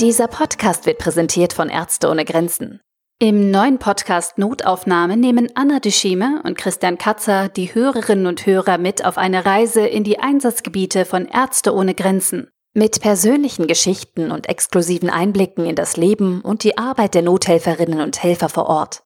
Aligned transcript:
Dieser 0.00 0.28
Podcast 0.28 0.86
wird 0.86 0.96
präsentiert 0.96 1.52
von 1.52 1.68
Ärzte 1.68 2.08
ohne 2.08 2.24
Grenzen. 2.24 2.80
Im 3.18 3.50
neuen 3.50 3.78
Podcast 3.78 4.38
Notaufnahme 4.38 5.18
nehmen 5.18 5.50
Anna 5.56 5.78
Duschime 5.78 6.40
und 6.42 6.56
Christian 6.56 6.96
Katzer 6.96 7.50
die 7.50 7.74
Hörerinnen 7.74 8.26
und 8.26 8.46
Hörer 8.46 8.78
mit 8.78 9.04
auf 9.04 9.18
eine 9.18 9.44
Reise 9.44 9.86
in 9.86 10.02
die 10.02 10.18
Einsatzgebiete 10.18 11.04
von 11.04 11.26
Ärzte 11.26 11.74
ohne 11.74 11.94
Grenzen. 11.94 12.48
Mit 12.72 13.02
persönlichen 13.02 13.66
Geschichten 13.66 14.30
und 14.30 14.48
exklusiven 14.48 15.10
Einblicken 15.10 15.66
in 15.66 15.76
das 15.76 15.98
Leben 15.98 16.40
und 16.40 16.64
die 16.64 16.78
Arbeit 16.78 17.12
der 17.12 17.20
Nothelferinnen 17.20 18.00
und 18.00 18.22
Helfer 18.22 18.48
vor 18.48 18.70
Ort. 18.70 19.02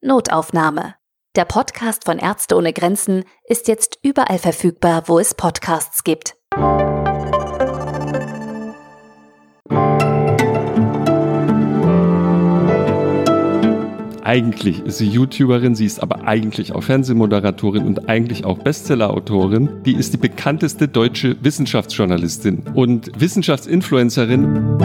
Notaufnahme. 0.00 0.94
Der 1.34 1.44
Podcast 1.44 2.04
von 2.04 2.20
Ärzte 2.20 2.54
ohne 2.56 2.72
Grenzen 2.72 3.24
ist 3.48 3.66
jetzt 3.66 3.98
überall 4.02 4.38
verfügbar, 4.38 5.08
wo 5.08 5.18
es 5.18 5.34
Podcasts 5.34 6.04
gibt. 6.04 6.36
Eigentlich 14.24 14.80
ist 14.80 14.96
sie 14.96 15.06
YouTuberin, 15.06 15.74
sie 15.74 15.84
ist 15.84 16.02
aber 16.02 16.26
eigentlich 16.26 16.74
auch 16.74 16.82
Fernsehmoderatorin 16.82 17.84
und 17.84 18.08
eigentlich 18.08 18.46
auch 18.46 18.56
Bestsellerautorin. 18.56 19.68
Die 19.84 19.92
ist 19.92 20.14
die 20.14 20.16
bekannteste 20.16 20.88
deutsche 20.88 21.36
Wissenschaftsjournalistin 21.42 22.62
und 22.72 23.10
Wissenschaftsinfluencerin. 23.20 24.78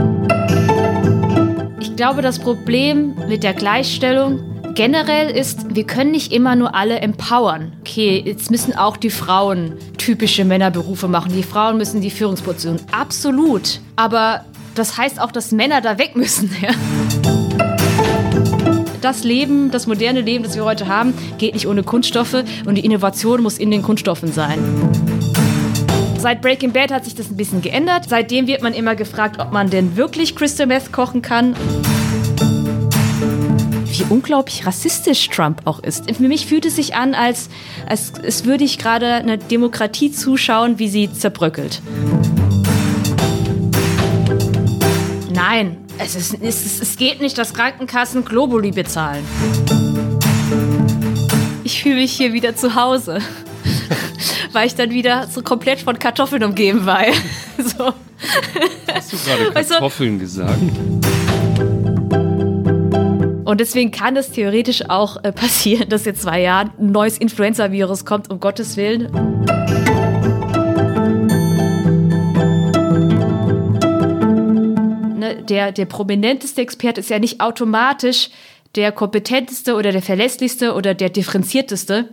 Ich 1.80 1.96
glaube, 1.96 2.22
das 2.22 2.40
Problem 2.40 3.14
mit 3.30 3.44
der 3.44 3.54
Gleichstellung 3.54 4.42
generell 4.76 5.30
ist, 5.30 5.74
wir 5.74 5.86
können 5.86 6.12
nicht 6.12 6.34
immer 6.34 6.58
nur 6.58 6.76
alle 6.76 7.00
empowern. 7.00 7.72
Okay, 7.80 8.22
jetzt 8.26 8.52
müssen 8.52 8.76
auch 8.76 8.98
die 8.98 9.10
Frauen 9.10 9.76
typische 9.98 10.44
Männerberufe 10.44 11.08
machen. 11.08 11.32
Die 11.34 11.44
Frauen 11.44 11.78
müssen 11.78 12.02
die 12.02 12.12
Führungsposition. 12.12 12.76
Absolut. 12.92 13.80
Aber 13.96 14.44
das 14.76 14.98
heißt 14.98 15.22
auch, 15.22 15.32
dass 15.32 15.54
Männer 15.54 15.80
da 15.80 15.98
weg 15.98 16.18
müssen. 16.18 16.52
Ja? 16.62 17.39
Das 19.02 19.24
Leben, 19.24 19.72
das 19.72 19.88
moderne 19.88 20.22
Leben, 20.22 20.44
das 20.44 20.56
wir 20.56 20.66
heute 20.66 20.88
haben, 20.88 21.14
geht 21.38 21.54
nicht 21.54 21.68
ohne 21.68 21.84
Kunststoffe 21.84 22.44
und 22.66 22.76
die 22.76 22.86
Innovation 22.86 23.42
muss 23.42 23.58
in 23.58 23.72
den 23.72 23.82
Kunststoffen 23.82 24.32
sein. 24.32 24.60
Seit 26.18 26.42
Breaking 26.42 26.74
Bad 26.74 26.92
hat 26.92 27.06
sich 27.06 27.16
das 27.16 27.30
ein 27.30 27.38
bisschen 27.38 27.62
geändert. 27.62 28.06
Seitdem 28.10 28.46
wird 28.46 28.62
man 28.62 28.74
immer 28.74 28.96
gefragt, 28.96 29.40
ob 29.40 29.54
man 29.54 29.70
denn 29.70 29.96
wirklich 29.96 30.36
Crystal 30.36 30.68
Meth 30.68 30.92
kochen 30.92 31.22
kann. 31.22 31.56
Wie 33.86 34.04
unglaublich 34.10 34.66
rassistisch 34.66 35.30
Trump 35.30 35.62
auch 35.64 35.80
ist. 35.82 36.12
Für 36.14 36.28
mich 36.28 36.46
fühlt 36.46 36.66
es 36.66 36.76
sich 36.76 36.94
an, 36.96 37.14
als, 37.16 37.50
als, 37.88 38.14
als 38.16 38.44
würde 38.44 38.66
ich 38.66 38.78
gerade 38.78 39.14
einer 39.14 39.38
Demokratie 39.38 40.12
zuschauen, 40.12 40.78
wie 40.78 40.90
sie 40.90 41.12
zerbröckelt. 41.12 41.82
Nein, 45.34 45.78
es, 46.00 46.16
ist, 46.16 46.42
es, 46.42 46.82
es 46.82 46.98
geht 46.98 47.22
nicht, 47.22 47.38
dass 47.38 47.54
Krankenkassen 47.54 48.26
Globuli 48.26 48.72
bezahlen. 48.72 49.24
Ich 51.64 51.84
fühle 51.84 51.96
mich 51.96 52.14
hier 52.14 52.34
wieder 52.34 52.56
zu 52.56 52.76
Hause. 52.76 53.20
weil 54.52 54.68
ich 54.68 54.76
dann 54.76 54.92
wieder 54.92 55.28
so 55.28 55.42
komplett 55.42 55.80
von 55.80 55.98
Kartoffeln 56.00 56.44
umgeben 56.44 56.86
war. 56.86 57.04
so. 57.58 57.94
Hast 58.94 59.14
du 59.14 59.18
gerade 59.18 59.52
Kartoffeln 59.52 60.14
also, 60.14 60.20
gesagt? 60.20 60.60
Und 63.46 63.60
deswegen 63.60 63.92
kann 63.92 64.16
es 64.16 64.32
theoretisch 64.32 64.90
auch 64.90 65.24
äh, 65.24 65.32
passieren, 65.32 65.90
dass 65.90 66.06
in 66.06 66.16
zwei 66.16 66.42
Jahren 66.42 66.72
ein 66.80 66.92
neues 66.92 67.18
Influenza-Virus 67.18 68.06
kommt, 68.06 68.30
um 68.30 68.40
Gottes 68.40 68.78
Willen. 68.78 69.10
Der, 75.22 75.72
der 75.72 75.86
prominenteste 75.86 76.62
Experte 76.62 77.02
ist 77.02 77.10
ja 77.10 77.20
nicht 77.20 77.42
automatisch 77.42 78.30
der 78.76 78.92
kompetenteste 78.92 79.76
oder 79.76 79.92
der 79.92 80.02
verlässlichste 80.02 80.74
oder 80.74 80.94
der 80.94 81.10
differenzierteste. 81.10 82.10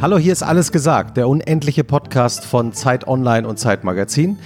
Hallo, 0.00 0.16
hier 0.16 0.32
ist 0.32 0.44
alles 0.44 0.70
gesagt, 0.70 1.16
der 1.16 1.28
unendliche 1.28 1.82
Podcast 1.82 2.44
von 2.44 2.72
Zeit 2.72 3.08
Online 3.08 3.48
und 3.48 3.58
Zeit 3.58 3.82
Magazin. 3.82 4.38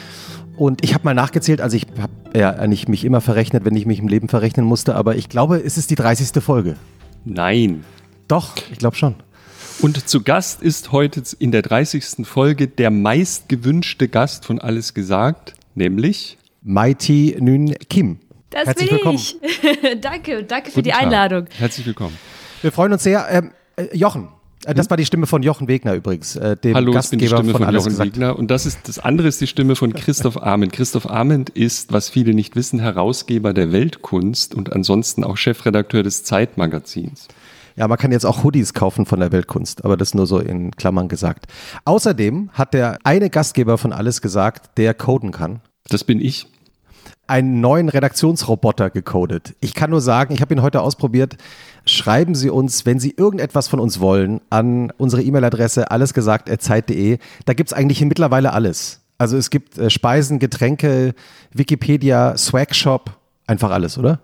Und 0.56 0.84
ich 0.84 0.94
habe 0.94 1.04
mal 1.04 1.14
nachgezählt, 1.14 1.60
also 1.60 1.76
ich 1.76 1.86
habe 1.98 2.12
ja 2.38 2.50
eigentlich 2.50 2.88
mich 2.88 3.04
immer 3.04 3.20
verrechnet, 3.20 3.64
wenn 3.64 3.74
ich 3.74 3.86
mich 3.86 3.98
im 3.98 4.08
Leben 4.08 4.28
verrechnen 4.28 4.66
musste, 4.66 4.94
aber 4.94 5.16
ich 5.16 5.28
glaube, 5.28 5.58
es 5.58 5.78
ist 5.78 5.90
die 5.90 5.94
30. 5.94 6.42
Folge. 6.42 6.76
Nein. 7.24 7.84
Doch, 8.28 8.54
ich 8.70 8.78
glaube 8.78 8.96
schon. 8.96 9.14
Und 9.80 10.08
zu 10.08 10.22
Gast 10.22 10.62
ist 10.62 10.92
heute 10.92 11.22
in 11.38 11.50
der 11.50 11.62
30. 11.62 12.26
Folge 12.26 12.68
der 12.68 12.90
meistgewünschte 12.90 14.08
Gast 14.08 14.44
von 14.44 14.60
Alles 14.60 14.94
gesagt, 14.94 15.54
nämlich 15.74 16.38
Mighty 16.62 17.36
Nün 17.40 17.74
Kim. 17.88 18.20
Das 18.50 18.66
Herzlich 18.66 18.90
bin 18.90 18.98
willkommen. 18.98 19.16
ich. 19.18 19.38
danke, 20.00 20.44
danke 20.44 20.70
für 20.70 20.74
Guten 20.76 20.84
die 20.84 20.92
Einladung. 20.92 21.46
Tag. 21.46 21.58
Herzlich 21.58 21.86
willkommen. 21.86 22.16
Wir 22.60 22.70
freuen 22.70 22.92
uns 22.92 23.02
sehr. 23.02 23.26
Ähm, 23.30 23.52
äh, 23.76 23.96
Jochen, 23.96 24.28
das 24.64 24.90
war 24.90 24.96
die 24.96 25.04
Stimme 25.04 25.26
von 25.26 25.42
Jochen 25.42 25.68
Wegner 25.68 25.94
übrigens, 25.94 26.36
äh, 26.36 26.56
dem 26.56 26.74
Hallo, 26.74 26.92
Gastgeber 26.92 27.24
ich 27.24 27.30
bin 27.30 27.36
die 27.36 27.42
Stimme 27.42 27.52
von, 27.52 27.64
von 27.64 27.74
Jochen 27.74 27.88
gesagt. 27.90 28.06
Wegner. 28.14 28.38
Und 28.38 28.50
das 28.50 28.66
ist 28.66 28.88
das 28.88 28.98
andere 28.98 29.28
ist 29.28 29.40
die 29.40 29.46
Stimme 29.46 29.76
von 29.76 29.92
Christoph 29.92 30.40
Arment. 30.40 30.72
Christoph 30.72 31.08
Arment 31.08 31.50
ist, 31.50 31.92
was 31.92 32.08
viele 32.08 32.34
nicht 32.34 32.56
wissen, 32.56 32.78
Herausgeber 32.78 33.52
der 33.52 33.72
Weltkunst 33.72 34.54
und 34.54 34.72
ansonsten 34.72 35.24
auch 35.24 35.36
Chefredakteur 35.36 36.02
des 36.02 36.24
Zeitmagazins. 36.24 37.28
Ja, 37.76 37.88
man 37.88 37.98
kann 37.98 38.12
jetzt 38.12 38.26
auch 38.26 38.44
Hoodies 38.44 38.74
kaufen 38.74 39.06
von 39.06 39.20
der 39.20 39.32
Weltkunst, 39.32 39.84
aber 39.84 39.96
das 39.96 40.14
nur 40.14 40.26
so 40.26 40.38
in 40.38 40.72
Klammern 40.72 41.08
gesagt. 41.08 41.46
Außerdem 41.84 42.50
hat 42.52 42.74
der 42.74 42.98
eine 43.04 43.30
Gastgeber 43.30 43.78
von 43.78 43.92
alles 43.92 44.20
gesagt, 44.20 44.76
der 44.78 44.94
coden 44.94 45.30
kann. 45.30 45.60
Das 45.88 46.04
bin 46.04 46.20
ich 46.20 46.46
einen 47.26 47.60
neuen 47.60 47.88
Redaktionsroboter 47.88 48.90
gecodet. 48.90 49.54
Ich 49.60 49.74
kann 49.74 49.90
nur 49.90 50.00
sagen, 50.00 50.34
ich 50.34 50.42
habe 50.42 50.54
ihn 50.54 50.60
heute 50.60 50.82
ausprobiert. 50.82 51.36
Schreiben 51.84 52.34
Sie 52.34 52.50
uns, 52.50 52.86
wenn 52.86 53.00
Sie 53.00 53.14
irgendetwas 53.16 53.68
von 53.68 53.80
uns 53.80 54.00
wollen, 54.00 54.40
an 54.50 54.92
unsere 54.98 55.22
E-Mail-Adresse 55.22 55.90
allesgesagt.zeit.de. 55.90 57.18
Da 57.44 57.54
gibt 57.54 57.70
es 57.70 57.72
eigentlich 57.72 58.00
mittlerweile 58.02 58.52
alles. 58.52 59.00
Also 59.18 59.36
es 59.36 59.50
gibt 59.50 59.78
äh, 59.78 59.90
Speisen, 59.90 60.38
Getränke, 60.38 61.14
Wikipedia, 61.52 62.36
Swagshop, 62.36 63.16
einfach 63.46 63.70
alles, 63.70 63.98
oder? 63.98 64.20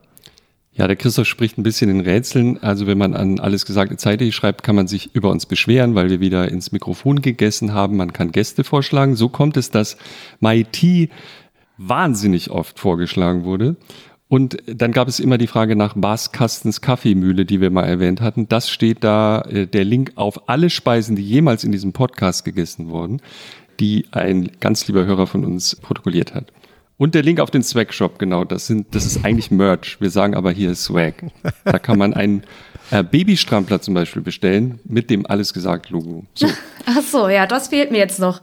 Ja, 0.72 0.86
der 0.86 0.94
Christoph 0.94 1.26
spricht 1.26 1.58
ein 1.58 1.64
bisschen 1.64 1.90
in 1.90 2.00
Rätseln. 2.00 2.62
Also 2.62 2.86
wenn 2.86 2.98
man 2.98 3.14
an 3.14 3.40
alles 3.40 3.66
gesagte 3.66 3.96
Zeit.de 3.96 4.30
schreibt, 4.30 4.62
kann 4.62 4.76
man 4.76 4.86
sich 4.86 5.12
über 5.12 5.30
uns 5.30 5.44
beschweren, 5.46 5.96
weil 5.96 6.08
wir 6.08 6.20
wieder 6.20 6.48
ins 6.48 6.70
Mikrofon 6.70 7.20
gegessen 7.20 7.74
haben. 7.74 7.96
Man 7.96 8.12
kann 8.12 8.30
Gäste 8.30 8.62
vorschlagen. 8.62 9.16
So 9.16 9.28
kommt 9.28 9.56
es, 9.56 9.72
dass 9.72 9.96
MIT 10.38 11.10
wahnsinnig 11.78 12.50
oft 12.50 12.78
vorgeschlagen 12.78 13.42
wurde. 13.42 13.76
Und 14.28 14.58
dann 14.66 14.92
gab 14.92 15.08
es 15.08 15.20
immer 15.20 15.38
die 15.38 15.46
Frage 15.46 15.74
nach 15.74 15.94
Bas 15.96 16.32
Kastens 16.32 16.82
Kaffeemühle, 16.82 17.46
die 17.46 17.62
wir 17.62 17.70
mal 17.70 17.84
erwähnt 17.84 18.20
hatten. 18.20 18.46
Das 18.48 18.68
steht 18.68 19.02
da, 19.02 19.40
äh, 19.42 19.66
der 19.66 19.84
Link 19.84 20.12
auf 20.16 20.48
alle 20.48 20.68
Speisen, 20.68 21.16
die 21.16 21.22
jemals 21.22 21.64
in 21.64 21.72
diesem 21.72 21.94
Podcast 21.94 22.44
gegessen 22.44 22.90
wurden, 22.90 23.22
die 23.80 24.06
ein 24.10 24.50
ganz 24.60 24.86
lieber 24.86 25.06
Hörer 25.06 25.26
von 25.26 25.44
uns 25.44 25.76
protokolliert 25.76 26.34
hat. 26.34 26.52
Und 26.98 27.14
der 27.14 27.22
Link 27.22 27.40
auf 27.40 27.50
den 27.50 27.62
Swag 27.62 27.94
Shop, 27.94 28.18
genau, 28.18 28.44
das 28.44 28.66
sind, 28.66 28.94
das 28.94 29.06
ist 29.06 29.24
eigentlich 29.24 29.50
Merch. 29.50 30.00
Wir 30.00 30.10
sagen 30.10 30.34
aber 30.34 30.50
hier 30.50 30.74
Swag. 30.74 31.14
Da 31.64 31.78
kann 31.78 31.96
man 31.96 32.12
einen 32.12 32.42
äh, 32.90 33.04
Babystrampler 33.04 33.80
zum 33.80 33.94
Beispiel 33.94 34.20
bestellen 34.20 34.80
mit 34.84 35.08
dem 35.08 35.24
Alles 35.24 35.54
gesagt 35.54 35.90
Logo. 35.90 36.26
So. 36.34 36.48
Ach 36.86 37.02
so, 37.02 37.28
ja, 37.28 37.46
das 37.46 37.68
fehlt 37.68 37.92
mir 37.92 37.98
jetzt 37.98 38.18
noch. 38.18 38.42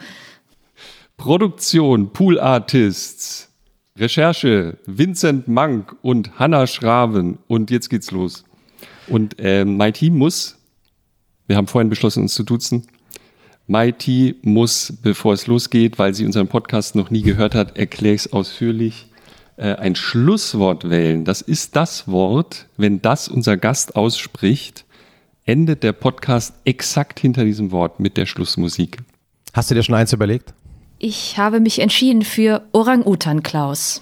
Produktion, 1.17 2.11
Pool 2.13 2.39
Artists, 2.39 3.51
Recherche, 3.97 4.77
Vincent 4.85 5.47
Mank 5.47 5.95
und 6.01 6.37
Hanna 6.37 6.67
Schraven. 6.67 7.37
Und 7.47 7.71
jetzt 7.71 7.89
geht's 7.89 8.11
los. 8.11 8.43
Und 9.07 9.39
äh, 9.39 9.63
mein 9.63 9.93
muss, 10.11 10.57
wir 11.47 11.55
haben 11.55 11.67
vorhin 11.67 11.89
beschlossen, 11.89 12.23
uns 12.23 12.33
zu 12.33 12.43
duzen. 12.43 12.87
Mighty 13.67 14.35
muss, 14.41 14.93
bevor 15.01 15.33
es 15.33 15.47
losgeht, 15.47 15.97
weil 15.97 16.13
sie 16.13 16.25
unseren 16.25 16.47
Podcast 16.47 16.95
noch 16.95 17.09
nie 17.09 17.21
gehört 17.21 17.55
hat, 17.55 17.77
erkläre 17.77 18.15
ich 18.15 18.25
es 18.25 18.33
ausführlich, 18.33 19.07
äh, 19.57 19.73
ein 19.75 19.95
Schlusswort 19.95 20.89
wählen. 20.89 21.23
Das 21.23 21.41
ist 21.41 21.75
das 21.75 22.07
Wort, 22.07 22.67
wenn 22.77 23.01
das 23.01 23.27
unser 23.27 23.55
Gast 23.55 23.95
ausspricht, 23.95 24.85
endet 25.45 25.83
der 25.83 25.93
Podcast 25.93 26.53
exakt 26.65 27.19
hinter 27.19 27.45
diesem 27.45 27.71
Wort 27.71 27.99
mit 27.99 28.17
der 28.17 28.25
Schlussmusik. 28.25 28.97
Hast 29.53 29.71
du 29.71 29.75
dir 29.75 29.83
schon 29.83 29.95
eins 29.95 30.11
überlegt? 30.11 30.53
Ich 31.07 31.37
habe 31.37 31.59
mich 31.59 31.77
entschieden 31.77 32.23
für 32.23 32.63
Orang-Utan 32.71 33.43
Klaus. 33.43 34.01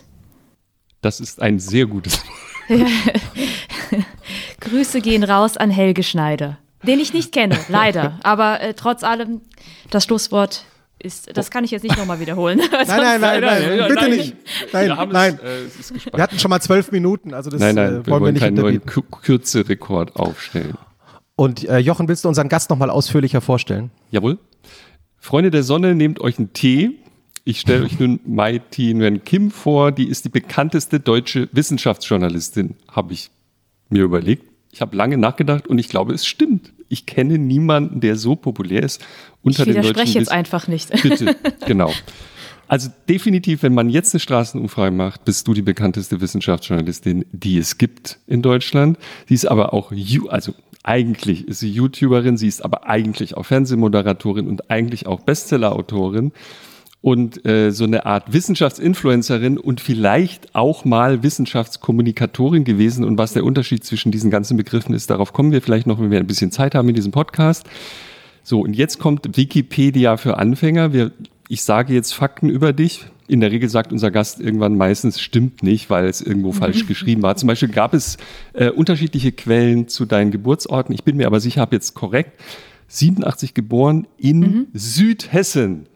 Das 1.02 1.20
ist 1.20 1.42
ein 1.42 1.60
sehr 1.60 1.86
gutes. 1.86 2.24
Grüße 4.62 5.02
gehen 5.02 5.26
raus 5.26 5.58
an 5.58 5.70
Helge 5.70 6.02
Schneider, 6.02 6.60
den 6.82 7.02
ich 7.02 7.12
nicht 7.12 7.34
kenne, 7.34 7.60
leider. 7.68 8.18
Aber 8.24 8.62
äh, 8.62 8.74
trotz 8.74 9.04
allem 9.04 9.42
das 9.90 10.06
Schlusswort 10.06 10.64
ist, 10.98 11.36
das 11.36 11.52
kann 11.52 11.66
ich 11.66 11.72
jetzt 11.72 11.84
nicht 11.84 11.98
nochmal 11.98 12.22
wiederholen. 12.22 12.60
Nein, 12.72 12.88
nein, 12.88 13.20
nein, 13.20 13.42
nein, 13.42 13.42
nein, 13.42 13.88
bitte 13.90 13.94
nein, 13.96 14.12
nicht. 14.12 14.36
Nein, 14.72 14.88
Wir 14.88 14.96
haben 14.96 15.10
es, 15.10 15.14
nein. 15.14 15.40
äh. 15.40 16.14
Wir 16.16 16.24
hatten 16.24 16.40
schon 16.40 16.50
mal 16.52 16.62
zwölf 16.62 16.94
Minuten, 16.94 17.34
also 17.34 17.50
das 17.50 17.60
Nein, 17.60 17.76
nein, 17.76 17.86
äh, 17.86 17.90
wir 17.90 17.96
wollen 17.98 18.06
wir 18.06 18.20
wollen 18.22 18.34
nicht 18.36 18.44
keinen 18.44 18.56
neuen 18.56 18.82
Kürzerekord 18.86 20.16
aufstellen. 20.16 20.78
Und 21.36 21.68
äh, 21.68 21.80
Jochen, 21.80 22.08
willst 22.08 22.24
du 22.24 22.30
unseren 22.30 22.48
Gast 22.48 22.70
nochmal 22.70 22.90
ausführlicher 22.90 23.42
vorstellen? 23.42 23.92
Jawohl. 24.10 24.38
Freunde 25.24 25.52
der 25.52 25.64
Sonne, 25.64 25.96
nehmt 25.96 26.20
euch 26.20 26.38
einen 26.38 26.52
Tee. 26.52 27.00
Ich 27.46 27.62
stelle 27.62 27.86
euch 27.86 27.98
nun 27.98 28.20
Mai 28.26 28.60
Thi 28.60 28.94
Nguyen 28.94 29.24
Kim 29.24 29.52
vor. 29.52 29.94
Die 29.94 30.10
ist 30.10 30.26
die 30.26 30.30
bekannteste 30.30 31.00
deutsche 31.00 31.48
Wissenschaftsjournalistin, 31.54 32.76
habe 32.92 33.14
ich 33.14 33.32
mir 33.88 34.04
überlegt. 34.04 34.44
Ich 34.74 34.82
habe 34.82 34.98
lange 34.98 35.18
nachgedacht 35.18 35.66
und 35.66 35.80
ich 35.80 35.88
glaube, 35.88 36.14
es 36.14 36.26
stimmt. 36.26 36.74
Ich 36.90 37.06
kenne 37.06 37.38
niemanden, 37.38 38.02
der 38.02 38.18
so 38.18 38.36
populär 38.36 38.84
ist 38.84 39.02
unter 39.42 39.66
Ich 39.66 39.74
den 39.74 39.76
deutschen 39.76 39.90
widerspreche 39.92 40.20
jetzt 40.20 40.32
einfach 40.32 40.68
nicht. 40.68 40.92
Bitte, 41.02 41.38
genau. 41.66 41.94
Also 42.68 42.90
definitiv, 43.08 43.64
wenn 43.64 43.74
man 43.74 43.90
jetzt 43.90 44.14
eine 44.14 44.20
Straßenumfrage 44.20 44.94
macht, 44.94 45.24
bist 45.24 45.48
du 45.48 45.54
die 45.54 45.62
bekannteste 45.62 46.20
Wissenschaftsjournalistin, 46.20 47.24
die 47.32 47.58
es 47.58 47.78
gibt 47.78 48.20
in 48.28 48.42
Deutschland. 48.42 48.98
Sie 49.30 49.36
ist 49.36 49.46
aber 49.46 49.74
auch, 49.74 49.94
also 50.28 50.54
eigentlich 50.84 51.48
ist 51.48 51.60
sie 51.60 51.72
YouTuberin, 51.72 52.38
sie 52.38 52.48
ist 52.48 52.64
aber 52.64 52.88
eigentlich 52.88 53.36
auch 53.38 53.44
Fernsehmoderatorin 53.46 54.48
und 54.48 54.70
eigentlich 54.70 55.08
auch 55.08 55.22
Bestsellerautorin 55.22 56.34
und 57.02 57.46
äh, 57.46 57.72
so 57.72 57.84
eine 57.84 58.06
Art 58.06 58.32
Wissenschaftsinfluencerin 58.32 59.58
und 59.58 59.82
vielleicht 59.82 60.56
auch 60.56 60.86
mal 60.86 61.22
Wissenschaftskommunikatorin 61.22 62.64
gewesen. 62.64 63.04
Und 63.04 63.18
was 63.18 63.34
der 63.34 63.44
Unterschied 63.44 63.84
zwischen 63.84 64.12
diesen 64.12 64.32
ganzen 64.32 64.56
Begriffen 64.56 64.94
ist, 64.94 65.10
darauf 65.10 65.34
kommen 65.34 65.52
wir 65.52 65.62
vielleicht 65.62 65.86
noch, 65.86 66.00
wenn 66.00 66.12
wir 66.12 66.20
ein 66.20 66.28
bisschen 66.28 66.52
Zeit 66.52 66.76
haben 66.76 66.88
in 66.88 66.96
diesem 66.96 67.12
Podcast. 67.12 67.66
So, 68.42 68.62
und 68.62 68.74
jetzt 68.74 69.00
kommt 69.00 69.38
Wikipedia 69.38 70.16
für 70.18 70.38
Anfänger. 70.38 70.94
Wir, 70.94 71.12
ich 71.50 71.64
sage 71.64 71.94
jetzt 71.94 72.14
Fakten 72.14 72.50
über 72.50 72.72
dich. 72.72 73.06
In 73.28 73.40
der 73.40 73.52
Regel 73.52 73.70
sagt 73.70 73.92
unser 73.94 74.12
Gast 74.12 74.40
irgendwann 74.42 74.76
meistens, 74.76 75.22
stimmt 75.22 75.64
nicht, 75.64 75.90
weil 75.90 76.06
es 76.08 76.22
irgendwo 76.22 76.52
falsch 76.52 76.88
geschrieben 76.88 77.22
war. 77.22 77.36
Zum 77.38 77.48
Beispiel 77.48 77.70
gab 77.70 77.94
es 77.94 78.18
äh, 78.54 78.70
unterschiedliche 78.70 79.32
Quellen 79.32 79.88
zu 79.88 80.06
deinen 80.06 80.32
Geburtsorten. 80.32 80.94
Ich 80.94 81.04
bin 81.04 81.16
mir 81.18 81.28
aber 81.28 81.40
sicher, 81.40 81.62
habe 81.62 81.76
jetzt 81.76 81.94
korrekt. 81.94 82.40
87 82.90 83.54
geboren 83.54 84.08
in 84.18 84.68
Südhessen, 84.74 85.88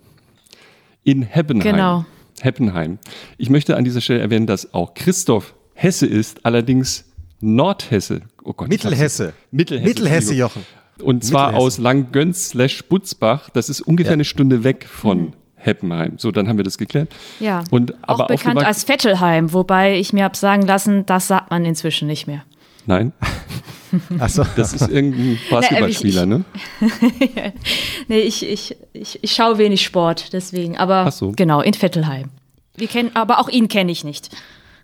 in 1.03 1.21
Heppenheim. 1.21 1.71
Genau. 1.75 2.05
Heppenheim. 2.41 2.97
Ich 3.37 3.49
möchte 3.49 3.75
an 3.77 3.83
dieser 3.83 4.01
Stelle 4.01 4.19
erwähnen, 4.21 4.47
dass 4.47 4.73
auch 4.73 4.93
Christoph 4.93 5.53
Hesse 5.73 6.05
ist, 6.07 6.45
allerdings 6.45 7.05
Nordhesse. 7.39 8.21
Oh 8.43 8.53
Gott, 8.53 8.69
Mittelhesse. 8.69 9.33
Mittelhesse. 9.51 9.87
Mittelhesse. 9.87 10.33
Jochen. 10.33 10.63
Und 11.03 11.23
zwar 11.23 11.55
aus 11.55 11.77
Langgöns 11.77 12.49
slash 12.49 12.83
Butzbach. 12.85 13.49
Das 13.51 13.69
ist 13.69 13.81
ungefähr 13.81 14.11
Ja. 14.11 14.15
eine 14.15 14.25
Stunde 14.25 14.63
weg 14.63 14.85
von 14.89 15.33
Heppenheim. 15.67 16.13
So, 16.17 16.31
dann 16.31 16.47
haben 16.47 16.57
wir 16.57 16.63
das 16.63 16.77
geklärt. 16.79 17.09
Ja. 17.39 17.63
Und, 17.69 17.93
auch 18.03 18.15
aber 18.19 18.27
bekannt 18.27 18.57
aufgewachsen- 18.57 18.65
als 18.65 18.87
Vettelheim, 18.87 19.53
wobei 19.53 19.97
ich 19.99 20.13
mir 20.13 20.23
habe 20.23 20.35
sagen 20.35 20.63
lassen, 20.63 21.05
das 21.05 21.27
sagt 21.27 21.51
man 21.51 21.63
inzwischen 21.65 22.07
nicht 22.07 22.25
mehr. 22.25 22.43
Nein, 22.87 23.11
Achso. 24.19 24.43
das 24.55 24.73
ist 24.73 24.87
irgendein 24.89 25.37
Basketballspieler, 25.49 26.25
ne? 26.25 26.45
Nee, 28.07 28.19
ich, 28.19 28.45
ich, 28.47 28.75
ich, 28.93 29.19
ich 29.21 29.31
schaue 29.33 29.57
wenig 29.57 29.83
Sport, 29.83 30.31
deswegen. 30.33 30.77
Aber 30.77 31.05
Ach 31.07 31.11
so. 31.11 31.31
genau, 31.35 31.61
in 31.61 31.73
Vettelheim. 31.73 32.29
Wir 32.75 32.87
kennen, 32.87 33.11
aber 33.13 33.39
auch 33.39 33.49
ihn 33.49 33.67
kenne 33.67 33.91
ich 33.91 34.03
nicht. 34.03 34.29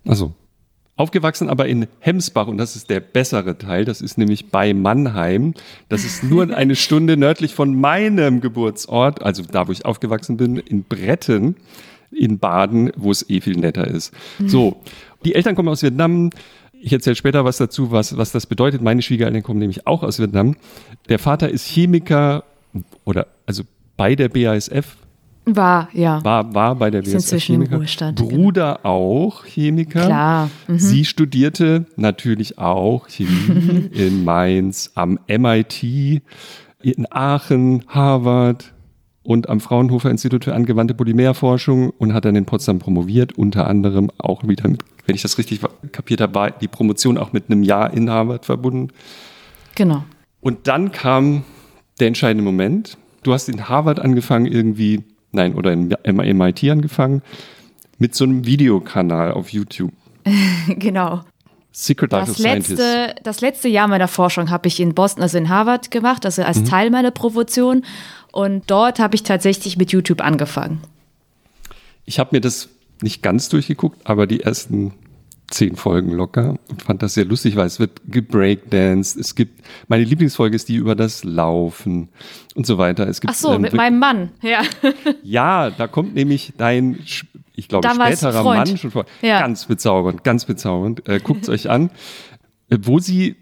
Also 0.05 0.33
aufgewachsen 0.95 1.49
aber 1.49 1.67
in 1.67 1.87
Hemsbach 1.99 2.47
und 2.47 2.57
das 2.57 2.75
ist 2.75 2.89
der 2.89 2.99
bessere 2.99 3.57
Teil. 3.57 3.85
Das 3.85 4.01
ist 4.01 4.17
nämlich 4.17 4.49
bei 4.49 4.73
Mannheim. 4.73 5.53
Das 5.89 6.05
ist 6.05 6.23
nur 6.23 6.49
eine 6.55 6.75
Stunde 6.75 7.17
nördlich 7.17 7.53
von 7.53 7.79
meinem 7.79 8.41
Geburtsort, 8.41 9.21
also 9.23 9.43
da, 9.43 9.67
wo 9.67 9.71
ich 9.71 9.85
aufgewachsen 9.85 10.37
bin, 10.37 10.57
in 10.57 10.83
Bretten 10.83 11.55
in 12.15 12.39
Baden, 12.39 12.91
wo 12.95 13.11
es 13.11 13.27
eh 13.29 13.41
viel 13.41 13.57
netter 13.57 13.87
ist. 13.87 14.13
So, 14.45 14.81
die 15.25 15.35
Eltern 15.35 15.55
kommen 15.55 15.69
aus 15.69 15.81
Vietnam. 15.81 16.29
Ich 16.79 16.93
erzähle 16.93 17.15
später 17.15 17.45
was 17.45 17.57
dazu, 17.57 17.91
was, 17.91 18.17
was 18.17 18.31
das 18.31 18.45
bedeutet. 18.45 18.81
Meine 18.81 19.01
Schwiegereltern 19.01 19.43
kommen 19.43 19.59
nämlich 19.59 19.87
auch 19.87 20.03
aus 20.03 20.19
Vietnam. 20.19 20.55
Der 21.09 21.19
Vater 21.19 21.49
ist 21.49 21.65
Chemiker 21.65 22.43
oder 23.03 23.27
also 23.45 23.63
bei 23.97 24.15
der 24.15 24.29
BASF, 24.29 24.97
War, 25.45 25.89
ja. 25.93 26.23
war, 26.23 26.53
war 26.53 26.75
bei 26.75 26.89
der 26.89 27.01
Ist 27.01 27.11
BASF 27.11 27.23
inzwischen 27.23 27.55
im 27.55 27.61
Chemiker. 27.61 27.77
Ruhestand, 27.77 28.19
genau. 28.19 28.31
Bruder 28.31 28.85
auch 28.85 29.45
Chemiker. 29.45 30.05
Klar. 30.05 30.49
Mhm. 30.67 30.79
Sie 30.79 31.05
studierte 31.05 31.85
natürlich 31.97 32.57
auch 32.57 33.07
Chemie 33.09 33.89
in 33.91 34.23
Mainz, 34.23 34.91
am 34.95 35.19
MIT, 35.27 35.83
in 36.81 37.11
Aachen, 37.11 37.83
Harvard 37.87 38.73
und 39.23 39.49
am 39.49 39.59
Fraunhofer 39.59 40.11
Institut 40.11 40.45
für 40.45 40.53
angewandte 40.53 40.93
Polymerforschung 40.93 41.89
und 41.91 42.13
hat 42.13 42.25
dann 42.25 42.35
in 42.35 42.45
Potsdam 42.45 42.79
promoviert, 42.79 43.37
unter 43.37 43.67
anderem 43.67 44.11
auch 44.17 44.47
wieder 44.47 44.69
mit, 44.69 44.83
wenn 45.05 45.15
ich 45.15 45.21
das 45.21 45.37
richtig 45.37 45.61
kapiert 45.91 46.21
habe, 46.21 46.35
war 46.35 46.51
die 46.51 46.67
Promotion 46.67 47.17
auch 47.17 47.33
mit 47.33 47.49
einem 47.49 47.63
Jahr 47.63 47.93
in 47.93 48.09
Harvard 48.09 48.45
verbunden. 48.45 48.89
Genau. 49.75 50.03
Und 50.41 50.67
dann 50.67 50.91
kam 50.91 51.43
der 51.99 52.07
entscheidende 52.07 52.43
Moment. 52.43 52.97
Du 53.23 53.33
hast 53.33 53.47
in 53.47 53.69
Harvard 53.69 53.99
angefangen 53.99 54.45
irgendwie, 54.45 55.03
nein, 55.33 55.55
oder 55.55 55.71
in 55.73 55.93
MIT 56.05 56.63
angefangen, 56.69 57.21
mit 57.99 58.15
so 58.15 58.23
einem 58.23 58.45
Videokanal 58.45 59.31
auf 59.33 59.49
YouTube. 59.49 59.91
Genau. 60.67 61.21
Secret 61.75 62.11
Life 62.11 62.23
of 62.23 62.27
Das 62.29 62.37
Scientists. 62.37 62.69
letzte, 62.79 63.15
das 63.23 63.41
letzte 63.41 63.67
Jahr 63.67 63.87
meiner 63.87 64.07
Forschung 64.07 64.49
habe 64.51 64.67
ich 64.67 64.79
in 64.79 64.93
Boston, 64.93 65.23
also 65.23 65.37
in 65.39 65.49
Harvard 65.49 65.89
gemacht, 65.91 66.23
also 66.25 66.41
Mhm. 66.43 66.47
als 66.47 66.63
Teil 66.63 66.89
meiner 66.91 67.11
Promotion. 67.11 67.83
Und 68.31 68.69
dort 68.69 68.99
habe 68.99 69.15
ich 69.15 69.23
tatsächlich 69.23 69.75
mit 69.77 69.91
YouTube 69.91 70.21
angefangen. 70.21 70.81
Ich 72.05 72.19
habe 72.19 72.29
mir 72.35 72.41
das 72.41 72.69
nicht 73.01 73.21
ganz 73.23 73.49
durchgeguckt, 73.49 74.07
aber 74.07 74.27
die 74.27 74.41
ersten 74.41 74.93
zehn 75.53 75.75
Folgen 75.75 76.11
locker 76.11 76.57
und 76.69 76.81
fand 76.81 77.03
das 77.03 77.13
sehr 77.13 77.25
lustig, 77.25 77.55
weil 77.55 77.67
es 77.67 77.79
wird 77.79 78.01
gebreakdanced. 78.07 79.17
Es 79.17 79.35
gibt, 79.35 79.63
meine 79.87 80.03
Lieblingsfolge 80.03 80.55
ist 80.55 80.67
die 80.67 80.75
über 80.75 80.95
das 80.95 81.23
Laufen 81.23 82.09
und 82.55 82.65
so 82.65 82.77
weiter. 82.77 83.07
Es 83.07 83.21
gibt, 83.21 83.31
Ach 83.31 83.37
so, 83.37 83.53
ähm, 83.53 83.61
mit 83.61 83.73
meinem 83.73 83.99
Mann. 83.99 84.31
Ja. 84.41 84.61
Ja, 85.23 85.69
da 85.69 85.87
kommt 85.87 86.15
nämlich 86.15 86.53
dein, 86.57 86.99
ich 87.55 87.67
glaube, 87.67 87.87
Damals 87.87 88.19
späterer 88.19 88.41
Freund. 88.41 88.67
Mann 88.67 88.77
schon 88.77 88.91
vor. 88.91 89.05
Ja. 89.21 89.39
Ganz 89.39 89.65
bezaubernd, 89.65 90.23
ganz 90.23 90.45
bezaubernd. 90.45 91.07
Äh, 91.07 91.19
Guckt 91.19 91.43
es 91.43 91.49
euch 91.49 91.69
an. 91.69 91.89
Äh, 92.69 92.79
Wo 92.81 92.99
sie 92.99 93.35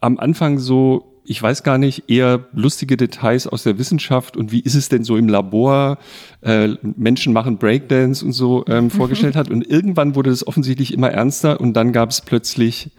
am 0.00 0.18
Anfang 0.18 0.58
so, 0.58 1.07
ich 1.28 1.42
weiß 1.42 1.62
gar 1.62 1.76
nicht, 1.76 2.08
eher 2.08 2.46
lustige 2.52 2.96
Details 2.96 3.46
aus 3.46 3.62
der 3.62 3.78
Wissenschaft 3.78 4.36
und 4.36 4.50
wie 4.50 4.60
ist 4.60 4.74
es 4.74 4.88
denn 4.88 5.04
so 5.04 5.16
im 5.16 5.28
Labor, 5.28 5.98
äh, 6.40 6.68
Menschen 6.82 7.32
machen 7.32 7.58
Breakdance 7.58 8.24
und 8.24 8.32
so 8.32 8.64
ähm, 8.66 8.90
vorgestellt 8.90 9.36
hat. 9.36 9.50
Und 9.50 9.66
irgendwann 9.66 10.14
wurde 10.14 10.30
das 10.30 10.46
offensichtlich 10.46 10.92
immer 10.94 11.10
ernster 11.10 11.60
und 11.60 11.74
dann 11.74 11.92
gab 11.92 12.10
es 12.10 12.22
plötzlich 12.22 12.90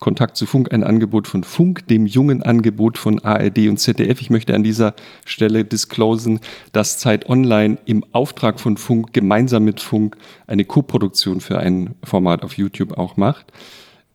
Kontakt 0.00 0.36
zu 0.36 0.46
Funk, 0.46 0.72
ein 0.72 0.84
Angebot 0.84 1.28
von 1.28 1.44
Funk, 1.44 1.86
dem 1.88 2.06
jungen 2.06 2.42
Angebot 2.42 2.98
von 2.98 3.20
ARD 3.20 3.68
und 3.68 3.78
ZDF. 3.78 4.20
Ich 4.20 4.28
möchte 4.28 4.54
an 4.54 4.62
dieser 4.62 4.94
Stelle 5.24 5.64
disclosen, 5.64 6.40
dass 6.72 6.98
Zeit 6.98 7.28
Online 7.28 7.78
im 7.84 8.04
Auftrag 8.12 8.58
von 8.58 8.76
Funk 8.76 9.12
gemeinsam 9.12 9.64
mit 9.64 9.80
Funk 9.80 10.16
eine 10.46 10.64
Co-Produktion 10.64 11.40
für 11.40 11.58
ein 11.58 11.94
Format 12.02 12.42
auf 12.42 12.58
YouTube 12.58 12.98
auch 12.98 13.16
macht. 13.16 13.52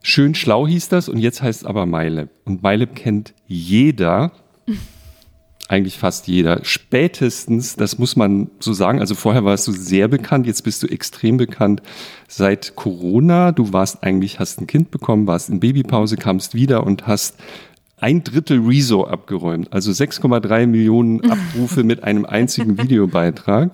Schön 0.02 0.34
schlau 0.34 0.68
hieß 0.68 0.90
das 0.90 1.10
und 1.10 1.18
jetzt 1.18 1.42
heißt 1.42 1.62
es 1.62 1.66
aber 1.66 1.86
MyLab. 1.86 2.30
Und 2.46 2.64
MyLab 2.64 2.96
kennt 2.96 3.34
jeder, 3.48 4.32
eigentlich 5.68 6.00
fast 6.00 6.28
jeder. 6.28 6.62
Spätestens, 6.64 7.76
das 7.76 8.00
muss 8.00 8.16
man 8.16 8.50
so 8.60 8.74
sagen, 8.74 9.00
also 9.00 9.14
vorher 9.14 9.46
warst 9.46 9.68
du 9.68 9.72
sehr 9.72 10.08
bekannt, 10.08 10.48
jetzt 10.48 10.64
bist 10.64 10.82
du 10.82 10.88
extrem 10.88 11.38
bekannt. 11.38 11.84
Seit 12.28 12.76
Corona, 12.76 13.52
du 13.52 13.72
warst 13.72 14.04
eigentlich, 14.04 14.40
hast 14.40 14.60
ein 14.60 14.68
Kind 14.68 14.90
bekommen, 14.90 15.28
warst 15.28 15.50
in 15.50 15.60
Babypause, 15.60 16.18
kamst 16.18 16.56
wieder 16.56 16.86
und 16.86 17.06
hast 17.06 17.36
ein 17.98 18.24
Drittel 18.24 18.62
Rezo 18.66 19.06
abgeräumt, 19.06 19.72
also 19.72 19.92
6,3 19.92 20.66
Millionen 20.66 21.30
Abrufe 21.30 21.84
mit 21.84 22.04
einem 22.04 22.26
einzigen 22.26 22.78
Videobeitrag. 22.82 23.72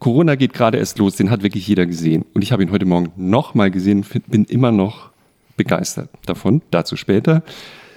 Corona 0.00 0.34
geht 0.34 0.52
gerade 0.52 0.76
erst 0.76 0.98
los, 0.98 1.16
den 1.16 1.30
hat 1.30 1.42
wirklich 1.42 1.66
jeder 1.66 1.86
gesehen. 1.86 2.26
Und 2.34 2.42
ich 2.42 2.52
habe 2.52 2.62
ihn 2.62 2.70
heute 2.70 2.84
Morgen 2.84 3.12
nochmal 3.16 3.70
gesehen, 3.70 4.04
bin 4.26 4.44
immer 4.44 4.72
noch 4.72 5.13
begeistert 5.56 6.10
davon, 6.26 6.62
dazu 6.70 6.96
später. 6.96 7.42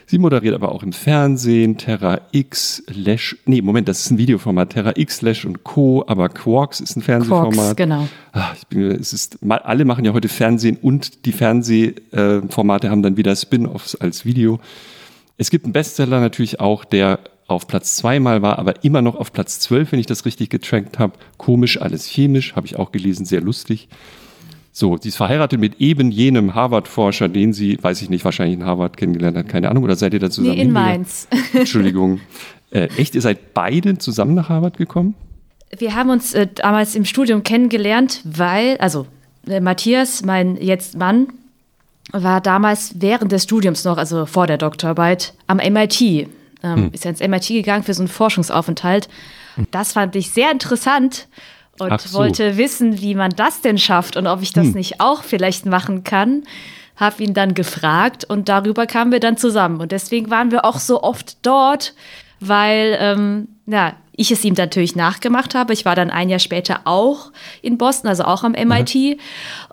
Sie 0.10 0.20
moderiert 0.20 0.56
aber 0.56 0.72
auch 0.72 0.84
im 0.84 0.94
Fernsehen, 0.94 1.78
Terra 1.78 2.22
X, 2.32 2.82
Lash, 2.88 3.36
nee, 3.46 3.62
Moment, 3.62 3.90
das 3.90 4.00
ist 4.00 4.12
ein 4.12 4.18
Videoformat, 4.18 4.70
Terra 4.70 4.94
X, 4.96 5.22
Lash 5.22 5.44
und 5.44 5.66
Co., 5.66 6.06
aber 6.08 6.30
Quarks 6.30 6.80
ist 6.80 6.96
ein 6.96 7.02
Fernsehformat. 7.02 7.54
Quarks, 7.54 7.76
genau. 7.76 8.08
Ah, 8.32 8.52
ich 8.58 8.66
bin, 8.68 8.90
es 8.92 9.12
ist, 9.12 9.40
alle 9.50 9.84
machen 9.84 10.06
ja 10.06 10.14
heute 10.14 10.30
Fernsehen 10.30 10.78
und 10.82 11.26
die 11.26 11.34
Fernsehformate 11.34 12.90
haben 12.90 13.04
dann 13.04 13.18
wieder 13.18 13.36
Spin-offs 13.36 13.96
als 13.96 14.24
Video. 14.24 14.62
Es 15.36 15.50
gibt 15.50 15.66
einen 15.66 15.74
Bestseller 15.74 16.22
natürlich 16.22 16.62
auch, 16.62 16.86
der 16.86 17.20
auf 17.48 17.68
Platz 17.68 17.98
zweimal 17.98 18.42
war, 18.42 18.60
aber 18.60 18.86
immer 18.86 19.02
noch 19.02 19.16
auf 19.16 19.34
Platz 19.34 19.60
12, 19.60 19.92
wenn 19.92 20.00
ich 20.00 20.06
das 20.06 20.26
richtig 20.26 20.50
getrackt 20.50 21.00
habe. 21.00 21.14
Komisch, 21.38 21.82
alles 21.82 22.06
chemisch, 22.06 22.56
habe 22.56 22.66
ich 22.66 22.78
auch 22.78 22.94
gelesen, 22.94 23.26
sehr 23.26 23.42
lustig. 23.42 23.90
So, 24.80 24.96
sie 24.96 25.10
ist 25.10 25.16
verheiratet 25.16 25.60
mit 25.60 25.82
eben 25.82 26.12
jenem 26.12 26.54
Harvard-Forscher, 26.54 27.30
den 27.30 27.52
sie, 27.52 27.80
weiß 27.82 28.04
ich 28.04 28.12
nicht, 28.12 28.24
wahrscheinlich 28.24 28.60
in 28.60 28.64
Harvard 28.64 28.96
kennengelernt 28.96 29.36
hat, 29.36 29.50
keine 29.50 29.72
Ahnung, 29.72 29.84
oder 29.84 29.96
seid 29.96 30.14
ihr 30.14 30.20
da 30.20 30.30
zusammen? 30.30 30.56
Nee, 30.56 30.62
in? 30.62 30.72
Mainz. 30.72 31.28
Entschuldigung. 31.54 32.20
Äh, 32.70 32.90
echt, 32.96 33.16
ihr 33.16 33.22
seid 33.22 33.56
beide 33.56 33.98
zusammen 33.98 34.36
nach 34.36 34.50
Harvard 34.50 34.78
gekommen? 34.78 35.16
Wir 35.76 35.96
haben 35.96 36.12
uns 36.12 36.36
äh, 36.36 36.46
damals 36.46 36.94
im 36.94 37.06
Studium 37.06 37.42
kennengelernt, 37.42 38.22
weil, 38.24 38.78
also 38.78 39.08
äh, 39.48 39.62
Matthias, 39.62 40.24
mein 40.24 40.58
jetzt 40.58 40.96
Mann, 40.96 41.30
war 42.12 42.40
damals 42.40 42.94
während 43.00 43.32
des 43.32 43.46
Studiums 43.46 43.84
noch, 43.84 43.98
also 43.98 44.28
vor 44.28 44.46
der 44.46 44.60
Doktorarbeit, 44.60 45.34
am 45.48 45.58
MIT. 45.58 46.02
Ähm, 46.02 46.28
hm. 46.62 46.90
Ist 46.94 47.04
ja 47.04 47.10
ins 47.10 47.28
MIT 47.28 47.48
gegangen 47.48 47.82
für 47.82 47.96
so 47.96 48.04
einen 48.04 48.10
Forschungsaufenthalt. 48.10 49.10
Das 49.72 49.94
fand 49.94 50.16
ich 50.16 50.30
sehr 50.30 50.52
interessant 50.52 51.28
und 51.80 52.02
so. 52.02 52.18
wollte 52.18 52.58
wissen, 52.58 53.02
wie 53.02 53.16
man 53.16 53.32
das 53.32 53.62
denn 53.62 53.78
schafft 53.78 54.18
und 54.18 54.28
ob 54.28 54.42
ich 54.42 54.54
das 54.54 54.68
hm. 54.68 54.74
nicht 54.74 55.02
auch 55.02 55.24
vielleicht 55.24 55.66
machen 55.66 56.04
kann. 56.04 56.44
Hab 56.96 57.20
ihn 57.20 57.34
dann 57.34 57.54
gefragt 57.54 58.26
und 58.26 58.50
darüber 58.50 58.88
kamen 58.88 59.12
wir 59.12 59.20
dann 59.20 59.38
zusammen. 59.38 59.80
Und 59.80 59.92
deswegen 59.92 60.32
waren 60.32 60.52
wir 60.52 60.66
auch 60.66 60.80
so 60.80 61.04
oft 61.04 61.46
dort, 61.46 61.94
weil 62.40 62.98
ähm, 63.00 63.48
ja, 63.68 63.94
ich 64.18 64.32
es 64.32 64.44
ihm 64.44 64.56
natürlich 64.56 64.96
nachgemacht 64.96 65.56
habe. 65.56 65.74
Ich 65.74 65.86
war 65.86 65.96
dann 65.96 66.10
ein 66.10 66.30
Jahr 66.30 66.40
später 66.40 66.82
auch 66.86 67.32
in 67.62 67.78
Boston, 67.78 68.10
also 68.10 68.24
auch 68.24 68.44
am 68.44 68.54
MIT. 68.54 68.96
Mhm. 68.96 69.20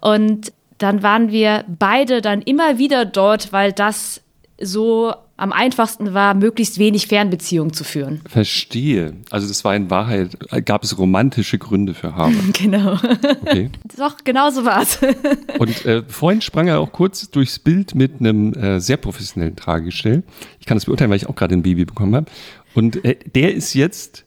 Und 0.02 0.52
dann 0.78 1.02
waren 1.02 1.30
wir 1.30 1.64
beide 1.66 2.20
dann 2.20 2.42
immer 2.42 2.78
wieder 2.78 3.04
dort, 3.04 3.52
weil 3.52 3.72
das 3.72 4.20
so 4.60 5.14
am 5.36 5.52
einfachsten 5.52 6.14
war, 6.14 6.34
möglichst 6.34 6.78
wenig 6.78 7.08
Fernbeziehungen 7.08 7.72
zu 7.72 7.82
führen. 7.82 8.20
Verstehe. 8.28 9.14
Also 9.30 9.48
das 9.48 9.64
war 9.64 9.74
in 9.74 9.90
Wahrheit, 9.90 10.38
gab 10.64 10.84
es 10.84 10.96
romantische 10.96 11.58
Gründe 11.58 11.92
für 11.92 12.14
Harvard. 12.14 12.52
genau. 12.54 12.98
Okay. 13.42 13.70
Doch, 13.96 14.18
genau 14.22 14.50
so 14.50 14.64
war 14.64 14.82
es. 14.82 14.98
Und 15.58 15.84
äh, 15.86 16.04
vorhin 16.06 16.40
sprang 16.40 16.68
er 16.68 16.78
auch 16.78 16.92
kurz 16.92 17.28
durchs 17.30 17.58
Bild 17.58 17.96
mit 17.96 18.20
einem 18.20 18.52
äh, 18.52 18.80
sehr 18.80 18.96
professionellen 18.96 19.56
Tragestell. 19.56 20.22
Ich 20.60 20.66
kann 20.66 20.76
das 20.76 20.84
beurteilen, 20.84 21.10
weil 21.10 21.16
ich 21.16 21.28
auch 21.28 21.34
gerade 21.34 21.54
ein 21.54 21.62
Baby 21.62 21.84
bekommen 21.84 22.14
habe. 22.14 22.26
Und 22.74 23.04
äh, 23.04 23.16
der 23.34 23.54
ist 23.54 23.74
jetzt 23.74 24.24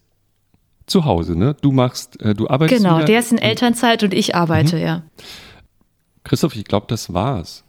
zu 0.87 1.05
Hause, 1.05 1.37
ne? 1.37 1.55
Du 1.61 1.71
machst, 1.71 2.19
äh, 2.21 2.33
du 2.33 2.49
arbeitest. 2.49 2.83
Genau, 2.83 3.03
der 3.03 3.19
ist 3.19 3.31
in 3.31 3.37
Elternzeit 3.37 4.03
und 4.03 4.13
ich 4.13 4.35
arbeite, 4.35 4.75
mhm. 4.75 4.81
ja. 4.81 5.03
Christoph, 6.23 6.55
ich 6.55 6.65
glaube, 6.65 6.87
das 6.89 7.13
war's. 7.13 7.63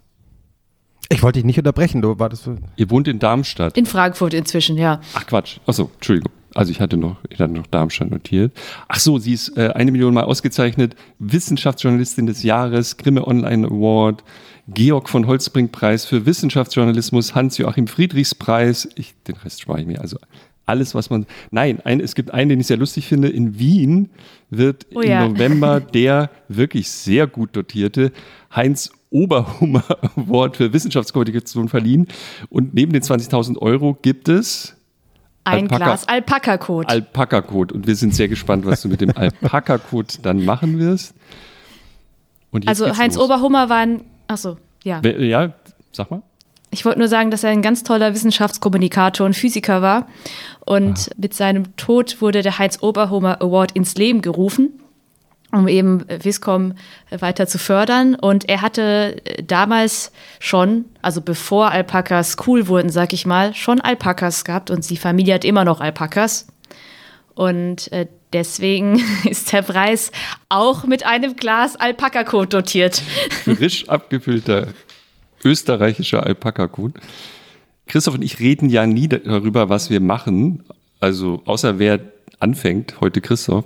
Ich 1.11 1.23
wollte 1.23 1.38
dich 1.38 1.45
nicht 1.45 1.59
unterbrechen, 1.59 2.03
du 2.03 2.19
wartest. 2.19 2.45
So 2.45 2.57
Ihr 2.77 2.91
wohnt 2.91 3.09
in 3.09 3.19
Darmstadt. 3.19 3.79
In 3.79 3.87
Frankfurt 3.87 4.35
inzwischen, 4.35 4.77
ja. 4.77 5.00
Ach 5.15 5.27
Quatsch. 5.27 5.59
Achso, 5.67 5.91
Entschuldigung. 5.95 6.33
Also 6.55 6.71
ich 6.71 6.81
hatte 6.81 6.97
noch, 6.97 7.17
ich 7.29 7.38
hatte 7.38 7.53
noch 7.53 7.67
Darmstadt 7.67 8.11
notiert. 8.11 8.53
Ach 8.88 8.99
so, 8.99 9.19
sie 9.19 9.33
ist 9.33 9.57
äh, 9.57 9.71
eine 9.75 9.93
Million 9.93 10.12
Mal 10.12 10.25
ausgezeichnet, 10.25 10.97
Wissenschaftsjournalistin 11.19 12.27
des 12.27 12.43
Jahres, 12.43 12.97
Grimme 12.97 13.27
Online 13.27 13.67
Award, 13.67 14.25
Georg 14.69 15.09
von 15.09 15.27
Holzbrink 15.27 15.73
Preis 15.73 16.05
für 16.05 16.27
Wissenschaftsjournalismus, 16.27 17.35
Hans-Joachim 17.35 17.87
Friedrichs 17.87 18.35
Preis. 18.35 18.88
Ich, 18.97 19.15
den 19.25 19.37
Rest 19.37 19.62
spare 19.62 19.81
ich 19.81 19.87
mir. 19.87 20.00
Also 20.00 20.19
alles, 20.67 20.95
was 20.95 21.11
man. 21.11 21.27
Nein, 21.50 21.81
ein, 21.85 22.00
es 22.00 22.15
gibt 22.15 22.33
einen, 22.33 22.50
den 22.50 22.61
ich 22.61 22.67
sehr 22.67 22.77
lustig 22.77 23.07
finde. 23.07 23.29
In 23.29 23.59
Wien 23.59 24.11
wird 24.50 24.87
oh 24.95 25.00
ja. 25.00 25.25
im 25.25 25.33
November 25.33 25.81
der 25.81 26.31
wirklich 26.49 26.91
sehr 26.91 27.27
gut 27.27 27.57
dotierte 27.57 28.12
Heinz 28.55 28.91
Oberhummer 29.11 29.85
Award 30.17 30.57
für 30.57 30.73
Wissenschaftskommunikation 30.73 31.69
verliehen. 31.69 32.09
Und 32.50 32.75
neben 32.75 32.93
den 32.93 33.03
20.000 33.03 33.59
Euro 33.59 33.97
gibt 34.00 34.29
es 34.29 34.77
ein 35.45 35.65
Alpaka, 35.65 35.85
Glas 35.85 36.09
Alpaka-Code. 36.09 36.88
Alpaka-Code. 36.88 37.75
Und 37.75 37.87
wir 37.87 37.97
sind 37.97 38.15
sehr 38.15 38.29
gespannt, 38.29 38.67
was 38.67 38.83
du 38.83 38.88
mit 38.88 39.00
dem 39.00 39.11
Alpaka-Code 39.17 40.15
dann 40.23 40.45
machen 40.45 40.79
wirst. 40.79 41.15
also 42.67 42.97
Heinz 42.97 43.17
los. 43.17 43.25
Oberhummer 43.25 43.69
war 43.69 43.79
ein. 43.79 44.03
Achso, 44.27 44.59
ja. 44.85 45.00
Ja, 45.03 45.55
sag 45.93 46.11
mal. 46.11 46.23
Ich 46.71 46.85
wollte 46.85 46.99
nur 46.99 47.09
sagen, 47.09 47.31
dass 47.31 47.45
er 47.45 47.50
ein 47.50 47.62
ganz 47.62 47.83
toller 47.83 48.12
Wissenschaftskommunikator 48.12 49.25
und 49.25 49.35
Physiker 49.35 49.81
war. 49.81 50.07
Und 50.67 51.09
ah. 51.11 51.15
mit 51.17 51.33
seinem 51.33 51.75
Tod 51.77 52.21
wurde 52.21 52.43
der 52.43 52.59
Heinz 52.59 52.83
Oberhummer 52.83 53.41
Award 53.41 53.73
ins 53.73 53.95
Leben 53.95 54.21
gerufen, 54.21 54.81
um 55.52 55.67
eben 55.67 56.05
Viscom 56.09 56.75
weiter 57.11 57.47
zu 57.47 57.59
fördern. 57.59 58.14
Und 58.14 58.49
er 58.49 58.61
hatte 58.61 59.23
damals 59.43 60.12
schon, 60.40 60.85
also 61.00 61.21
bevor 61.21 61.71
Alpakas 61.71 62.37
cool 62.47 62.69
wurden, 62.69 62.90
sag 62.90 63.12
ich 63.12 63.26
mal, 63.26 63.55
schon 63.55 63.81
Alpakas 63.81 64.45
gehabt 64.45 64.71
und 64.71 64.88
die 64.88 64.97
Familie 64.97 65.35
hat 65.35 65.45
immer 65.45 65.64
noch 65.64 65.81
Alpakas. 65.81 66.49
Und 67.35 67.90
äh, 67.93 68.07
deswegen 68.33 69.00
ist 69.25 69.52
der 69.52 69.62
Preis 69.62 70.12
auch 70.49 70.85
mit 70.85 71.07
einem 71.07 71.37
Glas 71.37 71.76
Alpaka-Kot 71.76 72.52
dotiert. 72.52 73.02
Frisch 73.45 73.88
abgefüllter 73.88 74.69
österreichischer 75.45 76.26
Alpaka-Kuhn. 76.26 76.95
Christoph 77.87 78.14
und 78.14 78.23
ich 78.23 78.38
reden 78.40 78.69
ja 78.69 78.87
nie 78.87 79.09
darüber, 79.09 79.69
was 79.69 79.88
wir 79.88 80.00
machen. 80.00 80.64
Also 81.00 81.43
außer 81.45 81.78
wer 81.78 82.00
anfängt, 82.38 83.00
heute 83.00 83.21
Christoph. 83.21 83.64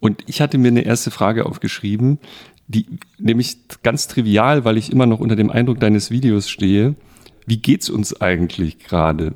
Und 0.00 0.24
ich 0.26 0.40
hatte 0.40 0.58
mir 0.58 0.68
eine 0.68 0.82
erste 0.82 1.10
Frage 1.10 1.46
aufgeschrieben, 1.46 2.18
die 2.66 2.86
nämlich 3.18 3.56
ganz 3.82 4.08
trivial, 4.08 4.64
weil 4.64 4.78
ich 4.78 4.90
immer 4.90 5.06
noch 5.06 5.20
unter 5.20 5.36
dem 5.36 5.50
Eindruck 5.50 5.80
deines 5.80 6.10
Videos 6.10 6.48
stehe. 6.48 6.94
Wie 7.46 7.58
geht's 7.58 7.90
uns 7.90 8.20
eigentlich 8.20 8.78
gerade? 8.78 9.34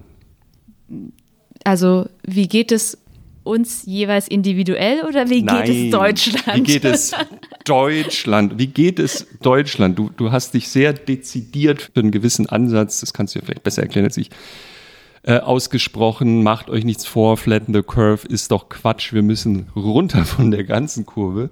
Also, 1.65 2.09
wie 2.27 2.49
geht 2.49 2.73
es 2.73 2.99
uns 3.43 3.85
jeweils 3.85 4.27
individuell 4.29 5.05
oder 5.07 5.29
wie 5.29 5.43
Nein, 5.43 5.65
geht 5.65 5.87
es 5.87 5.91
Deutschland? 5.91 6.57
Wie 6.57 6.73
geht 6.73 6.85
es 6.85 7.13
Deutschland? 7.65 8.59
Wie 8.59 8.67
geht 8.67 8.99
es 8.99 9.27
Deutschland? 9.43 9.99
Du, 9.99 10.11
du 10.17 10.33
hast 10.33 10.55
dich 10.55 10.69
sehr 10.69 10.93
dezidiert 10.93 11.91
für 11.95 12.01
einen 12.01 12.11
gewissen 12.11 12.47
Ansatz, 12.47 13.01
das 13.01 13.13
kannst 13.13 13.35
du 13.35 13.41
ja 13.41 13.45
vielleicht 13.45 13.63
besser 13.63 13.83
erklären 13.83 14.07
als 14.07 14.17
ich, 14.17 14.31
äh, 15.25 15.39
ausgesprochen. 15.39 16.43
Macht 16.43 16.71
euch 16.71 16.85
nichts 16.85 17.07
vor, 17.07 17.37
flatten 17.37 17.75
the 17.75 17.83
curve 17.83 18.27
ist 18.29 18.51
doch 18.51 18.69
Quatsch. 18.69 19.13
Wir 19.13 19.23
müssen 19.23 19.67
runter 19.75 20.25
von 20.25 20.51
der 20.51 20.65
ganzen 20.65 21.07
Kurve. 21.07 21.51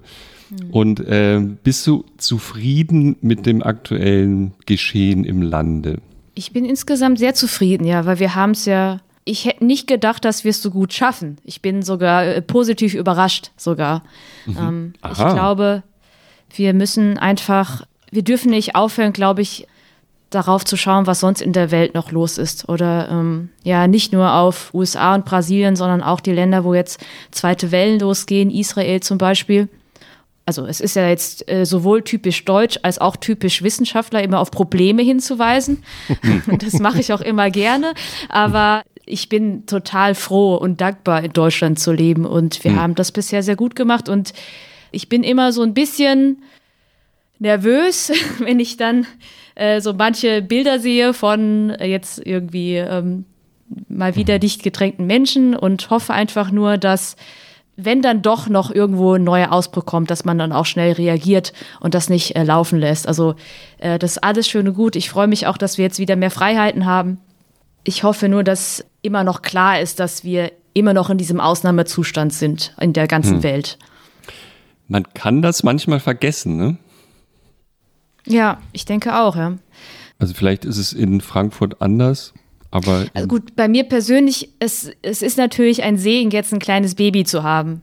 Mhm. 0.49 0.69
Und 0.71 0.99
äh, 1.01 1.39
bist 1.63 1.85
du 1.87 2.05
zufrieden 2.17 3.15
mit 3.21 3.45
dem 3.45 3.63
aktuellen 3.63 4.53
Geschehen 4.65 5.23
im 5.23 5.41
Lande? 5.41 5.99
Ich 6.35 6.51
bin 6.51 6.65
insgesamt 6.65 7.19
sehr 7.19 7.33
zufrieden, 7.35 7.85
ja, 7.85 8.05
weil 8.05 8.19
wir 8.19 8.35
haben 8.35 8.51
es 8.51 8.65
ja 8.65 8.99
ich 9.25 9.45
hätte 9.45 9.65
nicht 9.65 9.87
gedacht, 9.87 10.25
dass 10.25 10.43
wir 10.43 10.51
es 10.51 10.61
so 10.61 10.69
gut 10.69 10.93
schaffen. 10.93 11.37
Ich 11.43 11.61
bin 11.61 11.81
sogar 11.81 12.25
äh, 12.25 12.41
positiv 12.41 12.93
überrascht, 12.93 13.51
sogar. 13.57 14.03
Mhm. 14.45 14.57
Ähm, 14.57 14.93
ich 15.09 15.17
glaube, 15.17 15.83
wir 16.55 16.73
müssen 16.73 17.17
einfach, 17.17 17.85
wir 18.11 18.23
dürfen 18.23 18.51
nicht 18.51 18.75
aufhören, 18.75 19.13
glaube 19.13 19.41
ich, 19.41 19.67
darauf 20.35 20.65
zu 20.65 20.77
schauen, 20.77 21.07
was 21.07 21.19
sonst 21.19 21.41
in 21.41 21.53
der 21.53 21.71
Welt 21.71 21.93
noch 21.93 22.11
los 22.11 22.37
ist. 22.37 22.69
Oder 22.69 23.09
ähm, 23.09 23.49
ja, 23.63 23.87
nicht 23.87 24.13
nur 24.13 24.33
auf 24.33 24.73
USA 24.73 25.15
und 25.15 25.25
Brasilien, 25.25 25.75
sondern 25.75 26.01
auch 26.01 26.19
die 26.19 26.31
Länder, 26.31 26.63
wo 26.63 26.73
jetzt 26.73 27.03
zweite 27.31 27.71
Wellen 27.71 27.99
losgehen, 27.99 28.49
Israel 28.49 29.01
zum 29.01 29.17
Beispiel 29.17 29.69
also 30.45 30.65
es 30.65 30.81
ist 30.81 30.95
ja 30.95 31.07
jetzt 31.07 31.49
äh, 31.49 31.65
sowohl 31.65 32.01
typisch 32.01 32.43
deutsch 32.43 32.77
als 32.83 32.99
auch 32.99 33.15
typisch 33.15 33.63
Wissenschaftler, 33.63 34.23
immer 34.23 34.39
auf 34.39 34.51
Probleme 34.51 35.01
hinzuweisen. 35.01 35.83
das 36.59 36.79
mache 36.79 36.99
ich 36.99 37.13
auch 37.13 37.21
immer 37.21 37.49
gerne. 37.49 37.93
Aber 38.29 38.83
ich 39.05 39.29
bin 39.29 39.65
total 39.65 40.15
froh 40.15 40.55
und 40.55 40.81
dankbar, 40.81 41.23
in 41.23 41.33
Deutschland 41.33 41.79
zu 41.79 41.91
leben. 41.93 42.25
Und 42.25 42.63
wir 42.63 42.71
mhm. 42.71 42.79
haben 42.79 42.95
das 42.95 43.11
bisher 43.11 43.43
sehr 43.43 43.55
gut 43.55 43.75
gemacht. 43.75 44.09
Und 44.09 44.33
ich 44.91 45.07
bin 45.07 45.23
immer 45.23 45.53
so 45.53 45.61
ein 45.61 45.73
bisschen 45.73 46.41
nervös, 47.39 48.11
wenn 48.39 48.59
ich 48.59 48.75
dann 48.75 49.07
äh, 49.55 49.81
so 49.81 49.93
manche 49.93 50.41
Bilder 50.41 50.79
sehe 50.79 51.13
von 51.13 51.71
äh, 51.71 51.87
jetzt 51.87 52.25
irgendwie 52.25 52.77
ähm, 52.77 53.25
mal 53.87 54.15
wieder 54.15 54.35
mhm. 54.35 54.39
dicht 54.41 54.63
gedrängten 54.63 55.05
Menschen 55.05 55.55
und 55.55 55.89
hoffe 55.89 56.13
einfach 56.13 56.51
nur, 56.51 56.77
dass 56.77 57.15
wenn 57.75 58.01
dann 58.01 58.21
doch 58.21 58.49
noch 58.49 58.69
irgendwo 58.69 59.13
ein 59.13 59.23
neuer 59.23 59.51
Ausbruch 59.51 59.85
kommt, 59.85 60.11
dass 60.11 60.25
man 60.25 60.37
dann 60.37 60.51
auch 60.51 60.65
schnell 60.65 60.93
reagiert 60.93 61.53
und 61.79 61.95
das 61.95 62.09
nicht 62.09 62.35
äh, 62.35 62.43
laufen 62.43 62.79
lässt. 62.79 63.07
Also 63.07 63.35
äh, 63.79 63.97
das 63.97 64.11
ist 64.11 64.23
alles 64.23 64.47
schön 64.47 64.67
und 64.67 64.75
gut. 64.75 64.95
Ich 64.95 65.09
freue 65.09 65.27
mich 65.27 65.47
auch, 65.47 65.57
dass 65.57 65.77
wir 65.77 65.85
jetzt 65.85 65.97
wieder 65.97 66.15
mehr 66.15 66.31
Freiheiten 66.31 66.85
haben. 66.85 67.19
Ich 67.83 68.03
hoffe 68.03 68.29
nur, 68.29 68.43
dass 68.43 68.85
immer 69.01 69.23
noch 69.23 69.41
klar 69.41 69.79
ist, 69.79 69.99
dass 69.99 70.23
wir 70.23 70.51
immer 70.73 70.93
noch 70.93 71.09
in 71.09 71.17
diesem 71.17 71.39
Ausnahmezustand 71.39 72.33
sind 72.33 72.75
in 72.79 72.93
der 72.93 73.07
ganzen 73.07 73.37
hm. 73.37 73.43
Welt. 73.43 73.77
Man 74.87 75.05
kann 75.13 75.41
das 75.41 75.63
manchmal 75.63 75.99
vergessen, 75.99 76.57
ne? 76.57 76.77
Ja, 78.25 78.61
ich 78.71 78.85
denke 78.85 79.19
auch, 79.19 79.35
ja. 79.35 79.57
Also 80.19 80.33
vielleicht 80.33 80.65
ist 80.65 80.77
es 80.77 80.93
in 80.93 81.21
Frankfurt 81.21 81.81
anders, 81.81 82.33
aber. 82.71 83.05
Also 83.13 83.27
gut, 83.27 83.55
bei 83.55 83.67
mir 83.67 83.83
persönlich, 83.83 84.49
es, 84.59 84.91
es 85.01 85.21
ist 85.21 85.37
natürlich 85.37 85.83
ein 85.83 85.97
Segen, 85.97 86.31
jetzt 86.31 86.53
ein 86.53 86.59
kleines 86.59 86.95
Baby 86.95 87.23
zu 87.25 87.43
haben 87.43 87.81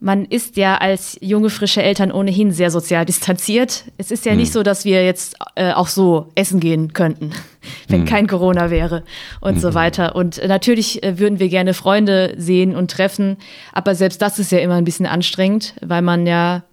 man 0.00 0.24
ist 0.24 0.56
ja 0.56 0.78
als 0.78 1.18
junge, 1.20 1.50
frische 1.50 1.82
Eltern 1.82 2.10
ohnehin 2.10 2.52
sehr 2.52 2.70
sozial 2.70 3.04
distanziert. 3.04 3.84
Es 3.98 4.10
ist 4.10 4.24
ja 4.24 4.32
hm. 4.32 4.38
nicht 4.38 4.52
so, 4.52 4.62
dass 4.62 4.84
wir 4.84 5.04
jetzt 5.04 5.36
äh, 5.54 5.72
auch 5.72 5.88
so 5.88 6.32
essen 6.34 6.58
gehen 6.58 6.94
könnten, 6.94 7.32
wenn 7.88 8.00
hm. 8.00 8.06
kein 8.06 8.26
Corona 8.26 8.70
wäre 8.70 9.04
und 9.40 9.54
hm. 9.54 9.60
so 9.60 9.74
weiter. 9.74 10.16
Und 10.16 10.38
äh, 10.38 10.48
natürlich 10.48 11.02
äh, 11.02 11.18
würden 11.18 11.38
wir 11.38 11.48
gerne 11.48 11.74
Freunde 11.74 12.34
sehen 12.38 12.74
und 12.74 12.90
treffen, 12.90 13.36
aber 13.72 13.94
selbst 13.94 14.22
das 14.22 14.38
ist 14.38 14.50
ja 14.50 14.58
immer 14.58 14.76
ein 14.76 14.84
bisschen 14.84 15.06
anstrengend, 15.06 15.74
weil 15.82 16.02
man 16.02 16.26
ja 16.26 16.64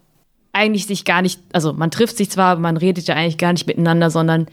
eigentlich 0.57 0.85
sich 0.85 1.05
gar 1.05 1.21
nicht, 1.21 1.39
also 1.53 1.73
man 1.73 1.91
trifft 1.91 2.17
sich 2.17 2.29
zwar, 2.29 2.51
aber 2.51 2.61
man 2.61 2.77
redet 2.77 3.07
ja 3.07 3.15
eigentlich 3.15 3.37
gar 3.37 3.53
nicht 3.53 3.67
miteinander, 3.67 4.09
sondern 4.09 4.47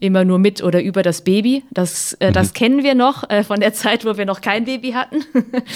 immer 0.00 0.24
nur 0.24 0.38
mit 0.38 0.62
oder 0.62 0.82
über 0.82 1.02
das 1.02 1.22
Baby. 1.22 1.62
Das, 1.70 2.14
äh, 2.14 2.32
das 2.32 2.48
mhm. 2.48 2.54
kennen 2.54 2.82
wir 2.82 2.94
noch 2.94 3.28
äh, 3.30 3.42
von 3.42 3.60
der 3.60 3.72
Zeit, 3.72 4.04
wo 4.04 4.16
wir 4.16 4.26
noch 4.26 4.40
kein 4.40 4.64
Baby 4.64 4.92
hatten. 4.92 5.24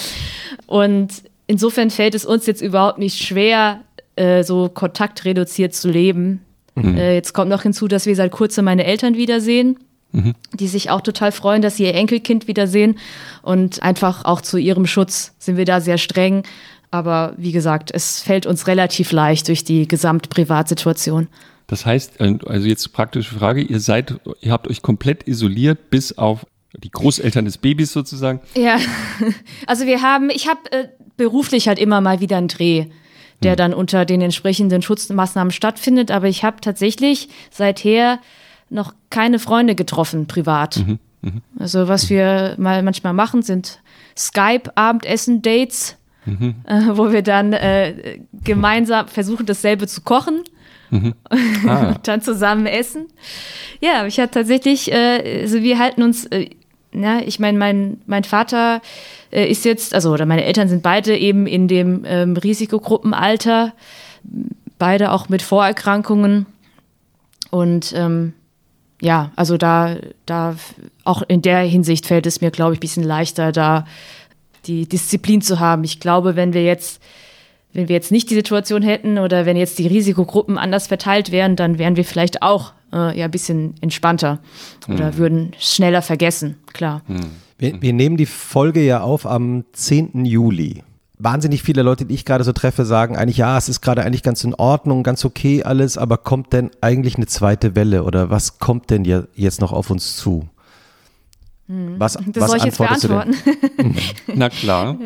und 0.67 1.23
insofern 1.47 1.89
fällt 1.89 2.15
es 2.15 2.25
uns 2.25 2.45
jetzt 2.45 2.61
überhaupt 2.61 2.99
nicht 2.99 3.17
schwer, 3.17 3.81
äh, 4.15 4.43
so 4.43 4.69
kontaktreduziert 4.69 5.73
zu 5.73 5.89
leben. 5.89 6.41
Mhm. 6.75 6.97
Äh, 6.97 7.15
jetzt 7.15 7.33
kommt 7.33 7.49
noch 7.49 7.63
hinzu, 7.63 7.87
dass 7.87 8.05
wir 8.05 8.15
seit 8.15 8.31
kurzem 8.31 8.65
meine 8.65 8.85
Eltern 8.85 9.15
wiedersehen. 9.15 9.79
Mhm. 10.11 10.33
Die 10.53 10.67
sich 10.67 10.89
auch 10.89 11.01
total 11.01 11.31
freuen, 11.31 11.61
dass 11.61 11.77
sie 11.77 11.83
ihr 11.83 11.93
Enkelkind 11.93 12.47
wiedersehen. 12.47 12.97
Und 13.41 13.83
einfach 13.83 14.25
auch 14.25 14.41
zu 14.41 14.57
ihrem 14.57 14.87
Schutz 14.87 15.35
sind 15.37 15.55
wir 15.57 15.65
da 15.65 15.81
sehr 15.81 15.97
streng. 15.97 16.43
Aber 16.91 17.33
wie 17.37 17.51
gesagt, 17.51 17.91
es 17.93 18.21
fällt 18.21 18.45
uns 18.45 18.67
relativ 18.67 19.11
leicht 19.11 19.47
durch 19.47 19.63
die 19.63 19.87
Gesamtprivatsituation. 19.87 21.27
Das 21.67 21.85
heißt, 21.85 22.19
äh, 22.19 22.37
also 22.47 22.67
jetzt 22.67 22.91
praktische 22.93 23.35
Frage, 23.35 23.61
ihr 23.61 23.79
seid, 23.79 24.19
ihr 24.41 24.51
habt 24.51 24.67
euch 24.67 24.81
komplett 24.81 25.27
isoliert 25.27 25.89
bis 25.91 26.17
auf 26.17 26.45
die 26.75 26.89
Großeltern 26.89 27.45
des 27.45 27.57
Babys 27.57 27.93
sozusagen? 27.93 28.41
Ja, 28.55 28.77
also 29.67 29.85
wir 29.85 30.01
haben, 30.01 30.29
ich 30.29 30.47
habe 30.47 30.71
äh, 30.71 30.87
beruflich 31.17 31.67
halt 31.67 31.79
immer 31.79 32.01
mal 32.01 32.19
wieder 32.21 32.37
einen 32.37 32.47
Dreh, 32.47 32.85
der 33.43 33.51
hm. 33.51 33.57
dann 33.57 33.73
unter 33.73 34.05
den 34.05 34.21
entsprechenden 34.21 34.81
Schutzmaßnahmen 34.81 35.51
stattfindet, 35.51 36.11
aber 36.11 36.27
ich 36.27 36.43
habe 36.43 36.61
tatsächlich 36.61 37.29
seither 37.51 38.19
noch 38.69 38.93
keine 39.09 39.39
Freunde 39.39 39.75
getroffen, 39.75 40.27
privat. 40.27 40.77
Mhm. 40.77 40.99
Mhm. 41.21 41.41
Also 41.57 41.87
was 41.87 42.09
wir 42.09 42.55
mal 42.57 42.81
manchmal 42.83 43.13
machen, 43.13 43.41
sind 43.41 43.81
Skype-Abendessen-Dates, 44.17 45.97
mhm. 46.29 46.55
äh, 46.67 46.97
wo 46.97 47.11
wir 47.11 47.21
dann 47.21 47.53
äh, 47.53 48.19
gemeinsam 48.43 49.07
versuchen, 49.07 49.45
dasselbe 49.45 49.87
zu 49.87 50.01
kochen 50.01 50.43
Mhm. 50.89 51.13
Ah. 51.67 51.89
und 51.89 52.07
dann 52.07 52.21
zusammen 52.21 52.65
essen. 52.65 53.07
Ja, 53.79 54.05
ich 54.05 54.19
hatte 54.19 54.39
tatsächlich, 54.39 54.91
äh, 54.91 55.41
also 55.41 55.61
wir 55.61 55.77
halten 55.79 56.03
uns, 56.03 56.25
äh, 56.25 56.49
na, 56.91 57.21
ich 57.21 57.39
meine, 57.39 57.57
mein, 57.57 58.01
mein 58.07 58.23
Vater 58.23 58.81
äh, 59.31 59.45
ist 59.49 59.65
jetzt, 59.65 59.93
also 59.93 60.11
oder 60.11 60.25
meine 60.25 60.43
Eltern 60.43 60.67
sind 60.67 60.81
beide 60.81 61.15
eben 61.15 61.45
in 61.45 61.67
dem 61.67 62.03
ähm, 62.05 62.35
Risikogruppenalter, 62.35 63.73
beide 64.79 65.11
auch 65.11 65.29
mit 65.29 65.41
Vorerkrankungen. 65.41 66.47
Und 67.51 67.93
ähm, 67.95 68.33
ja, 69.01 69.31
also 69.35 69.57
da, 69.57 69.97
da 70.25 70.55
auch 71.03 71.21
in 71.27 71.41
der 71.41 71.59
Hinsicht 71.59 72.05
fällt 72.05 72.25
es 72.25 72.41
mir, 72.41 72.51
glaube 72.51 72.73
ich, 72.73 72.79
ein 72.79 72.81
bisschen 72.81 73.03
leichter, 73.03 73.51
da 73.51 73.85
die 74.69 74.87
Disziplin 74.87 75.41
zu 75.41 75.59
haben. 75.59 75.83
Ich 75.83 75.99
glaube, 75.99 76.35
wenn 76.35 76.53
wir 76.53 76.63
jetzt 76.63 77.01
wenn 77.71 77.87
wir 77.87 77.95
jetzt 77.95 78.11
nicht 78.11 78.29
die 78.29 78.35
Situation 78.35 78.81
hätten 78.81 79.19
oder 79.19 79.45
wenn 79.45 79.55
jetzt 79.55 79.77
die 79.77 79.85
Risikogruppen 79.87 80.57
anders 80.57 80.87
verteilt 80.87 81.31
wären, 81.31 81.55
dann 81.55 81.77
wären 81.77 81.97
wir 81.97 82.03
vielleicht 82.03 82.41
auch 82.41 82.73
äh, 82.91 83.17
ja 83.17 83.25
ein 83.25 83.31
bisschen 83.31 83.75
entspannter 83.81 84.39
oder 84.87 85.11
mhm. 85.11 85.17
würden 85.17 85.51
schneller 85.59 86.01
vergessen, 86.01 86.55
klar. 86.73 87.03
Mhm. 87.07 87.31
Wir, 87.59 87.81
wir, 87.81 87.93
nehmen 87.93 88.17
die 88.17 88.25
Folge 88.25 88.81
ja 88.81 89.01
auf 89.01 89.27
am 89.27 89.65
10. 89.73 90.25
Juli. 90.25 90.81
Wahnsinnig 91.19 91.61
viele 91.61 91.83
Leute, 91.83 92.05
die 92.05 92.15
ich 92.15 92.25
gerade 92.25 92.45
so 92.45 92.53
treffe, 92.53 92.85
sagen 92.85 93.17
eigentlich, 93.17 93.37
ja, 93.37 93.57
es 93.57 93.69
ist 93.69 93.81
gerade 93.81 94.03
eigentlich 94.03 94.23
ganz 94.23 94.43
in 94.43 94.55
Ordnung, 94.55 95.03
ganz 95.03 95.23
okay 95.25 95.61
alles, 95.63 95.97
aber 95.97 96.17
kommt 96.17 96.53
denn 96.53 96.71
eigentlich 96.81 97.17
eine 97.17 97.27
zweite 97.27 97.75
Welle 97.75 98.03
oder 98.03 98.29
was 98.31 98.57
kommt 98.57 98.89
denn 98.89 99.03
jetzt 99.03 99.61
noch 99.61 99.73
auf 99.73 99.89
uns 99.91 100.15
zu? 100.15 100.47
Hm. 101.69 101.99
Was, 101.99 102.13
das 102.13 102.25
was 102.35 102.49
soll 102.49 102.57
ich 102.57 102.65
jetzt 102.65 102.79
beantworten? 102.79 103.35
Na 104.27 104.49
klar. 104.49 104.97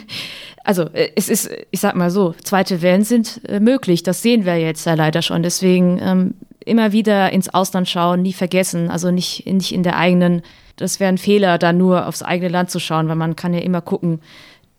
also 0.64 0.84
äh, 0.94 1.10
es 1.14 1.28
ist, 1.28 1.50
ich 1.70 1.80
sag 1.80 1.94
mal 1.94 2.10
so, 2.10 2.34
zweite 2.42 2.80
Wellen 2.80 3.04
sind 3.04 3.42
äh, 3.46 3.60
möglich. 3.60 4.02
Das 4.02 4.22
sehen 4.22 4.46
wir 4.46 4.56
jetzt 4.56 4.86
ja 4.86 4.94
leider 4.94 5.20
schon. 5.20 5.42
Deswegen 5.42 6.00
ähm, 6.02 6.34
immer 6.64 6.92
wieder 6.92 7.30
ins 7.30 7.50
Ausland 7.50 7.88
schauen, 7.88 8.22
nie 8.22 8.32
vergessen. 8.32 8.90
Also 8.90 9.10
nicht, 9.10 9.46
nicht 9.46 9.72
in 9.72 9.82
der 9.82 9.96
eigenen, 9.96 10.42
das 10.76 10.98
wäre 10.98 11.10
ein 11.10 11.18
Fehler, 11.18 11.58
da 11.58 11.74
nur 11.74 12.06
aufs 12.06 12.22
eigene 12.22 12.50
Land 12.50 12.70
zu 12.70 12.80
schauen, 12.80 13.08
weil 13.08 13.16
man 13.16 13.36
kann 13.36 13.52
ja 13.52 13.60
immer 13.60 13.82
gucken, 13.82 14.20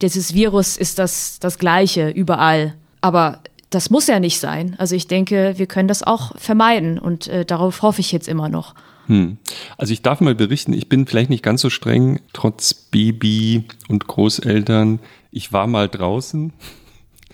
dieses 0.01 0.33
Virus 0.33 0.77
ist 0.77 0.97
das, 0.97 1.37
das 1.39 1.59
Gleiche 1.59 2.09
überall. 2.09 2.73
Aber 3.01 3.39
das 3.69 3.91
muss 3.91 4.07
ja 4.07 4.19
nicht 4.19 4.39
sein. 4.39 4.75
Also 4.79 4.95
ich 4.95 5.05
denke, 5.05 5.53
wir 5.57 5.67
können 5.67 5.87
das 5.87 6.01
auch 6.01 6.35
vermeiden 6.37 6.97
und 6.97 7.27
äh, 7.27 7.45
darauf 7.45 7.83
hoffe 7.83 8.01
ich 8.01 8.11
jetzt 8.11 8.27
immer 8.27 8.49
noch. 8.49 8.73
Hm. 9.09 9.37
Also 9.77 9.91
ich 9.91 10.03
darf 10.03 10.21
mal 10.21 10.35
berichten, 10.35 10.71
ich 10.71 10.87
bin 10.87 11.07
vielleicht 11.07 11.31
nicht 11.31 11.43
ganz 11.43 11.61
so 11.61 11.71
streng, 11.71 12.19
trotz 12.31 12.75
Baby 12.75 13.63
und 13.87 14.07
Großeltern. 14.07 14.99
Ich 15.31 15.51
war 15.51 15.65
mal 15.65 15.89
draußen. 15.89 16.53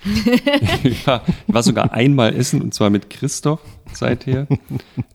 ich 0.83 1.05
war, 1.05 1.23
war 1.47 1.63
sogar 1.63 1.91
einmal 1.91 2.33
essen 2.33 2.61
und 2.61 2.73
zwar 2.73 2.89
mit 2.89 3.09
Christoph 3.09 3.59
seither. 3.91 4.47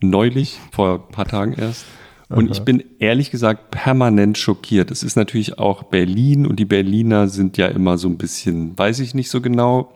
Neulich, 0.00 0.58
vor 0.70 1.06
ein 1.06 1.12
paar 1.12 1.26
Tagen 1.26 1.54
erst. 1.54 1.87
Und 2.28 2.46
Aha. 2.46 2.52
ich 2.52 2.61
bin 2.61 2.84
ehrlich 2.98 3.30
gesagt 3.30 3.70
permanent 3.70 4.37
schockiert. 4.37 4.90
Es 4.90 5.02
ist 5.02 5.16
natürlich 5.16 5.58
auch 5.58 5.84
Berlin 5.84 6.46
und 6.46 6.61
die 6.61 6.66
Berliner 6.66 7.28
sind 7.28 7.56
ja 7.56 7.68
immer 7.68 7.96
so 7.96 8.08
ein 8.08 8.18
bisschen, 8.18 8.78
weiß 8.78 9.00
ich 9.00 9.14
nicht 9.14 9.30
so 9.30 9.40
genau, 9.40 9.94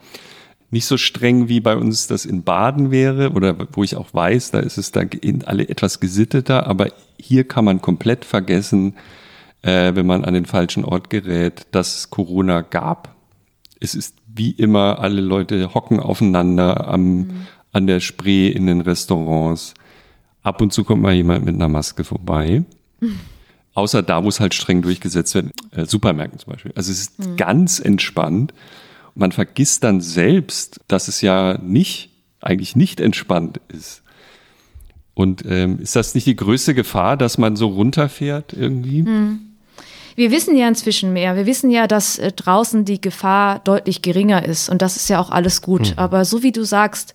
nicht 0.74 0.86
so 0.86 0.96
streng 0.96 1.48
wie 1.48 1.60
bei 1.60 1.76
uns 1.76 2.08
das 2.08 2.26
in 2.26 2.42
Baden 2.42 2.90
wäre 2.90 3.30
oder 3.30 3.56
wo 3.72 3.84
ich 3.84 3.94
auch 3.94 4.12
weiß, 4.12 4.50
da 4.50 4.58
ist 4.58 4.76
es 4.76 4.90
da 4.90 5.02
alle 5.44 5.68
etwas 5.68 6.00
gesitteter, 6.00 6.66
aber 6.66 6.88
hier 7.16 7.44
kann 7.46 7.64
man 7.64 7.80
komplett 7.80 8.24
vergessen, 8.24 8.96
äh, 9.62 9.94
wenn 9.94 10.04
man 10.04 10.24
an 10.24 10.34
den 10.34 10.46
falschen 10.46 10.84
Ort 10.84 11.10
gerät, 11.10 11.68
dass 11.70 11.96
es 11.96 12.10
Corona 12.10 12.60
gab. 12.62 13.14
Es 13.78 13.94
ist 13.94 14.16
wie 14.26 14.50
immer, 14.50 14.98
alle 14.98 15.20
Leute 15.20 15.74
hocken 15.74 16.00
aufeinander 16.00 16.88
am, 16.88 17.18
mhm. 17.18 17.30
an 17.70 17.86
der 17.86 18.00
Spree 18.00 18.48
in 18.48 18.66
den 18.66 18.80
Restaurants. 18.80 19.74
Ab 20.42 20.60
und 20.60 20.72
zu 20.72 20.82
kommt 20.82 21.02
mal 21.02 21.14
jemand 21.14 21.44
mit 21.44 21.54
einer 21.54 21.68
Maske 21.68 22.02
vorbei. 22.02 22.64
Mhm. 22.98 23.20
Außer 23.74 24.02
da, 24.02 24.24
wo 24.24 24.28
es 24.28 24.40
halt 24.40 24.54
streng 24.54 24.82
durchgesetzt 24.82 25.36
wird, 25.36 25.52
äh, 25.70 25.84
Supermärkten 25.84 26.40
zum 26.40 26.52
Beispiel. 26.52 26.72
Also 26.74 26.90
es 26.90 27.00
ist 27.00 27.18
mhm. 27.20 27.36
ganz 27.36 27.78
entspannt. 27.78 28.52
Man 29.14 29.32
vergisst 29.32 29.84
dann 29.84 30.00
selbst, 30.00 30.80
dass 30.88 31.08
es 31.08 31.20
ja 31.20 31.58
nicht, 31.58 32.10
eigentlich 32.40 32.76
nicht 32.76 33.00
entspannt 33.00 33.60
ist. 33.68 34.02
Und 35.14 35.44
ähm, 35.48 35.78
ist 35.78 35.94
das 35.94 36.14
nicht 36.14 36.26
die 36.26 36.36
größte 36.36 36.74
Gefahr, 36.74 37.16
dass 37.16 37.38
man 37.38 37.54
so 37.54 37.68
runterfährt 37.68 38.52
irgendwie? 38.52 39.02
Mhm. 39.02 39.40
Wir 40.16 40.30
wissen 40.30 40.56
ja 40.56 40.68
inzwischen 40.68 41.12
mehr. 41.12 41.36
Wir 41.36 41.46
wissen 41.46 41.70
ja, 41.70 41.86
dass 41.86 42.18
äh, 42.18 42.32
draußen 42.32 42.84
die 42.84 43.00
Gefahr 43.00 43.60
deutlich 43.60 44.02
geringer 44.02 44.44
ist. 44.44 44.68
Und 44.68 44.82
das 44.82 44.96
ist 44.96 45.08
ja 45.08 45.20
auch 45.20 45.30
alles 45.30 45.62
gut. 45.62 45.90
Mhm. 45.90 45.98
Aber 45.98 46.24
so 46.24 46.42
wie 46.42 46.52
du 46.52 46.64
sagst, 46.64 47.14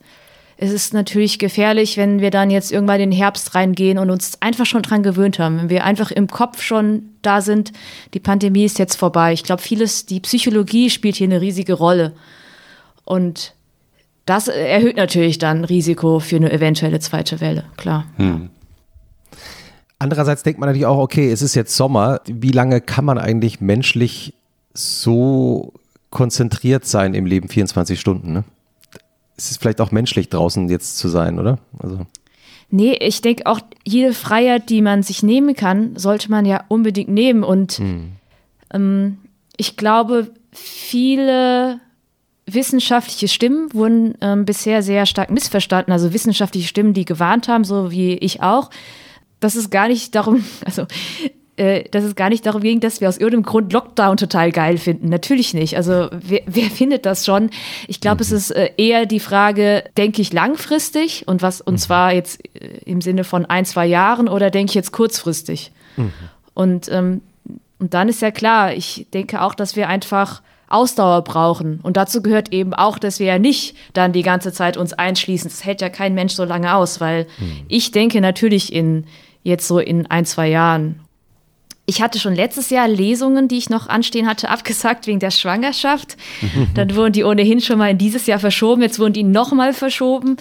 es 0.62 0.74
ist 0.74 0.94
natürlich 0.94 1.40
gefährlich, 1.40 1.96
wenn 1.96 2.20
wir 2.20 2.32
dann 2.32 2.50
jetzt 2.50 2.74
irgendwann 2.74 3.00
in 3.00 3.12
den 3.12 3.18
Herbst 3.18 3.56
reingehen 3.56 3.98
und 3.98 4.10
uns 4.10 4.42
einfach 4.42 4.66
schon 4.66 4.82
dran 4.82 5.04
gewöhnt 5.04 5.40
haben. 5.40 5.58
Wenn 5.58 5.70
wir 5.70 5.86
einfach 5.86 6.12
im 6.12 6.28
Kopf 6.28 6.62
schon 6.62 7.04
da 7.22 7.40
sind, 7.40 7.72
die 8.14 8.20
Pandemie 8.20 8.66
ist 8.66 8.78
jetzt 8.78 8.98
vorbei. 8.98 9.32
Ich 9.32 9.44
glaube, 9.44 9.62
vieles, 9.62 10.06
die 10.06 10.20
Psychologie 10.20 10.90
spielt 10.90 11.16
hier 11.16 11.28
eine 11.28 11.40
riesige 11.40 11.74
Rolle. 11.74 12.14
Und 13.06 13.54
das 14.26 14.50
erhöht 14.50 14.98
natürlich 14.98 15.38
dann 15.38 15.64
Risiko 15.64 16.20
für 16.20 16.36
eine 16.36 16.52
eventuelle 16.52 17.00
zweite 17.00 17.40
Welle, 17.40 17.64
klar. 17.78 18.06
Hm. 18.18 18.50
Andererseits 19.98 20.44
denkt 20.44 20.60
man 20.60 20.68
natürlich 20.68 20.88
auch, 20.88 21.00
okay, 21.00 21.32
es 21.32 21.42
ist 21.42 21.56
jetzt 21.56 21.74
Sommer. 21.74 22.20
Wie 22.26 22.52
lange 22.52 22.82
kann 22.82 23.06
man 23.06 23.18
eigentlich 23.18 23.62
menschlich 23.62 24.34
so 24.74 25.72
konzentriert 26.10 26.86
sein 26.86 27.14
im 27.14 27.26
Leben 27.26 27.48
24 27.48 27.98
Stunden? 27.98 28.34
Ne? 28.34 28.44
Es 29.40 29.52
ist 29.52 29.62
vielleicht 29.62 29.80
auch 29.80 29.92
menschlich 29.92 30.28
draußen 30.28 30.68
jetzt 30.68 30.98
zu 30.98 31.08
sein, 31.08 31.40
oder? 31.40 31.60
Also. 31.82 32.06
Nee, 32.70 32.98
ich 33.00 33.22
denke 33.22 33.46
auch, 33.46 33.62
jede 33.86 34.14
Freiheit, 34.14 34.70
die 34.70 34.82
man 34.82 35.02
sich 35.02 35.24
nehmen 35.24 35.56
kann, 35.56 35.96
sollte 35.96 36.30
man 36.30 36.46
ja 36.46 36.66
unbedingt 36.68 37.08
nehmen. 37.08 37.46
Und 37.46 37.74
hm. 37.74 38.12
ähm, 38.74 39.18
ich 39.56 39.78
glaube, 39.78 40.32
viele 40.52 41.80
wissenschaftliche 42.46 43.30
Stimmen 43.30 43.74
wurden 43.74 44.16
ähm, 44.20 44.44
bisher 44.44 44.84
sehr 44.84 45.06
stark 45.06 45.32
missverstanden. 45.32 45.94
Also 45.94 46.12
wissenschaftliche 46.12 46.68
Stimmen, 46.68 46.94
die 46.94 47.06
gewarnt 47.06 47.48
haben, 47.48 47.64
so 47.64 47.92
wie 47.92 48.16
ich 48.16 48.42
auch, 48.42 48.70
dass 49.40 49.56
es 49.56 49.70
gar 49.70 49.88
nicht 49.88 50.16
darum, 50.16 50.44
also 50.66 50.86
äh, 51.60 51.84
dass 51.90 52.04
es 52.04 52.16
gar 52.16 52.30
nicht 52.30 52.46
darum 52.46 52.62
ging, 52.62 52.80
dass 52.80 53.02
wir 53.02 53.10
aus 53.10 53.18
irgendeinem 53.18 53.44
Grund 53.44 53.74
Lockdown 53.74 54.18
total 54.18 54.52
geil 54.52 54.78
finden. 54.78 55.10
Natürlich 55.10 55.54
nicht. 55.54 55.76
Also 55.76 56.08
wer, 56.12 56.42
wer 56.46 56.70
findet 56.70 57.06
das 57.06 57.26
schon? 57.26 57.50
Ich 57.88 58.00
glaube, 58.00 58.18
mhm. 58.18 58.22
es 58.22 58.32
ist 58.32 58.52
äh, 58.52 58.72
eher 58.78 59.06
die 59.06 59.20
Frage, 59.20 59.84
denke 59.98 60.22
ich 60.22 60.32
langfristig 60.32 61.28
und 61.28 61.42
was, 61.42 61.60
und 61.60 61.74
mhm. 61.74 61.80
zwar 61.80 62.14
jetzt 62.14 62.40
äh, 62.56 62.80
im 62.86 63.02
Sinne 63.02 63.26
von 63.26 63.46
ein, 63.46 63.66
zwei 63.66 63.86
Jahren 63.86 64.30
oder 64.30 64.50
denke 64.50 64.72
ich 64.72 64.76
jetzt 64.76 64.94
kurzfristig? 64.94 65.72
Mhm. 65.98 66.14
Und, 66.54 66.90
ähm, 66.90 67.22
und 67.78 67.94
dann 67.94 68.08
ist 68.08 68.22
ja 68.22 68.32
klar, 68.32 68.74
ich 68.74 69.08
denke 69.14 69.42
auch, 69.42 69.54
dass 69.54 69.76
wir 69.76 69.90
einfach 69.90 70.42
Ausdauer 70.70 71.24
brauchen. 71.24 71.80
Und 71.82 71.98
dazu 71.98 72.22
gehört 72.22 72.54
eben 72.54 72.74
auch, 72.74 73.00
dass 73.00 73.20
wir 73.20 73.28
ja 73.28 73.40
nicht 73.40 73.76
dann 73.94 74.14
die 74.14 74.22
ganze 74.22 74.54
Zeit 74.54 74.78
uns 74.78 74.94
einschließen. 74.94 75.50
Das 75.50 75.66
hält 75.66 75.82
ja 75.82 75.90
kein 75.90 76.14
Mensch 76.14 76.34
so 76.34 76.46
lange 76.46 76.74
aus, 76.76 77.02
weil 77.02 77.26
mhm. 77.40 77.64
ich 77.68 77.92
denke 77.92 78.22
natürlich 78.22 78.72
in 78.72 79.06
jetzt 79.44 79.68
so 79.68 79.80
in 79.80 80.06
ein, 80.08 80.26
zwei 80.26 80.48
Jahren. 80.48 81.02
Ich 81.90 82.04
hatte 82.04 82.20
schon 82.20 82.36
letztes 82.36 82.70
Jahr 82.70 82.88
Lesungen, 82.88 83.48
die 83.48 83.58
ich 83.58 83.72
noch 83.72 83.90
anstehen 83.90 84.28
hatte, 84.28 84.50
abgesagt 84.50 85.08
wegen 85.08 85.20
der 85.20 85.32
Schwangerschaft. 85.32 86.18
Dann 86.76 86.96
wurden 86.96 87.14
die 87.14 87.24
ohnehin 87.24 87.62
schon 87.62 87.80
mal 87.80 87.90
in 87.90 87.98
dieses 87.98 88.28
Jahr 88.28 88.38
verschoben. 88.38 88.84
Jetzt 88.84 89.00
wurden 89.00 89.14
die 89.14 89.24
nochmal 89.24 89.74
verschoben. 89.74 90.38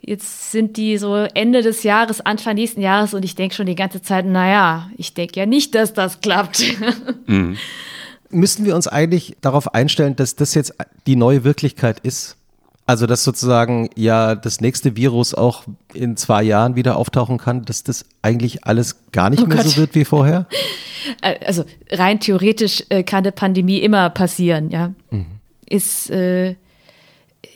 Jetzt 0.00 0.52
sind 0.52 0.76
die 0.76 0.96
so 0.98 1.16
Ende 1.16 1.62
des 1.62 1.82
Jahres, 1.82 2.20
Anfang 2.20 2.54
nächsten 2.54 2.80
Jahres 2.80 3.12
und 3.12 3.24
ich 3.24 3.34
denke 3.34 3.56
schon 3.56 3.66
die 3.66 3.74
ganze 3.74 4.02
Zeit, 4.02 4.24
naja, 4.24 4.88
ich 4.96 5.14
denke 5.14 5.40
ja 5.40 5.46
nicht, 5.46 5.74
dass 5.74 5.92
das 5.92 6.20
klappt. 6.20 6.62
Mhm. 7.26 7.56
Müssen 8.28 8.66
wir 8.66 8.74
uns 8.74 8.86
eigentlich 8.86 9.36
darauf 9.40 9.74
einstellen, 9.74 10.14
dass 10.14 10.36
das 10.36 10.54
jetzt 10.54 10.74
die 11.06 11.16
neue 11.16 11.42
Wirklichkeit 11.42 12.00
ist? 12.00 12.36
Also, 12.86 13.06
dass 13.06 13.24
sozusagen 13.24 13.88
ja 13.96 14.34
das 14.34 14.60
nächste 14.60 14.94
Virus 14.94 15.32
auch 15.32 15.64
in 15.94 16.16
zwei 16.18 16.42
Jahren 16.42 16.76
wieder 16.76 16.96
auftauchen 16.96 17.38
kann, 17.38 17.64
dass 17.64 17.82
das 17.82 18.04
eigentlich 18.20 18.66
alles 18.66 18.96
gar 19.10 19.30
nicht 19.30 19.42
oh 19.42 19.46
mehr 19.46 19.58
Gott. 19.58 19.66
so 19.66 19.76
wird 19.78 19.94
wie 19.94 20.04
vorher? 20.04 20.46
Äh, 21.20 21.44
also 21.44 21.66
rein 21.90 22.18
theoretisch 22.18 22.82
äh, 22.88 23.02
kann 23.02 23.24
eine 23.24 23.32
Pandemie 23.32 23.76
immer 23.76 24.08
passieren, 24.08 24.70
ja. 24.70 24.94
Mhm. 25.10 25.26
Ist 25.66 26.08
äh, 26.08 26.54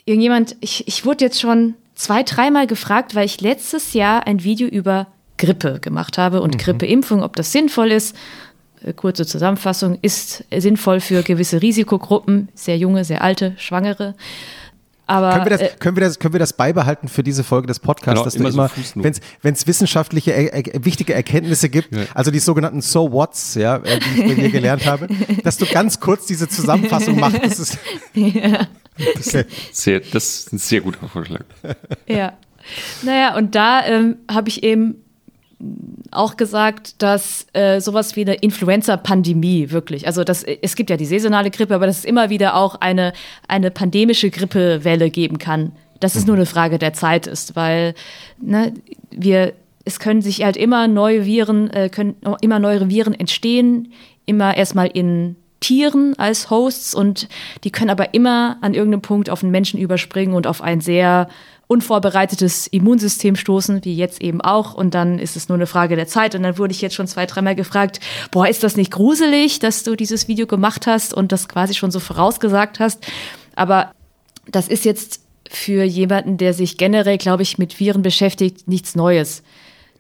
irgendjemand, 0.05 0.55
ich, 0.61 0.87
ich 0.87 1.07
wurde 1.07 1.25
jetzt 1.25 1.41
schon 1.41 1.73
zwei, 1.95 2.25
dreimal 2.25 2.67
gefragt, 2.67 3.15
weil 3.15 3.25
ich 3.25 3.41
letztes 3.41 3.95
Jahr 3.95 4.27
ein 4.27 4.45
Video 4.45 4.69
über 4.69 5.07
Grippe 5.39 5.81
gemacht 5.81 6.19
habe 6.19 6.43
und 6.43 6.57
mhm. 6.57 6.59
Grippeimpfung, 6.59 7.23
ob 7.23 7.37
das 7.37 7.51
sinnvoll 7.51 7.91
ist. 7.91 8.15
Äh, 8.85 8.93
kurze 8.93 9.25
Zusammenfassung, 9.25 9.99
ist 10.03 10.45
sinnvoll 10.55 11.01
für 11.01 11.23
gewisse 11.23 11.63
Risikogruppen, 11.63 12.51
sehr 12.55 12.77
junge, 12.77 13.05
sehr 13.07 13.23
alte, 13.23 13.55
Schwangere. 13.57 14.15
Aber, 15.11 15.33
können, 15.33 15.45
wir 15.47 15.51
das, 15.51 15.61
äh, 15.61 15.71
können, 15.79 15.97
wir 15.97 16.05
das, 16.05 16.19
können 16.19 16.35
wir 16.35 16.39
das 16.39 16.53
beibehalten 16.53 17.09
für 17.09 17.23
diese 17.23 17.43
Folge 17.43 17.67
des 17.67 17.81
Podcasts, 17.81 18.13
genau, 18.13 18.25
dass 18.25 18.35
immer 18.35 18.51
du 18.51 18.55
immer, 18.55 18.69
so 18.69 19.03
wenn 19.43 19.55
es 19.55 19.67
wissenschaftliche, 19.67 20.33
er, 20.33 20.53
er, 20.53 20.85
wichtige 20.85 21.15
Erkenntnisse 21.15 21.71
gibt, 21.71 21.95
ja. 21.95 22.05
also 22.15 22.31
die 22.31 22.41
sogenannten 22.41 22.83
So 22.83 23.11
Whats, 23.11 23.55
ja, 23.55 23.77
äh, 23.77 24.01
die 24.01 24.21
ich 24.21 24.29
bei 24.29 24.35
dir 24.35 24.51
gelernt 24.51 24.85
habe, 24.85 25.09
dass 25.45 25.57
du 25.57 25.65
ganz 25.65 25.99
kurz 25.99 26.27
diese 26.27 26.47
Zusammenfassung 26.47 27.19
machst. 27.19 27.43
Das 27.43 27.59
ist, 27.59 27.79
ja. 28.15 28.67
das, 29.15 29.47
sehr, 29.73 30.01
das 30.01 30.41
ist 30.41 30.53
ein 30.53 30.59
sehr 30.59 30.83
guter 30.83 31.09
Vorschlag. 31.09 31.45
Ja. 32.07 32.35
Naja, 33.01 33.35
und 33.35 33.55
da 33.55 33.87
ähm, 33.87 34.19
habe 34.31 34.51
ich 34.51 34.63
eben 34.63 34.97
auch 36.11 36.37
gesagt, 36.37 37.03
dass 37.03 37.47
äh, 37.53 37.81
sowas 37.81 38.15
wie 38.17 38.23
eine 38.23 38.35
Influenza-Pandemie 38.35 39.71
wirklich, 39.71 40.07
also 40.07 40.23
das, 40.23 40.45
es 40.45 40.77
gibt 40.77 40.89
ja 40.91 40.97
die 40.97 41.05
saisonale 41.05 41.51
Grippe, 41.51 41.75
aber 41.75 41.87
dass 41.87 41.99
es 41.99 42.05
immer 42.05 42.31
wieder 42.31 42.55
auch 42.55 42.77
eine, 42.77 43.13
eine 43.49 43.71
pandemische 43.71 44.31
Grippewelle 44.31 45.11
geben 45.11 45.39
kann. 45.39 45.73
Dass 46.01 46.15
es 46.15 46.27
nur 46.27 46.37
eine 46.37 46.47
Frage 46.47 46.79
der 46.79 46.93
Zeit 46.93 47.27
ist, 47.27 47.57
weil 47.57 47.95
ne, 48.41 48.73
wir, 49.11 49.53
es 49.85 49.99
können 49.99 50.23
sich 50.23 50.45
halt 50.45 50.57
immer 50.57 50.87
neue 50.87 51.27
Viren, 51.27 51.71
äh, 51.71 51.89
können 51.89 52.15
immer 52.41 52.61
neue 52.61 52.89
Viren 52.89 53.15
entstehen, 53.15 53.93
immer 54.25 54.57
erstmal 54.57 54.87
in 54.87 55.35
Tieren 55.59 56.15
als 56.19 56.51
Hosts 56.51 56.95
und 56.95 57.29
die 57.65 57.73
können 57.73 57.91
aber 57.91 58.15
immer 58.15 58.59
an 58.61 58.75
irgendeinem 58.75 59.03
Punkt 59.03 59.29
auf 59.29 59.43
einen 59.43 59.51
Menschen 59.51 59.81
überspringen 59.81 60.35
und 60.35 60.47
auf 60.47 60.63
ein 60.63 60.81
sehr 60.81 61.29
unvorbereitetes 61.69 62.67
Immunsystem 62.67 63.37
stoßen, 63.37 63.85
wie 63.85 63.95
jetzt 63.95 64.23
eben 64.23 64.41
auch. 64.41 64.75
Und 64.75 64.95
dann 64.95 65.19
ist 65.19 65.37
es 65.37 65.49
nur 65.49 65.57
eine 65.57 65.67
Frage 65.67 65.95
der 65.95 66.09
Zeit. 66.09 66.35
Und 66.35 66.43
dann 66.43 66.59
wurde 66.59 66.73
ich 66.73 66.81
jetzt 66.81 66.95
schon 66.95 67.07
zwei, 67.07 67.27
dreimal 67.27 67.55
gefragt, 67.55 68.01
boah, 68.31 68.49
ist 68.49 68.65
das 68.65 68.77
nicht 68.77 68.91
gruselig, 68.91 69.61
dass 69.61 69.85
du 69.85 69.95
dieses 69.95 70.29
Video 70.29 70.47
gemacht 70.47 70.87
hast 70.87 71.15
und 71.15 71.31
das 71.31 71.49
quasi 71.49 71.75
schon 71.75 71.91
so 71.91 72.01
vorausgesagt 72.01 72.81
hast? 72.81 73.07
Aber 73.55 73.93
das 74.51 74.67
ist 74.67 74.87
jetzt 74.87 75.21
für 75.51 75.85
jemanden, 75.85 76.39
der 76.39 76.55
sich 76.55 76.79
generell, 76.79 77.19
glaube 77.19 77.43
ich, 77.43 77.59
mit 77.59 77.79
Viren 77.79 78.03
beschäftigt, 78.03 78.67
nichts 78.67 78.97
Neues. 78.97 79.43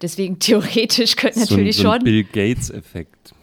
Deswegen 0.01 0.39
theoretisch 0.41 1.17
könnte 1.17 1.41
natürlich 1.41 1.77
so, 1.77 1.83
so 1.83 1.91
ein 1.91 2.01
schon. 2.01 2.05
Bill 2.05 2.25
Gates-Effekt. 2.25 3.35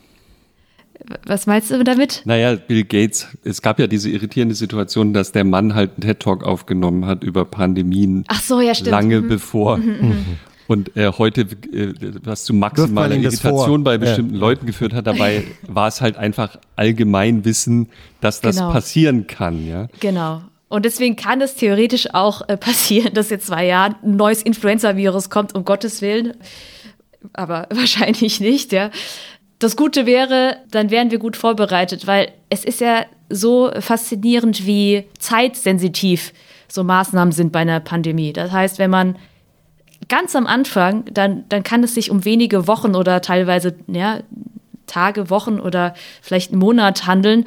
Was 1.26 1.46
meinst 1.46 1.72
du 1.72 1.84
damit? 1.84 2.22
Naja, 2.26 2.56
Bill 2.56 2.84
Gates, 2.84 3.28
es 3.44 3.62
gab 3.62 3.80
ja 3.80 3.88
diese 3.88 4.10
irritierende 4.10 4.56
Situation, 4.56 5.14
dass 5.14 5.32
der 5.32 5.44
Mann 5.44 5.76
halt 5.76 5.92
einen 5.92 6.02
TED-Talk 6.02 6.44
aufgenommen 6.44 7.06
hat 7.06 7.24
über 7.24 7.46
Pandemien. 7.46 8.24
Ach 8.28 8.42
so, 8.42 8.60
ja, 8.62 8.74
stimmt. 8.74 8.92
Lange 8.92 9.22
mhm. 9.22 9.28
bevor. 9.28 9.78
Mhm, 9.78 9.86
mhm. 9.86 10.26
Und 10.68 10.98
äh, 10.98 11.12
heute, 11.12 11.42
äh, 11.42 11.94
was 12.24 12.44
zu 12.44 12.54
maximaler 12.54 13.16
Irritation 13.16 13.84
bei 13.84 13.98
bestimmten 13.98 14.34
ja. 14.34 14.40
Leuten 14.40 14.66
geführt 14.66 14.94
hat, 14.94 15.06
dabei 15.06 15.44
war 15.68 15.88
es 15.88 16.02
halt 16.02 16.18
einfach 16.18 16.58
Allgemeinwissen, 16.76 17.90
dass 18.22 18.42
das 18.42 18.56
genau. 18.56 18.72
passieren 18.72 19.28
kann, 19.28 19.68
ja. 19.68 19.88
Genau. 20.00 20.42
Und 20.68 20.86
deswegen 20.86 21.16
kann 21.16 21.42
es 21.42 21.56
theoretisch 21.56 22.14
auch 22.14 22.48
äh, 22.48 22.58
passieren, 22.58 23.14
dass 23.14 23.30
in 23.32 23.40
zwei 23.40 23.66
Jahren 23.66 23.96
ein 24.04 24.16
neues 24.16 24.42
Influenza-Virus 24.42 25.30
kommt, 25.30 25.54
um 25.54 25.66
Gottes 25.66 26.02
Willen. 26.02 26.34
Aber 27.34 27.68
wahrscheinlich 27.74 28.40
nicht, 28.40 28.72
ja. 28.72 28.90
Das 29.66 29.76
Gute 29.76 30.06
wäre, 30.06 30.58
dann 30.70 30.92
wären 30.92 31.10
wir 31.10 31.18
gut 31.18 31.36
vorbereitet, 31.36 32.06
weil 32.06 32.32
es 32.52 32.64
ist 32.64 32.82
ja 32.82 33.04
so 33.32 33.72
faszinierend, 33.80 34.68
wie 34.68 35.06
zeitsensitiv 35.18 36.34
so 36.68 36.84
Maßnahmen 36.84 37.32
sind 37.32 37.52
bei 37.52 37.62
einer 37.62 37.80
Pandemie. 37.80 38.32
Das 38.32 38.52
heißt, 38.52 38.78
wenn 38.78 38.92
man 38.92 39.16
ganz 40.08 40.36
am 40.36 40.46
Anfang, 40.46 41.06
dann, 41.12 41.46
dann 41.50 41.64
kann 41.64 41.84
es 41.84 41.96
sich 41.96 42.12
um 42.12 42.26
wenige 42.26 42.68
Wochen 42.68 42.94
oder 42.94 43.24
teilweise 43.24 43.76
ja, 43.88 44.20
Tage, 44.86 45.32
Wochen 45.32 45.60
oder 45.60 45.96
vielleicht 46.22 46.52
einen 46.52 46.60
Monat 46.60 47.08
handeln. 47.08 47.46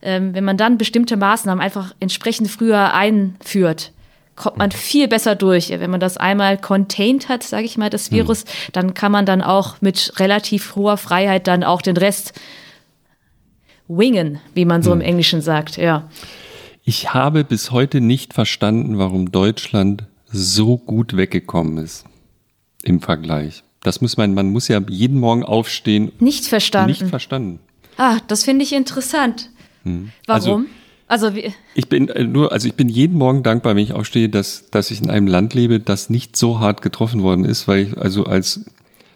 Ähm, 0.00 0.34
wenn 0.34 0.44
man 0.44 0.56
dann 0.56 0.78
bestimmte 0.78 1.18
Maßnahmen 1.18 1.62
einfach 1.62 1.94
entsprechend 2.00 2.48
früher 2.48 2.94
einführt, 2.94 3.92
kommt 4.38 4.56
man 4.56 4.70
viel 4.70 5.08
besser 5.08 5.34
durch. 5.34 5.70
Wenn 5.70 5.90
man 5.90 6.00
das 6.00 6.16
einmal 6.16 6.56
contained 6.56 7.28
hat, 7.28 7.42
sage 7.42 7.64
ich 7.64 7.76
mal, 7.76 7.90
das 7.90 8.10
Virus, 8.10 8.44
mhm. 8.44 8.48
dann 8.72 8.94
kann 8.94 9.12
man 9.12 9.26
dann 9.26 9.42
auch 9.42 9.80
mit 9.80 10.14
relativ 10.18 10.76
hoher 10.76 10.96
Freiheit 10.96 11.46
dann 11.46 11.64
auch 11.64 11.82
den 11.82 11.96
Rest 11.96 12.32
wingen, 13.88 14.40
wie 14.54 14.64
man 14.64 14.82
so 14.82 14.94
mhm. 14.94 15.00
im 15.00 15.06
Englischen 15.06 15.42
sagt, 15.42 15.76
ja. 15.76 16.08
Ich 16.84 17.12
habe 17.12 17.44
bis 17.44 17.70
heute 17.70 18.00
nicht 18.00 18.32
verstanden, 18.32 18.98
warum 18.98 19.30
Deutschland 19.30 20.04
so 20.26 20.78
gut 20.78 21.16
weggekommen 21.16 21.78
ist 21.78 22.04
im 22.82 23.00
Vergleich. 23.00 23.62
Das 23.82 24.00
muss 24.00 24.16
man, 24.16 24.34
man 24.34 24.50
muss 24.50 24.68
ja 24.68 24.80
jeden 24.88 25.20
Morgen 25.20 25.44
aufstehen. 25.44 26.12
Nicht 26.18 26.46
verstanden. 26.46 26.90
Nicht 26.90 27.06
verstanden. 27.06 27.60
Ah, 27.96 28.18
das 28.28 28.44
finde 28.44 28.64
ich 28.64 28.72
interessant. 28.72 29.50
Hm. 29.84 30.12
Warum? 30.26 30.42
Also, 30.42 30.64
also 31.08 31.34
wie 31.34 31.52
ich 31.74 31.88
bin 31.88 32.08
äh, 32.08 32.24
nur, 32.24 32.52
also 32.52 32.68
ich 32.68 32.74
bin 32.74 32.88
jeden 32.88 33.16
Morgen 33.16 33.42
dankbar, 33.42 33.74
wenn 33.74 33.82
ich 33.82 33.94
aufstehe, 33.94 34.28
dass, 34.28 34.70
dass 34.70 34.90
ich 34.90 35.02
in 35.02 35.10
einem 35.10 35.26
Land 35.26 35.54
lebe, 35.54 35.80
das 35.80 36.10
nicht 36.10 36.36
so 36.36 36.60
hart 36.60 36.82
getroffen 36.82 37.22
worden 37.22 37.44
ist, 37.44 37.66
weil 37.66 37.88
ich 37.88 37.98
also 37.98 38.24
als 38.24 38.66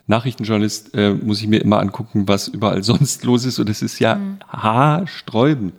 Nachrichtenjournalist 0.06 0.94
äh, 0.94 1.12
muss 1.12 1.40
ich 1.40 1.48
mir 1.48 1.60
immer 1.60 1.80
angucken, 1.80 2.26
was 2.26 2.48
überall 2.48 2.82
sonst 2.82 3.24
los 3.24 3.44
ist 3.44 3.58
und 3.58 3.68
es 3.68 3.82
ist 3.82 3.98
ja 3.98 4.16
mhm. 4.16 4.38
haarsträubend. 4.48 5.74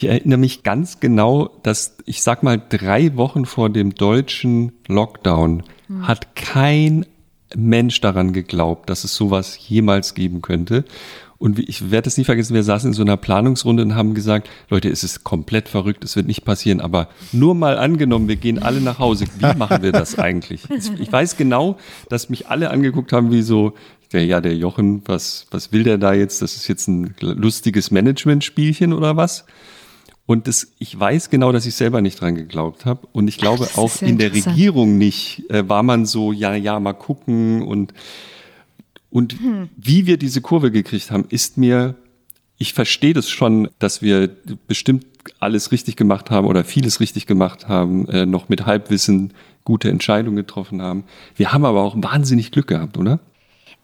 Ich 0.00 0.08
erinnere 0.08 0.38
mich 0.38 0.62
ganz 0.62 1.00
genau, 1.00 1.50
dass 1.64 1.96
ich 2.06 2.22
sag 2.22 2.44
mal 2.44 2.62
drei 2.68 3.16
Wochen 3.16 3.46
vor 3.46 3.68
dem 3.68 3.94
deutschen 3.94 4.72
Lockdown 4.86 5.64
mhm. 5.88 6.06
hat 6.06 6.36
kein 6.36 7.04
Mensch 7.56 8.00
daran 8.00 8.32
geglaubt, 8.32 8.90
dass 8.90 9.04
es 9.04 9.14
sowas 9.14 9.58
jemals 9.68 10.14
geben 10.14 10.42
könnte. 10.42 10.84
Und 11.38 11.60
ich 11.60 11.92
werde 11.92 12.08
es 12.08 12.18
nie 12.18 12.24
vergessen, 12.24 12.54
wir 12.54 12.64
saßen 12.64 12.90
in 12.90 12.94
so 12.94 13.02
einer 13.02 13.16
Planungsrunde 13.16 13.84
und 13.84 13.94
haben 13.94 14.14
gesagt, 14.14 14.50
Leute, 14.70 14.88
es 14.88 15.04
ist 15.04 15.22
komplett 15.22 15.68
verrückt, 15.68 16.02
es 16.02 16.16
wird 16.16 16.26
nicht 16.26 16.44
passieren, 16.44 16.80
aber 16.80 17.08
nur 17.30 17.54
mal 17.54 17.78
angenommen, 17.78 18.26
wir 18.26 18.34
gehen 18.34 18.60
alle 18.60 18.80
nach 18.80 18.98
Hause, 18.98 19.26
wie 19.38 19.54
machen 19.56 19.82
wir 19.82 19.92
das 19.92 20.18
eigentlich? 20.18 20.62
Ich 20.98 21.12
weiß 21.12 21.36
genau, 21.36 21.78
dass 22.08 22.28
mich 22.28 22.48
alle 22.48 22.70
angeguckt 22.70 23.12
haben, 23.12 23.30
wie 23.30 23.42
so, 23.42 23.74
der, 24.12 24.24
ja, 24.24 24.40
der 24.40 24.56
Jochen, 24.56 25.02
was, 25.04 25.46
was 25.50 25.70
will 25.70 25.84
der 25.84 25.98
da 25.98 26.12
jetzt? 26.12 26.42
Das 26.42 26.56
ist 26.56 26.66
jetzt 26.66 26.88
ein 26.88 27.14
lustiges 27.20 27.90
Management-Spielchen 27.90 28.92
oder 28.92 29.16
was? 29.16 29.44
Und 30.26 30.46
das, 30.46 30.72
ich 30.78 30.98
weiß 30.98 31.30
genau, 31.30 31.52
dass 31.52 31.66
ich 31.66 31.74
selber 31.74 32.00
nicht 32.02 32.20
dran 32.20 32.34
geglaubt 32.34 32.84
habe. 32.84 33.06
Und 33.12 33.28
ich 33.28 33.38
glaube, 33.38 33.66
Ach, 33.72 33.78
auch 33.78 34.02
in 34.02 34.18
der 34.18 34.34
Regierung 34.34 34.98
nicht, 34.98 35.44
äh, 35.50 35.66
war 35.68 35.82
man 35.82 36.04
so, 36.04 36.32
ja, 36.32 36.54
ja, 36.54 36.80
mal 36.80 36.92
gucken 36.92 37.62
und 37.62 37.94
und 39.10 39.34
hm. 39.34 39.68
wie 39.76 40.06
wir 40.06 40.18
diese 40.18 40.40
Kurve 40.40 40.70
gekriegt 40.70 41.10
haben, 41.10 41.24
ist 41.28 41.58
mir, 41.58 41.96
ich 42.58 42.74
verstehe 42.74 43.14
das 43.14 43.28
schon, 43.28 43.68
dass 43.78 44.02
wir 44.02 44.28
bestimmt 44.66 45.06
alles 45.40 45.72
richtig 45.72 45.96
gemacht 45.96 46.30
haben 46.30 46.46
oder 46.46 46.62
vieles 46.64 47.00
richtig 47.00 47.26
gemacht 47.26 47.68
haben, 47.68 48.06
äh, 48.08 48.24
noch 48.26 48.48
mit 48.48 48.66
Halbwissen 48.66 49.32
gute 49.64 49.90
Entscheidungen 49.90 50.36
getroffen 50.36 50.80
haben. 50.80 51.02
Wir 51.36 51.52
haben 51.52 51.64
aber 51.64 51.82
auch 51.82 51.96
wahnsinnig 51.96 52.52
Glück 52.52 52.68
gehabt, 52.68 52.96
oder? 52.96 53.18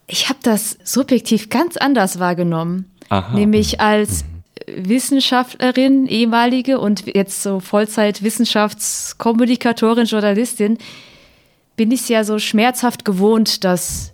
Ich 0.06 0.28
habe 0.28 0.38
das 0.42 0.78
subjektiv 0.84 1.48
ganz 1.50 1.76
anders 1.76 2.18
wahrgenommen. 2.18 2.90
Aha. 3.08 3.34
Nämlich 3.34 3.80
als 3.80 4.24
mhm. 4.24 4.28
Wissenschaftlerin, 4.88 6.06
ehemalige 6.06 6.78
und 6.78 7.06
jetzt 7.14 7.42
so 7.42 7.60
Vollzeit-Wissenschaftskommunikatorin, 7.60 10.06
Journalistin, 10.06 10.78
bin 11.76 11.90
ich 11.90 12.02
es 12.02 12.08
ja 12.08 12.22
so 12.24 12.38
schmerzhaft 12.38 13.04
gewohnt, 13.04 13.64
dass 13.64 14.13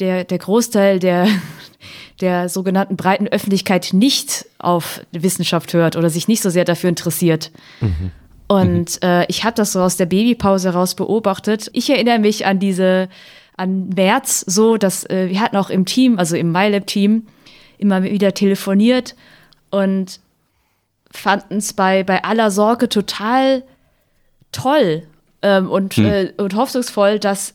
der, 0.00 0.24
der 0.24 0.38
Großteil 0.38 0.98
der, 0.98 1.28
der 2.20 2.48
sogenannten 2.48 2.96
breiten 2.96 3.28
Öffentlichkeit 3.28 3.90
nicht 3.92 4.46
auf 4.58 5.00
Wissenschaft 5.12 5.72
hört 5.72 5.96
oder 5.96 6.10
sich 6.10 6.28
nicht 6.28 6.42
so 6.42 6.50
sehr 6.50 6.64
dafür 6.64 6.88
interessiert. 6.88 7.50
Mhm. 7.80 8.10
Und 8.48 9.02
äh, 9.02 9.26
ich 9.26 9.44
habe 9.44 9.54
das 9.54 9.72
so 9.72 9.80
aus 9.80 9.96
der 9.96 10.06
Babypause 10.06 10.68
heraus 10.72 10.94
beobachtet. 10.94 11.68
Ich 11.72 11.90
erinnere 11.90 12.20
mich 12.20 12.46
an 12.46 12.60
diese, 12.60 13.08
an 13.56 13.88
März 13.88 14.44
so, 14.46 14.76
dass 14.76 15.04
äh, 15.10 15.28
wir 15.28 15.40
hatten 15.40 15.56
auch 15.56 15.70
im 15.70 15.84
Team, 15.84 16.18
also 16.18 16.36
im 16.36 16.52
MyLab-Team, 16.52 17.26
immer 17.78 18.04
wieder 18.04 18.32
telefoniert 18.34 19.16
und 19.70 20.20
fanden 21.10 21.56
es 21.56 21.72
bei, 21.72 22.04
bei 22.04 22.22
aller 22.22 22.50
Sorge 22.50 22.88
total 22.88 23.64
toll, 24.52 25.02
ähm, 25.42 25.70
und, 25.70 25.96
mhm. 25.96 26.06
äh, 26.06 26.32
und 26.38 26.54
hoffnungsvoll, 26.54 27.18
dass 27.18 27.54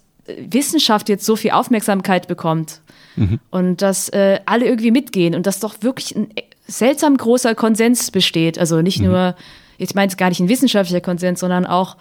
Wissenschaft 0.50 1.10
jetzt 1.10 1.26
so 1.26 1.36
viel 1.36 1.52
Aufmerksamkeit 1.52 2.28
bekommt 2.28 2.82
mhm. 3.15 3.39
und 3.50 3.82
dass 3.82 4.10
äh, 4.10 4.39
alle 4.46 4.65
irgendwie 4.65 4.91
mitgehen 4.91 5.36
und 5.36 5.48
dass 5.48 5.60
doch 5.60 5.76
wirklich 5.82 6.15
ein 6.15 6.30
seltsam 6.67 7.17
großer 7.17 7.56
Konsens 7.56 8.12
besteht. 8.12 8.58
Also 8.58 8.82
nicht 8.82 9.00
mhm. 9.00 9.08
nur, 9.08 9.36
ich 9.78 9.94
meine 9.96 10.10
es 10.10 10.17
gar 10.17 10.30
nicht 10.30 10.39
ein 10.39 10.50
wissenschaftlicher 10.50 11.02
Konsens, 11.02 11.39
sondern 11.39 11.65
auch 11.65 11.98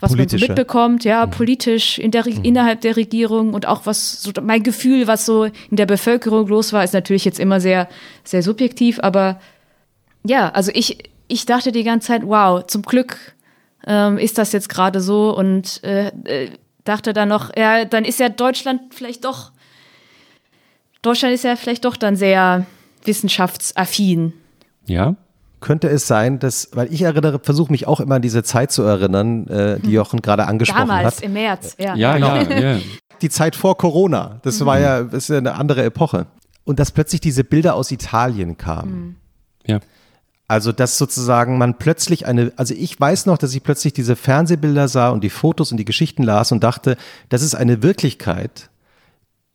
was 0.00 0.14
man 0.14 0.28
so 0.28 0.36
mitbekommt, 0.36 1.04
ja, 1.04 1.26
mhm. 1.26 1.30
politisch 1.30 1.98
in 1.98 2.10
der, 2.10 2.24
mhm. 2.24 2.44
innerhalb 2.44 2.80
der 2.82 2.96
Regierung 2.96 3.52
und 3.54 3.66
auch 3.66 3.84
was 3.84 4.22
so 4.22 4.30
mein 4.40 4.62
Gefühl, 4.62 5.06
was 5.06 5.26
so 5.26 5.44
in 5.44 5.76
der 5.76 5.86
Bevölkerung 5.86 6.46
los 6.46 6.72
war, 6.72 6.84
ist 6.84 6.94
natürlich 6.94 7.24
jetzt 7.24 7.40
immer 7.40 7.60
sehr, 7.60 7.88
sehr 8.24 8.42
subjektiv, 8.42 9.00
aber 9.02 9.40
ja, 10.24 10.50
also 10.50 10.70
ich, 10.74 11.10
ich 11.26 11.46
dachte 11.46 11.72
die 11.72 11.84
ganze 11.84 12.08
Zeit, 12.08 12.22
wow, 12.24 12.64
zum 12.66 12.82
Glück 12.82 13.16
ähm, 13.86 14.18
ist 14.18 14.38
das 14.38 14.52
jetzt 14.52 14.68
gerade 14.68 15.00
so 15.00 15.36
und 15.36 15.82
äh, 15.84 16.08
äh, 16.24 16.50
dachte 16.88 17.12
dann 17.12 17.28
noch, 17.28 17.54
ja, 17.56 17.84
dann 17.84 18.04
ist 18.04 18.18
ja 18.18 18.28
Deutschland 18.28 18.94
vielleicht 18.94 19.24
doch, 19.24 19.52
Deutschland 21.02 21.34
ist 21.34 21.44
ja 21.44 21.56
vielleicht 21.56 21.84
doch 21.84 21.96
dann 21.96 22.16
sehr 22.16 22.66
wissenschaftsaffin. 23.04 24.32
Ja. 24.86 25.16
Könnte 25.60 25.88
es 25.88 26.06
sein, 26.06 26.38
dass, 26.38 26.70
weil 26.72 26.92
ich 26.92 27.02
erinnere, 27.02 27.40
versuche 27.40 27.72
mich 27.72 27.86
auch 27.86 27.98
immer 28.00 28.16
an 28.16 28.22
diese 28.22 28.44
Zeit 28.44 28.70
zu 28.70 28.82
erinnern, 28.82 29.46
äh, 29.48 29.80
die 29.80 29.86
hm. 29.86 29.92
Jochen 29.92 30.22
gerade 30.22 30.46
angesprochen 30.46 30.88
Damals, 30.88 31.16
hat. 31.16 31.24
Damals, 31.24 31.26
im 31.26 31.32
März, 31.32 31.76
ja. 31.78 31.94
Ja, 31.96 32.14
genau. 32.14 32.36
ja, 32.36 32.74
ja. 32.74 32.80
Die 33.20 33.28
Zeit 33.28 33.56
vor 33.56 33.76
Corona, 33.76 34.38
das 34.42 34.60
mhm. 34.60 34.66
war 34.66 34.78
ja, 34.78 35.02
das 35.02 35.24
ist 35.24 35.28
ja 35.30 35.38
eine 35.38 35.54
andere 35.54 35.82
Epoche. 35.82 36.26
Und 36.62 36.78
dass 36.78 36.92
plötzlich 36.92 37.20
diese 37.20 37.42
Bilder 37.42 37.74
aus 37.74 37.90
Italien 37.90 38.56
kamen. 38.56 38.92
Mhm. 38.92 39.16
Ja. 39.66 39.80
Also, 40.48 40.72
dass 40.72 40.98
sozusagen 40.98 41.58
man 41.58 41.78
plötzlich 41.78 42.26
eine, 42.26 42.52
also 42.56 42.74
ich 42.74 42.98
weiß 42.98 43.26
noch, 43.26 43.38
dass 43.38 43.54
ich 43.54 43.62
plötzlich 43.62 43.92
diese 43.92 44.16
Fernsehbilder 44.16 44.88
sah 44.88 45.10
und 45.10 45.22
die 45.22 45.30
Fotos 45.30 45.70
und 45.70 45.76
die 45.76 45.84
Geschichten 45.84 46.22
las 46.22 46.52
und 46.52 46.64
dachte, 46.64 46.96
das 47.28 47.42
ist 47.42 47.54
eine 47.54 47.82
Wirklichkeit, 47.82 48.70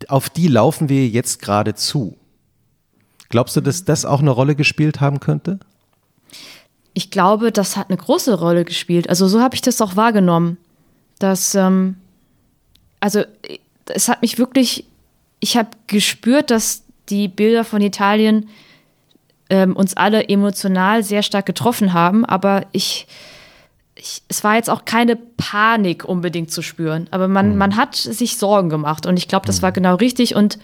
auf 0.08 0.29
die 0.29 0.47
laufen 0.47 0.89
wir 0.89 1.08
jetzt 1.08 1.41
gerade 1.41 1.73
zu. 1.73 2.15
Glaubst 3.29 3.56
du, 3.56 3.62
dass 3.62 3.86
das 3.86 4.06
auch 4.06 4.19
eine 4.19 4.29
Rolle 4.29 4.56
gespielt 4.56 5.01
haben 5.01 5.19
könnte? 5.19 5.60
ich 6.93 7.10
glaube, 7.10 7.51
das 7.51 7.75
hat 7.75 7.89
eine 7.89 7.97
große 7.97 8.38
Rolle 8.39 8.65
gespielt. 8.65 9.10
Also 9.10 9.27
so 9.27 9.41
habe 9.41 9.56
ich 9.56 9.62
das 9.62 9.82
auch 9.82 9.95
wahrgenommen. 9.95 10.58
Dass, 11.19 11.56
ähm, 11.56 11.95
also 12.99 13.23
es 13.88 14.10
hat 14.10 14.21
mich 14.21 14.38
wirklich, 14.38 14.86
ich 15.39 15.58
habe 15.58 15.69
gespürt, 15.88 16.51
dass 16.51 16.84
die 17.10 17.27
Bilder 17.27 17.63
von 17.63 17.82
Italien 17.82 18.49
ähm, 19.54 19.76
uns 19.76 19.96
alle 19.96 20.30
emotional 20.30 21.04
sehr 21.04 21.22
stark 21.22 21.46
getroffen 21.46 21.94
haben, 21.94 22.26
aber 22.26 22.66
ich, 22.72 23.06
ich, 23.94 24.24
es 24.28 24.44
war 24.44 24.56
jetzt 24.56 24.68
auch 24.68 24.84
keine 24.84 25.16
Panik 25.16 26.06
unbedingt 26.06 26.50
zu 26.50 26.63
spüren, 26.63 27.08
aber 27.12 27.28
man, 27.28 27.52
mhm. 27.52 27.58
man 27.58 27.76
hat 27.76 27.96
sich 27.96 28.38
Sorgen 28.38 28.70
gemacht 28.70 29.06
und 29.06 29.16
ich 29.16 29.28
glaube, 29.28 29.46
das 29.46 29.62
war 29.62 29.70
mhm. 29.70 29.76
genau 29.76 29.96
richtig 29.96 30.34
und 30.34 30.58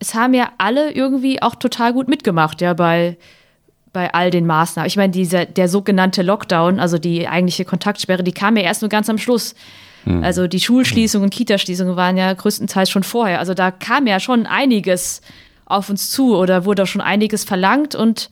es 0.00 0.14
haben 0.14 0.34
ja 0.34 0.50
alle 0.58 0.90
irgendwie 0.90 1.40
auch 1.42 1.54
total 1.54 1.92
gut 1.92 2.08
mitgemacht, 2.08 2.60
ja, 2.60 2.74
bei 2.74 3.16
bei 3.92 4.12
all 4.12 4.30
den 4.30 4.46
Maßnahmen. 4.46 4.86
Ich 4.86 4.98
meine, 4.98 5.12
dieser, 5.12 5.46
der 5.46 5.66
sogenannte 5.66 6.22
Lockdown, 6.22 6.78
also 6.78 6.98
die 6.98 7.26
eigentliche 7.26 7.64
Kontaktsperre, 7.64 8.22
die 8.22 8.32
kam 8.32 8.56
ja 8.56 8.62
erst 8.62 8.82
nur 8.82 8.90
ganz 8.90 9.08
am 9.08 9.16
Schluss. 9.16 9.54
Mhm. 10.04 10.22
Also 10.22 10.46
die 10.46 10.60
Schulschließungen 10.60 11.24
und 11.24 11.34
Kitaschließungen 11.34 11.96
waren 11.96 12.18
ja 12.18 12.32
größtenteils 12.32 12.90
schon 12.90 13.02
vorher. 13.02 13.38
Also 13.38 13.54
da 13.54 13.70
kam 13.70 14.06
ja 14.06 14.20
schon 14.20 14.44
einiges 14.44 15.22
auf 15.68 15.90
uns 15.90 16.10
zu 16.10 16.36
oder 16.36 16.64
wurde 16.64 16.86
schon 16.86 17.00
einiges 17.00 17.44
verlangt 17.44 17.94
und 17.94 18.30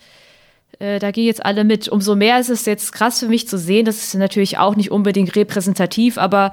äh, 0.78 0.98
da 0.98 1.10
gehen 1.10 1.26
jetzt 1.26 1.44
alle 1.44 1.64
mit. 1.64 1.88
Umso 1.88 2.16
mehr 2.16 2.40
ist 2.40 2.50
es 2.50 2.66
jetzt 2.66 2.92
krass 2.92 3.20
für 3.20 3.28
mich 3.28 3.48
zu 3.48 3.58
sehen, 3.58 3.84
das 3.84 4.02
ist 4.02 4.14
natürlich 4.14 4.58
auch 4.58 4.76
nicht 4.76 4.90
unbedingt 4.90 5.36
repräsentativ, 5.36 6.18
aber 6.18 6.52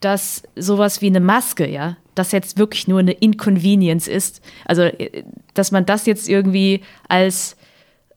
dass 0.00 0.42
sowas 0.56 1.02
wie 1.02 1.08
eine 1.08 1.20
Maske, 1.20 1.68
ja, 1.68 1.96
das 2.14 2.32
jetzt 2.32 2.58
wirklich 2.58 2.88
nur 2.88 3.00
eine 3.00 3.12
Inconvenience 3.12 4.08
ist. 4.08 4.42
Also, 4.64 4.82
äh, 4.82 5.24
dass 5.54 5.72
man 5.72 5.86
das 5.86 6.06
jetzt 6.06 6.28
irgendwie 6.28 6.82
als 7.08 7.56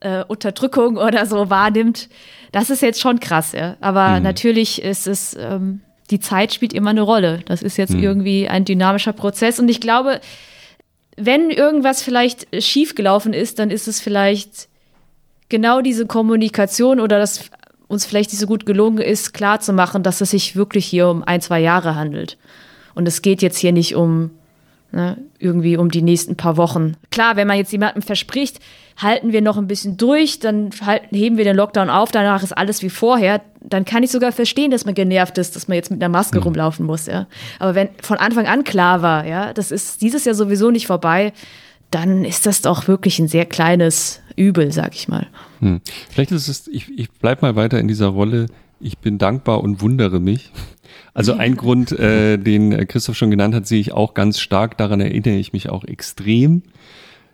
äh, 0.00 0.24
Unterdrückung 0.24 0.96
oder 0.96 1.26
so 1.26 1.50
wahrnimmt, 1.50 2.08
das 2.52 2.70
ist 2.70 2.82
jetzt 2.82 3.00
schon 3.00 3.20
krass, 3.20 3.52
ja. 3.52 3.76
Aber 3.80 4.16
mhm. 4.16 4.22
natürlich 4.22 4.82
ist 4.82 5.06
es, 5.06 5.36
ähm, 5.38 5.80
die 6.10 6.20
Zeit 6.20 6.54
spielt 6.54 6.72
immer 6.72 6.90
eine 6.90 7.02
Rolle. 7.02 7.40
Das 7.46 7.62
ist 7.62 7.76
jetzt 7.76 7.94
mhm. 7.94 8.02
irgendwie 8.02 8.48
ein 8.48 8.64
dynamischer 8.64 9.12
Prozess. 9.12 9.58
Und 9.58 9.68
ich 9.68 9.80
glaube, 9.80 10.20
wenn 11.16 11.50
irgendwas 11.50 12.02
vielleicht 12.02 12.46
schiefgelaufen 12.62 13.32
ist, 13.32 13.58
dann 13.58 13.70
ist 13.70 13.88
es 13.88 14.00
vielleicht 14.00 14.68
genau 15.48 15.80
diese 15.80 16.06
Kommunikation 16.06 17.00
oder 17.00 17.18
dass 17.18 17.50
uns 17.86 18.06
vielleicht 18.06 18.32
nicht 18.32 18.40
so 18.40 18.46
gut 18.46 18.66
gelungen 18.66 18.98
ist, 18.98 19.34
klarzumachen, 19.34 20.02
dass 20.02 20.20
es 20.20 20.30
sich 20.30 20.56
wirklich 20.56 20.86
hier 20.86 21.08
um 21.08 21.22
ein, 21.22 21.40
zwei 21.40 21.60
Jahre 21.60 21.94
handelt. 21.94 22.38
Und 22.94 23.06
es 23.06 23.22
geht 23.22 23.42
jetzt 23.42 23.58
hier 23.58 23.72
nicht 23.72 23.94
um 23.94 24.30
ne, 24.94 25.18
irgendwie 25.38 25.76
um 25.76 25.90
die 25.90 26.02
nächsten 26.02 26.36
paar 26.36 26.56
Wochen. 26.56 26.94
Klar, 27.10 27.36
wenn 27.36 27.46
man 27.46 27.56
jetzt 27.56 27.72
jemandem 27.72 28.02
verspricht, 28.02 28.60
halten 28.96 29.32
wir 29.32 29.42
noch 29.42 29.56
ein 29.56 29.66
bisschen 29.66 29.96
durch, 29.96 30.38
dann 30.38 30.70
halten, 30.84 31.14
heben 31.16 31.36
wir 31.36 31.44
den 31.44 31.56
Lockdown 31.56 31.90
auf, 31.90 32.12
danach 32.12 32.42
ist 32.42 32.56
alles 32.56 32.82
wie 32.82 32.90
vorher, 32.90 33.42
dann 33.60 33.84
kann 33.84 34.02
ich 34.02 34.10
sogar 34.10 34.30
verstehen, 34.30 34.70
dass 34.70 34.84
man 34.84 34.94
genervt 34.94 35.36
ist, 35.38 35.56
dass 35.56 35.68
man 35.68 35.76
jetzt 35.76 35.90
mit 35.90 36.02
einer 36.02 36.10
Maske 36.10 36.38
mhm. 36.38 36.44
rumlaufen 36.44 36.86
muss, 36.86 37.06
ja. 37.06 37.26
Aber 37.58 37.74
wenn 37.74 37.88
von 38.00 38.18
Anfang 38.18 38.46
an 38.46 38.62
klar 38.62 39.02
war, 39.02 39.26
ja, 39.26 39.52
das 39.52 39.70
ist 39.70 40.00
dieses 40.00 40.24
Jahr 40.24 40.34
sowieso 40.34 40.70
nicht 40.70 40.86
vorbei, 40.86 41.32
dann 41.90 42.24
ist 42.24 42.46
das 42.46 42.62
doch 42.62 42.88
wirklich 42.88 43.18
ein 43.18 43.28
sehr 43.28 43.46
kleines 43.46 44.20
Übel, 44.36 44.72
sag 44.72 44.94
ich 44.94 45.08
mal. 45.08 45.26
Hm. 45.60 45.80
Vielleicht 46.10 46.32
ist 46.32 46.48
es, 46.48 46.68
ich, 46.68 46.86
ich 46.96 47.10
bleib 47.10 47.42
mal 47.42 47.56
weiter 47.56 47.78
in 47.78 47.88
dieser 47.88 48.08
Rolle, 48.08 48.46
ich 48.84 48.98
bin 48.98 49.18
dankbar 49.18 49.62
und 49.62 49.80
wundere 49.80 50.20
mich. 50.20 50.52
Also 51.14 51.32
ein 51.38 51.56
Grund, 51.56 51.92
äh, 51.92 52.36
den 52.36 52.86
Christoph 52.86 53.16
schon 53.16 53.30
genannt 53.30 53.54
hat, 53.54 53.66
sehe 53.66 53.80
ich 53.80 53.92
auch 53.92 54.14
ganz 54.14 54.38
stark. 54.38 54.76
Daran 54.76 55.00
erinnere 55.00 55.36
ich 55.36 55.52
mich 55.52 55.70
auch 55.70 55.84
extrem. 55.84 56.62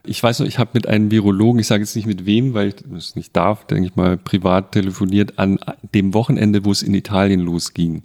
Ich 0.07 0.23
weiß 0.23 0.39
noch, 0.39 0.47
ich 0.47 0.59
habe 0.59 0.71
mit 0.75 0.89
einem 0.89 1.11
Virologen, 1.11 1.61
ich 1.61 1.67
sage 1.67 1.83
jetzt 1.83 1.95
nicht 1.95 2.07
mit 2.07 2.25
wem, 2.25 2.55
weil 2.55 2.69
ich 2.69 2.77
das 2.77 3.17
nicht 3.17 3.37
darf, 3.37 3.67
denke 3.67 3.87
ich 3.87 3.97
mal, 3.97 4.17
privat 4.17 4.73
telefoniert 4.73 5.39
an 5.39 5.59
dem 5.95 6.15
Wochenende, 6.15 6.65
wo 6.65 6.73
es 6.73 6.83
in 6.83 6.95
Italien 6.95 7.41
losging. 7.41 8.03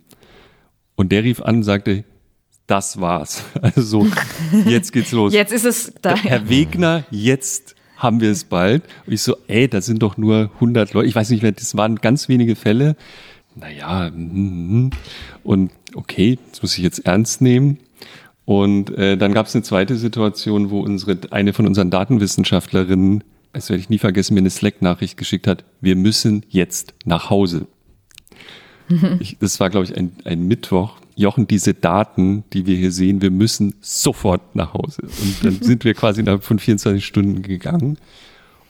Und 0.96 1.12
der 1.12 1.24
rief 1.24 1.42
an 1.42 1.58
und 1.58 1.64
sagte, 1.64 2.04
das 2.68 3.00
war's. 3.00 3.44
Also 3.62 3.82
so, 3.82 4.08
jetzt 4.66 4.92
geht's 4.92 5.12
los. 5.12 5.34
Jetzt 5.34 5.54
ist 5.54 5.66
es 5.66 5.94
da. 6.02 6.16
Herr 6.16 6.50
Wegner, 6.50 7.06
jetzt 7.12 7.76
haben 7.98 8.20
wir 8.20 8.32
es 8.32 8.44
bald. 8.44 8.84
Und 9.06 9.14
ich 9.14 9.22
so, 9.22 9.38
ey, 9.48 9.68
das 9.68 9.86
sind 9.86 10.02
doch 10.02 10.18
nur 10.18 10.52
100 10.56 10.94
Leute. 10.94 11.08
Ich 11.08 11.16
weiß 11.16 11.30
nicht 11.30 11.44
mehr, 11.44 11.52
das 11.52 11.78
waren 11.78 11.98
ganz 11.98 12.28
wenige 12.28 12.56
Fälle. 12.56 12.96
Naja, 13.56 14.12
mm, 14.14 14.90
und 15.44 15.72
okay, 15.94 16.38
das 16.52 16.62
muss 16.62 16.78
ich 16.78 16.84
jetzt 16.84 17.06
ernst 17.06 17.42
nehmen. 17.42 17.80
Und 18.44 18.92
äh, 18.92 19.18
dann 19.18 19.34
gab 19.34 19.48
es 19.48 19.56
eine 19.56 19.64
zweite 19.64 19.96
Situation, 19.96 20.70
wo 20.70 20.82
unsere 20.82 21.18
eine 21.32 21.54
von 21.54 21.66
unseren 21.66 21.90
Datenwissenschaftlerinnen, 21.90 23.24
das 23.54 23.70
werde 23.70 23.82
ich 23.82 23.90
nie 23.90 23.98
vergessen, 23.98 24.36
mir 24.36 24.42
eine 24.42 24.50
Slack-Nachricht 24.52 25.18
geschickt 25.18 25.48
hat, 25.48 25.64
wir 25.82 25.96
müssen 25.96 26.46
jetzt 26.50 26.94
nach 27.06 27.30
Hause. 27.30 27.68
Ich, 29.20 29.38
das 29.40 29.60
war, 29.60 29.72
glaube 29.72 29.86
ich, 29.86 29.98
ein, 29.98 30.12
ein 30.26 30.48
Mittwoch. 30.48 31.00
Jochen, 31.16 31.48
diese 31.48 31.74
Daten, 31.74 32.44
die 32.54 32.68
wir 32.68 32.78
hier 32.78 32.92
sehen, 32.92 33.20
wir 33.20 33.32
müssen 33.32 33.74
sofort 33.82 34.56
nach 34.56 34.76
Hause. 34.76 35.02
Und 35.02 35.44
dann 35.44 35.60
sind 35.60 35.86
wir 35.86 35.96
quasi 35.96 36.22
innerhalb 36.22 36.44
von 36.44 36.60
24 36.60 37.04
Stunden 37.04 37.42
gegangen. 37.42 37.98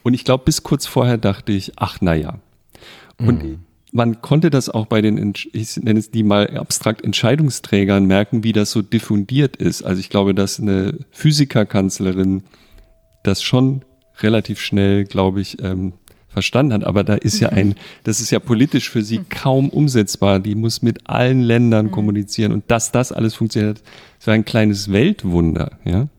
Und 0.04 0.14
ich 0.14 0.24
glaube, 0.24 0.46
bis 0.46 0.64
kurz 0.64 0.86
vorher 0.86 1.18
dachte 1.18 1.52
ich, 1.52 1.74
ach 1.76 2.00
naja. 2.00 2.40
Und 3.18 3.44
mhm 3.44 3.65
man 3.96 4.22
konnte 4.22 4.50
das 4.50 4.68
auch 4.68 4.88
bei 4.88 5.02
den, 5.02 5.34
ich 5.54 5.78
nenne 5.78 6.00
es 6.00 6.12
die 6.12 6.24
mal 6.24 6.58
abstrakt 6.58 7.06
Entscheidungsträgern 7.06 8.06
merken, 8.06 8.44
wie 8.44 8.52
das 8.52 8.72
so 8.72 8.82
diffundiert 8.82 9.56
ist. 9.56 9.84
Also 9.84 10.02
ich 10.02 10.10
glaube, 10.10 10.36
dass 10.36 10.60
eine 10.60 10.98
Physikerkanzlerin 11.12 12.44
das 13.24 13.42
schon 13.42 13.86
relativ 14.20 14.60
schnell, 14.60 15.06
glaube 15.06 15.40
ich, 15.40 15.64
ähm, 15.64 15.94
verstanden 16.28 16.74
hat. 16.74 16.84
Aber 16.84 17.06
da 17.06 17.16
ist 17.16 17.40
ja 17.40 17.50
ein, 17.50 17.76
das 18.04 18.20
ist 18.20 18.32
ja 18.32 18.40
politisch 18.40 18.90
für 18.90 19.02
sie 19.02 19.22
kaum 19.30 19.70
umsetzbar. 19.70 20.42
Die 20.42 20.56
muss 20.56 20.82
mit 20.82 21.10
allen 21.10 21.40
Ländern 21.40 21.86
mhm. 21.86 21.92
kommunizieren 21.92 22.52
und 22.52 22.66
dass 22.68 22.92
das 22.92 23.14
alles 23.14 23.34
funktioniert, 23.34 23.82
das 24.18 24.28
war 24.28 24.34
ein 24.34 24.44
kleines 24.44 24.92
Weltwunder, 24.92 25.80
ja. 25.86 26.10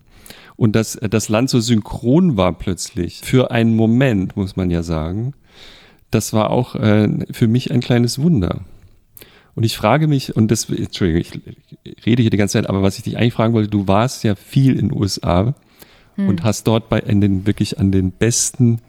Und 0.56 0.74
dass 0.74 0.98
das 1.10 1.28
Land 1.28 1.50
so 1.50 1.60
synchron 1.60 2.38
war 2.38 2.56
plötzlich 2.56 3.20
für 3.22 3.50
einen 3.50 3.76
Moment, 3.76 4.34
muss 4.34 4.56
man 4.56 4.70
ja 4.70 4.82
sagen 4.82 5.34
das 6.16 6.32
war 6.32 6.50
auch 6.50 6.74
äh, 6.74 7.08
für 7.30 7.46
mich 7.46 7.70
ein 7.70 7.80
kleines 7.80 8.18
Wunder. 8.18 8.62
Und 9.54 9.64
ich 9.64 9.76
frage 9.76 10.06
mich, 10.06 10.34
und 10.34 10.50
das, 10.50 10.68
Entschuldigung, 10.68 11.20
ich 11.20 12.04
rede 12.04 12.22
hier 12.22 12.30
die 12.30 12.36
ganze 12.36 12.54
Zeit, 12.54 12.68
aber 12.68 12.82
was 12.82 12.98
ich 12.98 13.04
dich 13.04 13.16
eigentlich 13.16 13.34
fragen 13.34 13.54
wollte, 13.54 13.70
du 13.70 13.86
warst 13.86 14.24
ja 14.24 14.34
viel 14.34 14.72
in 14.72 14.88
den 14.88 14.98
USA 14.98 15.54
hm. 16.16 16.28
und 16.28 16.42
hast 16.42 16.66
dort 16.66 16.88
bei 16.88 17.00
in 17.00 17.20
den 17.20 17.46
wirklich 17.46 17.78
an 17.78 17.92
den 17.92 18.12
besten 18.12 18.80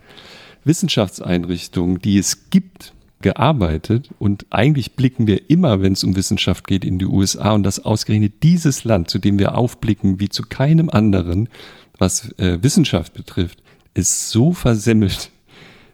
Wissenschaftseinrichtungen, 0.63 1.99
die 1.99 2.17
es 2.17 2.49
gibt, 2.49 2.93
gearbeitet. 3.21 4.09
Und 4.19 4.45
eigentlich 4.49 4.93
blicken 4.93 5.27
wir 5.27 5.49
immer, 5.49 5.81
wenn 5.81 5.93
es 5.93 6.03
um 6.03 6.15
Wissenschaft 6.15 6.67
geht, 6.67 6.85
in 6.85 6.99
die 6.99 7.05
USA 7.05 7.51
und 7.51 7.63
das 7.63 7.83
ausgerechnet 7.83 8.43
dieses 8.43 8.83
Land, 8.83 9.09
zu 9.09 9.19
dem 9.19 9.39
wir 9.39 9.57
aufblicken 9.57 10.19
wie 10.19 10.29
zu 10.29 10.43
keinem 10.43 10.89
anderen, 10.89 11.49
was 11.97 12.31
äh, 12.39 12.61
Wissenschaft 12.61 13.13
betrifft, 13.13 13.61
ist 13.93 14.29
so 14.29 14.53
versemmelt 14.53 15.31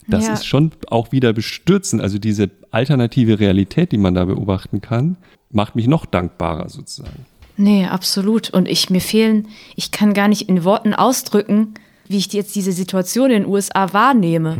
das 0.07 0.27
ja. 0.27 0.33
ist 0.33 0.45
schon 0.45 0.71
auch 0.89 1.11
wieder 1.11 1.33
bestürzend. 1.33 2.01
Also 2.01 2.17
diese 2.19 2.49
alternative 2.71 3.39
Realität, 3.39 3.91
die 3.91 3.97
man 3.97 4.15
da 4.15 4.25
beobachten 4.25 4.81
kann. 4.81 5.17
macht 5.51 5.75
mich 5.75 5.87
noch 5.87 6.05
dankbarer 6.05 6.69
sozusagen. 6.69 7.25
Nee, 7.57 7.85
absolut. 7.85 8.49
Und 8.49 8.67
ich 8.67 8.89
mir 8.89 9.01
fehlen, 9.01 9.47
ich 9.75 9.91
kann 9.91 10.13
gar 10.13 10.27
nicht 10.27 10.49
in 10.49 10.63
Worten 10.63 10.93
ausdrücken, 10.93 11.75
wie 12.07 12.17
ich 12.17 12.31
jetzt 12.33 12.55
diese 12.55 12.71
Situation 12.71 13.31
in 13.31 13.43
den 13.43 13.51
USA 13.51 13.93
wahrnehme. 13.93 14.55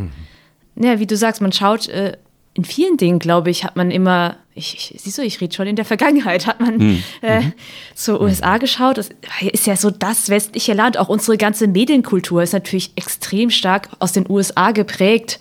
Mhm. 0.76 0.84
Ja, 0.84 1.00
wie 1.00 1.08
du 1.08 1.18
sagst, 1.18 1.42
man 1.42 1.52
schaut 1.52 1.88
äh, 1.88 2.18
in 2.54 2.66
vielen 2.66 2.98
Dingen, 2.98 3.20
glaube 3.20 3.50
ich, 3.50 3.64
hat 3.64 3.76
man 3.76 3.92
immer, 3.92 4.38
ich, 4.56 4.94
ich, 4.94 5.02
siehst 5.02 5.18
du, 5.18 5.22
ich 5.24 5.42
rede 5.42 5.54
schon 5.54 5.68
in 5.68 5.76
der 5.76 5.86
Vergangenheit, 5.86 6.46
hat 6.46 6.60
man 6.60 6.78
mhm. 6.78 7.04
äh, 7.22 7.42
mhm. 7.42 7.54
zur 7.96 8.22
USA 8.22 8.58
geschaut. 8.58 8.98
Das 8.98 9.10
ist 9.52 9.66
ja 9.66 9.76
so 9.76 9.90
das 9.90 10.30
westliche 10.30 10.74
Land. 10.74 10.98
Auch 10.98 11.10
unsere 11.10 11.38
ganze 11.38 11.68
Medienkultur 11.68 12.44
ist 12.44 12.54
natürlich 12.54 12.92
extrem 12.96 13.50
stark 13.50 13.90
aus 14.00 14.12
den 14.12 14.30
USA 14.30 14.72
geprägt. 14.72 15.40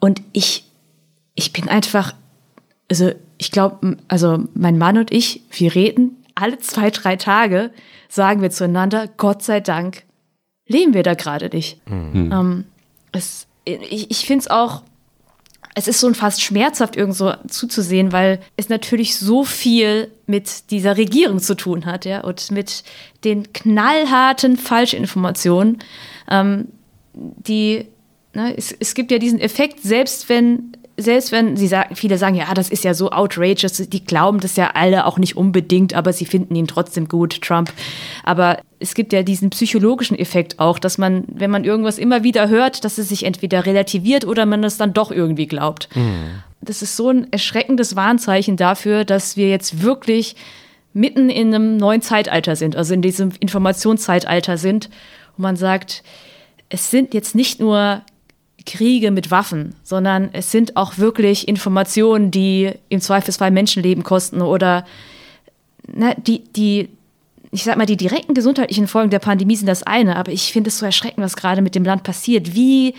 Und 0.00 0.20
ich, 0.32 0.64
ich 1.34 1.52
bin 1.52 1.68
einfach, 1.68 2.14
also 2.90 3.12
ich 3.38 3.50
glaube, 3.50 3.96
also 4.08 4.44
mein 4.54 4.78
Mann 4.78 4.98
und 4.98 5.12
ich, 5.12 5.42
wir 5.52 5.74
reden 5.74 6.16
alle 6.34 6.58
zwei, 6.58 6.90
drei 6.90 7.16
Tage, 7.16 7.70
sagen 8.08 8.42
wir 8.42 8.50
zueinander, 8.50 9.08
Gott 9.16 9.42
sei 9.42 9.60
Dank 9.60 10.04
leben 10.66 10.94
wir 10.94 11.02
da 11.02 11.14
gerade 11.14 11.48
nicht. 11.48 11.80
Mhm. 11.88 12.32
Ähm, 12.32 12.64
es, 13.12 13.46
ich 13.64 14.10
ich 14.10 14.26
finde 14.26 14.42
es 14.42 14.50
auch 14.50 14.82
es 15.74 15.88
ist 15.88 16.00
so 16.00 16.12
fast 16.12 16.42
schmerzhaft, 16.42 16.96
irgendwo 16.96 17.32
zuzusehen, 17.48 18.12
weil 18.12 18.40
es 18.56 18.68
natürlich 18.68 19.16
so 19.16 19.44
viel 19.44 20.10
mit 20.26 20.70
dieser 20.70 20.96
Regierung 20.96 21.38
zu 21.40 21.54
tun 21.54 21.86
hat, 21.86 22.04
ja, 22.04 22.20
und 22.20 22.50
mit 22.50 22.84
den 23.24 23.52
knallharten 23.52 24.56
Falschinformationen, 24.56 25.78
ähm, 26.30 26.68
die, 27.14 27.86
ne, 28.34 28.54
es, 28.56 28.72
es 28.72 28.94
gibt 28.94 29.10
ja 29.10 29.18
diesen 29.18 29.40
Effekt, 29.40 29.80
selbst 29.82 30.28
wenn 30.28 30.76
selbst 30.96 31.32
wenn 31.32 31.56
sie 31.56 31.68
sagen, 31.68 31.96
viele 31.96 32.18
sagen, 32.18 32.34
ja, 32.34 32.52
das 32.54 32.68
ist 32.68 32.84
ja 32.84 32.94
so 32.94 33.10
outrageous, 33.10 33.76
die 33.88 34.04
glauben 34.04 34.40
das 34.40 34.56
ja 34.56 34.72
alle 34.74 35.06
auch 35.06 35.18
nicht 35.18 35.36
unbedingt, 35.36 35.94
aber 35.94 36.12
sie 36.12 36.26
finden 36.26 36.54
ihn 36.54 36.66
trotzdem 36.66 37.08
gut, 37.08 37.40
Trump. 37.40 37.72
Aber 38.24 38.58
es 38.78 38.94
gibt 38.94 39.12
ja 39.12 39.22
diesen 39.22 39.50
psychologischen 39.50 40.18
Effekt 40.18 40.58
auch, 40.58 40.78
dass 40.78 40.98
man, 40.98 41.24
wenn 41.28 41.50
man 41.50 41.64
irgendwas 41.64 41.98
immer 41.98 42.24
wieder 42.24 42.48
hört, 42.48 42.84
dass 42.84 42.98
es 42.98 43.08
sich 43.08 43.24
entweder 43.24 43.64
relativiert 43.64 44.26
oder 44.26 44.44
man 44.44 44.62
es 44.64 44.76
dann 44.76 44.92
doch 44.92 45.10
irgendwie 45.10 45.46
glaubt. 45.46 45.88
Mhm. 45.94 46.42
Das 46.60 46.82
ist 46.82 46.96
so 46.96 47.08
ein 47.08 47.32
erschreckendes 47.32 47.96
Warnzeichen 47.96 48.56
dafür, 48.56 49.04
dass 49.04 49.36
wir 49.36 49.48
jetzt 49.48 49.82
wirklich 49.82 50.36
mitten 50.92 51.30
in 51.30 51.54
einem 51.54 51.76
neuen 51.78 52.02
Zeitalter 52.02 52.54
sind, 52.54 52.76
also 52.76 52.92
in 52.92 53.02
diesem 53.02 53.32
Informationszeitalter 53.40 54.58
sind, 54.58 54.90
wo 55.36 55.42
man 55.42 55.56
sagt, 55.56 56.02
es 56.68 56.90
sind 56.90 57.14
jetzt 57.14 57.34
nicht 57.34 57.60
nur 57.60 58.02
Kriege 58.64 59.10
mit 59.10 59.30
Waffen, 59.30 59.74
sondern 59.82 60.30
es 60.32 60.50
sind 60.50 60.76
auch 60.76 60.98
wirklich 60.98 61.48
Informationen, 61.48 62.30
die 62.30 62.72
im 62.88 63.00
Zweifelsfall 63.00 63.50
Menschenleben 63.50 64.04
kosten 64.04 64.42
oder 64.42 64.84
na, 65.86 66.14
die, 66.14 66.44
die, 66.44 66.88
ich 67.50 67.64
sag 67.64 67.76
mal, 67.76 67.86
die 67.86 67.96
direkten 67.96 68.34
gesundheitlichen 68.34 68.86
Folgen 68.86 69.10
der 69.10 69.18
Pandemie 69.18 69.56
sind 69.56 69.66
das 69.66 69.82
eine, 69.82 70.16
aber 70.16 70.32
ich 70.32 70.52
finde 70.52 70.68
es 70.68 70.78
so 70.78 70.86
erschreckend, 70.86 71.24
was 71.24 71.36
gerade 71.36 71.62
mit 71.62 71.74
dem 71.74 71.84
Land 71.84 72.02
passiert, 72.02 72.54
wie 72.54 72.94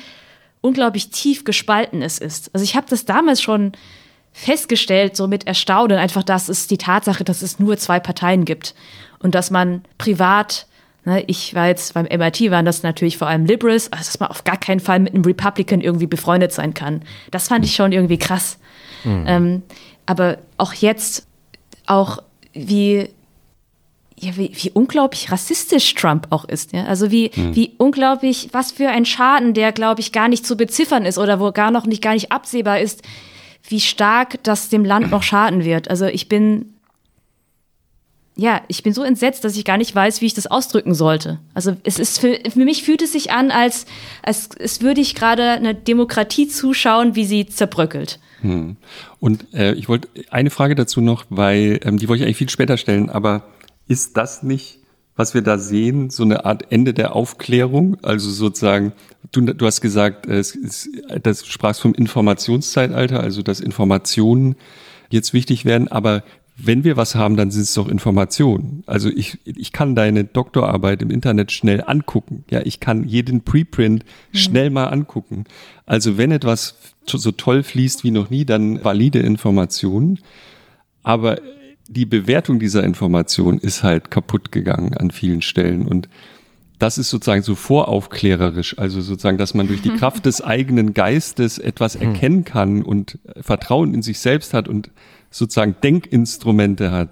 unglaublich 0.62 1.10
tief 1.10 1.44
gespalten 1.44 2.02
es 2.02 2.18
ist. 2.20 2.50
Also 2.54 2.64
ich 2.64 2.76
habe 2.76 2.88
das 2.90 3.06
damals 3.06 3.42
schon 3.42 3.74
festgestellt, 4.32 5.16
so 5.16 5.28
mit 5.28 5.46
Erstaunen, 5.46 5.98
einfach, 5.98 6.24
dass 6.24 6.50
es 6.50 6.68
die 6.68 6.78
Tatsache, 6.78 7.24
dass 7.24 7.42
es 7.42 7.60
nur 7.60 7.78
zwei 7.78 8.00
Parteien 8.00 8.46
gibt 8.46 8.74
und 9.20 9.36
dass 9.36 9.52
man 9.52 9.84
privat 9.98 10.66
Ne, 10.66 10.73
ich 11.28 11.54
war 11.54 11.68
jetzt 11.68 11.94
beim 11.94 12.06
MIT, 12.06 12.50
waren 12.50 12.66
das 12.66 12.84
natürlich 12.84 13.18
vor 13.18 13.28
allem 13.28 13.46
Liberals, 13.46 13.92
also 13.92 14.06
dass 14.06 14.20
man 14.20 14.30
auf 14.30 14.44
gar 14.44 14.58
keinen 14.58 14.80
Fall 14.80 15.00
mit 15.00 15.14
einem 15.14 15.24
Republican 15.24 15.82
irgendwie 15.82 16.08
befreundet 16.08 16.54
sein 16.54 16.74
kann. 16.74 17.02
Das 17.32 17.50
fand 17.50 17.66
ich 17.66 17.76
schon 17.76 17.92
irgendwie 17.92 18.18
krass. 18.18 18.58
Mhm. 19.04 19.24
Ähm, 19.28 19.62
aber 20.06 20.38
auch 20.58 20.74
jetzt, 20.74 21.28
auch 21.86 22.20
wie, 22.54 23.10
ja, 24.18 24.38
wie, 24.38 24.52
wie 24.54 24.72
unglaublich 24.72 25.32
rassistisch 25.32 25.94
Trump 25.96 26.28
auch 26.30 26.46
ist. 26.46 26.72
Ja? 26.72 26.86
Also 26.86 27.12
wie, 27.12 27.32
mhm. 27.36 27.56
wie 27.56 27.74
unglaublich, 27.78 28.50
was 28.54 28.72
für 28.72 28.88
ein 28.88 29.06
Schaden, 29.06 29.54
der, 29.54 29.74
glaube 29.74 30.00
ich, 30.00 30.14
gar 30.14 30.30
nicht 30.30 30.46
zu 30.46 30.56
beziffern 30.56 31.06
ist 31.06 31.18
oder 31.18 31.40
wo 31.40 31.52
gar 31.52 31.72
noch 31.72 31.86
nicht 31.86 32.02
gar 32.02 32.14
nicht 32.14 32.32
absehbar 32.32 32.80
ist, 32.80 33.02
wie 33.68 33.82
stark 33.82 34.42
das 34.44 34.70
dem 34.70 34.86
Land 34.86 35.12
noch 35.12 35.24
schaden 35.24 35.66
wird. 35.66 35.90
Also 35.90 36.06
ich 36.06 36.30
bin 36.30 36.74
ja, 38.36 38.62
ich 38.68 38.82
bin 38.82 38.94
so 38.94 39.04
entsetzt, 39.04 39.44
dass 39.44 39.56
ich 39.56 39.64
gar 39.64 39.78
nicht 39.78 39.94
weiß, 39.94 40.22
wie 40.22 40.26
ich 40.26 40.34
das 40.34 40.48
ausdrücken 40.48 40.96
sollte. 40.96 41.40
Also 41.54 41.78
es 41.84 42.00
ist 42.00 42.20
für, 42.20 42.40
für 42.50 42.66
mich 42.66 42.84
fühlt 42.84 43.02
es 43.04 43.12
sich 43.12 43.32
an, 43.32 43.52
als, 43.52 43.86
als, 44.24 44.50
als 44.60 44.82
würde 44.82 45.02
ich 45.02 45.14
gerade 45.14 45.52
eine 45.52 45.76
Demokratie 45.76 46.48
zuschauen, 46.48 47.16
wie 47.16 47.26
sie 47.26 47.46
zerbröckelt. 47.46 48.20
Hm. 48.42 48.78
Und 49.20 49.54
äh, 49.54 49.74
ich 49.74 49.88
wollte 49.88 50.08
eine 50.32 50.50
Frage 50.50 50.74
dazu 50.74 51.00
noch, 51.00 51.26
weil 51.30 51.80
ähm, 51.84 51.98
die 51.98 52.10
wollte 52.10 52.24
ich 52.24 52.26
eigentlich 52.26 52.38
viel 52.38 52.50
später 52.50 52.78
stellen, 52.78 53.10
aber 53.10 53.46
ist 53.88 54.18
das 54.18 54.42
nicht, 54.42 54.80
was 55.16 55.36
wir 55.36 55.44
da 55.44 55.60
sehen, 55.60 56.10
so 56.10 56.24
eine 56.24 56.44
Art 56.46 56.72
Ende 56.72 56.94
der 56.94 57.16
Aufklärung? 57.16 57.98
Also 58.02 58.32
sozusagen, 58.32 58.94
du, 59.32 59.42
du 59.42 59.66
hast 59.66 59.82
gesagt, 59.82 60.26
es 60.26 60.56
ist, 60.56 60.90
das 61.22 61.46
sprachst 61.46 61.82
vom 61.82 61.94
Informationszeitalter, 61.94 63.20
also 63.20 63.44
dass 63.44 63.60
Informationen 63.60 64.56
jetzt 65.12 65.34
wichtig 65.34 65.66
werden, 65.66 65.88
aber 65.88 66.24
wenn 66.56 66.84
wir 66.84 66.98
was 66.98 67.16
haben, 67.16 67.36
dann 67.36 67.52
sind 67.52 67.64
es 67.64 67.74
doch 67.74 67.88
Informationen. 67.88 68.84
Also 68.86 69.10
ich, 69.10 69.40
ich 69.46 69.72
kann 69.72 69.96
deine 69.96 70.24
Doktorarbeit 70.24 71.02
im 71.02 71.10
Internet 71.10 71.52
schnell 71.52 71.84
angucken. 71.86 72.46
Ja, 72.50 72.62
ich 72.64 72.80
kann 72.80 73.08
jeden 73.08 73.42
Preprint 73.42 74.06
mhm. 74.06 74.38
schnell 74.38 74.70
mal 74.70 74.86
angucken. 74.86 75.46
Also 75.86 76.18
wenn 76.18 76.32
etwas 76.32 76.76
so 77.06 77.32
toll 77.32 77.64
fließt 77.64 78.04
wie 78.04 78.12
noch 78.12 78.30
nie, 78.30 78.46
dann 78.46 78.84
valide 78.84 79.20
Informationen. 79.20 80.20
Aber 81.02 81.40
die 81.88 82.06
Bewertung 82.06 82.60
dieser 82.60 82.84
Information 82.84 83.58
ist 83.58 83.84
halt 83.84 84.12
kaputt 84.12 84.52
gegangen 84.52 84.94
an 84.96 85.12
vielen 85.12 85.42
Stellen 85.42 85.86
und 85.86 86.08
das 86.80 86.98
ist 86.98 87.10
sozusagen 87.10 87.44
so 87.44 87.56
voraufklärerisch, 87.56 88.78
also 88.78 89.00
sozusagen, 89.00 89.38
dass 89.38 89.54
man 89.54 89.68
durch 89.68 89.82
die 89.82 89.90
Kraft 89.98 90.26
des 90.26 90.42
eigenen 90.42 90.94
Geistes 90.94 91.58
etwas 91.58 91.96
hm. 91.96 92.02
erkennen 92.02 92.44
kann 92.44 92.82
und 92.84 93.20
Vertrauen 93.40 93.94
in 93.94 94.02
sich 94.02 94.20
selbst 94.20 94.54
hat 94.54 94.68
und 94.68 94.90
sozusagen 95.34 95.76
Denkinstrumente 95.82 96.92
hat, 96.92 97.10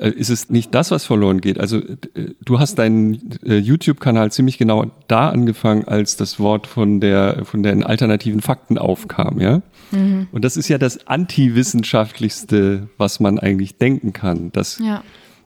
äh, 0.00 0.10
ist 0.10 0.30
es 0.30 0.50
nicht 0.50 0.74
das, 0.74 0.90
was 0.90 1.04
verloren 1.04 1.40
geht. 1.40 1.60
Also 1.60 1.78
äh, 1.78 2.34
du 2.42 2.58
hast 2.58 2.76
deinen 2.78 3.38
äh, 3.44 3.58
YouTube-Kanal 3.58 4.32
ziemlich 4.32 4.56
genau 4.58 4.86
da 5.08 5.28
angefangen, 5.28 5.86
als 5.86 6.16
das 6.16 6.40
Wort 6.40 6.66
von 6.66 7.00
der 7.00 7.44
von 7.44 7.62
den 7.62 7.84
alternativen 7.84 8.40
Fakten 8.40 8.78
aufkam, 8.78 9.40
ja. 9.40 9.62
Mhm. 9.90 10.28
Und 10.32 10.44
das 10.44 10.56
ist 10.56 10.68
ja 10.68 10.78
das 10.78 11.06
antiwissenschaftlichste, 11.06 12.88
was 12.96 13.20
man 13.20 13.38
eigentlich 13.38 13.76
denken 13.76 14.12
kann, 14.12 14.52
dass 14.52 14.78
ja. 14.78 15.02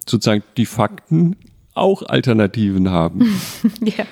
sozusagen 0.06 0.42
die 0.56 0.66
Fakten 0.66 1.36
auch 1.74 2.04
Alternativen 2.04 2.90
haben. 2.90 3.40
ja. 3.80 4.04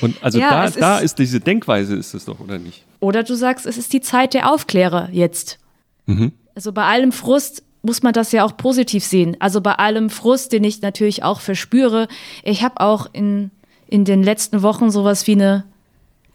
Und 0.00 0.22
also 0.22 0.38
ja, 0.38 0.66
da, 0.66 0.70
da 0.70 0.98
ist, 0.98 1.04
ist 1.04 1.18
diese 1.18 1.40
Denkweise 1.40 1.96
ist 1.96 2.14
es 2.14 2.24
doch, 2.26 2.38
oder 2.38 2.58
nicht? 2.58 2.84
Oder 3.00 3.24
du 3.24 3.34
sagst, 3.34 3.66
es 3.66 3.76
ist 3.76 3.92
die 3.92 4.00
Zeit 4.00 4.34
der 4.34 4.52
Aufklärer 4.52 5.08
jetzt. 5.10 5.58
Mhm. 6.06 6.32
Also 6.58 6.72
bei 6.72 6.82
allem 6.82 7.12
Frust 7.12 7.62
muss 7.82 8.02
man 8.02 8.12
das 8.12 8.32
ja 8.32 8.44
auch 8.44 8.56
positiv 8.56 9.04
sehen. 9.04 9.36
Also 9.38 9.60
bei 9.60 9.74
allem 9.74 10.10
Frust, 10.10 10.50
den 10.50 10.64
ich 10.64 10.82
natürlich 10.82 11.22
auch 11.22 11.38
verspüre. 11.38 12.08
Ich 12.42 12.64
habe 12.64 12.80
auch 12.80 13.06
in, 13.12 13.52
in 13.86 14.04
den 14.04 14.24
letzten 14.24 14.60
Wochen 14.62 14.90
sowas 14.90 15.28
wie 15.28 15.34
eine, 15.34 15.62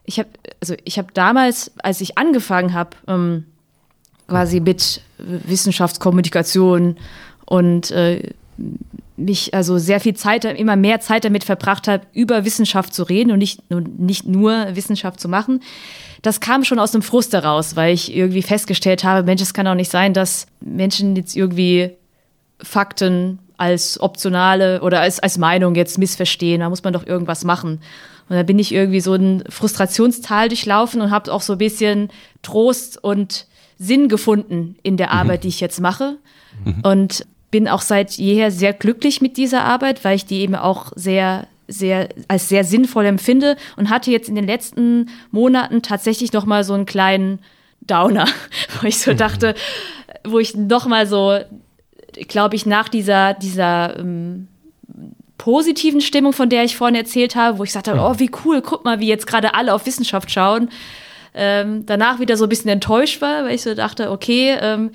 ich 0.05 0.19
habe, 0.19 0.29
also 0.61 0.75
ich 0.85 0.97
habe 0.97 1.09
damals, 1.13 1.73
als 1.79 1.99
ich 1.99 2.17
angefangen 2.17 2.73
habe, 2.73 2.91
ähm, 3.05 3.47
quasi 4.29 4.61
mit 4.61 5.01
Wissenschaftskommunikation 5.17 6.95
und 7.45 7.91
äh, 7.91 8.29
mich 9.17 9.53
also 9.53 9.77
sehr 9.77 9.99
viel 9.99 10.13
Zeit, 10.13 10.45
immer 10.45 10.77
mehr 10.77 11.01
Zeit 11.01 11.25
damit 11.25 11.43
verbracht 11.43 11.89
habe, 11.89 12.05
über 12.13 12.45
Wissenschaft 12.45 12.93
zu 12.93 13.03
reden 13.03 13.31
und 13.31 13.39
nicht, 13.39 13.59
und 13.67 13.99
nicht 13.99 14.25
nur 14.25 14.73
Wissenschaft 14.73 15.19
zu 15.19 15.27
machen 15.27 15.59
das 16.23 16.39
kam 16.39 16.63
schon 16.63 16.79
aus 16.79 16.91
dem 16.91 17.01
Frust 17.01 17.33
heraus, 17.33 17.75
weil 17.75 17.93
ich 17.93 18.15
irgendwie 18.15 18.41
festgestellt 18.41 19.03
habe, 19.03 19.25
Mensch, 19.25 19.41
es 19.41 19.53
kann 19.53 19.67
auch 19.67 19.75
nicht 19.75 19.91
sein, 19.91 20.13
dass 20.13 20.47
Menschen 20.61 21.15
jetzt 21.17 21.35
irgendwie 21.35 21.91
Fakten 22.61 23.39
als 23.57 23.99
optionale 23.99 24.81
oder 24.81 25.01
als, 25.01 25.19
als 25.19 25.37
Meinung 25.37 25.75
jetzt 25.75 25.97
missverstehen. 25.97 26.61
Da 26.61 26.69
muss 26.69 26.83
man 26.83 26.93
doch 26.93 27.05
irgendwas 27.05 27.43
machen. 27.43 27.81
Und 28.29 28.37
da 28.37 28.43
bin 28.43 28.57
ich 28.57 28.71
irgendwie 28.73 29.01
so 29.01 29.13
ein 29.13 29.43
Frustrationstal 29.49 30.47
durchlaufen 30.47 31.01
und 31.01 31.11
habe 31.11 31.31
auch 31.31 31.41
so 31.41 31.53
ein 31.53 31.59
bisschen 31.59 32.09
Trost 32.41 33.03
und 33.03 33.45
Sinn 33.77 34.07
gefunden 34.07 34.77
in 34.81 34.95
der 34.95 35.07
mhm. 35.07 35.13
Arbeit, 35.13 35.43
die 35.43 35.49
ich 35.49 35.59
jetzt 35.59 35.81
mache. 35.81 36.17
Mhm. 36.63 36.79
Und 36.83 37.25
bin 37.51 37.67
auch 37.67 37.81
seit 37.81 38.11
jeher 38.13 38.49
sehr 38.49 38.71
glücklich 38.71 39.21
mit 39.21 39.35
dieser 39.35 39.65
Arbeit, 39.65 40.05
weil 40.05 40.15
ich 40.15 40.25
die 40.25 40.39
eben 40.39 40.55
auch 40.55 40.93
sehr 40.95 41.47
sehr, 41.67 42.09
als 42.27 42.49
sehr 42.49 42.63
sinnvoll 42.63 43.05
empfinde 43.05 43.55
und 43.77 43.89
hatte 43.89 44.11
jetzt 44.11 44.29
in 44.29 44.35
den 44.35 44.47
letzten 44.47 45.09
Monaten 45.31 45.81
tatsächlich 45.81 46.33
noch 46.33 46.45
mal 46.45 46.63
so 46.63 46.73
einen 46.73 46.85
kleinen 46.85 47.39
Downer, 47.81 48.27
wo 48.81 48.87
ich 48.87 48.99
so 48.99 49.13
dachte, 49.13 49.55
wo 50.23 50.39
ich 50.39 50.55
noch 50.55 50.85
mal 50.85 51.07
so, 51.07 51.39
glaube 52.27 52.55
ich, 52.55 52.65
nach 52.65 52.89
dieser, 52.89 53.33
dieser 53.33 53.99
ähm, 53.99 54.47
positiven 55.37 56.01
Stimmung, 56.01 56.33
von 56.33 56.49
der 56.49 56.63
ich 56.63 56.77
vorhin 56.77 56.95
erzählt 56.95 57.35
habe, 57.35 57.57
wo 57.59 57.63
ich 57.63 57.71
sagte, 57.71 57.95
oh, 57.97 58.15
wie 58.17 58.31
cool, 58.45 58.61
guck 58.61 58.85
mal, 58.85 58.99
wie 58.99 59.07
jetzt 59.07 59.27
gerade 59.27 59.55
alle 59.55 59.73
auf 59.73 59.85
Wissenschaft 59.85 60.31
schauen, 60.31 60.69
ähm, 61.33 61.85
danach 61.85 62.19
wieder 62.19 62.37
so 62.37 62.45
ein 62.45 62.49
bisschen 62.49 62.69
enttäuscht 62.69 63.21
war, 63.21 63.45
weil 63.45 63.55
ich 63.55 63.63
so 63.63 63.73
dachte, 63.73 64.11
okay, 64.11 64.55
ähm, 64.61 64.91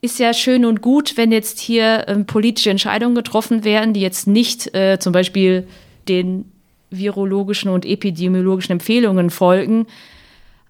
ist 0.00 0.18
ja 0.18 0.34
schön 0.34 0.64
und 0.64 0.82
gut, 0.82 1.16
wenn 1.16 1.32
jetzt 1.32 1.58
hier 1.58 2.04
ähm, 2.08 2.26
politische 2.26 2.70
Entscheidungen 2.70 3.14
getroffen 3.14 3.64
werden, 3.64 3.94
die 3.94 4.00
jetzt 4.00 4.26
nicht 4.26 4.74
äh, 4.74 4.98
zum 4.98 5.12
Beispiel 5.12 5.66
den 6.08 6.50
virologischen 6.90 7.70
und 7.70 7.84
epidemiologischen 7.84 8.72
Empfehlungen 8.72 9.30
folgen. 9.30 9.86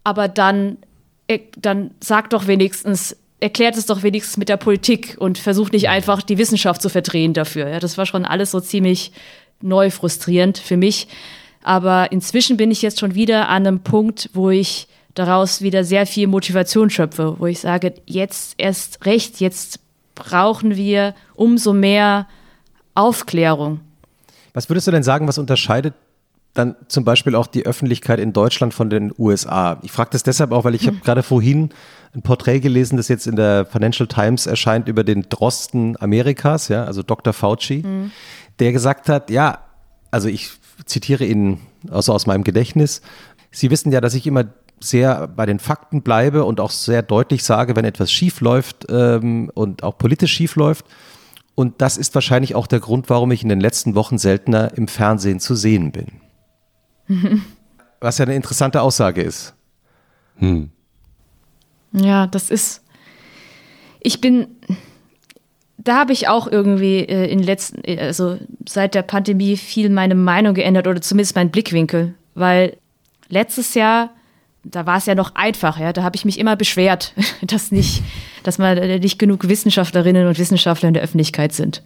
Aber 0.04 0.28
dann, 0.28 0.78
äh, 1.28 1.40
dann 1.58 1.90
sagt 2.00 2.32
doch 2.32 2.46
wenigstens, 2.46 3.16
erklärt 3.40 3.76
es 3.76 3.86
doch 3.86 4.02
wenigstens 4.02 4.36
mit 4.36 4.48
der 4.48 4.56
Politik 4.56 5.16
und 5.18 5.38
versucht 5.38 5.72
nicht 5.72 5.88
einfach 5.88 6.22
die 6.22 6.38
Wissenschaft 6.38 6.80
zu 6.80 6.88
verdrehen 6.88 7.34
dafür. 7.34 7.68
Ja, 7.68 7.78
das 7.78 7.98
war 7.98 8.06
schon 8.06 8.24
alles 8.24 8.50
so 8.50 8.60
ziemlich 8.60 9.12
neu 9.60 9.90
frustrierend 9.90 10.58
für 10.58 10.76
mich. 10.76 11.08
Aber 11.62 12.12
inzwischen 12.12 12.56
bin 12.56 12.70
ich 12.70 12.82
jetzt 12.82 13.00
schon 13.00 13.14
wieder 13.14 13.48
an 13.48 13.66
einem 13.66 13.80
Punkt, 13.80 14.30
wo 14.34 14.50
ich 14.50 14.86
daraus 15.14 15.62
wieder 15.62 15.84
sehr 15.84 16.06
viel 16.06 16.26
Motivation 16.26 16.90
schöpfe, 16.90 17.36
wo 17.38 17.46
ich 17.46 17.60
sage, 17.60 17.94
jetzt 18.06 18.54
erst 18.58 19.06
recht, 19.06 19.40
jetzt 19.40 19.80
brauchen 20.14 20.76
wir 20.76 21.14
umso 21.34 21.72
mehr 21.72 22.26
Aufklärung. 22.94 23.80
Was 24.54 24.70
würdest 24.70 24.86
du 24.86 24.90
denn 24.90 25.02
sagen, 25.02 25.28
was 25.28 25.36
unterscheidet 25.36 25.94
dann 26.54 26.76
zum 26.86 27.04
Beispiel 27.04 27.34
auch 27.34 27.48
die 27.48 27.66
Öffentlichkeit 27.66 28.20
in 28.20 28.32
Deutschland 28.32 28.72
von 28.72 28.88
den 28.88 29.12
USA? 29.18 29.78
Ich 29.82 29.92
frage 29.92 30.10
das 30.12 30.22
deshalb 30.22 30.52
auch, 30.52 30.64
weil 30.64 30.74
ich 30.74 30.86
habe 30.86 30.96
gerade 31.04 31.22
vorhin 31.22 31.70
ein 32.14 32.22
Porträt 32.22 32.60
gelesen, 32.60 32.96
das 32.96 33.08
jetzt 33.08 33.26
in 33.26 33.36
der 33.36 33.66
Financial 33.66 34.06
Times 34.06 34.46
erscheint 34.46 34.88
über 34.88 35.04
den 35.04 35.22
Drosten 35.28 36.00
Amerikas, 36.00 36.68
ja, 36.68 36.84
also 36.84 37.02
Dr. 37.02 37.32
Fauci, 37.32 37.82
mhm. 37.84 38.12
der 38.60 38.72
gesagt 38.72 39.08
hat, 39.08 39.30
ja, 39.30 39.58
also 40.10 40.28
ich 40.28 40.52
zitiere 40.86 41.24
ihn 41.24 41.58
also 41.90 42.12
aus 42.12 42.26
meinem 42.26 42.44
Gedächtnis, 42.44 43.02
Sie 43.54 43.70
wissen 43.70 43.92
ja, 43.92 44.00
dass 44.00 44.14
ich 44.14 44.26
immer 44.26 44.46
sehr 44.80 45.28
bei 45.28 45.46
den 45.46 45.60
Fakten 45.60 46.02
bleibe 46.02 46.44
und 46.44 46.60
auch 46.60 46.72
sehr 46.72 47.02
deutlich 47.02 47.44
sage, 47.44 47.76
wenn 47.76 47.84
etwas 47.84 48.10
schief 48.10 48.40
läuft 48.40 48.86
ähm, 48.90 49.50
und 49.54 49.84
auch 49.84 49.96
politisch 49.96 50.32
schief 50.32 50.56
läuft. 50.56 50.86
Und 51.54 51.80
das 51.80 51.96
ist 51.96 52.14
wahrscheinlich 52.14 52.54
auch 52.54 52.66
der 52.66 52.80
Grund, 52.80 53.08
warum 53.10 53.30
ich 53.30 53.42
in 53.42 53.48
den 53.48 53.60
letzten 53.60 53.94
Wochen 53.94 54.18
seltener 54.18 54.76
im 54.76 54.88
Fernsehen 54.88 55.40
zu 55.40 55.54
sehen 55.54 55.92
bin. 55.92 56.20
Was 58.00 58.18
ja 58.18 58.24
eine 58.24 58.34
interessante 58.34 58.82
Aussage 58.82 59.22
ist. 59.22 59.54
Hm. 60.36 60.70
Ja, 61.92 62.26
das 62.26 62.50
ist. 62.50 62.82
Ich 64.00 64.20
bin. 64.20 64.48
Da 65.78 65.98
habe 65.98 66.12
ich 66.12 66.28
auch 66.28 66.46
irgendwie 66.46 67.00
äh, 67.00 67.30
in 67.30 67.42
letzten, 67.42 67.84
äh, 67.84 67.98
also 68.00 68.38
seit 68.66 68.94
der 68.94 69.02
Pandemie 69.02 69.56
viel 69.56 69.90
meine 69.90 70.14
Meinung 70.14 70.54
geändert 70.54 70.86
oder 70.86 71.00
zumindest 71.00 71.36
meinen 71.36 71.50
Blickwinkel, 71.50 72.14
weil 72.34 72.76
letztes 73.28 73.74
Jahr 73.74 74.10
da 74.64 74.86
war 74.86 74.98
es 74.98 75.06
ja 75.06 75.14
noch 75.14 75.34
einfach, 75.34 75.78
ja. 75.78 75.92
Da 75.92 76.02
habe 76.02 76.16
ich 76.16 76.24
mich 76.24 76.38
immer 76.38 76.56
beschwert, 76.56 77.12
dass 77.42 77.70
nicht, 77.70 78.02
dass 78.42 78.58
man 78.58 78.76
äh, 78.78 78.98
nicht 78.98 79.18
genug 79.18 79.48
Wissenschaftlerinnen 79.48 80.26
und 80.26 80.38
Wissenschaftler 80.38 80.88
in 80.88 80.94
der 80.94 81.02
Öffentlichkeit 81.02 81.52
sind. 81.52 81.82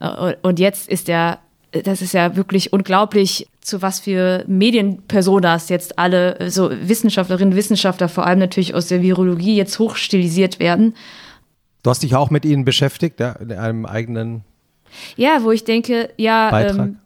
Äh, 0.00 0.34
und 0.42 0.58
jetzt 0.58 0.88
ist 0.88 1.08
ja, 1.08 1.38
das 1.72 2.02
ist 2.02 2.14
ja 2.14 2.36
wirklich 2.36 2.72
unglaublich, 2.72 3.48
zu 3.60 3.82
was 3.82 4.00
für 4.00 4.44
Medienpersonas 4.46 5.68
jetzt 5.68 5.98
alle, 5.98 6.38
äh, 6.40 6.50
so 6.50 6.70
Wissenschaftlerinnen 6.70 7.52
und 7.52 7.56
Wissenschaftler, 7.56 8.08
vor 8.08 8.26
allem 8.26 8.38
natürlich 8.38 8.74
aus 8.74 8.88
der 8.88 9.02
Virologie, 9.02 9.56
jetzt 9.56 9.78
hochstilisiert 9.78 10.58
werden. 10.58 10.94
Du 11.82 11.90
hast 11.90 12.02
dich 12.02 12.16
auch 12.16 12.30
mit 12.30 12.44
ihnen 12.44 12.64
beschäftigt, 12.64 13.20
ja, 13.20 13.32
in 13.32 13.52
einem 13.52 13.86
eigenen 13.86 14.44
ja, 15.16 15.42
wo 15.42 15.50
ich 15.50 15.64
denke, 15.64 16.10
ja, 16.16 16.60
ähm, 16.60 16.98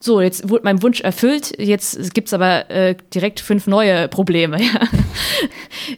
so, 0.00 0.20
jetzt 0.20 0.48
wurde 0.48 0.64
mein 0.64 0.82
Wunsch 0.82 1.00
erfüllt, 1.00 1.52
jetzt 1.58 2.14
gibt 2.14 2.28
es 2.28 2.34
aber 2.34 2.70
äh, 2.70 2.94
direkt 3.14 3.40
fünf 3.40 3.66
neue 3.66 4.08
Probleme. 4.08 4.58
Ja. 4.72 4.80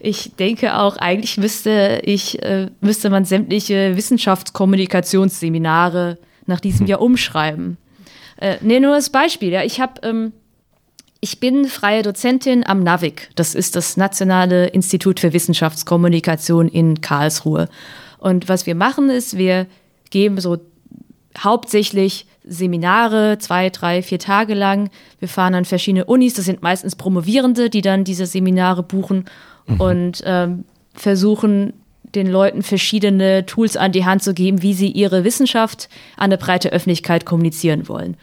Ich 0.00 0.34
denke 0.36 0.78
auch, 0.78 0.96
eigentlich 0.96 1.36
müsste 1.36 2.00
ich, 2.04 2.42
äh, 2.42 2.70
müsste 2.80 3.10
man 3.10 3.24
sämtliche 3.24 3.96
Wissenschaftskommunikationsseminare 3.96 6.18
nach 6.46 6.60
diesem 6.60 6.80
hm. 6.80 6.86
Jahr 6.86 7.00
umschreiben. 7.00 7.76
Äh, 8.38 8.56
nee, 8.62 8.80
nur 8.80 8.94
als 8.94 9.10
Beispiel, 9.10 9.50
ja, 9.50 9.62
ich 9.62 9.80
habe 9.80 10.00
ähm, 10.02 10.32
ich 11.24 11.40
bin 11.40 11.66
freie 11.66 12.02
Dozentin 12.02 12.66
am 12.66 12.82
NAVIC. 12.82 13.30
Das 13.34 13.54
ist 13.54 13.76
das 13.76 13.96
Nationale 13.96 14.66
Institut 14.66 15.20
für 15.20 15.32
Wissenschaftskommunikation 15.32 16.68
in 16.68 17.00
Karlsruhe. 17.00 17.70
Und 18.18 18.50
was 18.50 18.66
wir 18.66 18.74
machen 18.74 19.08
ist, 19.08 19.38
wir 19.38 19.66
geben 20.10 20.38
so 20.38 20.58
hauptsächlich 21.38 22.26
Seminare, 22.46 23.38
zwei, 23.38 23.70
drei, 23.70 24.02
vier 24.02 24.18
Tage 24.18 24.54
lang. 24.54 24.90
Wir 25.18 25.28
fahren 25.28 25.54
an 25.54 25.64
verschiedene 25.64 26.04
Unis, 26.04 26.34
das 26.34 26.44
sind 26.44 26.62
meistens 26.62 26.96
Promovierende, 26.96 27.70
die 27.70 27.80
dann 27.80 28.04
diese 28.04 28.26
Seminare 28.26 28.82
buchen 28.82 29.24
mhm. 29.66 29.80
und 29.80 30.22
ähm, 30.26 30.64
versuchen 30.94 31.72
den 32.14 32.28
Leuten 32.28 32.62
verschiedene 32.62 33.44
Tools 33.46 33.76
an 33.76 33.92
die 33.92 34.04
Hand 34.04 34.22
zu 34.22 34.34
geben, 34.34 34.62
wie 34.62 34.74
sie 34.74 34.88
ihre 34.88 35.24
Wissenschaft 35.24 35.88
an 36.16 36.24
eine 36.24 36.38
breite 36.38 36.70
Öffentlichkeit 36.70 37.24
kommunizieren 37.24 37.88
wollen. 37.88 38.16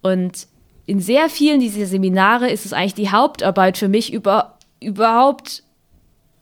Und 0.00 0.46
in 0.86 1.00
sehr 1.00 1.28
vielen 1.28 1.60
dieser 1.60 1.84
Seminare 1.84 2.48
ist 2.48 2.64
es 2.64 2.72
eigentlich 2.72 2.94
die 2.94 3.10
Hauptarbeit 3.10 3.76
für 3.76 3.88
mich, 3.88 4.12
über, 4.12 4.56
überhaupt 4.80 5.62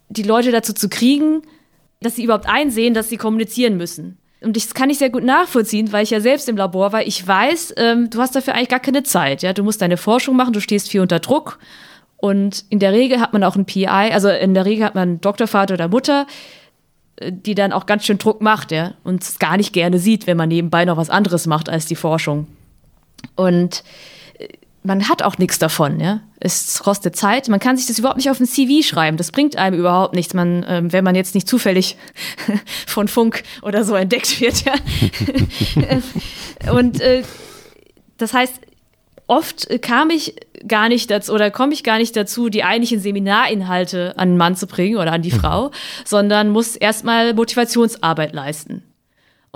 die 0.08 0.22
Leute 0.22 0.52
dazu 0.52 0.72
zu 0.72 0.88
kriegen, 0.88 1.42
dass 2.00 2.14
sie 2.14 2.22
überhaupt 2.22 2.46
einsehen, 2.46 2.94
dass 2.94 3.08
sie 3.08 3.16
kommunizieren 3.16 3.76
müssen 3.76 4.18
und 4.46 4.56
das 4.56 4.74
kann 4.74 4.90
ich 4.90 4.98
sehr 4.98 5.10
gut 5.10 5.24
nachvollziehen, 5.24 5.92
weil 5.92 6.04
ich 6.04 6.10
ja 6.10 6.20
selbst 6.20 6.48
im 6.48 6.56
Labor 6.56 6.92
war. 6.92 7.04
Ich 7.04 7.26
weiß, 7.26 7.74
ähm, 7.76 8.10
du 8.10 8.20
hast 8.20 8.36
dafür 8.36 8.54
eigentlich 8.54 8.68
gar 8.68 8.80
keine 8.80 9.02
Zeit. 9.02 9.42
Ja? 9.42 9.52
Du 9.52 9.64
musst 9.64 9.82
deine 9.82 9.96
Forschung 9.96 10.36
machen, 10.36 10.52
du 10.52 10.60
stehst 10.60 10.88
viel 10.88 11.00
unter 11.00 11.18
Druck. 11.18 11.58
Und 12.16 12.64
in 12.70 12.78
der 12.78 12.92
Regel 12.92 13.20
hat 13.20 13.32
man 13.32 13.42
auch 13.42 13.56
einen 13.56 13.66
PI, 13.66 13.86
also 13.86 14.28
in 14.28 14.54
der 14.54 14.64
Regel 14.64 14.84
hat 14.86 14.94
man 14.94 15.08
einen 15.08 15.20
Doktorvater 15.20 15.74
oder 15.74 15.88
Mutter, 15.88 16.26
äh, 17.16 17.32
die 17.32 17.56
dann 17.56 17.72
auch 17.72 17.86
ganz 17.86 18.04
schön 18.04 18.18
Druck 18.18 18.40
macht, 18.40 18.70
ja, 18.70 18.94
und 19.02 19.22
es 19.22 19.38
gar 19.40 19.56
nicht 19.56 19.72
gerne 19.72 19.98
sieht, 19.98 20.28
wenn 20.28 20.36
man 20.36 20.48
nebenbei 20.48 20.84
noch 20.84 20.96
was 20.96 21.10
anderes 21.10 21.46
macht 21.46 21.68
als 21.68 21.86
die 21.86 21.96
Forschung. 21.96 22.46
Und 23.34 23.82
man 24.86 25.08
hat 25.08 25.22
auch 25.22 25.38
nichts 25.38 25.58
davon, 25.58 26.00
ja. 26.00 26.20
Es 26.38 26.78
kostet 26.78 27.16
Zeit, 27.16 27.48
man 27.48 27.60
kann 27.60 27.76
sich 27.76 27.86
das 27.86 27.98
überhaupt 27.98 28.18
nicht 28.18 28.30
auf 28.30 28.38
ein 28.40 28.46
CV 28.46 28.86
schreiben. 28.86 29.16
Das 29.16 29.32
bringt 29.32 29.56
einem 29.56 29.78
überhaupt 29.78 30.14
nichts, 30.14 30.34
man, 30.34 30.64
ähm, 30.68 30.92
wenn 30.92 31.04
man 31.04 31.14
jetzt 31.14 31.34
nicht 31.34 31.48
zufällig 31.48 31.96
von 32.86 33.08
Funk 33.08 33.42
oder 33.62 33.84
so 33.84 33.94
entdeckt 33.94 34.40
wird, 34.40 34.64
ja. 34.64 34.72
Und 36.72 37.00
äh, 37.00 37.22
das 38.18 38.32
heißt, 38.32 38.60
oft 39.26 39.82
kam 39.82 40.10
ich 40.10 40.36
gar 40.66 40.88
nicht 40.88 41.10
dazu 41.10 41.32
oder 41.32 41.50
komme 41.50 41.72
ich 41.72 41.82
gar 41.84 41.98
nicht 41.98 42.16
dazu, 42.16 42.48
die 42.48 42.64
eigentlichen 42.64 43.00
Seminarinhalte 43.00 44.14
an 44.16 44.30
den 44.30 44.36
Mann 44.36 44.56
zu 44.56 44.66
bringen 44.66 44.96
oder 44.96 45.12
an 45.12 45.22
die 45.22 45.30
Frau, 45.30 45.70
sondern 46.04 46.50
muss 46.50 46.76
erstmal 46.76 47.34
Motivationsarbeit 47.34 48.32
leisten. 48.32 48.82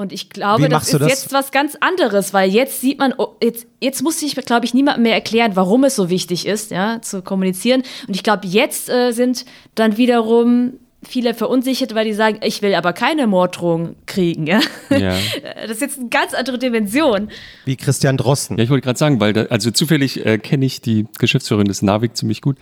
Und 0.00 0.12
ich 0.12 0.30
glaube, 0.30 0.68
das 0.68 0.88
ist 0.88 1.00
das? 1.00 1.08
jetzt 1.08 1.32
was 1.32 1.52
ganz 1.52 1.76
anderes, 1.80 2.32
weil 2.32 2.50
jetzt 2.50 2.80
sieht 2.80 2.98
man, 2.98 3.12
oh, 3.18 3.36
jetzt, 3.42 3.66
jetzt 3.80 4.02
muss 4.02 4.22
ich, 4.22 4.34
glaube 4.34 4.64
ich, 4.64 4.72
niemandem 4.72 5.02
mehr 5.02 5.14
erklären, 5.14 5.56
warum 5.56 5.84
es 5.84 5.94
so 5.94 6.08
wichtig 6.08 6.46
ist, 6.46 6.70
ja, 6.70 7.02
zu 7.02 7.20
kommunizieren. 7.20 7.82
Und 8.08 8.16
ich 8.16 8.22
glaube, 8.22 8.46
jetzt 8.46 8.88
äh, 8.88 9.12
sind 9.12 9.44
dann 9.74 9.98
wiederum 9.98 10.72
viele 11.02 11.34
verunsichert, 11.34 11.94
weil 11.94 12.06
die 12.06 12.12
sagen, 12.14 12.38
ich 12.42 12.62
will 12.62 12.74
aber 12.74 12.92
keine 12.92 13.26
Morddrohung 13.26 13.96
kriegen. 14.06 14.46
Ja? 14.46 14.60
ja. 14.90 15.14
Das 15.62 15.72
ist 15.72 15.80
jetzt 15.82 15.98
eine 15.98 16.08
ganz 16.08 16.34
andere 16.34 16.58
Dimension. 16.58 17.30
Wie 17.64 17.76
Christian 17.76 18.16
Drosten. 18.16 18.56
Ja, 18.56 18.64
ich 18.64 18.70
wollte 18.70 18.84
gerade 18.84 18.98
sagen, 18.98 19.20
weil 19.20 19.32
da, 19.32 19.44
also 19.44 19.70
zufällig 19.70 20.24
äh, 20.24 20.38
kenne 20.38 20.64
ich 20.64 20.80
die 20.80 21.06
Geschäftsführerin 21.18 21.68
des 21.68 21.82
NAVIC 21.82 22.16
ziemlich 22.16 22.40
gut. 22.40 22.56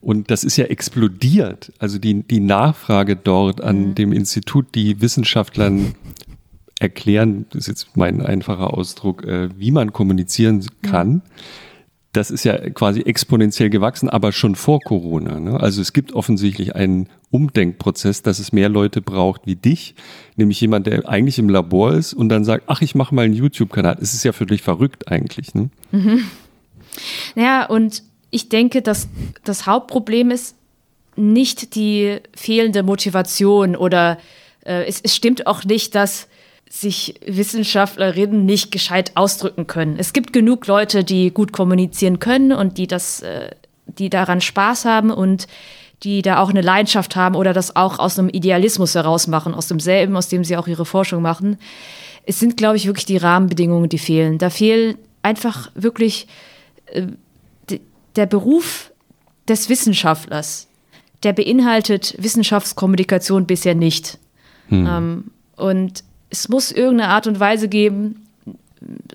Und 0.00 0.30
das 0.30 0.44
ist 0.44 0.56
ja 0.56 0.66
explodiert. 0.66 1.72
Also 1.78 1.98
die, 1.98 2.22
die 2.22 2.40
Nachfrage 2.40 3.16
dort 3.16 3.60
an 3.60 3.88
mhm. 3.88 3.94
dem 3.94 4.12
Institut, 4.12 4.74
die 4.74 5.00
Wissenschaftlern 5.00 5.94
erklären, 6.80 7.46
das 7.50 7.62
ist 7.62 7.66
jetzt 7.68 7.96
mein 7.96 8.24
einfacher 8.24 8.74
Ausdruck, 8.74 9.24
äh, 9.24 9.48
wie 9.58 9.70
man 9.70 9.92
kommunizieren 9.92 10.64
kann. 10.82 11.22
Das 12.12 12.30
ist 12.30 12.44
ja 12.44 12.56
quasi 12.70 13.02
exponentiell 13.02 13.68
gewachsen, 13.68 14.08
aber 14.08 14.32
schon 14.32 14.54
vor 14.54 14.80
Corona. 14.80 15.38
Ne? 15.40 15.60
Also 15.60 15.82
es 15.82 15.92
gibt 15.92 16.12
offensichtlich 16.14 16.74
einen 16.74 17.08
Umdenkprozess, 17.30 18.22
dass 18.22 18.38
es 18.38 18.52
mehr 18.52 18.68
Leute 18.68 19.02
braucht 19.02 19.42
wie 19.44 19.56
dich, 19.56 19.94
nämlich 20.36 20.60
jemand, 20.60 20.86
der 20.86 21.08
eigentlich 21.08 21.38
im 21.38 21.48
Labor 21.48 21.92
ist 21.92 22.14
und 22.14 22.28
dann 22.30 22.44
sagt, 22.44 22.64
ach, 22.66 22.80
ich 22.80 22.94
mache 22.94 23.14
mal 23.14 23.24
einen 23.24 23.34
YouTube-Kanal. 23.34 23.98
Es 24.00 24.14
ist 24.14 24.24
ja 24.24 24.32
für 24.32 24.46
dich 24.46 24.62
verrückt 24.62 25.08
eigentlich. 25.08 25.54
Ne? 25.54 25.68
Mhm. 25.90 26.24
Ja, 27.34 27.66
und 27.66 28.02
ich 28.30 28.48
denke, 28.48 28.82
dass 28.82 29.08
das 29.44 29.66
Hauptproblem 29.66 30.30
ist 30.30 30.56
nicht 31.16 31.74
die 31.74 32.18
fehlende 32.34 32.82
Motivation 32.82 33.76
oder 33.76 34.18
äh, 34.64 34.84
es, 34.84 35.00
es 35.02 35.14
stimmt 35.14 35.46
auch 35.46 35.64
nicht, 35.64 35.94
dass 35.94 36.28
sich 36.70 37.14
Wissenschaftlerinnen 37.26 38.44
nicht 38.44 38.70
gescheit 38.70 39.12
ausdrücken 39.14 39.66
können. 39.66 39.96
Es 39.98 40.12
gibt 40.12 40.32
genug 40.32 40.66
Leute, 40.66 41.04
die 41.04 41.30
gut 41.30 41.52
kommunizieren 41.52 42.18
können 42.18 42.52
und 42.52 42.78
die 42.78 42.86
das, 42.86 43.22
äh, 43.22 43.50
die 43.86 44.10
daran 44.10 44.40
Spaß 44.40 44.84
haben 44.84 45.10
und 45.10 45.46
die 46.02 46.22
da 46.22 46.38
auch 46.38 46.50
eine 46.50 46.60
Leidenschaft 46.60 47.16
haben 47.16 47.34
oder 47.34 47.52
das 47.52 47.74
auch 47.74 47.98
aus 47.98 48.18
einem 48.18 48.28
Idealismus 48.28 48.94
heraus 48.94 49.26
machen, 49.26 49.54
aus 49.54 49.66
demselben, 49.68 50.16
aus 50.16 50.28
dem 50.28 50.44
sie 50.44 50.56
auch 50.56 50.68
ihre 50.68 50.84
Forschung 50.84 51.22
machen. 51.22 51.58
Es 52.24 52.38
sind, 52.38 52.56
glaube 52.56 52.76
ich, 52.76 52.86
wirklich 52.86 53.06
die 53.06 53.16
Rahmenbedingungen, 53.16 53.88
die 53.88 53.98
fehlen. 53.98 54.38
Da 54.38 54.50
fehlt 54.50 54.98
einfach 55.22 55.70
wirklich 55.74 56.28
äh, 56.86 57.06
der 58.14 58.26
Beruf 58.26 58.92
des 59.48 59.68
Wissenschaftlers. 59.68 60.68
Der 61.24 61.32
beinhaltet 61.32 62.14
Wissenschaftskommunikation 62.18 63.46
bisher 63.46 63.74
nicht. 63.74 64.18
Hm. 64.68 64.86
Ähm, 64.86 65.24
Und 65.56 66.04
es 66.30 66.48
muss 66.48 66.72
irgendeine 66.72 67.10
Art 67.10 67.26
und 67.26 67.40
Weise 67.40 67.68
geben, 67.68 68.26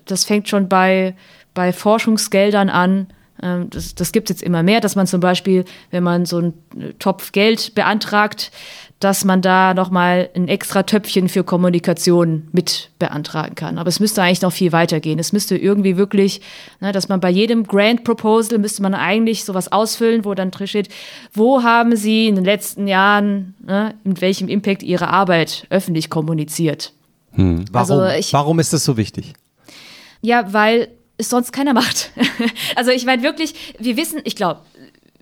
das 0.04 0.24
fängt 0.24 0.48
schon 0.48 0.68
bei, 0.68 1.14
bei 1.54 1.72
Forschungsgeldern 1.72 2.68
an, 2.68 3.06
ähm, 3.42 3.68
das, 3.70 3.94
das 3.94 4.12
gibt 4.12 4.30
es 4.30 4.36
jetzt 4.36 4.42
immer 4.42 4.62
mehr, 4.62 4.80
dass 4.80 4.96
man 4.96 5.06
zum 5.06 5.20
Beispiel, 5.20 5.64
wenn 5.90 6.02
man 6.02 6.26
so 6.26 6.38
einen 6.38 6.54
Topf 6.98 7.32
Geld 7.32 7.74
beantragt, 7.74 8.50
dass 9.00 9.24
man 9.24 9.42
da 9.42 9.74
nochmal 9.74 10.30
ein 10.34 10.48
extra 10.48 10.84
Töpfchen 10.84 11.28
für 11.28 11.44
Kommunikation 11.44 12.48
mit 12.52 12.90
beantragen 12.98 13.54
kann. 13.54 13.76
Aber 13.76 13.88
es 13.88 14.00
müsste 14.00 14.22
eigentlich 14.22 14.40
noch 14.40 14.52
viel 14.52 14.72
weiter 14.72 14.98
gehen. 15.00 15.18
Es 15.18 15.32
müsste 15.32 15.58
irgendwie 15.58 15.98
wirklich, 15.98 16.40
ne, 16.80 16.92
dass 16.92 17.08
man 17.08 17.20
bei 17.20 17.28
jedem 17.28 17.64
Grant 17.64 18.04
Proposal 18.04 18.58
müsste 18.58 18.82
man 18.82 18.94
eigentlich 18.94 19.44
sowas 19.44 19.70
ausfüllen, 19.70 20.24
wo 20.24 20.32
dann 20.34 20.50
drin 20.50 20.68
steht, 20.68 20.88
wo 21.34 21.62
haben 21.62 21.96
Sie 21.96 22.28
in 22.28 22.36
den 22.36 22.44
letzten 22.44 22.86
Jahren, 22.86 23.54
ne, 23.66 23.94
mit 24.04 24.22
welchem 24.22 24.48
Impact 24.48 24.82
Ihre 24.82 25.08
Arbeit 25.08 25.66
öffentlich 25.68 26.08
kommuniziert. 26.08 26.92
Hm. 27.34 27.64
Warum, 27.70 28.00
also 28.00 28.18
ich, 28.18 28.32
warum 28.32 28.58
ist 28.58 28.72
das 28.72 28.84
so 28.84 28.96
wichtig? 28.96 29.34
Ja, 30.20 30.52
weil 30.52 30.88
es 31.16 31.30
sonst 31.30 31.52
keiner 31.52 31.74
macht. 31.74 32.10
also 32.76 32.90
ich 32.90 33.04
meine 33.04 33.22
wirklich, 33.22 33.54
wir 33.78 33.96
wissen, 33.96 34.20
ich 34.24 34.36
glaube, 34.36 34.60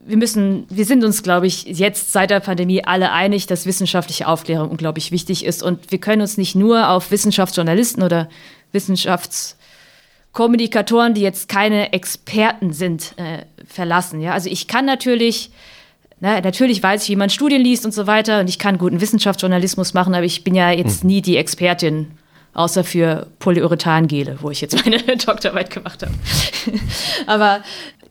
wir 0.04 0.16
müssen, 0.16 0.66
wir 0.68 0.84
sind 0.84 1.04
uns, 1.04 1.22
glaube 1.22 1.46
ich, 1.46 1.62
jetzt 1.64 2.10
seit 2.12 2.30
der 2.30 2.40
Pandemie 2.40 2.84
alle 2.84 3.12
einig, 3.12 3.46
dass 3.46 3.66
wissenschaftliche 3.66 4.26
Aufklärung 4.26 4.68
unglaublich 4.70 5.12
wichtig 5.12 5.44
ist. 5.44 5.62
Und 5.62 5.92
wir 5.92 6.00
können 6.00 6.22
uns 6.22 6.36
nicht 6.36 6.56
nur 6.56 6.88
auf 6.88 7.12
Wissenschaftsjournalisten 7.12 8.02
oder 8.02 8.28
Wissenschaftskommunikatoren, 8.72 11.14
die 11.14 11.20
jetzt 11.20 11.48
keine 11.48 11.92
Experten 11.92 12.72
sind, 12.72 13.14
äh, 13.16 13.44
verlassen. 13.64 14.20
Ja, 14.20 14.32
also 14.32 14.50
ich 14.50 14.66
kann 14.66 14.86
natürlich, 14.86 15.52
na, 16.22 16.40
natürlich 16.40 16.80
weiß 16.80 17.02
ich, 17.02 17.08
wie 17.08 17.16
man 17.16 17.30
Studien 17.30 17.60
liest 17.60 17.84
und 17.84 17.92
so 17.92 18.06
weiter, 18.06 18.38
und 18.38 18.48
ich 18.48 18.60
kann 18.60 18.78
guten 18.78 19.00
Wissenschaftsjournalismus 19.00 19.92
machen, 19.92 20.14
aber 20.14 20.24
ich 20.24 20.44
bin 20.44 20.54
ja 20.54 20.70
jetzt 20.70 21.00
hm. 21.00 21.08
nie 21.08 21.20
die 21.20 21.36
Expertin 21.36 22.12
außer 22.54 22.84
für 22.84 23.26
Polyurethangele, 23.40 24.38
wo 24.40 24.50
ich 24.50 24.60
jetzt 24.60 24.84
meine 24.84 24.98
Doktorarbeit 25.16 25.70
gemacht 25.70 26.02
habe. 26.02 26.14
Aber 27.26 27.62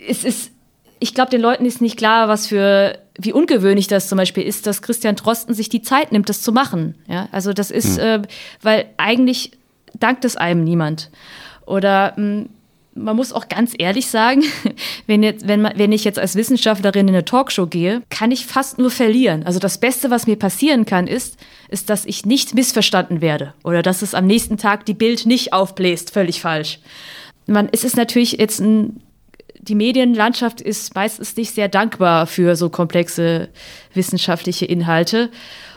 es 0.06 0.26
ist, 0.26 0.52
ich 1.00 1.14
glaube, 1.14 1.30
den 1.30 1.42
Leuten 1.42 1.64
ist 1.64 1.80
nicht 1.80 1.96
klar, 1.96 2.28
was 2.28 2.48
für, 2.48 2.98
wie 3.18 3.34
ungewöhnlich 3.34 3.88
das 3.88 4.10
zum 4.10 4.18
Beispiel 4.18 4.44
ist, 4.44 4.68
dass 4.68 4.82
Christian 4.82 5.16
Drosten 5.16 5.54
sich 5.54 5.70
die 5.70 5.84
Zeit 5.84 6.12
nimmt, 6.12 6.28
das 6.28 6.42
zu 6.42 6.52
machen. 6.52 6.96
Ja, 7.08 7.30
also 7.32 7.54
das 7.54 7.72
ist, 7.72 7.98
hm. 7.98 8.24
äh, 8.24 8.28
weil 8.62 8.86
eigentlich 8.98 9.52
dankt 9.94 10.26
es 10.26 10.36
einem 10.36 10.64
niemand. 10.64 11.12
Oder 11.66 12.14
mh, 12.18 12.18
hm, 12.18 12.50
man 12.94 13.16
muss 13.16 13.32
auch 13.32 13.48
ganz 13.48 13.74
ehrlich 13.78 14.08
sagen, 14.08 14.44
wenn, 15.08 15.24
jetzt, 15.24 15.48
wenn, 15.48 15.62
man, 15.62 15.74
wenn 15.78 15.92
ich 15.92 16.04
jetzt 16.04 16.20
als 16.20 16.36
Wissenschaftlerin 16.36 17.08
in 17.08 17.16
eine 17.16 17.26
Talkshow 17.26 17.68
gehe, 17.68 18.02
kann 18.10 18.32
ich 18.32 18.46
fast 18.46 18.78
nur 18.78 18.92
verlieren. 18.92 19.44
Also 19.44 19.60
das 19.60 19.80
Beste, 19.80 20.10
was 20.10 20.28
mir 20.28 20.36
passieren 20.36 20.86
kann, 20.86 21.08
ist, 21.08 21.38
ist, 21.70 21.90
dass 21.90 22.06
ich 22.06 22.26
nicht 22.26 22.54
missverstanden 22.54 23.22
werde 23.22 23.54
oder 23.64 23.82
dass 23.82 24.02
es 24.02 24.14
am 24.14 24.28
nächsten 24.28 24.58
Tag 24.58 24.86
die 24.86 24.94
Bild 24.94 25.26
nicht 25.26 25.54
aufbläst, 25.54 26.12
völlig 26.12 26.42
falsch. 26.42 26.80
Man, 27.48 27.70
es 27.72 27.84
ist 27.84 27.96
natürlich 27.96 28.34
jetzt 28.34 28.60
ein, 28.60 29.02
die 29.60 29.76
Medienlandschaft 29.76 30.60
ist 30.60 30.96
meistens 30.96 31.36
nicht 31.38 31.54
sehr 31.54 31.70
dankbar 31.70 32.28
für 32.28 32.56
so 32.56 32.70
komplexe 32.70 33.50
wissenschaftliche 33.94 34.66
Inhalte. 34.66 35.30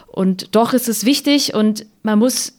Und 0.07 0.55
doch 0.55 0.73
ist 0.73 0.89
es 0.89 1.05
wichtig 1.05 1.55
und 1.55 1.87
man 2.03 2.19
muss 2.19 2.57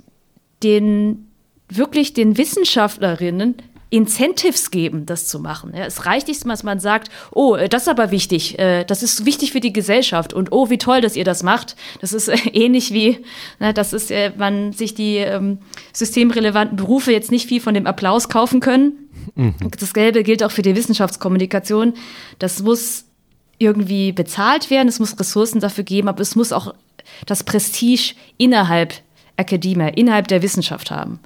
den 0.64 1.28
wirklich 1.68 2.14
den 2.14 2.38
Wissenschaftlerinnen 2.38 3.56
Incentives 3.96 4.72
geben, 4.72 5.06
das 5.06 5.26
zu 5.26 5.40
machen. 5.40 5.72
Ja, 5.74 5.86
es 5.86 6.06
reicht 6.06 6.28
nicht, 6.28 6.46
dass 6.46 6.64
man 6.64 6.82
sagt, 6.82 7.10
oh, 7.32 7.56
äh, 7.56 7.70
das 7.70 7.84
ist 7.84 7.88
aber 7.88 8.12
wichtig, 8.12 8.60
äh, 8.60 8.84
das 8.84 9.04
ist 9.04 9.26
wichtig 9.26 9.54
für 9.54 9.62
die 9.62 9.72
Gesellschaft 9.72 10.34
und 10.34 10.52
oh, 10.52 10.70
wie 10.70 10.78
toll, 10.78 11.00
dass 11.00 11.16
ihr 11.16 11.24
das 11.24 11.44
macht. 11.44 11.78
Das 12.02 12.12
ist 12.12 12.28
äh, 12.28 12.36
ähnlich 12.54 12.92
wie, 12.92 13.20
na, 13.60 13.72
dass 13.72 13.94
ist, 13.94 14.12
man 14.38 14.74
sich 14.74 14.96
die 14.96 15.18
ähm, 15.18 15.60
systemrelevanten 15.94 16.76
Berufe 16.76 17.14
jetzt 17.14 17.32
nicht 17.32 17.48
viel 17.48 17.62
von 17.62 17.74
dem 17.74 17.88
Applaus 17.88 18.28
kaufen 18.28 18.60
können. 18.60 19.10
Mhm. 19.36 19.56
Das 19.80 19.94
Gelbe 19.94 20.24
gilt 20.24 20.44
auch 20.44 20.52
für 20.52 20.62
die 20.62 20.76
Wissenschaftskommunikation. 20.76 21.94
Das 22.38 22.62
muss 22.62 23.06
irgendwie 23.60 24.12
bezahlt 24.12 24.70
werden, 24.70 24.90
es 24.90 25.00
muss 25.00 25.18
Ressourcen 25.18 25.62
dafür 25.62 25.86
geben, 25.86 26.10
aber 26.10 26.20
es 26.20 26.36
muss 26.36 26.52
auch 26.52 26.74
das 27.26 27.46
Prestige 27.46 28.14
innerhalb 28.38 28.94
Akademie, 29.38 29.92
innerhalb 29.96 30.28
der 30.28 30.42
Wissenschaft 30.42 30.92
haben. 30.92 31.22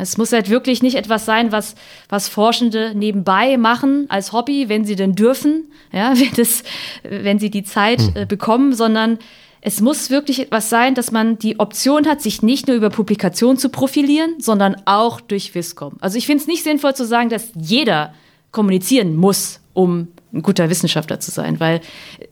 Es 0.00 0.16
muss 0.16 0.32
halt 0.32 0.48
wirklich 0.48 0.82
nicht 0.82 0.96
etwas 0.96 1.24
sein, 1.24 1.52
was, 1.52 1.74
was 2.08 2.28
Forschende 2.28 2.94
nebenbei 2.94 3.56
machen 3.58 4.06
als 4.08 4.32
Hobby, 4.32 4.68
wenn 4.68 4.84
sie 4.84 4.96
denn 4.96 5.14
dürfen, 5.14 5.70
ja, 5.92 6.12
wenn, 6.18 6.32
das, 6.36 6.64
wenn 7.02 7.38
sie 7.38 7.50
die 7.50 7.64
Zeit 7.64 8.00
hm. 8.00 8.16
äh, 8.16 8.26
bekommen, 8.26 8.72
sondern 8.72 9.18
es 9.60 9.80
muss 9.80 10.10
wirklich 10.10 10.40
etwas 10.40 10.70
sein, 10.70 10.94
dass 10.94 11.10
man 11.10 11.38
die 11.38 11.58
Option 11.58 12.06
hat, 12.06 12.22
sich 12.22 12.42
nicht 12.42 12.68
nur 12.68 12.76
über 12.76 12.90
Publikation 12.90 13.56
zu 13.56 13.68
profilieren, 13.68 14.36
sondern 14.38 14.76
auch 14.84 15.20
durch 15.20 15.54
Viscom. 15.54 15.96
Also 16.00 16.16
ich 16.16 16.26
finde 16.26 16.42
es 16.42 16.46
nicht 16.46 16.62
sinnvoll 16.62 16.94
zu 16.94 17.04
sagen, 17.04 17.28
dass 17.28 17.50
jeder 17.58 18.14
kommunizieren 18.52 19.16
muss, 19.16 19.60
um 19.74 20.08
ein 20.32 20.42
guter 20.42 20.70
Wissenschaftler 20.70 21.20
zu 21.20 21.30
sein, 21.30 21.58
weil 21.60 21.80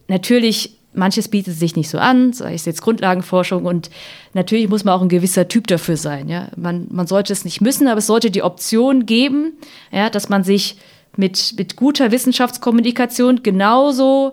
natürlich 0.09 0.79
manches 0.97 1.29
bietet 1.29 1.55
sich 1.55 1.77
nicht 1.77 1.89
so 1.89 1.99
an, 1.99 2.33
sei 2.33 2.55
es 2.55 2.65
jetzt 2.65 2.83
Grundlagenforschung 2.83 3.65
und 3.65 3.91
natürlich 4.35 4.69
muss 4.69 4.85
man 4.85 4.95
auch 4.95 5.03
ein 5.03 5.09
gewisser 5.09 5.49
Typ 5.49 5.67
dafür 5.67 5.97
sein. 5.97 6.29
Ja? 6.29 6.49
Man, 6.57 6.87
man 6.91 7.07
sollte 7.07 7.33
es 7.33 7.45
nicht 7.45 7.61
müssen, 7.61 7.89
aber 7.89 7.99
es 7.99 8.07
sollte 8.07 8.31
die 8.31 8.43
Option 8.43 9.07
geben, 9.07 9.53
ja, 9.93 10.11
dass 10.11 10.29
man 10.29 10.45
sich 10.45 10.77
mit, 11.17 11.55
mit 11.57 11.77
guter 11.77 12.11
Wissenschaftskommunikation 12.11 13.43
genauso, 13.43 14.33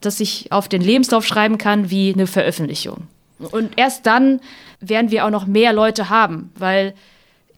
dass 0.00 0.20
ich 0.20 0.52
auf 0.52 0.68
den 0.68 0.82
Lebenslauf 0.82 1.26
schreiben 1.26 1.58
kann 1.58 1.90
wie 1.90 2.12
eine 2.12 2.26
Veröffentlichung. 2.26 3.08
Und 3.38 3.72
erst 3.76 4.06
dann 4.06 4.40
werden 4.80 5.10
wir 5.10 5.24
auch 5.24 5.30
noch 5.30 5.46
mehr 5.46 5.72
Leute 5.72 6.10
haben, 6.10 6.50
weil 6.56 6.94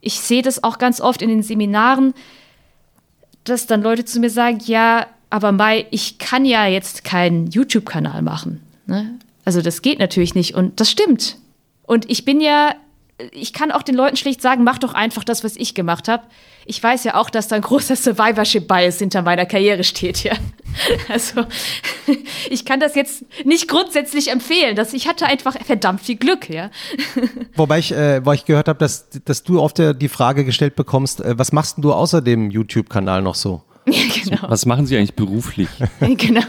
ich 0.01 0.21
sehe 0.21 0.43
das 0.43 0.63
auch 0.63 0.79
ganz 0.79 1.01
oft 1.01 1.23
in 1.23 1.29
den 1.29 1.43
Seminaren, 1.43 2.15
dass 3.45 3.67
dann 3.67 3.83
Leute 3.83 4.05
zu 4.05 4.21
mir 4.21 4.31
sagen, 4.31 4.59
ja, 4.65 5.07
aber 5.31 5.53
Mai, 5.53 5.87
ich 5.91 6.19
kann 6.19 6.45
ja 6.45 6.67
jetzt 6.67 7.05
keinen 7.05 7.49
YouTube-Kanal 7.49 8.23
machen. 8.23 8.63
Ne? 8.87 9.19
Also 9.45 9.63
das 9.63 9.83
geht 9.83 9.99
natürlich 9.99 10.35
nicht 10.35 10.55
und 10.55 10.81
das 10.81 10.91
stimmt. 10.91 11.37
Und 11.83 12.11
ich 12.11 12.25
bin 12.25 12.41
ja, 12.41 12.75
ich 13.33 13.53
kann 13.53 13.73
auch 13.73 13.83
den 13.83 13.95
Leuten 13.95 14.17
schlicht 14.17 14.43
sagen, 14.43 14.65
mach 14.65 14.79
doch 14.79 14.95
einfach 14.95 15.25
das, 15.25 15.43
was 15.43 15.57
ich 15.57 15.75
gemacht 15.75 16.09
habe. 16.09 16.25
Ich 16.67 16.83
weiß 16.83 17.05
ja 17.05 17.15
auch, 17.15 17.31
dass 17.31 17.49
da 17.49 17.57
ein 17.57 17.63
großer 17.63 17.97
Survivorship-Bias 17.97 18.99
hinter 18.99 19.23
meiner 19.23 19.47
Karriere 19.47 19.85
steht, 19.85 20.23
ja. 20.23 20.35
Also 21.09 21.47
ich 22.51 22.67
kann 22.67 22.79
das 22.79 22.95
jetzt 22.95 23.25
nicht 23.45 23.69
grundsätzlich 23.69 24.31
empfehlen. 24.31 24.77
Dass 24.77 24.93
ich 24.93 25.09
hatte 25.09 25.27
einfach 25.27 25.57
verdammt 25.65 26.03
viel 26.03 26.17
Glück, 26.17 26.51
ja. 26.51 26.71
Wobei 27.57 27.79
ich, 27.79 27.93
äh, 27.93 28.25
wo 28.25 28.33
ich 28.33 28.45
gehört 28.45 28.69
habe, 28.69 28.79
dass, 28.79 29.09
dass 29.25 29.43
du 29.45 29.61
oft 29.61 29.79
die 29.79 30.09
Frage 30.09 30.45
gestellt 30.45 30.77
bekommst, 30.77 31.23
äh, 31.23 31.39
was 31.39 31.53
machst 31.53 31.77
du 31.79 31.93
außer 31.93 32.21
dem 32.21 32.51
YouTube-Kanal 32.51 33.23
noch 33.23 33.35
so? 33.35 33.63
Ja, 33.93 34.03
genau. 34.25 34.51
Was 34.51 34.67
machen 34.67 34.87
Sie 34.87 34.97
eigentlich 34.97 35.15
beruflich? 35.15 35.69
genau. 36.01 36.41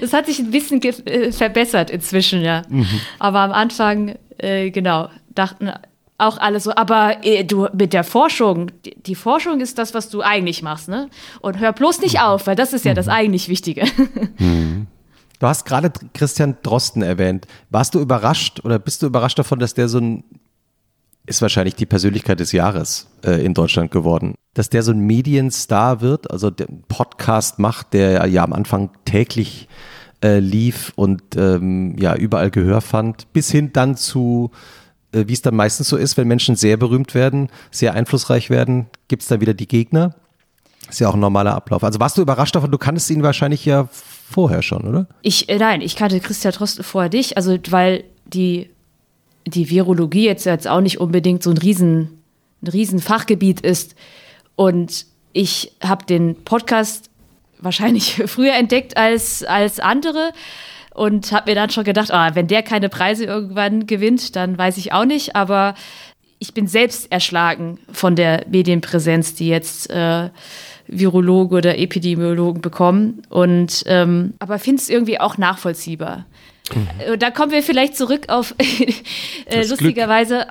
Das 0.00 0.12
hat 0.12 0.26
sich 0.26 0.38
ein 0.38 0.50
bisschen 0.50 0.82
äh, 0.82 1.32
verbessert 1.32 1.90
inzwischen, 1.90 2.42
ja. 2.42 2.62
Mhm. 2.68 2.86
Aber 3.18 3.40
am 3.40 3.52
Anfang, 3.52 4.16
äh, 4.38 4.70
genau, 4.70 5.08
dachten 5.34 5.70
auch 6.18 6.38
alle 6.38 6.60
so, 6.60 6.74
aber 6.74 7.24
äh, 7.24 7.44
du 7.44 7.68
mit 7.72 7.92
der 7.92 8.04
Forschung, 8.04 8.70
die, 8.84 8.94
die, 8.94 9.14
Forschung 9.14 9.60
ist 9.60 9.78
das, 9.78 9.92
was 9.92 10.08
du 10.08 10.22
eigentlich 10.22 10.62
machst, 10.62 10.88
ne? 10.88 11.10
Und 11.40 11.58
hör 11.58 11.72
bloß 11.72 12.00
nicht 12.00 12.14
mhm. 12.14 12.20
auf, 12.20 12.46
weil 12.46 12.56
das 12.56 12.72
ist 12.72 12.84
ja 12.84 12.94
das 12.94 13.06
mhm. 13.06 13.12
eigentlich 13.12 13.48
Wichtige. 13.48 13.84
Mhm. 14.38 14.86
Du 15.38 15.46
hast 15.46 15.66
gerade 15.66 15.92
Christian 16.14 16.56
Drosten 16.62 17.02
erwähnt. 17.02 17.46
Warst 17.68 17.94
du 17.94 18.00
überrascht 18.00 18.64
oder 18.64 18.78
bist 18.78 19.02
du 19.02 19.06
überrascht 19.06 19.38
davon, 19.38 19.58
dass 19.58 19.74
der 19.74 19.88
so 19.88 19.98
ein 19.98 20.24
ist 21.26 21.42
wahrscheinlich 21.42 21.74
die 21.74 21.86
Persönlichkeit 21.86 22.40
des 22.40 22.52
Jahres 22.52 23.08
äh, 23.24 23.44
in 23.44 23.52
Deutschland 23.52 23.90
geworden. 23.90 24.34
Dass 24.54 24.70
der 24.70 24.82
so 24.82 24.92
ein 24.92 25.00
Medienstar 25.00 26.00
wird, 26.00 26.30
also 26.30 26.50
der 26.50 26.68
Podcast 26.88 27.58
macht, 27.58 27.92
der 27.92 28.26
ja 28.26 28.44
am 28.44 28.52
Anfang 28.52 28.90
täglich 29.04 29.68
äh, 30.22 30.38
lief 30.38 30.92
und 30.96 31.22
ähm, 31.36 31.96
ja 31.98 32.14
überall 32.14 32.50
Gehör 32.50 32.80
fand, 32.80 33.32
bis 33.32 33.50
hin 33.50 33.72
dann 33.72 33.96
zu, 33.96 34.50
äh, 35.12 35.24
wie 35.26 35.32
es 35.32 35.42
dann 35.42 35.56
meistens 35.56 35.88
so 35.88 35.96
ist, 35.96 36.16
wenn 36.16 36.28
Menschen 36.28 36.56
sehr 36.56 36.76
berühmt 36.76 37.14
werden, 37.14 37.48
sehr 37.70 37.94
einflussreich 37.94 38.48
werden, 38.48 38.86
gibt 39.08 39.22
es 39.22 39.28
dann 39.28 39.40
wieder 39.40 39.54
die 39.54 39.68
Gegner. 39.68 40.14
Ist 40.88 41.00
ja 41.00 41.08
auch 41.08 41.14
ein 41.14 41.20
normaler 41.20 41.54
Ablauf. 41.54 41.82
Also 41.82 41.98
warst 41.98 42.16
du 42.16 42.22
überrascht 42.22 42.54
davon? 42.54 42.70
Du 42.70 42.78
kanntest 42.78 43.10
ihn 43.10 43.24
wahrscheinlich 43.24 43.64
ja 43.64 43.88
vorher 43.90 44.62
schon, 44.62 44.86
oder? 44.86 45.06
Ich, 45.22 45.48
äh, 45.48 45.58
nein, 45.58 45.80
ich 45.80 45.96
kannte 45.96 46.20
Christian 46.20 46.54
Drosten 46.54 46.84
vorher 46.84 47.10
dich, 47.10 47.36
also 47.36 47.58
weil 47.70 48.04
die 48.24 48.70
die 49.46 49.70
Virologie 49.70 50.26
jetzt, 50.26 50.44
jetzt 50.44 50.68
auch 50.68 50.80
nicht 50.80 51.00
unbedingt 51.00 51.42
so 51.42 51.50
ein 51.50 51.58
riesen, 51.58 52.22
ein 52.62 52.68
riesen 52.68 52.98
Fachgebiet 52.98 53.60
ist. 53.60 53.94
Und 54.56 55.06
ich 55.32 55.72
habe 55.82 56.04
den 56.04 56.42
Podcast 56.44 57.10
wahrscheinlich 57.58 58.22
früher 58.26 58.54
entdeckt 58.54 58.96
als, 58.96 59.44
als 59.44 59.80
andere 59.80 60.32
und 60.94 61.30
habe 61.32 61.50
mir 61.50 61.54
dann 61.54 61.70
schon 61.70 61.84
gedacht, 61.84 62.10
ah, 62.10 62.34
wenn 62.34 62.48
der 62.48 62.62
keine 62.62 62.88
Preise 62.88 63.24
irgendwann 63.24 63.86
gewinnt, 63.86 64.34
dann 64.34 64.56
weiß 64.56 64.78
ich 64.78 64.92
auch 64.92 65.04
nicht. 65.04 65.36
Aber 65.36 65.74
ich 66.38 66.54
bin 66.54 66.66
selbst 66.66 67.12
erschlagen 67.12 67.78
von 67.92 68.16
der 68.16 68.46
Medienpräsenz, 68.48 69.34
die 69.34 69.48
jetzt 69.48 69.90
äh, 69.90 70.30
Virologe 70.86 71.56
oder 71.56 71.78
Epidemiologen 71.78 72.62
bekommen. 72.62 73.22
Und 73.28 73.84
ähm, 73.86 74.34
aber 74.38 74.58
finde 74.58 74.82
es 74.82 74.88
irgendwie 74.88 75.20
auch 75.20 75.38
nachvollziehbar. 75.38 76.24
Mhm. 76.74 77.18
Da 77.18 77.30
kommen 77.30 77.52
wir 77.52 77.62
vielleicht 77.62 77.96
zurück 77.96 78.28
auf 78.28 78.54
äh, 79.46 79.66
lustigerweise 79.66 80.46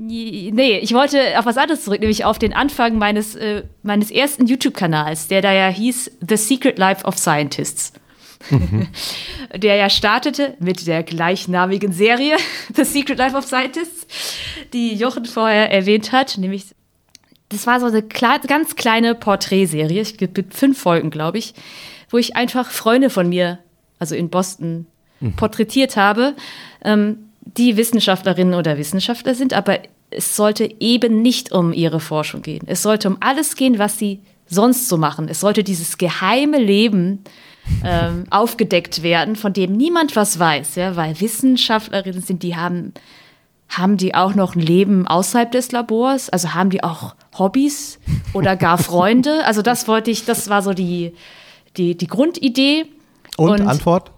Nee, 0.00 0.78
ich 0.78 0.94
wollte 0.94 1.36
auf 1.38 1.44
was 1.44 1.56
anderes 1.56 1.84
zurück, 1.84 1.98
nämlich 1.98 2.24
auf 2.24 2.38
den 2.38 2.52
Anfang 2.52 2.98
meines, 2.98 3.34
äh, 3.34 3.64
meines 3.82 4.12
ersten 4.12 4.46
YouTube-Kanals, 4.46 5.26
der 5.26 5.42
da 5.42 5.52
ja 5.52 5.66
hieß 5.68 6.12
The 6.26 6.36
Secret 6.36 6.78
Life 6.78 7.04
of 7.04 7.18
Scientists. 7.18 7.92
Mhm. 8.50 8.86
der 9.56 9.74
ja 9.74 9.90
startete 9.90 10.54
mit 10.60 10.86
der 10.86 11.02
gleichnamigen 11.02 11.92
Serie 11.92 12.36
The 12.74 12.84
Secret 12.84 13.18
Life 13.18 13.36
of 13.36 13.44
Scientists, 13.44 14.06
die 14.72 14.94
Jochen 14.94 15.24
vorher 15.24 15.72
erwähnt 15.72 16.12
hat, 16.12 16.38
nämlich 16.38 16.66
das 17.48 17.66
war 17.66 17.80
so 17.80 17.86
eine 17.86 18.02
ganz 18.02 18.76
kleine 18.76 19.14
Porträtserie, 19.14 20.00
es 20.00 20.16
gibt 20.16 20.54
fünf 20.54 20.78
Folgen, 20.78 21.10
glaube 21.10 21.38
ich, 21.38 21.54
wo 22.10 22.18
ich 22.18 22.36
einfach 22.36 22.70
Freunde 22.70 23.10
von 23.10 23.28
mir, 23.28 23.58
also 23.98 24.14
in 24.14 24.30
Boston, 24.30 24.86
mhm. 25.20 25.34
porträtiert 25.34 25.96
habe, 25.96 26.34
ähm, 26.84 27.18
die 27.56 27.76
Wissenschaftlerinnen 27.76 28.54
oder 28.54 28.78
Wissenschaftler 28.78 29.34
sind, 29.34 29.54
aber 29.54 29.78
es 30.10 30.36
sollte 30.36 30.68
eben 30.80 31.22
nicht 31.22 31.52
um 31.52 31.72
ihre 31.72 32.00
Forschung 32.00 32.42
gehen. 32.42 32.62
Es 32.66 32.82
sollte 32.82 33.08
um 33.08 33.18
alles 33.20 33.56
gehen, 33.56 33.78
was 33.78 33.98
sie 33.98 34.20
sonst 34.46 34.88
so 34.88 34.96
machen. 34.96 35.28
Es 35.28 35.40
sollte 35.40 35.62
dieses 35.62 35.98
geheime 35.98 36.58
Leben 36.58 37.24
ähm, 37.84 38.24
aufgedeckt 38.30 39.02
werden, 39.02 39.36
von 39.36 39.52
dem 39.52 39.72
niemand 39.72 40.16
was 40.16 40.38
weiß, 40.38 40.76
ja, 40.76 40.96
weil 40.96 41.20
Wissenschaftlerinnen 41.20 42.22
sind, 42.22 42.42
die 42.42 42.56
haben, 42.56 42.94
haben 43.68 43.98
die 43.98 44.14
auch 44.14 44.34
noch 44.34 44.54
ein 44.54 44.62
Leben 44.62 45.06
außerhalb 45.06 45.52
des 45.52 45.72
Labors? 45.72 46.30
Also 46.30 46.54
haben 46.54 46.70
die 46.70 46.82
auch 46.82 47.14
Hobbys 47.38 47.98
oder 48.32 48.56
gar 48.56 48.78
Freunde? 48.78 49.44
Also 49.44 49.60
das 49.60 49.86
wollte 49.88 50.10
ich, 50.10 50.24
das 50.24 50.48
war 50.48 50.62
so 50.62 50.72
die, 50.72 51.12
die, 51.76 51.96
die 51.96 52.06
Grundidee. 52.06 52.86
Und, 53.38 53.60
Und 53.60 53.68
Antwort? 53.68 54.10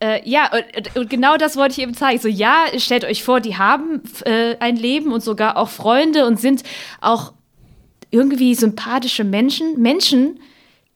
Äh, 0.00 0.28
ja, 0.28 0.50
und, 0.52 0.96
und, 0.96 1.10
genau 1.10 1.36
das 1.36 1.56
wollte 1.56 1.72
ich 1.72 1.82
eben 1.82 1.94
zeigen. 1.94 2.18
So, 2.18 2.28
ja, 2.28 2.64
stellt 2.78 3.04
euch 3.04 3.22
vor, 3.22 3.40
die 3.40 3.56
haben 3.56 4.02
äh, 4.24 4.56
ein 4.58 4.76
Leben 4.76 5.12
und 5.12 5.22
sogar 5.22 5.56
auch 5.56 5.68
Freunde 5.68 6.26
und 6.26 6.40
sind 6.40 6.62
auch 7.00 7.32
irgendwie 8.10 8.54
sympathische 8.54 9.24
Menschen. 9.24 9.80
Menschen, 9.80 10.40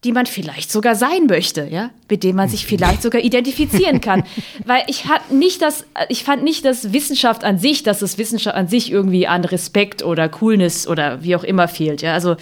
die 0.02 0.12
man 0.12 0.26
vielleicht 0.26 0.70
sogar 0.70 0.94
sein 0.94 1.26
möchte, 1.26 1.66
ja, 1.70 1.90
mit 2.10 2.24
denen 2.24 2.36
man 2.36 2.48
sich 2.48 2.66
vielleicht 2.66 3.02
sogar 3.02 3.22
identifizieren 3.22 4.00
kann. 4.00 4.24
Weil 4.64 4.82
ich 4.88 5.06
hatte 5.06 5.34
nicht 5.34 5.62
das, 5.62 5.86
ich 6.08 6.24
fand 6.24 6.42
nicht, 6.42 6.64
dass 6.64 6.92
Wissenschaft 6.92 7.44
an 7.44 7.58
sich, 7.58 7.82
dass 7.82 8.02
es 8.02 8.18
Wissenschaft 8.18 8.56
an 8.56 8.68
sich 8.68 8.90
irgendwie 8.90 9.26
an 9.26 9.44
Respekt 9.44 10.02
oder 10.02 10.28
Coolness 10.28 10.88
oder 10.88 11.22
wie 11.22 11.36
auch 11.36 11.44
immer 11.44 11.68
fehlt, 11.68 12.02
ja. 12.02 12.14
Also 12.14 12.36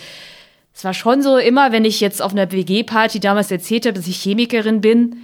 es 0.74 0.84
war 0.84 0.94
schon 0.94 1.22
so 1.22 1.36
immer, 1.36 1.72
wenn 1.72 1.84
ich 1.84 2.00
jetzt 2.00 2.22
auf 2.22 2.32
einer 2.32 2.50
WG-Party 2.50 3.20
damals 3.20 3.50
erzählt 3.50 3.86
habe, 3.86 3.94
dass 3.94 4.06
ich 4.06 4.16
Chemikerin 4.16 4.80
bin, 4.80 5.16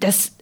das, 0.00 0.32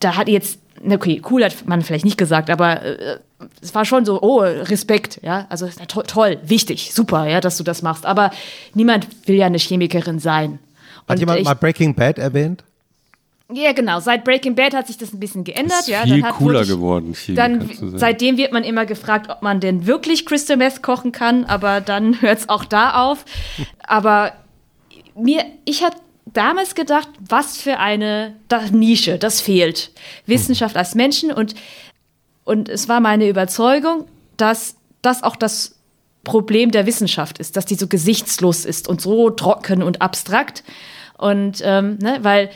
da 0.00 0.16
hat 0.16 0.28
jetzt, 0.28 0.58
okay, 0.88 1.22
cool 1.30 1.44
hat 1.44 1.66
man 1.66 1.82
vielleicht 1.82 2.04
nicht 2.04 2.18
gesagt, 2.18 2.50
aber 2.50 2.82
äh, 2.82 3.18
es 3.60 3.74
war 3.74 3.84
schon 3.84 4.04
so, 4.04 4.20
oh, 4.22 4.40
Respekt, 4.40 5.20
ja, 5.22 5.46
also 5.48 5.68
to 5.88 6.02
toll, 6.02 6.38
wichtig, 6.44 6.92
super, 6.92 7.26
ja, 7.26 7.40
dass 7.40 7.56
du 7.56 7.64
das 7.64 7.82
machst. 7.82 8.06
Aber 8.06 8.30
niemand 8.74 9.06
will 9.26 9.36
ja 9.36 9.46
eine 9.46 9.58
Chemikerin 9.58 10.18
sein. 10.18 10.58
Hat 11.08 11.18
jemand 11.18 11.40
ich, 11.40 11.44
mal 11.44 11.54
Breaking 11.54 11.94
Bad 11.94 12.18
erwähnt? 12.18 12.64
Ja, 13.52 13.72
genau. 13.72 14.00
Seit 14.00 14.24
Breaking 14.24 14.54
Bad 14.54 14.74
hat 14.74 14.86
sich 14.86 14.96
das 14.96 15.12
ein 15.12 15.20
bisschen 15.20 15.44
geändert. 15.44 15.80
Ist 15.80 15.88
ja, 15.88 16.02
viel 16.02 16.22
dann 16.22 16.32
cooler 16.32 16.60
wirklich, 16.60 16.76
geworden. 16.76 17.14
Dann, 17.28 17.70
seitdem 17.96 18.38
wird 18.38 18.52
man 18.52 18.64
immer 18.64 18.86
gefragt, 18.86 19.30
ob 19.30 19.42
man 19.42 19.60
denn 19.60 19.86
wirklich 19.86 20.24
Crystal 20.24 20.56
Meth 20.56 20.82
kochen 20.82 21.12
kann, 21.12 21.44
aber 21.44 21.80
dann 21.80 22.20
hört 22.22 22.38
es 22.38 22.48
auch 22.48 22.64
da 22.64 23.04
auf. 23.04 23.24
Aber 23.86 24.32
mir, 25.14 25.44
ich 25.64 25.84
hatte 25.84 25.98
damals 26.26 26.74
gedacht, 26.74 27.08
was 27.20 27.58
für 27.58 27.78
eine 27.78 28.34
Nische, 28.72 29.18
das 29.18 29.40
fehlt. 29.40 29.90
Wissenschaft 30.26 30.76
als 30.76 30.94
Menschen 30.94 31.30
und, 31.30 31.54
und 32.44 32.68
es 32.68 32.88
war 32.88 33.00
meine 33.00 33.28
Überzeugung, 33.28 34.06
dass 34.36 34.76
das 35.02 35.22
auch 35.22 35.36
das 35.36 35.76
Problem 36.24 36.70
der 36.70 36.86
Wissenschaft 36.86 37.38
ist, 37.38 37.56
dass 37.56 37.66
die 37.66 37.74
so 37.74 37.86
gesichtslos 37.86 38.64
ist 38.64 38.88
und 38.88 39.00
so 39.00 39.30
trocken 39.30 39.82
und 39.82 40.00
abstrakt. 40.00 40.64
Und 41.18 41.60
ähm, 41.62 41.98
ne, 41.98 42.18
weil, 42.22 42.50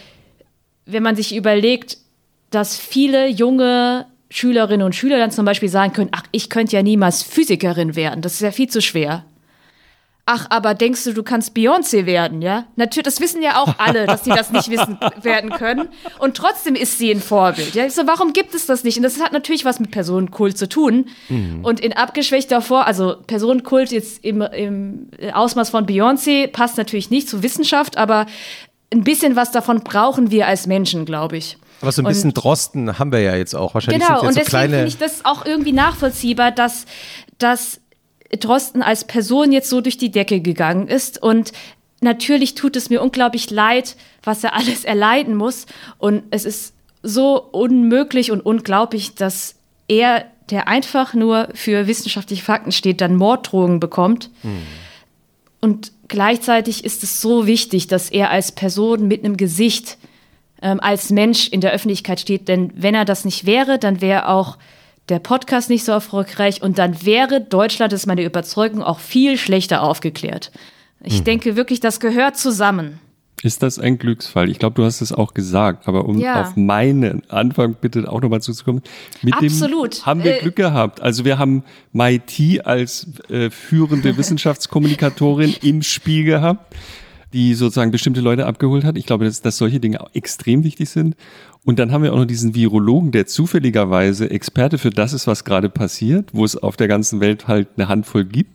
wenn 0.89 1.03
man 1.03 1.17
sich 1.17 1.37
überlegt, 1.37 1.99
dass 2.51 2.77
viele 2.77 3.29
junge 3.29 4.07
Schülerinnen 4.31 4.85
und 4.85 4.95
Schüler 4.95 5.19
dann 5.19 5.31
zum 5.31 5.45
Beispiel 5.45 5.69
sagen 5.69 5.93
können, 5.93 6.11
ach, 6.13 6.25
ich 6.33 6.51
könnte 6.51 6.77
ja 6.77 6.83
niemals 6.83 7.23
Physikerin 7.23 7.95
werden, 7.95 8.23
das 8.23 8.35
ist 8.35 8.41
ja 8.41 8.51
viel 8.51 8.69
zu 8.69 8.83
schwer. 8.83 9.25
Ach, 10.31 10.45
aber 10.51 10.75
denkst 10.75 11.05
du, 11.05 11.15
du 11.15 11.23
kannst 11.23 11.57
Beyoncé 11.57 12.05
werden, 12.05 12.43
ja? 12.43 12.67
Natürlich, 12.77 13.05
das 13.05 13.19
wissen 13.19 13.41
ja 13.41 13.63
auch 13.63 13.79
alle, 13.79 14.05
dass 14.05 14.25
sie 14.25 14.31
das 14.31 14.53
nicht 14.53 14.69
wissen 14.69 14.99
werden 15.23 15.49
können. 15.49 15.89
Und 16.19 16.37
trotzdem 16.37 16.75
ist 16.75 16.99
sie 16.99 17.11
ein 17.11 17.23
Vorbild. 17.23 17.75
Ja, 17.75 17.87
ich 17.87 17.95
so, 17.95 18.07
warum 18.07 18.35
gibt 18.35 18.55
es 18.55 18.67
das 18.67 18.85
nicht? 18.85 18.99
Und 18.99 19.05
das 19.05 19.23
hat 19.23 19.33
natürlich 19.33 19.65
was 19.65 19.81
mit 19.81 19.91
Personenkult 19.91 20.59
zu 20.59 20.69
tun. 20.69 21.07
Mhm. 21.31 21.65
Und 21.65 21.81
in 21.81 21.95
abgeschwächter 21.95 22.61
Form, 22.61 22.83
also 22.83 23.17
Personenkult 23.27 23.91
jetzt 23.91 24.23
im, 24.23 24.43
im 24.43 25.09
Ausmaß 25.33 25.71
von 25.71 25.87
Beyoncé 25.87 26.49
passt 26.49 26.77
natürlich 26.77 27.09
nicht 27.09 27.31
zur 27.31 27.43
Wissenschaft, 27.43 27.97
aber 27.97 28.27
ein 28.93 29.05
bisschen 29.05 29.37
was 29.37 29.51
davon 29.51 29.81
brauchen 29.81 30.31
wir 30.31 30.47
als 30.47 30.67
Menschen, 30.67 31.05
glaube 31.05 31.37
ich. 31.37 31.59
Aber 31.81 31.93
so 31.93 32.03
ein 32.03 32.07
bisschen 32.07 32.31
und, 32.31 32.35
Drosten 32.35 32.99
haben 32.99 33.13
wir 33.13 33.21
ja 33.21 33.37
jetzt 33.37 33.55
auch. 33.55 33.75
Wahrscheinlich 33.75 34.07
genau, 34.07 34.21
und 34.23 34.35
so 34.35 34.41
deswegen 34.41 34.73
finde 34.73 34.87
ich 34.87 34.99
das 34.99 35.25
auch 35.25 35.45
irgendwie 35.45 35.73
nachvollziehbar, 35.73 36.51
dass, 36.51 36.87
dass 37.39 37.81
Drosten 38.37 38.83
als 38.83 39.05
Person 39.05 39.53
jetzt 39.53 39.71
so 39.71 39.81
durch 39.81 39.97
die 39.97 40.11
Decke 40.11 40.41
gegangen 40.41 40.89
ist. 40.89 41.23
Und 41.23 41.53
natürlich 42.01 42.55
tut 42.55 42.77
es 42.77 42.91
mir 42.91 43.03
unglaublich 43.03 43.51
leid, 43.51 43.97
was 44.23 44.43
er 44.43 44.55
alles 44.55 44.85
erleiden 44.85 45.37
muss. 45.37 45.67
Und 45.99 46.25
es 46.31 46.45
ist 46.45 46.75
so 47.03 47.41
unmöglich 47.41 48.33
und 48.33 48.41
unglaublich, 48.41 49.15
dass 49.15 49.55
er, 49.87 50.25
der 50.51 50.67
einfach 50.67 51.15
nur 51.15 51.49
für 51.55 51.87
wissenschaftliche 51.87 52.43
Fakten 52.43 52.73
steht, 52.73 53.01
dann 53.01 53.15
Morddrohungen 53.15 53.79
bekommt. 53.79 54.31
Hm. 54.43 54.63
Und 55.61 55.93
gleichzeitig 56.09 56.85
ist 56.85 57.03
es 57.03 57.21
so 57.21 57.47
wichtig, 57.47 57.87
dass 57.87 58.11
er 58.11 58.31
als 58.31 58.53
Person 58.53 59.09
mit 59.09 59.25
einem 59.25 59.37
Gesicht, 59.37 59.99
ähm, 60.61 60.81
als 60.81 61.11
Mensch 61.11 61.49
in 61.49 61.61
der 61.61 61.73
Öffentlichkeit 61.73 62.21
steht. 62.21 62.49
Denn 62.49 62.73
wenn 62.75 62.95
er 62.95 63.05
das 63.05 63.25
nicht 63.25 63.47
wäre, 63.47 63.79
dann 63.79 64.01
wäre 64.01 64.29
auch 64.29 64.59
der 65.09 65.19
Podcast 65.19 65.71
nicht 65.71 65.85
so 65.85 65.93
erfolgreich 65.93 66.63
und 66.63 66.79
dann 66.79 67.05
wäre 67.05 67.41
Deutschland, 67.41 67.93
das 67.93 68.01
ist 68.01 68.07
meine 68.07 68.25
Überzeugung, 68.25 68.83
auch 68.83 68.99
viel 68.99 69.39
schlechter 69.39 69.83
aufgeklärt. 69.83 70.51
Ich 71.03 71.19
hm. 71.19 71.25
denke 71.25 71.57
wirklich, 71.57 71.81
das 71.81 72.01
gehört 72.01 72.37
zusammen. 72.37 73.01
Ist 73.43 73.63
das 73.63 73.79
ein 73.79 73.99
Glücksfall? 73.99 74.51
Ich 74.51 74.59
glaube, 74.59 74.75
du 74.75 74.85
hast 74.85 75.01
es 75.01 75.13
auch 75.13 75.33
gesagt, 75.33 75.87
aber 75.87 76.07
um 76.07 76.19
ja. 76.19 76.43
auf 76.43 76.57
meinen 76.57 77.23
Anfang 77.31 77.77
bitte 77.81 78.11
auch 78.11 78.21
nochmal 78.21 78.43
zuzukommen. 78.43 78.83
Mit 79.23 79.35
Absolut. 79.35 79.99
dem 79.99 80.07
haben 80.07 80.25
wir 80.25 80.37
äh, 80.37 80.41
Glück 80.41 80.57
gehabt. 80.57 81.01
Also 81.01 81.25
wir 81.25 81.39
haben 81.39 81.63
Maiti 81.93 82.61
als 82.61 83.07
äh, 83.29 83.51
führende 83.51 84.17
Wissenschaftskommunikatorin 84.17 85.55
im 85.63 85.83
Spiel 85.83 86.25
gehabt, 86.25 86.75
die 87.33 87.55
sozusagen 87.55 87.93
bestimmte 87.93 88.21
Leute 88.21 88.47
abgeholt 88.47 88.83
hat. 88.83 88.99
Ich 88.99 89.07
glaube, 89.07 89.25
dass, 89.25 89.41
dass 89.41 89.57
solche 89.57 89.79
Dinge 89.79 90.01
auch 90.01 90.11
extrem 90.15 90.65
wichtig 90.65 90.91
sind. 90.91 91.15
Und 91.65 91.79
dann 91.79 91.93
haben 91.93 92.03
wir 92.03 92.13
auch 92.13 92.19
noch 92.19 92.25
diesen 92.25 92.57
Virologen, 92.57 93.13
der 93.13 93.27
zufälligerweise 93.27 94.31
Experte 94.31 94.79
für 94.79 94.91
das 94.91 95.13
ist, 95.13 95.29
was 95.29 95.45
gerade 95.45 95.69
passiert, 95.69 96.31
wo 96.33 96.45
es 96.45 96.57
auf 96.57 96.77
der 96.77 96.89
ganzen 96.89 97.21
Welt 97.21 97.47
halt 97.47 97.69
eine 97.77 97.89
Handvoll 97.89 98.25
gibt. 98.25 98.51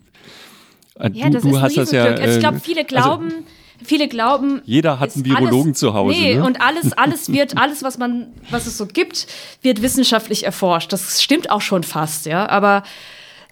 Äh, 1.00 1.12
ja, 1.14 1.28
du, 1.28 1.34
das 1.34 1.44
du 1.44 1.50
ist 1.52 1.62
hast 1.62 1.78
das 1.78 1.92
ja. 1.92 2.04
Also 2.04 2.34
ich 2.34 2.40
glaube, 2.40 2.60
viele 2.60 2.82
also 2.82 2.88
glauben. 2.88 3.26
Also, 3.26 3.46
viele 3.86 4.08
glauben. 4.08 4.62
Jeder 4.66 5.00
hat 5.00 5.16
einen 5.16 5.26
Virologen 5.26 5.70
alles, 5.70 5.80
zu 5.80 5.94
Hause. 5.94 6.18
Nee, 6.18 6.36
ne? 6.36 6.44
und 6.44 6.62
alles, 6.62 6.94
alles 6.94 7.32
wird, 7.32 7.58
alles, 7.62 7.84
was 7.84 7.98
man, 7.98 8.34
was 8.50 8.68
es 8.68 8.78
so 8.78 8.86
gibt, 8.86 9.28
wird 9.62 9.82
wissenschaftlich 9.82 10.46
erforscht. 10.46 10.92
Das 10.94 11.22
stimmt 11.22 11.50
auch 11.50 11.62
schon 11.62 11.84
fast, 11.84 12.26
ja. 12.26 12.48
Aber 12.50 12.84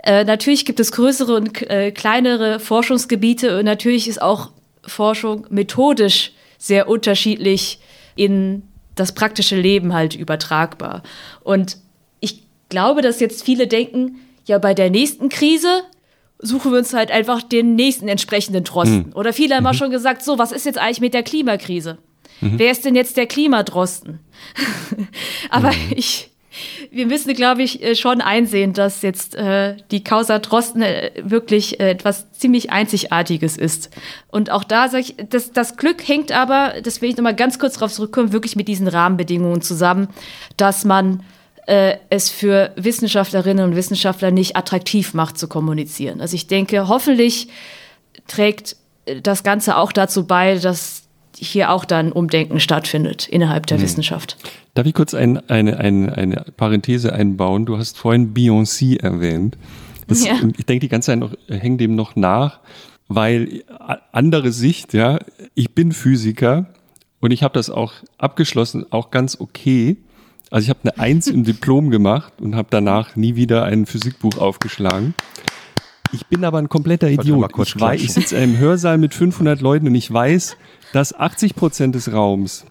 äh, 0.03 0.23
natürlich 0.23 0.65
gibt 0.65 0.79
es 0.79 0.91
größere 0.91 1.35
und 1.35 1.61
äh, 1.69 1.91
kleinere 1.91 2.59
Forschungsgebiete 2.59 3.59
und 3.59 3.65
natürlich 3.65 4.07
ist 4.07 4.21
auch 4.21 4.51
Forschung 4.85 5.45
methodisch 5.49 6.31
sehr 6.57 6.87
unterschiedlich 6.87 7.79
in 8.15 8.63
das 8.95 9.13
praktische 9.13 9.55
Leben 9.55 9.93
halt 9.93 10.15
übertragbar. 10.15 11.03
Und 11.43 11.77
ich 12.19 12.43
glaube, 12.69 13.01
dass 13.01 13.19
jetzt 13.19 13.43
viele 13.43 13.67
denken, 13.67 14.17
ja, 14.45 14.57
bei 14.57 14.73
der 14.73 14.89
nächsten 14.89 15.29
Krise 15.29 15.83
suchen 16.41 16.71
wir 16.71 16.79
uns 16.79 16.93
halt 16.93 17.11
einfach 17.11 17.41
den 17.41 17.75
nächsten 17.75 18.07
entsprechenden 18.07 18.63
Trosten. 18.63 19.07
Mhm. 19.07 19.13
Oder 19.13 19.33
viele 19.33 19.55
haben 19.55 19.65
auch 19.65 19.73
mhm. 19.73 19.77
schon 19.77 19.91
gesagt, 19.91 20.23
so, 20.23 20.37
was 20.37 20.51
ist 20.51 20.65
jetzt 20.65 20.77
eigentlich 20.77 21.01
mit 21.01 21.13
der 21.13 21.23
Klimakrise? 21.23 21.97
Mhm. 22.41 22.53
Wer 22.57 22.71
ist 22.71 22.85
denn 22.85 22.95
jetzt 22.95 23.17
der 23.17 23.27
Klimadrosten? 23.27 24.19
Aber 25.49 25.69
mhm. 25.69 25.93
ich, 25.95 26.31
wir 26.91 27.05
müssen, 27.05 27.33
glaube 27.33 27.63
ich, 27.63 27.83
äh, 27.83 27.95
schon 27.95 28.21
einsehen, 28.21 28.73
dass 28.73 29.01
jetzt 29.03 29.35
äh, 29.35 29.77
die 29.91 30.03
Causa 30.03 30.39
Drosten 30.39 30.81
äh, 30.81 31.11
wirklich 31.23 31.79
äh, 31.79 31.91
etwas 31.91 32.31
ziemlich 32.31 32.71
Einzigartiges 32.71 33.57
ist. 33.57 33.89
Und 34.27 34.49
auch 34.49 34.63
da 34.63 34.89
sage 34.89 35.03
ich, 35.03 35.15
das, 35.29 35.51
das 35.51 35.77
Glück 35.77 36.07
hängt 36.07 36.31
aber, 36.31 36.73
das 36.83 37.01
will 37.01 37.09
ich 37.09 37.17
nochmal 37.17 37.35
ganz 37.35 37.59
kurz 37.59 37.75
darauf 37.75 37.93
zurückkommen, 37.93 38.33
wirklich 38.33 38.55
mit 38.55 38.67
diesen 38.67 38.87
Rahmenbedingungen 38.87 39.61
zusammen, 39.61 40.07
dass 40.57 40.85
man 40.85 41.23
äh, 41.67 41.95
es 42.09 42.29
für 42.29 42.71
Wissenschaftlerinnen 42.75 43.65
und 43.65 43.75
Wissenschaftler 43.75 44.31
nicht 44.31 44.55
attraktiv 44.55 45.13
macht 45.13 45.37
zu 45.37 45.47
kommunizieren. 45.47 46.21
Also 46.21 46.35
ich 46.35 46.47
denke, 46.47 46.87
hoffentlich 46.87 47.47
trägt 48.27 48.75
äh, 49.05 49.21
das 49.21 49.43
Ganze 49.43 49.77
auch 49.77 49.91
dazu 49.91 50.25
bei, 50.25 50.57
dass 50.57 51.03
hier 51.37 51.71
auch 51.71 51.85
dann 51.85 52.11
Umdenken 52.11 52.59
stattfindet 52.59 53.27
innerhalb 53.27 53.65
der 53.65 53.77
hm. 53.77 53.83
Wissenschaft. 53.83 54.37
Darf 54.73 54.85
ich 54.85 54.93
kurz 54.93 55.13
ein, 55.13 55.37
eine, 55.49 55.77
eine, 55.77 56.15
eine 56.17 56.45
Parenthese 56.57 57.13
einbauen? 57.13 57.65
Du 57.65 57.77
hast 57.77 57.97
vorhin 57.97 58.33
Beyoncé 58.33 59.01
erwähnt. 59.01 59.57
Das, 60.07 60.25
Ja. 60.25 60.33
Ich 60.57 60.65
denke 60.65 60.81
die 60.81 60.89
ganze 60.89 61.07
Zeit 61.07 61.19
noch, 61.19 61.31
hänge 61.47 61.77
dem 61.77 61.95
noch 61.95 62.15
nach, 62.15 62.59
weil 63.07 63.63
a- 63.69 63.97
andere 64.11 64.51
Sicht, 64.51 64.93
ja, 64.93 65.19
ich 65.55 65.73
bin 65.73 65.91
Physiker 65.93 66.67
und 67.21 67.31
ich 67.31 67.43
habe 67.43 67.53
das 67.53 67.69
auch 67.69 67.93
abgeschlossen, 68.17 68.85
auch 68.91 69.09
ganz 69.11 69.37
okay. 69.39 69.97
Also 70.51 70.65
ich 70.65 70.69
habe 70.69 70.81
eine 70.83 70.99
Eins 70.99 71.27
im 71.27 71.43
Diplom 71.43 71.89
gemacht 71.89 72.33
und 72.39 72.55
habe 72.55 72.67
danach 72.69 73.15
nie 73.15 73.35
wieder 73.35 73.63
ein 73.63 73.87
Physikbuch 73.87 74.37
aufgeschlagen. 74.37 75.15
Ich 76.13 76.27
bin 76.27 76.43
aber 76.43 76.59
ein 76.59 76.69
kompletter 76.69 77.09
Idiot. 77.09 77.53
Ich, 77.57 77.79
weiß, 77.79 78.01
ich 78.01 78.11
sitze 78.11 78.35
in 78.35 78.43
einem 78.43 78.57
Hörsaal 78.59 78.97
mit 78.99 79.13
500 79.13 79.61
Leuten 79.61 79.87
und 79.87 79.95
ich 79.95 80.11
weiß, 80.11 80.57
dass 80.93 81.13
80 81.17 81.55
Prozent 81.55 81.95
des 81.95 82.11
Raums 82.11 82.65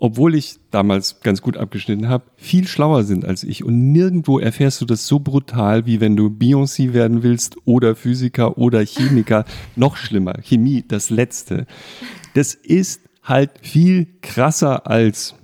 obwohl 0.00 0.34
ich 0.34 0.56
damals 0.70 1.20
ganz 1.20 1.42
gut 1.42 1.58
abgeschnitten 1.58 2.08
habe, 2.08 2.24
viel 2.36 2.66
schlauer 2.66 3.04
sind 3.04 3.26
als 3.26 3.44
ich. 3.44 3.64
Und 3.64 3.92
nirgendwo 3.92 4.38
erfährst 4.38 4.80
du 4.80 4.86
das 4.86 5.06
so 5.06 5.20
brutal, 5.20 5.84
wie 5.84 6.00
wenn 6.00 6.16
du 6.16 6.28
Beyoncé 6.28 6.94
werden 6.94 7.22
willst 7.22 7.58
oder 7.66 7.94
Physiker 7.94 8.56
oder 8.56 8.82
Chemiker. 8.82 9.44
Noch 9.76 9.98
schlimmer, 9.98 10.40
Chemie, 10.42 10.82
das 10.88 11.10
Letzte. 11.10 11.66
Das 12.32 12.54
ist 12.54 13.02
halt 13.22 13.50
viel 13.60 14.06
krasser 14.22 14.86
als 14.86 15.34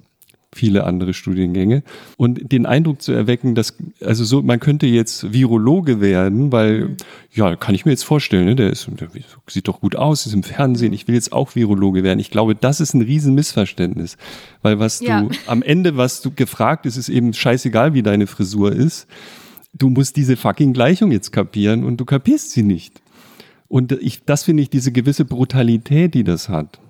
viele 0.57 0.84
andere 0.84 1.14
Studiengänge 1.14 1.82
und 2.16 2.50
den 2.50 2.66
Eindruck 2.66 3.02
zu 3.02 3.12
erwecken, 3.12 3.54
dass 3.54 3.76
also 4.00 4.24
so 4.24 4.42
man 4.42 4.59
könnte 4.59 4.86
jetzt 4.86 5.32
Virologe 5.32 6.00
werden, 6.00 6.50
weil 6.50 6.96
ja 7.32 7.54
kann 7.54 7.74
ich 7.74 7.84
mir 7.84 7.92
jetzt 7.92 8.04
vorstellen, 8.04 8.46
ne, 8.46 8.57
der, 8.57 8.70
ist, 8.70 8.88
der 8.98 9.09
sieht 9.46 9.68
doch 9.68 9.80
gut 9.80 9.94
aus, 9.94 10.26
ist 10.26 10.32
im 10.32 10.42
Fernsehen, 10.42 10.92
ich 10.92 11.07
will 11.07 11.14
jetzt 11.14 11.32
auch 11.32 11.54
Virologe 11.54 12.02
werden. 12.02 12.18
Ich 12.18 12.30
glaube, 12.30 12.54
das 12.54 12.80
ist 12.80 12.94
ein 12.94 13.02
riesen 13.02 13.34
Missverständnis, 13.34 14.16
weil 14.62 14.78
was 14.78 15.00
Ja. 15.00 15.20
du 15.22 15.30
am 15.46 15.62
Ende 15.62 15.96
was 15.96 16.22
du 16.22 16.30
gefragt 16.30 16.86
ist, 16.86 16.96
ist 16.96 17.09
eben 17.09 17.32
scheißegal, 17.32 17.94
wie 17.94 18.02
deine 18.02 18.26
Frisur 18.26 18.72
ist. 18.72 19.07
Du 19.72 19.90
musst 19.90 20.16
diese 20.16 20.36
fucking 20.36 20.72
Gleichung 20.72 21.12
jetzt 21.12 21.32
kapieren 21.32 21.84
und 21.84 21.98
du 21.98 22.04
kapierst 22.07 22.50
sie 22.52 22.62
nicht. 22.62 23.00
Und 23.68 23.92
ich, 23.92 24.24
das 24.24 24.44
finde 24.44 24.62
ich 24.62 24.70
diese 24.70 24.92
gewisse 24.92 25.24
Brutalität, 25.24 26.14
die 26.14 26.24
das 26.24 26.48
hat. 26.48 26.80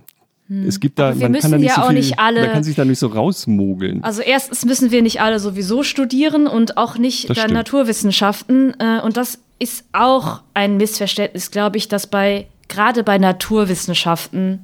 Es 0.49 0.79
gibt 0.81 0.99
da, 0.99 1.11
Hm. 1.11 1.13
Aber 1.13 1.21
wir 1.21 1.29
man 1.31 1.41
kann 1.41 1.51
da 1.51 1.57
müssen 1.57 1.61
nicht 1.63 1.69
ja 1.71 1.75
so 1.77 1.83
auch 1.83 1.89
viel, 1.89 1.97
nicht 1.99 2.19
alle- 2.21 2.41
man 2.43 2.53
kann 2.53 2.63
sich 2.65 2.77
da 2.77 2.85
nicht 2.85 2.99
so 2.99 3.09
rausmogeln. 3.09 4.05
Also 4.05 4.23
erstens 4.23 4.65
müssen 4.65 4.91
wir 4.91 5.03
nicht 5.03 5.21
alle 5.21 5.39
sowieso 5.41 5.83
studieren 5.83 6.47
und 6.47 6.77
auch 6.77 6.99
nicht 6.99 7.29
Das 7.29 7.37
dann 7.37 7.45
stimmt. 7.47 7.55
Naturwissenschaften. 7.55 8.75
Äh, 8.79 9.01
und 9.03 9.17
das 9.17 9.39
ist 9.59 9.85
auch 9.93 10.43
ein 10.55 10.77
Missverständnis, 10.77 11.51
glaube 11.51 11.79
ich, 11.79 11.89
das 11.89 12.07
bei 12.07 12.47
gerade 12.69 13.03
bei 13.03 13.19
Naturwissenschaften 13.19 14.61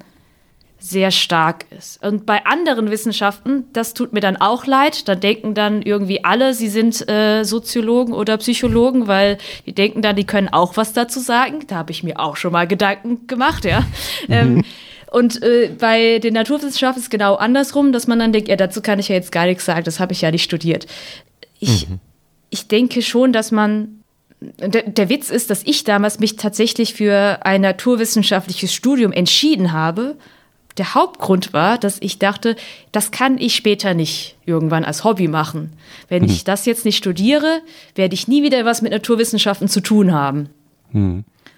sehr 0.78 1.12
stark 1.12 1.66
ist. 1.78 2.04
Und 2.04 2.26
bei 2.26 2.44
anderen 2.44 2.90
Wissenschaften, 2.90 3.64
das 3.72 3.94
tut 3.94 4.12
mir 4.12 4.18
dann 4.18 4.36
auch 4.36 4.66
leid. 4.66 5.06
Da 5.08 5.14
denken 5.14 5.54
dann 5.54 5.80
irgendwie 5.82 6.24
alle, 6.24 6.54
sie 6.54 6.68
sind 6.68 7.08
äh, 7.08 7.44
Soziologen 7.44 8.12
oder 8.12 8.36
Psychologen, 8.38 9.06
weil 9.06 9.38
die 9.64 9.72
denken 9.74 10.02
dann, 10.02 10.16
die 10.16 10.24
können 10.24 10.48
auch 10.48 10.76
was 10.76 10.92
dazu 10.92 11.20
sagen. 11.20 11.60
Da 11.68 11.76
habe 11.76 11.92
ich 11.92 12.02
mir 12.02 12.18
auch 12.18 12.34
schon 12.36 12.50
mal 12.52 12.66
Gedanken 12.66 13.28
gemacht, 13.28 13.64
ja. 13.64 13.84
Ähm, 14.28 14.64
und 15.12 15.42
äh, 15.42 15.70
bei 15.78 16.18
den 16.20 16.32
Naturwissenschaften 16.32 16.98
ist 16.98 17.04
es 17.04 17.10
genau 17.10 17.34
andersrum, 17.34 17.92
dass 17.92 18.06
man 18.06 18.18
dann 18.18 18.32
denkt, 18.32 18.48
ja, 18.48 18.56
dazu 18.56 18.80
kann 18.80 18.98
ich 18.98 19.08
ja 19.08 19.14
jetzt 19.14 19.30
gar 19.30 19.44
nichts 19.44 19.66
sagen, 19.66 19.84
das 19.84 20.00
habe 20.00 20.12
ich 20.12 20.22
ja 20.22 20.30
nicht 20.30 20.42
studiert. 20.42 20.86
Ich, 21.60 21.86
ich 22.48 22.66
denke 22.66 23.02
schon, 23.02 23.32
dass 23.32 23.52
man 23.52 24.02
der, 24.40 24.82
der 24.82 25.08
Witz 25.10 25.30
ist, 25.30 25.50
dass 25.50 25.62
ich 25.64 25.84
damals 25.84 26.18
mich 26.18 26.36
tatsächlich 26.36 26.94
für 26.94 27.40
ein 27.44 27.60
naturwissenschaftliches 27.60 28.72
Studium 28.72 29.12
entschieden 29.12 29.72
habe. 29.72 30.16
Der 30.78 30.94
Hauptgrund 30.94 31.52
war, 31.52 31.76
dass 31.76 31.98
ich 32.00 32.18
dachte, 32.18 32.56
das 32.90 33.10
kann 33.10 33.36
ich 33.36 33.54
später 33.54 33.92
nicht 33.92 34.36
irgendwann 34.46 34.84
als 34.84 35.04
Hobby 35.04 35.28
machen. 35.28 35.74
Wenn 36.08 36.24
ich 36.24 36.44
das 36.44 36.64
jetzt 36.64 36.86
nicht 36.86 36.96
studiere, 36.96 37.60
werde 37.94 38.14
ich 38.14 38.28
nie 38.28 38.42
wieder 38.42 38.64
was 38.64 38.80
mit 38.80 38.92
Naturwissenschaften 38.92 39.68
zu 39.68 39.80
tun 39.80 40.12
haben. 40.12 40.48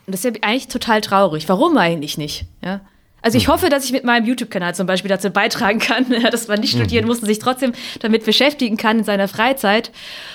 Und 0.07 0.13
das 0.13 0.25
ist 0.25 0.35
ja 0.35 0.43
eigentlich 0.43 0.67
total 0.69 1.01
traurig. 1.01 1.49
Warum 1.49 1.79
eigentlich 1.79 2.19
nicht? 2.19 2.47
Ja? 2.63 2.81
Also 3.25 3.39
ich 3.39 3.49
hoffe, 3.49 3.71
dass 3.71 3.87
ich 3.87 3.93
mit 3.93 4.05
meinem 4.05 4.27
YouTube-Kanal 4.27 4.75
zum 4.75 4.87
Beispiel 4.87 5.09
dazu 5.09 5.31
beitragen 5.31 5.79
kann, 5.79 6.05
dass 6.31 6.47
man 6.47 6.61
nicht 6.61 6.75
studieren 6.75 7.07
muss 7.07 7.21
und 7.21 7.25
sich 7.25 7.39
trotzdem 7.39 7.73
damit 8.01 8.27
beschäftigen 8.27 8.77
kann 8.77 8.99
in 8.99 9.05
seiner 9.05 9.29
Freizeit. 9.29 9.93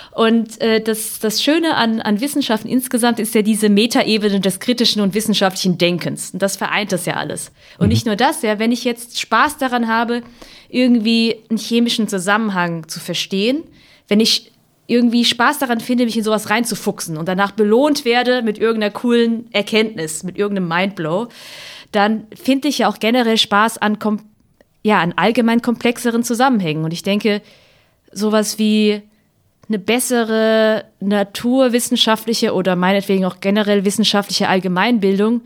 Und 0.09 0.59
äh, 0.59 0.81
das, 0.81 1.19
das 1.19 1.43
Schöne 1.43 1.75
an, 1.75 2.01
an 2.01 2.19
Wissenschaften 2.19 2.67
insgesamt 2.67 3.19
ist 3.19 3.35
ja 3.35 3.43
diese 3.43 3.69
Metaebene 3.69 4.39
des 4.39 4.59
kritischen 4.59 5.03
und 5.03 5.13
wissenschaftlichen 5.13 5.77
Denkens. 5.77 6.31
Und 6.31 6.41
das 6.41 6.57
vereint 6.57 6.91
das 6.91 7.05
ja 7.05 7.13
alles. 7.13 7.51
Und 7.77 7.89
nicht 7.89 8.07
nur 8.07 8.15
das, 8.15 8.41
ja, 8.41 8.57
wenn 8.57 8.71
ich 8.71 8.83
jetzt 8.85 9.19
Spaß 9.19 9.59
daran 9.59 9.87
habe, 9.87 10.23
irgendwie 10.67 11.35
einen 11.51 11.59
chemischen 11.59 12.07
Zusammenhang 12.07 12.87
zu 12.87 12.99
verstehen, 12.99 13.65
wenn 14.07 14.19
ich 14.19 14.51
irgendwie 14.87 15.23
Spaß 15.25 15.59
daran 15.59 15.79
finde, 15.79 16.05
mich 16.05 16.17
in 16.17 16.23
sowas 16.23 16.49
reinzufuchsen 16.49 17.17
und 17.17 17.27
danach 17.27 17.51
belohnt 17.51 18.03
werde 18.03 18.41
mit 18.41 18.57
irgendeiner 18.57 18.91
coolen 18.91 19.47
Erkenntnis, 19.53 20.23
mit 20.23 20.39
irgendeinem 20.39 20.67
Mindblow, 20.67 21.27
dann 21.91 22.27
finde 22.35 22.67
ich 22.67 22.79
ja 22.79 22.89
auch 22.89 22.99
generell 22.99 23.37
Spaß 23.37 23.77
an, 23.79 23.99
kom 23.99 24.21
ja, 24.83 25.01
an 25.01 25.13
allgemein 25.15 25.61
komplexeren 25.61 26.23
Zusammenhängen. 26.23 26.83
Und 26.83 26.93
ich 26.93 27.03
denke, 27.03 27.41
sowas 28.11 28.57
wie 28.57 29.01
eine 29.67 29.79
bessere 29.79 30.85
naturwissenschaftliche 30.99 32.53
oder 32.53 32.75
meinetwegen 32.75 33.25
auch 33.25 33.39
generell 33.39 33.85
wissenschaftliche 33.85 34.47
Allgemeinbildung, 34.47 35.41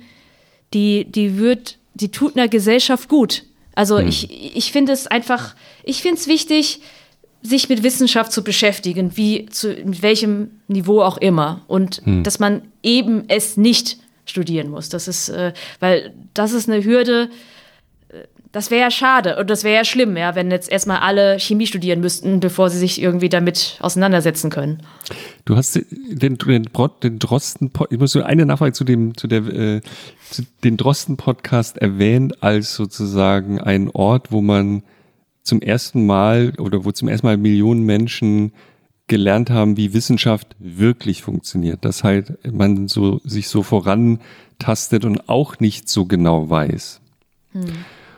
die, 0.74 1.06
die 1.06 1.38
wird, 1.38 1.78
die 1.94 2.10
tut 2.10 2.38
einer 2.38 2.48
Gesellschaft 2.48 3.10
gut. 3.10 3.44
Also 3.76 3.98
ich, 3.98 4.56
ich 4.56 4.72
finde 4.72 4.91
es 4.91 5.08
einfach, 5.08 5.56
ich 5.84 6.02
finde 6.02 6.20
es 6.20 6.28
wichtig, 6.28 6.82
sich 7.41 7.68
mit 7.68 7.84
Wissenschaft 7.84 8.32
zu 8.32 8.44
beschäftigen, 8.44 9.18
wie 9.18 9.48
zu 9.48 9.70
mit 9.70 10.02
welchem 10.02 10.52
Niveau 10.68 11.02
auch 11.02 11.18
immer. 11.18 11.62
Und 11.68 12.02
dass 12.24 12.39
man 12.39 12.62
eben 12.82 13.26
es 13.28 13.58
nicht 13.58 13.98
studieren 14.26 14.69
muss. 14.69 14.89
Das 14.89 15.07
ist, 15.07 15.30
äh, 15.30 15.53
weil 15.80 16.13
das 16.34 16.53
ist 16.53 16.69
eine 16.69 16.84
Hürde, 16.84 17.30
äh, 18.09 18.24
das 18.51 18.69
wäre 18.69 18.82
ja 18.82 18.91
schade 18.91 19.38
und 19.38 19.49
das 19.49 19.63
wäre 19.63 19.76
ja 19.76 19.84
schlimm, 19.84 20.15
ja, 20.15 20.36
wenn 20.36 20.51
jetzt 20.51 20.71
erstmal 20.71 20.99
alle 20.99 21.39
Chemie 21.39 21.67
studieren 21.67 22.01
müssten, 22.01 22.39
bevor 22.39 22.69
sie 22.69 22.78
sich 22.78 23.01
irgendwie 23.01 23.30
damit 23.30 23.78
auseinandersetzen 23.80 24.49
können. 24.49 24.84
Du 25.45 25.55
hast 25.55 25.76
den, 25.76 26.38
den, 26.38 26.38
den 26.38 27.19
Drosten, 27.19 27.71
ich 27.89 27.99
muss 27.99 28.15
nur 28.15 28.26
eine 28.26 28.45
Nachfrage 28.45 28.74
zu 28.74 28.84
dem, 28.84 29.17
zu 29.17 29.28
der, 29.28 29.45
äh, 29.47 29.82
zu 30.30 30.43
den 30.63 30.78
Drosten-Podcast 30.78 31.80
erwähnt 31.80 32.43
als 32.43 32.76
sozusagen 32.76 33.59
ein 33.59 33.89
Ort, 33.89 34.32
wo 34.32 34.41
man 34.41 34.84
zum 35.41 35.61
ersten 35.61 36.05
Mal 36.05 36.53
oder 36.57 36.86
wo 36.86 36.91
zum 36.91 37.07
ersten 37.07 37.28
Mal 37.28 37.38
Millionen 37.38 37.84
Menschen 37.84 38.53
gelernt 39.08 39.49
haben, 39.49 39.76
wie 39.78 39.93
Wissenschaft 39.93 40.56
wirklich 40.60 41.22
funktioniert. 41.22 41.84
Dass 41.86 42.04
halt 42.04 42.38
man 42.51 42.88
so, 42.88 43.20
sich 43.24 43.47
so 43.47 43.64
vorantastet 43.64 45.06
und 45.06 45.30
auch 45.30 45.60
nicht 45.60 45.89
so 45.89 46.06
genau 46.06 46.49
weiß. 46.49 47.01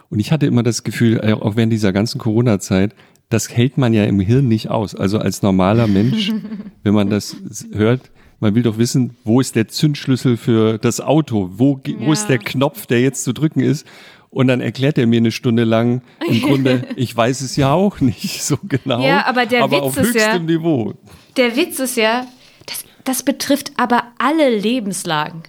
Und 0.09 0.19
ich 0.19 0.31
hatte 0.31 0.45
immer 0.45 0.63
das 0.63 0.83
Gefühl, 0.83 1.19
äh, 1.23 1.33
auch 1.33 1.55
während 1.55 1.73
dieser 1.73 1.91
ganzen 1.91 2.19
Corona-Zeit, 2.19 2.93
das 3.29 3.49
hält 3.49 3.77
man 3.77 3.93
ja 3.93 4.03
im 4.05 4.19
Hirn 4.19 4.47
nicht 4.47 4.69
aus. 4.69 4.95
Also 4.95 5.17
als 5.19 5.41
normaler 5.41 5.87
Mensch, 5.87 6.31
wenn 6.83 6.93
man 6.93 7.09
das 7.09 7.35
hört, 7.73 8.11
man 8.39 8.53
will 8.53 8.63
doch 8.63 8.77
wissen, 8.77 9.15
wo 9.23 9.41
ist 9.41 9.55
der 9.55 9.67
Zündschlüssel 9.67 10.37
für 10.37 10.77
das 10.77 11.01
Auto? 11.01 11.49
Wo, 11.53 11.75
ge- 11.77 11.95
wo 11.99 12.07
Ja. 12.07 12.13
ist 12.13 12.27
der 12.27 12.37
Knopf, 12.37 12.85
der 12.85 13.01
jetzt 13.01 13.23
zu 13.23 13.33
drücken 13.33 13.61
ist? 13.61 13.87
Und 14.29 14.47
dann 14.47 14.59
erklärt 14.61 14.97
er 14.97 15.07
mir 15.07 15.17
eine 15.17 15.31
Stunde 15.31 15.63
lang, 15.63 16.01
im 16.27 16.41
Grunde, 16.41 16.87
ich 16.95 17.15
weiß 17.15 17.41
es 17.41 17.55
ja 17.55 17.71
auch 17.71 18.01
nicht 18.01 18.43
so 18.43 18.57
genau. 18.63 19.01
Ja, 19.01 19.25
aber 19.25 19.45
der 19.45 19.63
aber 19.63 19.77
Witz 19.77 19.81
auf 19.83 19.97
ist 19.97 20.15
ja- 20.15 20.21
höchstem 20.27 20.45
Niveau. 20.45 20.93
Der 21.37 21.55
Witz 21.55 21.79
ist 21.79 21.97
ja, 21.97 22.27
das, 22.65 22.83
das 23.03 23.23
betrifft 23.23 23.71
aber 23.77 24.03
alle 24.17 24.57
Lebenslagen. 24.57 25.43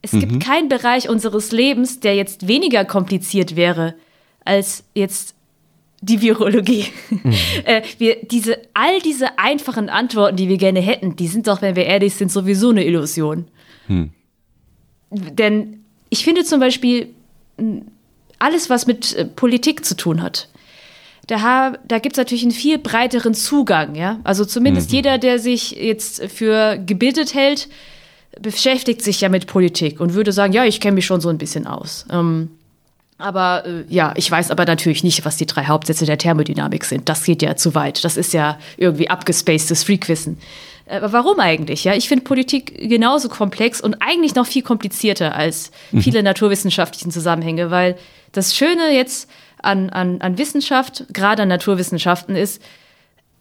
Es 0.00 0.12
gibt 0.12 0.40
keinen 0.40 0.68
Bereich 0.68 1.08
unseres 1.08 1.50
Lebens, 1.50 1.98
der 1.98 2.14
jetzt 2.14 2.46
weniger 2.46 2.84
kompliziert 2.84 3.56
wäre 3.56 3.94
als 4.44 4.84
jetzt 4.94 5.34
die 6.00 6.22
Virologie. 6.22 6.84
äh, 7.64 7.82
wir, 7.98 8.16
diese, 8.22 8.58
all 8.74 9.00
diese 9.00 9.38
einfachen 9.40 9.88
Antworten, 9.88 10.36
die 10.36 10.48
wir 10.48 10.56
gerne 10.56 10.80
hätten, 10.80 11.16
die 11.16 11.26
sind 11.26 11.48
doch, 11.48 11.62
wenn 11.62 11.74
wir 11.74 11.84
ehrlich 11.84 12.14
sind, 12.14 12.30
sowieso 12.30 12.70
eine 12.70 12.84
Illusion. 12.84 13.48
Denn 15.10 15.84
ich 16.10 16.24
finde 16.24 16.44
zum 16.44 16.60
Beispiel 16.60 17.08
alles, 18.38 18.70
was 18.70 18.86
mit 18.86 19.14
äh, 19.14 19.24
Politik 19.24 19.84
zu 19.84 19.96
tun 19.96 20.22
hat, 20.22 20.48
da, 21.28 21.74
da 21.86 21.98
gibt 21.98 22.14
es 22.14 22.18
natürlich 22.18 22.42
einen 22.42 22.52
viel 22.52 22.78
breiteren 22.78 23.34
Zugang, 23.34 23.94
ja. 23.94 24.18
Also 24.24 24.46
zumindest 24.46 24.92
jeder, 24.92 25.18
der 25.18 25.38
sich 25.38 25.72
jetzt 25.72 26.22
für 26.24 26.78
gebildet 26.78 27.34
hält, 27.34 27.68
beschäftigt 28.40 29.02
sich 29.02 29.20
ja 29.20 29.28
mit 29.28 29.46
Politik 29.46 30.00
und 30.00 30.14
würde 30.14 30.32
sagen, 30.32 30.52
ja, 30.52 30.64
ich 30.64 30.80
kenne 30.80 30.94
mich 30.94 31.06
schon 31.06 31.20
so 31.20 31.28
ein 31.28 31.38
bisschen 31.38 31.66
aus. 31.66 32.06
Ähm, 32.10 32.50
aber 33.18 33.66
äh, 33.66 33.84
ja, 33.88 34.14
ich 34.16 34.30
weiß 34.30 34.50
aber 34.50 34.64
natürlich 34.64 35.02
nicht, 35.02 35.24
was 35.24 35.36
die 35.36 35.46
drei 35.46 35.64
Hauptsätze 35.64 36.06
der 36.06 36.18
Thermodynamik 36.18 36.84
sind. 36.84 37.08
Das 37.08 37.24
geht 37.24 37.42
ja 37.42 37.56
zu 37.56 37.74
weit. 37.74 38.04
Das 38.04 38.16
ist 38.16 38.32
ja 38.32 38.58
irgendwie 38.76 39.10
abgespacedes 39.10 39.84
Freakwissen. 39.84 40.38
Äh, 40.88 40.96
Aber 40.96 41.12
warum 41.12 41.38
eigentlich? 41.40 41.84
Ja, 41.84 41.94
ich 41.94 42.08
finde 42.08 42.24
Politik 42.24 42.88
genauso 42.88 43.28
komplex 43.28 43.80
und 43.80 43.96
eigentlich 44.00 44.34
noch 44.34 44.46
viel 44.46 44.62
komplizierter 44.62 45.34
als 45.34 45.70
viele 46.00 46.22
naturwissenschaftlichen 46.22 47.10
Zusammenhänge, 47.10 47.70
weil 47.70 47.96
das 48.32 48.56
Schöne 48.56 48.94
jetzt 48.94 49.30
an, 49.62 49.90
an, 49.90 50.20
an 50.20 50.38
Wissenschaft, 50.38 51.04
gerade 51.12 51.42
an 51.42 51.48
Naturwissenschaften, 51.48 52.36
ist, 52.36 52.62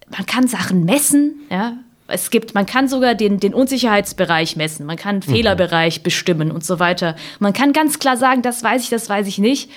man 0.09 0.25
kann 0.25 0.47
Sachen 0.47 0.85
messen, 0.85 1.41
ja. 1.49 1.77
Es 2.09 2.29
gibt, 2.29 2.55
man 2.55 2.65
kann 2.65 2.87
sogar 2.87 3.15
den, 3.15 3.37
den 3.41 3.53
Unsicherheitsbereich 3.53 4.55
messen, 4.55 4.85
man 4.85 4.95
kann 4.95 5.19
den 5.19 5.29
mhm. 5.29 5.35
Fehlerbereich 5.35 6.03
bestimmen 6.03 6.51
und 6.51 6.63
so 6.63 6.79
weiter. 6.79 7.17
Man 7.39 7.51
kann 7.51 7.73
ganz 7.73 7.99
klar 7.99 8.15
sagen, 8.15 8.41
das 8.41 8.63
weiß 8.63 8.83
ich, 8.83 8.89
das 8.89 9.09
weiß 9.09 9.27
ich 9.27 9.39
nicht. 9.39 9.69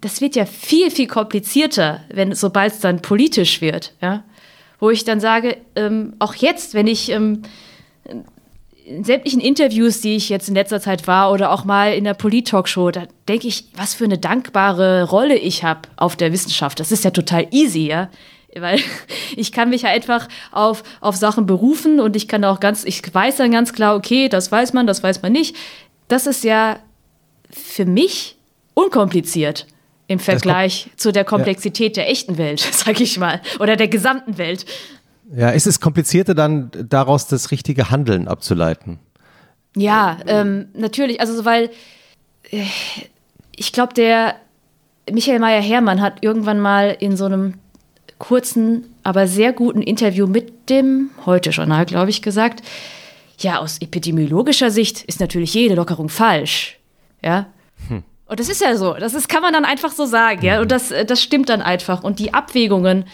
Das 0.00 0.22
wird 0.22 0.36
ja 0.36 0.46
viel, 0.46 0.90
viel 0.90 1.06
komplizierter, 1.06 2.00
wenn, 2.08 2.34
sobald 2.34 2.72
es 2.72 2.80
dann 2.80 3.02
politisch 3.02 3.60
wird, 3.60 3.92
ja. 4.00 4.24
Wo 4.80 4.90
ich 4.90 5.04
dann 5.04 5.20
sage, 5.20 5.56
ähm, 5.76 6.14
auch 6.18 6.34
jetzt, 6.34 6.74
wenn 6.74 6.86
ich 6.86 7.10
ähm, 7.10 7.42
in 8.84 9.04
sämtlichen 9.04 9.40
Interviews, 9.40 10.00
die 10.00 10.16
ich 10.16 10.28
jetzt 10.28 10.48
in 10.48 10.54
letzter 10.54 10.80
Zeit 10.80 11.06
war 11.06 11.30
oder 11.30 11.52
auch 11.52 11.64
mal 11.64 11.92
in 11.92 12.04
der 12.04 12.14
Polit-Talkshow, 12.14 12.90
da 12.90 13.04
denke 13.28 13.46
ich, 13.46 13.66
was 13.76 13.94
für 13.94 14.04
eine 14.04 14.18
dankbare 14.18 15.08
Rolle 15.08 15.36
ich 15.36 15.62
habe 15.62 15.82
auf 15.96 16.16
der 16.16 16.32
Wissenschaft. 16.32 16.80
Das 16.80 16.90
ist 16.90 17.04
ja 17.04 17.10
total 17.10 17.46
easy, 17.52 17.86
ja 17.86 18.08
weil 18.58 18.80
ich 19.36 19.52
kann 19.52 19.70
mich 19.70 19.82
ja 19.82 19.90
einfach 19.90 20.28
auf, 20.50 20.82
auf 21.00 21.16
Sachen 21.16 21.46
berufen 21.46 22.00
und 22.00 22.16
ich 22.16 22.28
kann 22.28 22.44
auch 22.44 22.60
ganz, 22.60 22.84
ich 22.84 23.02
weiß 23.12 23.36
dann 23.36 23.52
ganz 23.52 23.72
klar, 23.72 23.96
okay, 23.96 24.28
das 24.28 24.50
weiß 24.50 24.72
man, 24.72 24.86
das 24.86 25.02
weiß 25.02 25.22
man 25.22 25.32
nicht. 25.32 25.56
Das 26.08 26.26
ist 26.26 26.44
ja 26.44 26.78
für 27.50 27.84
mich 27.84 28.36
unkompliziert 28.74 29.66
im 30.10 30.18
Vergleich 30.18 30.90
zu 30.96 31.12
der 31.12 31.24
Komplexität 31.24 31.96
ja. 31.96 32.02
der 32.02 32.10
echten 32.10 32.36
Welt, 32.36 32.58
sag 32.72 33.00
ich 33.00 33.16
mal, 33.16 33.40
oder 33.60 33.76
der 33.76 33.86
gesamten 33.86 34.38
Welt. 34.38 34.66
Ja, 35.32 35.50
ist 35.50 35.68
es 35.68 35.80
komplizierter 35.80 36.34
dann 36.34 36.72
daraus 36.88 37.28
das 37.28 37.52
richtige 37.52 37.90
Handeln 37.90 38.26
abzuleiten? 38.26 38.98
Ja, 39.76 40.18
ähm, 40.26 40.66
natürlich, 40.74 41.20
also 41.20 41.44
weil 41.44 41.70
äh, 42.50 42.64
ich 43.54 43.72
glaube, 43.72 43.94
der 43.94 44.34
Michael 45.08 45.38
Meyer-Hermann 45.38 46.00
hat 46.00 46.24
irgendwann 46.24 46.58
mal 46.58 46.96
in 46.98 47.16
so 47.16 47.26
einem 47.26 47.54
kurzen, 48.18 48.86
aber 49.04 49.28
sehr 49.28 49.52
guten 49.52 49.80
Interview 49.80 50.26
mit 50.26 50.68
dem 50.70 51.10
Heute-Journal, 51.24 51.86
glaube 51.86 52.10
ich, 52.10 52.20
gesagt, 52.20 52.64
ja, 53.38 53.60
aus 53.60 53.78
epidemiologischer 53.80 54.72
Sicht 54.72 55.04
ist 55.04 55.20
natürlich 55.20 55.54
jede 55.54 55.76
Lockerung 55.76 56.08
falsch. 56.08 56.78
Ja. 57.22 57.46
Und 58.30 58.38
das 58.38 58.48
ist 58.48 58.60
ja 58.60 58.76
so. 58.76 58.94
Das 58.94 59.14
ist, 59.14 59.28
kann 59.28 59.42
man 59.42 59.52
dann 59.52 59.64
einfach 59.64 59.90
so 59.90 60.06
sagen, 60.06 60.44
ja. 60.44 60.60
Und 60.60 60.70
das, 60.70 60.94
das 61.04 61.20
stimmt 61.20 61.48
dann 61.48 61.60
einfach. 61.60 62.04
Und 62.04 62.20
die 62.20 62.32
Abwägungen, 62.32 63.04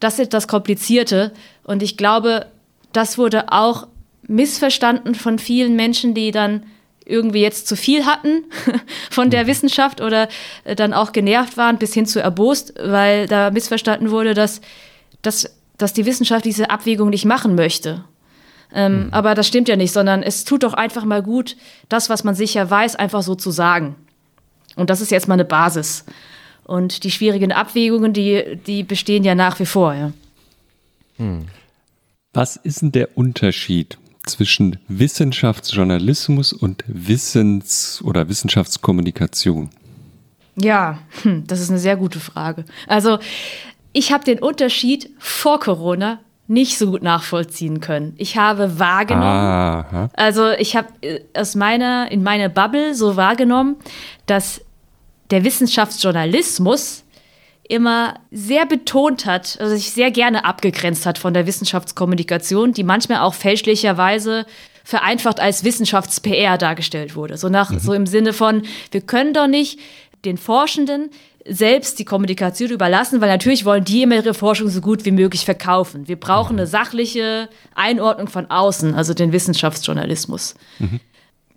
das 0.00 0.18
ist 0.18 0.34
das 0.34 0.48
Komplizierte. 0.48 1.32
Und 1.62 1.80
ich 1.80 1.96
glaube, 1.96 2.46
das 2.92 3.16
wurde 3.16 3.52
auch 3.52 3.86
missverstanden 4.26 5.14
von 5.14 5.38
vielen 5.38 5.76
Menschen, 5.76 6.12
die 6.12 6.32
dann 6.32 6.66
irgendwie 7.06 7.40
jetzt 7.40 7.68
zu 7.68 7.76
viel 7.76 8.04
hatten 8.04 8.46
von 9.12 9.30
der 9.30 9.44
mhm. 9.44 9.46
Wissenschaft 9.46 10.00
oder 10.00 10.26
äh, 10.64 10.74
dann 10.74 10.92
auch 10.92 11.12
genervt 11.12 11.56
waren 11.56 11.78
bis 11.78 11.94
hin 11.94 12.06
zu 12.06 12.20
erbost, 12.20 12.74
weil 12.82 13.28
da 13.28 13.52
missverstanden 13.52 14.10
wurde, 14.10 14.34
dass, 14.34 14.60
dass, 15.22 15.56
dass 15.78 15.92
die 15.92 16.04
Wissenschaft 16.04 16.44
diese 16.44 16.70
Abwägung 16.70 17.10
nicht 17.10 17.26
machen 17.26 17.54
möchte. 17.54 18.02
Ähm, 18.74 19.04
mhm. 19.04 19.08
Aber 19.12 19.36
das 19.36 19.46
stimmt 19.46 19.68
ja 19.68 19.76
nicht, 19.76 19.92
sondern 19.92 20.24
es 20.24 20.44
tut 20.44 20.64
doch 20.64 20.74
einfach 20.74 21.04
mal 21.04 21.22
gut, 21.22 21.56
das, 21.88 22.10
was 22.10 22.24
man 22.24 22.34
sicher 22.34 22.68
weiß, 22.68 22.96
einfach 22.96 23.22
so 23.22 23.36
zu 23.36 23.52
sagen. 23.52 23.94
Und 24.76 24.90
das 24.90 25.00
ist 25.00 25.10
jetzt 25.10 25.28
mal 25.28 25.34
eine 25.34 25.44
Basis. 25.44 26.04
Und 26.64 27.04
die 27.04 27.10
schwierigen 27.10 27.52
Abwägungen, 27.52 28.12
die, 28.12 28.58
die 28.66 28.82
bestehen 28.82 29.24
ja 29.24 29.34
nach 29.34 29.60
wie 29.60 29.66
vor. 29.66 29.94
Ja. 29.94 30.12
Mhm. 31.18 31.46
Was 32.32 32.56
ist 32.56 32.82
denn 32.82 32.92
der 32.92 33.16
Unterschied 33.16 33.98
zwischen 34.26 34.78
Wissenschaftsjournalismus 34.88 36.52
und 36.52 36.82
Wissens- 36.86 38.02
oder 38.02 38.28
Wissenschaftskommunikation? 38.28 39.70
Ja, 40.56 40.98
hm, 41.22 41.46
das 41.46 41.60
ist 41.60 41.70
eine 41.70 41.78
sehr 41.78 41.96
gute 41.96 42.20
Frage. 42.20 42.64
Also 42.86 43.18
ich 43.92 44.12
habe 44.12 44.24
den 44.24 44.38
Unterschied 44.38 45.10
vor 45.18 45.60
Corona 45.60 46.20
nicht 46.46 46.78
so 46.78 46.90
gut 46.90 47.02
nachvollziehen 47.02 47.80
können. 47.80 48.14
Ich 48.18 48.36
habe 48.36 48.78
wahrgenommen, 48.78 49.24
Aha. 49.24 50.10
also 50.12 50.50
ich 50.50 50.76
habe 50.76 50.88
äh, 51.00 51.20
aus 51.34 51.54
meiner 51.54 52.10
in 52.10 52.22
meiner 52.22 52.48
Bubble 52.48 52.94
so 52.94 53.16
wahrgenommen, 53.16 53.76
dass 54.26 54.60
der 55.30 55.44
Wissenschaftsjournalismus 55.44 57.04
immer 57.66 58.20
sehr 58.30 58.66
betont 58.66 59.24
hat, 59.24 59.58
also 59.58 59.74
sich 59.74 59.90
sehr 59.90 60.10
gerne 60.10 60.44
abgegrenzt 60.44 61.06
hat 61.06 61.16
von 61.16 61.32
der 61.32 61.46
Wissenschaftskommunikation, 61.46 62.74
die 62.74 62.84
manchmal 62.84 63.20
auch 63.20 63.32
fälschlicherweise 63.32 64.44
vereinfacht 64.84 65.40
als 65.40 65.64
Wissenschafts-PR 65.64 66.58
dargestellt 66.58 67.16
wurde. 67.16 67.38
So 67.38 67.48
nach, 67.48 67.70
mhm. 67.70 67.78
so 67.78 67.94
im 67.94 68.06
Sinne 68.06 68.34
von, 68.34 68.62
wir 68.90 69.00
können 69.00 69.32
doch 69.32 69.46
nicht 69.46 69.80
den 70.26 70.36
Forschenden 70.36 71.10
selbst 71.46 71.98
die 71.98 72.04
Kommunikation 72.04 72.70
überlassen, 72.70 73.20
weil 73.20 73.28
natürlich 73.28 73.64
wollen 73.64 73.84
die 73.84 74.02
immer 74.02 74.16
ihre 74.16 74.34
Forschung 74.34 74.68
so 74.68 74.80
gut 74.80 75.04
wie 75.04 75.10
möglich 75.10 75.44
verkaufen. 75.44 76.08
Wir 76.08 76.16
brauchen 76.16 76.56
eine 76.58 76.66
sachliche 76.66 77.48
Einordnung 77.74 78.28
von 78.28 78.50
außen, 78.50 78.94
also 78.94 79.14
den 79.14 79.32
Wissenschaftsjournalismus. 79.32 80.54
Mhm 80.78 81.00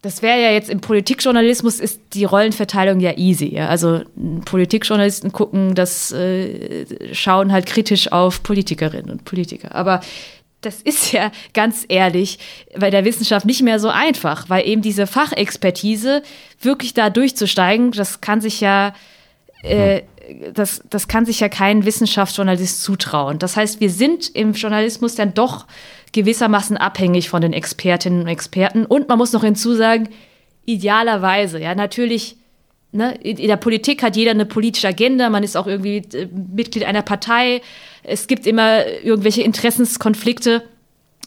das 0.01 0.21
wäre 0.21 0.41
ja 0.41 0.51
jetzt 0.51 0.69
im 0.69 0.79
Politikjournalismus 0.79 1.79
ist 1.79 1.99
die 2.13 2.23
Rollenverteilung 2.23 2.99
ja 2.99 3.17
easy. 3.17 3.59
Also 3.59 4.01
Politikjournalisten 4.45 5.31
gucken, 5.31 5.75
das 5.75 6.11
äh, 6.11 6.85
schauen 7.13 7.51
halt 7.51 7.65
kritisch 7.65 8.11
auf 8.11 8.43
Politikerinnen 8.43 9.09
und 9.09 9.25
Politiker. 9.25 9.73
Aber 9.73 10.01
das 10.61 10.81
ist 10.81 11.11
ja 11.11 11.31
ganz 11.53 11.85
ehrlich 11.87 12.39
bei 12.79 12.89
der 12.89 13.05
Wissenschaft 13.05 13.45
nicht 13.45 13.63
mehr 13.63 13.79
so 13.79 13.89
einfach, 13.89 14.49
weil 14.49 14.67
eben 14.67 14.81
diese 14.81 15.07
Fachexpertise 15.07 16.21
wirklich 16.61 16.93
da 16.93 17.09
durchzusteigen, 17.09 17.91
das 17.91 18.21
kann 18.21 18.39
sich 18.39 18.61
ja 18.61 18.93
äh, 19.63 20.01
das, 20.53 20.81
das 20.89 21.07
kann 21.07 21.25
sich 21.25 21.39
ja 21.39 21.49
kein 21.49 21.85
Wissenschaftsjournalist 21.85 22.83
zutrauen. 22.83 23.39
Das 23.39 23.55
heißt, 23.55 23.79
wir 23.79 23.89
sind 23.89 24.29
im 24.35 24.53
Journalismus 24.53 25.15
dann 25.15 25.33
doch 25.33 25.65
gewissermaßen 26.11 26.77
abhängig 26.77 27.29
von 27.29 27.41
den 27.41 27.53
Expertinnen 27.53 28.21
und 28.21 28.27
Experten. 28.27 28.85
Und 28.85 29.07
man 29.07 29.17
muss 29.17 29.33
noch 29.33 29.43
hinzusagen, 29.43 30.09
idealerweise, 30.65 31.59
ja, 31.61 31.75
natürlich, 31.75 32.37
ne, 32.91 33.15
in 33.15 33.47
der 33.47 33.57
Politik 33.57 34.03
hat 34.03 34.15
jeder 34.15 34.31
eine 34.31 34.45
politische 34.45 34.87
Agenda, 34.87 35.29
man 35.29 35.43
ist 35.43 35.55
auch 35.55 35.67
irgendwie 35.67 35.97
äh, 36.13 36.27
Mitglied 36.27 36.85
einer 36.85 37.01
Partei, 37.01 37.61
es 38.03 38.27
gibt 38.27 38.45
immer 38.47 38.85
irgendwelche 38.85 39.43
Interessenskonflikte. 39.43 40.63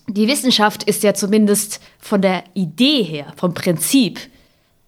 Die 0.09 0.29
Wissenschaft 0.29 0.83
ist 0.83 1.03
ja 1.03 1.15
zumindest 1.15 1.81
von 1.99 2.21
der 2.21 2.45
Idee 2.55 3.03
her, 3.03 3.33
vom 3.37 3.55
Prinzip, 3.55 4.19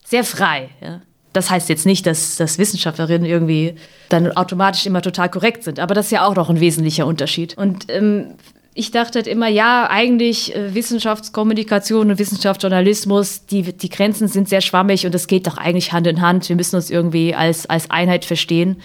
sehr 0.04 0.24
frei. 0.24 0.70
Ja. 0.80 1.00
Das 1.32 1.50
heißt 1.50 1.68
jetzt 1.68 1.86
nicht, 1.86 2.06
dass, 2.06 2.36
dass 2.36 2.58
Wissenschaftlerinnen 2.58 3.26
irgendwie 3.26 3.74
dann 4.08 4.32
automatisch 4.32 4.86
immer 4.86 5.02
total 5.02 5.30
korrekt 5.30 5.64
sind, 5.64 5.80
aber 5.80 5.94
das 5.94 6.06
ist 6.06 6.12
ja 6.12 6.26
auch 6.26 6.34
noch 6.34 6.50
ein 6.50 6.60
wesentlicher 6.60 7.06
Unterschied. 7.06 7.56
Und 7.56 7.86
ähm, 7.88 8.34
ich 8.74 8.90
dachte 8.90 9.18
halt 9.18 9.26
immer, 9.26 9.48
ja, 9.48 9.88
eigentlich 9.90 10.54
äh, 10.54 10.74
Wissenschaftskommunikation 10.74 12.10
und 12.10 12.18
Wissenschaftsjournalismus, 12.18 13.46
die, 13.46 13.62
die 13.62 13.88
Grenzen 13.88 14.28
sind 14.28 14.48
sehr 14.48 14.62
schwammig 14.62 15.04
und 15.04 15.14
es 15.14 15.26
geht 15.26 15.46
doch 15.46 15.58
eigentlich 15.58 15.92
Hand 15.92 16.06
in 16.06 16.20
Hand. 16.20 16.48
Wir 16.48 16.56
müssen 16.56 16.76
uns 16.76 16.90
irgendwie 16.90 17.34
als, 17.34 17.68
als 17.68 17.90
Einheit 17.90 18.24
verstehen. 18.24 18.80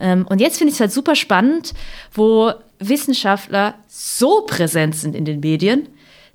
Ähm, 0.00 0.26
und 0.28 0.40
jetzt 0.40 0.58
finde 0.58 0.70
ich 0.70 0.76
es 0.76 0.80
halt 0.80 0.92
super 0.92 1.14
spannend, 1.14 1.74
wo 2.12 2.52
Wissenschaftler 2.80 3.74
so 3.86 4.46
präsent 4.46 4.96
sind 4.96 5.14
in 5.14 5.24
den 5.24 5.40
Medien, 5.40 5.88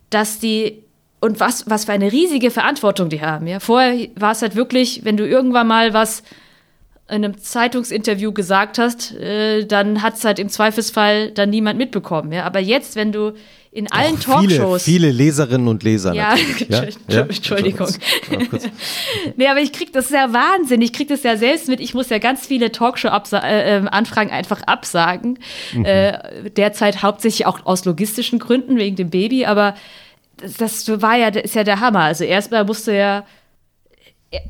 dass 0.10 0.40
die 0.40 0.85
und 1.26 1.40
was, 1.40 1.68
was 1.68 1.86
für 1.86 1.92
eine 1.92 2.12
riesige 2.12 2.52
Verantwortung 2.52 3.10
die 3.10 3.22
haben. 3.22 3.48
Ja? 3.48 3.60
Vorher 3.60 4.08
war 4.16 4.32
es 4.32 4.44
halt 4.44 4.56
wirklich, 4.56 5.02
wenn 5.06 5.18
du 5.18 5.28
irgendwann 5.28 5.68
mal 5.68 5.94
was 5.94 6.22
in 7.10 7.24
einem 7.24 7.38
Zeitungsinterview 7.38 8.32
gesagt 8.32 8.78
hast, 8.78 9.16
äh, 9.16 9.66
dann 9.66 10.04
hat 10.04 10.16
es 10.16 10.24
halt 10.24 10.38
im 10.38 10.50
Zweifelsfall 10.50 11.32
dann 11.32 11.50
niemand 11.50 11.80
mitbekommen. 11.80 12.32
Ja? 12.32 12.44
Aber 12.44 12.60
jetzt, 12.60 12.96
wenn 12.96 13.12
du 13.12 13.34
in 13.72 13.92
allen 13.92 14.16
Och, 14.16 14.20
Talkshows. 14.22 14.84
Viele, 14.84 15.12
Leserinnen 15.12 15.68
und 15.68 15.82
Leser. 15.82 16.14
Ja, 16.14 16.36
ja? 17.08 17.22
Entschuldigung. 17.22 17.90
Ja, 18.32 18.60
nee, 19.36 19.48
aber 19.48 19.60
ich 19.60 19.74
krieg 19.74 19.92
das 19.92 20.12
ja 20.12 20.32
Wahnsinn. 20.32 20.82
Ich 20.82 20.94
krieg 20.94 21.08
das 21.08 21.24
ja 21.24 21.38
selbst 21.38 21.68
mit. 21.68 21.80
Ich 21.80 21.94
muss 21.96 22.10
ja 22.10 22.20
ganz 22.20 22.46
viele 22.46 22.72
Talkshow-Anfragen 22.72 24.30
äh, 24.30 24.34
äh 24.34 24.38
einfach 24.38 24.62
absagen. 24.62 25.40
Mhm. 25.74 25.86
Äh, 25.86 26.50
derzeit 26.56 27.02
hauptsächlich 27.02 27.48
auch 27.48 27.66
aus 27.66 27.84
logistischen 27.84 28.40
Gründen, 28.40 28.78
wegen 28.78 28.96
dem 28.96 29.10
Baby. 29.10 29.46
Aber 29.46 29.76
das, 30.58 30.88
war 31.02 31.16
ja, 31.16 31.28
ist 31.30 31.56
ja 31.56 31.64
der 31.64 31.80
Hammer. 31.80 32.02
Also 32.02 32.24
erstmal 32.24 32.66
musste 32.66 32.94
ja 32.94 33.26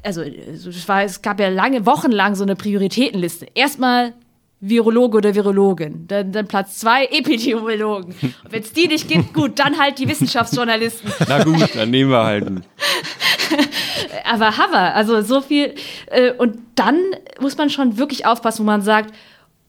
also 0.03 0.21
es, 0.21 0.87
war, 0.87 1.03
es 1.03 1.21
gab 1.21 1.39
ja 1.39 1.49
lange, 1.49 1.85
wochenlang 1.85 2.35
so 2.35 2.43
eine 2.43 2.55
Prioritätenliste. 2.55 3.47
Erstmal 3.53 4.13
Virologe 4.59 5.17
oder 5.17 5.35
Virologin. 5.35 6.07
Dann, 6.07 6.31
dann 6.31 6.47
Platz 6.47 6.79
zwei 6.79 7.05
Epidemiologen. 7.05 8.15
Wenn 8.49 8.61
es 8.61 8.73
die 8.73 8.87
nicht 8.87 9.07
gibt, 9.07 9.33
gut, 9.33 9.59
dann 9.59 9.77
halt 9.77 9.99
die 9.99 10.07
Wissenschaftsjournalisten. 10.07 11.11
Na 11.27 11.43
gut, 11.43 11.75
dann 11.75 11.89
nehmen 11.89 12.09
wir 12.09 12.23
halt. 12.23 12.45
Aber 14.23 14.57
Hammer, 14.57 14.95
also 14.95 15.21
so 15.21 15.41
viel. 15.41 15.75
Äh, 16.07 16.31
und 16.31 16.57
dann 16.75 16.99
muss 17.39 17.57
man 17.57 17.69
schon 17.69 17.97
wirklich 17.97 18.25
aufpassen, 18.25 18.61
wo 18.61 18.65
man 18.65 18.81
sagt, 18.81 19.13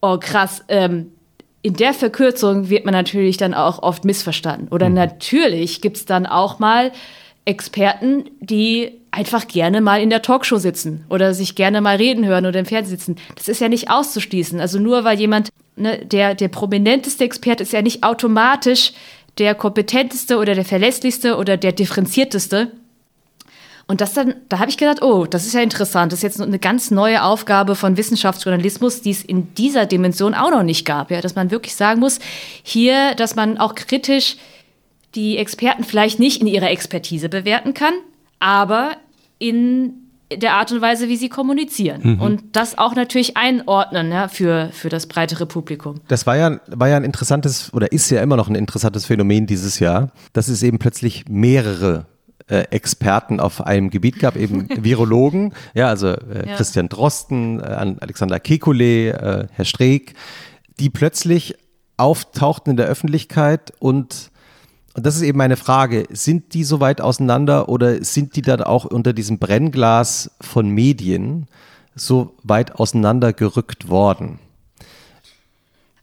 oh 0.00 0.18
krass, 0.18 0.64
ähm, 0.68 1.12
in 1.66 1.74
der 1.74 1.94
Verkürzung 1.94 2.70
wird 2.70 2.84
man 2.84 2.94
natürlich 2.94 3.38
dann 3.38 3.52
auch 3.52 3.82
oft 3.82 4.04
missverstanden. 4.04 4.68
Oder 4.68 4.88
mhm. 4.88 4.94
natürlich 4.94 5.80
gibt 5.80 5.96
es 5.96 6.04
dann 6.04 6.24
auch 6.24 6.60
mal 6.60 6.92
Experten, 7.44 8.30
die 8.38 8.92
einfach 9.10 9.48
gerne 9.48 9.80
mal 9.80 10.00
in 10.00 10.08
der 10.08 10.22
Talkshow 10.22 10.58
sitzen 10.58 11.04
oder 11.10 11.34
sich 11.34 11.56
gerne 11.56 11.80
mal 11.80 11.96
reden 11.96 12.24
hören 12.24 12.46
oder 12.46 12.60
im 12.60 12.66
Fernsehen 12.66 12.96
sitzen. 12.96 13.16
Das 13.34 13.48
ist 13.48 13.60
ja 13.60 13.68
nicht 13.68 13.90
auszuschließen. 13.90 14.60
Also 14.60 14.78
nur 14.78 15.02
weil 15.02 15.18
jemand, 15.18 15.48
ne, 15.74 15.98
der, 16.06 16.36
der 16.36 16.46
prominenteste 16.46 17.24
Experte 17.24 17.64
ist 17.64 17.72
ja 17.72 17.82
nicht 17.82 18.04
automatisch 18.04 18.92
der 19.38 19.56
kompetenteste 19.56 20.38
oder 20.38 20.54
der 20.54 20.64
verlässlichste 20.64 21.36
oder 21.36 21.56
der 21.56 21.72
differenzierteste. 21.72 22.70
Und 23.88 24.00
das 24.00 24.14
dann, 24.14 24.34
da 24.48 24.58
habe 24.58 24.68
ich 24.68 24.78
gedacht, 24.78 25.00
oh, 25.02 25.26
das 25.26 25.46
ist 25.46 25.54
ja 25.54 25.60
interessant. 25.60 26.10
Das 26.10 26.18
ist 26.18 26.22
jetzt 26.24 26.40
eine 26.40 26.58
ganz 26.58 26.90
neue 26.90 27.22
Aufgabe 27.22 27.76
von 27.76 27.96
Wissenschaftsjournalismus, 27.96 29.00
die 29.00 29.12
es 29.12 29.22
in 29.22 29.54
dieser 29.54 29.86
Dimension 29.86 30.34
auch 30.34 30.50
noch 30.50 30.64
nicht 30.64 30.84
gab. 30.84 31.10
Ja, 31.10 31.20
dass 31.20 31.36
man 31.36 31.52
wirklich 31.52 31.76
sagen 31.76 32.00
muss, 32.00 32.18
hier, 32.64 33.14
dass 33.14 33.36
man 33.36 33.58
auch 33.58 33.76
kritisch 33.76 34.36
die 35.14 35.38
Experten 35.38 35.84
vielleicht 35.84 36.18
nicht 36.18 36.40
in 36.40 36.48
ihrer 36.48 36.70
Expertise 36.70 37.28
bewerten 37.28 37.74
kann, 37.74 37.94
aber 38.40 38.96
in 39.38 39.94
der 40.32 40.54
Art 40.54 40.72
und 40.72 40.80
Weise, 40.80 41.08
wie 41.08 41.16
sie 41.16 41.28
kommunizieren. 41.28 42.00
Mhm. 42.02 42.20
Und 42.20 42.42
das 42.52 42.78
auch 42.78 42.96
natürlich 42.96 43.36
einordnen 43.36 44.10
ja, 44.10 44.26
für, 44.26 44.70
für 44.72 44.88
das 44.88 45.06
breitere 45.06 45.46
Publikum. 45.46 46.00
Das 46.08 46.26
war 46.26 46.36
ja, 46.36 46.58
war 46.66 46.88
ja 46.88 46.96
ein 46.96 47.04
interessantes 47.04 47.72
oder 47.72 47.92
ist 47.92 48.10
ja 48.10 48.20
immer 48.20 48.36
noch 48.36 48.48
ein 48.48 48.56
interessantes 48.56 49.06
Phänomen 49.06 49.46
dieses 49.46 49.78
Jahr, 49.78 50.10
dass 50.32 50.48
es 50.48 50.64
eben 50.64 50.80
plötzlich 50.80 51.26
mehrere 51.28 52.06
äh, 52.48 52.64
Experten 52.70 53.40
auf 53.40 53.60
einem 53.66 53.90
Gebiet 53.90 54.18
gab, 54.18 54.36
eben 54.36 54.68
Virologen, 54.84 55.52
ja, 55.74 55.88
also 55.88 56.08
äh, 56.08 56.48
ja. 56.48 56.56
Christian 56.56 56.88
Drosten, 56.88 57.60
äh, 57.60 57.94
Alexander 58.00 58.36
Kekulé, 58.36 59.10
äh, 59.10 59.46
Herr 59.52 59.64
Streeck, 59.64 60.14
die 60.78 60.90
plötzlich 60.90 61.56
auftauchten 61.96 62.72
in 62.72 62.76
der 62.76 62.86
Öffentlichkeit 62.86 63.72
und 63.78 64.30
und 64.94 65.04
das 65.04 65.14
ist 65.14 65.22
eben 65.22 65.36
meine 65.36 65.58
Frage, 65.58 66.06
sind 66.08 66.54
die 66.54 66.64
so 66.64 66.80
weit 66.80 67.02
auseinander 67.02 67.68
oder 67.68 68.02
sind 68.02 68.34
die 68.34 68.40
dann 68.40 68.62
auch 68.62 68.86
unter 68.86 69.12
diesem 69.12 69.38
Brennglas 69.38 70.30
von 70.40 70.70
Medien 70.70 71.48
so 71.94 72.34
weit 72.44 72.76
auseinandergerückt 72.76 73.90
worden? 73.90 74.38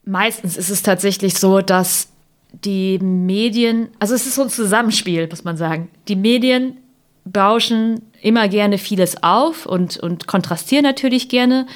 Meistens 0.05 0.57
ist 0.57 0.69
es 0.69 0.83
tatsächlich 0.83 1.39
so, 1.39 1.61
dass 1.61 2.09
die 2.53 2.99
Medien, 2.99 3.89
also 3.99 4.13
es 4.13 4.25
ist 4.25 4.35
so 4.35 4.43
ein 4.43 4.49
Zusammenspiel, 4.49 5.27
muss 5.27 5.43
man 5.43 5.57
sagen. 5.57 5.89
Die 6.07 6.15
Medien 6.15 6.77
bauschen 7.25 8.01
immer 8.21 8.47
gerne 8.47 8.77
vieles 8.77 9.21
auf 9.23 9.65
und, 9.65 9.97
und 9.97 10.27
kontrastieren 10.27 10.83
natürlich 10.83 11.29
gerne, 11.29 11.67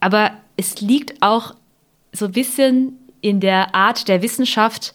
aber 0.00 0.32
es 0.56 0.80
liegt 0.80 1.22
auch 1.22 1.54
so 2.12 2.26
ein 2.26 2.32
bisschen 2.32 2.98
in 3.20 3.40
der 3.40 3.74
Art 3.74 4.08
der 4.08 4.22
Wissenschaft, 4.22 4.94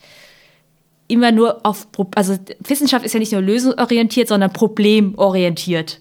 immer 1.07 1.31
nur 1.31 1.65
auf, 1.65 1.87
also 2.15 2.37
Wissenschaft 2.59 3.05
ist 3.05 3.13
ja 3.13 3.19
nicht 3.19 3.31
nur 3.31 3.41
lösungsorientiert, 3.41 4.27
sondern 4.27 4.51
problemorientiert. 4.51 5.99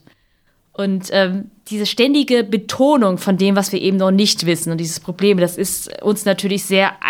Und 0.72 1.08
ähm, 1.10 1.50
diese 1.68 1.86
ständige 1.86 2.44
Betonung 2.44 3.18
von 3.18 3.36
dem, 3.36 3.56
was 3.56 3.72
wir 3.72 3.80
eben 3.80 3.98
noch 3.98 4.10
nicht 4.10 4.46
wissen 4.46 4.72
und 4.72 4.78
dieses 4.78 5.00
Problem, 5.00 5.38
das 5.38 5.58
ist 5.58 6.02
uns 6.02 6.24
natürlich 6.24 6.64
sehr 6.64 7.02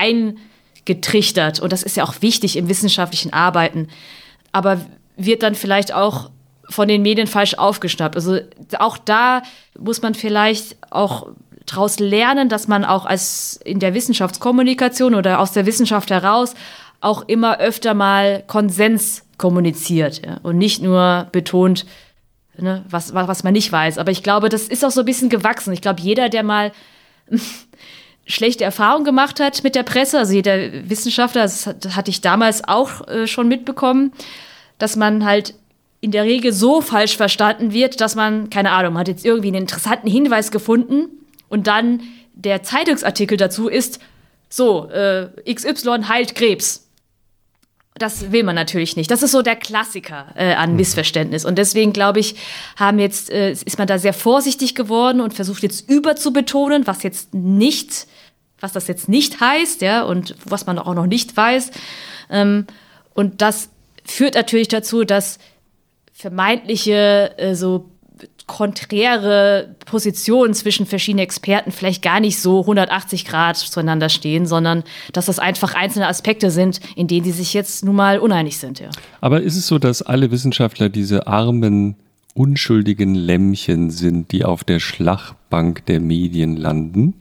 eingetrichtert 0.86 1.60
und 1.60 1.72
das 1.72 1.82
ist 1.82 1.96
ja 1.96 2.04
auch 2.04 2.14
wichtig 2.20 2.56
im 2.56 2.68
wissenschaftlichen 2.68 3.32
Arbeiten, 3.32 3.88
aber 4.52 4.80
wird 5.16 5.42
dann 5.42 5.54
vielleicht 5.54 5.92
auch 5.92 6.30
von 6.68 6.88
den 6.88 7.02
Medien 7.02 7.26
falsch 7.26 7.54
aufgeschnappt. 7.54 8.16
Also 8.16 8.38
auch 8.78 8.96
da 8.96 9.42
muss 9.78 10.02
man 10.02 10.14
vielleicht 10.14 10.76
auch 10.90 11.28
daraus 11.66 11.98
lernen, 11.98 12.48
dass 12.48 12.66
man 12.66 12.84
auch 12.84 13.04
als 13.04 13.60
in 13.64 13.78
der 13.78 13.94
Wissenschaftskommunikation 13.94 15.14
oder 15.14 15.38
aus 15.38 15.52
der 15.52 15.66
Wissenschaft 15.66 16.10
heraus 16.10 16.54
auch 17.00 17.22
immer 17.28 17.58
öfter 17.58 17.94
mal 17.94 18.42
Konsens 18.46 19.24
kommuniziert 19.36 20.24
ja, 20.24 20.38
und 20.42 20.56
nicht 20.56 20.82
nur 20.82 21.28
betont, 21.32 21.84
ne, 22.56 22.84
was, 22.88 23.12
was 23.12 23.42
man 23.42 23.52
nicht 23.52 23.70
weiß. 23.70 23.98
Aber 23.98 24.10
ich 24.12 24.22
glaube, 24.22 24.48
das 24.48 24.62
ist 24.62 24.84
auch 24.84 24.90
so 24.90 25.00
ein 25.00 25.06
bisschen 25.06 25.28
gewachsen. 25.28 25.72
Ich 25.72 25.82
glaube, 25.82 26.00
jeder, 26.00 26.28
der 26.28 26.42
mal 26.42 26.72
schlechte 28.26 28.64
Erfahrungen 28.64 29.04
gemacht 29.04 29.40
hat 29.40 29.64
mit 29.64 29.74
der 29.74 29.82
Presse, 29.82 30.18
also 30.18 30.32
jeder 30.32 30.88
Wissenschaftler, 30.88 31.42
das, 31.42 31.66
hatte 31.66 32.10
ich 32.10 32.20
damals 32.20 32.66
auch 32.66 33.06
äh, 33.08 33.26
schon 33.26 33.48
mitbekommen, 33.48 34.12
dass 34.78 34.96
man 34.96 35.24
halt 35.24 35.54
in 36.00 36.10
der 36.10 36.24
Regel 36.24 36.52
so 36.52 36.80
falsch 36.80 37.16
verstanden 37.16 37.72
wird, 37.72 38.00
dass 38.00 38.14
man, 38.14 38.50
keine 38.50 38.70
Ahnung, 38.72 38.98
hat 38.98 39.08
jetzt 39.08 39.24
irgendwie 39.24 39.48
einen 39.48 39.62
interessanten 39.62 40.08
Hinweis 40.08 40.50
gefunden 40.50 41.08
und 41.48 41.66
dann 41.66 42.00
der 42.34 42.62
Zeitungsartikel 42.62 43.36
dazu 43.36 43.68
ist, 43.68 44.00
so, 44.48 44.88
äh, 44.90 45.28
XY 45.52 46.04
heilt 46.08 46.34
Krebs. 46.34 46.88
Das 47.94 48.32
will 48.32 48.42
man 48.42 48.54
natürlich 48.54 48.96
nicht. 48.96 49.10
Das 49.10 49.22
ist 49.22 49.32
so 49.32 49.42
der 49.42 49.56
Klassiker 49.56 50.26
äh, 50.34 50.54
an 50.54 50.70
mhm. 50.70 50.76
Missverständnis. 50.76 51.44
Und 51.44 51.56
deswegen, 51.56 51.92
glaube 51.92 52.20
ich, 52.20 52.36
haben 52.76 52.98
jetzt, 52.98 53.30
äh, 53.30 53.52
ist 53.52 53.78
man 53.78 53.86
da 53.86 53.98
sehr 53.98 54.14
vorsichtig 54.14 54.74
geworden 54.74 55.20
und 55.20 55.34
versucht 55.34 55.62
jetzt 55.62 55.88
überzubetonen, 55.90 56.86
was 56.86 57.02
jetzt 57.02 57.34
nicht, 57.34 58.06
was 58.60 58.72
das 58.72 58.88
jetzt 58.88 59.08
nicht 59.08 59.40
heißt, 59.40 59.82
ja, 59.82 60.04
und 60.04 60.34
was 60.44 60.66
man 60.66 60.78
auch 60.78 60.94
noch 60.94 61.06
nicht 61.06 61.36
weiß. 61.36 61.70
Ähm, 62.30 62.66
und 63.14 63.42
das 63.42 63.68
führt 64.04 64.34
natürlich 64.34 64.68
dazu, 64.68 65.04
dass 65.04 65.38
vermeintliche 66.14 67.34
äh, 67.36 67.54
so 67.54 67.91
konträre 68.46 69.76
Positionen 69.86 70.54
zwischen 70.54 70.86
verschiedenen 70.86 71.24
Experten 71.24 71.72
vielleicht 71.72 72.02
gar 72.02 72.20
nicht 72.20 72.40
so 72.40 72.60
180 72.60 73.24
Grad 73.24 73.56
zueinander 73.56 74.08
stehen, 74.08 74.46
sondern 74.46 74.84
dass 75.12 75.26
das 75.26 75.38
einfach 75.38 75.74
einzelne 75.74 76.08
Aspekte 76.08 76.50
sind, 76.50 76.80
in 76.96 77.06
denen 77.06 77.24
die 77.24 77.32
sich 77.32 77.54
jetzt 77.54 77.84
nun 77.84 77.96
mal 77.96 78.18
uneinig 78.18 78.58
sind. 78.58 78.80
Ja. 78.80 78.90
Aber 79.20 79.42
ist 79.42 79.56
es 79.56 79.66
so, 79.66 79.78
dass 79.78 80.02
alle 80.02 80.30
Wissenschaftler 80.30 80.88
diese 80.88 81.26
armen, 81.26 81.96
unschuldigen 82.34 83.14
Lämmchen 83.14 83.90
sind, 83.90 84.32
die 84.32 84.44
auf 84.44 84.64
der 84.64 84.80
Schlachtbank 84.80 85.86
der 85.86 86.00
Medien 86.00 86.56
landen? 86.56 87.14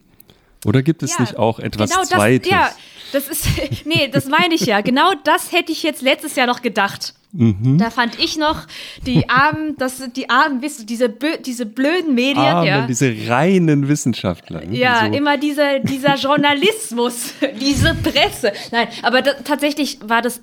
Oder 0.66 0.84
gibt 0.84 1.04
es 1.04 1.16
ja, 1.16 1.22
nicht 1.22 1.38
auch 1.38 1.60
etwas 1.60 1.90
genau 1.90 2.02
das, 2.02 2.10
Zweites? 2.10 2.50
Ja, 2.50 2.70
das 3.12 3.28
ist, 3.28 3.48
nee, 3.86 4.08
das 4.12 4.26
meine 4.28 4.56
ich 4.56 4.62
ja. 4.62 4.82
Genau 4.82 5.12
das 5.24 5.52
hätte 5.52 5.72
ich 5.72 5.84
jetzt 5.84 6.02
letztes 6.02 6.36
Jahr 6.36 6.48
noch 6.48 6.62
gedacht. 6.62 7.14
Mhm. 7.34 7.78
Da 7.78 7.90
fand 7.90 8.20
ich 8.20 8.38
noch 8.38 8.68
die 9.06 9.30
armen, 9.30 9.76
das 9.78 9.98
sind 9.98 10.18
die 10.18 10.30
armen, 10.30 10.62
diese, 10.62 11.10
diese 11.10 11.66
blöden 11.66 12.14
Medien. 12.14 12.38
Arme, 12.38 12.68
ja. 12.68 12.88
diese 12.88 13.14
reinen 13.28 13.88
Wissenschaftler. 13.88 14.66
Ne? 14.66 14.78
Ja, 14.78 15.08
so. 15.08 15.18
immer 15.18 15.38
dieser, 15.38 15.80
dieser 15.80 16.16
Journalismus, 16.18 17.34
diese 17.62 17.96
Presse. 17.96 18.52
Nein, 18.72 18.88
aber 19.04 19.22
da, 19.22 19.34
tatsächlich 19.44 20.00
war 20.04 20.22
das 20.22 20.42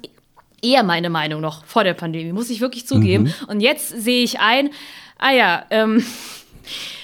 eher 0.62 0.82
meine 0.82 1.10
Meinung 1.10 1.40
noch 1.40 1.64
vor 1.64 1.84
der 1.84 1.94
Pandemie, 1.94 2.32
muss 2.32 2.50
ich 2.50 2.60
wirklich 2.60 2.86
zugeben. 2.86 3.24
Mhm. 3.24 3.48
Und 3.48 3.60
jetzt 3.60 3.88
sehe 3.88 4.24
ich 4.24 4.40
ein, 4.40 4.70
ah 5.18 5.32
ja, 5.32 5.64
ähm, 5.70 6.02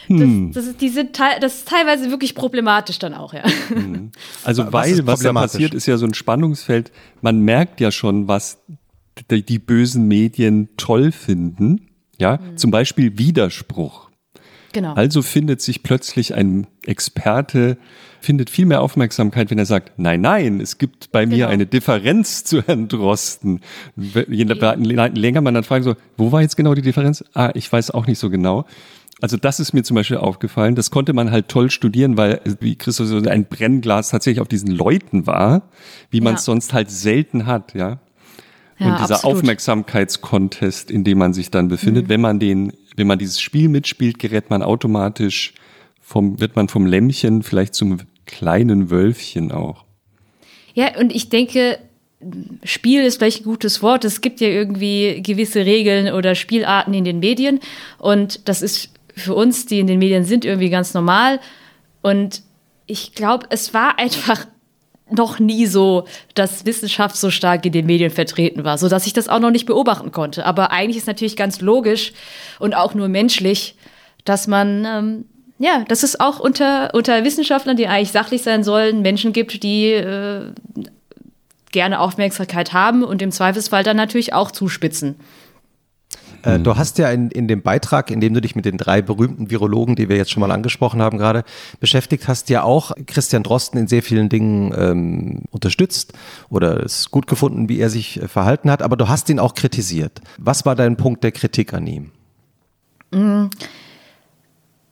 hm. 0.06 0.52
Das, 0.52 0.64
das, 0.64 0.70
ist, 0.72 0.80
die 0.82 0.88
sind 0.90 1.18
das 1.18 1.54
ist 1.54 1.68
teilweise 1.68 2.10
wirklich 2.10 2.34
problematisch 2.34 2.98
dann 2.98 3.14
auch, 3.14 3.32
ja. 3.32 3.42
Hm. 3.68 4.12
Also, 4.44 4.64
was 4.66 4.72
weil 4.72 5.06
was 5.06 5.20
da 5.20 5.32
passiert, 5.32 5.72
ist 5.72 5.86
ja 5.86 5.96
so 5.96 6.04
ein 6.04 6.12
Spannungsfeld. 6.12 6.92
Man 7.22 7.40
merkt 7.40 7.80
ja 7.80 7.90
schon, 7.90 8.28
was 8.28 8.58
die, 9.30 9.44
die 9.44 9.58
bösen 9.58 10.06
Medien 10.08 10.68
toll 10.76 11.12
finden. 11.12 11.88
Ja, 12.18 12.38
mhm. 12.38 12.56
zum 12.56 12.70
Beispiel 12.70 13.18
Widerspruch. 13.18 14.10
Genau. 14.72 14.94
Also 14.94 15.22
findet 15.22 15.62
sich 15.62 15.82
plötzlich 15.82 16.34
ein 16.34 16.66
Experte, 16.84 17.78
findet 18.20 18.50
viel 18.50 18.66
mehr 18.66 18.82
Aufmerksamkeit, 18.82 19.50
wenn 19.50 19.58
er 19.58 19.66
sagt, 19.66 19.92
nein, 19.98 20.20
nein, 20.20 20.60
es 20.60 20.78
gibt 20.78 21.12
bei 21.12 21.24
genau. 21.24 21.36
mir 21.36 21.48
eine 21.48 21.66
Differenz 21.66 22.42
zu 22.44 22.62
Herrn 22.62 22.88
Drosten. 22.88 23.60
Je 23.96 24.44
länger 24.44 25.40
man 25.40 25.54
dann 25.54 25.64
fragt, 25.64 25.84
so, 25.84 25.94
wo 26.16 26.32
war 26.32 26.42
jetzt 26.42 26.56
genau 26.56 26.74
die 26.74 26.82
Differenz? 26.82 27.24
Ah, 27.34 27.52
ich 27.54 27.72
weiß 27.72 27.92
auch 27.92 28.06
nicht 28.06 28.18
so 28.18 28.30
genau. 28.30 28.66
Also 29.20 29.36
das 29.36 29.60
ist 29.60 29.72
mir 29.72 29.84
zum 29.84 29.94
Beispiel 29.94 30.16
aufgefallen. 30.16 30.74
Das 30.74 30.90
konnte 30.90 31.12
man 31.12 31.30
halt 31.30 31.48
toll 31.48 31.70
studieren, 31.70 32.16
weil, 32.16 32.40
wie 32.60 32.74
Christoph 32.74 33.06
so 33.06 33.18
ein 33.18 33.46
Brennglas 33.46 34.10
tatsächlich 34.10 34.40
auf 34.40 34.48
diesen 34.48 34.70
Leuten 34.70 35.26
war, 35.26 35.70
wie 36.10 36.20
man 36.20 36.34
es 36.34 36.42
ja. 36.42 36.46
sonst 36.46 36.72
halt 36.72 36.90
selten 36.90 37.46
hat, 37.46 37.74
ja. 37.74 38.00
Ja, 38.78 38.92
und 38.92 39.02
dieser 39.02 39.14
absolut. 39.16 39.36
Aufmerksamkeitskontest, 39.36 40.90
in 40.90 41.04
dem 41.04 41.18
man 41.18 41.32
sich 41.32 41.50
dann 41.50 41.68
befindet, 41.68 42.04
mhm. 42.04 42.08
wenn 42.08 42.20
man 42.20 42.38
den, 42.38 42.72
wenn 42.96 43.06
man 43.06 43.18
dieses 43.18 43.40
Spiel 43.40 43.68
mitspielt, 43.68 44.18
gerät 44.18 44.50
man 44.50 44.62
automatisch 44.62 45.54
vom, 46.00 46.40
wird 46.40 46.56
man 46.56 46.68
vom 46.68 46.86
Lämmchen 46.86 47.42
vielleicht 47.42 47.74
zum 47.74 47.98
kleinen 48.26 48.90
Wölfchen 48.90 49.52
auch. 49.52 49.84
Ja, 50.74 50.98
und 50.98 51.14
ich 51.14 51.28
denke, 51.28 51.78
Spiel 52.62 53.02
ist 53.02 53.18
vielleicht 53.18 53.42
ein 53.42 53.44
gutes 53.44 53.82
Wort. 53.82 54.04
Es 54.04 54.20
gibt 54.20 54.40
ja 54.40 54.48
irgendwie 54.48 55.22
gewisse 55.22 55.64
Regeln 55.64 56.12
oder 56.12 56.34
Spielarten 56.34 56.94
in 56.94 57.04
den 57.04 57.20
Medien. 57.20 57.60
Und 57.98 58.48
das 58.48 58.62
ist 58.62 58.90
für 59.14 59.34
uns, 59.34 59.66
die 59.66 59.80
in 59.80 59.86
den 59.86 59.98
Medien 59.98 60.24
sind, 60.24 60.44
irgendwie 60.44 60.70
ganz 60.70 60.94
normal. 60.94 61.40
Und 62.02 62.42
ich 62.86 63.14
glaube, 63.14 63.46
es 63.50 63.74
war 63.74 63.98
einfach 63.98 64.46
noch 65.10 65.38
nie 65.38 65.66
so, 65.66 66.06
dass 66.34 66.64
Wissenschaft 66.64 67.16
so 67.16 67.30
stark 67.30 67.66
in 67.66 67.72
den 67.72 67.86
Medien 67.86 68.10
vertreten 68.10 68.64
war, 68.64 68.78
so 68.78 68.88
dass 68.88 69.06
ich 69.06 69.12
das 69.12 69.28
auch 69.28 69.38
noch 69.38 69.50
nicht 69.50 69.66
beobachten 69.66 70.12
konnte. 70.12 70.46
Aber 70.46 70.70
eigentlich 70.70 70.96
ist 70.96 71.06
natürlich 71.06 71.36
ganz 71.36 71.60
logisch 71.60 72.12
und 72.58 72.74
auch 72.74 72.94
nur 72.94 73.08
menschlich, 73.08 73.76
dass 74.24 74.46
man 74.46 74.84
ähm, 74.86 75.24
ja, 75.58 75.84
dass 75.86 76.02
es 76.02 76.18
auch 76.18 76.40
unter, 76.40 76.92
unter 76.94 77.24
Wissenschaftlern, 77.24 77.76
die 77.76 77.86
eigentlich 77.86 78.10
sachlich 78.10 78.42
sein 78.42 78.64
sollen, 78.64 79.02
Menschen 79.02 79.32
gibt, 79.32 79.62
die 79.62 79.92
äh, 79.92 80.50
gerne 81.70 82.00
Aufmerksamkeit 82.00 82.72
haben 82.72 83.04
und 83.04 83.22
im 83.22 83.30
Zweifelsfall 83.30 83.84
dann 83.84 83.96
natürlich 83.96 84.32
auch 84.32 84.50
zuspitzen. 84.50 85.16
Äh, 86.44 86.58
du 86.58 86.76
hast 86.76 86.98
ja 86.98 87.10
in, 87.10 87.30
in 87.30 87.48
dem 87.48 87.62
Beitrag, 87.62 88.10
in 88.10 88.20
dem 88.20 88.34
du 88.34 88.40
dich 88.40 88.54
mit 88.54 88.64
den 88.64 88.76
drei 88.76 89.02
berühmten 89.02 89.50
Virologen, 89.50 89.96
die 89.96 90.08
wir 90.08 90.16
jetzt 90.16 90.30
schon 90.30 90.40
mal 90.40 90.50
angesprochen 90.50 91.00
haben, 91.02 91.18
gerade 91.18 91.44
beschäftigt 91.80 92.28
hast, 92.28 92.48
ja 92.50 92.62
auch 92.62 92.92
Christian 93.06 93.42
Drosten 93.42 93.78
in 93.78 93.86
sehr 93.86 94.02
vielen 94.02 94.28
Dingen 94.28 94.72
ähm, 94.76 95.42
unterstützt 95.50 96.12
oder 96.50 96.82
es 96.84 97.10
gut 97.10 97.26
gefunden, 97.26 97.68
wie 97.68 97.78
er 97.78 97.90
sich 97.90 98.22
äh, 98.22 98.28
verhalten 98.28 98.70
hat, 98.70 98.82
aber 98.82 98.96
du 98.96 99.08
hast 99.08 99.28
ihn 99.30 99.38
auch 99.38 99.54
kritisiert. 99.54 100.20
Was 100.38 100.66
war 100.66 100.74
dein 100.74 100.96
Punkt 100.96 101.24
der 101.24 101.32
Kritik 101.32 101.72
an 101.72 101.86
ihm? 101.86 102.10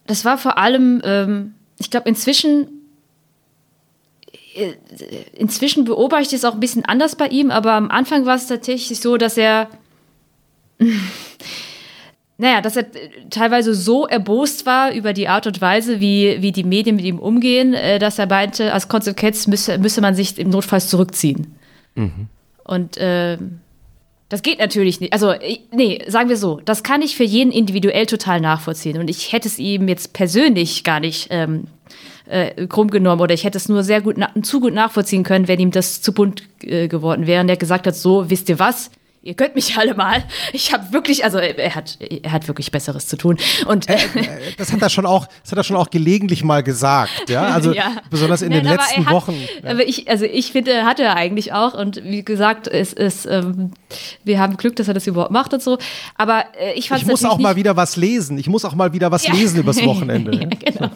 Das 0.07 0.25
war 0.25 0.39
vor 0.39 0.59
allem, 0.59 1.03
ähm, 1.05 1.55
ich 1.79 1.91
glaube, 1.91 2.09
inzwischen 2.09 2.69
äh, 4.55 4.75
inzwischen 5.35 5.85
beobachte 5.85 6.29
ich 6.29 6.35
es 6.35 6.45
auch 6.45 6.55
ein 6.55 6.61
bisschen 6.61 6.85
anders 6.85 7.17
bei 7.17 7.29
ihm, 7.29 7.51
aber 7.51 7.73
am 7.73 7.91
Anfang 7.91 8.27
war 8.27 8.37
es 8.37 8.47
tatsächlich 8.47 9.01
so, 9.01 9.17
dass 9.17 9.37
er 9.37 9.69
naja, 12.39 12.61
dass 12.61 12.77
er 12.77 12.87
teilweise 13.31 13.75
so 13.75 14.07
erbost 14.07 14.67
war 14.67 14.93
über 14.93 15.13
die 15.13 15.29
Art 15.29 15.47
und 15.47 15.61
Weise, 15.61 16.01
wie, 16.01 16.39
wie 16.41 16.53
die 16.53 16.65
Medien 16.65 16.97
mit 16.97 17.05
ihm 17.05 17.19
umgehen, 17.19 17.75
äh, 17.75 17.99
dass 17.99 18.19
er 18.19 18.27
meinte, 18.27 18.73
als 18.73 18.89
Konsequenz 18.89 19.47
müsse, 19.47 19.79
müsse 19.79 20.01
man 20.01 20.15
sich 20.15 20.39
im 20.39 20.51
Notfall 20.51 20.81
zurückziehen. 20.81 21.55
Mhm. 21.95 22.29
Und 22.65 22.97
äh, 22.97 23.39
das 24.29 24.43
geht 24.43 24.61
natürlich 24.61 24.99
nicht. 25.01 25.13
Also, 25.13 25.35
nee, 25.73 25.99
sagen 26.09 26.31
wir 26.31 26.39
so, 26.39 26.61
das 26.65 26.83
kann 26.83 27.03
ich 27.03 27.17
für 27.17 27.25
jeden 27.25 27.53
individuell 27.53 28.07
total 28.07 28.41
nachvollziehen. 28.41 28.99
Und 28.99 29.11
ich 29.11 29.33
hätte 29.33 29.47
es 29.47 29.59
ihm 29.59 29.89
jetzt 29.89 30.15
persönlich 30.15 30.85
gar 30.85 31.01
nicht 31.01 31.29
ähm, 31.31 31.65
äh, 32.27 32.67
krumm 32.67 32.89
genommen 32.89 33.21
oder 33.21 33.35
ich 33.35 33.45
hätte 33.45 33.59
es 33.59 33.69
nur 33.69 33.83
sehr 33.83 34.01
gut, 34.01 34.17
zu 34.43 34.61
gut 34.61 34.73
nachvollziehen 34.73 35.23
können, 35.23 35.49
wenn 35.49 35.61
ihm 35.61 35.71
das 35.71 36.01
zu 36.01 36.15
bunt 36.15 36.45
äh, 36.63 36.89
geworden 36.89 37.27
wäre 37.27 37.43
und 37.43 37.49
er 37.51 37.59
gesagt 37.59 37.87
hat, 37.87 37.95
so, 37.95 38.31
wisst 38.31 38.49
ihr 38.49 38.59
was? 38.59 38.91
Ihr 39.23 39.35
könnt 39.35 39.55
mich 39.55 39.77
alle 39.77 39.95
mal. 39.95 40.25
Ich 40.53 40.73
habe 40.73 40.93
wirklich, 40.93 41.25
also 41.25 41.39
er 41.39 41.75
hat, 41.75 41.97
er 42.01 42.33
hat 42.33 42.49
wirklich 42.49 42.73
Besseres 42.73 43.07
zu 43.07 43.17
tun. 43.17 43.39
Und 43.67 43.89
äh, 43.89 43.97
das 44.59 44.73
hat 44.73 44.83
er 44.83 44.91
schon 44.91 45.07
auch, 45.07 45.29
das 45.43 45.53
hat 45.53 45.59
er 45.59 45.65
schon 45.65 45.77
auch 45.77 45.91
gelegentlich 45.91 46.43
mal 46.43 46.63
gesagt, 46.63 47.29
ja. 47.31 47.43
Also 47.53 47.73
ja. 47.73 47.97
besonders 48.11 48.43
in 48.43 48.49
Nein, 48.49 48.65
den 48.65 48.73
letzten 48.73 49.07
hat, 49.07 49.15
Wochen. 49.15 49.37
Ja. 49.63 49.79
Ich, 49.81 50.09
also 50.09 50.25
ich 50.25 50.53
finde, 50.53 50.85
hat 50.85 50.99
er 50.99 51.17
eigentlich 51.17 51.53
auch. 51.53 51.75
Und 51.75 52.03
wie 52.03 52.25
gesagt, 52.25 52.67
es 52.67 52.93
ist, 52.93 53.27
ähm, 53.27 53.73
wir 54.25 54.41
haben 54.41 54.57
Glück, 54.57 54.75
dass 54.77 54.89
er 54.89 54.95
das 54.95 55.07
überhaupt 55.07 55.31
macht 55.31 55.53
und 55.53 55.63
so. 55.63 55.79
Aber 56.17 56.45
äh, 56.59 56.73
ich 56.75 56.89
fand 56.89 57.03
Ich 57.03 57.07
muss 57.07 57.25
auch 57.25 57.39
mal 57.39 57.55
wieder 57.55 57.77
was 57.77 57.97
lesen. 57.97 58.39
Ich 58.39 58.49
muss 58.49 58.65
auch 58.65 58.75
mal 58.75 58.93
wieder 58.93 59.13
was 59.13 59.27
ja. 59.27 59.35
lesen 59.35 59.61
übers 59.61 59.83
Wochenende. 59.85 60.35
ja, 60.35 60.47
genau. 60.47 60.91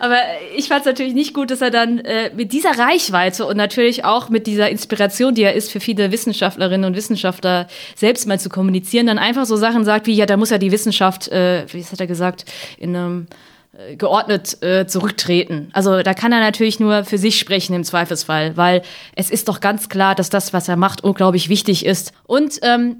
Aber 0.00 0.18
ich 0.56 0.68
fand 0.68 0.80
es 0.80 0.86
natürlich 0.86 1.14
nicht 1.14 1.32
gut, 1.32 1.50
dass 1.50 1.62
er 1.62 1.70
dann 1.70 1.98
äh, 2.00 2.30
mit 2.34 2.52
dieser 2.52 2.76
Reichweite 2.76 3.46
und 3.46 3.56
natürlich 3.56 4.04
auch 4.04 4.28
mit 4.28 4.46
dieser 4.46 4.68
Inspiration, 4.68 5.34
die 5.34 5.42
er 5.42 5.54
ist 5.54 5.70
für 5.70 5.80
viele 5.80 6.10
Wissenschaftlerinnen 6.10 6.84
und 6.84 6.96
Wissenschaftler 6.96 7.45
da 7.46 7.66
selbst 7.94 8.26
mal 8.26 8.38
zu 8.38 8.48
kommunizieren, 8.48 9.06
dann 9.06 9.18
einfach 9.18 9.46
so 9.46 9.56
Sachen 9.56 9.84
sagt 9.84 10.06
wie, 10.06 10.14
ja, 10.14 10.26
da 10.26 10.36
muss 10.36 10.50
ja 10.50 10.58
die 10.58 10.72
Wissenschaft, 10.72 11.28
äh, 11.28 11.64
wie 11.72 11.82
hat 11.82 12.00
er 12.00 12.06
gesagt, 12.06 12.44
in 12.78 12.94
einem 12.94 13.26
äh, 13.72 13.96
geordnet 13.96 14.62
äh, 14.62 14.86
zurücktreten. 14.86 15.68
Also 15.72 16.02
da 16.02 16.14
kann 16.14 16.32
er 16.32 16.40
natürlich 16.40 16.80
nur 16.80 17.04
für 17.04 17.18
sich 17.18 17.38
sprechen 17.38 17.74
im 17.74 17.84
Zweifelsfall, 17.84 18.56
weil 18.56 18.82
es 19.14 19.30
ist 19.30 19.48
doch 19.48 19.60
ganz 19.60 19.88
klar, 19.88 20.14
dass 20.14 20.30
das, 20.30 20.52
was 20.52 20.68
er 20.68 20.76
macht, 20.76 21.04
unglaublich 21.04 21.48
wichtig 21.48 21.84
ist. 21.84 22.12
Und 22.26 22.58
ähm, 22.62 22.96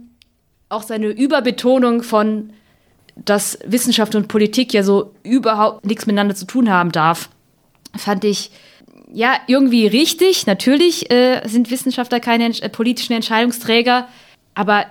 auch 0.68 0.82
seine 0.82 1.08
Überbetonung 1.08 2.02
von, 2.02 2.50
dass 3.16 3.58
Wissenschaft 3.64 4.14
und 4.14 4.28
Politik 4.28 4.74
ja 4.74 4.82
so 4.82 5.14
überhaupt 5.22 5.86
nichts 5.86 6.06
miteinander 6.06 6.34
zu 6.34 6.46
tun 6.46 6.70
haben 6.70 6.92
darf, 6.92 7.30
fand 7.96 8.24
ich 8.24 8.50
ja 9.12 9.34
irgendwie 9.46 9.86
richtig. 9.86 10.46
Natürlich 10.46 11.10
äh, 11.10 11.40
sind 11.46 11.70
Wissenschaftler 11.70 12.20
keine 12.20 12.48
äh, 12.48 12.68
politischen 12.68 13.14
Entscheidungsträger, 13.14 14.08
aber 14.56 14.86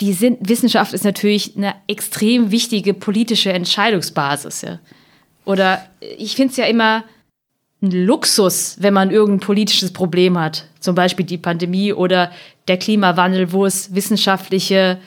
die 0.00 0.12
sind, 0.12 0.48
Wissenschaft 0.48 0.92
ist 0.92 1.04
natürlich 1.04 1.56
eine 1.56 1.74
extrem 1.86 2.50
wichtige 2.50 2.94
politische 2.94 3.52
Entscheidungsbasis. 3.52 4.62
Ja. 4.62 4.80
Oder 5.44 5.86
ich 6.00 6.36
finde 6.36 6.50
es 6.50 6.56
ja 6.56 6.66
immer 6.66 7.04
ein 7.80 7.90
Luxus, 7.90 8.76
wenn 8.80 8.92
man 8.92 9.10
irgendein 9.10 9.46
politisches 9.46 9.92
Problem 9.92 10.38
hat. 10.38 10.66
Zum 10.80 10.94
Beispiel 10.94 11.24
die 11.24 11.38
Pandemie 11.38 11.92
oder 11.92 12.32
der 12.66 12.76
Klimawandel, 12.76 13.52
wo 13.52 13.64
es 13.64 13.94
wissenschaftliche, 13.94 14.98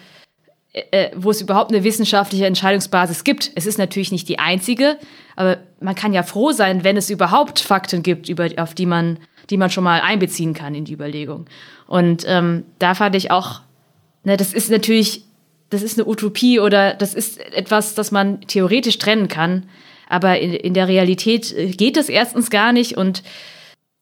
äh, 0.72 0.84
äh, 0.92 1.12
wo 1.16 1.32
es 1.32 1.42
überhaupt 1.42 1.72
eine 1.72 1.84
wissenschaftliche 1.84 2.46
Entscheidungsbasis 2.46 3.26
gibt. 3.26 3.52
Es 3.56 3.66
ist 3.66 3.78
natürlich 3.78 4.14
nicht 4.14 4.30
die 4.30 4.40
einzige, 4.40 4.98
aber 5.36 5.58
man 5.82 5.96
kann 5.96 6.14
ja 6.14 6.24
froh 6.24 6.54
sein, 6.54 6.86
wenn 6.86 6.96
es 6.96 7.10
überhaupt 7.10 7.60
Fakten 7.60 8.04
gibt, 8.04 8.30
über, 8.30 8.48
auf 8.58 8.74
die 8.74 8.86
man, 8.86 9.20
die 9.50 9.58
man 9.58 9.70
schon 9.70 9.84
mal 9.84 10.00
einbeziehen 10.00 10.54
kann 10.54 10.76
in 10.76 10.86
die 10.86 10.94
Überlegung. 10.94 11.46
Und 11.88 12.24
ähm, 12.26 12.64
da 12.80 12.96
fand 12.96 13.16
ich 13.16 13.32
auch 13.32 13.62
Ne, 14.24 14.38
das 14.38 14.54
ist 14.54 14.70
natürlich, 14.70 15.24
das 15.70 15.82
ist 15.82 15.98
eine 15.98 16.08
Utopie 16.08 16.60
oder 16.60 16.94
das 16.94 17.14
ist 17.14 17.40
etwas, 17.54 17.96
das 17.96 18.12
man 18.12 18.42
theoretisch 18.42 18.98
trennen 18.98 19.28
kann. 19.28 19.68
Aber 20.10 20.40
in, 20.40 20.54
in 20.54 20.74
der 20.74 20.88
Realität 20.88 21.54
äh, 21.54 21.72
geht 21.72 21.98
es 21.98 22.10
erstens 22.10 22.50
gar 22.50 22.72
nicht. 22.72 22.98
Und 22.98 23.24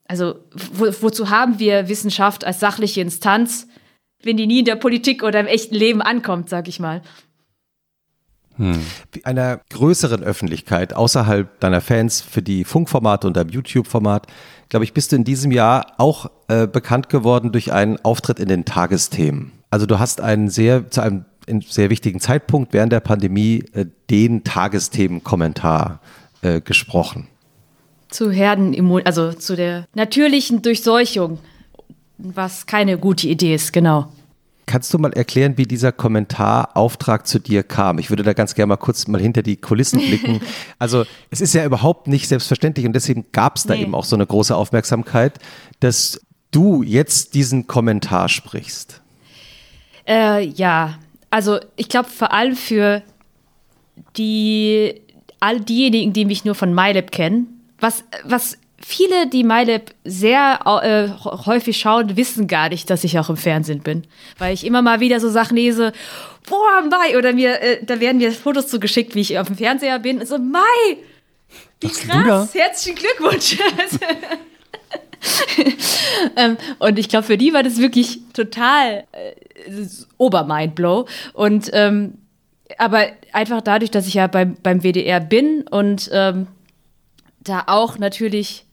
also, 0.07 0.35
wo, 0.53 0.85
wozu 1.01 1.29
haben 1.29 1.59
wir 1.59 1.89
Wissenschaft 1.89 2.43
als 2.43 2.59
sachliche 2.59 3.01
Instanz, 3.01 3.67
wenn 4.23 4.37
die 4.37 4.47
nie 4.47 4.59
in 4.59 4.65
der 4.65 4.75
Politik 4.75 5.23
oder 5.23 5.39
im 5.39 5.47
echten 5.47 5.75
Leben 5.75 6.01
ankommt, 6.01 6.49
sag 6.49 6.67
ich 6.67 6.79
mal? 6.79 7.01
Hm. 8.57 8.79
Einer 9.23 9.59
größeren 9.69 10.23
Öffentlichkeit 10.23 10.93
außerhalb 10.93 11.59
deiner 11.59 11.81
Fans 11.81 12.21
für 12.21 12.41
die 12.41 12.63
Funkformate 12.63 13.27
und 13.27 13.35
deinem 13.35 13.49
YouTube-Format, 13.49 14.27
glaube 14.69 14.85
ich, 14.85 14.93
bist 14.93 15.11
du 15.11 15.17
in 15.17 15.25
diesem 15.25 15.51
Jahr 15.51 15.93
auch 15.97 16.31
äh, 16.47 16.65
bekannt 16.65 17.09
geworden 17.09 17.51
durch 17.51 17.73
einen 17.73 17.97
Auftritt 18.03 18.39
in 18.39 18.47
den 18.47 18.63
Tagesthemen. 18.63 19.51
Also 19.75 19.87
du 19.87 19.99
hast 19.99 20.21
einen 20.21 20.47
sehr, 20.47 20.89
zu 20.89 21.01
einem 21.01 21.25
sehr 21.67 21.89
wichtigen 21.89 22.21
Zeitpunkt 22.21 22.71
während 22.71 22.93
der 22.93 23.01
Pandemie 23.01 23.65
äh, 23.73 23.85
den 24.09 24.45
Tagesthemenkommentar 24.45 25.99
äh, 26.41 26.61
gesprochen. 26.61 27.27
Zu 28.07 28.31
Herdenimmun, 28.31 29.01
also 29.03 29.33
zu 29.33 29.57
der 29.57 29.85
natürlichen 29.93 30.61
Durchseuchung, 30.61 31.39
was 32.17 32.67
keine 32.67 32.97
gute 32.97 33.27
Idee 33.27 33.53
ist, 33.53 33.73
genau. 33.73 34.07
Kannst 34.65 34.93
du 34.93 34.97
mal 34.97 35.11
erklären, 35.11 35.57
wie 35.57 35.65
dieser 35.65 35.91
Kommentarauftrag 35.91 37.27
zu 37.27 37.39
dir 37.39 37.63
kam? 37.63 37.99
Ich 37.99 38.09
würde 38.09 38.23
da 38.23 38.31
ganz 38.31 38.55
gerne 38.55 38.67
mal 38.67 38.77
kurz 38.77 39.09
mal 39.09 39.19
hinter 39.19 39.43
die 39.43 39.57
Kulissen 39.57 39.99
blicken. 40.07 40.39
Also 40.79 41.03
es 41.31 41.41
ist 41.41 41.53
ja 41.53 41.65
überhaupt 41.65 42.07
nicht 42.07 42.29
selbstverständlich 42.29 42.85
und 42.85 42.93
deswegen 42.93 43.25
gab 43.33 43.57
es 43.57 43.63
da 43.63 43.73
nee. 43.73 43.81
eben 43.81 43.93
auch 43.93 44.05
so 44.05 44.15
eine 44.15 44.25
große 44.25 44.55
Aufmerksamkeit, 44.55 45.37
dass 45.81 46.21
du 46.51 46.81
jetzt 46.81 47.33
diesen 47.33 47.67
Kommentar 47.67 48.29
sprichst. 48.29 49.01
Äh, 50.07 50.45
ja, 50.45 50.99
also 51.29 51.59
ich 51.75 51.89
glaube 51.89 52.09
vor 52.09 52.31
allem 52.31 52.55
für 52.55 53.01
die 54.17 55.01
all 55.39 55.59
diejenigen, 55.59 56.13
die 56.13 56.25
mich 56.25 56.45
nur 56.45 56.55
von 56.55 56.73
MyLab 56.73 57.11
kennen, 57.11 57.61
was, 57.79 58.03
was 58.23 58.57
viele, 58.85 59.27
die 59.27 59.43
MyLab 59.43 59.91
sehr 60.03 60.59
äh, 60.65 61.09
häufig 61.23 61.77
schauen, 61.77 62.15
wissen 62.17 62.47
gar 62.47 62.69
nicht, 62.69 62.89
dass 62.89 63.03
ich 63.03 63.19
auch 63.19 63.29
im 63.29 63.37
Fernsehen 63.37 63.81
bin. 63.81 64.05
Weil 64.37 64.53
ich 64.53 64.65
immer 64.65 64.81
mal 64.81 64.99
wieder 64.99 65.19
so 65.19 65.29
Sachen 65.29 65.57
lese, 65.57 65.91
boah, 66.47 66.83
Mai, 66.89 67.17
oder 67.17 67.33
mir, 67.33 67.61
äh, 67.61 67.83
da 67.83 67.99
werden 67.99 68.17
mir 68.17 68.31
Fotos 68.31 68.67
zugeschickt, 68.67 69.15
wie 69.15 69.21
ich 69.21 69.39
auf 69.39 69.47
dem 69.47 69.57
Fernseher 69.57 69.99
bin. 69.99 70.19
Und 70.19 70.27
so, 70.27 70.37
Mai, 70.37 70.97
wie 71.81 71.89
krass, 71.89 72.53
herzlichen 72.53 72.97
Glückwunsch. 72.97 73.57
ähm, 76.35 76.57
und 76.79 76.99
ich 76.99 77.09
glaube, 77.09 77.25
für 77.25 77.37
die 77.37 77.53
war 77.53 77.63
das 77.63 77.77
wirklich 77.77 78.19
total 78.33 79.05
äh, 79.11 79.85
Obermindblow. 80.17 81.07
Und 81.33 81.69
ähm, 81.73 82.15
aber 82.77 83.07
einfach 83.31 83.61
dadurch, 83.61 83.91
dass 83.91 84.07
ich 84.07 84.15
ja 84.15 84.27
beim, 84.27 84.55
beim 84.61 84.81
WDR 84.81 85.19
bin 85.19 85.65
und 85.69 86.09
ähm, 86.11 86.47
da 87.41 87.63
auch 87.67 87.99
natürlich 87.99 88.65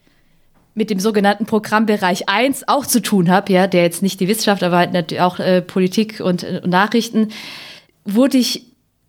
mit 0.74 0.88
dem 0.88 0.98
sogenannten 0.98 1.44
Programmbereich 1.44 2.28
1 2.28 2.68
auch 2.68 2.86
zu 2.86 3.02
tun 3.02 3.30
habe, 3.30 3.52
ja, 3.52 3.66
der 3.66 3.82
jetzt 3.82 4.02
nicht 4.02 4.20
die 4.20 4.28
Wissenschaft, 4.28 4.62
aber 4.62 4.78
halt 4.78 4.92
natürlich 4.92 5.20
auch 5.20 5.38
äh, 5.38 5.60
Politik 5.60 6.20
und, 6.20 6.44
und 6.44 6.66
Nachrichten, 6.66 7.28
wurde 8.04 8.38
ich 8.38 8.66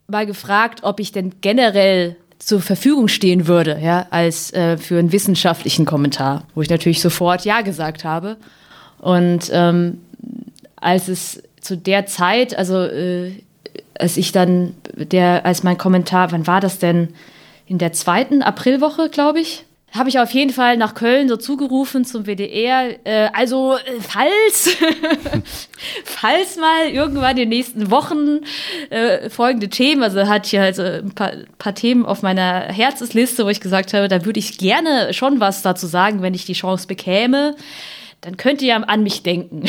mal 0.08 0.26
gefragt, 0.26 0.82
ob 0.84 1.00
ich 1.00 1.14
denn 1.14 1.36
generell 1.40 2.18
zur 2.46 2.62
Verfügung 2.62 3.08
stehen 3.08 3.48
würde, 3.48 3.80
ja, 3.82 4.08
als 4.10 4.52
äh, 4.54 4.78
für 4.78 5.00
einen 5.00 5.12
wissenschaftlichen 5.12 5.86
Kommentar, 5.86 6.44
wo 6.56 6.62
ich 6.62 6.70
natürlich 6.70 7.02
sofort 7.02 7.46
Ja 7.46 7.62
gesagt 7.62 8.04
habe. 8.04 8.38
Und 9.00 9.50
ähm, 9.54 10.00
als 10.76 11.08
es 11.08 11.42
zu 11.62 11.78
der 11.78 12.06
Zeit, 12.06 12.58
also 12.58 12.84
äh, 12.84 13.32
als 13.98 14.18
ich 14.18 14.32
dann, 14.32 14.76
der, 14.96 15.46
als 15.46 15.64
mein 15.64 15.78
Kommentar, 15.78 16.32
wann 16.32 16.48
war 16.48 16.60
das 16.60 16.80
denn? 16.80 17.10
In 17.66 17.78
der 17.78 17.94
zweiten 17.94 18.42
Aprilwoche, 18.42 19.10
glaube 19.10 19.40
ich, 19.40 19.64
habe 19.94 20.10
ich 20.10 20.20
auf 20.20 20.32
jeden 20.32 20.52
Fall 20.52 20.78
nach 20.78 20.96
Köln 20.96 21.30
so 21.30 21.38
zugerufen 21.38 22.04
zum 22.04 22.26
WDR. 22.26 23.06
Äh, 23.06 23.30
also, 23.34 23.76
äh, 23.76 24.00
falls, 24.02 24.76
falls 26.04 26.58
mal 26.58 26.88
irgendwann 26.90 27.32
in 27.32 27.38
den 27.38 27.50
nächsten 27.50 27.92
Wochen 27.92 28.40
äh, 28.90 29.30
folgende 29.30 29.70
Themen, 29.70 30.02
also 30.02 30.28
hatte 30.28 30.48
ich 30.48 30.60
halt 30.60 30.80
ein 30.80 31.14
paar, 31.14 31.32
paar, 31.60 31.76
Themen 31.76 32.06
auf 32.06 32.24
meiner 32.24 32.62
Herzesliste, 32.62 33.46
wo 33.46 33.50
ich 33.50 33.62
gesagt 33.62 33.94
habe, 33.94 34.08
da 34.08 34.26
würde 34.26 34.40
ich 34.40 34.58
gerne 34.58 35.14
schon 35.14 35.40
was 35.40 35.62
dazu 35.62 35.86
sagen, 35.86 36.22
wenn 36.22 36.34
ich 36.34 36.46
die 36.46 36.54
Chance 36.54 36.88
bekäme 36.88 37.56
dann 38.24 38.38
könnt 38.38 38.62
ihr 38.62 38.70
ja 38.70 38.78
an 38.78 39.04
mich 39.04 39.22
denken. 39.22 39.64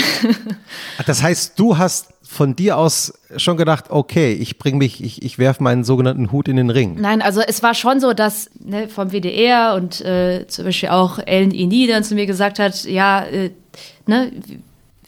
das 1.06 1.24
heißt, 1.24 1.58
du 1.58 1.76
hast 1.76 2.13
von 2.26 2.56
dir 2.56 2.78
aus 2.78 3.12
schon 3.36 3.56
gedacht, 3.56 3.86
okay, 3.90 4.32
ich 4.32 4.58
bringe 4.58 4.78
mich, 4.78 5.02
ich, 5.04 5.22
ich 5.22 5.38
werfe 5.38 5.62
meinen 5.62 5.84
sogenannten 5.84 6.32
Hut 6.32 6.48
in 6.48 6.56
den 6.56 6.70
Ring? 6.70 6.96
Nein, 6.98 7.22
also 7.22 7.40
es 7.40 7.62
war 7.62 7.74
schon 7.74 8.00
so, 8.00 8.12
dass 8.14 8.50
ne, 8.58 8.88
vom 8.88 9.12
WDR 9.12 9.74
und 9.74 10.00
äh, 10.00 10.46
zum 10.48 10.64
Beispiel 10.64 10.88
auch 10.88 11.18
Ellen 11.18 11.50
Ini 11.50 11.86
dann 11.86 12.02
zu 12.02 12.14
mir 12.14 12.26
gesagt 12.26 12.58
hat, 12.58 12.84
ja, 12.84 13.24
äh, 13.24 13.50
ne, 14.06 14.32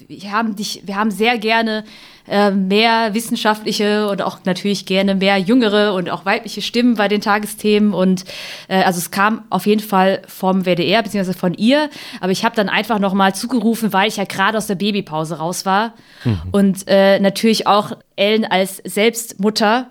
wir 0.09 0.31
haben 0.31 0.57
dich, 0.57 0.83
wir 0.85 0.97
haben 0.97 1.11
sehr 1.11 1.39
gerne 1.39 1.85
äh, 2.29 2.51
mehr 2.51 3.15
wissenschaftliche 3.15 4.09
und 4.09 4.23
auch 4.23 4.41
natürlich 4.45 4.87
gerne 4.87 5.15
mehr 5.15 5.39
jüngere 5.39 5.95
und 5.95 6.11
auch 6.11 6.25
weibliche 6.25 6.63
Stimmen 6.63 6.95
bei 6.95 7.09
den 7.09 7.21
Tagesthemen. 7.21 7.95
Und 7.95 8.25
äh, 8.69 8.83
also 8.83 8.99
es 8.99 9.11
kam 9.11 9.45
auf 9.51 9.67
jeden 9.67 9.83
Fall 9.83 10.23
vom 10.27 10.65
WDR 10.65 11.03
bzw. 11.03 11.33
von 11.33 11.55
ihr. 11.55 11.91
Aber 12.21 12.33
ich 12.33 12.45
habe 12.45 12.57
dann 12.57 12.69
einfach 12.69 12.99
nochmal 12.99 13.35
zugerufen, 13.35 13.93
weil 13.93 14.09
ich 14.09 14.17
ja 14.17 14.25
gerade 14.25 14.59
aus 14.59 14.67
der 14.67 14.75
Babypause 14.75 15.39
raus 15.39 15.67
war. 15.67 15.95
Mhm. 16.25 16.41
Und 16.53 16.85
äh, 16.89 17.21
natürlich 17.21 17.67
auch 17.67 17.93
Ellen 18.17 18.45
als 18.45 18.83
Selbstmutter 18.85 19.89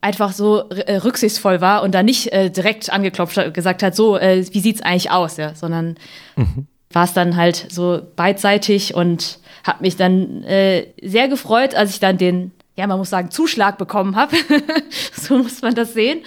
einfach 0.00 0.32
so 0.32 0.68
äh, 0.68 0.96
rücksichtsvoll 0.96 1.60
war 1.60 1.82
und 1.82 1.92
da 1.94 2.02
nicht 2.02 2.32
äh, 2.32 2.50
direkt 2.50 2.92
angeklopft 2.92 3.36
hat, 3.36 3.54
gesagt 3.54 3.82
hat, 3.82 3.96
so, 3.96 4.16
äh, 4.16 4.44
wie 4.52 4.60
sieht's 4.60 4.82
eigentlich 4.82 5.10
aus, 5.10 5.36
ja, 5.36 5.54
sondern 5.54 5.96
mhm. 6.36 6.68
War 6.92 7.04
es 7.04 7.12
dann 7.12 7.36
halt 7.36 7.66
so 7.70 8.00
beidseitig 8.16 8.94
und 8.94 9.38
habe 9.64 9.82
mich 9.82 9.96
dann 9.96 10.42
äh, 10.44 10.86
sehr 11.02 11.28
gefreut, 11.28 11.74
als 11.74 11.90
ich 11.90 12.00
dann 12.00 12.18
den, 12.18 12.52
ja, 12.76 12.86
man 12.86 12.98
muss 12.98 13.10
sagen, 13.10 13.30
Zuschlag 13.30 13.78
bekommen 13.78 14.16
habe. 14.16 14.36
so 15.12 15.38
muss 15.38 15.62
man 15.62 15.74
das 15.74 15.94
sehen. 15.94 16.20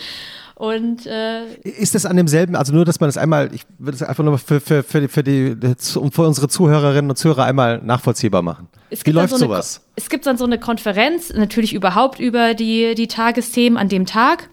Und 0.60 1.06
äh, 1.06 1.54
ist 1.64 1.96
das 1.96 2.06
an 2.06 2.18
demselben, 2.18 2.58
also 2.58 2.74
nur, 2.74 2.84
dass 2.84 3.00
man 3.00 3.08
das 3.08 3.18
einmal, 3.18 3.50
ich 3.54 3.62
würde 3.78 3.96
es 3.96 4.04
einfach 4.04 4.26
nur 4.26 4.38
für, 4.38 4.60
für, 4.60 4.84
für, 4.84 5.00
die, 5.00 5.08
für, 5.08 5.24
die, 5.24 5.56
für 5.78 6.28
unsere 6.28 6.50
Zuhörerinnen 6.50 7.10
und 7.10 7.16
Zuhörer 7.16 7.46
einmal 7.46 7.82
nachvollziehbar 7.82 8.42
machen. 8.42 8.68
Wie 8.90 9.12
läuft 9.12 9.30
so 9.30 9.38
sowas? 9.38 9.78
Eine, 9.78 9.94
es 9.96 10.10
gibt 10.10 10.26
dann 10.26 10.38
so 10.38 10.44
eine 10.44 10.60
Konferenz, 10.60 11.32
natürlich 11.34 11.74
überhaupt 11.74 12.20
über 12.20 12.56
die, 12.56 12.94
die 12.94 13.08
Tagesthemen 13.08 13.78
an 13.78 13.88
dem 13.88 14.06
Tag. 14.06 14.50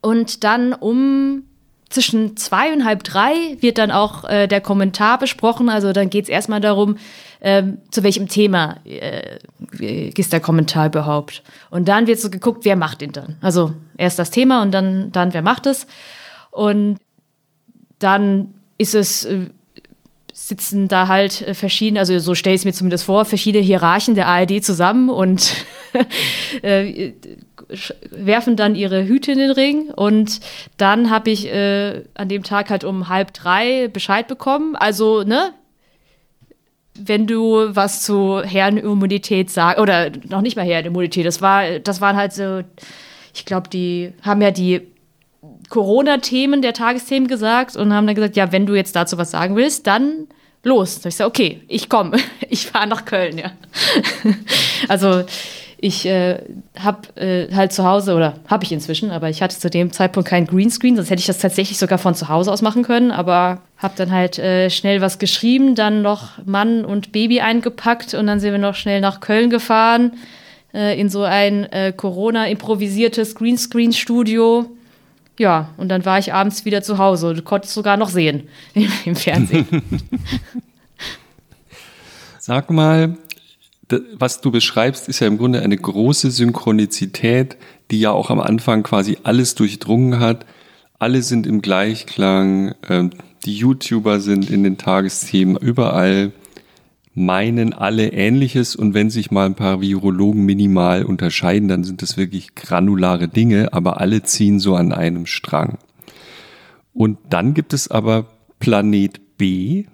Und 0.00 0.42
dann 0.42 0.72
um 0.72 1.42
zwischen 1.90 2.36
zwei 2.36 2.72
und 2.72 2.84
halb 2.84 3.02
drei 3.02 3.56
wird 3.60 3.78
dann 3.78 3.90
auch 3.90 4.24
äh, 4.24 4.46
der 4.46 4.60
Kommentar 4.60 5.18
besprochen. 5.18 5.68
Also 5.68 5.92
dann 5.92 6.08
geht 6.08 6.24
es 6.24 6.30
erstmal 6.30 6.60
darum, 6.60 6.96
ähm, 7.40 7.78
zu 7.90 8.02
welchem 8.04 8.28
Thema 8.28 8.76
äh, 8.84 9.38
ist 10.16 10.32
der 10.32 10.40
Kommentar 10.40 10.86
überhaupt. 10.86 11.42
Und 11.68 11.88
dann 11.88 12.06
wird 12.06 12.20
so 12.20 12.30
geguckt, 12.30 12.64
wer 12.64 12.76
macht 12.76 13.02
ihn 13.02 13.12
dann. 13.12 13.36
Also 13.40 13.72
erst 13.98 14.18
das 14.18 14.30
Thema 14.30 14.62
und 14.62 14.70
dann, 14.70 15.10
dann 15.10 15.34
wer 15.34 15.42
macht 15.42 15.66
es. 15.66 15.86
Und 16.52 16.98
dann 17.98 18.54
ist 18.78 18.94
es, 18.94 19.24
äh, 19.24 19.46
sitzen 20.32 20.86
da 20.86 21.08
halt 21.08 21.42
äh, 21.42 21.54
verschiedene, 21.54 21.98
also 21.98 22.18
so 22.20 22.34
stelle 22.36 22.54
ich 22.54 22.60
es 22.60 22.64
mir 22.64 22.72
zumindest 22.72 23.04
vor, 23.04 23.24
verschiedene 23.24 23.64
Hierarchen 23.64 24.14
der 24.14 24.28
ARD 24.28 24.64
zusammen 24.64 25.10
und 25.10 25.54
äh, 26.62 27.12
werfen 28.10 28.56
dann 28.56 28.74
ihre 28.74 29.04
Hüte 29.06 29.32
in 29.32 29.38
den 29.38 29.50
Ring 29.50 29.90
und 29.90 30.40
dann 30.76 31.10
habe 31.10 31.30
ich 31.30 31.46
äh, 31.46 32.02
an 32.14 32.28
dem 32.28 32.42
Tag 32.42 32.70
halt 32.70 32.84
um 32.84 33.08
halb 33.08 33.32
drei 33.32 33.88
Bescheid 33.88 34.26
bekommen. 34.26 34.76
Also, 34.76 35.22
ne, 35.22 35.52
wenn 36.98 37.26
du 37.26 37.74
was 37.74 38.02
zu 38.02 38.42
Herrenimmunität 38.42 39.50
sagst, 39.50 39.78
oder 39.78 40.10
noch 40.28 40.42
nicht 40.42 40.56
mal 40.56 40.66
Herrenimmunität, 40.66 41.24
das 41.24 41.40
war, 41.40 41.78
das 41.78 42.00
waren 42.00 42.16
halt 42.16 42.32
so, 42.32 42.62
ich 43.34 43.44
glaube, 43.44 43.68
die 43.68 44.12
haben 44.22 44.42
ja 44.42 44.50
die 44.50 44.82
Corona-Themen 45.68 46.62
der 46.62 46.74
Tagesthemen 46.74 47.28
gesagt 47.28 47.76
und 47.76 47.92
haben 47.94 48.06
dann 48.06 48.16
gesagt, 48.16 48.36
ja, 48.36 48.52
wenn 48.52 48.66
du 48.66 48.74
jetzt 48.74 48.96
dazu 48.96 49.16
was 49.18 49.30
sagen 49.30 49.56
willst, 49.56 49.86
dann 49.86 50.26
los. 50.62 51.00
Da 51.00 51.08
ich 51.08 51.14
gesagt, 51.14 51.28
okay, 51.28 51.62
ich 51.68 51.88
komme, 51.88 52.18
ich 52.48 52.66
fahre 52.66 52.88
nach 52.88 53.04
Köln, 53.04 53.38
ja. 53.38 53.52
also 54.88 55.24
ich 55.82 56.04
äh, 56.04 56.42
habe 56.78 57.20
äh, 57.20 57.52
halt 57.54 57.72
zu 57.72 57.84
Hause, 57.84 58.14
oder 58.14 58.34
habe 58.46 58.64
ich 58.64 58.72
inzwischen, 58.72 59.10
aber 59.10 59.30
ich 59.30 59.40
hatte 59.40 59.58
zu 59.58 59.70
dem 59.70 59.92
Zeitpunkt 59.92 60.28
keinen 60.28 60.46
Greenscreen, 60.46 60.94
sonst 60.94 61.08
hätte 61.08 61.20
ich 61.20 61.26
das 61.26 61.38
tatsächlich 61.38 61.78
sogar 61.78 61.96
von 61.96 62.14
zu 62.14 62.28
Hause 62.28 62.52
aus 62.52 62.60
machen 62.60 62.82
können, 62.82 63.10
aber 63.10 63.62
habe 63.78 63.94
dann 63.96 64.12
halt 64.12 64.38
äh, 64.38 64.68
schnell 64.68 65.00
was 65.00 65.18
geschrieben, 65.18 65.74
dann 65.74 66.02
noch 66.02 66.44
Mann 66.44 66.84
und 66.84 67.12
Baby 67.12 67.40
eingepackt 67.40 68.12
und 68.12 68.26
dann 68.26 68.40
sind 68.40 68.52
wir 68.52 68.58
noch 68.58 68.74
schnell 68.74 69.00
nach 69.00 69.20
Köln 69.20 69.48
gefahren, 69.48 70.12
äh, 70.74 71.00
in 71.00 71.08
so 71.08 71.22
ein 71.22 71.64
äh, 71.72 71.94
Corona-improvisiertes 71.96 73.34
Greenscreen-Studio. 73.34 74.66
Ja, 75.38 75.70
und 75.78 75.88
dann 75.88 76.04
war 76.04 76.18
ich 76.18 76.34
abends 76.34 76.66
wieder 76.66 76.82
zu 76.82 76.98
Hause. 76.98 77.32
Du 77.32 77.40
konntest 77.40 77.72
sogar 77.72 77.96
noch 77.96 78.10
sehen 78.10 78.48
im 79.06 79.16
Fernsehen. 79.16 79.66
Sag 82.38 82.70
mal, 82.70 83.16
was 84.18 84.40
du 84.40 84.50
beschreibst, 84.50 85.08
ist 85.08 85.20
ja 85.20 85.26
im 85.26 85.38
Grunde 85.38 85.62
eine 85.62 85.76
große 85.76 86.30
Synchronizität, 86.30 87.56
die 87.90 88.00
ja 88.00 88.10
auch 88.12 88.30
am 88.30 88.40
Anfang 88.40 88.82
quasi 88.82 89.18
alles 89.22 89.54
durchdrungen 89.54 90.20
hat. 90.20 90.46
Alle 90.98 91.22
sind 91.22 91.46
im 91.46 91.62
Gleichklang, 91.62 92.74
ähm, 92.88 93.10
die 93.44 93.56
YouTuber 93.56 94.20
sind 94.20 94.50
in 94.50 94.62
den 94.62 94.76
Tagesthemen 94.76 95.56
überall, 95.56 96.32
meinen 97.14 97.72
alle 97.72 98.12
Ähnliches 98.12 98.76
und 98.76 98.94
wenn 98.94 99.10
sich 99.10 99.30
mal 99.30 99.46
ein 99.46 99.54
paar 99.54 99.80
Virologen 99.80 100.44
minimal 100.44 101.04
unterscheiden, 101.04 101.68
dann 101.68 101.84
sind 101.84 102.02
das 102.02 102.16
wirklich 102.16 102.54
granulare 102.54 103.28
Dinge, 103.28 103.72
aber 103.72 104.00
alle 104.00 104.22
ziehen 104.22 104.60
so 104.60 104.76
an 104.76 104.92
einem 104.92 105.26
Strang. 105.26 105.78
Und 106.92 107.18
dann 107.28 107.54
gibt 107.54 107.72
es 107.72 107.88
aber 107.88 108.26
Planet 108.58 109.36
B, 109.36 109.86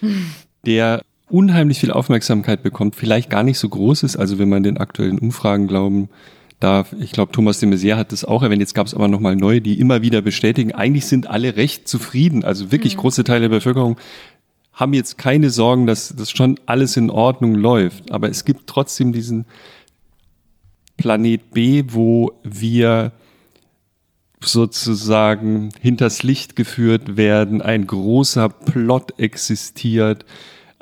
der 0.66 1.02
unheimlich 1.30 1.78
viel 1.78 1.90
Aufmerksamkeit 1.90 2.62
bekommt, 2.62 2.96
vielleicht 2.96 3.30
gar 3.30 3.42
nicht 3.42 3.58
so 3.58 3.68
groß 3.68 4.02
ist, 4.02 4.16
also 4.16 4.38
wenn 4.38 4.48
man 4.48 4.62
den 4.62 4.78
aktuellen 4.78 5.18
Umfragen 5.18 5.66
glauben 5.66 6.08
darf. 6.60 6.94
Ich 6.98 7.12
glaube, 7.12 7.32
Thomas 7.32 7.60
de 7.60 7.68
Maizière 7.68 7.96
hat 7.96 8.12
das 8.12 8.24
auch 8.24 8.42
erwähnt. 8.42 8.60
Jetzt 8.60 8.74
gab 8.74 8.86
es 8.86 8.94
aber 8.94 9.08
nochmal 9.08 9.36
neue, 9.36 9.60
die 9.60 9.78
immer 9.78 10.02
wieder 10.02 10.22
bestätigen, 10.22 10.72
eigentlich 10.72 11.06
sind 11.06 11.28
alle 11.28 11.56
recht 11.56 11.88
zufrieden. 11.88 12.44
Also 12.44 12.72
wirklich 12.72 12.96
mhm. 12.96 13.00
große 13.00 13.24
Teile 13.24 13.42
der 13.42 13.56
Bevölkerung 13.56 13.96
haben 14.72 14.94
jetzt 14.94 15.18
keine 15.18 15.50
Sorgen, 15.50 15.86
dass 15.86 16.14
das 16.16 16.30
schon 16.30 16.58
alles 16.66 16.96
in 16.96 17.10
Ordnung 17.10 17.54
läuft. 17.54 18.12
Aber 18.12 18.28
es 18.28 18.44
gibt 18.44 18.68
trotzdem 18.68 19.12
diesen 19.12 19.44
Planet 20.96 21.50
B, 21.50 21.84
wo 21.88 22.32
wir 22.44 23.12
sozusagen 24.40 25.70
hinters 25.80 26.22
Licht 26.22 26.54
geführt 26.54 27.16
werden, 27.16 27.60
ein 27.60 27.86
großer 27.88 28.48
Plot 28.48 29.18
existiert, 29.18 30.24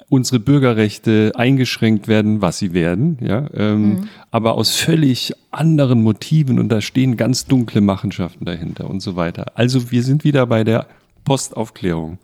unsere 0.08 0.38
Bürgerrechte 0.38 1.32
eingeschränkt 1.34 2.06
werden, 2.06 2.40
was 2.40 2.58
sie 2.58 2.72
werden, 2.72 3.18
ja, 3.20 3.48
ähm, 3.54 3.88
mhm. 3.88 4.08
aber 4.30 4.54
aus 4.54 4.76
völlig 4.76 5.32
anderen 5.50 6.02
Motiven 6.02 6.58
und 6.58 6.68
da 6.68 6.80
stehen 6.80 7.16
ganz 7.16 7.46
dunkle 7.46 7.80
Machenschaften 7.80 8.44
dahinter 8.44 8.88
und 8.88 9.00
so 9.00 9.16
weiter. 9.16 9.52
Also 9.56 9.90
wir 9.90 10.02
sind 10.02 10.22
wieder 10.22 10.46
bei 10.46 10.62
der 10.62 10.86
Postaufklärung. 11.24 12.18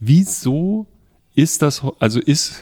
Wieso 0.00 0.86
ist 1.34 1.62
das, 1.62 1.82
also 1.98 2.20
ist, 2.20 2.60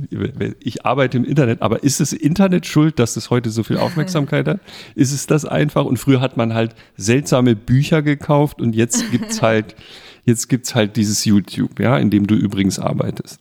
ich 0.60 0.86
arbeite 0.86 1.18
im 1.18 1.24
Internet, 1.24 1.62
aber 1.62 1.82
ist 1.82 2.00
das 2.00 2.12
Internet 2.12 2.66
schuld, 2.66 2.98
dass 2.98 3.16
es 3.16 3.30
heute 3.30 3.50
so 3.50 3.62
viel 3.62 3.76
Aufmerksamkeit 3.78 4.48
hat? 4.48 4.60
Ist 4.94 5.12
es 5.12 5.26
das 5.26 5.44
einfach? 5.44 5.84
Und 5.84 5.98
früher 5.98 6.20
hat 6.20 6.36
man 6.36 6.54
halt 6.54 6.74
seltsame 6.96 7.54
Bücher 7.54 8.00
gekauft 8.00 8.60
und 8.60 8.74
jetzt 8.74 9.10
gibt's 9.10 9.42
halt, 9.42 9.76
jetzt 10.24 10.48
gibt's 10.48 10.74
halt 10.74 10.96
dieses 10.96 11.26
YouTube, 11.26 11.78
ja, 11.78 11.98
in 11.98 12.08
dem 12.08 12.26
du 12.26 12.34
übrigens 12.34 12.78
arbeitest. 12.78 13.40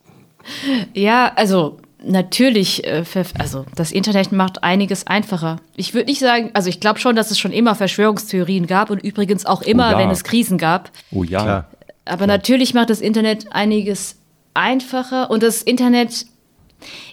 Ja, 0.94 1.32
also 1.36 1.80
natürlich, 2.04 2.86
äh, 2.86 3.04
also 3.38 3.66
das 3.76 3.92
Internet 3.92 4.32
macht 4.32 4.64
einiges 4.64 5.08
einfacher. 5.08 5.58
Ich 5.76 5.94
würde 5.94 6.08
nicht 6.08 6.20
sagen, 6.20 6.52
also 6.54 6.70
ich 6.70 6.80
glaube 6.80 7.00
schon, 7.00 7.16
dass 7.16 7.32
es 7.32 7.40
schon 7.40 7.52
immer 7.52 7.76
Verschwörungstheorien 7.76 8.68
gab 8.68 8.90
und 8.90 9.04
übrigens 9.04 9.46
auch 9.46 9.62
immer, 9.62 9.90
oh 9.90 9.92
ja. 9.94 9.98
wenn 10.00 10.10
es 10.10 10.24
Krisen 10.24 10.58
gab. 10.58 10.92
Oh 11.12 11.24
ja. 11.24 11.42
Klar. 11.42 11.70
Aber 12.06 12.26
Klar. 12.26 12.28
natürlich 12.28 12.74
macht 12.74 12.90
das 12.90 13.02
Internet 13.02 13.52
einiges 13.52 14.18
einfacher 14.54 15.30
und 15.32 15.44
das 15.44 15.62
Internet, 15.64 16.26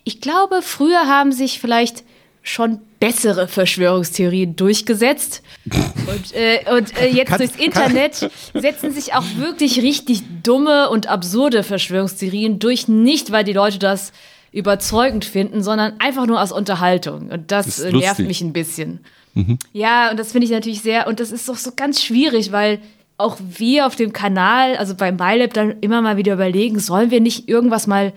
ich 0.04 0.20
glaube, 0.20 0.60
früher 0.62 1.06
haben 1.06 1.32
sich 1.32 1.60
vielleicht 1.60 2.04
schon 2.43 2.81
bessere 2.98 3.47
Verschwörungstheorien 3.47 4.56
durchgesetzt. 4.56 5.43
Und, 5.64 6.35
äh, 6.35 6.60
und 6.77 6.97
äh, 7.01 7.09
jetzt 7.09 7.39
durchs 7.39 7.56
Internet 7.56 8.31
setzen 8.52 8.93
sich 8.93 9.14
auch 9.14 9.24
wirklich 9.36 9.81
richtig 9.81 10.23
dumme 10.43 10.90
und 10.90 11.06
absurde 11.06 11.62
Verschwörungstheorien 11.62 12.59
durch, 12.59 12.89
nicht 12.89 13.31
weil 13.31 13.44
die 13.44 13.52
Leute 13.52 13.78
das 13.78 14.12
überzeugend 14.51 15.24
finden, 15.24 15.62
sondern 15.62 15.94
einfach 16.01 16.27
nur 16.27 16.43
aus 16.43 16.52
Unterhaltung. 16.52 17.31
Und 17.31 17.51
das, 17.52 17.77
das 17.77 17.93
nervt 17.93 18.20
mich 18.20 18.40
ein 18.40 18.52
bisschen. 18.52 19.01
Mhm. 19.35 19.59
Ja, 19.73 20.10
und 20.10 20.19
das 20.19 20.32
finde 20.32 20.44
ich 20.47 20.51
natürlich 20.51 20.82
sehr, 20.82 21.06
und 21.06 21.20
das 21.20 21.32
ist 21.32 21.48
doch 21.48 21.56
so 21.56 21.70
ganz 21.74 22.02
schwierig, 22.02 22.52
weil 22.52 22.81
auch 23.16 23.39
wir 23.40 23.86
auf 23.86 23.97
dem 23.97 24.12
Kanal, 24.12 24.77
also 24.77 24.94
bei 24.94 25.12
MyLab, 25.12 25.55
dann 25.55 25.77
immer 25.81 26.02
mal 26.02 26.16
wieder 26.16 26.35
überlegen, 26.35 26.81
sollen 26.81 27.10
wir 27.10 27.20
nicht 27.20 27.48
irgendwas 27.48 27.86
mal 27.86 28.12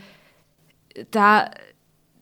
da 1.11 1.51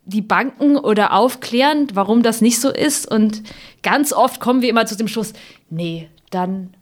die 0.05 0.21
Banken 0.21 0.77
oder 0.77 1.13
aufklären, 1.13 1.87
warum 1.93 2.23
das 2.23 2.41
nicht 2.41 2.59
so 2.59 2.69
ist. 2.69 3.09
Und 3.09 3.43
ganz 3.83 4.13
oft 4.13 4.39
kommen 4.39 4.61
wir 4.61 4.69
immer 4.69 4.85
zu 4.85 4.97
dem 4.97 5.07
Schluss, 5.07 5.33
nee, 5.69 6.09
dann 6.29 6.73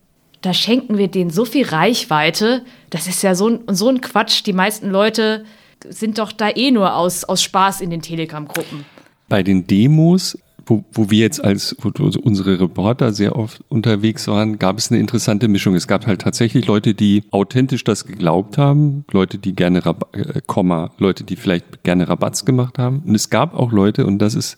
da 0.42 0.54
schenken 0.54 0.98
wir 0.98 1.08
denen 1.08 1.30
so 1.30 1.46
viel 1.46 1.68
Reichweite. 1.68 2.64
Das 2.90 3.08
ist 3.08 3.22
ja 3.22 3.36
so 3.36 3.48
ein, 3.48 3.60
so 3.68 3.90
ein 3.90 4.02
Quatsch. 4.02 4.46
Die 4.46 4.54
meisten 4.54 4.90
Leute 4.90 5.46
sind 5.88 6.18
doch 6.18 6.32
da 6.32 6.50
eh 6.50 6.72
nur 6.72 6.96
aus, 6.96 7.24
aus 7.24 7.44
Spaß 7.44 7.82
in 7.82 7.92
den 7.92 8.02
Telegram-Gruppen. 8.02 8.86
Bei 9.30 9.44
den 9.44 9.68
Demos 9.68 10.38
wo, 10.66 10.84
wo 10.92 11.10
wir 11.10 11.20
jetzt 11.20 11.44
als 11.44 11.76
wo 11.80 11.90
unsere 12.22 12.60
Reporter 12.60 13.14
sehr 13.14 13.36
oft 13.36 13.64
unterwegs 13.70 14.28
waren, 14.28 14.60
gab 14.60 14.78
es 14.78 14.92
eine 14.92 15.00
interessante 15.00 15.48
Mischung. 15.48 15.76
Es 15.76 15.88
gab 15.88 16.08
halt 16.08 16.22
tatsächlich 16.22 16.68
Leute, 16.68 16.94
die 16.94 17.24
authentisch 17.32 17.84
das 17.84 18.06
geglaubt 18.06 18.58
haben, 18.58 19.06
Leute, 19.12 19.38
die 19.38 19.56
gerne 19.56 19.86
Rab 19.86 20.16
äh, 20.16 20.42
Komma, 20.46 20.92
Leute, 20.98 21.24
die 21.24 21.36
vielleicht 21.36 21.84
gerne 21.84 22.08
Rabatz 22.08 22.46
gemacht 22.46 22.78
haben. 22.78 23.04
Und 23.06 23.16
es 23.16 23.30
gab 23.30 23.56
auch 23.56 23.72
Leute, 23.72 24.06
und 24.06 24.20
das 24.20 24.36
ist 24.36 24.58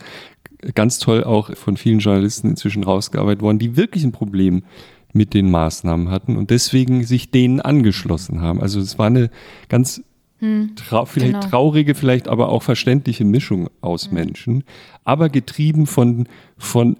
ganz 0.75 0.99
toll 0.99 1.23
auch 1.23 1.55
von 1.55 1.77
vielen 1.77 1.99
Journalisten 1.99 2.49
inzwischen 2.49 2.83
rausgearbeitet 2.83 3.41
worden, 3.41 3.59
die 3.59 3.75
wirklich 3.75 4.03
ein 4.03 4.11
Problem 4.11 4.63
mit 5.13 5.33
den 5.33 5.51
Maßnahmen 5.51 6.09
hatten 6.09 6.37
und 6.37 6.49
deswegen 6.49 7.03
sich 7.03 7.29
denen 7.29 7.61
angeschlossen 7.61 8.41
haben. 8.41 8.61
Also 8.61 8.79
es 8.79 8.97
war 8.97 9.07
eine 9.07 9.29
ganz 9.69 10.01
hm, 10.43 10.75
Trau 10.75 11.05
vielleicht 11.05 11.33
genau. 11.33 11.47
traurige, 11.47 11.95
vielleicht 11.95 12.27
aber 12.27 12.49
auch 12.49 12.63
verständliche 12.63 13.23
Mischung 13.23 13.69
aus 13.79 14.09
mhm. 14.09 14.15
Menschen, 14.15 14.63
aber 15.05 15.29
getrieben 15.29 15.87
von, 15.87 16.27
von 16.57 16.97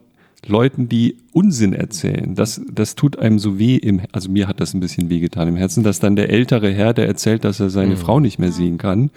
Leuten, 0.48 0.88
die 0.88 1.18
Unsinn 1.34 1.74
erzählen. 1.74 2.36
Das, 2.36 2.62
das 2.72 2.96
tut 2.96 3.20
einem 3.20 3.40
so 3.40 3.60
weh 3.60 3.76
im, 3.76 4.02
also 4.14 4.32
mir 4.32 4.48
hat 4.48 4.62
das 4.62 4.74
ein 4.74 4.80
bisschen 4.80 5.10
wehgetan 5.10 5.50
im 5.50 5.58
Herzen, 5.58 5.84
dass 5.84 6.00
dann 6.00 6.16
der 6.16 6.30
ältere 6.30 6.72
Herr, 6.72 6.94
der 6.94 7.06
erzählt, 7.06 7.44
dass 7.44 7.60
er 7.60 7.70
seine 7.70 7.96
mhm. 7.96 8.00
Frau 8.00 8.22
nicht 8.22 8.40
mehr 8.40 8.54
sehen 8.54 8.78
kann, 8.78 9.12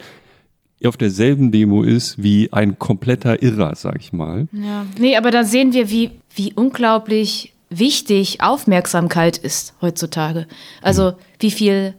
auf 0.85 0.97
derselben 0.97 1.51
Demo 1.51 1.83
ist 1.83 2.21
wie 2.21 2.51
ein 2.51 2.77
kompletter 2.77 3.41
Irrer, 3.41 3.75
sag 3.75 3.95
ich 3.99 4.11
mal. 4.11 4.49
Ja. 4.51 4.85
Nee, 4.99 5.15
aber 5.15 5.31
da 5.31 5.45
sehen 5.45 5.71
wir, 5.71 5.89
wie, 5.89 6.11
wie 6.35 6.53
unglaublich 6.53 7.53
wichtig 7.69 8.41
Aufmerksamkeit 8.41 9.37
ist 9.37 9.73
heutzutage. 9.81 10.47
Also, 10.81 11.11
mhm. 11.11 11.15
wie 11.39 11.51
viel, 11.51 11.93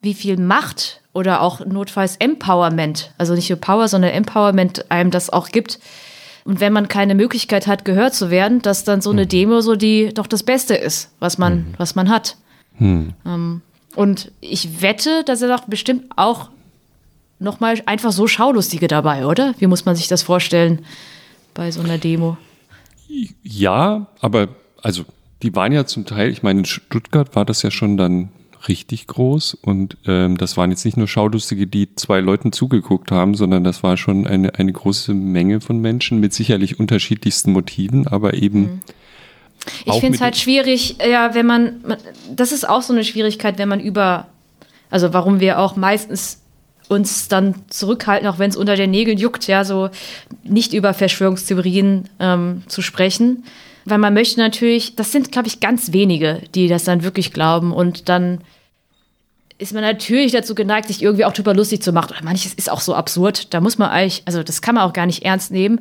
wie 0.00 0.14
viel 0.14 0.36
Macht 0.36 0.99
oder 1.12 1.42
auch 1.42 1.64
notfalls 1.64 2.16
Empowerment, 2.16 3.12
also 3.18 3.34
nicht 3.34 3.50
nur 3.50 3.60
Power, 3.60 3.88
sondern 3.88 4.12
Empowerment 4.12 4.90
einem 4.90 5.10
das 5.10 5.30
auch 5.30 5.48
gibt. 5.48 5.78
Und 6.44 6.60
wenn 6.60 6.72
man 6.72 6.88
keine 6.88 7.14
Möglichkeit 7.14 7.66
hat, 7.66 7.84
gehört 7.84 8.14
zu 8.14 8.30
werden, 8.30 8.62
dass 8.62 8.84
dann 8.84 9.00
so 9.00 9.10
eine 9.10 9.24
mhm. 9.24 9.28
Demo 9.28 9.60
so 9.60 9.76
die 9.76 10.12
doch 10.14 10.26
das 10.26 10.42
Beste 10.42 10.74
ist, 10.74 11.10
was 11.18 11.38
man, 11.38 11.54
mhm. 11.54 11.74
was 11.76 11.94
man 11.94 12.08
hat. 12.08 12.36
Mhm. 12.78 13.12
Ähm, 13.26 13.62
und 13.94 14.32
ich 14.40 14.82
wette, 14.82 15.24
dass 15.24 15.42
er 15.42 15.48
doch 15.48 15.64
bestimmt 15.64 16.04
auch 16.16 16.50
noch 17.38 17.60
mal 17.60 17.80
einfach 17.86 18.12
so 18.12 18.26
Schaulustige 18.26 18.86
dabei, 18.86 19.26
oder? 19.26 19.54
Wie 19.58 19.66
muss 19.66 19.84
man 19.84 19.96
sich 19.96 20.08
das 20.08 20.22
vorstellen 20.22 20.84
bei 21.54 21.70
so 21.70 21.80
einer 21.80 21.98
Demo? 21.98 22.36
Ja, 23.42 24.06
aber 24.20 24.48
also 24.82 25.04
die 25.42 25.54
waren 25.56 25.72
ja 25.72 25.86
zum 25.86 26.06
Teil, 26.06 26.30
ich 26.30 26.42
meine, 26.42 26.60
in 26.60 26.64
Stuttgart 26.66 27.34
war 27.34 27.44
das 27.44 27.62
ja 27.62 27.70
schon 27.70 27.96
dann 27.96 28.28
richtig 28.68 29.06
groß 29.06 29.54
und 29.54 29.96
ähm, 30.06 30.36
das 30.36 30.56
waren 30.56 30.70
jetzt 30.70 30.84
nicht 30.84 30.96
nur 30.96 31.08
Schaulustige, 31.08 31.66
die 31.66 31.94
zwei 31.94 32.20
Leuten 32.20 32.52
zugeguckt 32.52 33.10
haben, 33.10 33.34
sondern 33.34 33.64
das 33.64 33.82
war 33.82 33.96
schon 33.96 34.26
eine, 34.26 34.54
eine 34.54 34.72
große 34.72 35.14
Menge 35.14 35.60
von 35.60 35.78
Menschen 35.80 36.20
mit 36.20 36.34
sicherlich 36.34 36.78
unterschiedlichsten 36.78 37.52
Motiven, 37.52 38.06
aber 38.06 38.34
eben. 38.34 38.60
Mhm. 38.60 38.80
Ich 39.84 40.00
finde 40.00 40.16
es 40.16 40.20
halt 40.22 40.36
schwierig, 40.36 40.96
ja, 41.06 41.34
wenn 41.34 41.46
man, 41.46 41.84
das 42.34 42.50
ist 42.50 42.66
auch 42.66 42.80
so 42.80 42.94
eine 42.94 43.04
Schwierigkeit, 43.04 43.58
wenn 43.58 43.68
man 43.68 43.80
über, 43.80 44.26
also 44.88 45.12
warum 45.12 45.40
wir 45.40 45.58
auch 45.58 45.76
meistens 45.76 46.40
uns 46.88 47.28
dann 47.28 47.54
zurückhalten, 47.68 48.26
auch 48.26 48.38
wenn 48.38 48.50
es 48.50 48.56
unter 48.56 48.74
den 48.74 48.90
Nägeln 48.90 49.18
juckt, 49.18 49.46
ja, 49.46 49.64
so 49.64 49.90
nicht 50.42 50.72
über 50.72 50.94
Verschwörungstheorien 50.94 52.08
ähm, 52.18 52.62
zu 52.68 52.82
sprechen 52.82 53.44
weil 53.84 53.98
man 53.98 54.14
möchte 54.14 54.40
natürlich, 54.40 54.96
das 54.96 55.12
sind, 55.12 55.32
glaube 55.32 55.48
ich, 55.48 55.60
ganz 55.60 55.92
wenige, 55.92 56.42
die 56.54 56.68
das 56.68 56.84
dann 56.84 57.02
wirklich 57.02 57.32
glauben 57.32 57.72
und 57.72 58.08
dann 58.08 58.40
ist 59.60 59.74
man 59.74 59.82
natürlich 59.82 60.32
dazu 60.32 60.54
geneigt, 60.54 60.88
sich 60.88 61.02
irgendwie 61.02 61.26
auch 61.26 61.34
drüber 61.34 61.54
lustig 61.54 61.82
zu 61.82 61.92
machen. 61.92 62.12
Oder 62.12 62.24
manches 62.24 62.54
ist 62.54 62.70
auch 62.70 62.80
so 62.80 62.94
absurd. 62.94 63.52
Da 63.52 63.60
muss 63.60 63.76
man 63.76 63.90
eigentlich, 63.90 64.22
also 64.24 64.42
das 64.42 64.62
kann 64.62 64.74
man 64.74 64.84
auch 64.84 64.94
gar 64.94 65.04
nicht 65.04 65.22
ernst 65.22 65.50
nehmen. 65.50 65.80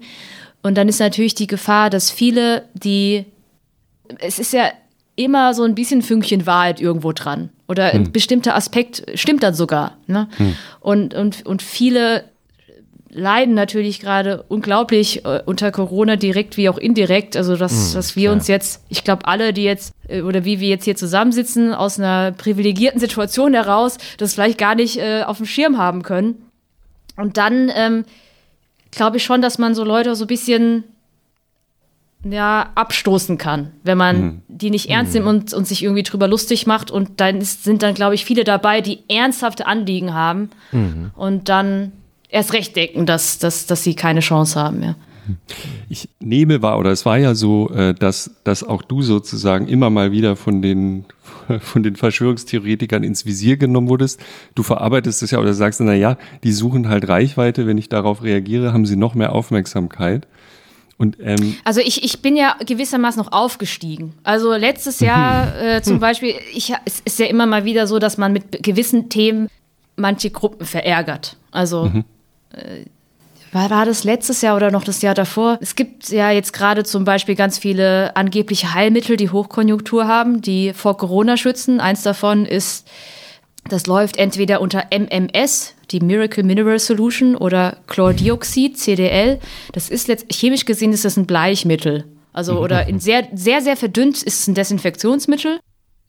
Und 0.62 0.78
dann 0.78 0.90
ist 0.90 1.00
natürlich 1.00 1.34
die 1.34 1.48
Gefahr, 1.48 1.90
dass 1.90 2.12
viele, 2.12 2.66
die, 2.74 3.26
es 4.20 4.38
ist 4.38 4.52
ja 4.52 4.70
immer 5.16 5.54
so 5.54 5.64
ein 5.64 5.76
bisschen 5.76 6.02
Fünkchen 6.02 6.46
Wahrheit 6.46 6.82
irgendwo 6.82 7.14
dran. 7.14 7.50
Oder 7.70 7.94
hm. 7.94 8.02
ein 8.02 8.12
bestimmter 8.12 8.56
Aspekt 8.56 9.06
stimmt 9.16 9.44
dann 9.44 9.54
sogar. 9.54 9.98
Ne? 10.08 10.28
Hm. 10.38 10.56
Und, 10.82 11.14
und, 11.14 11.46
und 11.46 11.62
viele 11.62 12.26
leiden 13.12 13.54
natürlich 13.54 14.00
gerade 14.00 14.44
unglaublich 14.48 15.26
äh, 15.26 15.42
unter 15.46 15.72
Corona, 15.72 16.16
direkt 16.16 16.58
wie 16.58 16.70
auch 16.70 16.78
indirekt. 16.78 17.36
Also, 17.36 17.56
dass, 17.56 17.92
mm, 17.92 17.94
dass 17.96 18.16
wir 18.16 18.24
ja. 18.26 18.32
uns 18.32 18.48
jetzt, 18.48 18.84
ich 18.90 19.04
glaube, 19.04 19.28
alle, 19.28 19.54
die 19.54 19.64
jetzt, 19.64 19.94
äh, 20.08 20.22
oder 20.22 20.46
wie 20.46 20.60
wir 20.60 20.70
jetzt 20.70 20.86
hier 20.86 20.96
zusammensitzen, 20.96 21.74
aus 21.74 22.00
einer 22.00 22.32
privilegierten 22.32 23.00
Situation 23.00 23.54
heraus, 23.54 23.98
das 24.18 24.34
vielleicht 24.34 24.58
gar 24.58 24.76
nicht 24.76 24.98
äh, 24.98 25.24
auf 25.24 25.38
dem 25.38 25.46
Schirm 25.46 25.78
haben 25.78 26.04
können. 26.04 26.36
Und 27.16 27.38
dann 27.38 27.72
ähm, 27.76 28.06
glaube 28.92 29.18
ich 29.18 29.24
schon, 29.24 29.42
dass 29.42 29.58
man 29.58 29.76
so 29.76 29.84
Leute 29.84 30.16
so 30.16 30.26
ein 30.26 30.28
bisschen 30.28 30.84
ja, 32.24 32.72
abstoßen 32.76 33.38
kann, 33.38 33.72
wenn 33.84 33.98
man 33.98 34.22
mhm. 34.22 34.42
die 34.50 34.70
nicht 34.72 34.90
ernst 34.90 35.14
nimmt 35.14 35.28
und, 35.28 35.54
und 35.54 35.66
sich 35.66 35.84
irgendwie 35.84 36.04
drüber 36.04 36.28
lustig 36.28 36.68
macht. 36.68 36.92
Und 36.92 37.22
dann 37.22 37.38
ist, 37.38 37.64
sind 37.64 37.82
dann, 37.82 37.94
glaube 37.94 38.16
ich, 38.16 38.26
viele 38.26 38.44
dabei, 38.44 38.82
die 38.82 39.00
ernsthafte 39.08 39.66
Anliegen 39.68 40.14
haben. 40.14 40.50
Mhm. 40.72 41.12
Und 41.16 41.48
dann 41.48 41.94
erst 42.30 42.54
recht 42.54 42.76
denken, 42.76 43.06
dass, 43.06 43.40
dass, 43.40 43.66
dass 43.66 43.84
sie 43.84 43.96
keine 43.96 44.22
Chance 44.22 44.60
haben. 44.60 44.84
Ja. 44.84 44.96
Ich 45.90 46.10
nehme 46.20 46.62
wahr, 46.62 46.80
oder 46.80 46.92
es 46.92 47.06
war 47.06 47.18
ja 47.18 47.36
so, 47.36 47.70
äh, 47.70 47.94
dass, 47.94 48.32
dass 48.44 48.64
auch 48.64 48.82
du 48.82 49.02
sozusagen 49.02 49.68
immer 49.68 49.90
mal 49.90 50.12
wieder 50.12 50.36
von 50.36 50.62
den, 50.62 51.06
von 51.60 51.84
den 51.84 51.96
Verschwörungstheoretikern 51.96 53.04
ins 53.04 53.26
Visier 53.26 53.58
genommen 53.58 53.90
wurdest. 53.90 54.20
Du 54.56 54.64
verarbeitest 54.64 55.24
es 55.24 55.32
ja 55.32 55.40
oder 55.40 55.54
sagst, 55.54 55.82
na 55.82 55.94
ja, 55.94 56.18
die 56.44 56.52
suchen 56.52 56.90
halt 56.90 57.08
Reichweite. 57.08 57.68
Wenn 57.68 57.78
ich 57.78 57.90
darauf 57.90 58.24
reagiere, 58.24 58.74
haben 58.74 58.86
sie 58.86 58.96
noch 58.96 59.16
mehr 59.16 59.34
Aufmerksamkeit. 59.34 60.28
Und, 60.98 61.18
ähm 61.22 61.56
also 61.64 61.80
ich, 61.80 62.04
ich 62.04 62.22
bin 62.22 62.36
ja 62.36 62.58
gewissermaßen 62.66 63.24
noch 63.24 63.32
aufgestiegen. 63.32 64.14
Also 64.24 64.54
letztes 64.54 65.00
Jahr 65.00 65.56
äh, 65.62 65.82
zum 65.82 66.00
Beispiel, 66.00 66.34
ich, 66.54 66.74
es 66.86 67.02
ist 67.06 67.20
ja 67.20 67.28
immer 67.28 67.46
mal 67.46 67.66
wieder 67.66 67.88
so, 67.88 68.00
dass 68.00 68.18
man 68.18 68.34
mit 68.34 68.64
gewissen 68.64 69.10
Themen 69.10 69.48
manche 69.96 70.30
Gruppen 70.30 70.66
verärgert. 70.66 71.38
Also 71.52 71.86
mhm. 71.86 72.04
Äh, 72.54 72.86
war, 73.52 73.70
war 73.70 73.86
das 73.86 74.04
letztes 74.04 74.42
Jahr 74.42 74.56
oder 74.56 74.70
noch 74.70 74.84
das 74.84 75.02
Jahr 75.02 75.16
davor? 75.16 75.58
Es 75.62 75.76
gibt 75.76 76.10
ja 76.10 76.32
jetzt 76.32 76.54
gerade 76.54 76.84
zum 76.84 77.04
Beispiel 77.04 77.36
ganz 77.36 77.58
viele 77.58 78.16
angebliche 78.16 78.74
Heilmittel, 78.74 79.18
die 79.18 79.32
Hochkonjunktur 79.32 80.08
haben, 80.08 80.42
die 80.42 80.74
vor 80.74 80.98
Corona 80.98 81.36
schützen. 81.36 81.80
Eins 81.80 82.04
davon 82.04 82.46
ist, 82.46 82.88
das 83.68 83.88
läuft 83.88 84.18
entweder 84.18 84.62
unter 84.62 84.86
MMS, 84.92 85.74
die 85.92 86.00
Miracle 86.00 86.44
Mineral 86.44 86.80
Solution, 86.80 87.36
oder 87.36 87.78
Chlordioxid, 87.88 88.78
CDL. 88.78 89.40
Das 89.74 89.90
ist 89.90 90.10
chemisch 90.32 90.66
gesehen 90.66 90.94
ist 90.94 91.06
das 91.06 91.18
ein 91.18 91.26
Bleichmittel. 91.26 92.06
Also, 92.34 92.54
mhm. 92.54 92.60
oder 92.60 92.88
in 92.88 93.00
sehr, 93.00 93.28
sehr, 93.34 93.62
sehr 93.62 93.76
verdünnt 93.76 94.22
ist 94.22 94.42
es 94.42 94.48
ein 94.48 94.54
Desinfektionsmittel 94.54 95.60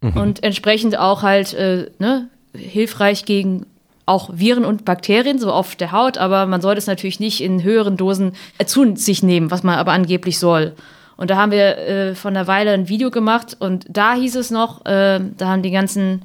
mhm. 0.03 0.17
und 0.17 0.43
entsprechend 0.43 0.99
auch 0.99 1.23
halt 1.23 1.55
äh, 1.55 1.91
ne, 1.99 2.29
hilfreich 2.55 3.25
gegen 3.25 3.67
auch 4.11 4.31
Viren 4.33 4.65
und 4.65 4.85
Bakterien, 4.85 5.39
so 5.39 5.53
auf 5.53 5.77
der 5.77 5.93
Haut, 5.93 6.19
aber 6.19 6.47
man 6.47 6.61
sollte 6.61 6.79
es 6.79 6.87
natürlich 6.87 7.21
nicht 7.21 7.41
in 7.41 7.63
höheren 7.63 7.97
Dosen 7.97 8.33
zu 8.67 8.97
sich 8.97 9.23
nehmen, 9.23 9.51
was 9.51 9.63
man 9.63 9.77
aber 9.77 9.93
angeblich 9.93 10.39
soll. 10.39 10.75
Und 11.17 11.31
da 11.31 11.37
haben 11.37 11.53
wir 11.53 11.79
äh, 11.79 12.15
von 12.15 12.37
einer 12.37 12.47
Weile 12.47 12.73
ein 12.73 12.89
Video 12.89 13.11
gemacht 13.11 13.57
und 13.59 13.87
da 13.89 14.15
hieß 14.15 14.37
es 14.37 14.51
noch, 14.51 14.85
äh, 14.87 15.21
da 15.37 15.49
haben 15.49 15.63
die 15.63 15.71
ganzen, 15.71 16.23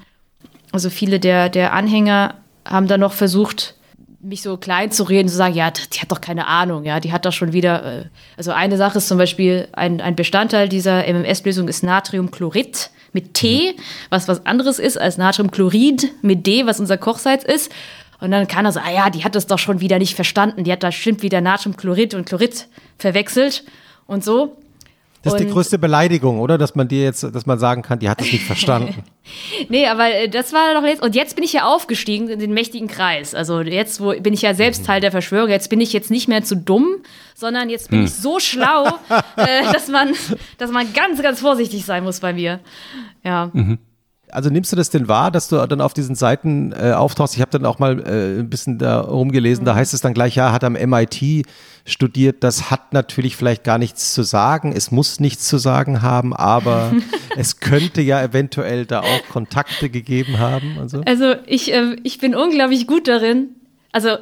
also 0.71 0.89
viele 0.89 1.19
der, 1.19 1.49
der 1.49 1.73
Anhänger 1.73 2.35
haben 2.65 2.87
dann 2.87 3.01
noch 3.01 3.13
versucht, 3.13 3.75
mich 4.21 4.41
so 4.41 4.57
klein 4.57 4.91
zu 4.91 5.03
reden, 5.03 5.29
zu 5.29 5.35
sagen, 5.35 5.53
ja, 5.53 5.69
die 5.69 5.99
hat 5.99 6.11
doch 6.11 6.21
keine 6.21 6.47
Ahnung, 6.47 6.83
ja, 6.83 6.99
die 6.99 7.11
hat 7.11 7.25
doch 7.25 7.33
schon 7.33 7.53
wieder, 7.53 7.99
äh, 7.99 8.05
also 8.37 8.51
eine 8.51 8.77
Sache 8.77 8.97
ist 8.97 9.07
zum 9.07 9.17
Beispiel, 9.17 9.67
ein, 9.73 10.01
ein 10.01 10.15
Bestandteil 10.15 10.69
dieser 10.69 11.03
MMS-Lösung 11.07 11.67
ist 11.67 11.83
Natriumchlorid 11.83 12.89
mit 13.15 13.33
T, 13.33 13.75
was 14.11 14.27
was 14.27 14.45
anderes 14.45 14.77
ist 14.77 14.97
als 14.99 15.17
Natriumchlorid 15.17 16.11
mit 16.21 16.45
D, 16.45 16.67
was 16.67 16.79
unser 16.79 16.97
Kochsalz 16.97 17.43
ist. 17.43 17.71
Und 18.21 18.31
dann 18.31 18.47
kann 18.47 18.65
er 18.65 18.71
so, 18.71 18.79
ah 18.79 18.91
ja, 18.91 19.09
die 19.09 19.23
hat 19.23 19.35
das 19.35 19.47
doch 19.47 19.57
schon 19.57 19.81
wieder 19.81 19.97
nicht 19.97 20.15
verstanden. 20.15 20.63
Die 20.63 20.71
hat 20.71 20.83
da 20.83 20.87
bestimmt 20.87 21.23
wieder 21.23 21.41
Natriumchlorid 21.41 22.13
und 22.13 22.25
Chlorid 22.25 22.67
verwechselt 22.97 23.63
und 24.05 24.23
so. 24.23 24.55
Das 25.25 25.33
ist 25.33 25.39
und 25.39 25.47
die 25.47 25.51
größte 25.51 25.79
Beleidigung, 25.79 26.39
oder? 26.39 26.59
Dass 26.59 26.75
man 26.75 26.87
dir 26.87 27.03
jetzt, 27.03 27.23
dass 27.23 27.47
man 27.47 27.57
sagen 27.57 27.81
kann, 27.81 27.97
die 27.97 28.09
hat 28.09 28.21
es 28.21 28.31
nicht 28.31 28.43
verstanden. 28.45 29.03
nee, 29.69 29.87
aber 29.87 30.13
äh, 30.13 30.29
das 30.29 30.53
war 30.53 30.75
doch 30.75 30.87
jetzt. 30.87 31.01
Und 31.01 31.15
jetzt 31.15 31.35
bin 31.35 31.43
ich 31.43 31.51
ja 31.51 31.65
aufgestiegen 31.65 32.29
in 32.29 32.37
den 32.37 32.53
mächtigen 32.53 32.87
Kreis. 32.87 33.33
Also 33.33 33.61
jetzt 33.61 33.99
wo, 33.99 34.11
bin 34.11 34.35
ich 34.35 34.43
ja 34.43 34.53
selbst 34.53 34.83
mhm. 34.83 34.85
Teil 34.85 35.01
der 35.01 35.09
Verschwörung. 35.09 35.49
Jetzt 35.49 35.71
bin 35.71 35.81
ich 35.81 35.93
jetzt 35.93 36.11
nicht 36.11 36.27
mehr 36.27 36.43
zu 36.43 36.55
dumm, 36.55 36.97
sondern 37.33 37.71
jetzt 37.71 37.89
bin 37.89 37.99
hm. 37.99 38.05
ich 38.05 38.13
so 38.13 38.39
schlau, 38.39 38.85
äh, 39.35 39.73
dass, 39.73 39.87
man, 39.87 40.13
dass 40.59 40.69
man 40.69 40.93
ganz, 40.93 41.21
ganz 41.23 41.39
vorsichtig 41.39 41.85
sein 41.85 42.03
muss 42.03 42.19
bei 42.19 42.31
mir. 42.31 42.59
Ja. 43.23 43.49
Mhm. 43.51 43.79
Also 44.35 44.49
nimmst 44.49 44.71
du 44.71 44.75
das 44.75 44.89
denn 44.89 45.07
wahr, 45.07 45.31
dass 45.31 45.47
du 45.47 45.65
dann 45.65 45.81
auf 45.81 45.93
diesen 45.93 46.15
Seiten 46.15 46.73
äh, 46.73 46.91
auftauchst? 46.91 47.35
Ich 47.35 47.41
habe 47.41 47.51
dann 47.51 47.65
auch 47.65 47.79
mal 47.79 47.99
äh, 47.99 48.39
ein 48.39 48.49
bisschen 48.49 48.77
da 48.77 48.99
rumgelesen, 48.99 49.63
mhm. 49.63 49.65
da 49.65 49.75
heißt 49.75 49.93
es 49.93 50.01
dann 50.01 50.13
gleich, 50.13 50.35
ja, 50.35 50.51
hat 50.51 50.63
am 50.63 50.73
MIT 50.73 51.45
studiert. 51.85 52.43
Das 52.43 52.69
hat 52.71 52.93
natürlich 52.93 53.35
vielleicht 53.35 53.63
gar 53.63 53.77
nichts 53.77 54.13
zu 54.13 54.23
sagen. 54.23 54.73
Es 54.75 54.91
muss 54.91 55.19
nichts 55.19 55.47
zu 55.47 55.57
sagen 55.57 56.01
haben, 56.01 56.35
aber 56.35 56.91
es 57.37 57.59
könnte 57.59 58.01
ja 58.01 58.21
eventuell 58.21 58.85
da 58.85 59.01
auch 59.01 59.29
Kontakte 59.29 59.89
gegeben 59.89 60.39
haben. 60.39 60.77
So. 60.87 61.01
Also 61.05 61.35
ich, 61.45 61.73
äh, 61.73 61.95
ich 62.03 62.19
bin 62.19 62.35
unglaublich 62.35 62.87
gut 62.87 63.07
darin, 63.07 63.49
also 63.91 64.09
äh, 64.09 64.17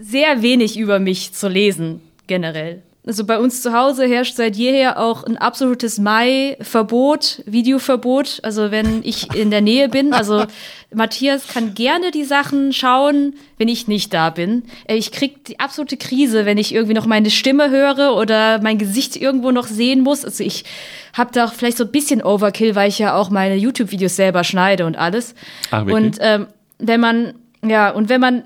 sehr 0.00 0.42
wenig 0.42 0.78
über 0.78 0.98
mich 0.98 1.32
zu 1.32 1.48
lesen, 1.48 2.00
generell. 2.26 2.82
Also 3.06 3.26
bei 3.26 3.38
uns 3.38 3.60
zu 3.60 3.74
Hause 3.74 4.06
herrscht 4.06 4.36
seit 4.36 4.56
jeher 4.56 4.98
auch 4.98 5.24
ein 5.24 5.36
absolutes 5.36 5.98
Mai-Verbot, 5.98 7.42
Videoverbot. 7.44 8.40
Also 8.42 8.70
wenn 8.70 9.02
ich 9.04 9.34
in 9.34 9.50
der 9.50 9.60
Nähe 9.60 9.90
bin, 9.90 10.14
also 10.14 10.44
Matthias 10.94 11.46
kann 11.48 11.74
gerne 11.74 12.12
die 12.12 12.24
Sachen 12.24 12.72
schauen, 12.72 13.34
wenn 13.58 13.68
ich 13.68 13.88
nicht 13.88 14.14
da 14.14 14.30
bin. 14.30 14.62
Äh, 14.86 14.96
ich 14.96 15.12
krieg 15.12 15.44
die 15.44 15.60
absolute 15.60 15.98
Krise, 15.98 16.46
wenn 16.46 16.56
ich 16.56 16.74
irgendwie 16.74 16.94
noch 16.94 17.04
meine 17.04 17.28
Stimme 17.28 17.68
höre 17.68 18.16
oder 18.16 18.62
mein 18.62 18.78
Gesicht 18.78 19.16
irgendwo 19.16 19.50
noch 19.50 19.66
sehen 19.66 20.00
muss. 20.00 20.24
Also 20.24 20.42
ich 20.42 20.64
habe 21.12 21.30
da 21.30 21.48
vielleicht 21.48 21.76
so 21.76 21.84
ein 21.84 21.92
bisschen 21.92 22.22
Overkill, 22.22 22.74
weil 22.74 22.88
ich 22.88 22.98
ja 22.98 23.14
auch 23.16 23.28
meine 23.28 23.56
YouTube-Videos 23.56 24.16
selber 24.16 24.44
schneide 24.44 24.86
und 24.86 24.96
alles. 24.96 25.34
Ach, 25.70 25.84
und 25.84 26.16
ähm, 26.20 26.46
wenn 26.78 27.00
man, 27.00 27.34
ja, 27.62 27.90
und 27.90 28.08
wenn 28.08 28.22
man 28.22 28.44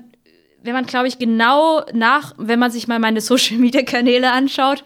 wenn 0.69 0.75
man, 0.75 0.85
glaube 0.85 1.07
ich, 1.07 1.17
genau 1.17 1.81
nach, 1.93 2.35
wenn 2.37 2.59
man 2.59 2.69
sich 2.69 2.87
mal 2.87 2.99
meine 2.99 3.21
Social-Media-Kanäle 3.29 4.31
anschaut, 4.31 4.83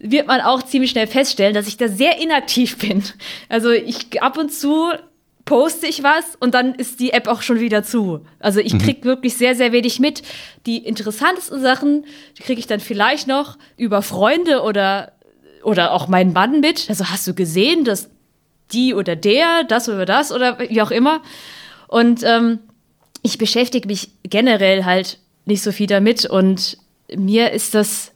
wird 0.00 0.26
man 0.26 0.40
auch 0.40 0.64
ziemlich 0.64 0.90
schnell 0.90 1.06
feststellen, 1.06 1.54
dass 1.54 1.68
ich 1.68 1.76
da 1.76 1.86
sehr 1.86 2.20
inaktiv 2.20 2.78
bin. 2.78 3.04
Also 3.48 3.70
ich 3.70 4.20
ab 4.20 4.36
und 4.36 4.52
zu 4.52 4.90
poste 5.44 5.86
ich 5.86 6.02
was 6.02 6.34
und 6.40 6.52
dann 6.52 6.74
ist 6.74 6.98
die 6.98 7.12
App 7.12 7.28
auch 7.28 7.42
schon 7.42 7.60
wieder 7.60 7.84
zu. 7.84 8.26
Also 8.40 8.58
ich 8.58 8.74
mhm. 8.74 8.78
krieg 8.78 9.04
wirklich 9.04 9.36
sehr, 9.36 9.54
sehr 9.54 9.70
wenig 9.70 10.00
mit. 10.00 10.22
Die 10.66 10.78
interessantesten 10.78 11.60
Sachen, 11.60 12.06
die 12.36 12.42
kriege 12.42 12.58
ich 12.58 12.66
dann 12.66 12.80
vielleicht 12.80 13.28
noch 13.28 13.56
über 13.76 14.02
Freunde 14.02 14.62
oder, 14.62 15.12
oder 15.62 15.92
auch 15.92 16.08
meinen 16.08 16.32
Mann 16.32 16.60
mit. 16.60 16.86
Also 16.88 17.08
hast 17.08 17.26
du 17.28 17.34
gesehen, 17.34 17.84
dass 17.84 18.10
die 18.72 18.94
oder 18.94 19.14
der, 19.14 19.62
das 19.62 19.88
oder 19.88 20.06
das 20.06 20.32
oder 20.32 20.58
wie 20.58 20.82
auch 20.82 20.90
immer. 20.90 21.22
Und 21.86 22.24
ähm, 22.24 22.58
ich 23.24 23.38
beschäftige 23.38 23.88
mich 23.88 24.10
generell 24.22 24.84
halt 24.84 25.18
nicht 25.46 25.62
so 25.62 25.72
viel 25.72 25.86
damit 25.86 26.26
und 26.26 26.76
mir 27.16 27.50
ist 27.52 27.74
das, 27.74 28.12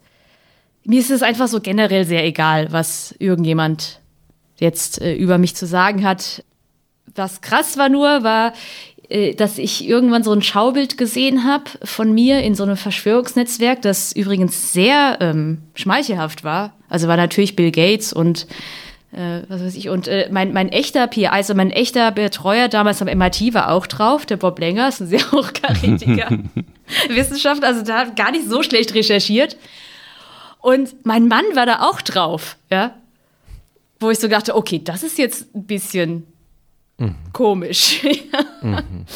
mir 0.85 1.01
ist 1.01 1.10
es 1.10 1.22
einfach 1.22 1.48
so 1.48 1.60
generell 1.60 2.05
sehr 2.05 2.24
egal, 2.24 2.70
was 2.72 3.14
irgendjemand 3.18 4.01
jetzt 4.59 5.01
äh, 5.01 5.14
über 5.14 5.39
mich 5.39 5.56
zu 5.56 5.66
sagen 5.66 6.05
hat. 6.05 6.44
Was 7.14 7.40
krass 7.40 7.78
war 7.78 7.89
nur, 7.89 8.22
war, 8.22 8.52
äh, 9.09 9.35
dass 9.35 9.56
ich 9.56 9.89
irgendwann 9.89 10.22
so 10.22 10.32
ein 10.32 10.43
Schaubild 10.43 10.98
gesehen 10.98 11.44
habe 11.44 11.70
von 11.85 12.12
mir 12.12 12.43
in 12.43 12.55
so 12.55 12.64
einem 12.64 12.76
Verschwörungsnetzwerk, 12.76 13.80
das 13.80 14.12
übrigens 14.12 14.72
sehr 14.74 15.18
ähm, 15.20 15.62
schmeichelhaft 15.74 16.44
war. 16.44 16.74
Also 16.90 17.09
war 17.09 17.16
natürlich 17.16 17.56
Bill 17.56 17.70
Gates 17.70 18.12
und 18.12 18.47
äh, 19.12 19.43
was 19.48 19.62
weiß 19.62 19.74
ich, 19.74 19.89
und 19.89 20.06
äh, 20.06 20.28
mein, 20.30 20.52
mein 20.52 20.68
echter 20.68 21.06
PI, 21.06 21.28
also 21.28 21.55
mein 21.55 21.70
echter 21.70 22.12
Betreuer 22.12 22.68
damals 22.68 23.01
am 23.01 23.09
MIT 23.09 23.55
war 23.55 23.70
auch 23.70 23.86
drauf, 23.86 24.26
der 24.26 24.36
Bob 24.36 24.59
Lenger, 24.59 24.89
ist 24.89 25.01
ein 25.01 25.06
sehr 25.06 25.32
hochkarätiger 25.32 26.28
Wissenschaftler, 27.09 27.68
also 27.68 27.82
da 27.82 28.01
hat 28.01 28.16
gar 28.16 28.30
nicht 28.30 28.48
so 28.48 28.62
schlecht 28.62 28.94
recherchiert. 28.94 29.56
Und 30.60 31.06
mein 31.06 31.28
Mann 31.28 31.44
war 31.55 31.66
da 31.66 31.89
auch 31.89 32.02
drauf, 32.02 32.56
ja. 32.70 32.94
Wo 34.01 34.10
ich 34.10 34.18
so 34.18 34.28
dachte, 34.28 34.55
okay, 34.55 34.80
das 34.82 35.02
ist 35.02 35.18
jetzt 35.18 35.55
ein 35.55 35.64
bisschen 35.64 36.26
mhm. 36.98 37.14
komisch. 37.32 38.02
mhm. 38.62 39.06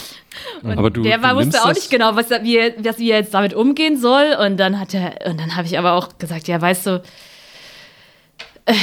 Aber 0.64 0.90
du, 0.90 1.02
der 1.02 1.22
war, 1.22 1.36
wusste 1.36 1.62
auch 1.62 1.74
nicht 1.74 1.90
genau, 1.90 2.16
was, 2.16 2.30
wie, 2.30 2.58
was, 2.78 2.98
wie 2.98 3.10
er 3.10 3.18
jetzt 3.18 3.34
damit 3.34 3.54
umgehen 3.54 4.00
soll. 4.00 4.36
Und 4.40 4.56
dann 4.56 4.80
hat 4.80 4.94
er, 4.94 5.26
und 5.26 5.38
dann 5.38 5.56
habe 5.56 5.66
ich 5.66 5.78
aber 5.78 5.92
auch 5.92 6.18
gesagt, 6.18 6.48
ja, 6.48 6.60
weißt 6.60 6.86
du, 6.86 7.02
äh, 8.66 8.74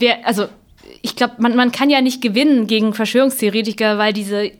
wer, 0.00 0.26
also 0.26 0.46
ich 1.02 1.16
glaube, 1.16 1.34
man, 1.38 1.56
man 1.56 1.72
kann 1.72 1.90
ja 1.90 2.00
nicht 2.00 2.22
gewinnen 2.22 2.66
gegen 2.66 2.94
Verschwörungstheoretiker, 2.94 3.98
weil 3.98 4.12
diese, 4.12 4.52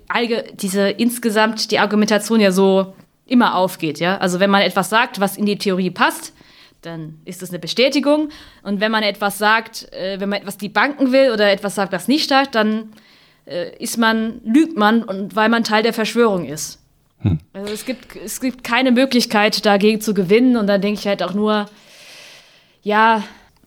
diese 0.54 0.88
insgesamt 0.88 1.70
die 1.70 1.78
Argumentation 1.78 2.40
ja 2.40 2.52
so 2.52 2.94
immer 3.26 3.54
aufgeht, 3.56 4.00
ja. 4.00 4.18
Also 4.18 4.40
wenn 4.40 4.50
man 4.50 4.62
etwas 4.62 4.90
sagt, 4.90 5.20
was 5.20 5.36
in 5.36 5.46
die 5.46 5.58
Theorie 5.58 5.90
passt, 5.90 6.32
dann 6.82 7.18
ist 7.24 7.42
das 7.42 7.50
eine 7.50 7.60
Bestätigung. 7.60 8.28
Und 8.62 8.80
wenn 8.80 8.92
man 8.92 9.02
etwas 9.02 9.38
sagt, 9.38 9.92
äh, 9.92 10.18
wenn 10.20 10.28
man 10.28 10.40
etwas 10.40 10.58
debunken 10.58 11.12
will 11.12 11.30
oder 11.30 11.50
etwas 11.50 11.76
sagt, 11.76 11.92
was 11.92 12.08
nicht 12.08 12.28
sagt, 12.28 12.54
dann 12.56 12.92
äh, 13.46 13.76
ist 13.78 13.98
man, 13.98 14.40
lügt 14.44 14.76
man 14.76 15.02
und 15.02 15.36
weil 15.36 15.48
man 15.48 15.64
Teil 15.64 15.82
der 15.82 15.92
Verschwörung 15.92 16.44
ist. 16.44 16.80
Hm. 17.20 17.38
Also 17.52 17.72
es 17.72 17.84
gibt, 17.86 18.16
es 18.16 18.40
gibt 18.40 18.64
keine 18.64 18.90
Möglichkeit, 18.90 19.64
dagegen 19.64 20.00
zu 20.00 20.12
gewinnen. 20.12 20.56
Und 20.56 20.66
dann 20.66 20.80
denke 20.80 20.98
ich 21.00 21.06
halt 21.06 21.22
auch 21.22 21.34
nur, 21.34 21.66
ja, 22.82 23.22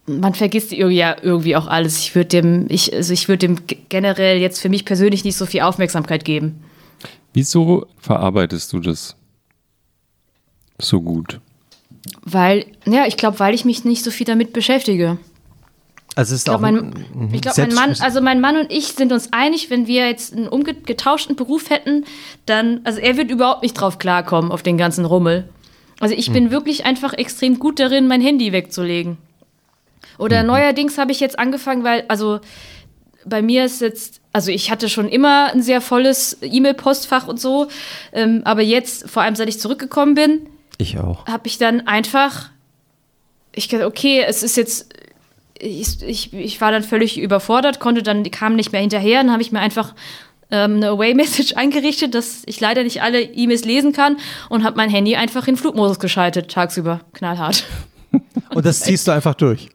man 0.07 0.33
vergisst 0.33 0.71
ja 0.71 1.15
irgendwie 1.21 1.55
auch 1.55 1.67
alles. 1.67 1.99
Ich 1.99 2.15
würde 2.15 2.29
dem, 2.29 2.65
ich, 2.69 2.93
also 2.93 3.13
ich 3.13 3.27
würde 3.27 3.47
dem 3.47 3.57
generell 3.89 4.37
jetzt 4.37 4.61
für 4.61 4.69
mich 4.69 4.85
persönlich 4.85 5.23
nicht 5.23 5.35
so 5.35 5.45
viel 5.45 5.61
Aufmerksamkeit 5.61 6.25
geben. 6.25 6.63
Wieso 7.33 7.87
verarbeitest 7.99 8.71
du 8.73 8.79
das 8.79 9.15
so 10.79 11.01
gut? 11.01 11.39
Weil, 12.23 12.65
ja, 12.85 13.05
ich 13.07 13.17
glaube, 13.17 13.39
weil 13.39 13.53
ich 13.53 13.65
mich 13.65 13.83
nicht 13.83 14.03
so 14.03 14.11
viel 14.11 14.25
damit 14.25 14.53
beschäftige. 14.53 15.17
Also 16.15 16.33
ist 16.33 16.41
ich 16.41 16.45
glaube, 16.45 16.61
mein, 16.61 16.93
ich 17.33 17.41
glaub, 17.41 17.57
mein 17.57 17.73
Mann, 17.73 17.95
also 17.99 18.21
mein 18.21 18.39
Mann 18.39 18.57
und 18.57 18.71
ich 18.71 18.87
sind 18.93 19.11
uns 19.11 19.33
einig, 19.33 19.69
wenn 19.69 19.85
wir 19.85 20.07
jetzt 20.07 20.33
einen 20.33 20.47
umgetauschten 20.47 21.35
Beruf 21.35 21.69
hätten, 21.69 22.05
dann, 22.45 22.79
also 22.85 22.99
er 22.99 23.17
wird 23.17 23.29
überhaupt 23.29 23.63
nicht 23.63 23.73
drauf 23.73 23.99
klarkommen 23.99 24.51
auf 24.51 24.63
den 24.63 24.77
ganzen 24.77 25.03
Rummel. 25.03 25.49
Also 25.99 26.15
ich 26.15 26.27
hm. 26.27 26.33
bin 26.33 26.51
wirklich 26.51 26.85
einfach 26.85 27.13
extrem 27.13 27.59
gut 27.59 27.79
darin, 27.79 28.07
mein 28.07 28.21
Handy 28.21 28.53
wegzulegen. 28.53 29.17
Oder 30.17 30.41
mhm. 30.41 30.47
neuerdings 30.47 30.97
habe 30.97 31.11
ich 31.11 31.19
jetzt 31.19 31.37
angefangen, 31.37 31.83
weil, 31.83 32.05
also 32.07 32.39
bei 33.25 33.41
mir 33.41 33.65
ist 33.65 33.81
jetzt, 33.81 34.21
also 34.31 34.51
ich 34.51 34.71
hatte 34.71 34.87
schon 34.87 35.09
immer 35.09 35.51
ein 35.51 35.61
sehr 35.61 35.81
volles 35.81 36.37
E-Mail-Postfach 36.41 37.27
und 37.27 37.39
so, 37.39 37.67
ähm, 38.13 38.41
aber 38.45 38.61
jetzt, 38.61 39.09
vor 39.09 39.23
allem 39.23 39.35
seit 39.35 39.49
ich 39.49 39.59
zurückgekommen 39.59 40.13
bin, 40.13 40.47
ich 40.77 40.99
auch, 40.99 41.25
habe 41.25 41.47
ich 41.47 41.57
dann 41.57 41.87
einfach, 41.87 42.49
ich 43.53 43.67
dachte, 43.67 43.87
okay, 43.87 44.23
es 44.27 44.43
ist 44.43 44.57
jetzt, 44.57 44.93
ich, 45.57 46.01
ich, 46.03 46.33
ich 46.33 46.61
war 46.61 46.71
dann 46.71 46.83
völlig 46.83 47.17
überfordert, 47.17 47.79
konnte 47.79 48.03
dann, 48.03 48.29
kam 48.29 48.55
nicht 48.55 48.71
mehr 48.71 48.81
hinterher, 48.81 49.21
dann 49.21 49.31
habe 49.31 49.41
ich 49.41 49.51
mir 49.51 49.59
einfach 49.59 49.95
ähm, 50.51 50.75
eine 50.75 50.89
Away-Message 50.89 51.53
eingerichtet, 51.55 52.13
dass 52.13 52.43
ich 52.45 52.59
leider 52.59 52.83
nicht 52.83 53.01
alle 53.01 53.21
E-Mails 53.21 53.65
lesen 53.65 53.91
kann 53.93 54.17
und 54.49 54.63
habe 54.63 54.77
mein 54.77 54.89
Handy 54.89 55.15
einfach 55.15 55.47
in 55.47 55.57
Flugmodus 55.57 55.99
geschaltet, 55.99 56.51
tagsüber, 56.51 57.01
knallhart. 57.13 57.63
Und 58.53 58.65
das 58.65 58.79
ziehst 58.79 59.07
du 59.07 59.11
einfach 59.11 59.33
durch. 59.33 59.69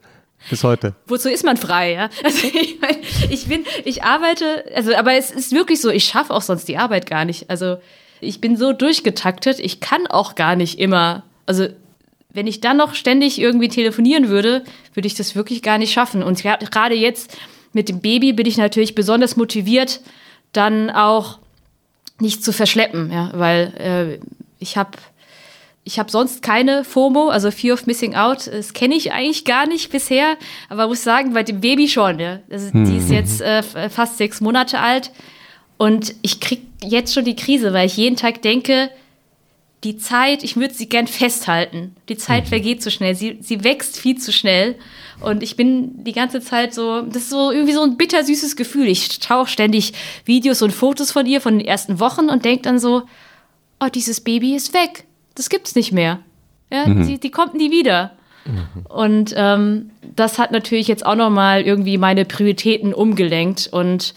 Bis 0.49 0.63
heute. 0.63 0.95
Wozu 1.07 1.29
ist 1.29 1.43
man 1.43 1.57
frei, 1.57 1.93
ja? 1.93 2.09
Also 2.23 2.47
ich, 2.47 2.79
mein, 2.79 2.97
ich 3.29 3.47
bin, 3.47 3.65
ich 3.85 4.03
arbeite, 4.03 4.65
also, 4.75 4.95
aber 4.95 5.13
es 5.13 5.31
ist 5.31 5.51
wirklich 5.51 5.81
so, 5.81 5.89
ich 5.89 6.05
schaffe 6.05 6.33
auch 6.33 6.41
sonst 6.41 6.67
die 6.67 6.77
Arbeit 6.77 7.09
gar 7.09 7.25
nicht. 7.25 7.49
Also 7.49 7.77
ich 8.19 8.41
bin 8.41 8.57
so 8.57 8.73
durchgetaktet, 8.73 9.59
ich 9.59 9.79
kann 9.79 10.07
auch 10.07 10.35
gar 10.35 10.55
nicht 10.55 10.79
immer, 10.79 11.23
also 11.45 11.67
wenn 12.33 12.47
ich 12.47 12.61
dann 12.61 12.77
noch 12.77 12.95
ständig 12.95 13.39
irgendwie 13.39 13.67
telefonieren 13.67 14.29
würde, 14.29 14.63
würde 14.93 15.07
ich 15.07 15.15
das 15.15 15.35
wirklich 15.35 15.61
gar 15.61 15.77
nicht 15.77 15.91
schaffen. 15.91 16.23
Und 16.23 16.41
gerade 16.41 16.95
jetzt 16.95 17.37
mit 17.73 17.89
dem 17.89 17.99
Baby 17.99 18.33
bin 18.33 18.45
ich 18.45 18.57
natürlich 18.57 18.95
besonders 18.95 19.35
motiviert, 19.35 20.01
dann 20.53 20.89
auch 20.89 21.39
nicht 22.19 22.43
zu 22.43 22.53
verschleppen, 22.53 23.11
ja, 23.11 23.31
weil 23.33 24.19
äh, 24.21 24.25
ich 24.59 24.77
habe 24.77 24.91
ich 25.83 25.97
habe 25.97 26.11
sonst 26.11 26.43
keine 26.43 26.83
FOMO, 26.83 27.29
also 27.29 27.49
Fear 27.49 27.73
of 27.73 27.87
Missing 27.87 28.15
Out. 28.15 28.47
Das 28.47 28.73
kenne 28.73 28.95
ich 28.95 29.13
eigentlich 29.13 29.45
gar 29.45 29.67
nicht 29.67 29.89
bisher, 29.91 30.37
aber 30.69 30.87
muss 30.87 31.03
sagen, 31.03 31.33
bei 31.33 31.43
dem 31.43 31.59
Baby 31.59 31.87
schon. 31.87 32.19
Ja. 32.19 32.39
Also, 32.51 32.71
hm. 32.71 32.85
Die 32.85 32.97
ist 32.97 33.09
jetzt 33.09 33.41
äh, 33.41 33.63
fast 33.89 34.17
sechs 34.17 34.41
Monate 34.41 34.79
alt 34.79 35.11
und 35.77 36.13
ich 36.21 36.39
kriege 36.39 36.61
jetzt 36.83 37.13
schon 37.13 37.25
die 37.25 37.35
Krise, 37.35 37.73
weil 37.73 37.87
ich 37.87 37.97
jeden 37.97 38.15
Tag 38.15 38.41
denke, 38.43 38.91
die 39.83 39.97
Zeit, 39.97 40.43
ich 40.43 40.55
würde 40.55 40.75
sie 40.75 40.87
gern 40.87 41.07
festhalten. 41.07 41.95
Die 42.07 42.17
Zeit 42.17 42.43
mhm. 42.43 42.49
vergeht 42.49 42.83
zu 42.83 42.91
schnell, 42.91 43.15
sie, 43.15 43.39
sie 43.41 43.63
wächst 43.63 43.99
viel 43.99 44.15
zu 44.19 44.31
schnell. 44.31 44.75
Und 45.21 45.41
ich 45.41 45.55
bin 45.55 46.03
die 46.03 46.11
ganze 46.11 46.39
Zeit 46.39 46.75
so, 46.75 47.01
das 47.01 47.23
ist 47.23 47.29
so 47.31 47.49
irgendwie 47.49 47.73
so 47.73 47.81
ein 47.81 47.97
bittersüßes 47.97 48.55
Gefühl. 48.55 48.87
Ich 48.87 49.09
schaue 49.25 49.47
ständig 49.47 49.93
Videos 50.25 50.61
und 50.61 50.71
Fotos 50.71 51.11
von 51.11 51.25
ihr 51.25 51.41
von 51.41 51.57
den 51.57 51.67
ersten 51.67 51.99
Wochen 51.99 52.29
und 52.29 52.45
denke 52.45 52.61
dann 52.61 52.77
so, 52.77 53.03
oh, 53.79 53.87
dieses 53.87 54.21
Baby 54.21 54.55
ist 54.55 54.75
weg 54.75 55.05
das 55.35 55.49
gibt's 55.49 55.75
nicht 55.75 55.91
mehr. 55.91 56.19
Ja, 56.71 56.87
mhm. 56.87 57.05
die, 57.05 57.19
die 57.19 57.31
kommt 57.31 57.53
nie 57.53 57.71
wieder. 57.71 58.11
Mhm. 58.45 58.85
Und 58.85 59.33
ähm, 59.35 59.91
das 60.15 60.39
hat 60.39 60.51
natürlich 60.51 60.87
jetzt 60.87 61.05
auch 61.05 61.15
nochmal 61.15 61.61
irgendwie 61.61 61.97
meine 61.97 62.25
Prioritäten 62.25 62.93
umgelenkt. 62.93 63.69
Und 63.71 64.13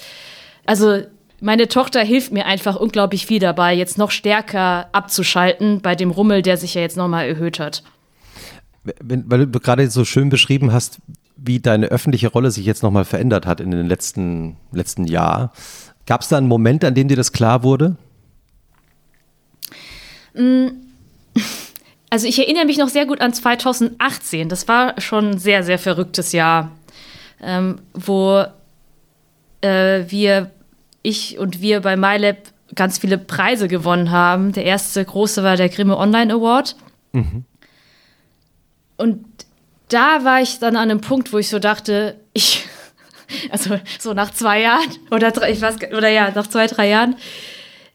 also 0.65 1.01
meine 1.41 1.69
Tochter 1.69 2.03
hilft 2.03 2.33
mir 2.33 2.47
einfach 2.47 2.77
unglaublich 2.77 3.27
viel 3.27 3.39
dabei, 3.39 3.75
jetzt 3.75 3.99
noch 3.99 4.11
stärker 4.11 4.89
abzuschalten 4.93 5.81
bei 5.81 5.95
dem 5.95 6.11
Rummel, 6.11 6.43
der 6.43 6.57
sich 6.57 6.75
ja 6.75 6.81
jetzt 6.81 6.97
nochmal 6.97 7.27
erhöht 7.27 7.59
hat. 7.59 7.83
Wenn, 9.01 9.31
weil 9.31 9.47
du 9.47 9.61
gerade 9.61 9.91
so 9.91 10.05
schön 10.05 10.29
beschrieben 10.29 10.73
hast, 10.73 10.99
wie 11.37 11.61
deine 11.61 11.87
öffentliche 11.87 12.29
Rolle 12.29 12.51
sich 12.51 12.65
jetzt 12.65 12.83
nochmal 12.83 13.05
verändert 13.05 13.47
hat 13.47 13.61
in 13.61 13.71
den 13.71 13.87
letzten, 13.87 14.57
letzten 14.73 15.05
Jahr. 15.05 15.53
Gab 16.07 16.21
es 16.21 16.29
da 16.29 16.39
einen 16.39 16.49
Moment, 16.49 16.85
an 16.85 16.95
dem 16.95 17.09
dir 17.09 17.17
das 17.17 17.33
klar 17.33 17.63
wurde? 17.63 17.97
Mm, 20.35 20.69
also 22.11 22.27
ich 22.27 22.39
erinnere 22.39 22.65
mich 22.65 22.79
noch 22.79 22.89
sehr 22.89 23.07
gut 23.07 23.21
an 23.21 23.33
2018. 23.33 24.49
Das 24.49 24.69
war 24.69 25.01
schon 25.01 25.33
ein 25.33 25.39
sehr, 25.39 25.63
sehr 25.63 25.79
verrücktes 25.79 26.33
Jahr, 26.33 26.71
ähm, 27.43 27.81
wo 27.93 28.45
äh, 29.61 30.05
wir, 30.09 30.51
ich 31.03 31.39
und 31.39 31.61
wir 31.61 31.81
bei 31.81 31.97
MyLab 31.97 32.37
ganz 32.75 32.99
viele 32.99 33.19
Preise 33.19 33.69
gewonnen 33.69 34.11
haben. 34.11 34.53
Der 34.53 34.65
erste 34.65 35.05
große 35.05 35.43
war 35.43 35.57
der 35.57 35.69
Grimme 35.69 35.97
Online 35.97 36.35
Award. 36.35 36.77
Mhm. 37.13 37.45
Und 38.97 39.25
da 39.89 40.25
war 40.25 40.41
ich 40.41 40.59
dann 40.59 40.77
an 40.77 40.91
einem 40.91 41.01
Punkt, 41.01 41.33
wo 41.33 41.39
ich 41.39 41.49
so 41.49 41.59
dachte, 41.59 42.17
ich, 42.33 42.65
also 43.51 43.79
so 43.99 44.15
nach 44.15 44.31
zwei 44.31 44.61
Jahren 44.61 44.89
oder 45.11 45.31
drei, 45.31 45.51
ich 45.51 45.61
weiß, 45.61 45.77
oder 45.97 46.09
ja, 46.09 46.31
nach 46.31 46.47
zwei, 46.47 46.67
drei 46.67 46.89
Jahren, 46.89 47.17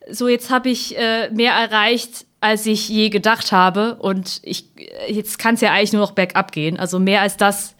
so 0.10 0.28
jetzt 0.28 0.50
habe 0.50 0.70
ich 0.70 0.98
äh, 0.98 1.30
mehr 1.30 1.54
erreicht, 1.54 2.26
als 2.42 2.66
ich 2.66 2.90
je 2.90 3.10
gedacht 3.10 3.52
habe. 3.52 3.96
Und 3.96 4.40
ich, 4.44 4.66
jetzt 5.08 5.40
kann 5.40 5.56
es 5.56 5.62
ja 5.62 5.72
eigentlich 5.72 5.94
nur 5.94 6.02
noch 6.02 6.12
bergab 6.12 6.52
gehen. 6.52 6.80
Also 6.80 7.00
mehr 7.00 7.22
als 7.22 7.38
das 7.38 7.76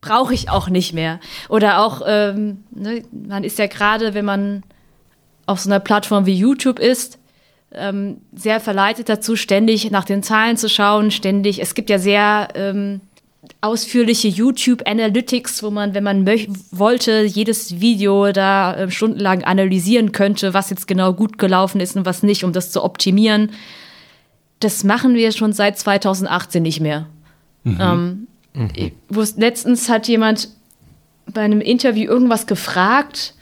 brauche 0.00 0.34
ich 0.34 0.50
auch 0.50 0.68
nicht 0.68 0.92
mehr. 0.92 1.20
Oder 1.48 1.80
auch, 1.80 2.02
ähm, 2.06 2.64
ne, 2.70 3.02
man 3.10 3.44
ist 3.44 3.58
ja 3.58 3.66
gerade, 3.66 4.14
wenn 4.14 4.24
man 4.24 4.62
auf 5.46 5.60
so 5.60 5.70
einer 5.70 5.80
Plattform 5.80 6.26
wie 6.26 6.34
YouTube 6.34 6.78
ist, 6.78 7.18
ähm, 7.72 8.22
sehr 8.32 8.60
verleitet 8.60 9.08
dazu, 9.08 9.36
ständig 9.36 9.90
nach 9.90 10.04
den 10.04 10.22
Zahlen 10.22 10.56
zu 10.56 10.68
schauen, 10.68 11.10
ständig. 11.10 11.60
Es 11.60 11.74
gibt 11.74 11.90
ja 11.90 11.98
sehr 11.98 12.48
ähm, 12.54 13.00
ausführliche 13.60 14.28
YouTube 14.28 14.86
Analytics, 14.86 15.62
wo 15.62 15.70
man, 15.70 15.94
wenn 15.94 16.04
man 16.04 16.26
wollte, 16.70 17.22
jedes 17.22 17.80
Video 17.80 18.30
da 18.32 18.74
äh, 18.74 18.90
stundenlang 18.90 19.42
analysieren 19.42 20.12
könnte, 20.12 20.54
was 20.54 20.70
jetzt 20.70 20.86
genau 20.86 21.12
gut 21.12 21.38
gelaufen 21.38 21.80
ist 21.80 21.96
und 21.96 22.06
was 22.06 22.22
nicht, 22.22 22.44
um 22.44 22.52
das 22.52 22.70
zu 22.70 22.84
optimieren. 22.84 23.50
Das 24.60 24.84
machen 24.84 25.14
wir 25.14 25.32
schon 25.32 25.52
seit 25.52 25.78
2018 25.78 26.62
nicht 26.62 26.80
mehr. 26.80 27.06
Mhm. 27.64 27.78
Ähm, 27.80 28.26
mhm. 28.54 28.70
letztens 29.36 29.88
hat 29.88 30.06
jemand 30.06 30.50
bei 31.26 31.42
einem 31.42 31.60
Interview 31.60 32.10
irgendwas 32.10 32.46
gefragt 32.46 33.34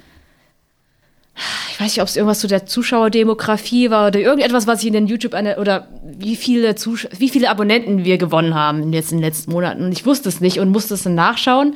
ich 1.71 1.81
weiß 1.81 1.93
nicht, 1.93 2.01
ob 2.01 2.09
es 2.09 2.17
irgendwas 2.17 2.41
zu 2.41 2.47
der 2.47 2.67
Zuschauerdemografie 2.67 3.91
war 3.91 4.09
oder 4.09 4.21
irgendetwas, 4.21 4.67
was 4.67 4.81
ich 4.81 4.87
in 4.87 4.95
den 4.95 5.07
YouTube 5.07 5.35
oder 5.35 5.89
wie 6.03 6.37
viele 6.37 6.75
Zusch 6.75 7.07
wie 7.19 7.29
viele 7.29 7.51
Abonnenten 7.51 8.05
wir 8.05 8.17
gewonnen 8.17 8.55
haben 8.55 8.83
in, 8.83 8.93
jetzt 8.93 9.13
in 9.13 9.19
den 9.19 9.25
letzten 9.25 9.53
Monaten. 9.53 9.85
Und 9.85 9.93
ich 9.93 10.07
wusste 10.07 10.29
es 10.29 10.41
nicht 10.41 10.59
und 10.59 10.71
musste 10.71 10.95
es 10.95 11.03
dann 11.03 11.15
nachschauen. 11.15 11.75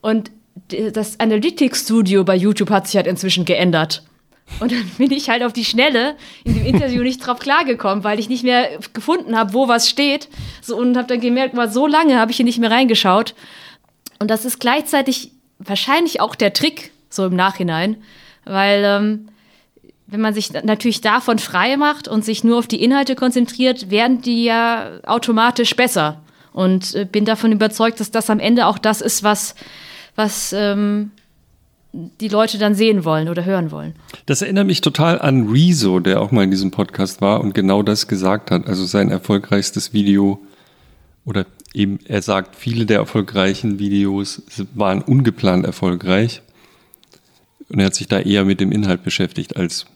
Und 0.00 0.30
das 0.92 1.18
Analytics 1.18 1.82
Studio 1.82 2.24
bei 2.24 2.36
YouTube 2.36 2.70
hat 2.70 2.86
sich 2.86 2.96
halt 2.96 3.06
inzwischen 3.06 3.44
geändert. 3.44 4.02
Und 4.60 4.70
dann 4.70 4.90
bin 4.98 5.10
ich 5.10 5.28
halt 5.28 5.42
auf 5.42 5.52
die 5.52 5.64
Schnelle 5.64 6.16
in 6.44 6.54
dem 6.54 6.66
Interview 6.66 7.02
nicht 7.02 7.26
drauf 7.26 7.38
klargekommen, 7.38 8.04
weil 8.04 8.18
ich 8.18 8.28
nicht 8.28 8.44
mehr 8.44 8.68
gefunden 8.92 9.36
habe, 9.36 9.54
wo 9.54 9.68
was 9.68 9.88
steht. 9.88 10.28
So, 10.60 10.76
und 10.76 10.96
habe 10.96 11.08
dann 11.08 11.20
gemerkt, 11.20 11.54
mal 11.54 11.70
so 11.70 11.86
lange 11.86 12.18
habe 12.18 12.30
ich 12.30 12.36
hier 12.36 12.46
nicht 12.46 12.58
mehr 12.58 12.70
reingeschaut. 12.70 13.34
Und 14.18 14.30
das 14.30 14.44
ist 14.44 14.60
gleichzeitig 14.60 15.32
wahrscheinlich 15.58 16.20
auch 16.20 16.34
der 16.34 16.52
Trick, 16.52 16.92
so 17.08 17.26
im 17.26 17.34
Nachhinein, 17.34 17.96
weil 18.44 18.82
ähm, 18.84 19.28
wenn 20.06 20.20
man 20.20 20.34
sich 20.34 20.52
natürlich 20.52 21.00
davon 21.00 21.38
frei 21.38 21.76
macht 21.76 22.06
und 22.06 22.24
sich 22.24 22.44
nur 22.44 22.58
auf 22.58 22.66
die 22.66 22.82
Inhalte 22.82 23.14
konzentriert, 23.14 23.90
werden 23.90 24.20
die 24.20 24.44
ja 24.44 25.00
automatisch 25.04 25.74
besser. 25.74 26.20
Und 26.52 26.94
äh, 26.94 27.06
bin 27.10 27.24
davon 27.24 27.50
überzeugt, 27.50 27.98
dass 27.98 28.10
das 28.10 28.28
am 28.28 28.38
Ende 28.38 28.66
auch 28.66 28.78
das 28.78 29.00
ist, 29.00 29.22
was, 29.22 29.54
was 30.16 30.52
ähm, 30.52 31.12
die 31.92 32.28
Leute 32.28 32.58
dann 32.58 32.74
sehen 32.74 33.04
wollen 33.04 33.28
oder 33.28 33.44
hören 33.44 33.70
wollen. 33.70 33.94
Das 34.26 34.42
erinnert 34.42 34.66
mich 34.66 34.80
total 34.80 35.20
an 35.20 35.48
Rezo, 35.48 36.00
der 36.00 36.20
auch 36.20 36.30
mal 36.30 36.44
in 36.44 36.50
diesem 36.50 36.70
Podcast 36.70 37.20
war 37.20 37.40
und 37.40 37.54
genau 37.54 37.82
das 37.82 38.08
gesagt 38.08 38.50
hat. 38.50 38.66
Also 38.66 38.84
sein 38.84 39.10
erfolgreichstes 39.10 39.92
Video 39.92 40.40
oder 41.24 41.46
eben, 41.74 41.98
er 42.06 42.22
sagt, 42.22 42.56
viele 42.56 42.86
der 42.86 42.98
erfolgreichen 42.98 43.78
Videos 43.78 44.42
waren 44.74 45.02
ungeplant 45.02 45.64
erfolgreich. 45.64 46.42
Und 47.72 47.80
er 47.80 47.86
hat 47.86 47.94
sich 47.94 48.06
da 48.06 48.20
eher 48.20 48.44
mit 48.44 48.60
dem 48.60 48.70
Inhalt 48.70 49.02
beschäftigt, 49.02 49.56
als 49.56 49.86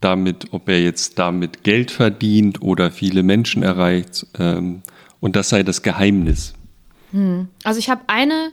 damit, 0.00 0.46
ob 0.52 0.68
er 0.68 0.82
jetzt 0.82 1.18
damit 1.18 1.62
Geld 1.62 1.90
verdient 1.90 2.62
oder 2.62 2.90
viele 2.90 3.22
Menschen 3.22 3.62
erreicht. 3.62 4.26
Ähm, 4.38 4.82
und 5.20 5.36
das 5.36 5.50
sei 5.50 5.62
das 5.62 5.82
Geheimnis. 5.82 6.54
Hm. 7.12 7.48
Also 7.64 7.80
ich 7.80 7.90
habe 7.90 8.02
eine, 8.06 8.52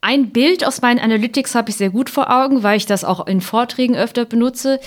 ein 0.00 0.30
Bild 0.30 0.64
aus 0.64 0.80
meinen 0.80 0.98
Analytics 0.98 1.54
habe 1.54 1.70
ich 1.70 1.76
sehr 1.76 1.90
gut 1.90 2.08
vor 2.08 2.30
Augen, 2.30 2.62
weil 2.62 2.76
ich 2.76 2.86
das 2.86 3.04
auch 3.04 3.26
in 3.26 3.40
Vorträgen 3.40 3.96
öfter 3.96 4.24
benutze. 4.24 4.80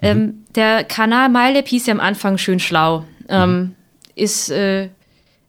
Mhm. 0.00 0.08
Ähm, 0.08 0.44
der 0.54 0.84
Kanal 0.84 1.28
MyLab 1.28 1.68
hieß 1.68 1.86
ja 1.86 1.94
am 1.94 2.00
Anfang 2.00 2.38
schön 2.38 2.58
schlau. 2.58 3.04
Ähm, 3.28 3.50
mhm. 3.50 3.74
Ist 4.16 4.50
äh, 4.50 4.88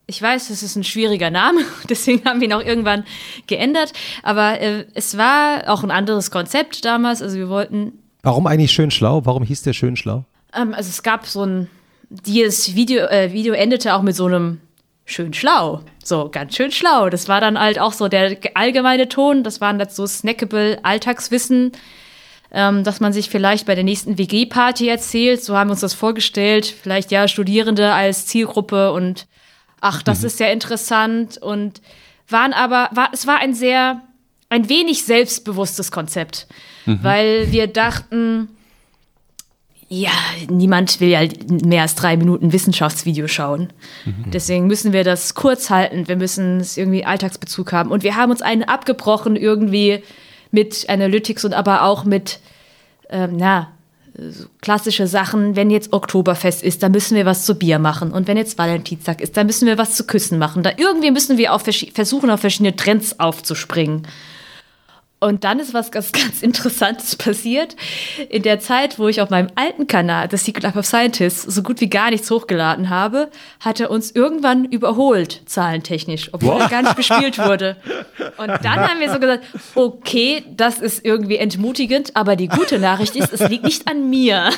ich 0.07 0.21
weiß, 0.21 0.49
das 0.49 0.61
ist 0.61 0.75
ein 0.75 0.83
schwieriger 0.83 1.29
Name, 1.29 1.61
deswegen 1.89 2.23
haben 2.25 2.39
wir 2.39 2.47
ihn 2.47 2.53
auch 2.53 2.63
irgendwann 2.63 3.05
geändert. 3.47 3.93
Aber 4.23 4.59
äh, 4.59 4.85
es 4.93 5.17
war 5.17 5.63
auch 5.67 5.83
ein 5.83 5.91
anderes 5.91 6.31
Konzept 6.31 6.85
damals. 6.85 7.21
Also 7.21 7.37
wir 7.37 7.49
wollten. 7.49 7.93
Warum 8.21 8.47
eigentlich 8.47 8.71
schön 8.71 8.91
schlau? 8.91 9.25
Warum 9.25 9.43
hieß 9.43 9.63
der 9.63 9.73
schön 9.73 9.95
schlau? 9.95 10.25
Ähm, 10.53 10.73
also 10.73 10.89
es 10.89 11.03
gab 11.03 11.25
so 11.25 11.43
ein. 11.43 11.69
Dieses 12.09 12.75
Video, 12.75 13.05
äh, 13.05 13.33
Video 13.33 13.55
endete 13.55 13.95
auch 13.95 14.03
mit 14.03 14.15
so 14.15 14.27
einem 14.27 14.61
schön 15.05 15.33
schlau. 15.33 15.81
So, 16.03 16.29
ganz 16.29 16.55
schön 16.55 16.71
schlau. 16.71 17.09
Das 17.09 17.27
war 17.27 17.41
dann 17.41 17.59
halt 17.59 17.79
auch 17.79 17.93
so 17.93 18.07
der 18.07 18.37
allgemeine 18.53 19.09
Ton. 19.09 19.43
Das 19.43 19.59
waren 19.59 19.79
dann 19.79 19.89
so 19.89 20.05
snackable 20.05 20.77
Alltagswissen, 20.83 21.71
ähm, 22.51 22.83
dass 22.83 22.99
man 22.99 23.11
sich 23.11 23.29
vielleicht 23.31 23.65
bei 23.65 23.73
der 23.73 23.83
nächsten 23.83 24.19
WG-Party 24.19 24.87
erzählt. 24.87 25.43
So 25.43 25.57
haben 25.57 25.69
wir 25.69 25.71
uns 25.71 25.81
das 25.81 25.95
vorgestellt. 25.95 26.67
Vielleicht 26.67 27.09
ja 27.11 27.27
Studierende 27.27 27.91
als 27.91 28.27
Zielgruppe 28.27 28.91
und 28.91 29.25
ach, 29.85 30.01
das 30.01 30.21
mhm. 30.21 30.27
ist 30.27 30.39
ja 30.39 30.47
interessant 30.47 31.37
und 31.37 31.79
waren 32.27 32.53
aber, 32.53 32.89
war, 32.91 33.09
es 33.13 33.27
war 33.27 33.37
ein 33.37 33.53
sehr, 33.53 34.01
ein 34.49 34.67
wenig 34.67 35.05
selbstbewusstes 35.05 35.91
Konzept, 35.91 36.47
mhm. 36.87 36.99
weil 37.03 37.51
wir 37.51 37.67
dachten, 37.67 38.49
ja, 39.87 40.09
niemand 40.49 40.99
will 40.99 41.09
ja 41.09 41.21
mehr 41.47 41.83
als 41.83 41.93
drei 41.93 42.17
Minuten 42.17 42.51
Wissenschaftsvideo 42.51 43.27
schauen. 43.27 43.71
Mhm. 44.05 44.31
Deswegen 44.31 44.65
müssen 44.65 44.91
wir 44.91 45.03
das 45.03 45.35
kurz 45.35 45.69
halten. 45.69 46.07
Wir 46.07 46.15
müssen 46.15 46.59
es 46.59 46.77
irgendwie 46.77 47.05
Alltagsbezug 47.05 47.71
haben. 47.71 47.91
Und 47.91 48.01
wir 48.01 48.15
haben 48.15 48.31
uns 48.31 48.41
einen 48.41 48.63
abgebrochen 48.63 49.35
irgendwie 49.35 50.01
mit 50.49 50.89
Analytics 50.89 51.45
und 51.45 51.53
aber 51.53 51.83
auch 51.83 52.03
mit, 52.03 52.39
ähm, 53.11 53.37
na, 53.37 53.74
so 54.17 54.45
klassische 54.61 55.07
Sachen, 55.07 55.55
wenn 55.55 55.69
jetzt 55.69 55.93
Oktoberfest 55.93 56.63
ist, 56.63 56.83
dann 56.83 56.91
müssen 56.91 57.15
wir 57.15 57.25
was 57.25 57.45
zu 57.45 57.55
Bier 57.55 57.79
machen. 57.79 58.11
Und 58.11 58.27
wenn 58.27 58.37
jetzt 58.37 58.57
Valentinstag 58.57 59.21
ist, 59.21 59.35
dann 59.37 59.47
müssen 59.47 59.67
wir 59.67 59.77
was 59.77 59.95
zu 59.95 60.05
Küssen 60.05 60.37
machen. 60.37 60.63
Da 60.63 60.71
irgendwie 60.77 61.11
müssen 61.11 61.37
wir 61.37 61.53
auf 61.53 61.63
versuchen, 61.93 62.29
auf 62.29 62.39
verschiedene 62.39 62.75
Trends 62.75 63.19
aufzuspringen. 63.19 64.03
Und 65.19 65.43
dann 65.43 65.59
ist 65.59 65.73
was 65.73 65.91
ganz, 65.91 66.11
ganz 66.11 66.43
Interessantes 66.43 67.15
passiert. 67.15 67.75
In 68.29 68.43
der 68.43 68.59
Zeit, 68.59 68.99
wo 68.99 69.07
ich 69.07 69.21
auf 69.21 69.29
meinem 69.29 69.49
alten 69.55 69.87
Kanal, 69.87 70.27
The 70.29 70.37
Secret 70.37 70.63
Life 70.63 70.77
of 70.77 70.85
Scientists, 70.85 71.43
so 71.43 71.63
gut 71.63 71.81
wie 71.81 71.89
gar 71.89 72.11
nichts 72.11 72.29
hochgeladen 72.29 72.89
habe, 72.89 73.29
hat 73.59 73.79
er 73.79 73.91
uns 73.91 74.11
irgendwann 74.11 74.65
überholt, 74.65 75.41
zahlentechnisch, 75.45 76.29
obwohl 76.33 76.61
er 76.61 76.69
gar 76.69 76.81
nicht 76.81 76.95
bespielt 76.95 77.37
wurde. 77.37 77.77
Und 78.37 78.49
dann 78.49 78.79
haben 78.79 78.99
wir 78.99 79.11
so 79.11 79.19
gesagt, 79.19 79.45
okay, 79.75 80.43
das 80.55 80.79
ist 80.79 81.05
irgendwie 81.05 81.37
entmutigend, 81.37 82.15
aber 82.15 82.35
die 82.35 82.47
gute 82.47 82.77
Nachricht 82.77 83.15
ist, 83.15 83.31
es 83.31 83.49
liegt 83.49 83.63
nicht 83.63 83.87
an 83.87 84.09
mir. 84.09 84.49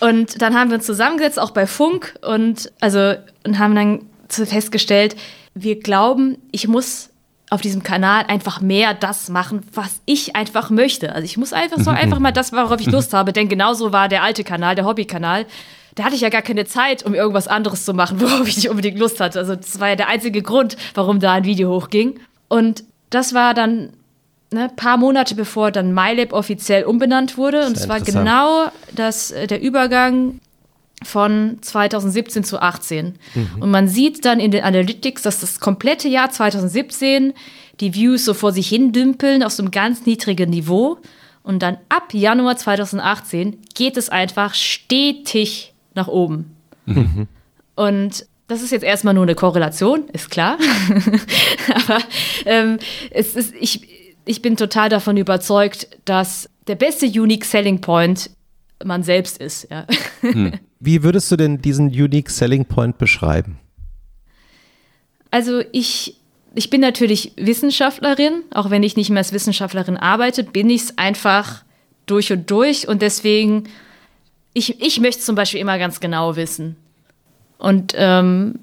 und 0.00 0.42
dann 0.42 0.54
haben 0.54 0.70
wir 0.70 0.76
uns 0.76 0.86
zusammengesetzt, 0.86 1.38
auch 1.38 1.52
bei 1.52 1.66
Funk, 1.66 2.14
und 2.22 2.72
also 2.80 3.14
und 3.44 3.58
haben 3.58 3.76
dann 3.76 4.00
festgestellt, 4.28 5.16
wir 5.54 5.80
glauben, 5.80 6.36
ich 6.50 6.68
muss 6.68 7.10
auf 7.50 7.60
diesem 7.60 7.82
Kanal 7.82 8.24
einfach 8.26 8.60
mehr 8.60 8.92
das 8.92 9.28
machen, 9.28 9.62
was 9.72 10.00
ich 10.04 10.34
einfach 10.34 10.70
möchte. 10.70 11.14
Also 11.14 11.24
ich 11.24 11.36
muss 11.36 11.52
einfach 11.52 11.78
so 11.78 11.90
einfach 11.90 12.18
mal 12.18 12.32
das, 12.32 12.52
worauf 12.52 12.80
ich 12.80 12.90
Lust 12.90 13.12
habe, 13.12 13.32
denn 13.32 13.48
genauso 13.48 13.92
war 13.92 14.08
der 14.08 14.22
alte 14.22 14.42
Kanal, 14.42 14.74
der 14.74 14.84
Hobbykanal. 14.84 15.46
Da 15.94 16.04
hatte 16.04 16.16
ich 16.16 16.20
ja 16.22 16.28
gar 16.28 16.42
keine 16.42 16.66
Zeit, 16.66 17.04
um 17.04 17.14
irgendwas 17.14 17.46
anderes 17.46 17.84
zu 17.84 17.94
machen, 17.94 18.20
worauf 18.20 18.48
ich 18.48 18.56
nicht 18.56 18.68
unbedingt 18.68 18.98
Lust 18.98 19.20
hatte. 19.20 19.38
Also 19.38 19.54
das 19.54 19.78
war 19.78 19.90
ja 19.90 19.96
der 19.96 20.08
einzige 20.08 20.42
Grund, 20.42 20.76
warum 20.94 21.20
da 21.20 21.34
ein 21.34 21.44
Video 21.44 21.70
hochging. 21.70 22.18
Und 22.48 22.82
das 23.10 23.32
war 23.32 23.54
dann 23.54 23.92
ne, 24.52 24.68
paar 24.74 24.96
Monate 24.96 25.36
bevor 25.36 25.70
dann 25.70 25.94
MyLab 25.94 26.32
offiziell 26.32 26.84
umbenannt 26.84 27.38
wurde. 27.38 27.64
Und 27.66 27.76
es 27.76 27.88
war 27.88 28.00
genau 28.00 28.70
das, 28.94 29.30
äh, 29.30 29.46
der 29.46 29.60
Übergang 29.60 30.40
von 31.04 31.58
2017 31.60 32.44
zu 32.44 32.60
18. 32.60 33.18
Mhm. 33.34 33.62
Und 33.62 33.70
man 33.70 33.88
sieht 33.88 34.24
dann 34.24 34.40
in 34.40 34.50
den 34.50 34.64
Analytics, 34.64 35.22
dass 35.22 35.40
das 35.40 35.60
komplette 35.60 36.08
Jahr 36.08 36.30
2017 36.30 37.34
die 37.80 37.94
Views 37.94 38.24
so 38.24 38.34
vor 38.34 38.52
sich 38.52 38.68
hin 38.68 38.92
dümpeln 38.92 39.42
auf 39.42 39.52
so 39.52 39.62
einem 39.62 39.70
ganz 39.70 40.06
niedrigen 40.06 40.50
Niveau. 40.50 40.98
Und 41.42 41.62
dann 41.62 41.78
ab 41.88 42.12
Januar 42.12 42.56
2018 42.56 43.58
geht 43.74 43.96
es 43.96 44.08
einfach 44.08 44.54
stetig 44.54 45.74
nach 45.94 46.08
oben. 46.08 46.56
Mhm. 46.86 47.28
Und 47.74 48.26
das 48.48 48.62
ist 48.62 48.70
jetzt 48.70 48.84
erstmal 48.84 49.14
nur 49.14 49.24
eine 49.24 49.34
Korrelation, 49.34 50.08
ist 50.12 50.30
klar. 50.30 50.56
Aber 51.74 51.98
ähm, 52.46 52.78
es 53.10 53.36
ist, 53.36 53.54
ich, 53.60 53.88
ich 54.24 54.40
bin 54.40 54.56
total 54.56 54.88
davon 54.88 55.16
überzeugt, 55.16 55.88
dass 56.04 56.48
der 56.66 56.76
beste 56.76 57.06
Unique 57.06 57.44
Selling 57.44 57.80
Point 57.80 58.30
man 58.84 59.02
selbst 59.02 59.38
ist. 59.38 59.68
Ja. 59.70 59.86
Hm. 60.20 60.52
Wie 60.80 61.02
würdest 61.02 61.30
du 61.30 61.36
denn 61.36 61.62
diesen 61.62 61.88
Unique 61.88 62.30
Selling 62.30 62.64
Point 62.64 62.98
beschreiben? 62.98 63.58
Also 65.30 65.62
ich, 65.72 66.16
ich 66.54 66.70
bin 66.70 66.80
natürlich 66.80 67.32
Wissenschaftlerin, 67.36 68.42
auch 68.52 68.70
wenn 68.70 68.82
ich 68.82 68.96
nicht 68.96 69.10
mehr 69.10 69.18
als 69.18 69.32
Wissenschaftlerin 69.32 69.96
arbeite, 69.96 70.44
bin 70.44 70.70
ich 70.70 70.82
es 70.82 70.98
einfach 70.98 71.64
durch 72.06 72.32
und 72.32 72.50
durch 72.50 72.88
und 72.88 73.02
deswegen, 73.02 73.64
ich, 74.52 74.80
ich 74.80 75.00
möchte 75.00 75.22
zum 75.22 75.34
Beispiel 75.34 75.60
immer 75.60 75.78
ganz 75.78 76.00
genau 76.00 76.36
wissen. 76.36 76.76
Und 77.58 77.94
ähm, 77.96 78.60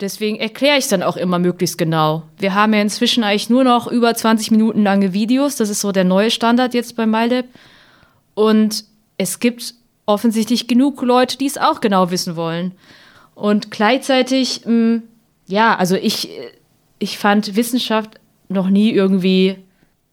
deswegen 0.00 0.38
erkläre 0.38 0.78
ich 0.78 0.88
dann 0.88 1.02
auch 1.02 1.16
immer 1.16 1.38
möglichst 1.38 1.78
genau. 1.78 2.22
Wir 2.38 2.54
haben 2.54 2.72
ja 2.72 2.80
inzwischen 2.80 3.24
eigentlich 3.24 3.50
nur 3.50 3.64
noch 3.64 3.86
über 3.86 4.14
20 4.14 4.50
Minuten 4.52 4.82
lange 4.82 5.12
Videos. 5.12 5.56
Das 5.56 5.68
ist 5.68 5.80
so 5.80 5.92
der 5.92 6.04
neue 6.04 6.30
Standard 6.30 6.74
jetzt 6.74 6.96
bei 6.96 7.06
MyLab. 7.06 7.46
Und 8.34 8.84
es 9.18 9.40
gibt 9.40 9.74
offensichtlich 10.10 10.66
genug 10.66 11.02
Leute, 11.02 11.38
die 11.38 11.46
es 11.46 11.58
auch 11.58 11.80
genau 11.80 12.10
wissen 12.10 12.36
wollen. 12.36 12.72
Und 13.34 13.70
gleichzeitig, 13.70 14.62
mh, 14.66 14.72
mm, 14.72 15.02
ja, 15.46 15.76
also 15.76 15.96
ich, 15.96 16.28
ich 16.98 17.18
fand 17.18 17.56
Wissenschaft 17.56 18.20
noch 18.48 18.68
nie 18.68 18.92
irgendwie. 18.92 19.56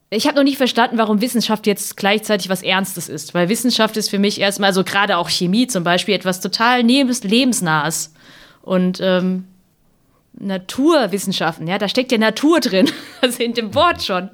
Ich 0.09 0.25
habe 0.25 0.37
noch 0.37 0.43
nicht 0.43 0.57
verstanden, 0.57 0.97
warum 0.97 1.21
Wissenschaft 1.21 1.67
jetzt 1.67 1.97
gleichzeitig 1.97 2.49
was 2.49 2.63
Ernstes 2.63 3.09
ist. 3.09 3.33
Weil 3.33 3.49
Wissenschaft 3.49 3.97
ist 3.97 4.09
für 4.09 4.19
mich 4.19 4.39
erstmal, 4.39 4.73
so 4.73 4.83
gerade 4.83 5.17
auch 5.17 5.29
Chemie 5.29 5.67
zum 5.67 5.83
Beispiel, 5.83 6.15
etwas 6.15 6.39
total 6.39 6.81
lebens 6.81 7.23
lebensnahes. 7.23 8.13
Und 8.61 8.99
ähm, 9.01 9.45
Naturwissenschaften, 10.39 11.67
ja, 11.67 11.77
da 11.77 11.89
steckt 11.89 12.11
ja 12.11 12.17
Natur 12.17 12.59
drin, 12.59 12.89
also 13.21 13.43
in 13.43 13.53
dem 13.53 13.73
Wort 13.75 14.03
schon. 14.03 14.29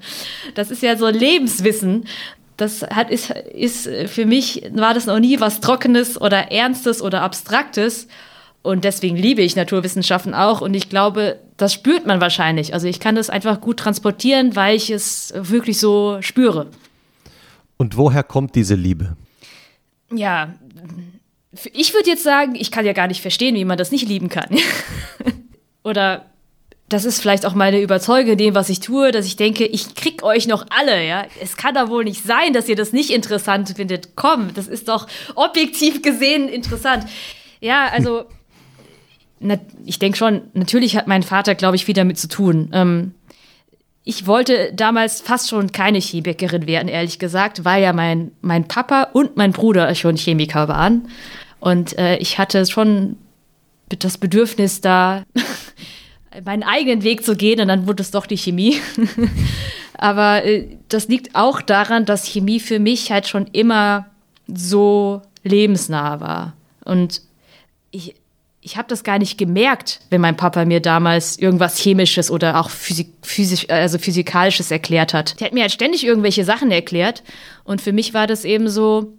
Das 0.55 0.69
ist 0.69 0.83
ja 0.83 0.97
so 0.97 1.07
Lebenswissen. 1.07 2.05
Das 2.57 2.83
hat, 2.83 3.09
ist, 3.09 3.31
ist 3.31 3.89
für 4.07 4.25
mich, 4.25 4.69
war 4.73 4.93
das 4.93 5.05
noch 5.05 5.19
nie 5.19 5.39
was 5.39 5.59
Trockenes 5.59 6.19
oder 6.21 6.51
Ernstes 6.51 7.01
oder 7.01 7.21
Abstraktes. 7.21 8.07
Und 8.61 8.85
deswegen 8.85 9.17
liebe 9.17 9.41
ich 9.41 9.55
Naturwissenschaften 9.55 10.33
auch. 10.33 10.61
Und 10.61 10.73
ich 10.73 10.89
glaube, 10.89 11.39
das 11.57 11.73
spürt 11.73 12.05
man 12.05 12.21
wahrscheinlich. 12.21 12.73
Also 12.73 12.87
ich 12.87 12.99
kann 12.99 13.15
das 13.15 13.29
einfach 13.29 13.59
gut 13.59 13.77
transportieren, 13.77 14.55
weil 14.55 14.75
ich 14.75 14.89
es 14.89 15.33
wirklich 15.35 15.79
so 15.79 16.17
spüre. 16.21 16.67
Und 17.77 17.97
woher 17.97 18.23
kommt 18.23 18.55
diese 18.55 18.75
Liebe? 18.75 19.17
Ja, 20.13 20.53
ich 21.73 21.93
würde 21.93 22.09
jetzt 22.09 22.23
sagen, 22.23 22.55
ich 22.55 22.71
kann 22.71 22.85
ja 22.85 22.93
gar 22.93 23.07
nicht 23.07 23.21
verstehen, 23.21 23.55
wie 23.55 23.65
man 23.65 23.77
das 23.77 23.91
nicht 23.91 24.07
lieben 24.07 24.29
kann. 24.29 24.57
Oder 25.83 26.25
das 26.93 27.05
ist 27.05 27.19
vielleicht 27.19 27.45
auch 27.45 27.55
meine 27.55 27.81
Überzeugung 27.81 28.33
in 28.33 28.37
dem, 28.37 28.55
was 28.55 28.69
ich 28.69 28.79
tue, 28.79 29.11
dass 29.11 29.25
ich 29.25 29.35
denke, 29.35 29.65
ich 29.65 29.95
krieg 29.95 30.23
euch 30.23 30.47
noch 30.47 30.65
alle, 30.69 31.05
ja. 31.05 31.25
Es 31.41 31.57
kann 31.57 31.73
doch 31.73 31.89
wohl 31.89 32.03
nicht 32.03 32.23
sein, 32.23 32.53
dass 32.53 32.69
ihr 32.69 32.75
das 32.75 32.93
nicht 32.93 33.09
interessant 33.09 33.73
findet. 33.75 34.15
Komm, 34.15 34.53
das 34.53 34.67
ist 34.67 34.87
doch 34.87 35.07
objektiv 35.35 36.03
gesehen 36.03 36.47
interessant. 36.47 37.05
Ja, 37.61 37.87
also 37.91 38.25
na, 39.39 39.57
ich 39.85 39.99
denke 39.99 40.17
schon, 40.17 40.43
natürlich 40.53 40.95
hat 40.95 41.07
mein 41.07 41.23
Vater, 41.23 41.55
glaube 41.55 41.75
ich, 41.75 41.85
viel 41.85 41.95
damit 41.95 42.19
zu 42.19 42.27
tun. 42.27 42.69
Ähm, 42.71 43.13
ich 44.03 44.27
wollte 44.27 44.71
damals 44.73 45.19
fast 45.21 45.49
schon 45.49 45.71
keine 45.71 45.99
Chemikerin 45.99 46.67
werden, 46.67 46.87
ehrlich 46.87 47.19
gesagt, 47.19 47.65
weil 47.65 47.81
ja 47.81 47.93
mein, 47.93 48.31
mein 48.41 48.67
Papa 48.67 49.09
und 49.13 49.35
mein 49.35 49.51
Bruder 49.51 49.93
schon 49.95 50.15
Chemiker 50.15 50.67
waren. 50.67 51.07
Und 51.59 51.97
äh, 51.97 52.17
ich 52.17 52.37
hatte 52.37 52.65
schon 52.65 53.17
das 53.87 54.17
Bedürfnis, 54.17 54.81
da 54.81 55.23
meinen 56.45 56.63
eigenen 56.63 57.03
Weg 57.03 57.23
zu 57.23 57.35
gehen 57.35 57.59
und 57.59 57.67
dann 57.67 57.87
wurde 57.87 58.01
es 58.01 58.11
doch 58.11 58.25
die 58.25 58.37
Chemie. 58.37 58.79
Aber 59.97 60.43
äh, 60.43 60.67
das 60.89 61.07
liegt 61.07 61.35
auch 61.35 61.61
daran, 61.61 62.05
dass 62.05 62.27
Chemie 62.27 62.59
für 62.59 62.79
mich 62.79 63.11
halt 63.11 63.27
schon 63.27 63.47
immer 63.47 64.07
so 64.47 65.21
lebensnah 65.43 66.19
war. 66.19 66.53
Und 66.83 67.21
ich, 67.91 68.15
ich 68.61 68.77
habe 68.77 68.87
das 68.87 69.03
gar 69.03 69.19
nicht 69.19 69.37
gemerkt, 69.37 69.99
wenn 70.09 70.21
mein 70.21 70.37
Papa 70.37 70.65
mir 70.65 70.79
damals 70.79 71.37
irgendwas 71.37 71.77
Chemisches 71.77 72.31
oder 72.31 72.59
auch 72.59 72.69
Physik, 72.69 73.13
Physisch, 73.21 73.69
also 73.69 73.97
Physikalisches 73.97 74.71
erklärt 74.71 75.13
hat. 75.13 75.39
Der 75.39 75.47
hat 75.47 75.53
mir 75.53 75.61
halt 75.61 75.71
ständig 75.71 76.05
irgendwelche 76.05 76.45
Sachen 76.45 76.71
erklärt. 76.71 77.23
Und 77.63 77.81
für 77.81 77.93
mich 77.93 78.13
war 78.13 78.27
das 78.27 78.45
eben 78.45 78.69
so, 78.69 79.13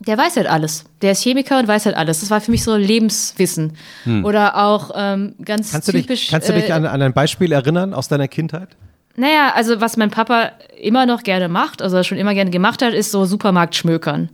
der 0.00 0.16
weiß 0.16 0.36
halt 0.36 0.46
alles. 0.46 0.84
Der 1.02 1.12
ist 1.12 1.22
Chemiker 1.22 1.58
und 1.58 1.68
weiß 1.68 1.86
halt 1.86 1.96
alles. 1.96 2.20
Das 2.20 2.30
war 2.30 2.40
für 2.40 2.50
mich 2.50 2.64
so 2.64 2.74
Lebenswissen. 2.74 3.74
Hm. 4.04 4.24
Oder 4.24 4.56
auch 4.56 4.90
ähm, 4.94 5.34
ganz 5.44 5.72
kannst 5.72 5.90
typisch. 5.90 6.06
Du 6.06 6.12
dich, 6.14 6.28
kannst 6.28 6.48
du 6.48 6.54
dich 6.54 6.70
äh, 6.70 6.72
an, 6.72 6.86
an 6.86 7.02
ein 7.02 7.12
Beispiel 7.12 7.52
erinnern 7.52 7.92
aus 7.92 8.08
deiner 8.08 8.26
Kindheit? 8.26 8.70
Naja, 9.16 9.52
also 9.54 9.80
was 9.82 9.98
mein 9.98 10.10
Papa 10.10 10.52
immer 10.80 11.04
noch 11.04 11.22
gerne 11.22 11.48
macht, 11.48 11.82
also 11.82 12.02
schon 12.02 12.16
immer 12.16 12.32
gerne 12.32 12.50
gemacht 12.50 12.80
hat, 12.80 12.94
ist 12.94 13.10
so 13.10 13.26
Supermarkt 13.26 13.74
schmökern. 13.74 14.30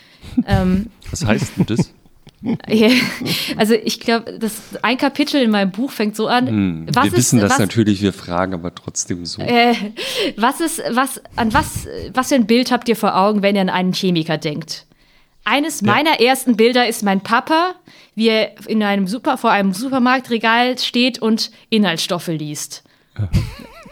ähm, 0.46 0.86
was 1.10 1.24
heißt 1.24 1.52
denn 1.56 1.66
das? 1.66 1.92
also 3.56 3.74
ich 3.74 3.98
glaube, 3.98 4.38
das 4.38 4.60
ein 4.82 4.96
Kapitel 4.96 5.42
in 5.42 5.50
meinem 5.50 5.72
Buch 5.72 5.90
fängt 5.90 6.14
so 6.14 6.28
an. 6.28 6.46
Hm, 6.46 6.86
wir 6.94 7.04
ist, 7.04 7.16
wissen 7.16 7.40
das 7.40 7.52
was, 7.52 7.58
natürlich, 7.58 8.00
wir 8.00 8.12
fragen 8.12 8.54
aber 8.54 8.72
trotzdem 8.72 9.26
so. 9.26 9.42
Äh, 9.42 9.74
was 10.36 10.60
ist, 10.60 10.80
was, 10.90 11.20
an 11.34 11.52
was, 11.52 11.88
was 12.14 12.28
für 12.28 12.36
ein 12.36 12.46
Bild 12.46 12.70
habt 12.70 12.88
ihr 12.88 12.94
vor 12.94 13.16
Augen, 13.16 13.42
wenn 13.42 13.56
ihr 13.56 13.62
an 13.62 13.70
einen 13.70 13.92
Chemiker 13.92 14.38
denkt? 14.38 14.86
Eines 15.48 15.80
ja. 15.80 15.92
meiner 15.92 16.20
ersten 16.20 16.56
Bilder 16.56 16.86
ist 16.86 17.02
mein 17.02 17.22
Papa, 17.22 17.74
wie 18.14 18.28
er 18.28 18.52
in 18.66 18.82
einem 18.82 19.06
Super, 19.06 19.38
vor 19.38 19.50
einem 19.50 19.72
Supermarktregal 19.72 20.78
steht 20.78 21.20
und 21.20 21.50
Inhaltsstoffe 21.70 22.28
liest. 22.28 22.84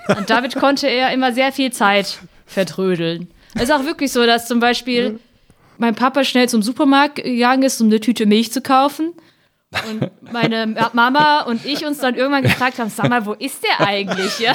und 0.08 0.28
damit 0.28 0.54
konnte 0.56 0.86
er 0.86 1.12
immer 1.12 1.32
sehr 1.32 1.52
viel 1.52 1.72
Zeit 1.72 2.18
vertrödeln. 2.44 3.28
Es 3.54 3.64
ist 3.64 3.72
auch 3.72 3.84
wirklich 3.84 4.12
so, 4.12 4.26
dass 4.26 4.46
zum 4.46 4.60
Beispiel 4.60 5.18
mein 5.78 5.94
Papa 5.94 6.24
schnell 6.24 6.48
zum 6.48 6.62
Supermarkt 6.62 7.16
gegangen 7.16 7.62
ist, 7.62 7.80
um 7.80 7.86
eine 7.86 8.00
Tüte 8.00 8.26
Milch 8.26 8.52
zu 8.52 8.60
kaufen. 8.60 9.14
Und 9.88 10.10
meine 10.32 10.74
Mama 10.92 11.40
und 11.40 11.64
ich 11.64 11.84
uns 11.84 11.98
dann 11.98 12.14
irgendwann 12.14 12.44
gefragt 12.44 12.78
haben, 12.78 12.88
sag 12.88 13.08
mal, 13.08 13.26
wo 13.26 13.32
ist 13.32 13.62
der 13.64 13.86
eigentlich? 13.86 14.38
Ja? 14.38 14.54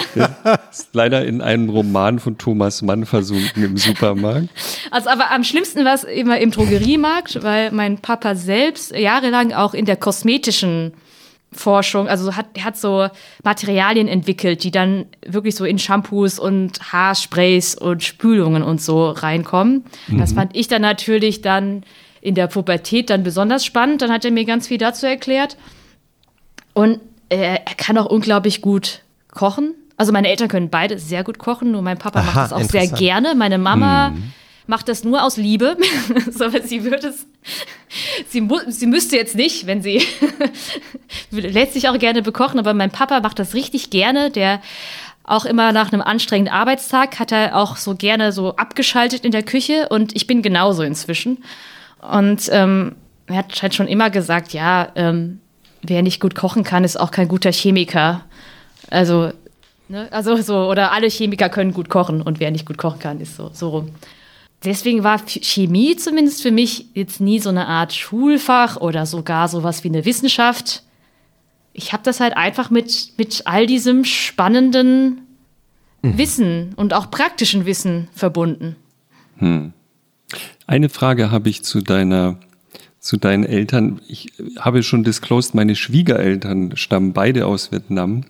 ist 0.72 0.94
leider 0.94 1.26
in 1.26 1.42
einem 1.42 1.70
Roman 1.70 2.20
von 2.20 2.38
Thomas 2.38 2.82
Mann 2.82 3.06
versunken 3.06 3.64
im 3.64 3.78
Supermarkt. 3.78 4.48
Also 4.90 5.10
aber 5.10 5.32
am 5.32 5.44
schlimmsten 5.44 5.84
war 5.84 5.96
es 5.96 6.06
immer 6.06 6.40
im 6.40 6.52
Drogeriemarkt, 6.52 7.44
weil 7.44 7.72
mein 7.72 8.00
Papa 8.00 8.36
selbst 8.36 8.96
jahrelang 8.96 9.52
auch 9.52 9.74
in 9.74 9.86
der 9.86 9.98
kosmetischen 9.98 10.94
Forschung, 11.54 12.08
also 12.08 12.36
hat, 12.38 12.48
hat 12.64 12.78
so 12.78 13.10
Materialien 13.44 14.08
entwickelt, 14.08 14.64
die 14.64 14.72
dann 14.72 15.08
wirklich 15.26 15.56
so 15.56 15.66
in 15.66 15.78
Shampoos 15.78 16.40
und 16.40 16.94
Haarsprays 16.94 17.76
und 17.76 18.04
Spülungen 18.04 18.64
und 18.64 18.82
so 18.82 19.10
reinkommen. 19.10 19.84
Mhm. 20.08 20.20
Das 20.20 20.32
fand 20.32 20.56
ich 20.56 20.70
dann 20.70 20.82
natürlich 20.82 21.42
dann 21.42 21.84
in 22.22 22.36
der 22.36 22.48
Pubertät 22.48 23.10
dann 23.10 23.24
besonders 23.24 23.66
spannend. 23.66 24.02
Dann 24.02 24.12
hat 24.12 24.24
er 24.24 24.32
mir 24.32 24.46
ganz 24.46 24.68
viel 24.68 24.78
dazu 24.78 25.06
erklärt. 25.06 25.58
Und 26.74 27.00
äh, 27.30 27.60
er 27.66 27.76
kann 27.78 27.98
auch 27.98 28.06
unglaublich 28.06 28.62
gut 28.62 29.02
kochen. 29.32 29.74
Also 29.98 30.12
meine 30.12 30.30
Eltern 30.30 30.48
können 30.48 30.70
beide 30.70 30.98
sehr 30.98 31.24
gut 31.24 31.38
kochen, 31.38 31.72
nur 31.72 31.82
mein 31.82 31.98
Papa 31.98 32.20
Aha, 32.20 32.26
macht 32.26 32.38
das 32.38 32.54
auch 32.54 32.70
sehr 32.70 32.88
gerne. 32.88 33.36
Meine 33.36 33.58
Mama 33.58 34.10
mhm 34.10 34.34
macht 34.72 34.88
das 34.88 35.04
nur 35.04 35.24
aus 35.24 35.38
Liebe. 35.38 35.78
so, 36.32 36.50
sie 36.64 36.84
würde 36.84 37.08
es, 37.08 37.28
sie, 38.28 38.48
sie 38.68 38.88
müsste 38.88 39.18
jetzt 39.18 39.36
nicht, 39.36 39.68
wenn 39.68 39.82
sie 39.82 40.02
lässt 41.32 41.74
sich 41.74 41.90
auch 41.90 42.00
gerne 42.00 42.22
bekochen, 42.22 42.60
aber 42.60 42.74
mein 42.74 42.90
Papa 42.90 43.20
macht 43.20 43.38
das 43.38 43.54
richtig 43.54 43.90
gerne. 43.90 44.32
Der 44.32 44.62
auch 45.24 45.46
immer 45.46 45.72
nach 45.72 45.92
einem 45.92 46.02
anstrengenden 46.02 46.54
Arbeitstag 46.54 47.20
hat 47.20 47.32
er 47.32 47.56
auch 47.56 47.78
so 47.78 47.96
gerne 47.96 48.32
so 48.32 48.56
abgeschaltet 48.56 49.24
in 49.24 49.32
der 49.32 49.44
Küche 49.44 49.88
und 49.90 50.16
ich 50.16 50.26
bin 50.26 50.42
genauso 50.42 50.84
inzwischen. 50.84 51.44
Und 52.02 52.50
ähm, 52.52 52.96
er 53.28 53.38
hat 53.38 53.62
halt 53.62 53.76
schon 53.76 53.88
immer 53.88 54.10
gesagt, 54.10 54.54
ja, 54.54 54.90
ähm, 54.96 55.40
wer 55.82 56.02
nicht 56.02 56.20
gut 56.20 56.36
kochen 56.36 56.64
kann, 56.64 56.84
ist 56.84 57.00
auch 57.00 57.12
kein 57.12 57.28
guter 57.28 57.52
Chemiker. 57.52 58.24
Also, 58.90 59.32
ne, 59.88 60.08
also 60.12 60.36
so, 60.42 60.70
oder 60.70 60.92
alle 60.92 61.08
Chemiker 61.08 61.50
können 61.50 61.74
gut 61.74 61.90
kochen 61.90 62.22
und 62.22 62.40
wer 62.40 62.52
nicht 62.52 62.66
gut 62.66 62.78
kochen 62.78 63.00
kann, 63.00 63.22
ist 63.22 63.36
so, 63.36 63.50
so 63.54 63.70
rum 63.70 63.92
deswegen 64.64 65.04
war 65.04 65.20
Chemie 65.26 65.96
zumindest 65.96 66.42
für 66.42 66.52
mich 66.52 66.88
jetzt 66.94 67.20
nie 67.22 67.40
so 67.40 67.50
eine 67.50 67.68
Art 67.68 67.94
Schulfach 67.94 68.78
oder 68.78 69.06
sogar 69.06 69.48
sowas 69.48 69.84
wie 69.84 69.90
eine 69.90 70.06
Wissenschaft. 70.06 70.84
Ich 71.74 71.94
habe 71.94 72.04
das 72.04 72.20
halt 72.20 72.36
einfach 72.36 72.70
mit, 72.70 73.14
mit 73.18 73.44
all 73.46 73.66
diesem 73.66 74.04
spannenden 74.04 75.22
mhm. 76.02 76.18
Wissen 76.18 76.74
und 76.76 76.94
auch 76.94 77.10
praktischen 77.10 77.66
Wissen 77.66 78.10
verbunden. 78.14 78.76
Hm. 79.38 79.74
Eine 80.72 80.88
Frage 80.88 81.32
habe 81.32 81.50
ich 81.50 81.64
zu 81.64 81.82
deiner 81.82 82.38
zu 82.98 83.18
deinen 83.18 83.44
Eltern. 83.44 84.00
Ich 84.08 84.32
habe 84.58 84.84
schon 84.84 85.04
disclosed, 85.04 85.54
meine 85.54 85.76
Schwiegereltern 85.76 86.78
stammen 86.78 87.12
beide 87.12 87.46
aus 87.46 87.74
Vietnam. 87.74 88.24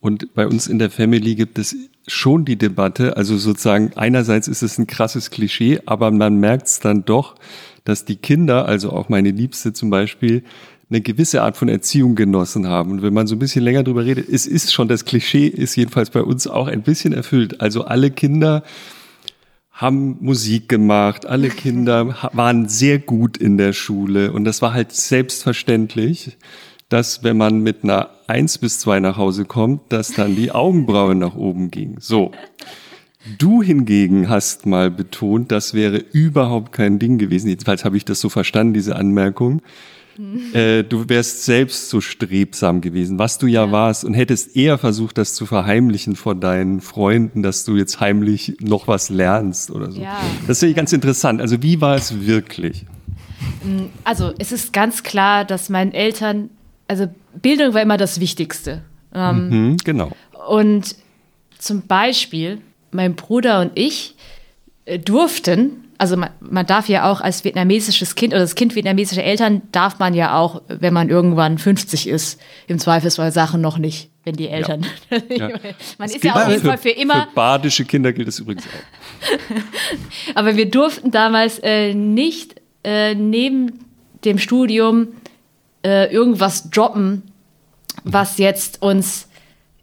Und 0.00 0.34
bei 0.34 0.48
uns 0.48 0.66
in 0.66 0.80
der 0.80 0.90
Family 0.90 1.36
gibt 1.36 1.60
es 1.60 1.76
schon 2.08 2.44
die 2.44 2.56
Debatte, 2.56 3.16
also 3.16 3.38
sozusagen 3.38 3.92
einerseits 3.94 4.48
ist 4.48 4.62
es 4.62 4.76
ein 4.76 4.88
krasses 4.88 5.30
Klischee, 5.30 5.78
aber 5.86 6.10
man 6.10 6.40
merkt 6.40 6.66
es 6.66 6.80
dann 6.80 7.04
doch, 7.04 7.36
dass 7.84 8.04
die 8.04 8.16
Kinder, 8.16 8.66
also 8.66 8.90
auch 8.90 9.08
meine 9.08 9.30
Liebste 9.30 9.72
zum 9.72 9.88
Beispiel, 9.88 10.42
eine 10.90 11.00
gewisse 11.00 11.42
Art 11.42 11.56
von 11.56 11.68
Erziehung 11.68 12.16
genossen 12.16 12.66
haben. 12.66 12.90
Und 12.90 13.02
wenn 13.02 13.14
man 13.14 13.28
so 13.28 13.36
ein 13.36 13.38
bisschen 13.38 13.62
länger 13.62 13.84
drüber 13.84 14.04
redet, 14.04 14.28
es 14.28 14.48
ist 14.48 14.72
schon, 14.72 14.88
das 14.88 15.04
Klischee 15.04 15.46
ist 15.46 15.76
jedenfalls 15.76 16.10
bei 16.10 16.22
uns 16.22 16.48
auch 16.48 16.66
ein 16.66 16.82
bisschen 16.82 17.12
erfüllt. 17.12 17.60
Also 17.60 17.84
alle 17.84 18.10
Kinder 18.10 18.64
haben 19.72 20.18
Musik 20.20 20.68
gemacht, 20.68 21.26
alle 21.26 21.48
Kinder 21.50 22.30
waren 22.32 22.68
sehr 22.68 22.98
gut 22.98 23.36
in 23.36 23.58
der 23.58 23.72
Schule 23.72 24.32
und 24.32 24.44
das 24.44 24.62
war 24.62 24.72
halt 24.72 24.92
selbstverständlich 24.92 26.36
dass 26.92 27.24
wenn 27.24 27.38
man 27.38 27.60
mit 27.60 27.84
einer 27.84 28.10
1 28.26 28.58
bis 28.58 28.78
2 28.80 29.00
nach 29.00 29.16
Hause 29.16 29.46
kommt, 29.46 29.90
dass 29.90 30.12
dann 30.12 30.36
die 30.36 30.52
Augenbrauen 30.52 31.18
nach 31.18 31.34
oben 31.34 31.70
ging. 31.70 31.96
So. 32.00 32.32
Du 33.38 33.62
hingegen 33.62 34.28
hast 34.28 34.66
mal 34.66 34.90
betont, 34.90 35.52
das 35.52 35.74
wäre 35.74 35.96
überhaupt 35.96 36.72
kein 36.72 36.98
Ding 36.98 37.18
gewesen. 37.18 37.48
Jedenfalls 37.48 37.84
habe 37.84 37.96
ich 37.96 38.04
das 38.04 38.20
so 38.20 38.28
verstanden, 38.28 38.74
diese 38.74 38.96
Anmerkung. 38.96 39.62
Mhm. 40.16 40.54
Äh, 40.54 40.82
du 40.88 41.08
wärst 41.08 41.44
selbst 41.44 41.88
so 41.88 42.00
strebsam 42.00 42.80
gewesen, 42.80 43.18
was 43.18 43.38
du 43.38 43.46
ja, 43.46 43.66
ja, 43.66 43.72
warst, 43.72 44.04
und 44.04 44.14
hättest 44.14 44.56
eher 44.56 44.78
versucht, 44.78 45.18
das 45.18 45.34
zu 45.34 45.46
verheimlichen 45.46 46.16
vor 46.16 46.34
deinen 46.34 46.80
Freunden, 46.80 47.42
dass 47.42 47.64
du 47.64 47.76
jetzt 47.76 48.00
heimlich 48.00 48.56
noch 48.60 48.88
was 48.88 49.08
lernst 49.08 49.70
oder 49.70 49.90
so. 49.90 50.00
Ja. 50.00 50.20
Das 50.46 50.58
finde 50.58 50.70
ich 50.70 50.76
ganz 50.76 50.92
interessant. 50.92 51.40
Also 51.40 51.62
wie 51.62 51.80
war 51.80 51.96
es 51.96 52.26
wirklich? 52.26 52.84
Mm, 53.64 53.86
also 54.04 54.32
es 54.38 54.52
ist 54.52 54.72
ganz 54.72 55.02
klar, 55.02 55.44
dass 55.44 55.68
meinen 55.68 55.92
Eltern, 55.92 56.50
also 56.88 57.06
Bildung 57.40 57.74
war 57.74 57.82
immer 57.82 57.96
das 57.96 58.20
Wichtigste. 58.20 58.82
Ähm, 59.14 59.48
mhm, 59.48 59.76
genau. 59.78 60.10
Und 60.48 60.96
zum 61.58 61.82
Beispiel 61.82 62.58
mein 62.90 63.14
Bruder 63.14 63.60
und 63.60 63.72
ich 63.74 64.16
äh, 64.84 64.98
durften, 64.98 65.84
also 66.02 66.16
man, 66.16 66.30
man, 66.40 66.66
darf 66.66 66.88
ja 66.88 67.08
auch 67.08 67.20
als 67.20 67.44
vietnamesisches 67.44 68.16
Kind 68.16 68.32
oder 68.32 68.40
das 68.40 68.56
Kind 68.56 68.74
vietnamesischer 68.74 69.22
Eltern 69.22 69.62
darf 69.70 70.00
man 70.00 70.14
ja 70.14 70.36
auch, 70.36 70.60
wenn 70.66 70.92
man 70.92 71.08
irgendwann 71.08 71.58
50 71.58 72.08
ist, 72.08 72.40
im 72.66 72.80
Zweifelsfall 72.80 73.30
Sachen 73.30 73.60
noch 73.60 73.78
nicht, 73.78 74.10
wenn 74.24 74.34
die 74.34 74.48
Eltern. 74.48 74.84
Ja. 75.10 75.18
ja. 75.36 75.48
man 75.48 75.60
das 75.98 76.16
ist 76.16 76.24
ja 76.24 76.34
auf 76.34 76.48
jeden 76.48 76.62
Fall 76.62 76.78
für 76.78 76.90
immer. 76.90 77.28
Für 77.28 77.34
badische 77.36 77.84
Kinder 77.84 78.12
gilt 78.12 78.26
das 78.26 78.40
übrigens 78.40 78.64
auch. 78.64 80.34
Aber 80.34 80.56
wir 80.56 80.68
durften 80.68 81.12
damals 81.12 81.60
äh, 81.60 81.94
nicht 81.94 82.60
äh, 82.82 83.14
neben 83.14 83.84
dem 84.24 84.38
Studium 84.38 85.06
äh, 85.84 86.12
irgendwas 86.12 86.68
droppen, 86.68 87.22
was 88.02 88.38
jetzt 88.38 88.82
uns 88.82 89.28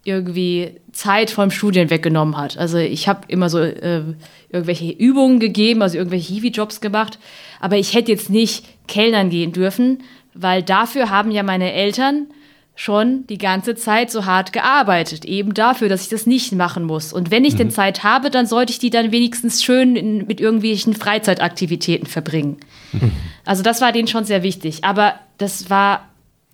irgendwie 0.04 0.82
Zeit 1.00 1.32
vom 1.32 1.50
Studien 1.50 1.90
weggenommen 1.90 2.36
hat. 2.36 2.58
Also 2.58 2.78
ich 2.78 3.08
habe 3.08 3.22
immer 3.30 3.50
so 3.50 3.60
äh, 3.60 4.04
irgendwelche 4.50 4.92
Übungen 4.92 5.40
gegeben, 5.40 5.82
also 5.82 5.98
irgendwelche 5.98 6.34
Hiwi-Jobs 6.34 6.82
gemacht, 6.82 7.20
aber 7.62 7.78
ich 7.78 7.94
hätte 7.94 8.12
jetzt 8.12 8.30
nicht 8.30 8.66
Kellnern 8.88 9.30
gehen 9.30 9.54
dürfen, 9.54 10.04
weil 10.34 10.62
dafür 10.62 11.10
haben 11.10 11.32
ja 11.32 11.42
meine 11.42 11.72
Eltern 11.72 12.28
schon 12.76 13.26
die 13.28 13.38
ganze 13.38 13.76
Zeit 13.76 14.12
so 14.12 14.26
hart 14.26 14.52
gearbeitet, 14.52 15.24
eben 15.24 15.54
dafür, 15.54 15.88
dass 15.90 16.04
ich 16.04 16.10
das 16.10 16.26
nicht 16.26 16.52
machen 16.54 16.84
muss. 16.84 17.14
Und 17.14 17.32
wenn 17.32 17.46
ich 17.46 17.54
mhm. 17.54 17.58
denn 17.58 17.72
Zeit 17.72 18.04
habe, 18.04 18.30
dann 18.30 18.46
sollte 18.46 18.72
ich 18.72 18.80
die 18.80 18.90
dann 18.90 19.12
wenigstens 19.12 19.64
schön 19.64 19.96
in, 19.96 20.28
mit 20.28 20.42
irgendwelchen 20.42 20.94
Freizeitaktivitäten 20.94 22.08
verbringen. 22.08 22.58
Mhm. 22.92 23.12
Also 23.46 23.64
das 23.64 23.82
war 23.82 23.92
denen 23.92 24.08
schon 24.08 24.26
sehr 24.26 24.44
wichtig. 24.44 24.84
Aber 24.84 25.16
das 25.38 25.70
war. 25.70 26.10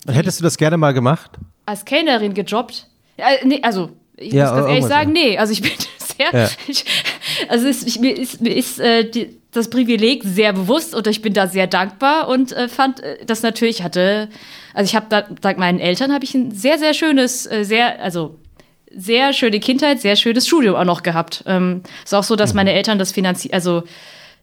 Hättest 0.07 0.39
du 0.39 0.43
das 0.43 0.57
gerne 0.57 0.77
mal 0.77 0.93
gemacht? 0.93 1.31
Als 1.65 1.85
Kellnerin 1.85 2.33
gejobbt? 2.33 2.87
Äh, 3.17 3.45
nee, 3.45 3.59
also 3.61 3.91
ich 4.17 4.33
ja, 4.33 4.45
muss 4.45 4.53
ganz 4.53 4.69
ehrlich 4.69 4.85
sagen, 4.85 5.11
nee. 5.11 5.37
Also 5.37 5.53
ich 5.53 5.61
bin 5.61 5.71
sehr, 5.97 6.41
ja. 6.41 6.49
ich, 6.67 6.85
also 7.49 7.67
es, 7.67 7.85
ich, 7.85 7.99
mir 7.99 8.17
ist, 8.17 8.41
mir 8.41 8.55
ist 8.55 8.79
äh, 8.79 9.09
die, 9.09 9.37
das 9.51 9.69
Privileg 9.69 10.23
sehr 10.23 10.53
bewusst 10.53 10.93
und 10.95 11.07
ich 11.07 11.21
bin 11.21 11.33
da 11.33 11.47
sehr 11.47 11.67
dankbar 11.67 12.27
und 12.27 12.51
äh, 12.51 12.67
fand 12.67 13.01
äh, 13.01 13.17
das 13.25 13.41
natürlich 13.41 13.83
hatte, 13.83 14.29
also 14.73 14.89
ich 14.89 14.95
habe 14.95 15.07
da 15.09 15.21
dank 15.21 15.57
meinen 15.57 15.79
Eltern 15.79 16.13
habe 16.13 16.25
ich 16.25 16.33
ein 16.33 16.51
sehr 16.51 16.77
sehr 16.77 16.93
schönes, 16.93 17.45
äh, 17.45 17.63
sehr 17.63 18.01
also 18.01 18.37
sehr 18.95 19.33
schöne 19.33 19.59
Kindheit, 19.59 19.99
sehr 19.99 20.15
schönes 20.15 20.47
Studium 20.47 20.75
auch 20.75 20.85
noch 20.85 21.03
gehabt. 21.03 21.43
Ähm, 21.47 21.83
ist 22.03 22.13
auch 22.13 22.23
so, 22.23 22.35
dass 22.35 22.53
mhm. 22.53 22.57
meine 22.57 22.73
Eltern 22.73 22.97
das 22.97 23.11
finanzieren, 23.11 23.53
also 23.53 23.83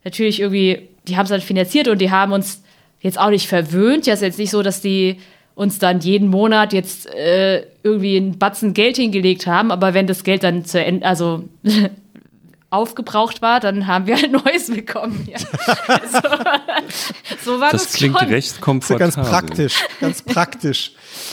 natürlich 0.04 0.40
irgendwie, 0.40 0.88
die 1.08 1.16
haben 1.16 1.24
es 1.24 1.30
dann 1.30 1.40
finanziert 1.40 1.88
und 1.88 1.98
die 1.98 2.10
haben 2.10 2.32
uns 2.32 2.62
jetzt 3.00 3.18
auch 3.18 3.30
nicht 3.30 3.48
verwöhnt. 3.48 4.06
Ja, 4.06 4.14
ist 4.14 4.22
jetzt 4.22 4.38
nicht 4.38 4.50
so, 4.50 4.62
dass 4.62 4.80
die 4.80 5.18
uns 5.54 5.78
dann 5.78 6.00
jeden 6.00 6.28
Monat 6.28 6.72
jetzt 6.72 7.12
äh, 7.14 7.66
irgendwie 7.82 8.16
einen 8.16 8.38
Batzen 8.38 8.74
Geld 8.74 8.96
hingelegt 8.96 9.46
haben, 9.46 9.70
aber 9.70 9.94
wenn 9.94 10.06
das 10.06 10.24
Geld 10.24 10.44
dann 10.44 10.64
zu 10.64 10.82
Ende, 10.82 11.06
also 11.06 11.44
aufgebraucht 12.72 13.42
war, 13.42 13.60
dann 13.60 13.86
haben 13.86 14.06
wir 14.06 14.16
ein 14.16 14.32
neues 14.32 14.70
bekommen. 14.70 15.28
Ja. 15.30 15.38
Also, 15.92 16.20
so 17.44 17.60
war 17.60 17.70
das, 17.70 17.84
das 17.84 17.92
klingt 17.94 18.18
schon. 18.18 18.28
recht 18.28 18.60
komfortabel. 18.60 18.98
ganz 18.98 19.28
praktisch, 19.28 19.84
ganz 20.00 20.22
praktisch. 20.22 20.92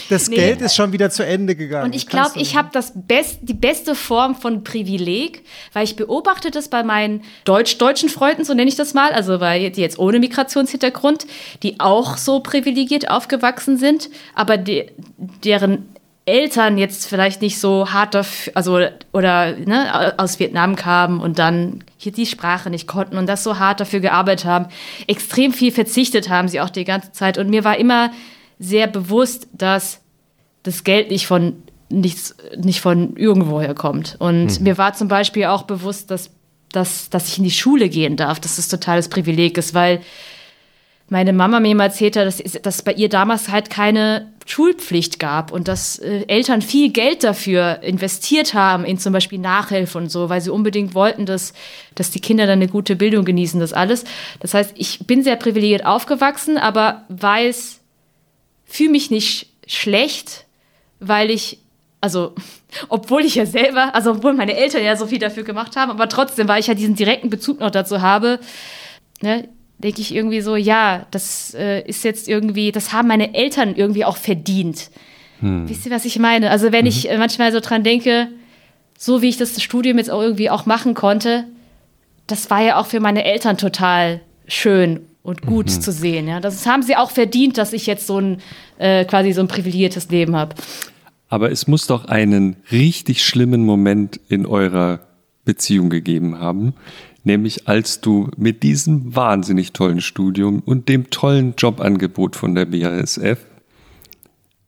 Das 0.10 0.28
nee. 0.28 0.36
Geld 0.36 0.62
ist 0.62 0.76
schon 0.76 0.92
wieder 0.92 1.10
zu 1.10 1.26
Ende 1.26 1.56
gegangen. 1.56 1.86
Und 1.86 1.96
ich 1.96 2.08
glaube, 2.08 2.40
ich 2.40 2.56
habe 2.56 2.70
das 2.72 2.94
best, 2.96 3.40
die 3.42 3.54
beste 3.54 3.96
Form 3.96 4.36
von 4.36 4.64
Privileg, 4.64 5.44
weil 5.74 5.84
ich 5.84 5.96
beobachte 5.96 6.52
das 6.52 6.68
bei 6.68 6.84
meinen 6.84 7.22
Deutsch, 7.46 7.78
deutschen 7.78 8.10
Freunden, 8.10 8.44
so 8.44 8.54
nenne 8.54 8.70
ich 8.70 8.76
das 8.76 8.94
mal, 8.94 9.12
also 9.12 9.40
bei 9.40 9.70
die 9.70 9.82
jetzt 9.82 10.00
ohne 10.00 10.20
Migrationshintergrund, 10.20 11.26
die 11.64 11.80
auch 11.80 12.18
so 12.18 12.40
privilegiert 12.42 13.10
aufgewachsen 13.10 13.78
sind, 13.78 14.10
aber 14.36 14.58
die, 14.58 14.92
deren 15.44 15.96
Eltern 16.30 16.78
jetzt 16.78 17.08
vielleicht 17.08 17.42
nicht 17.42 17.60
so 17.60 17.92
hart 17.92 18.14
dafür, 18.14 18.54
also 18.56 18.80
oder 19.12 19.58
ne, 19.58 20.14
aus 20.18 20.40
Vietnam 20.40 20.76
kamen 20.76 21.20
und 21.20 21.40
dann 21.40 21.84
hier 21.98 22.12
die 22.12 22.26
Sprache 22.26 22.70
nicht 22.70 22.88
konnten 22.88 23.18
und 23.18 23.28
das 23.28 23.44
so 23.44 23.60
hart 23.60 23.80
dafür 23.80 24.00
gearbeitet 24.00 24.46
haben, 24.46 24.68
extrem 25.08 25.52
viel 25.54 25.72
verzichtet 25.72 26.30
haben 26.30 26.48
sie 26.48 26.62
auch 26.62 26.70
die 26.70 26.86
ganze 26.86 27.12
Zeit. 27.12 27.38
Und 27.38 27.50
mir 27.50 27.64
war 27.64 27.78
immer 27.78 28.12
sehr 28.60 28.88
bewusst, 28.88 29.48
dass 29.54 30.02
das 30.64 30.84
Geld 30.84 31.12
nicht 31.12 31.28
von 31.28 31.64
nichts, 31.90 32.36
nicht 32.58 32.82
von 32.82 33.16
irgendwoher 33.18 33.74
kommt. 33.74 34.16
Und 34.20 34.50
hm. 34.50 34.64
mir 34.64 34.78
war 34.78 34.94
zum 34.94 35.08
Beispiel 35.08 35.46
auch 35.46 35.64
bewusst, 35.64 36.12
dass, 36.12 36.32
dass, 36.72 37.10
dass 37.10 37.28
ich 37.28 37.38
in 37.38 37.44
die 37.44 37.52
Schule 37.52 37.90
gehen 37.90 38.16
darf, 38.16 38.40
dass 38.40 38.58
das 38.58 38.68
totales 38.68 39.10
Privileg 39.10 39.58
ist, 39.58 39.74
weil 39.74 40.02
meine 41.10 41.34
Mama 41.34 41.60
mir 41.60 41.76
mal 41.76 41.86
erzählt 41.86 42.16
hat, 42.16 42.28
dass, 42.28 42.38
dass 42.62 42.82
bei 42.84 42.94
ihr 42.94 43.10
damals 43.10 43.50
halt 43.50 43.70
keine 43.70 44.32
Schulpflicht 44.50 45.20
gab 45.20 45.52
und 45.52 45.68
dass 45.68 46.00
äh, 46.00 46.26
Eltern 46.28 46.64
viel 46.64 46.90
Geld 46.90 47.24
dafür 47.24 47.84
investiert 47.84 48.56
haben 48.56 48.84
in 48.84 48.98
zum 48.98 49.14
Beispiel 49.14 49.38
Nachhilfe 49.38 49.96
und 50.00 50.10
so, 50.10 50.30
weil 50.30 50.42
sie 50.42 50.50
unbedingt 50.50 50.96
wollten, 50.96 51.28
dass, 51.28 51.54
dass 51.94 52.10
die 52.10 52.20
Kinder 52.20 52.48
dann 52.48 52.58
eine 52.58 52.68
gute 52.68 52.96
Bildung 52.96 53.26
genießen, 53.26 53.60
das 53.60 53.74
alles. 53.74 54.06
Das 54.40 54.56
heißt, 54.56 54.74
ich 54.76 55.06
bin 55.06 55.24
sehr 55.24 55.36
privilegiert 55.36 55.86
aufgewachsen, 55.86 56.58
aber 56.58 57.04
weiß, 57.10 57.80
fühle 58.66 58.90
mich 58.90 59.12
nicht 59.12 59.52
schlecht, 59.68 60.48
weil 61.00 61.30
ich, 61.30 61.60
also, 62.02 62.34
obwohl 62.90 63.26
ich 63.26 63.36
ja 63.36 63.46
selber, 63.46 63.94
also 63.94 64.14
obwohl 64.14 64.34
meine 64.34 64.58
Eltern 64.58 64.84
ja 64.84 64.96
so 64.96 65.06
viel 65.06 65.20
dafür 65.20 65.44
gemacht 65.44 65.76
haben, 65.76 65.92
aber 65.92 66.10
trotzdem, 66.10 66.48
weil 66.48 66.60
ich 66.60 66.68
ja 66.68 66.74
diesen 66.74 66.96
direkten 66.96 67.30
Bezug 67.30 67.60
noch 67.60 67.70
dazu 67.70 68.02
habe, 68.02 68.40
ne, 69.22 69.48
denke 69.80 70.02
ich 70.02 70.14
irgendwie 70.14 70.42
so, 70.42 70.56
ja, 70.56 71.08
das 71.12 71.54
äh, 71.54 71.82
ist 71.88 72.04
jetzt 72.04 72.28
irgendwie, 72.28 72.72
das 72.72 72.94
haben 72.94 73.08
meine 73.08 73.34
Eltern 73.34 73.76
irgendwie 73.76 74.06
auch 74.06 74.18
verdient. 74.18 74.92
Hm. 75.40 75.68
Wisst 75.68 75.86
ihr, 75.86 75.92
was 75.92 76.06
ich 76.06 76.20
meine? 76.20 76.52
Also 76.52 76.72
wenn 76.72 76.82
mhm. 76.82 76.90
ich 76.90 77.10
äh, 77.10 77.18
manchmal 77.18 77.52
so 77.52 77.60
dran 77.60 77.84
denke, 77.84 78.28
so 78.98 79.22
wie 79.22 79.30
ich 79.30 79.38
das 79.38 79.62
Studium 79.62 79.98
jetzt 79.98 80.12
auch 80.12 80.22
irgendwie 80.22 80.50
auch 80.50 80.66
machen 80.66 80.94
konnte, 80.94 81.46
das 82.28 82.50
war 82.50 82.62
ja 82.62 82.80
auch 82.80 82.86
für 82.86 83.00
meine 83.00 83.24
Eltern 83.24 83.58
total 83.58 84.22
schön 84.48 85.02
und 85.24 85.42
gut 85.44 85.68
mhm. 85.68 85.82
zu 85.82 85.92
sehen. 85.92 86.28
Ja, 86.28 86.42
das 86.42 86.66
haben 86.66 86.84
sie 86.84 86.96
auch 86.96 87.12
verdient, 87.12 87.58
dass 87.58 87.72
ich 87.72 87.86
jetzt 87.86 88.06
so 88.06 88.20
ein 88.20 88.42
äh, 88.78 89.06
quasi 89.06 89.32
so 89.32 89.42
ein 89.42 89.48
privilegiertes 89.48 90.10
Leben 90.10 90.36
habe. 90.36 90.56
Aber 91.30 91.52
es 91.52 91.68
muss 91.68 91.88
doch 91.88 92.06
einen 92.06 92.58
richtig 92.72 93.24
schlimmen 93.24 93.64
Moment 93.64 94.20
in 94.28 94.46
eurer 94.46 95.00
Beziehung 95.46 95.90
gegeben 95.90 96.40
haben, 96.40 96.74
nämlich 97.24 97.68
als 97.68 98.02
du 98.02 98.30
mit 98.38 98.64
diesem 98.64 99.16
wahnsinnig 99.16 99.74
tollen 99.74 100.02
Studium 100.02 100.62
und 100.66 100.90
dem 100.90 101.10
tollen 101.10 101.54
Jobangebot 101.58 102.36
von 102.36 102.56
der 102.56 102.66
BASF 102.66 103.40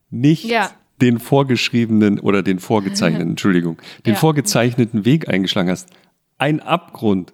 nicht 0.10 0.44
ja. 0.44 0.72
den 1.02 1.20
vorgeschriebenen 1.20 2.20
oder 2.20 2.44
den 2.44 2.60
vorgezeichneten, 2.60 3.30
Entschuldigung, 3.32 3.78
den 4.06 4.14
ja. 4.14 4.20
vorgezeichneten 4.20 5.06
Weg 5.06 5.30
eingeschlagen 5.30 5.70
hast. 5.70 5.90
Ein 6.38 6.60
Abgrund. 6.60 7.34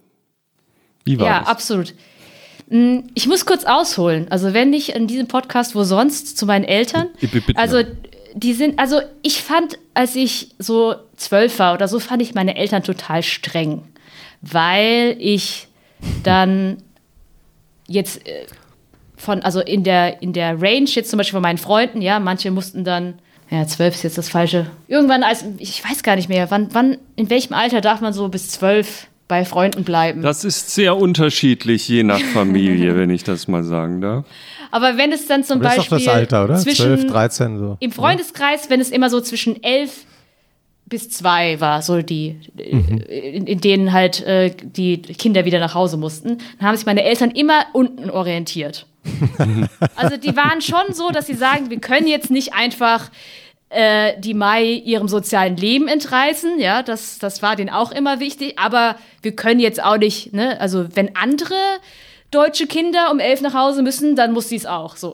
Wie 1.03 1.19
war 1.19 1.27
ja, 1.27 1.39
das? 1.39 1.47
Ja, 1.47 1.51
absolut. 1.51 1.93
Hm, 2.69 3.03
ich 3.13 3.27
muss 3.27 3.45
kurz 3.45 3.63
ausholen. 3.63 4.27
Also 4.29 4.53
wenn 4.53 4.69
nicht 4.69 4.89
in 4.89 5.07
diesem 5.07 5.27
Podcast, 5.27 5.75
wo 5.75 5.83
sonst 5.83 6.37
zu 6.37 6.45
meinen 6.45 6.65
Eltern. 6.65 7.07
Also 7.55 7.83
die 8.35 8.53
sind, 8.53 8.77
also 8.77 9.01
ich 9.23 9.41
fand, 9.41 9.79
als 9.93 10.15
ich 10.15 10.55
so 10.59 10.95
zwölf 11.15 11.57
war 11.59 11.73
oder 11.73 11.87
so, 11.87 11.99
fand 11.99 12.21
ich 12.21 12.35
meine 12.35 12.55
Eltern 12.55 12.83
total 12.83 13.23
streng 13.23 13.83
weil 14.41 15.15
ich 15.19 15.67
dann 16.23 16.77
jetzt 17.87 18.25
äh, 18.27 18.45
von, 19.15 19.41
also 19.41 19.61
in 19.61 19.83
der, 19.83 20.21
in 20.21 20.33
der 20.33 20.61
Range 20.61 20.87
jetzt 20.87 21.09
zum 21.09 21.17
Beispiel 21.17 21.33
von 21.33 21.41
meinen 21.41 21.57
Freunden, 21.57 22.01
ja, 22.01 22.19
manche 22.19 22.51
mussten 22.51 22.83
dann, 22.83 23.15
ja, 23.49 23.65
zwölf 23.65 23.95
ist 23.95 24.03
jetzt 24.03 24.17
das 24.17 24.29
Falsche. 24.29 24.67
Irgendwann, 24.87 25.23
als, 25.23 25.43
ich 25.57 25.83
weiß 25.83 26.03
gar 26.03 26.15
nicht 26.15 26.29
mehr, 26.29 26.51
wann, 26.51 26.69
wann, 26.73 26.97
in 27.15 27.29
welchem 27.29 27.53
Alter 27.53 27.81
darf 27.81 28.01
man 28.01 28.13
so 28.13 28.27
bis 28.29 28.49
zwölf 28.49 29.07
bei 29.27 29.43
Freunden 29.43 29.83
bleiben? 29.83 30.21
Das 30.21 30.43
ist 30.43 30.73
sehr 30.73 30.95
unterschiedlich, 30.95 31.87
je 31.87 32.03
nach 32.03 32.19
Familie, 32.19 32.95
wenn 32.95 33.09
ich 33.09 33.23
das 33.23 33.47
mal 33.47 33.63
sagen 33.63 34.01
darf. 34.01 34.25
Aber 34.71 34.97
wenn 34.97 35.11
es 35.11 35.27
dann 35.27 35.43
zum 35.43 35.59
Beispiel. 35.59 35.77
Das 35.77 35.85
ist 35.85 35.91
doch 35.91 35.97
das 35.97 36.07
Alter, 36.07 36.43
oder? 36.43 36.55
Zwischen, 36.55 36.97
12, 36.97 37.07
13 37.07 37.57
so. 37.57 37.77
Im 37.79 37.91
Freundeskreis, 37.91 38.69
wenn 38.69 38.79
es 38.79 38.91
immer 38.91 39.09
so 39.09 39.21
zwischen 39.21 39.61
elf 39.63 40.05
bis 40.87 41.09
zwei 41.09 41.59
war 41.59 41.81
so 41.81 42.01
die, 42.01 42.39
mhm. 42.55 43.01
in, 43.07 43.45
in, 43.45 43.61
denen 43.61 43.91
halt 43.91 44.21
äh, 44.23 44.51
die 44.55 45.01
Kinder 45.01 45.45
wieder 45.45 45.59
nach 45.59 45.73
Hause 45.73 45.97
mussten. 45.97 46.37
Dann 46.59 46.67
haben 46.67 46.77
sich 46.77 46.85
meine 46.85 47.03
Eltern 47.03 47.31
immer 47.31 47.65
unten 47.73 48.09
orientiert. 48.09 48.85
also 49.95 50.17
die 50.17 50.35
waren 50.35 50.61
schon 50.61 50.93
so, 50.93 51.11
dass 51.11 51.27
sie 51.27 51.33
sagen, 51.33 51.69
wir 51.69 51.79
können 51.79 52.07
jetzt 52.07 52.31
nicht 52.31 52.53
einfach 52.53 53.09
äh, 53.69 54.13
die 54.19 54.33
Mai 54.33 54.63
ihrem 54.63 55.09
sozialen 55.09 55.57
Leben 55.57 55.89
entreißen. 55.89 56.59
Ja, 56.59 56.83
das, 56.83 57.19
das 57.19 57.41
war 57.41 57.57
denen 57.57 57.69
auch 57.69 57.91
immer 57.91 58.21
wichtig. 58.21 58.57
Aber 58.57 58.95
wir 59.21 59.35
können 59.35 59.59
jetzt 59.59 59.83
auch 59.83 59.97
nicht, 59.97 60.33
ne, 60.33 60.59
also 60.61 60.87
wenn 60.95 61.15
andere 61.17 61.55
deutsche 62.31 62.67
Kinder 62.67 63.09
um 63.11 63.19
elf 63.19 63.41
nach 63.41 63.53
Hause 63.53 63.81
müssen, 63.81 64.15
dann 64.15 64.33
muss 64.33 64.49
sie 64.49 64.57
es 64.57 64.65
auch 64.65 64.97
so. 64.97 65.13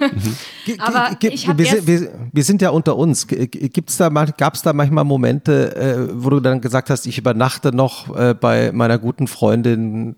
Mhm. 0.00 0.36
Aber 0.78 1.16
ich 1.20 1.46
wir, 1.56 1.66
sind, 1.66 1.86
wir, 1.86 2.12
wir, 2.32 2.44
sind 2.44 2.62
ja 2.62 2.70
unter 2.70 2.96
uns. 2.96 3.26
Gibt's 3.26 3.96
da, 3.96 4.08
gab 4.08 4.54
es 4.54 4.62
da 4.62 4.72
manchmal 4.72 5.04
Momente, 5.04 5.74
äh, 5.74 6.08
wo 6.12 6.30
du 6.30 6.40
dann 6.40 6.60
gesagt 6.60 6.90
hast, 6.90 7.06
ich 7.06 7.18
übernachte 7.18 7.74
noch 7.74 8.16
äh, 8.16 8.34
bei 8.34 8.70
meiner 8.72 8.98
guten 8.98 9.26
Freundin 9.26 10.16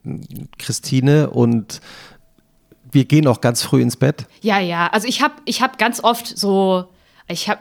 Christine 0.59 1.31
und 1.31 1.81
wir 2.91 3.07
gehen 3.07 3.27
auch 3.27 3.41
ganz 3.41 3.63
früh 3.63 3.83
ins 3.83 3.97
Bett? 3.97 4.27
Ja, 4.41 4.61
ja. 4.61 4.89
Also 4.89 5.09
ich 5.09 5.23
habe 5.23 5.35
ich 5.47 5.63
hab 5.63 5.79
ganz 5.79 6.03
oft 6.03 6.39
so, 6.39 6.85
ich 7.27 7.49
habe 7.49 7.61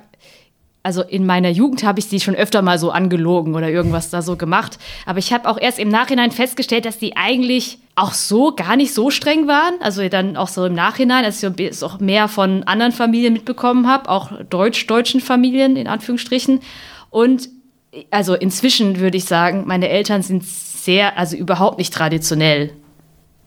also 0.84 1.02
in 1.02 1.26
meiner 1.26 1.50
Jugend 1.50 1.84
habe 1.84 2.00
ich 2.00 2.08
sie 2.08 2.20
schon 2.20 2.36
öfter 2.36 2.62
mal 2.62 2.78
so 2.78 2.92
angelogen 2.92 3.56
oder 3.56 3.70
irgendwas 3.70 4.10
da 4.10 4.22
so 4.22 4.36
gemacht. 4.36 4.78
Aber 5.06 5.18
ich 5.18 5.32
habe 5.32 5.48
auch 5.48 5.58
erst 5.58 5.80
im 5.80 5.88
Nachhinein 5.88 6.32
festgestellt, 6.32 6.84
dass 6.84 7.00
die 7.00 7.16
eigentlich 7.16 7.78
auch 7.96 8.12
so 8.12 8.54
gar 8.54 8.76
nicht 8.76 8.94
so 8.94 9.10
streng 9.10 9.48
waren. 9.48 9.76
Also 9.80 10.08
dann 10.10 10.36
auch 10.36 10.50
so 10.50 10.66
im 10.66 10.74
Nachhinein, 10.74 11.24
als 11.24 11.42
ich 11.42 11.60
es 11.60 11.84
auch 11.84 12.02
mehr 12.02 12.28
von 12.28 12.64
anderen 12.64 12.92
Familien 12.92 13.32
mitbekommen 13.32 13.88
habe, 13.88 14.10
auch 14.10 14.32
deutsch-deutschen 14.50 15.22
Familien 15.22 15.78
in 15.78 15.88
Anführungsstrichen. 15.88 16.60
Und 17.10 17.48
also 18.12 18.34
inzwischen 18.34 19.00
würde 19.00 19.18
ich 19.18 19.26
sagen, 19.26 19.64
meine 19.66 19.88
Eltern 19.88 20.22
sind 20.22 20.44
sehr, 20.44 21.18
also 21.18 21.38
überhaupt 21.38 21.78
nicht 21.78 21.94
traditionell 21.94 22.72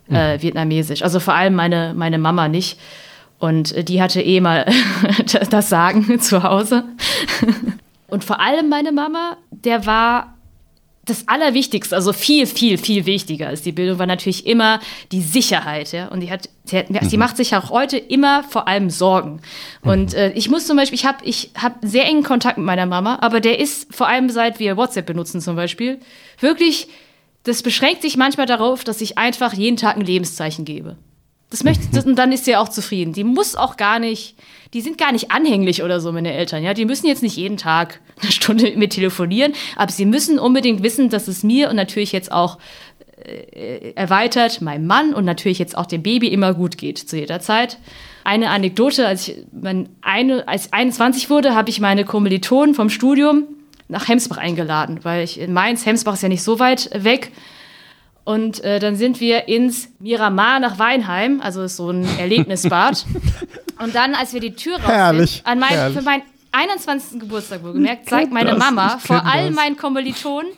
äh, 0.08 0.40
vietnamesisch. 0.40 1.02
Also 1.02 1.20
vor 1.20 1.34
allem 1.34 1.54
meine, 1.54 1.92
meine 1.94 2.18
Mama 2.18 2.48
nicht. 2.48 2.78
Und 3.38 3.72
äh, 3.72 3.84
die 3.84 4.00
hatte 4.00 4.20
eh 4.20 4.40
mal 4.40 4.66
das 5.50 5.68
Sagen 5.68 6.20
zu 6.20 6.42
Hause. 6.42 6.84
Und 8.08 8.24
vor 8.24 8.40
allem 8.40 8.68
meine 8.68 8.92
Mama, 8.92 9.36
der 9.50 9.86
war 9.86 10.36
das 11.06 11.28
Allerwichtigste, 11.28 11.94
also 11.94 12.12
viel, 12.12 12.46
viel, 12.46 12.78
viel 12.78 13.06
wichtiger 13.06 13.46
als 13.46 13.62
die 13.62 13.70
Bildung, 13.70 14.00
war 14.00 14.06
natürlich 14.06 14.44
immer 14.44 14.80
die 15.12 15.22
Sicherheit. 15.22 15.92
Ja? 15.92 16.08
Und 16.08 16.20
die 16.20 16.30
hat, 16.30 16.48
sie, 16.64 16.78
hat, 16.78 16.90
mhm. 16.90 17.08
sie 17.08 17.16
macht 17.16 17.36
sich 17.36 17.54
auch 17.54 17.70
heute 17.70 17.96
immer 17.96 18.42
vor 18.42 18.66
allem 18.66 18.90
Sorgen. 18.90 19.40
Mhm. 19.82 19.90
Und 19.90 20.14
äh, 20.14 20.32
ich 20.32 20.50
muss 20.50 20.66
zum 20.66 20.76
Beispiel, 20.76 20.98
ich 20.98 21.06
habe 21.06 21.18
ich 21.24 21.52
hab 21.60 21.76
sehr 21.82 22.04
engen 22.06 22.24
Kontakt 22.24 22.58
mit 22.58 22.66
meiner 22.66 22.86
Mama, 22.86 23.18
aber 23.20 23.40
der 23.40 23.60
ist 23.60 23.94
vor 23.94 24.08
allem 24.08 24.28
seit 24.30 24.58
wir 24.58 24.76
WhatsApp 24.76 25.06
benutzen 25.06 25.40
zum 25.40 25.54
Beispiel, 25.54 26.00
wirklich, 26.40 26.88
das 27.44 27.62
beschränkt 27.62 28.02
sich 28.02 28.16
manchmal 28.16 28.46
darauf, 28.46 28.82
dass 28.82 29.00
ich 29.00 29.16
einfach 29.16 29.52
jeden 29.52 29.76
Tag 29.76 29.96
ein 29.96 30.04
Lebenszeichen 30.04 30.64
gebe. 30.64 30.96
Das 31.50 31.62
möchte, 31.62 31.86
das, 31.92 32.04
und 32.04 32.16
dann 32.16 32.32
ist 32.32 32.44
sie 32.44 32.56
auch 32.56 32.68
zufrieden. 32.68 33.12
Die 33.12 33.22
muss 33.22 33.54
auch 33.54 33.76
gar 33.76 34.00
nicht, 34.00 34.34
die 34.74 34.80
sind 34.80 34.98
gar 34.98 35.12
nicht 35.12 35.30
anhänglich 35.30 35.82
oder 35.82 36.00
so, 36.00 36.10
meine 36.10 36.32
Eltern. 36.32 36.64
Ja, 36.64 36.74
die 36.74 36.84
müssen 36.84 37.06
jetzt 37.06 37.22
nicht 37.22 37.36
jeden 37.36 37.56
Tag 37.56 38.00
eine 38.20 38.32
Stunde 38.32 38.64
mit 38.64 38.76
mir 38.76 38.88
telefonieren, 38.88 39.52
aber 39.76 39.92
sie 39.92 40.06
müssen 40.06 40.38
unbedingt 40.38 40.82
wissen, 40.82 41.08
dass 41.08 41.28
es 41.28 41.44
mir 41.44 41.70
und 41.70 41.76
natürlich 41.76 42.12
jetzt 42.12 42.32
auch 42.32 42.58
äh, 43.24 43.92
erweitert 43.94 44.60
meinem 44.60 44.86
Mann 44.86 45.14
und 45.14 45.24
natürlich 45.24 45.58
jetzt 45.58 45.76
auch 45.76 45.86
dem 45.86 46.02
Baby 46.02 46.28
immer 46.28 46.52
gut 46.52 46.78
geht 46.78 46.98
zu 46.98 47.16
jeder 47.16 47.40
Zeit. 47.40 47.78
Eine 48.24 48.50
Anekdote, 48.50 49.06
als 49.06 49.28
ich, 49.28 49.36
mein, 49.52 49.88
eine, 50.02 50.48
als 50.48 50.66
ich 50.66 50.74
21 50.74 51.30
wurde, 51.30 51.54
habe 51.54 51.70
ich 51.70 51.80
meine 51.80 52.04
Kommilitonen 52.04 52.74
vom 52.74 52.90
Studium 52.90 53.44
nach 53.88 54.08
Hemsbach 54.08 54.38
eingeladen, 54.38 55.00
weil 55.04 55.22
ich 55.22 55.38
in 55.38 55.52
Mainz, 55.52 55.86
Hemsbach 55.86 56.14
ist 56.14 56.22
ja 56.22 56.28
nicht 56.28 56.42
so 56.42 56.58
weit 56.58 56.90
weg, 56.92 57.30
und 58.26 58.62
äh, 58.64 58.80
dann 58.80 58.96
sind 58.96 59.20
wir 59.20 59.46
ins 59.46 59.88
Miramar 60.00 60.58
nach 60.58 60.80
Weinheim, 60.80 61.40
also 61.40 61.62
ist 61.62 61.76
so 61.76 61.90
ein 61.90 62.04
Erlebnisbad. 62.18 63.06
und 63.78 63.94
dann, 63.94 64.14
als 64.14 64.34
wir 64.34 64.40
die 64.40 64.56
Tür 64.56 64.74
raus 64.78 64.88
herrlich, 64.88 65.30
sind, 65.36 65.46
an 65.46 65.60
mein, 65.60 65.92
für 65.94 66.02
meinen 66.02 66.22
21. 66.50 67.20
Geburtstag 67.20 67.62
wohlgemerkt, 67.62 68.08
zeigt 68.08 68.32
meine 68.32 68.50
das, 68.50 68.58
Mama 68.58 68.98
vor 68.98 69.24
all 69.24 69.52
meinen 69.52 69.76
Kommilitonen, 69.76 70.50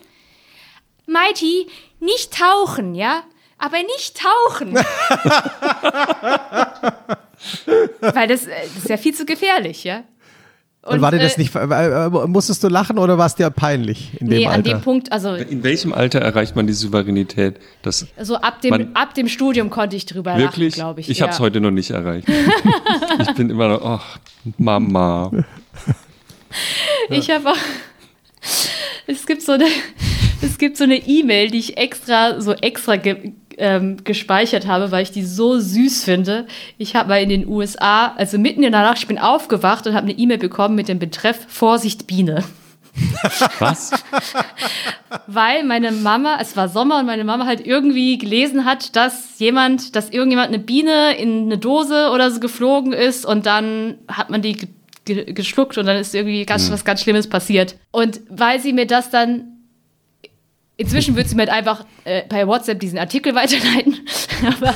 Mighty, 1.07 1.67
nicht 2.01 2.33
tauchen, 2.39 2.95
ja? 2.95 3.23
Aber 3.59 3.77
nicht 3.83 4.19
tauchen. 4.19 4.75
Weil 8.01 8.29
das, 8.29 8.47
äh, 8.47 8.63
das 8.63 8.77
ist 8.85 8.89
ja 8.89 8.97
viel 8.97 9.15
zu 9.15 9.27
gefährlich, 9.27 9.85
ja? 9.85 10.05
Und, 10.89 10.95
und 10.95 11.03
war 11.03 11.11
dir 11.11 11.19
das 11.19 11.37
äh, 11.37 11.41
nicht, 11.41 11.55
äh, 11.55 12.09
musstest 12.27 12.65
du 12.65 12.69
lachen 12.69 12.99
oder 12.99 13.19
war 13.19 13.27
es 13.27 13.35
dir 13.35 13.51
peinlich 13.51 14.13
in 14.21 14.29
dem 14.29 14.39
nee, 14.39 14.47
Alter? 14.47 14.57
an 14.57 14.63
dem 14.63 14.81
Punkt, 14.81 15.13
also. 15.13 15.35
In 15.35 15.63
welchem 15.63 15.93
Alter 15.93 16.21
erreicht 16.21 16.57
man 16.57 16.67
die 16.67 16.73
Souveränität? 16.73 17.57
Das 17.83 18.07
also 18.17 18.37
ab 18.37 18.63
dem, 18.63 18.97
ab 18.97 19.13
dem 19.15 19.29
Studium 19.29 19.69
konnte 19.69 19.97
ich 19.97 20.07
drüber 20.07 20.37
wirklich? 20.39 20.77
lachen, 20.77 20.87
glaube 20.87 21.01
ich. 21.01 21.11
Ich 21.11 21.19
ja. 21.19 21.25
habe 21.25 21.35
es 21.35 21.41
heute 21.41 21.61
noch 21.61 21.71
nicht 21.71 21.91
erreicht. 21.91 22.27
ich 23.21 23.35
bin 23.35 23.51
immer 23.51 23.69
noch, 23.69 23.85
ach, 23.85 24.19
Mama. 24.57 25.31
Ich 27.11 27.31
habe 27.31 27.51
auch, 27.51 27.57
es 29.07 29.27
gibt 29.27 29.43
so 29.43 29.53
eine, 29.53 29.67
es 30.41 30.57
gibt 30.57 30.79
so 30.79 30.85
eine 30.85 30.97
E-Mail, 30.97 31.51
die 31.51 31.59
ich 31.59 31.77
extra, 31.77 32.41
so 32.41 32.53
extra 32.53 32.97
ge 32.97 33.33
ähm, 33.59 33.99
gespeichert 34.05 34.67
habe, 34.67 34.91
weil 34.91 35.03
ich 35.03 35.11
die 35.11 35.25
so 35.25 35.59
süß 35.59 36.05
finde. 36.05 36.47
Ich 36.79 36.97
habe 36.97 37.09
mal 37.09 37.23
in 37.23 37.29
den 37.29 37.47
USA, 37.47 38.15
also 38.17 38.39
mitten 38.39 38.63
in 38.63 38.73
der 38.73 38.83
Nacht, 38.83 38.99
ich 38.99 39.07
bin 39.07 39.19
aufgewacht 39.19 39.87
und 39.87 39.95
habe 39.95 40.09
eine 40.09 40.19
E-Mail 40.19 40.39
bekommen 40.39 40.75
mit 40.75 40.89
dem 40.89 40.99
Betreff 40.99 41.47
Vorsicht 41.49 42.07
Biene. 42.07 42.45
Was? 43.59 43.93
Weil 45.27 45.65
meine 45.65 45.93
Mama, 45.93 46.39
es 46.41 46.57
war 46.57 46.69
Sommer 46.69 46.99
und 46.99 47.07
meine 47.07 47.25
Mama 47.25 47.47
halt 47.47 47.65
irgendwie 47.65 48.19
gelesen 48.19 48.65
hat, 48.65 48.97
dass 48.97 49.39
jemand, 49.39 49.95
dass 49.95 50.11
irgendjemand 50.11 50.49
eine 50.49 50.59
Biene 50.59 51.17
in 51.17 51.45
eine 51.45 51.59
Dose 51.59 52.11
oder 52.13 52.31
so 52.31 52.41
geflogen 52.41 52.93
ist 52.93 53.25
und 53.25 53.47
dann 53.47 53.99
hat 54.09 54.31
man 54.31 54.43
die 54.43 54.57
geschluckt 55.05 55.79
und 55.79 55.87
dann 55.87 55.97
ist 55.97 56.15
irgendwie 56.15 56.45
ganz, 56.45 56.67
hm. 56.67 56.73
was 56.73 56.85
ganz 56.85 57.01
Schlimmes 57.01 57.29
passiert. 57.29 57.77
Und 57.91 58.21
weil 58.29 58.61
sie 58.61 58.73
mir 58.73 58.87
das 58.87 59.11
dann 59.11 59.58
Inzwischen 60.79 61.17
würde 61.17 61.29
sie 61.29 61.35
mir 61.35 61.43
halt 61.43 61.51
einfach 61.51 61.85
äh, 62.05 62.23
bei 62.29 62.47
WhatsApp 62.47 62.81
diesen 62.81 62.99
Artikel 62.99 63.35
weiterleiten, 63.35 63.99
aber 64.47 64.75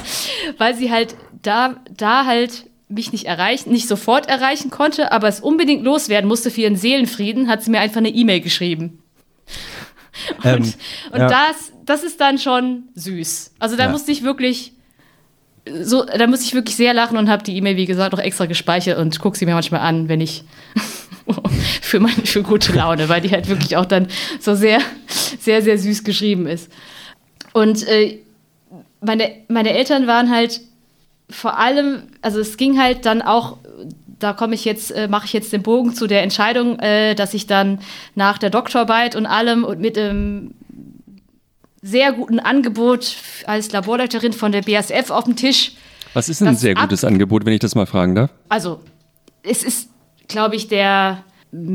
weil 0.59 0.75
sie 0.75 0.91
halt 0.91 1.15
da, 1.43 1.77
da 1.97 2.27
halt 2.27 2.67
mich 2.89 3.13
nicht 3.13 3.25
erreichen, 3.25 3.71
nicht 3.71 3.89
sofort 3.89 4.29
erreichen 4.29 4.69
konnte, 4.69 5.13
aber 5.13 5.29
es 5.29 5.41
unbedingt 5.41 5.83
loswerden 5.83 6.29
musste 6.29 6.51
für 6.51 6.63
ihren 6.63 6.77
Seelenfrieden, 6.77 7.49
hat 7.49 7.63
sie 7.63 7.71
mir 7.71 7.81
einfach 7.81 7.99
eine 7.99 8.11
E-Mail 8.11 8.41
geschrieben. 8.41 9.03
Und, 10.39 10.45
ähm, 10.45 10.75
und 11.13 11.21
ja. 11.21 11.29
das, 11.29 11.73
das 11.87 12.03
ist 12.03 12.21
dann 12.21 12.39
schon 12.39 12.85
süß. 12.95 13.55
Also 13.59 13.77
da 13.77 13.85
ja. 13.85 13.91
musste 13.91 14.13
ich 14.13 14.23
wirklich 14.23 14.75
so, 15.83 16.05
da 16.05 16.27
musste 16.27 16.45
ich 16.45 16.55
wirklich 16.55 16.77
sehr 16.77 16.93
lachen 16.93 17.17
und 17.17 17.31
habe 17.31 17.45
die 17.45 17.57
E-Mail, 17.57 17.77
wie 17.77 17.87
gesagt, 17.87 18.13
noch 18.13 18.19
extra 18.19 18.47
gespeichert 18.47 18.99
und 18.99 19.21
gucke 19.21 19.39
sie 19.39 19.47
mir 19.47 19.55
manchmal 19.55 19.81
an, 19.81 20.09
wenn 20.09 20.21
ich 20.21 20.45
für 21.81 22.01
meine 22.01 22.25
für 22.25 22.43
gute 22.43 22.73
Laune, 22.73 23.09
weil 23.09 23.21
die 23.21 23.31
halt 23.31 23.49
wirklich 23.49 23.77
auch 23.77 23.87
dann 23.87 24.09
so 24.41 24.55
sehr, 24.55 24.81
sehr, 25.39 25.63
sehr 25.63 25.79
süß 25.79 26.05
geschrieben 26.05 26.47
ist. 26.47 26.71
Und 27.53 27.87
äh, 27.87 28.19
meine, 29.01 29.31
meine 29.49 29.71
Eltern 29.71 30.07
waren 30.07 30.31
halt 30.31 30.61
vor 31.31 31.59
allem, 31.59 32.03
also 32.21 32.41
es 32.41 32.57
ging 32.57 32.81
halt 32.81 33.07
dann 33.07 33.23
auch, 33.23 33.59
da 34.19 34.33
komme 34.33 34.55
ich 34.55 34.65
jetzt, 34.65 34.91
äh, 34.93 35.09
mache 35.09 35.27
ich 35.27 35.33
jetzt 35.33 35.53
den 35.53 35.63
Bogen 35.63 35.95
zu 35.95 36.07
der 36.07 36.23
Entscheidung, 36.23 36.79
äh, 36.79 37.15
dass 37.15 37.35
ich 37.35 37.47
dann 37.47 37.81
nach 38.15 38.39
der 38.39 38.51
Doktorarbeit 38.51 39.17
und 39.17 39.27
allem 39.27 39.65
und 39.65 39.81
mit 39.81 39.99
einem 39.99 40.55
sehr 41.83 42.13
guten 42.13 42.39
Angebot 42.39 43.17
als 43.47 43.73
Laborleiterin 43.73 44.33
von 44.33 44.53
der 44.53 44.63
BASF 44.63 45.11
auf 45.11 45.25
dem 45.25 45.35
Tisch. 45.35 45.73
Was 46.15 46.29
ist 46.29 46.43
ein 46.43 46.57
sehr 46.57 46.75
gutes 46.75 47.05
Angebot, 47.05 47.45
wenn 47.45 47.55
ich 47.55 47.61
das 47.61 47.75
mal 47.75 47.87
fragen 47.87 48.15
darf? 48.15 48.31
Also, 48.49 48.81
es 49.43 49.65
ist, 49.65 49.89
glaube 50.33 50.57
ich, 50.57 50.69
der 50.69 51.23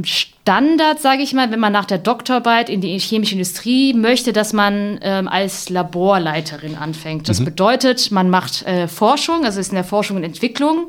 Standard, 0.03 0.99
sage 0.99 1.21
ich 1.21 1.34
mal, 1.34 1.51
wenn 1.51 1.59
man 1.59 1.71
nach 1.71 1.85
der 1.85 1.99
Doktorarbeit 1.99 2.67
in 2.67 2.81
die 2.81 2.97
chemische 2.97 3.34
Industrie 3.34 3.93
möchte, 3.93 4.34
dass 4.34 4.51
man 4.51 4.97
ähm, 5.03 5.27
als 5.27 5.69
Laborleiterin 5.69 6.75
anfängt. 6.75 7.29
Das 7.29 7.39
mhm. 7.39 7.45
bedeutet, 7.45 8.11
man 8.11 8.31
macht 8.31 8.65
äh, 8.65 8.88
Forschung, 8.88 9.45
also 9.45 9.59
ist 9.59 9.69
in 9.69 9.75
der 9.75 9.84
Forschung 9.84 10.17
und 10.17 10.23
Entwicklung, 10.23 10.88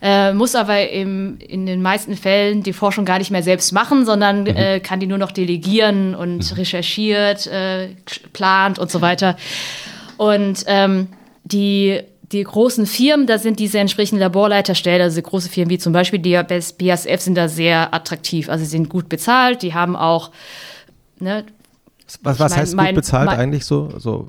äh, 0.00 0.32
muss 0.32 0.54
aber 0.54 0.88
im, 0.88 1.38
in 1.40 1.66
den 1.66 1.82
meisten 1.82 2.16
Fällen 2.16 2.62
die 2.62 2.72
Forschung 2.72 3.04
gar 3.04 3.18
nicht 3.18 3.32
mehr 3.32 3.42
selbst 3.42 3.72
machen, 3.72 4.06
sondern 4.06 4.42
mhm. 4.42 4.56
äh, 4.56 4.78
kann 4.78 5.00
die 5.00 5.08
nur 5.08 5.18
noch 5.18 5.32
delegieren 5.32 6.14
und 6.14 6.48
mhm. 6.48 6.56
recherchiert, 6.56 7.48
äh, 7.48 7.88
plant 8.32 8.78
und 8.78 8.88
so 8.88 9.00
weiter. 9.00 9.36
Und 10.16 10.62
ähm, 10.68 11.08
die 11.42 12.00
die 12.32 12.42
großen 12.42 12.86
Firmen, 12.86 13.26
da 13.26 13.38
sind 13.38 13.58
diese 13.58 13.78
entsprechenden 13.78 14.20
Laborleiterstellen, 14.20 15.02
also 15.02 15.20
große 15.20 15.48
Firmen 15.48 15.70
wie 15.70 15.78
zum 15.78 15.92
Beispiel 15.92 16.18
die 16.18 16.32
BASF 16.32 17.20
sind 17.20 17.34
da 17.36 17.48
sehr 17.48 17.92
attraktiv. 17.92 18.48
Also 18.48 18.64
sie 18.64 18.70
sind 18.70 18.88
gut 18.88 19.08
bezahlt, 19.08 19.62
die 19.62 19.74
haben 19.74 19.96
auch. 19.96 20.30
Ne, 21.18 21.44
was, 22.22 22.38
was 22.38 22.50
mein, 22.50 22.60
heißt 22.60 22.76
gut 22.76 22.94
bezahlt 22.94 23.26
mein, 23.26 23.38
eigentlich 23.38 23.64
so? 23.64 23.92
so 23.98 24.28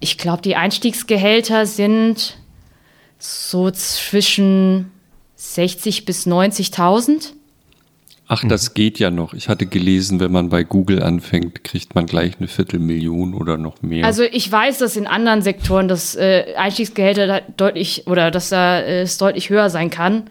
ich 0.00 0.18
glaube, 0.18 0.42
die 0.42 0.56
Einstiegsgehälter 0.56 1.66
sind 1.66 2.38
so 3.18 3.70
zwischen 3.70 4.90
60 5.36 6.04
bis 6.04 6.26
90.000. 6.26 7.32
Ach, 8.30 8.44
das 8.46 8.74
geht 8.74 8.98
ja 8.98 9.10
noch. 9.10 9.32
Ich 9.32 9.48
hatte 9.48 9.64
gelesen, 9.64 10.20
wenn 10.20 10.30
man 10.30 10.50
bei 10.50 10.62
Google 10.62 11.02
anfängt, 11.02 11.64
kriegt 11.64 11.94
man 11.94 12.04
gleich 12.04 12.38
eine 12.38 12.46
Viertelmillion 12.46 13.32
oder 13.32 13.56
noch 13.56 13.80
mehr. 13.80 14.04
Also 14.04 14.22
ich 14.22 14.52
weiß, 14.52 14.78
dass 14.78 14.96
in 14.96 15.06
anderen 15.06 15.40
Sektoren 15.40 15.88
das 15.88 16.14
äh, 16.14 16.54
Einstiegsgehälter 16.54 17.40
deutlich 17.56 18.06
oder 18.06 18.30
dass 18.30 18.50
da 18.50 18.80
äh, 18.80 19.00
es 19.00 19.16
deutlich 19.16 19.48
höher 19.48 19.70
sein 19.70 19.88
kann. 19.88 20.28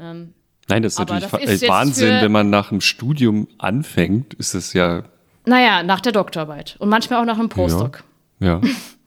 Ähm, 0.00 0.32
Nein, 0.68 0.82
das 0.82 0.94
ist 0.94 0.98
natürlich 0.98 1.26
das 1.26 1.42
ist 1.42 1.68
Wahnsinn, 1.68 2.22
wenn 2.22 2.32
man 2.32 2.48
nach 2.48 2.70
dem 2.70 2.80
Studium 2.80 3.48
anfängt, 3.58 4.32
ist 4.34 4.54
das 4.54 4.72
ja, 4.72 5.02
Naja, 5.44 5.82
nach 5.82 6.00
der 6.00 6.12
Doktorarbeit. 6.12 6.76
Und 6.78 6.88
manchmal 6.88 7.20
auch 7.20 7.26
nach 7.26 7.38
einem 7.38 7.50
Postdoc. 7.50 8.02
ja. 8.40 8.60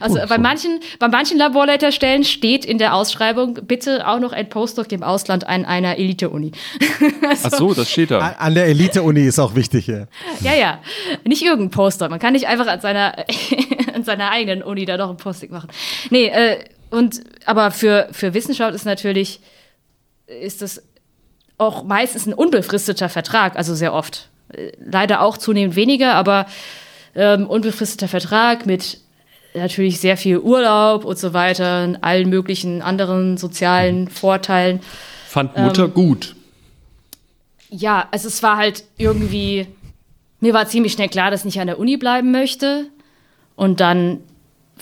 Also 0.00 0.20
Oh, 0.20 0.26
bei 0.28 0.38
manchen, 0.38 0.80
bei 0.98 1.08
manchen 1.08 1.38
Laborleiterstellen 1.38 2.24
steht 2.24 2.64
in 2.64 2.78
der 2.78 2.94
Ausschreibung 2.94 3.54
bitte 3.62 4.06
auch 4.06 4.18
noch 4.20 4.32
ein 4.32 4.48
Postdoc 4.48 4.90
im 4.92 5.02
Ausland 5.02 5.46
an 5.46 5.64
einer 5.64 5.98
Elite-Uni. 5.98 6.52
Ach 7.42 7.50
so, 7.50 7.74
das 7.74 7.90
steht 7.90 8.10
da. 8.10 8.20
An 8.38 8.54
der 8.54 8.66
Elite-Uni 8.66 9.22
ist 9.22 9.38
auch 9.38 9.54
wichtig 9.54 9.84
hier. 9.86 10.08
ja, 10.40 10.54
ja. 10.54 10.80
Nicht 11.24 11.42
irgendein 11.42 11.70
Postdoc. 11.70 12.10
Man 12.10 12.18
kann 12.18 12.32
nicht 12.32 12.46
einfach 12.46 12.66
an 12.66 12.80
seiner, 12.80 13.16
an 13.94 14.04
seiner 14.04 14.30
eigenen 14.30 14.62
Uni 14.62 14.84
da 14.84 14.96
noch 14.96 15.10
ein 15.10 15.16
Postdoc 15.16 15.50
machen. 15.50 15.68
Nee, 16.10 16.26
äh, 16.26 16.58
und, 16.90 17.22
aber 17.44 17.70
für, 17.70 18.08
für 18.12 18.34
Wissenschaft 18.34 18.74
ist 18.74 18.84
natürlich, 18.84 19.40
ist 20.26 20.62
das 20.62 20.82
auch 21.58 21.84
meistens 21.84 22.26
ein 22.26 22.34
unbefristeter 22.34 23.08
Vertrag, 23.08 23.56
also 23.56 23.74
sehr 23.74 23.92
oft. 23.92 24.28
Äh, 24.52 24.72
Leider 24.84 25.20
auch 25.20 25.36
zunehmend 25.38 25.76
weniger, 25.76 26.14
aber 26.14 26.46
ähm, 27.14 27.46
unbefristeter 27.46 28.08
Vertrag 28.08 28.66
mit 28.66 29.00
natürlich 29.54 30.00
sehr 30.00 30.16
viel 30.16 30.38
Urlaub 30.38 31.04
und 31.04 31.18
so 31.18 31.32
weiter, 31.32 31.84
und 31.84 31.96
allen 32.02 32.28
möglichen 32.28 32.82
anderen 32.82 33.36
sozialen 33.36 34.08
Vorteilen. 34.08 34.80
Fand 35.28 35.56
Mutter 35.56 35.84
ähm, 35.84 35.94
gut. 35.94 36.36
Ja, 37.70 38.08
also 38.10 38.28
es 38.28 38.42
war 38.42 38.56
halt 38.56 38.84
irgendwie, 38.98 39.66
mir 40.40 40.54
war 40.54 40.66
ziemlich 40.66 40.92
schnell 40.92 41.08
klar, 41.08 41.30
dass 41.30 41.40
ich 41.40 41.46
nicht 41.46 41.60
an 41.60 41.66
der 41.66 41.78
Uni 41.78 41.96
bleiben 41.96 42.30
möchte. 42.30 42.86
Und 43.56 43.80
dann 43.80 44.20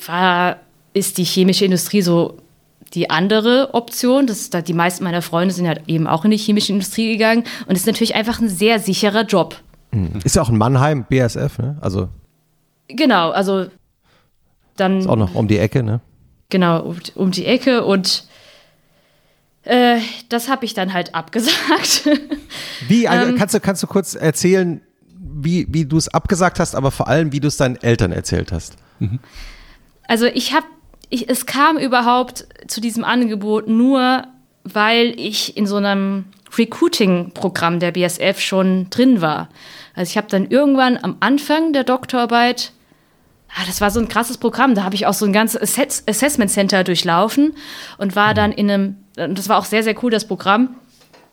war, 0.07 0.57
ist 0.93 1.19
die 1.19 1.25
chemische 1.25 1.65
Industrie 1.65 2.03
so 2.03 2.39
die 2.95 3.09
andere 3.09 3.71
Option. 3.73 4.27
Das 4.27 4.41
ist 4.41 4.55
da, 4.55 4.61
die 4.61 4.75
meisten 4.75 5.05
meiner 5.05 5.23
Freunde 5.23 5.55
sind 5.55 5.67
halt 5.67 5.83
eben 5.87 6.07
auch 6.07 6.25
in 6.25 6.31
die 6.31 6.37
chemische 6.37 6.73
Industrie 6.73 7.13
gegangen. 7.13 7.45
Und 7.67 7.75
es 7.75 7.83
ist 7.83 7.87
natürlich 7.87 8.15
einfach 8.15 8.41
ein 8.41 8.49
sehr 8.49 8.79
sicherer 8.79 9.25
Job. 9.25 9.57
Ist 10.25 10.37
ja 10.37 10.43
auch 10.43 10.49
in 10.49 10.57
Mannheim, 10.57 11.05
BSF, 11.05 11.59
ne? 11.59 11.77
Also 11.81 12.09
Genau, 12.89 13.31
also 13.31 13.67
dann 14.77 15.01
ist 15.01 15.07
auch 15.07 15.17
noch 15.17 15.35
um 15.35 15.49
die 15.49 15.59
Ecke, 15.59 15.83
ne? 15.83 16.01
genau 16.53 16.83
um, 16.83 16.97
um 17.17 17.31
die 17.33 17.47
Ecke 17.47 17.85
und 17.85 18.25
äh, 19.65 19.99
das 20.29 20.49
habe 20.49 20.65
ich 20.65 20.75
dann 20.75 20.93
halt 20.93 21.17
abgesagt. 21.17 22.09
Wie, 22.89 23.09
also, 23.09 23.35
kannst, 23.37 23.55
du, 23.55 23.61
kannst 23.61 23.83
du 23.83 23.87
kurz 23.89 24.15
erzählen, 24.15 24.81
wie, 25.35 25.67
wie 25.71 25.85
du 25.85 25.97
es 25.97 26.09
abgesagt 26.09 26.61
hast, 26.61 26.77
aber 26.77 26.91
vor 26.91 27.09
allem, 27.09 27.33
wie 27.33 27.41
du 27.41 27.49
es 27.49 27.57
deinen 27.57 27.77
Eltern 27.77 28.13
erzählt 28.13 28.53
hast? 28.53 28.77
Also 30.07 30.27
ich 30.27 30.53
habe, 30.53 30.67
ich, 31.09 31.29
es 31.31 31.47
kam 31.47 31.79
überhaupt 31.79 32.47
zu 32.67 32.81
diesem 32.81 33.03
Angebot 33.03 33.67
nur, 33.67 34.25
weil 34.65 35.19
ich 35.19 35.57
in 35.57 35.67
so 35.67 35.77
einem 35.77 36.27
Recruiting-Programm 36.57 37.81
der 37.81 37.93
BSF 37.93 38.41
schon 38.41 38.91
drin 38.91 39.21
war. 39.21 39.49
Also 39.95 40.11
ich 40.11 40.17
habe 40.17 40.29
dann 40.29 40.49
irgendwann 40.49 40.99
am 41.01 41.17
Anfang 41.21 41.73
der 41.73 41.85
Doktorarbeit, 41.85 42.73
ah, 43.57 43.63
das 43.67 43.81
war 43.81 43.91
so 43.91 44.01
ein 44.01 44.09
krasses 44.09 44.39
Programm, 44.39 44.75
da 44.75 44.85
habe 44.85 44.95
ich 44.95 45.07
auch 45.07 45.15
so 45.15 45.27
ein 45.27 45.33
ganzes 45.33 45.61
Assess 45.61 46.05
Assessment 46.07 46.51
Center 46.51 46.85
durchlaufen 46.85 47.55
und 47.99 48.17
war 48.17 48.35
dann 48.35 48.53
in 48.53 48.71
einem, 48.71 48.97
und 49.17 49.39
das 49.39 49.49
war 49.49 49.59
auch 49.59 49.65
sehr, 49.65 49.83
sehr 49.83 49.95
cool, 50.03 50.11
das 50.11 50.27
Programm, 50.27 50.77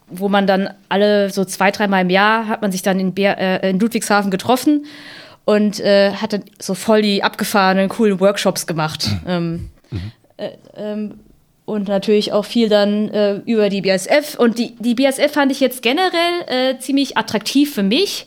wo 0.07 0.29
man 0.29 0.47
dann 0.47 0.69
alle 0.89 1.29
so 1.29 1.45
zwei, 1.45 1.71
dreimal 1.71 2.01
im 2.01 2.09
Jahr 2.09 2.47
hat 2.47 2.61
man 2.61 2.71
sich 2.71 2.81
dann 2.81 2.99
in, 2.99 3.13
Bär, 3.13 3.37
äh, 3.37 3.69
in 3.69 3.79
Ludwigshafen 3.79 4.31
getroffen 4.31 4.85
und 5.45 5.79
äh, 5.79 6.13
hat 6.13 6.33
dann 6.33 6.43
so 6.59 6.73
voll 6.73 7.01
die 7.01 7.23
abgefahrenen, 7.23 7.89
coolen 7.89 8.19
Workshops 8.19 8.67
gemacht. 8.67 9.09
Ähm, 9.27 9.69
äh, 10.37 10.51
ähm, 10.75 11.19
und 11.65 11.87
natürlich 11.87 12.33
auch 12.33 12.45
viel 12.45 12.67
dann 12.67 13.09
äh, 13.09 13.35
über 13.45 13.69
die 13.69 13.81
BASF. 13.81 14.35
Und 14.39 14.57
die, 14.57 14.75
die 14.77 14.95
BASF 14.95 15.31
fand 15.31 15.51
ich 15.51 15.59
jetzt 15.59 15.83
generell 15.83 16.41
äh, 16.47 16.79
ziemlich 16.79 17.15
attraktiv 17.17 17.73
für 17.73 17.83
mich, 17.83 18.25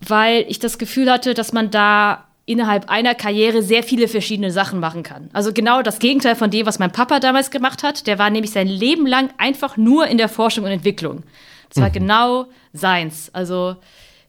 weil 0.00 0.46
ich 0.48 0.58
das 0.58 0.78
Gefühl 0.78 1.10
hatte, 1.10 1.34
dass 1.34 1.52
man 1.52 1.70
da 1.70 2.24
innerhalb 2.44 2.90
einer 2.90 3.14
Karriere 3.14 3.62
sehr 3.62 3.82
viele 3.82 4.08
verschiedene 4.08 4.50
Sachen 4.50 4.80
machen 4.80 5.02
kann. 5.02 5.30
Also 5.32 5.52
genau 5.52 5.82
das 5.82 5.98
Gegenteil 5.98 6.34
von 6.34 6.50
dem, 6.50 6.66
was 6.66 6.78
mein 6.78 6.90
Papa 6.90 7.20
damals 7.20 7.50
gemacht 7.50 7.82
hat. 7.82 8.06
Der 8.06 8.18
war 8.18 8.30
nämlich 8.30 8.50
sein 8.50 8.66
Leben 8.66 9.06
lang 9.06 9.30
einfach 9.38 9.76
nur 9.76 10.08
in 10.08 10.18
der 10.18 10.28
Forschung 10.28 10.64
und 10.64 10.70
Entwicklung. 10.70 11.22
Das 11.68 11.82
war 11.82 11.90
genau 11.90 12.46
seins. 12.72 13.30
Also 13.32 13.76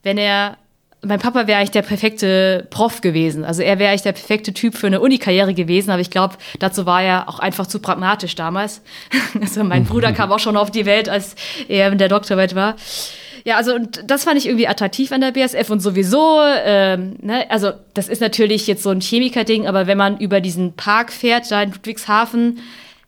wenn 0.04 0.18
er, 0.18 0.58
mein 1.02 1.20
Papa 1.20 1.48
wäre 1.48 1.58
eigentlich 1.58 1.72
der 1.72 1.82
perfekte 1.82 2.68
Prof 2.70 3.02
gewesen. 3.02 3.44
Also 3.44 3.64
er 3.64 3.80
wäre 3.80 3.90
eigentlich 3.90 4.04
der 4.04 4.14
perfekte 4.14 4.54
Typ 4.54 4.76
für 4.76 4.88
eine 4.88 5.02
Unikarriere 5.02 5.54
gewesen. 5.54 5.90
Aber 5.90 6.00
ich 6.00 6.12
glaube, 6.12 6.36
dazu 6.60 6.86
war 6.86 7.02
er 7.02 7.28
auch 7.28 7.40
einfach 7.40 7.66
zu 7.68 7.80
pragmatisch 7.80 8.36
damals. 8.36 8.82
Also 9.42 9.64
mein 9.64 9.86
Bruder 9.86 10.14
kam 10.14 10.32
auch 10.32 10.40
schon 10.40 10.56
auf 10.56 10.70
die 10.70 10.86
Welt, 10.86 11.10
als 11.10 11.36
er 11.68 11.92
in 11.92 11.98
der 11.98 12.10
Doktorarbeit 12.10 12.54
war. 12.54 12.76
Ja, 13.46 13.58
also 13.58 13.76
und 13.76 14.10
das 14.10 14.24
fand 14.24 14.38
ich 14.38 14.46
irgendwie 14.46 14.68
attraktiv 14.68 15.12
an 15.12 15.22
der 15.22 15.32
BSF 15.32 15.70
und 15.70 15.82
sowieso, 15.82 16.40
ähm, 16.64 17.18
ne, 17.22 17.50
also 17.52 17.74
das 17.94 18.08
ist 18.08 18.22
natürlich 18.22 18.68
jetzt 18.68 18.84
so 18.84 18.90
ein 18.90 19.02
Chemiker-Ding, 19.02 19.68
aber 19.68 19.86
wenn 19.86 19.98
man 19.98 20.18
über 20.18 20.40
diesen 20.40 20.74
Park 20.74 21.12
fährt, 21.12 21.52
da 21.52 21.62
in 21.62 21.72
Ludwigshafen, 21.72 22.60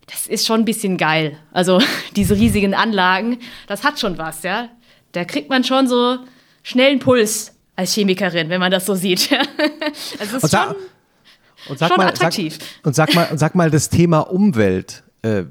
das 0.08 0.28
ist 0.28 0.46
schon 0.46 0.62
ein 0.62 0.66
bisschen 0.66 0.98
geil. 0.98 1.38
Also 1.52 1.80
diese 2.16 2.36
riesigen 2.36 2.74
Anlagen, 2.74 3.40
das 3.68 3.84
hat 3.84 4.00
schon 4.00 4.18
was, 4.18 4.44
ja. 4.44 4.70
Da 5.14 5.24
kriegt 5.24 5.50
man 5.50 5.64
schon 5.64 5.88
so 5.88 6.18
schnellen 6.64 7.00
Puls 7.00 7.54
als 7.78 7.94
Chemikerin, 7.94 8.50
wenn 8.50 8.60
man 8.60 8.72
das 8.72 8.86
so 8.86 8.96
sieht. 8.96 9.30
Es 10.20 10.34
ist 10.34 10.44
Und 10.44 10.50
sag, 10.50 10.68
schon, 10.68 10.76
und 11.70 11.80
sag 11.80 11.88
schon 11.90 11.98
mal, 11.98 12.08
attraktiv. 12.08 12.58
Sag, 12.60 12.86
und 12.86 12.96
sag 12.96 13.16
mal, 13.16 13.28
und 13.32 13.38
sag 13.38 13.56
mal, 13.56 13.72
das 13.72 13.90
Thema 13.90 14.20
Umwelt, 14.20 15.04
äh, 15.22 15.44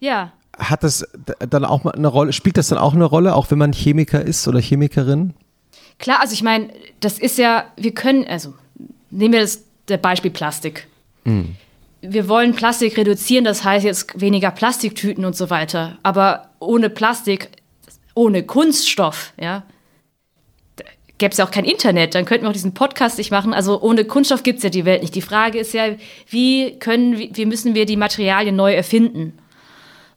ja. 0.00 0.32
Hat 0.58 0.82
das 0.82 1.06
dann 1.50 1.64
auch 1.64 1.84
mal 1.84 1.92
eine 1.92 2.08
Rolle, 2.08 2.32
spielt 2.32 2.56
das 2.56 2.68
dann 2.68 2.78
auch 2.78 2.94
eine 2.94 3.04
Rolle, 3.04 3.34
auch 3.34 3.50
wenn 3.50 3.58
man 3.58 3.72
Chemiker 3.72 4.22
ist 4.22 4.46
oder 4.48 4.60
Chemikerin? 4.60 5.34
Klar, 5.98 6.20
also 6.20 6.32
ich 6.32 6.42
meine, 6.42 6.68
das 7.00 7.18
ist 7.18 7.38
ja, 7.38 7.64
wir 7.76 7.94
können, 7.94 8.24
also 8.26 8.54
nehmen 9.10 9.34
wir 9.34 9.40
das, 9.40 9.64
das 9.86 10.00
Beispiel 10.00 10.30
Plastik. 10.30 10.86
Wir 12.00 12.28
wollen 12.28 12.54
Plastik 12.54 12.96
reduzieren, 12.96 13.44
das 13.44 13.64
heißt 13.64 13.84
jetzt 13.84 14.20
weniger 14.20 14.50
Plastiktüten 14.50 15.24
und 15.24 15.36
so 15.36 15.50
weiter. 15.50 15.98
Aber 16.02 16.50
ohne 16.58 16.90
Plastik, 16.90 17.50
ohne 18.14 18.44
Kunststoff, 18.44 19.32
ja, 19.40 19.64
gäbe 21.18 21.32
es 21.32 21.38
ja 21.38 21.44
auch 21.44 21.50
kein 21.50 21.64
Internet, 21.64 22.14
dann 22.14 22.24
könnten 22.24 22.44
wir 22.44 22.48
auch 22.48 22.54
diesen 22.54 22.74
Podcast 22.74 23.18
nicht 23.18 23.30
machen. 23.30 23.52
Also 23.52 23.80
ohne 23.80 24.04
Kunststoff 24.04 24.42
gibt 24.42 24.58
es 24.58 24.62
ja 24.62 24.70
die 24.70 24.84
Welt 24.84 25.02
nicht. 25.02 25.14
Die 25.14 25.22
Frage 25.22 25.58
ist 25.58 25.74
ja, 25.74 25.88
wie 26.28 26.78
können, 26.78 27.18
wie 27.18 27.46
müssen 27.46 27.74
wir 27.74 27.84
die 27.84 27.96
Materialien 27.96 28.56
neu 28.56 28.72
erfinden? 28.72 29.34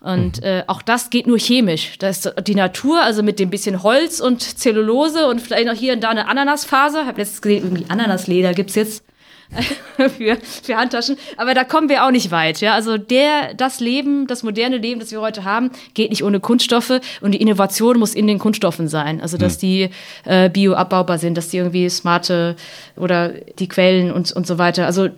Und 0.02 0.44
äh, 0.44 0.64
auch 0.65 0.82
das 0.82 1.11
geht 1.11 1.28
nur 1.28 1.38
chemisch. 1.38 1.98
Da 1.99 2.10
ist 2.10 2.34
die 2.48 2.56
Natur, 2.56 3.02
also 3.03 3.22
mit 3.22 3.38
dem 3.38 3.52
bisschen 3.52 3.84
Holz 3.84 4.19
und 4.19 4.41
Zellulose 4.41 5.28
und 5.28 5.40
vielleicht 5.41 5.68
noch 5.68 5.76
hier 5.76 5.94
und 5.94 6.02
da 6.02 6.10
eine 6.10 6.28
Ananasfaser. 6.28 7.02
Ich 7.02 7.07
habe 7.07 7.22
letztens 7.22 7.41
gesehen, 7.41 7.64
irgendwie 7.64 7.86
Ananasleder 7.88 8.53
gibt's 8.56 8.73
jetzt 8.73 9.03
für, 10.18 10.38
für 10.38 10.76
Handtaschen. 10.76 11.18
Aber 11.38 11.53
da 11.53 11.64
kommen 11.64 11.88
wir 11.88 12.03
auch 12.03 12.10
nicht 12.10 12.32
weit. 12.32 12.61
Ja? 12.61 12.73
Also 12.73 12.98
der, 12.98 13.53
das 13.53 13.80
Leben, 13.80 14.26
das 14.26 14.41
moderne 14.41 14.78
Leben, 14.78 14.99
das 14.99 15.11
wir 15.11 15.22
heute 15.22 15.44
haben, 15.44 15.69
geht 15.94 16.10
nicht 16.10 16.23
ohne 16.23 16.40
Kunststoffe. 16.40 16.99
Und 17.22 17.34
die 17.34 17.41
Innovation 17.41 17.99
muss 17.99 18.15
in 18.15 18.26
den 18.26 18.40
Kunststoffen 18.40 18.88
sein. 18.88 19.22
Also 19.22 19.38
dass 19.38 19.60
die 19.60 19.91
äh, 20.26 20.49
bioabbaubar 20.49 21.19
sind, 21.19 21.38
dass 21.38 21.49
die 21.49 21.57
irgendwie 21.57 21.88
smarte 21.90 22.56
oder 22.95 23.30
die 23.60 23.68
Quellen 23.68 24.11
und, 24.11 24.32
und 24.32 24.48
so 24.48 24.57
weiter. 24.57 24.88
Also 24.88 25.10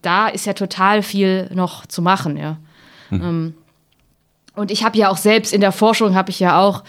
da 0.00 0.28
ist 0.28 0.46
ja 0.46 0.54
total 0.54 1.02
viel 1.02 1.50
noch 1.52 1.84
zu 1.84 2.00
machen. 2.00 2.38
Ja. 2.38 2.56
Ähm, 3.12 3.54
und 4.60 4.70
ich 4.70 4.84
habe 4.84 4.98
ja 4.98 5.08
auch 5.08 5.16
selbst 5.16 5.52
in 5.52 5.60
der 5.60 5.72
Forschung 5.72 6.14
habe 6.14 6.30
ich 6.30 6.38
ja 6.38 6.60
auch 6.60 6.84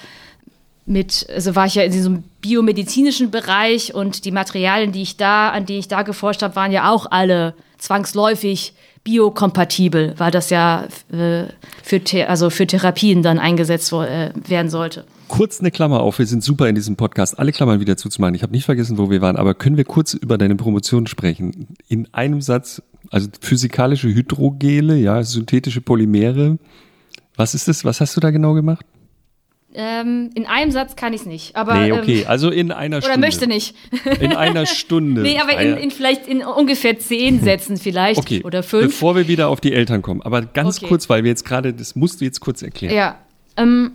mit, 0.86 1.28
also 1.34 1.56
war 1.56 1.66
ich 1.66 1.76
ja 1.76 1.84
in 1.84 1.92
diesem 1.92 2.24
biomedizinischen 2.42 3.32
Bereich 3.32 3.94
und 3.94 4.26
die 4.26 4.32
Materialien, 4.32 4.92
die 4.92 5.04
ich 5.04 5.16
da, 5.16 5.50
an 5.50 5.66
die 5.66 5.78
ich 5.78 5.88
da 5.88 6.02
geforscht 6.02 6.42
habe, 6.42 6.56
waren 6.56 6.72
ja 6.72 6.92
auch 6.92 7.08
alle 7.10 7.54
zwangsläufig 7.78 8.74
biokompatibel, 9.04 10.16
weil 10.18 10.32
das 10.32 10.50
ja 10.50 10.88
äh, 11.12 11.46
für, 11.82 12.02
also 12.28 12.50
für 12.50 12.68
Therapien 12.68 13.24
dann 13.24 13.40
eingesetzt 13.40 13.92
äh, 13.94 14.32
werden 14.48 14.70
sollte. 14.70 15.06
Kurz 15.28 15.62
eine 15.62 15.72
Klammer 15.72 16.02
auf, 16.02 16.20
wir 16.20 16.28
sind 16.28 16.44
super 16.44 16.68
in 16.68 16.76
diesem 16.76 16.98
Podcast, 16.98 17.40
alle 17.40 17.54
Klammern 17.54 17.80
wieder 17.80 17.96
zuzumachen. 17.96 18.36
Ich 18.36 18.44
habe 18.44 18.52
nicht 18.52 18.66
vergessen, 18.66 18.98
wo 18.98 19.10
wir 19.10 19.22
waren, 19.22 19.38
aber 19.38 19.54
können 19.54 19.78
wir 19.78 19.86
kurz 19.86 20.14
über 20.14 20.38
deine 20.38 20.56
Promotion 20.56 21.08
sprechen? 21.08 21.68
In 21.88 22.14
einem 22.14 22.42
Satz, 22.42 22.82
also 23.10 23.30
physikalische 23.40 24.10
Hydrogele, 24.10 24.98
ja, 24.98 25.24
synthetische 25.24 25.80
Polymere. 25.80 26.58
Was 27.42 27.56
ist 27.56 27.68
das? 27.68 27.84
Was 27.84 28.00
hast 28.02 28.16
du 28.16 28.20
da 28.20 28.30
genau 28.30 28.54
gemacht? 28.54 28.86
Ähm, 29.74 30.30
in 30.36 30.46
einem 30.46 30.70
Satz 30.70 30.96
kann 30.96 31.12
ich 31.14 31.22
es 31.22 31.26
nicht, 31.26 31.56
aber 31.56 31.74
Nee, 31.76 31.92
okay, 31.94 32.20
ähm, 32.22 32.28
also 32.28 32.52
in 32.52 32.72
einer 32.72 32.98
oder 32.98 33.06
Stunde. 33.08 33.20
möchte 33.26 33.48
nicht. 33.48 33.76
In 34.20 34.36
einer 34.36 34.68
Stunde. 34.68 35.22
Nee, 35.24 35.40
aber 35.40 35.60
in, 35.60 35.78
in 35.78 35.90
vielleicht 35.92 36.28
in 36.28 36.44
ungefähr 36.44 37.00
zehn 37.00 37.40
Sätzen 37.44 37.78
vielleicht 37.78 38.20
okay, 38.20 38.44
oder 38.44 38.62
fünf. 38.62 38.84
bevor 38.88 39.16
wir 39.16 39.28
wieder 39.28 39.48
auf 39.48 39.60
die 39.60 39.74
Eltern 39.74 40.04
kommen, 40.04 40.22
aber 40.22 40.44
ganz 40.44 40.78
Okay. 40.78 40.88
kurz, 40.88 41.10
weil 41.10 41.24
wir 41.24 41.30
jetzt 41.32 41.46
gerade, 41.46 41.74
das 41.74 41.96
musst 41.96 42.22
du 42.22 42.26
jetzt 42.26 42.42
kurz 42.42 42.62
erklären. 42.62 42.94
Ja, 42.94 43.18
ähm, 43.58 43.94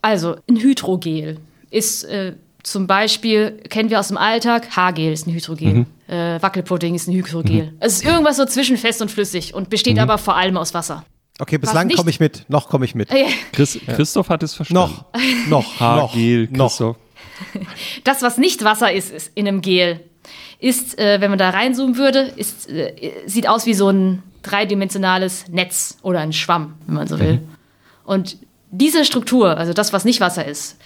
also 0.00 0.36
ein 0.48 0.56
Hydrogel 0.56 1.38
ist 1.70 2.04
äh, 2.04 2.36
zum 2.62 2.86
Beispiel, 2.86 3.58
kennen 3.68 3.90
wir 3.90 4.00
aus 4.00 4.08
dem 4.08 4.16
Alltag, 4.16 4.74
Haargel 4.74 5.12
ist 5.12 5.26
ein 5.26 5.34
Hydrogel, 5.34 5.84
äh, 6.08 6.40
Wackelpudding 6.40 6.94
ist 6.94 7.06
ein 7.08 7.14
Hydrogel. 7.14 7.74
Es 7.80 7.94
ist 7.96 8.04
irgendwas 8.06 8.38
so 8.38 8.46
zwischen 8.46 8.78
fest 8.78 9.02
und 9.02 9.10
flüssig 9.10 9.52
und 9.52 9.68
besteht 9.68 9.98
aber 9.98 10.16
vor 10.16 10.36
allem 10.36 10.56
aus 10.56 10.72
Wasser. 10.72 11.04
Okay, 11.38 11.58
bislang 11.58 11.88
komme 11.90 12.10
ich 12.10 12.20
mit. 12.20 12.44
Noch 12.48 12.68
komme 12.68 12.84
ich 12.84 12.94
mit. 12.94 13.10
Chris, 13.52 13.78
Christoph 13.86 14.28
hat 14.28 14.42
es 14.42 14.54
verstanden. 14.54 15.04
Noch, 15.48 15.48
noch, 15.48 15.80
Haargel, 15.80 16.48
noch, 16.50 16.68
Christoph. 16.68 16.96
Das, 18.04 18.22
was 18.22 18.38
nicht 18.38 18.62
Wasser 18.62 18.92
ist, 18.92 19.10
ist 19.12 19.32
in 19.34 19.48
einem 19.48 19.60
Gel, 19.60 20.00
ist, 20.60 20.98
äh, 20.98 21.20
wenn 21.20 21.30
man 21.30 21.38
da 21.38 21.50
reinzoomen 21.50 21.96
würde, 21.96 22.20
ist, 22.36 22.68
äh, 22.68 23.12
sieht 23.26 23.48
aus 23.48 23.66
wie 23.66 23.74
so 23.74 23.88
ein 23.88 24.22
dreidimensionales 24.42 25.48
Netz 25.48 25.98
oder 26.02 26.20
ein 26.20 26.32
Schwamm, 26.32 26.74
wenn 26.86 26.94
man 26.94 27.08
so 27.08 27.18
will. 27.18 27.40
Und 28.04 28.38
diese 28.76 29.04
Struktur, 29.04 29.56
also 29.56 29.72
das, 29.72 29.92
was 29.92 30.04
nicht 30.04 30.20
Wasser 30.20 30.44
ist, 30.46 30.76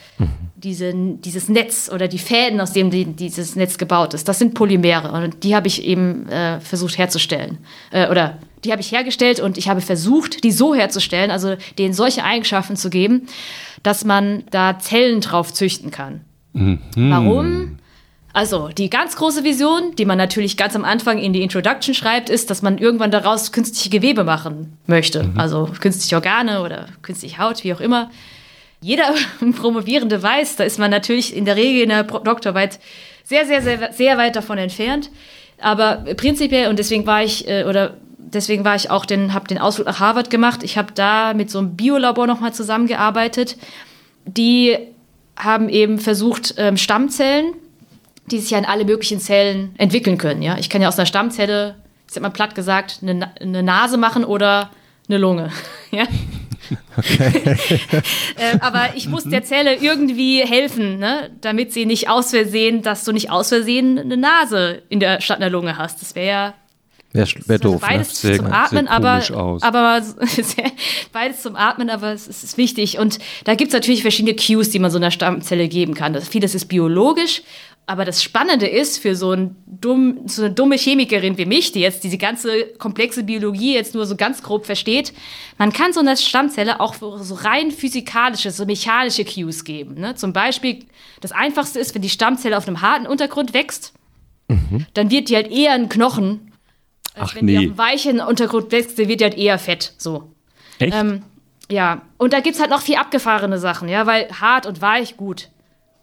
diese, 0.57 0.93
dieses 0.95 1.49
Netz 1.49 1.91
oder 1.93 2.09
die 2.09 2.19
Fäden, 2.19 2.61
aus 2.61 2.73
denen 2.73 2.91
die, 2.91 3.05
dieses 3.05 3.57
Netz 3.57 3.79
gebaut 3.79 4.15
ist, 4.15 4.29
das 4.29 4.39
sind 4.39 4.55
Polymere. 4.55 5.13
Und 5.13 5.45
die 5.45 5.55
habe 5.55 5.69
ich 5.69 5.85
eben 5.85 6.29
äh, 6.29 6.61
versucht 6.61 6.99
herzustellen. 6.99 7.59
Äh, 7.91 8.09
oder 8.09 8.39
die 8.65 8.73
habe 8.73 8.81
ich 8.81 8.93
hergestellt 8.93 9.41
und 9.41 9.57
ich 9.57 9.69
habe 9.69 9.81
versucht, 9.81 10.43
die 10.45 10.51
so 10.51 10.75
herzustellen, 10.75 11.31
also 11.31 11.57
denen 11.79 11.95
solche 11.95 12.25
Eigenschaften 12.25 12.77
zu 12.77 12.91
geben, 12.91 13.29
dass 13.83 14.05
man 14.05 14.45
da 14.51 14.79
Zellen 14.79 15.21
drauf 15.21 15.53
züchten 15.53 15.91
kann. 15.91 16.23
Warum? 16.97 17.79
Also, 18.39 18.69
die 18.69 18.89
ganz 18.89 19.17
große 19.17 19.43
Vision, 19.43 19.97
die 19.97 20.05
man 20.05 20.17
natürlich 20.17 20.57
ganz 20.57 20.77
am 20.77 20.85
Anfang 20.85 21.19
in 21.19 21.33
die 21.33 21.43
Introduction 21.43 21.93
schreibt, 21.93 22.31
ist, 22.31 22.51
dass 22.51 22.63
man 22.63 22.79
irgendwann 22.79 23.11
daraus 23.11 23.51
künstliche 23.51 23.91
Gewebe 23.91 24.23
machen 24.23 24.79
möchte. 24.87 25.29
Also 25.37 25.69
künstliche 25.81 26.15
Organe 26.15 26.63
oder 26.63 26.87
künstliche 27.03 27.39
Haut, 27.39 27.65
wie 27.65 27.75
auch 27.75 27.81
immer. 27.81 28.13
Jeder 28.81 29.13
Promovierende 29.57 30.23
weiß, 30.23 30.55
da 30.55 30.63
ist 30.63 30.79
man 30.79 30.89
natürlich 30.89 31.35
in 31.35 31.47
der 31.47 31.57
Regel 31.57 31.83
in 31.83 31.89
der 31.89 32.05
Doktorarbeit 32.05 32.79
sehr, 33.25 33.45
sehr, 33.45 33.61
sehr, 33.61 33.93
sehr 33.93 34.17
weit 34.19 34.37
davon 34.37 34.57
entfernt. 34.59 35.11
Aber 35.61 36.05
prinzipiell, 36.17 36.69
und 36.69 36.79
deswegen 36.79 37.09
war 37.09 37.25
ich, 37.25 37.49
äh, 37.49 37.65
oder 37.65 37.97
deswegen 38.19 38.65
war 38.65 38.77
ich 38.77 38.89
auch 38.89 39.05
den, 39.05 39.35
habe 39.35 39.49
den 39.49 39.59
Ausflug 39.59 39.89
nach 39.89 39.99
Harvard 39.99 40.31
gemacht. 40.31 40.63
Ich 40.63 40.79
habe 40.79 40.93
da 40.95 41.35
mit 41.35 41.51
so 41.51 41.59
einem 41.59 41.75
Biolabor 41.75 42.29
nochmal 42.29 42.55
zusammengearbeitet. 42.55 43.57
Die 44.27 44.79
haben 45.37 45.69
eben 45.69 45.99
versucht, 45.99 46.55
ähm, 46.57 46.77
Stammzellen, 46.77 47.55
die 48.33 48.39
sich 48.39 48.51
ja 48.51 48.59
in 48.59 48.65
alle 48.65 48.85
möglichen 48.85 49.21
Zellen 49.21 49.75
entwickeln 49.79 50.19
können. 50.19 50.43
Ja? 50.43 50.59
Ich 50.59 50.71
kann 50.71 50.83
ja 50.83 50.89
aus 50.89 50.99
einer 50.99 51.07
Stammzelle, 51.07 51.77
ich 52.07 52.15
sag 52.15 52.23
mal 52.23 52.31
platt 52.31 52.55
gesagt, 52.55 53.01
eine, 53.03 53.31
eine 53.41 53.63
Nase 53.63 53.97
machen 53.97 54.25
oder 54.25 54.71
eine 55.09 55.19
Lunge. 55.19 55.51
ja? 55.91 56.05
äh, 56.99 58.59
aber 58.61 58.91
ich 58.95 59.09
muss 59.09 59.25
der 59.25 59.43
Zelle 59.43 59.77
irgendwie 59.77 60.45
helfen, 60.45 60.99
ne? 60.99 61.31
damit 61.41 61.73
sie 61.73 61.87
nicht 61.87 62.11
aus 62.11 62.31
Versehen, 62.31 62.83
dass 62.83 63.05
du 63.05 63.13
nicht 63.13 63.31
aus 63.31 63.49
Versehen 63.49 63.99
eine 63.99 64.17
Nase 64.17 64.83
in 64.89 65.01
der 65.01 65.21
statt 65.21 65.39
einer 65.39 65.51
Lunge 65.51 65.79
hast. 65.79 66.03
Das 66.03 66.15
wäre 66.15 66.27
ja 66.27 66.55
Wäre 67.13 67.27
wär 67.47 67.55
also 67.55 67.73
doof. 67.73 67.83
Ne? 67.83 67.89
beides 67.89 68.21
Sehr- 68.21 68.37
zum 68.37 68.47
Atmen, 68.47 68.87
aber, 68.87 69.23
aber 69.63 70.03
beides 71.13 71.43
zum 71.43 71.57
Atmen, 71.57 71.89
aber 71.89 72.13
es 72.13 72.29
ist, 72.29 72.45
ist 72.45 72.59
wichtig. 72.59 72.99
Und 72.99 73.19
da 73.45 73.55
gibt 73.55 73.69
es 73.69 73.75
natürlich 73.75 74.03
verschiedene 74.03 74.37
Cues, 74.37 74.71
die 74.71 74.79
man 74.79 74.91
so 74.91 74.99
einer 74.99 75.11
Stammzelle 75.11 75.69
geben 75.69 75.95
kann. 75.95 76.13
Das, 76.13 76.29
vieles 76.29 76.55
ist 76.55 76.67
biologisch, 76.67 77.43
aber 77.89 78.05
das 78.05 78.23
Spannende 78.23 78.67
ist 78.67 78.99
für 78.99 79.17
so, 79.17 79.33
ein 79.33 79.57
dumm, 79.67 80.21
so 80.27 80.43
eine 80.43 80.53
dumme 80.53 80.77
Chemikerin 80.77 81.39
wie 81.39 81.47
mich, 81.47 81.73
die 81.73 81.81
jetzt 81.81 82.05
diese 82.05 82.19
ganze 82.19 82.67
komplexe 82.79 83.25
Biologie 83.25 83.75
jetzt 83.75 83.95
nur 83.95 84.05
so 84.05 84.15
ganz 84.15 84.43
grob 84.43 84.67
versteht, 84.67 85.15
man 85.57 85.73
kann 85.73 85.95
so 85.95 86.01
einer 86.01 86.15
Stammzelle 86.15 86.81
auch 86.81 86.97
so 86.97 87.35
rein 87.35 87.71
physikalische, 87.71 88.51
so 88.51 88.67
mechanische 88.67 89.25
Cues 89.25 89.65
geben. 89.65 89.95
Ne? 89.95 90.15
Zum 90.17 90.35
Beispiel, 90.35 90.85
das 91.23 91.33
Einfachste 91.33 91.81
ist, 91.81 91.95
wenn 91.95 92.03
die 92.03 92.11
Stammzelle 92.11 92.59
auf 92.59 92.69
einem 92.69 92.83
harten 92.83 93.07
Untergrund 93.07 93.55
wächst, 93.55 93.95
dann 94.93 95.11
wird 95.11 95.31
die 95.31 95.37
halt 95.37 95.51
eher 95.51 95.73
ein 95.73 95.89
Knochen, 95.89 96.53
als 97.15 97.31
Ach 97.31 97.35
wenn 97.37 97.47
die 97.47 97.57
auf 97.57 97.63
nee. 97.63 97.69
einem 97.69 97.79
weichen 97.79 98.21
Untergrund 98.21 98.71
wächst, 98.71 98.99
dann 98.99 99.09
wird 99.09 99.21
die 99.21 99.25
halt 99.25 99.39
eher 99.39 99.59
fett. 99.59 99.95
So. 99.97 100.31
Echt? 100.79 100.95
Ähm, 100.95 101.23
ja, 101.71 102.03
und 102.19 102.35
da 102.35 102.41
gibt 102.41 102.57
es 102.57 102.61
halt 102.61 102.71
noch 102.71 102.83
viel 102.83 102.97
abgefahrene 102.97 103.59
Sachen, 103.59 103.89
ja, 103.89 104.07
weil 104.07 104.29
hart 104.41 104.67
und 104.67 104.83
weich, 104.83 105.17
gut, 105.17 105.49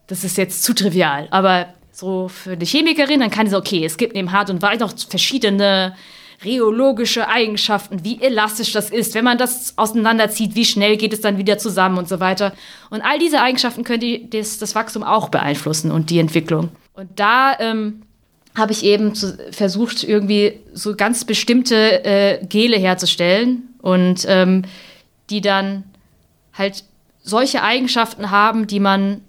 das 0.07 0.23
ist 0.23 0.38
jetzt 0.38 0.64
zu 0.64 0.73
trivial. 0.73 1.27
Aber 1.32 1.68
so 1.91 2.27
für 2.27 2.52
eine 2.52 2.65
Chemikerin, 2.65 3.19
dann 3.19 3.32
kann 3.32 3.48
sie, 3.48 3.57
okay, 3.57 3.86
es 3.86 3.98
gibt 3.98 4.15
neben 4.15 4.32
hart 4.32 4.49
und 4.49 4.61
weich 4.61 4.80
noch 4.80 4.94
verschiedene 5.10 5.95
rheologische 6.44 7.27
Eigenschaften, 7.30 8.03
wie 8.03 8.22
elastisch 8.22 8.73
das 8.73 8.90
ist, 8.90 9.15
wenn 9.15 9.23
man 9.23 9.38
das 9.38 9.77
auseinanderzieht, 9.77 10.56
wie 10.56 10.65
schnell 10.65 10.98
geht 10.98 11.14
es 11.14 11.22
dann 11.22 11.38
wieder 11.38 11.57
zusammen 11.57 11.98
und 11.98 12.10
so 12.10 12.19
weiter. 12.19 12.53
Und 12.90 13.02
all 13.02 13.19
diese 13.19 13.41
Eigenschaften 13.41 13.84
können 13.84 14.02
die, 14.02 14.30
das, 14.30 14.57
das 14.57 14.76
Wachstum 14.76 15.03
auch 15.03 15.30
beeinflussen 15.30 15.91
und 15.91 16.10
die 16.10 16.19
Entwicklung. 16.19 16.69
Und 16.94 17.10
da 17.15 17.57
ähm, 17.60 18.02
habe 18.56 18.73
ich 18.73 18.84
eben 18.84 19.15
zu, 19.15 19.38
versucht, 19.52 20.03
irgendwie 20.03 20.60
so 20.73 20.95
ganz 20.95 21.26
bestimmte 21.26 22.03
äh, 22.06 22.45
Gele 22.45 22.77
herzustellen 22.77 23.64
und 23.82 24.26
ähm, 24.27 24.64
die 25.30 25.41
dann 25.41 25.84
halt 26.53 26.84
solche 27.23 27.64
Eigenschaften 27.64 28.30
haben, 28.30 28.68
die 28.68 28.80
man 28.80 29.22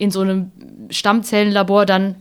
in 0.00 0.10
so 0.10 0.20
einem 0.20 0.50
Stammzellenlabor 0.88 1.86
dann 1.86 2.16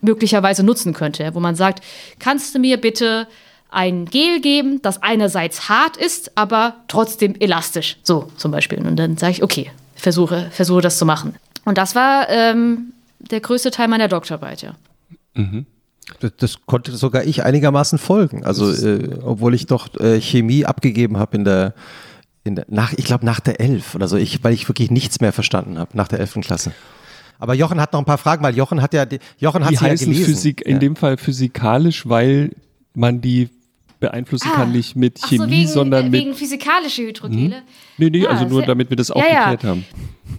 möglicherweise 0.00 0.64
nutzen 0.64 0.92
könnte, 0.92 1.34
wo 1.34 1.40
man 1.40 1.54
sagt, 1.54 1.82
kannst 2.18 2.54
du 2.54 2.58
mir 2.58 2.78
bitte 2.78 3.28
ein 3.70 4.04
Gel 4.06 4.40
geben, 4.40 4.82
das 4.82 5.02
einerseits 5.02 5.68
hart 5.68 5.96
ist, 5.96 6.36
aber 6.36 6.74
trotzdem 6.88 7.34
elastisch, 7.38 7.96
so 8.02 8.28
zum 8.36 8.50
Beispiel. 8.50 8.78
Und 8.86 8.96
dann 8.96 9.16
sage 9.16 9.32
ich, 9.32 9.42
okay, 9.42 9.70
versuche, 9.94 10.48
versuche 10.50 10.82
das 10.82 10.98
zu 10.98 11.06
machen. 11.06 11.36
Und 11.64 11.78
das 11.78 11.94
war 11.94 12.28
ähm, 12.28 12.92
der 13.18 13.40
größte 13.40 13.70
Teil 13.70 13.88
meiner 13.88 14.08
Doktorarbeit, 14.08 14.62
ja. 14.62 14.74
Das, 16.20 16.32
das 16.36 16.66
konnte 16.66 16.92
sogar 16.96 17.24
ich 17.24 17.44
einigermaßen 17.44 17.98
folgen. 17.98 18.44
Also, 18.44 18.70
äh, 18.70 19.20
obwohl 19.22 19.54
ich 19.54 19.66
doch 19.66 19.94
äh, 20.00 20.20
Chemie 20.20 20.66
abgegeben 20.66 21.16
habe 21.16 21.36
in 21.36 21.44
der, 21.44 21.74
in 22.42 22.56
der 22.56 22.66
nach, 22.68 22.92
ich 22.92 23.04
glaube 23.04 23.24
nach 23.24 23.38
der 23.38 23.60
11 23.60 23.94
oder 23.94 24.08
so, 24.08 24.16
ich, 24.16 24.42
weil 24.42 24.52
ich 24.52 24.68
wirklich 24.68 24.90
nichts 24.90 25.20
mehr 25.20 25.32
verstanden 25.32 25.78
habe 25.78 25.96
nach 25.96 26.08
der 26.08 26.18
11. 26.18 26.40
Klasse. 26.42 26.72
Aber 27.42 27.54
Jochen 27.54 27.80
hat 27.80 27.92
noch 27.92 27.98
ein 27.98 28.04
paar 28.04 28.18
Fragen, 28.18 28.44
weil 28.44 28.56
Jochen 28.56 28.80
hat 28.80 28.94
ja, 28.94 29.04
die- 29.04 29.18
Jochen 29.36 29.64
hat 29.64 29.72
Die 29.72 29.76
sie 29.76 29.84
ja 29.84 29.90
heißen 29.90 30.06
gelesen. 30.12 30.32
Physik, 30.32 30.60
in 30.64 30.74
ja. 30.74 30.78
dem 30.78 30.94
Fall 30.94 31.16
physikalisch, 31.16 32.08
weil 32.08 32.50
man 32.94 33.20
die 33.20 33.48
beeinflussen 33.98 34.48
kann, 34.52 34.70
nicht 34.70 34.94
mit 34.94 35.18
Ah. 35.18 35.22
Ach 35.24 35.30
so, 35.30 35.36
Chemie, 35.38 35.50
wegen, 35.62 35.68
sondern 35.68 36.10
mit. 36.10 36.20
wegen 36.20 36.34
physikalische 36.34 37.02
Hydrogele. 37.02 37.62
Nee, 37.98 38.10
nee, 38.10 38.24
Ah, 38.26 38.30
also 38.30 38.44
nur 38.44 38.62
damit 38.62 38.90
wir 38.90 38.96
das 38.96 39.08
Ja, 39.08 39.16
ja. 39.16 39.22
aufgeklärt 39.24 39.64
haben. 39.64 39.84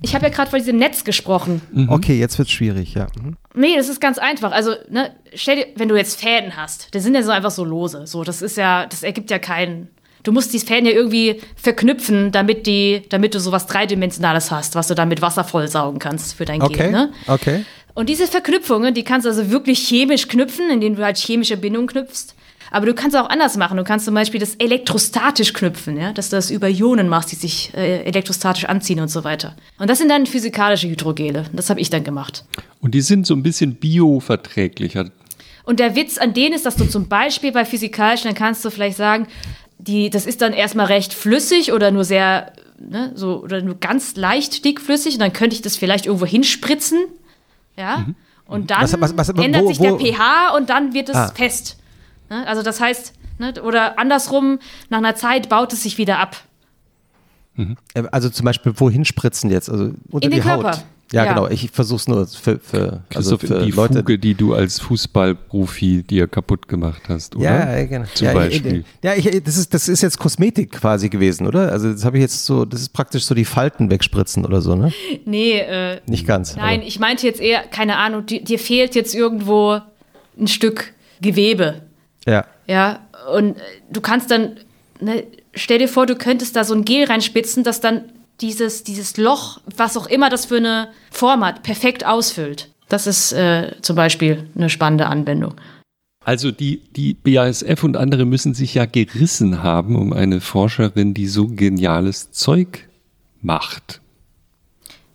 Ich 0.01 0.15
habe 0.15 0.25
ja 0.27 0.31
gerade 0.31 0.49
von 0.49 0.59
diesem 0.59 0.77
Netz 0.77 1.03
gesprochen. 1.03 1.61
Okay, 1.89 2.17
jetzt 2.17 2.37
wird's 2.37 2.51
schwierig, 2.51 2.93
ja. 2.93 3.07
Mhm. 3.21 3.35
Nee, 3.53 3.75
das 3.75 3.89
ist 3.89 3.99
ganz 3.99 4.17
einfach. 4.17 4.53
Also, 4.53 4.71
ne, 4.89 5.11
stell 5.35 5.57
dir, 5.57 5.65
wenn 5.75 5.89
du 5.89 5.97
jetzt 5.97 6.19
Fäden 6.21 6.55
hast, 6.55 6.93
die 6.93 6.99
sind 7.01 7.15
ja 7.15 7.23
so 7.23 7.31
einfach 7.31 7.51
so 7.51 7.65
lose. 7.65 8.07
So, 8.07 8.23
das 8.23 8.41
ist 8.41 8.55
ja, 8.55 8.85
das 8.85 9.03
ergibt 9.03 9.29
ja 9.29 9.39
keinen. 9.39 9.89
Du 10.23 10.31
musst 10.31 10.53
die 10.53 10.59
Fäden 10.59 10.85
ja 10.85 10.93
irgendwie 10.93 11.41
verknüpfen, 11.55 12.31
damit 12.31 12.65
die, 12.65 13.03
damit 13.09 13.35
du 13.35 13.39
sowas 13.39 13.67
dreidimensionales 13.67 14.51
hast, 14.51 14.75
was 14.75 14.87
du 14.87 14.95
dann 14.95 15.09
mit 15.09 15.21
Wasser 15.21 15.43
vollsaugen 15.43 15.99
kannst 15.99 16.35
für 16.35 16.45
dein 16.45 16.61
Okay, 16.61 16.77
Gel. 16.77 16.91
Ne? 16.91 17.11
okay. 17.27 17.65
Und 17.93 18.09
diese 18.09 18.27
Verknüpfungen, 18.27 18.93
die 18.93 19.03
kannst 19.03 19.25
du 19.25 19.29
also 19.29 19.51
wirklich 19.51 19.79
chemisch 19.79 20.27
knüpfen, 20.27 20.69
indem 20.69 20.95
du 20.95 21.03
halt 21.03 21.17
chemische 21.17 21.57
Bindungen 21.57 21.87
knüpfst. 21.87 22.35
Aber 22.71 22.87
du 22.87 22.95
kannst 22.95 23.15
auch 23.15 23.29
anders 23.29 23.55
machen. 23.55 23.77
Du 23.77 23.83
kannst 23.83 24.05
zum 24.05 24.15
Beispiel 24.15 24.39
das 24.39 24.55
elektrostatisch 24.55 25.53
knüpfen, 25.53 25.95
ja? 25.95 26.11
dass 26.11 26.29
du 26.29 26.37
das 26.37 26.49
über 26.49 26.67
Ionen 26.67 27.07
machst, 27.07 27.31
die 27.31 27.35
sich 27.35 27.71
äh, 27.75 28.01
elektrostatisch 28.03 28.65
anziehen 28.65 28.99
und 28.99 29.09
so 29.09 29.23
weiter. 29.23 29.55
Und 29.77 29.91
das 29.91 29.99
sind 29.99 30.09
dann 30.09 30.25
physikalische 30.25 30.89
Hydrogele. 30.89 31.45
Das 31.53 31.69
habe 31.69 31.79
ich 31.79 31.91
dann 31.91 32.03
gemacht. 32.03 32.45
Und 32.81 32.95
die 32.95 33.01
sind 33.01 33.27
so 33.27 33.35
ein 33.35 33.43
bisschen 33.43 33.75
bioverträglicher. 33.75 35.11
Und 35.65 35.79
der 35.79 35.95
Witz 35.95 36.17
an 36.17 36.33
denen 36.33 36.55
ist, 36.55 36.65
dass 36.65 36.75
du 36.75 36.85
zum 36.85 37.07
Beispiel 37.07 37.51
bei 37.51 37.63
physikalischen, 37.63 38.29
dann 38.29 38.35
kannst 38.35 38.65
du 38.65 38.71
vielleicht 38.71 38.97
sagen, 38.97 39.27
die, 39.87 40.09
das 40.09 40.25
ist 40.25 40.41
dann 40.41 40.53
erstmal 40.53 40.85
recht 40.87 41.13
flüssig 41.13 41.71
oder 41.73 41.91
nur 41.91 42.03
sehr, 42.03 42.51
ne, 42.79 43.11
so, 43.15 43.41
oder 43.43 43.61
nur 43.61 43.75
ganz 43.75 44.15
leicht 44.15 44.63
dickflüssig 44.65 45.15
und 45.15 45.19
dann 45.19 45.33
könnte 45.33 45.55
ich 45.55 45.61
das 45.61 45.75
vielleicht 45.77 46.05
irgendwo 46.05 46.25
hinspritzen. 46.25 46.99
Ja. 47.77 48.05
Und 48.45 48.71
dann 48.71 48.81
Was- 48.83 48.99
was- 48.99 49.17
was- 49.17 49.29
ändert 49.29 49.63
wo- 49.63 49.67
sich 49.67 49.79
der 49.79 49.93
wo- 49.93 49.97
pH 49.99 50.55
und 50.55 50.69
dann 50.69 50.93
wird 50.93 51.09
es 51.09 51.15
Ah. 51.15 51.31
fest. 51.33 51.77
Ne? 52.29 52.45
Also 52.47 52.61
das 52.61 52.79
heißt, 52.79 53.13
ne, 53.39 53.53
oder 53.63 53.97
andersrum, 53.99 54.59
nach 54.89 54.99
einer 54.99 55.15
Zeit 55.15 55.49
baut 55.49 55.73
es 55.73 55.83
sich 55.83 55.97
wieder 55.97 56.19
ab. 56.19 56.37
Äh, 57.57 58.03
Also 58.11 58.29
zum 58.29 58.45
Beispiel, 58.45 58.73
wohin 58.75 59.05
spritzen 59.05 59.49
jetzt? 59.51 59.69
Also 59.69 59.93
unter 60.11 60.25
In 60.25 60.31
die 60.31 60.39
den 60.41 60.45
Haut. 60.51 60.61
Körper. 60.63 60.83
Ja, 61.11 61.25
Ja. 61.25 61.33
genau. 61.33 61.47
Ich 61.47 61.69
versuch's 61.71 62.07
nur 62.07 62.25
für, 62.25 62.59
für, 62.59 63.03
also 63.13 63.37
für 63.37 63.63
die 63.65 63.71
Leute. 63.71 63.99
Fuge, 63.99 64.17
die 64.17 64.33
du 64.33 64.53
als 64.55 64.79
Fußballprofi 64.79 66.03
dir 66.03 66.27
kaputt 66.27 66.67
gemacht 66.67 67.03
hast, 67.07 67.35
oder? 67.35 67.43
Ja, 67.45 67.77
ja, 67.79 67.85
genau. 67.85 68.05
Zum 68.13 68.27
ja, 68.27 68.33
Beispiel. 68.33 68.79
Ich, 68.79 69.03
ja, 69.03 69.13
ich, 69.15 69.43
das, 69.43 69.57
ist, 69.57 69.73
das 69.73 69.87
ist 69.89 70.01
jetzt 70.01 70.17
Kosmetik 70.17 70.71
quasi 70.71 71.09
gewesen, 71.09 71.45
oder? 71.47 71.71
Also 71.71 71.91
das 71.91 72.03
habe 72.05 72.17
ich 72.17 72.21
jetzt 72.21 72.45
so, 72.45 72.65
das 72.65 72.81
ist 72.81 72.89
praktisch 72.93 73.25
so 73.25 73.35
die 73.35 73.45
Falten 73.45 73.89
wegspritzen 73.91 74.45
oder 74.45 74.61
so, 74.61 74.75
ne? 74.75 74.91
Nee, 75.25 75.59
äh, 75.59 75.99
Nicht 76.07 76.25
ganz. 76.25 76.55
Nein, 76.55 76.79
aber- 76.79 76.87
ich 76.87 76.99
meinte 76.99 77.27
jetzt 77.27 77.41
eher, 77.41 77.61
keine 77.63 77.97
Ahnung, 77.97 78.25
di- 78.25 78.43
dir 78.43 78.59
fehlt 78.59 78.95
jetzt 78.95 79.13
irgendwo 79.13 79.79
ein 80.39 80.47
Stück 80.47 80.93
Gewebe. 81.21 81.81
Ja. 82.25 82.45
Ja, 82.67 82.99
und 83.33 83.57
äh, 83.57 83.59
du 83.91 84.01
kannst 84.01 84.31
dann, 84.31 84.57
ne, 84.99 85.23
stell 85.53 85.77
dir 85.79 85.87
vor, 85.87 86.05
du 86.05 86.15
könntest 86.15 86.55
da 86.55 86.63
so 86.63 86.73
ein 86.73 86.85
Gel 86.85 87.05
reinspitzen, 87.05 87.63
das 87.63 87.81
dann 87.81 88.05
dieses, 88.41 88.83
dieses 88.83 89.17
Loch, 89.17 89.61
was 89.75 89.97
auch 89.97 90.07
immer 90.07 90.29
das 90.29 90.45
für 90.45 90.57
eine 90.57 90.89
Form 91.11 91.45
hat, 91.45 91.63
perfekt 91.63 92.05
ausfüllt. 92.05 92.69
Das 92.89 93.07
ist 93.07 93.31
äh, 93.33 93.75
zum 93.81 93.95
Beispiel 93.95 94.49
eine 94.55 94.69
spannende 94.69 95.07
Anwendung. 95.07 95.55
Also 96.25 96.51
die, 96.51 96.81
die 96.95 97.13
BASF 97.13 97.83
und 97.83 97.97
andere 97.97 98.25
müssen 98.25 98.53
sich 98.53 98.75
ja 98.75 98.85
gerissen 98.85 99.61
haben 99.61 99.95
um 99.95 100.13
eine 100.13 100.41
Forscherin, 100.41 101.13
die 101.13 101.27
so 101.27 101.47
geniales 101.47 102.31
Zeug 102.31 102.87
macht. 103.41 104.01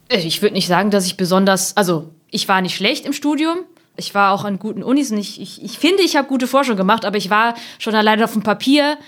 Äh, 0.09 0.21
ich 0.21 0.43
würde 0.43 0.55
nicht 0.55 0.67
sagen, 0.67 0.91
dass 0.91 1.07
ich 1.07 1.17
besonders, 1.17 1.77
also 1.77 2.11
ich 2.31 2.49
war 2.49 2.61
nicht 2.61 2.77
schlecht 2.77 3.07
im 3.07 3.13
Studium. 3.13 3.59
Ich 3.97 4.15
war 4.15 4.33
auch 4.33 4.45
an 4.45 4.59
guten 4.59 4.83
Unis 4.83 5.11
und 5.11 5.19
ich, 5.19 5.41
ich, 5.41 5.63
ich 5.63 5.79
finde, 5.79 6.03
ich 6.03 6.17
habe 6.17 6.29
gute 6.29 6.47
Forschung 6.47 6.77
gemacht, 6.77 7.05
aber 7.05 7.17
ich 7.17 7.31
war 7.31 7.55
schon 7.79 7.95
alleine 7.95 8.25
auf 8.25 8.33
dem 8.33 8.43
Papier. 8.43 8.99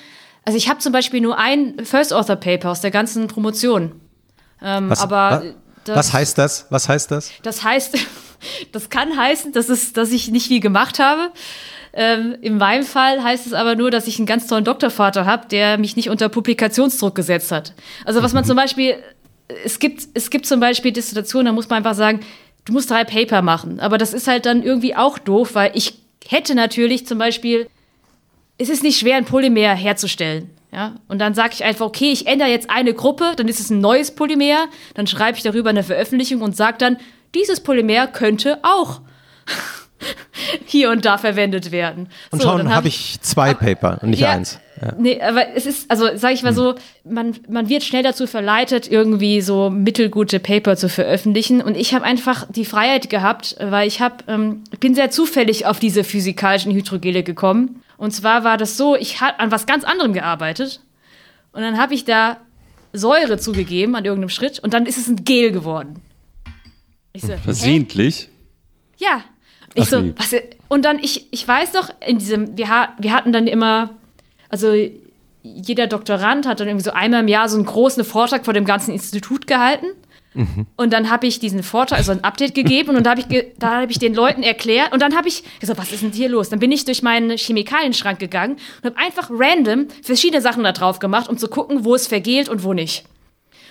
Also 0.44 0.56
ich 0.56 0.68
habe 0.68 0.78
zum 0.80 0.92
Beispiel 0.92 1.20
nur 1.20 1.38
ein 1.38 1.84
First 1.84 2.12
Author 2.12 2.36
Paper 2.36 2.70
aus 2.70 2.80
der 2.80 2.90
ganzen 2.90 3.26
Promotion. 3.28 4.00
Ähm, 4.62 4.90
Was, 4.90 5.00
aber 5.00 5.16
wa- 5.16 5.42
das, 5.84 5.96
was 5.96 6.12
heißt 6.12 6.38
das? 6.38 6.66
Was 6.70 6.88
heißt 6.88 7.10
das? 7.10 7.30
Das 7.42 7.62
heißt, 7.64 7.96
das 8.72 8.88
kann 8.90 9.16
heißen, 9.16 9.52
dass, 9.52 9.68
es, 9.68 9.92
dass 9.92 10.10
ich 10.12 10.28
nicht 10.30 10.48
viel 10.48 10.60
gemacht 10.60 10.98
habe. 10.98 11.30
Ähm, 11.92 12.36
in 12.40 12.56
meinem 12.58 12.84
Fall 12.84 13.22
heißt 13.22 13.46
es 13.46 13.52
aber 13.52 13.74
nur, 13.74 13.90
dass 13.90 14.06
ich 14.06 14.18
einen 14.18 14.26
ganz 14.26 14.46
tollen 14.46 14.64
Doktorvater 14.64 15.26
habe, 15.26 15.48
der 15.48 15.76
mich 15.78 15.96
nicht 15.96 16.08
unter 16.08 16.28
Publikationsdruck 16.28 17.14
gesetzt 17.14 17.50
hat. 17.50 17.74
Also 18.04 18.22
was 18.22 18.32
man 18.32 18.44
zum 18.44 18.56
Beispiel, 18.62 18.96
es 19.64 19.78
gibt, 19.78 20.06
es 20.14 20.30
gibt 20.30 20.46
zum 20.46 20.60
Beispiel 20.60 20.92
Dissertationen, 20.92 21.46
da 21.46 21.52
muss 21.52 21.68
man 21.68 21.78
einfach 21.78 21.94
sagen, 21.94 22.20
du 22.64 22.72
musst 22.72 22.90
drei 22.90 23.04
Paper 23.04 23.42
machen. 23.42 23.80
Aber 23.80 23.98
das 23.98 24.12
ist 24.12 24.28
halt 24.28 24.46
dann 24.46 24.62
irgendwie 24.62 24.94
auch 24.94 25.18
doof, 25.18 25.54
weil 25.54 25.72
ich 25.74 25.98
hätte 26.28 26.54
natürlich 26.54 27.06
zum 27.06 27.18
Beispiel, 27.18 27.66
es 28.60 28.68
ist 28.68 28.82
nicht 28.82 28.98
schwer, 28.98 29.16
ein 29.16 29.24
Polymer 29.24 29.74
herzustellen. 29.74 30.50
Ja? 30.70 30.96
Und 31.08 31.18
dann 31.18 31.34
sage 31.34 31.54
ich 31.54 31.64
einfach, 31.64 31.86
okay, 31.86 32.12
ich 32.12 32.26
ändere 32.26 32.50
jetzt 32.50 32.68
eine 32.68 32.92
Gruppe, 32.92 33.32
dann 33.36 33.48
ist 33.48 33.58
es 33.58 33.70
ein 33.70 33.80
neues 33.80 34.10
Polymer, 34.10 34.66
dann 34.94 35.06
schreibe 35.06 35.38
ich 35.38 35.42
darüber 35.42 35.70
eine 35.70 35.82
Veröffentlichung 35.82 36.42
und 36.42 36.56
sage 36.56 36.76
dann, 36.78 36.98
dieses 37.34 37.60
Polymer 37.60 38.06
könnte 38.06 38.58
auch 38.62 39.00
hier 40.66 40.90
und 40.90 41.04
da 41.06 41.16
verwendet 41.16 41.70
werden. 41.70 42.08
Und 42.30 42.42
So, 42.42 42.48
schon 42.48 42.58
dann 42.58 42.74
habe 42.74 42.88
ich 42.88 43.20
zwei 43.22 43.54
Paper 43.54 43.98
und 44.02 44.10
nicht 44.10 44.20
ja, 44.20 44.30
eins. 44.30 44.60
Ja. 44.80 44.94
Nee, 44.98 45.20
aber 45.20 45.54
es 45.54 45.66
ist, 45.66 45.90
also 45.90 46.16
sage 46.16 46.34
ich 46.34 46.42
mal 46.42 46.54
so, 46.54 46.74
man, 47.04 47.36
man 47.48 47.68
wird 47.68 47.82
schnell 47.82 48.02
dazu 48.02 48.26
verleitet, 48.26 48.90
irgendwie 48.90 49.42
so 49.42 49.68
mittelgute 49.68 50.40
Paper 50.40 50.76
zu 50.76 50.88
veröffentlichen. 50.88 51.60
Und 51.60 51.76
ich 51.76 51.92
habe 51.92 52.04
einfach 52.04 52.46
die 52.50 52.64
Freiheit 52.64 53.10
gehabt, 53.10 53.56
weil 53.60 53.86
ich 53.86 54.00
habe, 54.00 54.24
ähm, 54.26 54.64
bin 54.80 54.94
sehr 54.94 55.10
zufällig 55.10 55.66
auf 55.66 55.80
diese 55.80 56.02
physikalischen 56.02 56.72
Hydrogele 56.72 57.22
gekommen. 57.22 57.82
Und 57.98 58.12
zwar 58.12 58.44
war 58.44 58.56
das 58.56 58.78
so, 58.78 58.96
ich 58.96 59.20
habe 59.20 59.38
an 59.38 59.50
was 59.50 59.66
ganz 59.66 59.84
anderem 59.84 60.14
gearbeitet. 60.14 60.80
Und 61.52 61.60
dann 61.60 61.78
habe 61.78 61.92
ich 61.92 62.04
da 62.04 62.38
Säure 62.92 63.38
zugegeben 63.38 63.94
an 63.96 64.04
irgendeinem 64.04 64.30
Schritt 64.30 64.58
und 64.58 64.72
dann 64.72 64.86
ist 64.86 64.96
es 64.96 65.08
ein 65.08 65.24
Gel 65.24 65.52
geworden. 65.52 66.00
So, 67.14 67.32
hä? 67.32 67.38
Versehentlich. 67.42 68.28
Ja. 68.96 69.24
Ich 69.74 69.84
Ach 69.84 69.88
so, 69.88 70.00
nee. 70.00 70.14
was, 70.16 70.34
und 70.68 70.84
dann, 70.84 70.98
ich, 70.98 71.32
ich 71.32 71.46
weiß 71.46 71.74
noch, 71.74 71.90
in 72.04 72.18
diesem, 72.18 72.56
wir, 72.56 72.88
wir 72.98 73.12
hatten 73.12 73.32
dann 73.32 73.46
immer, 73.46 73.90
also 74.50 74.74
jeder 75.42 75.86
Doktorand 75.86 76.46
hat 76.46 76.60
dann 76.60 76.68
irgendwie 76.68 76.84
so 76.84 76.90
einmal 76.90 77.20
im 77.20 77.28
Jahr 77.28 77.48
so 77.48 77.56
einen 77.56 77.64
großen 77.64 78.04
Vortrag 78.04 78.44
vor 78.44 78.52
dem 78.52 78.66
ganzen 78.66 78.92
Institut 78.92 79.46
gehalten. 79.46 79.86
Und 80.76 80.92
dann 80.92 81.10
habe 81.10 81.26
ich 81.26 81.40
diesen 81.40 81.64
Vortrag, 81.64 81.98
also 81.98 82.12
ein 82.12 82.22
Update 82.22 82.54
gegeben 82.54 82.96
und 82.96 83.04
da 83.04 83.10
habe 83.10 83.20
ich, 83.20 83.28
ge 83.28 83.46
da 83.58 83.80
hab 83.80 83.90
ich 83.90 83.98
den 83.98 84.14
Leuten 84.14 84.44
erklärt 84.44 84.92
und 84.92 85.02
dann 85.02 85.16
habe 85.16 85.26
ich 85.26 85.42
gesagt, 85.58 85.78
was 85.80 85.90
ist 85.90 86.02
denn 86.02 86.12
hier 86.12 86.28
los? 86.28 86.48
Dann 86.50 86.60
bin 86.60 86.70
ich 86.70 86.84
durch 86.84 87.02
meinen 87.02 87.36
Chemikalienschrank 87.36 88.20
gegangen 88.20 88.56
und 88.82 88.90
habe 88.90 88.96
einfach 88.96 89.28
random 89.32 89.88
verschiedene 90.02 90.40
Sachen 90.40 90.62
da 90.62 90.70
drauf 90.70 91.00
gemacht, 91.00 91.28
um 91.28 91.36
zu 91.36 91.48
gucken, 91.48 91.84
wo 91.84 91.96
es 91.96 92.06
vergelt 92.06 92.48
und 92.48 92.62
wo 92.62 92.74
nicht. 92.74 93.04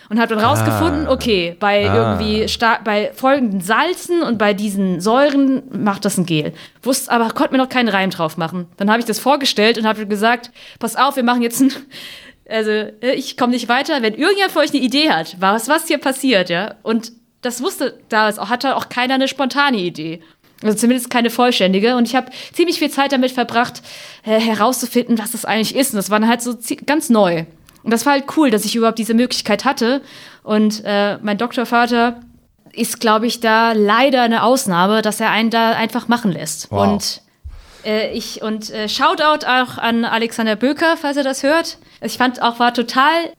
Und 0.09 0.19
habe 0.19 0.33
dann 0.35 0.43
rausgefunden, 0.43 1.07
okay, 1.07 1.55
bei 1.59 1.83
irgendwie 1.83 2.47
star- 2.47 2.79
bei 2.83 3.11
folgenden 3.13 3.61
Salzen 3.61 4.23
und 4.23 4.39
bei 4.39 4.55
diesen 4.55 4.99
Säuren 5.01 5.61
macht 5.71 6.03
das 6.03 6.17
ein 6.17 6.25
Gel. 6.25 6.51
Wusste 6.81 7.11
aber, 7.11 7.29
konnte 7.29 7.51
mir 7.51 7.59
noch 7.59 7.69
keinen 7.69 7.89
Reim 7.89 8.09
drauf 8.09 8.35
machen. 8.35 8.65
Dann 8.77 8.89
habe 8.89 8.99
ich 8.99 9.05
das 9.05 9.19
vorgestellt 9.19 9.77
und 9.77 9.85
habe 9.85 10.07
gesagt, 10.07 10.49
pass 10.79 10.95
auf, 10.95 11.15
wir 11.15 11.23
machen 11.23 11.43
jetzt 11.43 11.61
ein, 11.61 11.71
also 12.49 12.71
äh, 12.71 13.13
ich 13.13 13.37
komme 13.37 13.51
nicht 13.53 13.69
weiter. 13.69 14.01
Wenn 14.01 14.15
irgendjemand 14.15 14.51
von 14.51 14.63
euch 14.63 14.71
eine 14.73 14.81
Idee 14.81 15.11
hat, 15.11 15.37
was, 15.39 15.69
was 15.69 15.87
hier 15.87 15.99
passiert, 15.99 16.49
ja, 16.49 16.73
und 16.81 17.11
das 17.41 17.61
wusste 17.61 17.99
damals 18.09 18.39
auch, 18.39 18.49
hatte 18.49 18.75
auch 18.75 18.89
keiner 18.89 19.13
eine 19.13 19.27
spontane 19.27 19.77
Idee. 19.77 20.21
Also 20.63 20.75
zumindest 20.75 21.09
keine 21.09 21.29
vollständige. 21.29 21.95
Und 21.95 22.05
ich 22.07 22.15
habe 22.15 22.31
ziemlich 22.51 22.79
viel 22.79 22.89
Zeit 22.89 23.11
damit 23.13 23.31
verbracht, 23.31 23.81
äh, 24.25 24.39
herauszufinden, 24.41 25.17
was 25.19 25.31
das 25.31 25.45
eigentlich 25.45 25.73
ist. 25.75 25.93
Und 25.93 25.97
das 25.97 26.09
war 26.09 26.19
dann 26.19 26.27
halt 26.27 26.41
so 26.41 26.57
ganz 26.85 27.09
neu. 27.09 27.45
Und 27.83 27.91
das 27.91 28.05
war 28.05 28.13
halt 28.13 28.25
cool, 28.37 28.51
dass 28.51 28.65
ich 28.65 28.75
überhaupt 28.75 28.99
diese 28.99 29.13
Möglichkeit 29.13 29.65
hatte. 29.65 30.01
Und 30.43 30.81
äh, 30.85 31.17
mein 31.21 31.37
Doktorvater 31.37 32.19
ist, 32.73 32.99
glaube 32.99 33.27
ich, 33.27 33.39
da 33.39 33.71
leider 33.71 34.21
eine 34.21 34.43
Ausnahme, 34.43 35.01
dass 35.01 35.19
er 35.19 35.31
einen 35.31 35.49
da 35.49 35.71
einfach 35.71 36.07
machen 36.07 36.31
lässt. 36.31 36.71
Wow. 36.71 36.87
Und 36.87 37.21
äh, 37.85 38.11
ich 38.11 38.41
und 38.41 38.69
äh, 38.69 38.87
Shoutout 38.89 39.45
auch 39.45 39.77
an 39.77 40.05
Alexander 40.05 40.55
Böker, 40.55 40.97
falls 40.97 41.17
er 41.17 41.23
das 41.23 41.43
hört. 41.43 41.77
Ich 42.01 42.17
fand 42.17 42.41
auch 42.41 42.59
war 42.59 42.73
total 42.73 43.33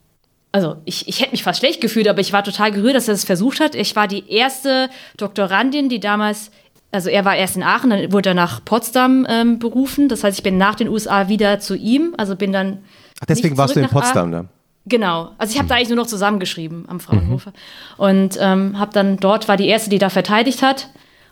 also 0.52 0.76
ich, 0.84 1.06
ich 1.08 1.20
hätte 1.20 1.30
mich 1.30 1.42
fast 1.42 1.60
schlecht 1.60 1.80
gefühlt, 1.80 2.08
aber 2.08 2.20
ich 2.20 2.32
war 2.32 2.42
total 2.42 2.72
gerührt, 2.72 2.96
dass 2.96 3.08
er 3.08 3.14
das 3.14 3.24
versucht 3.24 3.60
hat. 3.60 3.74
Ich 3.74 3.94
war 3.94 4.08
die 4.08 4.28
erste 4.30 4.90
Doktorandin, 5.16 5.88
die 5.88 6.00
damals, 6.00 6.50
also 6.90 7.08
er 7.08 7.24
war 7.24 7.36
erst 7.36 7.56
in 7.56 7.62
Aachen, 7.62 7.90
dann 7.90 8.12
wurde 8.12 8.30
er 8.30 8.34
nach 8.34 8.64
Potsdam 8.64 9.26
ähm, 9.28 9.58
berufen. 9.58 10.08
Das 10.08 10.24
heißt, 10.24 10.38
ich 10.38 10.42
bin 10.42 10.58
nach 10.58 10.74
den 10.74 10.88
USA 10.88 11.28
wieder 11.28 11.60
zu 11.60 11.76
ihm, 11.76 12.14
also 12.16 12.36
bin 12.36 12.52
dann. 12.52 12.84
Ach, 13.20 13.26
deswegen 13.26 13.56
warst 13.56 13.76
du 13.76 13.80
in 13.80 13.88
Potsdam, 13.88 14.32
Aachen. 14.34 14.42
ne? 14.42 14.48
Genau. 14.86 15.30
Also 15.38 15.52
ich 15.52 15.58
habe 15.58 15.68
da 15.68 15.76
eigentlich 15.76 15.88
nur 15.90 15.96
noch 15.96 16.06
zusammengeschrieben 16.06 16.86
am 16.88 17.00
Fraunhofer. 17.00 17.52
Und 17.96 18.38
ähm, 18.40 18.78
habe 18.78 18.92
dann 18.92 19.18
dort 19.18 19.46
war 19.46 19.56
die 19.56 19.68
erste, 19.68 19.90
die 19.90 19.98
da 19.98 20.08
verteidigt 20.10 20.62
hat. 20.62 20.88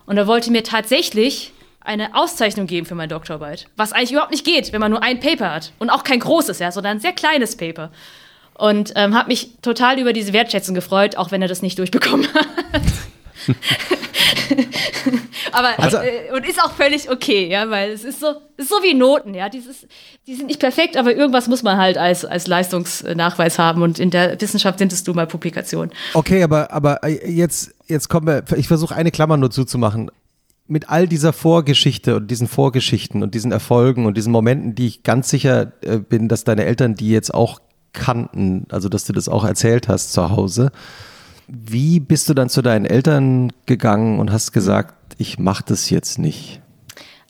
Und 0.06 0.16
er 0.16 0.26
wollte 0.26 0.50
mir 0.50 0.62
tatsächlich 0.62 1.52
eine 1.80 2.14
Auszeichnung 2.14 2.66
geben 2.66 2.86
für 2.86 2.94
meine 2.94 3.08
Doktorarbeit. 3.08 3.66
Was 3.76 3.92
eigentlich 3.92 4.12
überhaupt 4.12 4.32
nicht 4.32 4.44
geht, 4.44 4.72
wenn 4.72 4.80
man 4.80 4.90
nur 4.90 5.02
ein 5.02 5.20
Paper 5.20 5.50
hat. 5.52 5.72
Und 5.78 5.88
auch 5.90 6.04
kein 6.04 6.20
großes, 6.20 6.58
ja, 6.58 6.70
sondern 6.70 6.98
ein 6.98 7.00
sehr 7.00 7.12
kleines 7.12 7.56
Paper. 7.56 7.90
Und 8.54 8.92
ähm, 8.96 9.14
habe 9.14 9.28
mich 9.28 9.52
total 9.62 9.98
über 9.98 10.12
diese 10.12 10.32
Wertschätzung 10.32 10.74
gefreut, 10.74 11.16
auch 11.16 11.30
wenn 11.30 11.40
er 11.40 11.48
das 11.48 11.62
nicht 11.62 11.78
durchbekommen 11.78 12.26
hat. 12.72 12.82
Aber 15.52 15.78
Also- 15.78 15.98
äh, 15.98 16.32
und 16.34 16.46
ist 16.46 16.62
auch 16.62 16.72
völlig 16.72 17.10
okay, 17.10 17.48
ja, 17.48 17.70
weil 17.70 17.90
es 17.90 18.04
ist 18.04 18.20
so, 18.20 18.26
es 18.56 18.64
ist 18.64 18.68
so 18.70 18.76
wie 18.82 18.94
Noten, 18.94 19.34
ja. 19.34 19.48
Dieses, 19.48 19.86
die 20.26 20.34
sind 20.34 20.46
nicht 20.46 20.60
perfekt, 20.60 20.96
aber 20.96 21.14
irgendwas 21.14 21.48
muss 21.48 21.62
man 21.62 21.76
halt 21.78 21.96
als, 21.98 22.24
als 22.24 22.46
Leistungsnachweis 22.46 23.58
haben. 23.58 23.82
Und 23.82 23.98
in 23.98 24.10
der 24.10 24.40
Wissenschaft 24.40 24.78
sind 24.78 24.92
es 24.92 25.06
nun 25.06 25.16
mal 25.16 25.26
Publikationen. 25.26 25.90
Okay, 26.14 26.42
aber, 26.42 26.72
aber 26.72 27.02
äh, 27.04 27.30
jetzt, 27.30 27.74
jetzt 27.86 28.08
kommen 28.08 28.26
wir, 28.26 28.44
ich 28.56 28.68
versuche 28.68 28.94
eine 28.94 29.10
Klammer 29.10 29.36
nur 29.36 29.50
zuzumachen. 29.50 30.10
Mit 30.66 30.90
all 30.90 31.08
dieser 31.08 31.32
Vorgeschichte 31.32 32.16
und 32.16 32.30
diesen 32.30 32.46
Vorgeschichten 32.46 33.22
und 33.22 33.34
diesen 33.34 33.52
Erfolgen 33.52 34.04
und 34.04 34.16
diesen 34.18 34.32
Momenten, 34.32 34.74
die 34.74 34.86
ich 34.86 35.02
ganz 35.02 35.30
sicher 35.30 35.72
äh, 35.80 35.98
bin, 35.98 36.28
dass 36.28 36.44
deine 36.44 36.64
Eltern 36.64 36.94
die 36.94 37.08
jetzt 37.10 37.32
auch 37.32 37.60
kannten, 37.94 38.66
also 38.70 38.90
dass 38.90 39.04
du 39.04 39.14
das 39.14 39.28
auch 39.30 39.44
erzählt 39.44 39.88
hast 39.88 40.12
zu 40.12 40.30
Hause. 40.30 40.70
Wie 41.48 41.98
bist 41.98 42.28
du 42.28 42.34
dann 42.34 42.50
zu 42.50 42.62
deinen 42.62 42.84
Eltern 42.84 43.52
gegangen 43.66 44.20
und 44.20 44.30
hast 44.30 44.52
gesagt, 44.52 44.94
ich 45.16 45.38
mache 45.38 45.64
das 45.66 45.90
jetzt 45.90 46.18
nicht? 46.18 46.60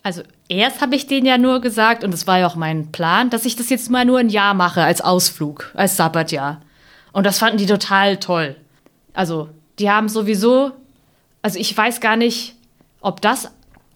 Also 0.03 0.23
erst 0.49 0.81
habe 0.81 0.95
ich 0.95 1.07
denen 1.07 1.25
ja 1.25 1.37
nur 1.37 1.61
gesagt, 1.61 2.03
und 2.03 2.11
das 2.11 2.27
war 2.27 2.39
ja 2.39 2.47
auch 2.47 2.55
mein 2.55 2.91
Plan, 2.91 3.29
dass 3.29 3.45
ich 3.45 3.55
das 3.55 3.69
jetzt 3.69 3.89
mal 3.89 4.05
nur 4.05 4.19
ein 4.19 4.29
Jahr 4.29 4.53
mache 4.53 4.83
als 4.83 5.01
Ausflug, 5.01 5.71
als 5.73 5.97
Sabbatjahr. 5.97 6.61
Und 7.11 7.25
das 7.25 7.39
fanden 7.39 7.57
die 7.57 7.65
total 7.65 8.17
toll. 8.17 8.55
Also 9.13 9.49
die 9.79 9.89
haben 9.89 10.09
sowieso, 10.09 10.71
also 11.41 11.57
ich 11.57 11.75
weiß 11.75 12.01
gar 12.01 12.15
nicht, 12.15 12.55
ob 13.01 13.21
das 13.21 13.51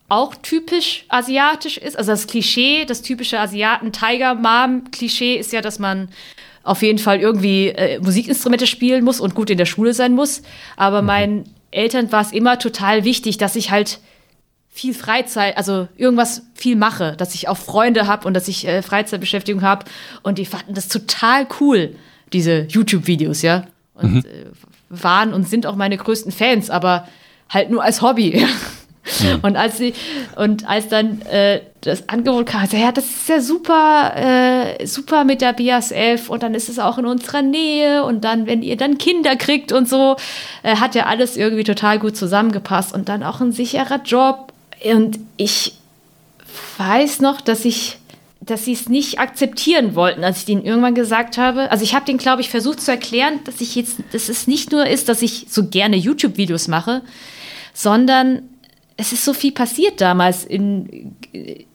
auch 0.09 0.35
typisch 0.35 1.05
asiatisch 1.09 1.77
ist. 1.77 1.97
Also 1.97 2.11
das 2.11 2.27
Klischee, 2.27 2.85
das 2.85 3.01
typische 3.01 3.39
Asiaten-Tiger-Mom-Klischee 3.39 5.35
ist 5.35 5.51
ja, 5.53 5.61
dass 5.61 5.79
man 5.79 6.09
auf 6.63 6.81
jeden 6.81 6.99
Fall 6.99 7.19
irgendwie 7.19 7.67
äh, 7.67 7.99
Musikinstrumente 7.99 8.67
spielen 8.67 9.03
muss 9.03 9.19
und 9.19 9.35
gut 9.35 9.49
in 9.49 9.57
der 9.57 9.65
Schule 9.65 9.93
sein 9.93 10.13
muss. 10.13 10.41
Aber 10.77 11.01
meinen 11.01 11.53
Eltern 11.71 12.11
war 12.11 12.21
es 12.21 12.31
immer 12.31 12.57
total 12.57 13.03
wichtig, 13.03 13.37
dass 13.37 13.55
ich 13.55 13.69
halt 13.69 13.99
viel 14.69 14.93
Freizeit, 14.93 15.55
also 15.57 15.87
irgendwas 15.97 16.43
viel 16.55 16.75
mache, 16.75 17.15
dass 17.17 17.35
ich 17.35 17.47
auch 17.47 17.57
Freunde 17.57 18.07
habe 18.07 18.27
und 18.27 18.33
dass 18.33 18.47
ich 18.47 18.67
äh, 18.67 18.81
Freizeitbeschäftigung 18.81 19.61
habe. 19.61 19.85
Und 20.23 20.37
die 20.39 20.45
fanden 20.45 20.73
das 20.73 20.87
total 20.87 21.47
cool, 21.59 21.95
diese 22.31 22.61
YouTube-Videos, 22.69 23.43
ja. 23.43 23.67
Und 23.93 24.25
äh, 24.25 24.45
waren 24.89 25.33
und 25.33 25.47
sind 25.47 25.67
auch 25.67 25.75
meine 25.75 25.97
größten 25.97 26.31
Fans, 26.31 26.69
aber 26.69 27.07
halt 27.49 27.69
nur 27.69 27.83
als 27.83 28.01
Hobby. 28.01 28.45
Und 29.41 29.57
als 29.57 29.77
sie 29.77 29.93
und 30.37 30.67
als 30.67 30.87
dann 30.87 31.21
äh, 31.23 31.61
das 31.81 32.07
Angebot 32.07 32.45
kam, 32.45 32.65
so, 32.67 32.77
ja, 32.77 32.91
das 32.91 33.05
ist 33.05 33.29
ja 33.29 33.41
super, 33.41 34.13
äh, 34.15 34.85
super 34.85 35.25
mit 35.25 35.41
der 35.41 35.53
BASF 35.53 36.29
und 36.29 36.41
dann 36.41 36.53
ist 36.53 36.69
es 36.69 36.79
auch 36.79 36.97
in 36.97 37.05
unserer 37.05 37.41
Nähe 37.41 38.05
und 38.05 38.23
dann, 38.23 38.47
wenn 38.47 38.61
ihr 38.61 38.77
dann 38.77 38.97
Kinder 38.97 39.35
kriegt 39.35 39.73
und 39.73 39.89
so, 39.89 40.15
äh, 40.63 40.77
hat 40.77 40.95
ja 40.95 41.07
alles 41.07 41.35
irgendwie 41.35 41.65
total 41.65 41.99
gut 41.99 42.15
zusammengepasst 42.15 42.93
und 42.93 43.09
dann 43.09 43.23
auch 43.23 43.41
ein 43.41 43.51
sicherer 43.51 44.01
Job. 44.03 44.53
Und 44.83 45.19
ich 45.37 45.73
weiß 46.77 47.19
noch, 47.21 47.41
dass 47.41 47.65
ich 47.65 47.97
dass 48.45 48.65
sie 48.65 48.73
es 48.73 48.89
nicht 48.89 49.19
akzeptieren 49.19 49.95
wollten, 49.95 50.25
als 50.25 50.39
ich 50.39 50.45
denen 50.45 50.65
irgendwann 50.65 50.95
gesagt 50.95 51.37
habe. 51.37 51.71
Also 51.71 51.85
ich 51.85 51.95
habe 51.95 52.05
denen, 52.05 52.17
glaube 52.17 52.41
ich, 52.41 52.49
versucht 52.49 52.81
zu 52.81 52.91
erklären, 52.91 53.39
dass 53.45 53.61
ich 53.61 53.73
jetzt, 53.75 53.99
dass 54.11 54.27
es 54.27 54.47
nicht 54.47 54.73
nur 54.73 54.85
ist, 54.85 55.07
dass 55.07 55.21
ich 55.21 55.45
so 55.49 55.69
gerne 55.69 55.95
YouTube-Videos 55.95 56.67
mache, 56.67 57.03
sondern 57.73 58.49
es 59.03 59.11
ist 59.11 59.25
so 59.25 59.33
viel 59.33 59.51
passiert 59.51 59.99
damals 59.99 60.45
in, 60.45 61.15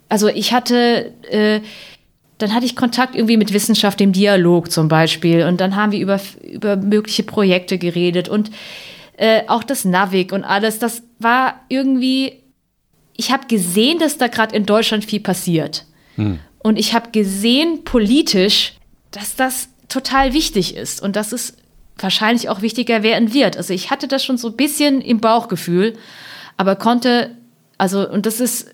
also 0.08 0.28
ich 0.28 0.54
hatte, 0.54 1.12
äh, 1.30 1.60
dann 2.38 2.54
hatte 2.54 2.64
ich 2.64 2.74
Kontakt 2.74 3.14
irgendwie 3.14 3.36
mit 3.36 3.52
Wissenschaft 3.52 4.00
im 4.00 4.12
Dialog 4.12 4.70
zum 4.70 4.88
Beispiel. 4.88 5.44
Und 5.44 5.60
dann 5.60 5.76
haben 5.76 5.92
wir 5.92 6.00
über, 6.00 6.18
über 6.42 6.76
mögliche 6.76 7.24
Projekte 7.24 7.76
geredet 7.76 8.30
und 8.30 8.50
äh, 9.18 9.42
auch 9.46 9.62
das 9.62 9.84
Navig 9.84 10.32
und 10.32 10.44
alles. 10.44 10.78
Das 10.78 11.02
war 11.18 11.60
irgendwie, 11.68 12.32
ich 13.14 13.30
habe 13.30 13.46
gesehen, 13.46 13.98
dass 13.98 14.16
da 14.16 14.28
gerade 14.28 14.56
in 14.56 14.64
Deutschland 14.64 15.04
viel 15.04 15.20
passiert. 15.20 15.84
Hm. 16.14 16.38
Und 16.60 16.78
ich 16.78 16.94
habe 16.94 17.10
gesehen 17.10 17.84
politisch, 17.84 18.72
dass 19.10 19.36
das 19.36 19.68
total 19.88 20.32
wichtig 20.32 20.76
ist 20.76 21.02
und 21.02 21.14
dass 21.14 21.32
es 21.32 21.58
wahrscheinlich 21.98 22.48
auch 22.48 22.62
wichtiger 22.62 23.02
werden 23.02 23.34
wird. 23.34 23.58
Also 23.58 23.74
ich 23.74 23.90
hatte 23.90 24.08
das 24.08 24.24
schon 24.24 24.38
so 24.38 24.48
ein 24.48 24.56
bisschen 24.56 25.02
im 25.02 25.20
Bauchgefühl, 25.20 25.94
aber 26.58 26.76
konnte, 26.76 27.30
also, 27.78 28.06
und 28.06 28.26
das 28.26 28.40
ist 28.40 28.68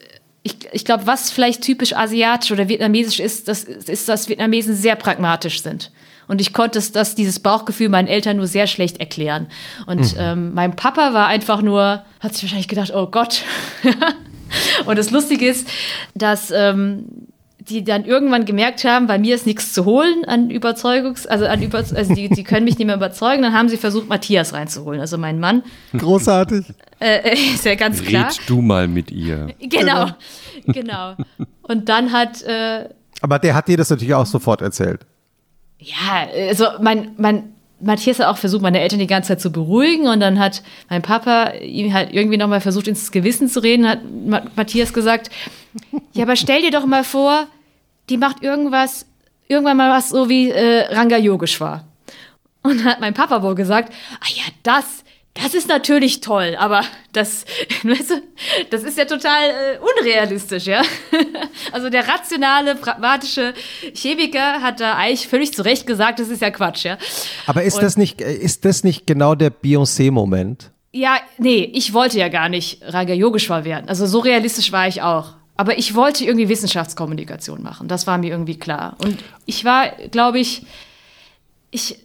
ich, 0.44 0.56
ich 0.72 0.84
glaube, 0.84 1.06
was 1.06 1.30
vielleicht 1.30 1.62
typisch 1.62 1.94
asiatisch 1.94 2.52
oder 2.52 2.68
vietnamesisch 2.68 3.18
ist, 3.18 3.48
das 3.48 3.64
ist, 3.64 4.08
dass 4.08 4.28
Vietnamesen 4.28 4.76
sehr 4.76 4.94
pragmatisch 4.94 5.62
sind. 5.62 5.90
Und 6.28 6.40
ich 6.40 6.52
konnte 6.52 6.80
das, 6.92 7.14
dieses 7.14 7.40
Bauchgefühl 7.40 7.88
meinen 7.88 8.08
Eltern 8.08 8.36
nur 8.36 8.46
sehr 8.46 8.66
schlecht 8.66 8.98
erklären. 8.98 9.48
Und 9.86 10.14
mhm. 10.14 10.18
ähm, 10.18 10.54
mein 10.54 10.76
Papa 10.76 11.14
war 11.14 11.28
einfach 11.28 11.62
nur, 11.62 12.04
hat 12.20 12.34
sich 12.34 12.42
wahrscheinlich 12.44 12.68
gedacht, 12.68 12.92
oh 12.94 13.06
Gott. 13.06 13.42
und 14.86 14.98
das 14.98 15.10
Lustige 15.10 15.48
ist, 15.48 15.66
dass 16.14 16.50
ähm, 16.50 17.06
die 17.58 17.84
dann 17.84 18.04
irgendwann 18.04 18.44
gemerkt 18.44 18.84
haben, 18.84 19.06
bei 19.06 19.18
mir 19.18 19.34
ist 19.34 19.46
nichts 19.46 19.72
zu 19.72 19.84
holen 19.84 20.24
an 20.26 20.50
Überzeugungs-, 20.50 21.26
also 21.26 21.46
an 21.46 21.62
Über 21.62 21.78
also 21.78 22.14
die, 22.14 22.28
die 22.28 22.44
können 22.44 22.64
mich 22.64 22.78
nicht 22.78 22.86
mehr 22.86 22.96
überzeugen, 22.96 23.42
dann 23.42 23.54
haben 23.54 23.68
sie 23.68 23.76
versucht, 23.76 24.08
Matthias 24.08 24.52
reinzuholen, 24.52 25.00
also 25.00 25.16
mein 25.18 25.40
Mann. 25.40 25.62
Großartig. 25.96 26.66
Äh, 27.00 27.30
äh 27.30 27.34
ist 27.54 27.64
ja 27.64 27.74
ganz 27.74 28.02
klar. 28.02 28.26
Red 28.26 28.40
du 28.46 28.60
mal 28.60 28.88
mit 28.88 29.10
ihr. 29.10 29.48
Genau, 29.60 30.08
genau. 30.66 31.14
Und 31.62 31.88
dann 31.88 32.12
hat. 32.12 32.42
Äh, 32.42 32.88
Aber 33.20 33.38
der 33.38 33.54
hat 33.54 33.68
dir 33.68 33.76
das 33.76 33.90
natürlich 33.90 34.14
auch 34.14 34.26
sofort 34.26 34.60
erzählt. 34.60 35.06
Ja, 35.78 36.28
also 36.48 36.66
mein, 36.80 37.12
mein 37.16 37.53
Matthias 37.84 38.18
hat 38.18 38.26
auch 38.26 38.36
versucht, 38.36 38.62
meine 38.62 38.80
Eltern 38.80 38.98
die 38.98 39.06
ganze 39.06 39.28
Zeit 39.28 39.40
zu 39.40 39.50
beruhigen 39.50 40.06
und 40.06 40.20
dann 40.20 40.38
hat 40.38 40.62
mein 40.88 41.02
Papa 41.02 41.52
ihm 41.60 41.92
halt 41.92 42.12
irgendwie 42.12 42.36
nochmal 42.36 42.60
versucht, 42.60 42.88
ins 42.88 43.10
Gewissen 43.10 43.48
zu 43.48 43.60
reden, 43.60 43.88
hat 43.88 44.00
Matthias 44.56 44.92
gesagt, 44.92 45.30
ja, 46.12 46.24
aber 46.24 46.36
stell 46.36 46.62
dir 46.62 46.70
doch 46.70 46.86
mal 46.86 47.04
vor, 47.04 47.46
die 48.08 48.16
macht 48.16 48.42
irgendwas, 48.42 49.06
irgendwann 49.48 49.76
mal 49.76 49.90
was 49.90 50.10
so 50.10 50.28
wie 50.28 50.50
äh, 50.50 50.92
Ranga 50.94 51.16
Yogeshwar. 51.16 51.84
Und 52.62 52.82
hat 52.84 53.00
mein 53.00 53.12
Papa 53.12 53.42
wohl 53.42 53.54
gesagt, 53.54 53.92
ah 54.20 54.28
ja, 54.34 54.44
das, 54.62 55.03
das 55.34 55.52
ist 55.52 55.68
natürlich 55.68 56.20
toll, 56.20 56.56
aber 56.58 56.82
das, 57.12 57.44
weißt 57.82 58.10
du, 58.10 58.22
das 58.70 58.84
ist 58.84 58.96
ja 58.96 59.04
total 59.04 59.50
äh, 59.50 59.78
unrealistisch, 59.78 60.66
ja. 60.66 60.82
also 61.72 61.90
der 61.90 62.06
rationale, 62.06 62.76
pragmatische 62.76 63.52
Chemiker 63.94 64.62
hat 64.62 64.80
da 64.80 64.94
eigentlich 64.94 65.26
völlig 65.26 65.52
zu 65.52 65.62
Recht 65.62 65.86
gesagt, 65.86 66.20
das 66.20 66.28
ist 66.28 66.40
ja 66.40 66.50
Quatsch, 66.50 66.84
ja. 66.84 66.98
Aber 67.46 67.64
ist 67.64 67.76
Und, 67.76 67.82
das 67.82 67.96
nicht, 67.96 68.20
ist 68.20 68.64
das 68.64 68.84
nicht 68.84 69.06
genau 69.06 69.34
der 69.34 69.50
Beyoncé-Moment? 69.50 70.70
Ja, 70.92 71.18
nee, 71.38 71.68
ich 71.74 71.92
wollte 71.92 72.20
ja 72.20 72.28
gar 72.28 72.48
nicht 72.48 72.80
Raga 72.82 73.12
Yogeshwar 73.12 73.64
werden. 73.64 73.88
Also 73.88 74.06
so 74.06 74.20
realistisch 74.20 74.70
war 74.70 74.86
ich 74.86 75.02
auch. 75.02 75.34
Aber 75.56 75.76
ich 75.78 75.96
wollte 75.96 76.24
irgendwie 76.24 76.48
Wissenschaftskommunikation 76.48 77.62
machen. 77.62 77.88
Das 77.88 78.06
war 78.06 78.18
mir 78.18 78.30
irgendwie 78.30 78.58
klar. 78.58 78.96
Und 78.98 79.18
ich 79.44 79.64
war, 79.64 79.88
glaube 80.12 80.38
ich, 80.38 80.64
ich, 81.72 81.98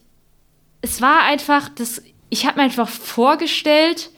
es 0.82 1.02
war 1.02 1.24
einfach, 1.24 1.70
das, 1.70 2.02
ich 2.30 2.46
habe 2.46 2.58
mir 2.58 2.64
einfach 2.64 2.88
vorgestellt, 2.88 4.12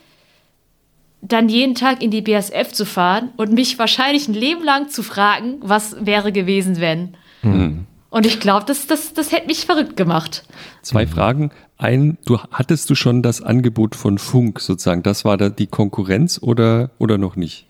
dann 1.22 1.50
jeden 1.50 1.76
Tag 1.76 2.02
in 2.02 2.12
die 2.12 2.22
BSF 2.22 2.72
zu 2.72 2.86
fahren 2.86 3.30
und 3.38 3.54
mich 3.54 3.78
wahrscheinlich 3.78 4.28
ein 4.28 4.34
Leben 4.34 4.64
lang 4.64 4.90
zu 4.90 5.04
fragen, 5.04 5.58
was 5.62 5.96
wäre 6.06 6.32
gewesen, 6.32 6.80
wenn. 6.80 7.16
Mhm. 7.44 7.86
Und 8.10 8.26
ich 8.26 8.40
glaube, 8.40 8.66
das, 8.66 8.88
das, 8.88 9.14
das 9.14 9.32
hätte 9.32 9.48
mich 9.48 9.66
verrückt 9.66 9.96
gemacht. 9.96 10.44
Zwei 10.82 11.08
Fragen. 11.08 11.52
Ein, 11.78 12.18
du 12.26 12.38
hattest 12.52 12.90
du 12.90 12.96
schon 12.96 13.24
das 13.24 13.42
Angebot 13.42 13.96
von 13.96 14.18
Funk 14.18 14.60
sozusagen, 14.60 15.02
das 15.02 15.26
war 15.26 15.38
da 15.38 15.50
die 15.50 15.68
Konkurrenz 15.68 16.40
oder, 16.42 16.92
oder 17.00 17.18
noch 17.18 17.36
nicht? 17.36 17.66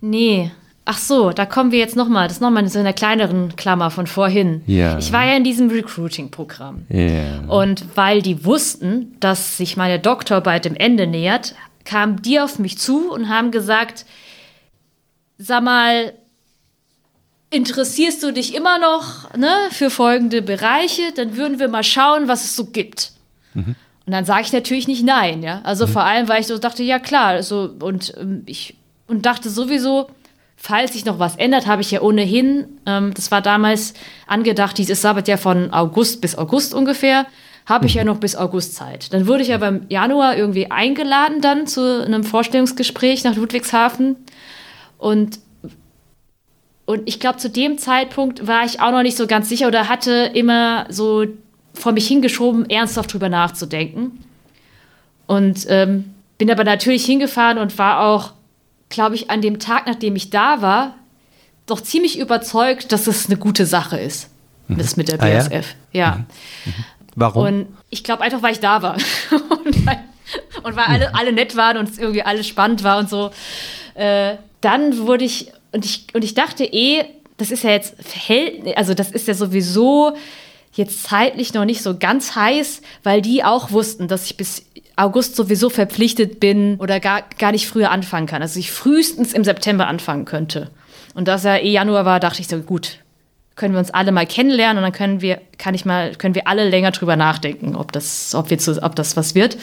Nee, 0.00 0.50
Ach 0.90 0.96
so, 0.96 1.32
da 1.32 1.44
kommen 1.44 1.70
wir 1.70 1.78
jetzt 1.78 1.96
nochmal. 1.96 2.28
Das 2.28 2.38
ist 2.38 2.40
nochmal 2.40 2.66
so 2.66 2.78
eine 2.78 2.94
kleineren 2.94 3.54
Klammer 3.56 3.90
von 3.90 4.06
vorhin. 4.06 4.62
Ja. 4.66 4.96
Ich 4.96 5.12
war 5.12 5.22
ja 5.22 5.36
in 5.36 5.44
diesem 5.44 5.68
Recruiting-Programm. 5.68 6.86
Ja. 6.88 7.40
Und 7.46 7.84
weil 7.94 8.22
die 8.22 8.42
wussten, 8.46 9.14
dass 9.20 9.58
sich 9.58 9.76
meine 9.76 9.98
Doktorarbeit 9.98 10.64
dem 10.64 10.74
Ende 10.74 11.06
nähert, 11.06 11.54
kamen 11.84 12.22
die 12.22 12.40
auf 12.40 12.58
mich 12.58 12.78
zu 12.78 13.12
und 13.12 13.28
haben 13.28 13.50
gesagt, 13.50 14.06
sag 15.36 15.62
mal, 15.62 16.14
interessierst 17.50 18.22
du 18.22 18.32
dich 18.32 18.54
immer 18.54 18.78
noch 18.78 19.34
ne, 19.36 19.54
für 19.70 19.90
folgende 19.90 20.40
Bereiche? 20.40 21.02
Dann 21.14 21.36
würden 21.36 21.58
wir 21.58 21.68
mal 21.68 21.84
schauen, 21.84 22.28
was 22.28 22.44
es 22.44 22.56
so 22.56 22.64
gibt. 22.64 23.12
Mhm. 23.52 23.76
Und 24.06 24.12
dann 24.12 24.24
sage 24.24 24.40
ich 24.40 24.54
natürlich 24.54 24.88
nicht 24.88 25.04
nein, 25.04 25.42
ja. 25.42 25.60
Also 25.64 25.86
mhm. 25.86 25.90
vor 25.90 26.04
allem, 26.04 26.28
weil 26.30 26.40
ich 26.40 26.46
so 26.46 26.56
dachte, 26.56 26.82
ja 26.82 26.98
klar, 26.98 27.42
so 27.42 27.74
und 27.78 28.14
ähm, 28.18 28.44
ich 28.46 28.74
und 29.06 29.26
dachte 29.26 29.50
sowieso, 29.50 30.08
falls 30.60 30.92
sich 30.92 31.04
noch 31.04 31.18
was 31.18 31.36
ändert, 31.36 31.66
habe 31.66 31.80
ich 31.80 31.90
ja 31.92 32.02
ohnehin, 32.02 32.66
ähm, 32.84 33.14
das 33.14 33.30
war 33.30 33.40
damals 33.40 33.94
angedacht, 34.26 34.76
dieses 34.76 35.00
Sabbatjahr 35.00 35.38
von 35.38 35.72
August 35.72 36.20
bis 36.20 36.36
August 36.36 36.74
ungefähr, 36.74 37.26
habe 37.64 37.86
ich 37.86 37.94
ja 37.94 38.04
noch 38.04 38.18
bis 38.18 38.34
August 38.34 38.74
Zeit. 38.74 39.12
Dann 39.12 39.26
wurde 39.26 39.42
ich 39.42 39.54
aber 39.54 39.68
im 39.68 39.86
Januar 39.88 40.36
irgendwie 40.36 40.70
eingeladen 40.70 41.40
dann 41.40 41.66
zu 41.66 42.04
einem 42.04 42.24
Vorstellungsgespräch 42.24 43.24
nach 43.24 43.36
Ludwigshafen 43.36 44.16
und 44.98 45.38
und 46.86 47.02
ich 47.04 47.20
glaube, 47.20 47.36
zu 47.36 47.50
dem 47.50 47.76
Zeitpunkt 47.76 48.46
war 48.46 48.64
ich 48.64 48.80
auch 48.80 48.92
noch 48.92 49.02
nicht 49.02 49.18
so 49.18 49.26
ganz 49.26 49.50
sicher 49.50 49.68
oder 49.68 49.90
hatte 49.90 50.30
immer 50.32 50.86
so 50.88 51.26
vor 51.74 51.92
mich 51.92 52.08
hingeschoben, 52.08 52.70
ernsthaft 52.70 53.12
drüber 53.12 53.28
nachzudenken. 53.28 54.24
Und 55.26 55.66
ähm, 55.68 56.14
bin 56.38 56.50
aber 56.50 56.64
natürlich 56.64 57.04
hingefahren 57.04 57.58
und 57.58 57.76
war 57.76 58.00
auch 58.00 58.32
glaube 58.88 59.14
ich, 59.14 59.30
an 59.30 59.40
dem 59.40 59.58
Tag, 59.58 59.86
nachdem 59.86 60.16
ich 60.16 60.30
da 60.30 60.62
war, 60.62 60.94
doch 61.66 61.80
ziemlich 61.80 62.18
überzeugt, 62.18 62.92
dass 62.92 63.06
es 63.06 63.26
eine 63.26 63.36
gute 63.36 63.66
Sache 63.66 63.98
ist. 63.98 64.30
Mhm. 64.68 64.78
Das 64.78 64.96
mit 64.96 65.08
der 65.08 65.18
BSF. 65.18 65.52
Ah, 65.52 65.76
ja. 65.92 66.00
ja. 66.00 66.16
Mhm. 66.16 66.26
Mhm. 66.64 66.84
Warum? 67.16 67.44
Und 67.44 67.66
ich 67.90 68.04
glaube 68.04 68.22
einfach, 68.22 68.42
weil 68.42 68.52
ich 68.52 68.60
da 68.60 68.82
war. 68.82 68.94
und 69.64 69.86
weil, 69.86 70.04
und 70.62 70.76
weil 70.76 70.84
alle, 70.84 71.14
alle 71.14 71.32
nett 71.32 71.56
waren 71.56 71.76
und 71.76 71.88
es 71.88 71.98
irgendwie 71.98 72.22
alles 72.22 72.46
spannend 72.46 72.84
war 72.84 72.98
und 72.98 73.10
so. 73.10 73.30
Äh, 73.94 74.36
dann 74.60 74.98
wurde 74.98 75.24
ich, 75.24 75.52
und 75.72 75.84
ich, 75.84 76.06
und 76.14 76.24
ich 76.24 76.34
dachte 76.34 76.64
eh, 76.64 77.04
das 77.36 77.50
ist 77.50 77.64
ja 77.64 77.70
jetzt 77.70 77.94
Verhältnis, 78.02 78.76
also 78.76 78.94
das 78.94 79.10
ist 79.10 79.28
ja 79.28 79.34
sowieso 79.34 80.16
jetzt 80.72 81.04
zeitlich 81.04 81.54
noch 81.54 81.64
nicht 81.64 81.82
so 81.82 81.96
ganz 81.96 82.34
heiß, 82.34 82.82
weil 83.02 83.22
die 83.22 83.42
auch 83.42 83.70
wussten, 83.70 84.08
dass 84.08 84.26
ich 84.26 84.36
bis 84.36 84.64
August 84.98 85.36
sowieso 85.36 85.70
verpflichtet 85.70 86.40
bin 86.40 86.76
oder 86.78 87.00
gar, 87.00 87.22
gar 87.38 87.52
nicht 87.52 87.68
früher 87.68 87.90
anfangen 87.90 88.26
kann. 88.26 88.42
Also 88.42 88.58
ich 88.58 88.70
frühestens 88.70 89.32
im 89.32 89.44
September 89.44 89.86
anfangen 89.86 90.24
könnte. 90.24 90.70
Und 91.14 91.28
dass 91.28 91.44
er 91.44 91.62
eh 91.62 91.70
Januar 91.70 92.04
war, 92.04 92.20
dachte 92.20 92.40
ich 92.40 92.48
so, 92.48 92.58
gut, 92.58 92.98
können 93.54 93.74
wir 93.74 93.78
uns 93.78 93.90
alle 93.90 94.12
mal 94.12 94.26
kennenlernen 94.26 94.78
und 94.78 94.82
dann 94.82 94.92
können 94.92 95.20
wir, 95.20 95.40
kann 95.56 95.74
ich 95.74 95.84
mal, 95.84 96.14
können 96.14 96.34
wir 96.34 96.48
alle 96.48 96.68
länger 96.68 96.90
drüber 96.90 97.16
nachdenken, 97.16 97.76
ob 97.76 97.92
das, 97.92 98.34
ob 98.34 98.50
wir 98.50 98.58
zu, 98.58 98.82
ob 98.82 98.96
das 98.96 99.16
was 99.16 99.34
wird. 99.34 99.56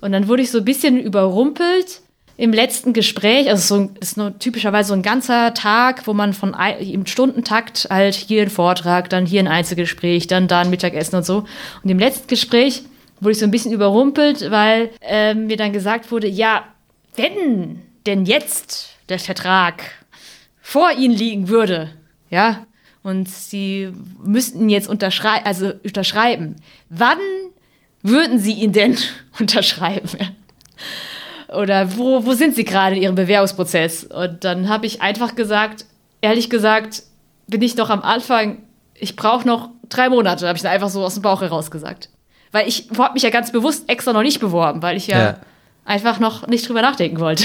Und 0.00 0.12
dann 0.12 0.28
wurde 0.28 0.42
ich 0.42 0.50
so 0.50 0.58
ein 0.58 0.64
bisschen 0.64 0.98
überrumpelt 0.98 2.00
im 2.36 2.52
letzten 2.52 2.92
Gespräch, 2.92 3.50
also 3.50 3.76
so 3.76 3.90
ist 4.00 4.16
nur 4.16 4.38
typischerweise 4.38 4.88
so 4.88 4.94
ein 4.94 5.02
ganzer 5.02 5.52
Tag, 5.52 6.06
wo 6.06 6.14
man 6.14 6.32
von 6.32 6.56
im 6.80 7.04
Stundentakt 7.04 7.88
halt 7.90 8.14
hier 8.14 8.42
ein 8.42 8.50
Vortrag, 8.50 9.10
dann 9.10 9.26
hier 9.26 9.40
ein 9.40 9.48
Einzelgespräch, 9.48 10.26
dann 10.26 10.48
da 10.48 10.60
ein 10.60 10.70
Mittagessen 10.70 11.16
und 11.16 11.26
so. 11.26 11.44
Und 11.82 11.90
im 11.90 11.98
letzten 11.98 12.28
Gespräch 12.28 12.84
wurde 13.20 13.32
ich 13.32 13.38
so 13.38 13.44
ein 13.44 13.50
bisschen 13.50 13.72
überrumpelt, 13.72 14.50
weil 14.50 14.90
äh, 15.00 15.34
mir 15.34 15.56
dann 15.56 15.72
gesagt 15.72 16.10
wurde, 16.10 16.26
ja, 16.26 16.64
wenn 17.16 17.82
denn 18.06 18.24
jetzt 18.24 18.96
der 19.08 19.18
Vertrag 19.18 19.82
vor 20.60 20.90
Ihnen 20.92 21.14
liegen 21.14 21.48
würde, 21.48 21.90
ja, 22.30 22.66
und 23.02 23.28
Sie 23.28 23.92
müssten 24.22 24.68
jetzt 24.68 24.88
unterschrei 24.88 25.44
also 25.44 25.72
unterschreiben, 25.84 26.56
wann 26.88 27.18
würden 28.02 28.38
Sie 28.38 28.52
ihn 28.52 28.72
denn 28.72 28.96
unterschreiben? 29.38 30.08
Oder 31.48 31.96
wo, 31.96 32.24
wo 32.24 32.32
sind 32.32 32.54
Sie 32.54 32.64
gerade 32.64 32.96
in 32.96 33.02
Ihrem 33.02 33.14
Bewährungsprozess? 33.16 34.04
Und 34.04 34.44
dann 34.44 34.68
habe 34.68 34.86
ich 34.86 35.02
einfach 35.02 35.34
gesagt, 35.34 35.84
ehrlich 36.20 36.48
gesagt, 36.48 37.02
bin 37.48 37.62
ich 37.62 37.76
noch 37.76 37.90
am 37.90 38.02
Anfang, 38.02 38.62
ich 38.94 39.16
brauche 39.16 39.46
noch 39.46 39.70
drei 39.88 40.08
Monate, 40.08 40.46
habe 40.46 40.56
ich 40.56 40.62
dann 40.62 40.72
einfach 40.72 40.90
so 40.90 41.04
aus 41.04 41.14
dem 41.14 41.22
Bauch 41.22 41.40
heraus 41.40 41.70
gesagt. 41.70 42.08
Weil 42.52 42.68
ich 42.68 42.88
habe 42.98 43.14
mich 43.14 43.22
ja 43.22 43.30
ganz 43.30 43.52
bewusst 43.52 43.88
extra 43.88 44.12
noch 44.12 44.22
nicht 44.22 44.40
beworben, 44.40 44.82
weil 44.82 44.96
ich 44.96 45.06
ja, 45.06 45.18
ja. 45.18 45.36
einfach 45.84 46.18
noch 46.18 46.46
nicht 46.46 46.68
drüber 46.68 46.82
nachdenken 46.82 47.20
wollte. 47.20 47.44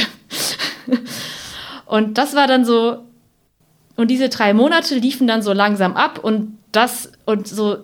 und 1.86 2.18
das 2.18 2.36
war 2.36 2.48
dann 2.48 2.66
so, 2.66 3.04
und 3.96 4.10
diese 4.10 4.30
drei 4.30 4.54
Monate 4.54 4.96
liefen 4.96 5.28
dann 5.28 5.42
so 5.42 5.54
langsam 5.54 5.96
ab 5.96 6.20
und 6.20 6.58
das 6.72 7.12
und 7.26 7.48
so, 7.48 7.78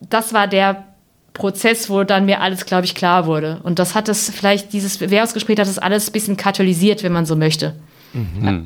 das 0.00 0.32
war 0.32 0.46
der 0.46 0.84
Prozess, 1.32 1.90
wo 1.90 2.04
dann 2.04 2.26
mir 2.26 2.40
alles, 2.40 2.64
glaube 2.64 2.84
ich, 2.84 2.94
klar 2.94 3.26
wurde. 3.26 3.60
Und 3.62 3.78
das 3.78 3.94
hat 3.94 4.08
es 4.08 4.30
vielleicht, 4.30 4.72
dieses 4.72 4.98
Bewerbungsgespräch 4.98 5.58
hat 5.58 5.68
das 5.68 5.78
alles 5.78 6.08
ein 6.08 6.12
bisschen 6.12 6.36
katalysiert, 6.36 7.02
wenn 7.02 7.12
man 7.12 7.26
so 7.26 7.36
möchte. 7.36 7.74
Mhm. 8.12 8.44
Ja. 8.44 8.62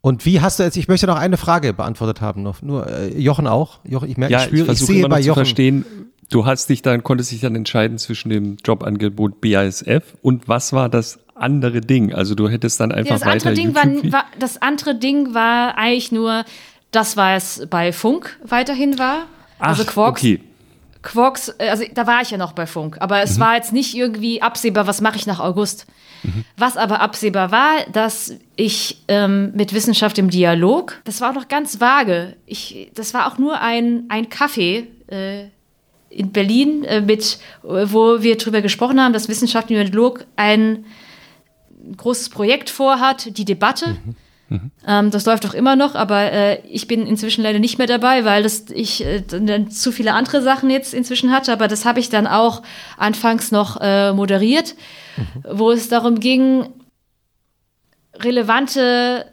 Und 0.00 0.26
wie 0.26 0.40
hast 0.40 0.58
du 0.58 0.64
jetzt, 0.64 0.76
ich 0.76 0.88
möchte 0.88 1.06
noch 1.06 1.16
eine 1.16 1.36
Frage 1.36 1.72
beantwortet 1.72 2.20
haben, 2.20 2.42
noch, 2.42 2.60
nur 2.60 2.88
äh, 2.88 3.16
Jochen 3.18 3.46
auch. 3.46 3.78
Jochen, 3.84 4.10
ich 4.10 4.16
merke, 4.16 4.32
Ja, 4.32 4.40
ich, 4.40 4.44
ich, 4.44 4.48
spüre, 4.48 4.62
ich, 4.62 4.66
versuche 4.66 4.86
sehe 4.86 4.98
immer 4.98 5.08
noch 5.08 5.16
bei 5.16 5.22
zu 5.22 5.28
Jochen. 5.28 5.44
verstehen, 5.44 5.84
du 6.32 6.46
hast 6.46 6.68
dich 6.68 6.82
dann, 6.82 7.02
konntest 7.02 7.30
dich 7.30 7.40
dann 7.40 7.54
entscheiden 7.54 7.98
zwischen 7.98 8.30
dem 8.30 8.56
Jobangebot 8.64 9.40
BASF 9.40 10.14
und 10.22 10.48
was 10.48 10.72
war 10.72 10.88
das 10.88 11.18
andere 11.34 11.80
Ding? 11.80 12.12
Also 12.12 12.34
du 12.34 12.48
hättest 12.48 12.80
dann 12.80 12.92
einfach 12.92 13.10
Ja, 13.10 13.18
das 13.18 13.22
andere 13.22 13.50
weiter 13.50 13.54
Ding 13.54 13.74
war, 13.74 14.12
war, 14.12 14.24
das 14.38 14.60
andere 14.60 14.94
Ding 14.94 15.34
war 15.34 15.76
eigentlich 15.76 16.12
nur, 16.12 16.44
das 16.90 17.16
war 17.16 17.36
es 17.36 17.66
bei 17.70 17.92
Funk 17.92 18.38
weiterhin 18.44 18.98
war. 18.98 19.26
also 19.58 19.84
Ach, 19.86 19.92
Quarks, 19.92 20.20
okay. 20.20 20.40
Quarks, 21.02 21.54
äh, 21.58 21.68
also 21.68 21.84
da 21.92 22.06
war 22.06 22.22
ich 22.22 22.30
ja 22.30 22.38
noch 22.38 22.52
bei 22.52 22.66
Funk, 22.66 22.96
aber 23.00 23.22
es 23.22 23.38
war 23.40 23.56
jetzt 23.56 23.72
nicht 23.72 23.94
irgendwie 23.94 24.40
absehbar, 24.40 24.86
was 24.86 25.00
mache 25.00 25.16
ich 25.16 25.26
nach 25.26 25.40
August. 25.40 25.86
Was 26.56 26.76
aber 26.76 27.00
absehbar 27.00 27.50
war, 27.50 27.78
dass 27.92 28.36
ich 28.54 29.02
ähm, 29.08 29.50
mit 29.56 29.74
Wissenschaft 29.74 30.18
im 30.18 30.30
Dialog, 30.30 31.00
das 31.02 31.20
war 31.20 31.30
auch 31.30 31.34
noch 31.34 31.48
ganz 31.48 31.80
vage. 31.80 32.36
Ich, 32.46 32.92
das 32.94 33.12
war 33.12 33.26
auch 33.26 33.38
nur 33.38 33.60
ein, 33.60 34.04
ein 34.08 34.28
Kaffee 34.28 34.86
äh, 35.08 35.48
in 36.12 36.32
Berlin, 36.32 36.84
äh, 36.84 37.00
mit, 37.00 37.38
äh, 37.64 37.86
wo 37.86 38.22
wir 38.22 38.36
darüber 38.36 38.60
gesprochen 38.62 39.00
haben, 39.00 39.12
dass 39.12 39.28
Wissenschaft 39.28 39.70
im 39.70 39.76
Dialog 39.76 40.26
ein 40.36 40.84
großes 41.96 42.28
Projekt 42.28 42.70
vorhat, 42.70 43.36
die 43.36 43.44
Debatte. 43.44 43.96
Ähm, 44.86 45.10
das 45.10 45.24
läuft 45.24 45.46
auch 45.46 45.54
immer 45.54 45.76
noch, 45.76 45.94
aber 45.94 46.30
äh, 46.32 46.58
ich 46.68 46.86
bin 46.86 47.06
inzwischen 47.06 47.42
leider 47.42 47.58
nicht 47.58 47.78
mehr 47.78 47.86
dabei, 47.86 48.24
weil 48.24 48.42
das, 48.42 48.66
ich 48.70 49.04
äh, 49.04 49.22
dann 49.22 49.70
zu 49.70 49.92
viele 49.92 50.12
andere 50.12 50.42
Sachen 50.42 50.68
jetzt 50.70 50.92
inzwischen 50.92 51.32
hatte. 51.32 51.52
Aber 51.52 51.68
das 51.68 51.84
habe 51.84 52.00
ich 52.00 52.10
dann 52.10 52.26
auch 52.26 52.62
anfangs 52.98 53.50
noch 53.50 53.80
äh, 53.80 54.12
moderiert, 54.12 54.74
wo 55.50 55.70
es 55.70 55.88
darum 55.88 56.20
ging, 56.20 56.66
relevante, 58.24 59.26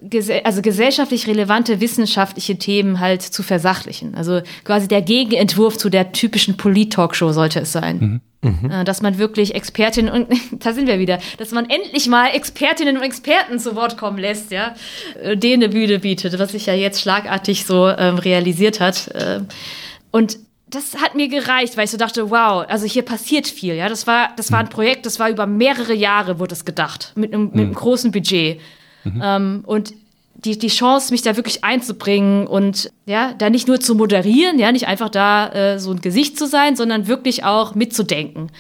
also 0.44 0.62
gesellschaftlich 0.62 1.28
relevante 1.28 1.80
wissenschaftliche 1.82 2.58
Themen 2.58 3.00
halt 3.00 3.22
zu 3.22 3.44
versachlichen. 3.44 4.16
Also 4.16 4.42
quasi 4.64 4.88
der 4.88 5.02
Gegenentwurf 5.02 5.78
zu 5.78 5.90
der 5.90 6.12
typischen 6.12 6.58
Polit-Talkshow 6.58 7.32
sollte 7.32 7.62
es 7.62 7.72
sein. 7.72 8.22
Äh, 8.42 8.86
Dass 8.86 9.02
man 9.02 9.18
wirklich 9.18 9.54
Expertinnen 9.54 10.12
und 10.14 10.28
da 10.64 10.74
sind 10.74 10.88
wir 10.88 11.00
wieder, 11.00 11.20
dass 11.38 11.52
man 11.52 11.70
endlich 11.70 12.08
mal 12.08 12.28
Expertinnen 12.28 12.98
und 12.98 13.04
Experten 13.04 13.60
zu 13.60 13.76
Wort 13.76 13.98
kommen 13.98 14.18
lässt, 14.18 14.52
ja, 14.52 14.76
äh, 15.22 15.36
denen 15.36 15.64
eine 15.64 15.74
Bühne 15.74 16.00
bietet, 16.00 16.40
was 16.40 16.54
sich 16.54 16.66
ja 16.66 16.74
jetzt 16.74 17.02
schlagartig 17.02 17.66
so 17.66 17.90
ähm, 17.90 18.18
realisiert 18.18 18.80
hat. 18.80 19.12
Ähm, 19.14 19.48
und 20.12 20.38
das 20.70 20.96
hat 21.02 21.16
mir 21.16 21.28
gereicht, 21.28 21.76
weil 21.76 21.86
ich 21.86 21.92
so 21.92 21.98
dachte, 21.98 22.30
wow, 22.30 22.66
also 22.68 22.86
hier 22.86 23.02
passiert 23.04 23.48
viel, 23.48 23.76
ja. 23.76 23.90
Das 23.90 24.08
war, 24.08 24.30
das 24.38 24.52
war 24.52 24.60
ein 24.60 24.70
Projekt, 24.70 25.06
das 25.06 25.20
war 25.20 25.30
über 25.30 25.48
mehrere 25.48 25.94
Jahre 25.94 26.40
wurde 26.40 26.54
es 26.54 26.64
gedacht, 26.64 27.12
mit 27.16 27.34
einem, 27.34 27.46
mit 27.46 27.56
einem 27.56 27.74
großen 27.74 28.12
Budget. 28.12 28.62
Ähm, 29.22 29.64
und 29.66 29.94
die, 30.36 30.58
die 30.58 30.68
Chance, 30.68 31.12
mich 31.12 31.22
da 31.22 31.36
wirklich 31.36 31.64
einzubringen 31.64 32.48
und 32.48 32.92
ja, 33.06 33.34
da 33.34 33.50
nicht 33.50 33.68
nur 33.68 33.80
zu 33.80 33.96
moderieren, 33.96 34.58
ja, 34.58 34.72
nicht 34.72 34.88
einfach 34.88 35.10
da 35.10 35.50
äh, 35.50 35.80
so 35.80 35.92
ein 35.92 36.02
Gesicht 36.02 36.38
zu 36.38 36.48
sein, 36.48 36.76
sondern 36.76 37.08
wirklich 37.08 37.44
auch 37.44 37.76
mitzudenken. 37.76 38.52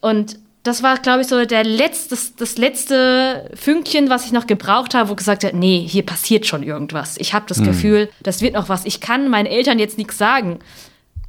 Und 0.00 0.38
das 0.62 0.82
war, 0.82 0.96
glaube 0.98 1.22
ich, 1.22 1.26
so 1.26 1.44
der 1.44 1.64
letzte, 1.64 2.10
das, 2.10 2.36
das 2.36 2.56
letzte 2.56 3.50
Fünkchen, 3.54 4.08
was 4.10 4.26
ich 4.26 4.32
noch 4.32 4.46
gebraucht 4.46 4.94
habe, 4.94 5.10
wo 5.10 5.14
gesagt 5.14 5.44
hat, 5.44 5.54
nee, 5.54 5.84
hier 5.86 6.06
passiert 6.06 6.46
schon 6.46 6.62
irgendwas. 6.62 7.16
Ich 7.18 7.34
habe 7.34 7.46
das 7.48 7.62
Gefühl, 7.62 8.08
das 8.22 8.42
wird 8.42 8.54
noch 8.54 8.68
was. 8.68 8.84
Ich 8.84 9.00
kann 9.00 9.28
meinen 9.28 9.46
Eltern 9.46 9.78
jetzt 9.78 9.98
nichts 9.98 10.18
sagen, 10.18 10.60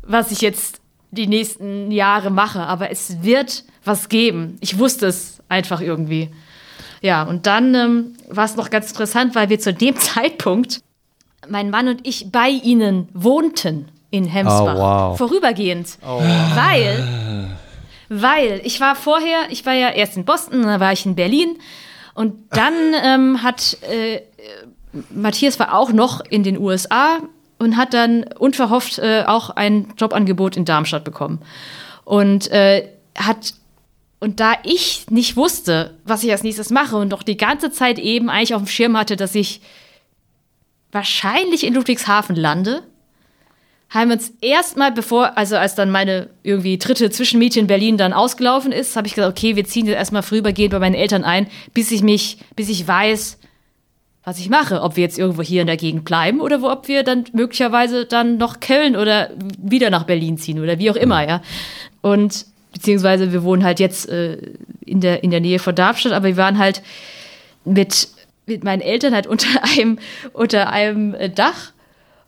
was 0.03 0.31
ich 0.31 0.41
jetzt 0.41 0.81
die 1.11 1.27
nächsten 1.27 1.91
Jahre 1.91 2.29
mache, 2.29 2.61
aber 2.61 2.91
es 2.91 3.23
wird 3.23 3.63
was 3.83 4.07
geben. 4.07 4.57
Ich 4.61 4.77
wusste 4.77 5.07
es 5.07 5.41
einfach 5.49 5.81
irgendwie. 5.81 6.29
Ja, 7.03 7.23
und 7.23 7.47
dann 7.47 7.75
ähm, 7.75 8.15
war 8.29 8.45
es 8.45 8.55
noch 8.55 8.69
ganz 8.69 8.89
interessant, 8.89 9.35
weil 9.35 9.49
wir 9.49 9.59
zu 9.59 9.73
dem 9.73 9.95
Zeitpunkt, 9.97 10.81
mein 11.49 11.69
Mann 11.69 11.89
und 11.89 12.07
ich, 12.07 12.31
bei 12.31 12.47
ihnen 12.47 13.09
wohnten 13.13 13.89
in 14.09 14.25
Hemsbach. 14.25 14.75
Oh, 14.75 14.79
wow. 14.79 15.17
Vorübergehend. 15.17 15.97
Weil, 16.01 17.49
weil 18.07 18.61
ich 18.63 18.79
war 18.79 18.95
vorher, 18.95 19.49
ich 19.49 19.65
war 19.65 19.73
ja 19.73 19.89
erst 19.89 20.15
in 20.15 20.23
Boston, 20.23 20.63
dann 20.63 20.79
war 20.79 20.93
ich 20.93 21.05
in 21.05 21.15
Berlin 21.15 21.57
und 22.13 22.35
dann 22.51 22.73
ähm, 23.03 23.43
hat 23.43 23.77
äh, 23.81 24.21
Matthias 25.09 25.59
war 25.59 25.73
auch 25.73 25.91
noch 25.91 26.21
in 26.21 26.43
den 26.43 26.57
USA 26.57 27.19
und 27.57 27.75
hat 27.75 27.93
dann 27.93 28.23
unverhofft 28.39 28.99
äh, 28.99 29.23
auch 29.27 29.49
ein 29.49 29.93
Jobangebot 29.97 30.55
in 30.55 30.63
Darmstadt 30.63 31.03
bekommen. 31.03 31.39
Und 32.05 32.49
äh, 32.51 32.87
hat 33.17 33.55
und 34.23 34.39
da 34.39 34.53
ich 34.63 35.05
nicht 35.09 35.35
wusste, 35.35 35.97
was 36.05 36.23
ich 36.23 36.31
als 36.31 36.43
nächstes 36.43 36.69
mache 36.69 36.95
und 36.95 37.09
doch 37.09 37.23
die 37.23 37.35
ganze 37.35 37.71
Zeit 37.71 37.99
eben 37.99 38.29
eigentlich 38.29 38.55
auf 38.55 38.61
dem 38.61 38.69
Schirm 38.69 38.97
hatte, 38.97 39.17
dass 39.17 39.35
ich 39.35 39.59
wahrscheinlich 40.93 41.65
in 41.65 41.73
Ludwigshafen 41.73 42.37
lande, 42.37 42.83
haben 43.89 44.07
wir 44.07 44.15
uns 44.15 44.31
erstmal, 44.39 44.93
bevor, 44.93 45.37
also 45.37 45.57
als 45.57 45.75
dann 45.75 45.91
meine 45.91 46.29
irgendwie 46.41 46.77
dritte 46.77 47.09
Zwischenmiete 47.09 47.59
in 47.59 47.67
Berlin 47.67 47.97
dann 47.97 48.13
ausgelaufen 48.13 48.71
ist, 48.71 48.95
habe 48.95 49.07
ich 49.07 49.15
gesagt, 49.15 49.37
okay, 49.37 49.57
wir 49.57 49.65
ziehen 49.65 49.87
jetzt 49.87 49.97
erstmal 49.97 50.23
vorübergehend 50.23 50.71
bei 50.71 50.79
meinen 50.79 50.95
Eltern 50.95 51.25
ein, 51.25 51.47
bis 51.73 51.91
ich 51.91 52.01
mich, 52.01 52.37
bis 52.55 52.69
ich 52.69 52.87
weiß, 52.87 53.37
was 54.23 54.39
ich 54.39 54.49
mache, 54.49 54.83
ob 54.83 54.95
wir 54.95 55.03
jetzt 55.03 55.19
irgendwo 55.19 55.41
hier 55.41 55.59
in 55.59 55.67
der 55.67 55.75
Gegend 55.75 56.05
bleiben 56.05 56.39
oder 56.39 56.61
wo, 56.61 56.71
ob 56.71 56.87
wir 56.87 57.03
dann 57.03 57.25
möglicherweise 57.33 58.05
dann 58.05 58.37
noch 58.37 58.61
Köln 58.61 58.95
oder 58.95 59.31
wieder 59.57 59.89
nach 59.89 60.05
Berlin 60.05 60.37
ziehen 60.37 60.61
oder 60.61 60.79
wie 60.79 60.89
auch 60.89 60.95
immer, 60.95 61.27
ja. 61.27 61.41
Und 62.01 62.52
beziehungsweise 62.73 63.31
wir 63.31 63.43
wohnen 63.43 63.63
halt 63.63 63.79
jetzt 63.79 64.09
äh, 64.09 64.37
in, 64.81 64.99
der, 64.99 65.23
in 65.23 65.31
der 65.31 65.39
Nähe 65.39 65.59
von 65.59 65.75
Darmstadt, 65.75 66.11
aber 66.11 66.25
wir 66.25 66.37
waren 66.37 66.57
halt 66.57 66.81
mit, 67.63 68.09
mit 68.45 68.63
meinen 68.63 68.81
Eltern 68.81 69.13
halt 69.13 69.27
unter 69.33 69.63
einem, 69.63 69.99
unter 70.33 70.69
einem 70.69 71.13
äh, 71.13 71.29
Dach. 71.29 71.71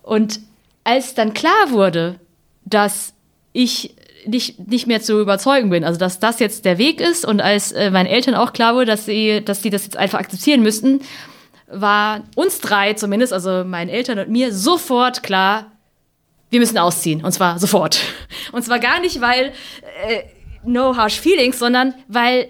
Und 0.02 0.40
als 0.84 1.16
dann 1.16 1.34
klar 1.34 1.72
wurde, 1.72 2.20
dass 2.64 3.14
ich 3.52 3.96
nicht, 4.28 4.68
nicht 4.68 4.88
mehr 4.88 5.02
zu 5.02 5.20
überzeugen 5.20 5.70
bin, 5.70 5.84
also 5.84 6.00
dass 6.00 6.20
das 6.20 6.40
jetzt 6.40 6.66
der 6.66 6.78
Weg 6.78 7.02
ist 7.02 7.26
und 7.26 7.42
als 7.42 7.72
äh, 7.72 7.92
meinen 7.92 8.08
Eltern 8.08 8.36
auch 8.36 8.54
klar 8.54 8.76
wurde, 8.76 8.88
dass 8.88 9.06
sie, 9.06 9.44
dass 9.44 9.62
sie 9.62 9.70
das 9.70 9.84
jetzt 9.84 9.98
einfach 9.98 10.20
akzeptieren 10.20 10.62
müssten, 10.62 11.02
war 11.68 12.24
uns 12.36 12.60
drei 12.60 12.94
zumindest, 12.94 13.34
also 13.34 13.64
meinen 13.64 13.90
Eltern 13.90 14.20
und 14.20 14.30
mir, 14.30 14.54
sofort 14.54 15.24
klar, 15.24 15.72
wir 16.50 16.60
müssen 16.60 16.78
ausziehen. 16.78 17.24
Und 17.24 17.32
zwar 17.32 17.60
sofort. 17.60 18.00
Und 18.52 18.64
zwar 18.64 18.80
gar 18.80 19.00
nicht, 19.00 19.20
weil 19.20 19.52
äh, 20.08 20.22
no 20.66 20.96
harsh 20.96 21.20
feelings, 21.20 21.60
sondern 21.60 21.94
weil 22.08 22.50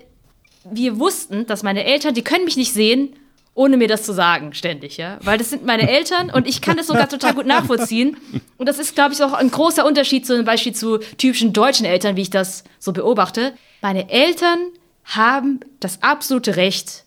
wir 0.70 1.00
wussten, 1.00 1.46
dass 1.46 1.64
meine 1.64 1.86
Eltern, 1.86 2.14
die 2.14 2.24
können 2.24 2.46
mich 2.46 2.58
nicht 2.58 2.74
sehen, 2.74 3.16
ohne 3.54 3.78
mir 3.78 3.88
das 3.88 4.04
zu 4.04 4.14
sagen, 4.14 4.54
ständig, 4.54 4.98
ja. 4.98 5.18
Weil 5.24 5.38
das 5.38 5.50
sind 5.50 5.66
meine 5.66 5.90
Eltern 5.90 6.30
und 6.30 6.46
ich 6.46 6.62
kann 6.62 6.76
das 6.76 6.88
sogar 6.88 7.08
total 7.08 7.34
gut 7.34 7.46
nachvollziehen. 7.46 8.18
Und 8.58 8.68
das 8.68 8.80
ist, 8.80 8.96
glaube 8.96 9.14
ich, 9.14 9.24
auch 9.24 9.34
ein 9.34 9.50
großer 9.50 9.86
Unterschied 9.86 10.26
zum 10.26 10.44
Beispiel 10.44 10.74
zu 10.74 10.98
typischen 11.18 11.54
deutschen 11.54 11.86
Eltern, 11.86 12.18
wie 12.18 12.24
ich 12.24 12.30
das 12.30 12.66
so 12.80 12.92
beobachte. 12.92 13.54
Meine 13.82 14.10
Eltern 14.10 14.60
haben 15.06 15.62
das 15.80 16.04
absolute 16.04 16.58
Recht, 16.58 17.06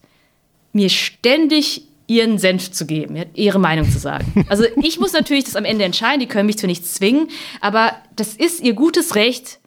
mir 0.73 0.89
ständig 0.89 1.83
ihren 2.07 2.39
Senf 2.39 2.71
zu 2.73 2.87
geben, 2.87 3.23
ihre 3.35 3.59
Meinung 3.59 3.91
zu 3.91 3.99
sagen. 3.99 4.47
Also 4.49 4.65
ich 4.81 4.99
muss 4.99 5.13
natürlich 5.13 5.45
das 5.45 5.57
am 5.57 5.67
Ende 5.67 5.85
entscheiden, 5.85 6.21
die 6.21 6.27
können 6.27 6.47
mich 6.47 6.59
zu 6.59 6.67
nichts 6.67 6.95
zwingen, 6.95 7.29
aber 7.61 7.93
das 8.17 8.35
ist 8.35 8.63
ihr 8.63 8.73
gutes 8.73 9.15
Recht, 9.15 9.59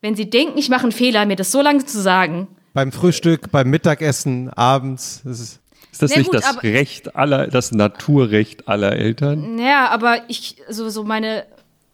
wenn 0.00 0.16
sie 0.16 0.30
denken, 0.30 0.58
ich 0.58 0.68
mache 0.68 0.82
einen 0.84 0.92
Fehler, 0.92 1.26
mir 1.26 1.36
das 1.36 1.52
so 1.52 1.60
lange 1.60 1.84
zu 1.84 2.00
sagen. 2.00 2.48
Beim 2.72 2.92
Frühstück, 2.92 3.50
beim 3.50 3.68
Mittagessen, 3.68 4.48
abends. 4.50 5.22
Das 5.24 5.40
ist 5.40 5.60
Ist 5.92 6.02
das 6.02 6.16
nicht 6.16 6.30
gut, 6.30 6.36
das 6.36 6.62
Recht 6.62 7.16
aller, 7.16 7.48
das 7.48 7.72
Naturrecht 7.72 8.68
aller 8.68 8.92
Eltern? 8.92 9.58
Ja, 9.58 9.88
aber 9.88 10.22
ich, 10.28 10.56
so, 10.68 10.88
so 10.88 11.04
meine, 11.04 11.44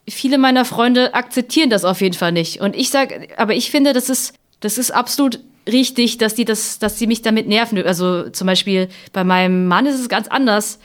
viele 0.08 0.38
meiner 0.38 0.64
Freunde 0.64 1.14
akzeptieren 1.14 1.70
das 1.70 1.84
auf 1.84 2.00
jeden 2.00 2.14
Fall 2.14 2.32
nicht. 2.32 2.60
Und 2.60 2.76
ich 2.76 2.90
sage, 2.90 3.28
aber 3.36 3.54
ich 3.54 3.70
finde, 3.70 3.92
das 3.92 4.08
ist, 4.10 4.34
das 4.60 4.78
ist 4.78 4.90
absolut 4.90 5.40
richtig, 5.68 6.18
dass 6.18 6.34
die 6.34 6.44
das, 6.44 6.78
dass 6.78 6.98
sie 6.98 7.06
mich 7.06 7.22
damit 7.22 7.48
nerven. 7.48 7.82
Also 7.84 8.28
zum 8.30 8.46
Beispiel 8.46 8.88
bei 9.12 9.24
meinem 9.24 9.66
Mann 9.66 9.86
ist 9.86 9.98
es 9.98 10.08
ganz 10.08 10.28
anders. 10.28 10.78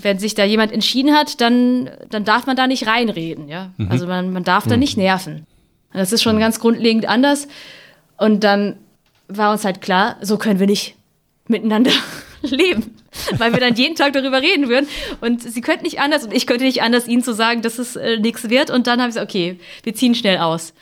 Wenn 0.00 0.18
sich 0.18 0.34
da 0.34 0.44
jemand 0.44 0.72
entschieden 0.72 1.12
hat, 1.12 1.42
dann, 1.42 1.90
dann 2.08 2.24
darf 2.24 2.46
man 2.46 2.56
da 2.56 2.66
nicht 2.66 2.86
reinreden, 2.86 3.48
ja. 3.48 3.72
Also 3.90 4.06
man, 4.06 4.32
man 4.32 4.42
darf 4.42 4.66
da 4.66 4.78
nicht 4.78 4.96
nerven. 4.96 5.46
Das 5.92 6.12
ist 6.12 6.22
schon 6.22 6.38
ganz 6.38 6.60
grundlegend 6.60 7.06
anders. 7.06 7.48
Und 8.18 8.44
dann 8.44 8.76
war 9.28 9.52
uns 9.52 9.64
halt 9.64 9.80
klar, 9.80 10.16
so 10.20 10.38
können 10.38 10.60
wir 10.60 10.66
nicht 10.66 10.96
miteinander 11.48 11.90
leben. 12.42 12.96
Weil 13.36 13.52
wir 13.52 13.60
dann 13.60 13.74
jeden 13.74 13.94
Tag 13.94 14.14
darüber 14.14 14.40
reden 14.40 14.68
würden. 14.68 14.88
Und 15.20 15.42
sie 15.42 15.60
könnten 15.60 15.84
nicht 15.84 16.00
anders 16.00 16.24
und 16.24 16.32
ich 16.32 16.46
könnte 16.46 16.64
nicht 16.64 16.82
anders, 16.82 17.06
ihnen 17.06 17.22
zu 17.22 17.34
sagen, 17.34 17.60
dass 17.60 17.78
es 17.78 17.96
äh, 17.96 18.18
nichts 18.18 18.48
wird. 18.48 18.70
Und 18.70 18.86
dann 18.86 19.00
habe 19.00 19.10
ich 19.10 19.14
gesagt, 19.14 19.30
okay, 19.30 19.58
wir 19.82 19.94
ziehen 19.94 20.14
schnell 20.14 20.38
aus. 20.38 20.72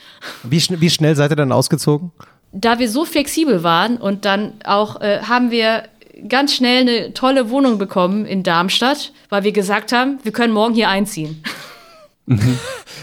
wie, 0.43 0.61
schn 0.61 0.79
wie 0.79 0.89
schnell 0.89 1.15
seid 1.15 1.31
ihr 1.31 1.35
dann 1.35 1.51
ausgezogen? 1.51 2.11
Da 2.53 2.79
wir 2.79 2.89
so 2.89 3.05
flexibel 3.05 3.63
waren 3.63 3.97
und 3.97 4.25
dann 4.25 4.53
auch 4.63 5.01
äh, 5.01 5.21
haben 5.23 5.51
wir 5.51 5.83
ganz 6.27 6.53
schnell 6.55 6.81
eine 6.81 7.13
tolle 7.13 7.49
Wohnung 7.49 7.77
bekommen 7.77 8.25
in 8.25 8.43
Darmstadt, 8.43 9.11
weil 9.29 9.43
wir 9.43 9.51
gesagt 9.51 9.91
haben, 9.91 10.19
wir 10.23 10.31
können 10.31 10.53
morgen 10.53 10.73
hier 10.73 10.89
einziehen. 10.89 11.43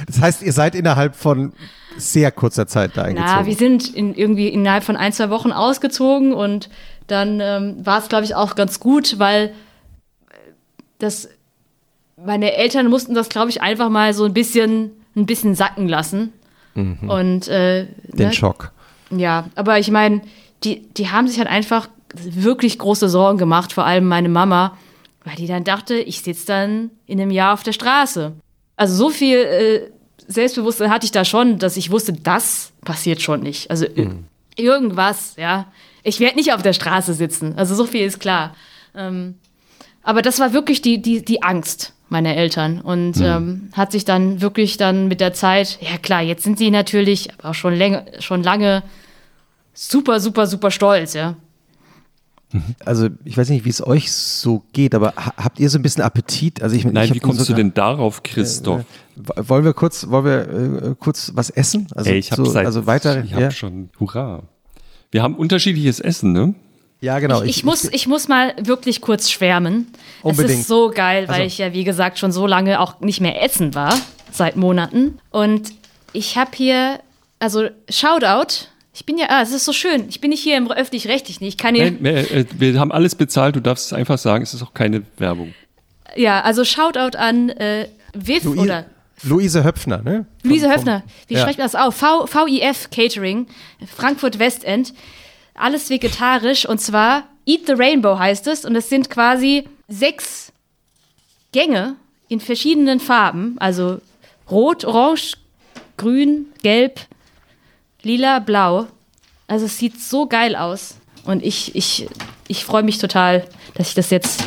Das 0.07 0.21
heißt, 0.21 0.43
ihr 0.43 0.53
seid 0.53 0.75
innerhalb 0.75 1.17
von 1.17 1.53
sehr 1.97 2.31
kurzer 2.31 2.67
Zeit 2.67 2.93
da 2.97 3.03
eingezogen. 3.03 3.35
Na, 3.35 3.47
wir 3.47 3.57
sind 3.57 3.93
in, 3.95 4.15
irgendwie 4.15 4.49
innerhalb 4.49 4.85
von 4.85 4.97
ein, 4.97 5.13
zwei 5.13 5.31
Wochen 5.31 5.53
ausgezogen 5.53 6.33
und 6.33 6.69
dann 7.09 7.41
ähm, 7.41 7.85
war 7.85 7.99
es, 7.99 8.09
glaube 8.09 8.25
ich, 8.25 8.35
auch 8.35 8.55
ganz 8.55 8.81
gut, 8.81 9.19
weil 9.19 9.53
das, 10.99 11.29
meine 12.17 12.55
Eltern 12.55 12.89
mussten 12.89 13.15
das, 13.15 13.29
glaube 13.29 13.51
ich, 13.51 13.63
einfach 13.63 13.89
mal 13.89 14.15
so 14.15 14.25
ein 14.25 14.35
bisschen, 14.35 14.93
ein 15.17 15.27
bisschen 15.27 15.55
sacken 15.55 15.89
lassen. 15.89 16.33
Mhm. 16.75 17.09
Und 17.09 17.49
äh, 17.49 17.87
Den 18.13 18.29
ne? 18.29 18.33
Schock. 18.33 18.73
Ja, 19.11 19.47
aber 19.55 19.79
ich 19.79 19.91
meine, 19.91 20.21
die, 20.65 20.89
die 20.95 21.11
haben 21.11 21.29
sich 21.29 21.39
halt 21.39 21.49
einfach 21.49 21.89
wirklich 22.15 22.79
große 22.79 23.09
Sorgen 23.09 23.39
gemacht, 23.39 23.73
vor 23.73 23.85
allem 23.85 24.07
meine 24.07 24.29
Mama, 24.29 24.77
weil 25.25 25.37
die 25.37 25.47
dann 25.47 25.65
dachte, 25.65 25.97
ich 25.97 26.23
sitze 26.23 26.47
dann 26.47 26.91
in 27.07 27.21
einem 27.21 27.31
Jahr 27.31 27.55
auf 27.55 27.63
der 27.63 27.73
Straße. 27.73 28.33
Also 28.79 28.95
so 28.95 29.11
viel 29.11 29.37
äh, 29.37 29.91
Selbstbewusstsein 30.29 30.91
hatte 30.91 31.05
ich 31.05 31.11
da 31.11 31.25
schon, 31.25 31.59
dass 31.59 31.77
ich 31.77 31.91
wusste, 31.91 32.13
das 32.13 32.73
passiert 32.85 33.21
schon 33.21 33.41
nicht. 33.41 33.71
Also 33.71 33.87
äh, 33.87 34.09
irgendwas, 34.57 35.35
ja. 35.37 35.67
Ich 36.05 36.21
werde 36.21 36.37
nicht 36.37 36.53
auf 36.53 36.63
der 36.63 36.73
Straße 36.73 37.13
sitzen. 37.13 37.55
Also 37.57 37.75
so 37.75 37.87
viel 37.87 38.07
ist 38.07 38.21
klar. 38.21 38.55
Ähm, 38.95 39.35
aber 40.03 40.23
das 40.23 40.39
war 40.39 40.53
wirklich 40.53 40.81
die, 40.81 41.03
die, 41.03 41.25
die 41.25 41.43
Angst 41.43 41.93
meiner 42.09 42.37
Eltern 42.37 42.81
und 42.81 43.21
ähm, 43.21 43.69
hat 43.73 43.93
sich 43.93 44.05
dann 44.05 44.41
wirklich 44.41 44.77
dann 44.79 45.09
mit 45.09 45.21
der 45.21 45.35
Zeit, 45.35 45.79
ja 45.83 45.99
klar, 45.99 46.23
jetzt 46.23 46.45
sind 46.45 46.57
sie 46.57 46.71
natürlich, 46.71 47.29
aber 47.35 47.51
auch 47.51 47.55
schon, 47.55 47.75
länger, 47.75 48.07
schon 48.21 48.43
lange 48.43 48.83
super, 49.75 50.21
super, 50.21 50.47
super 50.47 50.71
stolz, 50.71 51.15
ja. 51.15 51.37
Also 52.85 53.09
ich 53.25 53.37
weiß 53.37 53.51
nicht, 53.51 53.65
wie 53.65 53.71
es 53.71 53.87
euch 53.87 54.11
so 54.11 54.63
geht, 54.73 54.95
aber 54.95 55.13
ha 55.17 55.35
habt 55.37 55.61
ihr 55.61 55.69
so 55.69 55.79
ein 55.79 55.83
bisschen 55.83 56.03
Appetit? 56.03 56.63
Also 56.63 56.77
ich, 56.77 56.85
Nein, 56.85 57.05
ich 57.09 57.15
wie 57.15 57.21
kommst 57.21 57.47
du 57.49 57.53
denn 57.53 57.75
darauf, 57.75 58.23
Christoph? 58.23 58.81
Äh, 58.81 59.49
wollen 59.49 59.65
wir 59.65 59.75
kurz, 59.75 60.09
wollen 60.09 60.25
wir 60.25 60.91
äh, 60.91 60.95
kurz 60.99 61.33
was 61.35 61.51
essen? 61.51 61.89
Also, 61.95 62.11
Ey, 62.11 62.19
ich 62.19 62.33
habe 62.33 62.45
so, 62.45 62.51
seit, 62.51 62.65
also 62.65 62.87
weiter. 62.87 63.23
ich 63.23 63.35
hab 63.35 63.41
ja. 63.41 63.51
schon, 63.51 63.91
hurra. 64.01 64.45
Wir 65.11 65.23
haben 65.23 65.37
unterschiedliches 65.37 66.01
Essen, 66.01 66.33
ne? 66.33 66.55
ja, 67.01 67.19
genau. 67.19 67.43
Ich, 67.43 67.59
ich, 67.59 67.65
muss, 67.65 67.85
ich 67.85 68.07
muss 68.07 68.29
mal 68.29 68.55
wirklich 68.61 69.01
kurz 69.01 69.31
schwärmen. 69.31 69.87
Es 70.21 70.25
Unbedingt. 70.31 70.61
ist 70.61 70.69
so 70.69 70.91
geil, 70.91 71.29
weil 71.29 71.35
Also- 71.43 71.47
ich 71.47 71.59
ja, 71.59 71.73
wie 71.75 71.85
gesagt, 71.85 72.19
schon 72.19 72.33
so 72.33 72.47
lange 72.47 72.81
auch 72.81 73.01
nicht 73.01 73.21
mehr 73.21 73.43
essen 73.43 73.75
war, 73.75 73.95
seit 74.33 74.57
Monaten. 74.57 75.19
Und 75.31 75.73
ich 76.13 76.37
habe 76.39 76.51
hier, 76.55 77.01
also 77.39 77.69
Shoutout. 77.91 78.69
Ich 78.99 79.07
bin 79.07 79.17
ja, 79.17 79.27
ah, 79.29 79.43
es 79.43 79.53
ist 79.53 79.65
so 79.65 79.73
schön. 79.73 80.09
Ich 80.09 80.21
bin 80.21 80.31
nicht 80.31 80.43
hier 80.43 80.57
im 80.57 80.69
öffentlich-rechtlichen. 80.69 81.45
Ich 81.45 81.57
kann 81.57 81.77
hier, 81.77 81.85
Nein, 81.85 81.99
wir, 82.03 82.33
äh, 82.33 82.45
wir 82.59 82.81
haben 82.81 82.91
alles 82.91 83.15
bezahlt, 83.15 83.55
du 83.55 83.61
darfst 83.61 83.87
es 83.87 83.93
einfach 83.93 84.19
sagen, 84.19 84.43
es 84.43 84.55
ist 84.55 84.63
auch 84.65 84.75
keine 84.75 85.05
Werbung. 85.19 85.55
ja, 86.17 86.41
also 86.41 86.65
Shoutout 86.65 87.17
an 87.17 87.49
äh, 87.51 87.87
Viv 88.13 88.43
Luise, 88.43 88.61
oder 88.61 88.87
Luise 89.23 89.63
Höpfner, 89.63 90.03
ne? 90.03 90.27
Luise 90.43 90.69
Höfner, 90.69 91.05
wie 91.29 91.35
ja. 91.35 91.43
spricht 91.43 91.59
man 91.61 91.67
das 91.67 91.77
auf? 91.77 91.95
V, 91.95 92.27
VIF 92.27 92.91
Catering, 92.91 93.47
Frankfurt 93.87 94.41
Westend. 94.41 94.95
Alles 95.55 95.91
vegetarisch 95.91 96.67
und 96.67 96.81
zwar 96.81 97.25
Eat 97.47 97.67
the 97.67 97.75
Rainbow 97.75 98.19
heißt 98.19 98.49
es. 98.49 98.65
Und 98.65 98.75
es 98.75 98.89
sind 98.89 99.11
quasi 99.11 99.69
sechs 99.87 100.53
Gänge 101.53 101.95
in 102.29 102.41
verschiedenen 102.41 102.99
Farben. 102.99 103.57
Also 103.61 104.01
rot, 104.51 104.85
orange, 104.85 105.37
grün, 105.97 106.47
gelb, 106.63 107.01
lila, 108.03 108.39
blau. 108.39 108.87
Also 109.47 109.67
es 109.67 109.79
sieht 109.79 110.01
so 110.01 110.27
geil 110.27 110.57
aus. 110.57 110.97
Und 111.25 111.43
ich, 111.45 111.75
ich, 111.75 112.07
ich 112.49 112.65
freue 112.65 112.83
mich 112.83 112.99
total, 112.99 113.45
dass 113.75 113.89
ich 113.89 113.95
das 113.95 114.11
jetzt. 114.11 114.43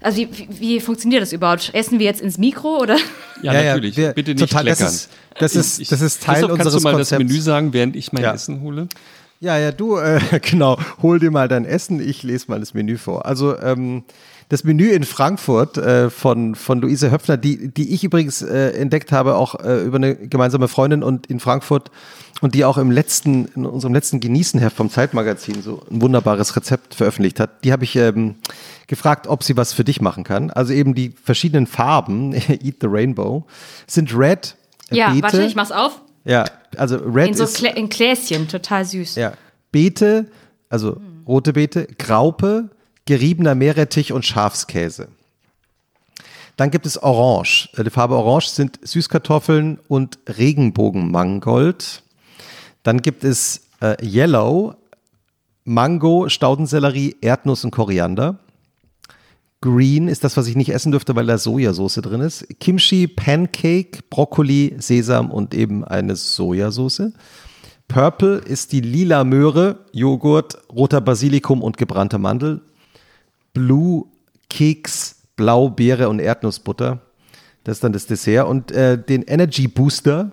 Also 0.00 0.18
wie, 0.18 0.28
wie, 0.38 0.60
wie 0.60 0.80
funktioniert 0.80 1.22
das 1.22 1.32
überhaupt? 1.32 1.70
Essen 1.72 1.98
wir 1.98 2.06
jetzt 2.06 2.20
ins 2.20 2.36
Mikro 2.38 2.78
oder? 2.78 2.96
Ja, 3.42 3.52
Ja, 3.54 3.62
ja, 3.62 3.74
natürlich. 3.74 3.96
wir- 3.96 4.12
Bitte 4.12 4.32
nicht 4.34 4.40
total, 4.50 4.64
das 4.66 4.78
kleckern. 4.78 4.94
ist- 4.94 5.10
das 5.38 5.56
ist- 5.56 5.78
Ich- 5.80 5.88
das 5.88 6.00
ist 6.00 6.22
Teil 6.22 6.34
Christoph, 6.34 6.50
unseres 6.52 6.72
Kannst 6.72 6.84
du 6.84 6.88
mal 6.88 6.92
Konzepts. 6.94 7.10
das 7.10 7.18
Menü 7.18 7.40
sagen, 7.40 7.72
während 7.72 7.96
ich 7.96 8.12
mein 8.12 8.22
Ja. 8.22 8.34
Essen 8.34 8.60
hole? 8.60 8.88
Ja, 9.40 9.58
ja, 9.58 9.72
du, 9.72 9.96
äh, 9.96 10.20
genau, 10.42 10.78
hol 11.02 11.18
dir 11.18 11.30
mal 11.30 11.48
dein 11.48 11.64
Essen, 11.64 12.06
ich 12.06 12.22
lese 12.22 12.46
mal 12.48 12.60
das 12.60 12.74
Menü 12.74 12.96
vor. 12.98 13.24
Also 13.26 13.58
ähm, 13.58 14.04
das 14.48 14.64
Menü 14.64 14.90
in 14.90 15.04
Frankfurt 15.04 15.76
äh, 15.78 16.10
von, 16.10 16.54
von 16.54 16.80
Luise 16.80 17.10
Höpfner, 17.10 17.36
die, 17.36 17.68
die 17.68 17.94
ich 17.94 18.04
übrigens 18.04 18.42
äh, 18.42 18.70
entdeckt 18.72 19.10
habe, 19.12 19.36
auch 19.36 19.54
äh, 19.60 19.82
über 19.84 19.96
eine 19.96 20.14
gemeinsame 20.14 20.68
Freundin 20.68 21.02
und 21.02 21.26
in 21.26 21.40
Frankfurt 21.40 21.90
und 22.40 22.54
die 22.54 22.64
auch 22.64 22.76
im 22.78 22.90
letzten, 22.90 23.46
in 23.56 23.64
unserem 23.64 23.94
letzten 23.94 24.20
Genießenheft 24.20 24.76
vom 24.76 24.90
Zeitmagazin 24.90 25.62
so 25.62 25.82
ein 25.90 26.02
wunderbares 26.02 26.54
Rezept 26.56 26.94
veröffentlicht 26.94 27.40
hat. 27.40 27.64
Die 27.64 27.72
habe 27.72 27.84
ich 27.84 27.96
ähm, 27.96 28.34
gefragt, 28.86 29.26
ob 29.28 29.42
sie 29.42 29.56
was 29.56 29.72
für 29.72 29.84
dich 29.84 30.00
machen 30.00 30.24
kann. 30.24 30.50
Also 30.50 30.72
eben 30.72 30.94
die 30.94 31.10
verschiedenen 31.22 31.66
Farben, 31.66 32.32
Eat 32.48 32.76
the 32.80 32.86
Rainbow, 32.88 33.46
sind 33.86 34.16
Red, 34.16 34.56
äh, 34.90 34.96
Ja, 34.96 35.10
Beete. 35.10 35.22
warte, 35.22 35.42
ich 35.44 35.54
mach's 35.56 35.72
auf. 35.72 36.00
Ja, 36.26 36.44
also 36.76 36.96
Red 36.96 37.28
In 37.28 37.34
so 37.34 37.44
ist 37.44 37.56
Klä 37.56 37.70
in 37.74 37.88
Gläschen, 37.88 38.48
total 38.48 38.84
süß. 38.84 39.16
ja. 39.16 39.32
Beete, 39.72 40.26
also 40.68 41.00
rote 41.26 41.52
Beete, 41.52 41.86
Graupe, 41.98 42.70
geriebener 43.06 43.54
Meerrettich 43.54 44.12
und 44.12 44.24
Schafskäse. 44.24 45.08
Dann 46.56 46.70
gibt 46.70 46.86
es 46.86 47.02
Orange. 47.02 47.68
Äh, 47.76 47.84
Die 47.84 47.90
Farbe 47.90 48.16
Orange 48.16 48.48
sind 48.48 48.78
Süßkartoffeln 48.82 49.78
und 49.88 50.18
Regenbogenmangold. 50.28 52.02
Dann 52.82 53.02
gibt 53.02 53.24
es 53.24 53.68
äh, 53.80 53.96
Yellow, 54.04 54.74
Mango, 55.64 56.28
Staudensellerie, 56.28 57.16
Erdnuss 57.20 57.64
und 57.64 57.70
Koriander. 57.70 58.38
Green 59.60 60.08
ist 60.08 60.22
das, 60.24 60.36
was 60.36 60.46
ich 60.46 60.56
nicht 60.56 60.68
essen 60.68 60.92
dürfte, 60.92 61.16
weil 61.16 61.24
da 61.24 61.38
Sojasauce 61.38 61.94
drin 61.94 62.20
ist. 62.20 62.46
Kimchi, 62.60 63.08
Pancake, 63.08 64.00
Brokkoli, 64.10 64.74
Sesam 64.78 65.30
und 65.30 65.54
eben 65.54 65.84
eine 65.84 66.16
Sojasauce. 66.16 67.12
Purple 67.88 68.38
ist 68.38 68.72
die 68.72 68.82
lila 68.82 69.24
Möhre, 69.24 69.86
Joghurt, 69.92 70.58
roter 70.70 71.00
Basilikum 71.00 71.62
und 71.62 71.78
gebrannte 71.78 72.18
Mandel. 72.18 72.60
Blue, 73.54 74.04
Keks, 74.50 75.16
Blau, 75.36 75.70
Beere 75.70 76.08
und 76.10 76.18
Erdnussbutter. 76.18 77.00
Das 77.64 77.78
ist 77.78 77.84
dann 77.84 77.92
das 77.94 78.06
Dessert. 78.06 78.46
Und 78.46 78.70
äh, 78.72 78.98
den 79.02 79.22
Energy 79.22 79.68
Booster 79.68 80.32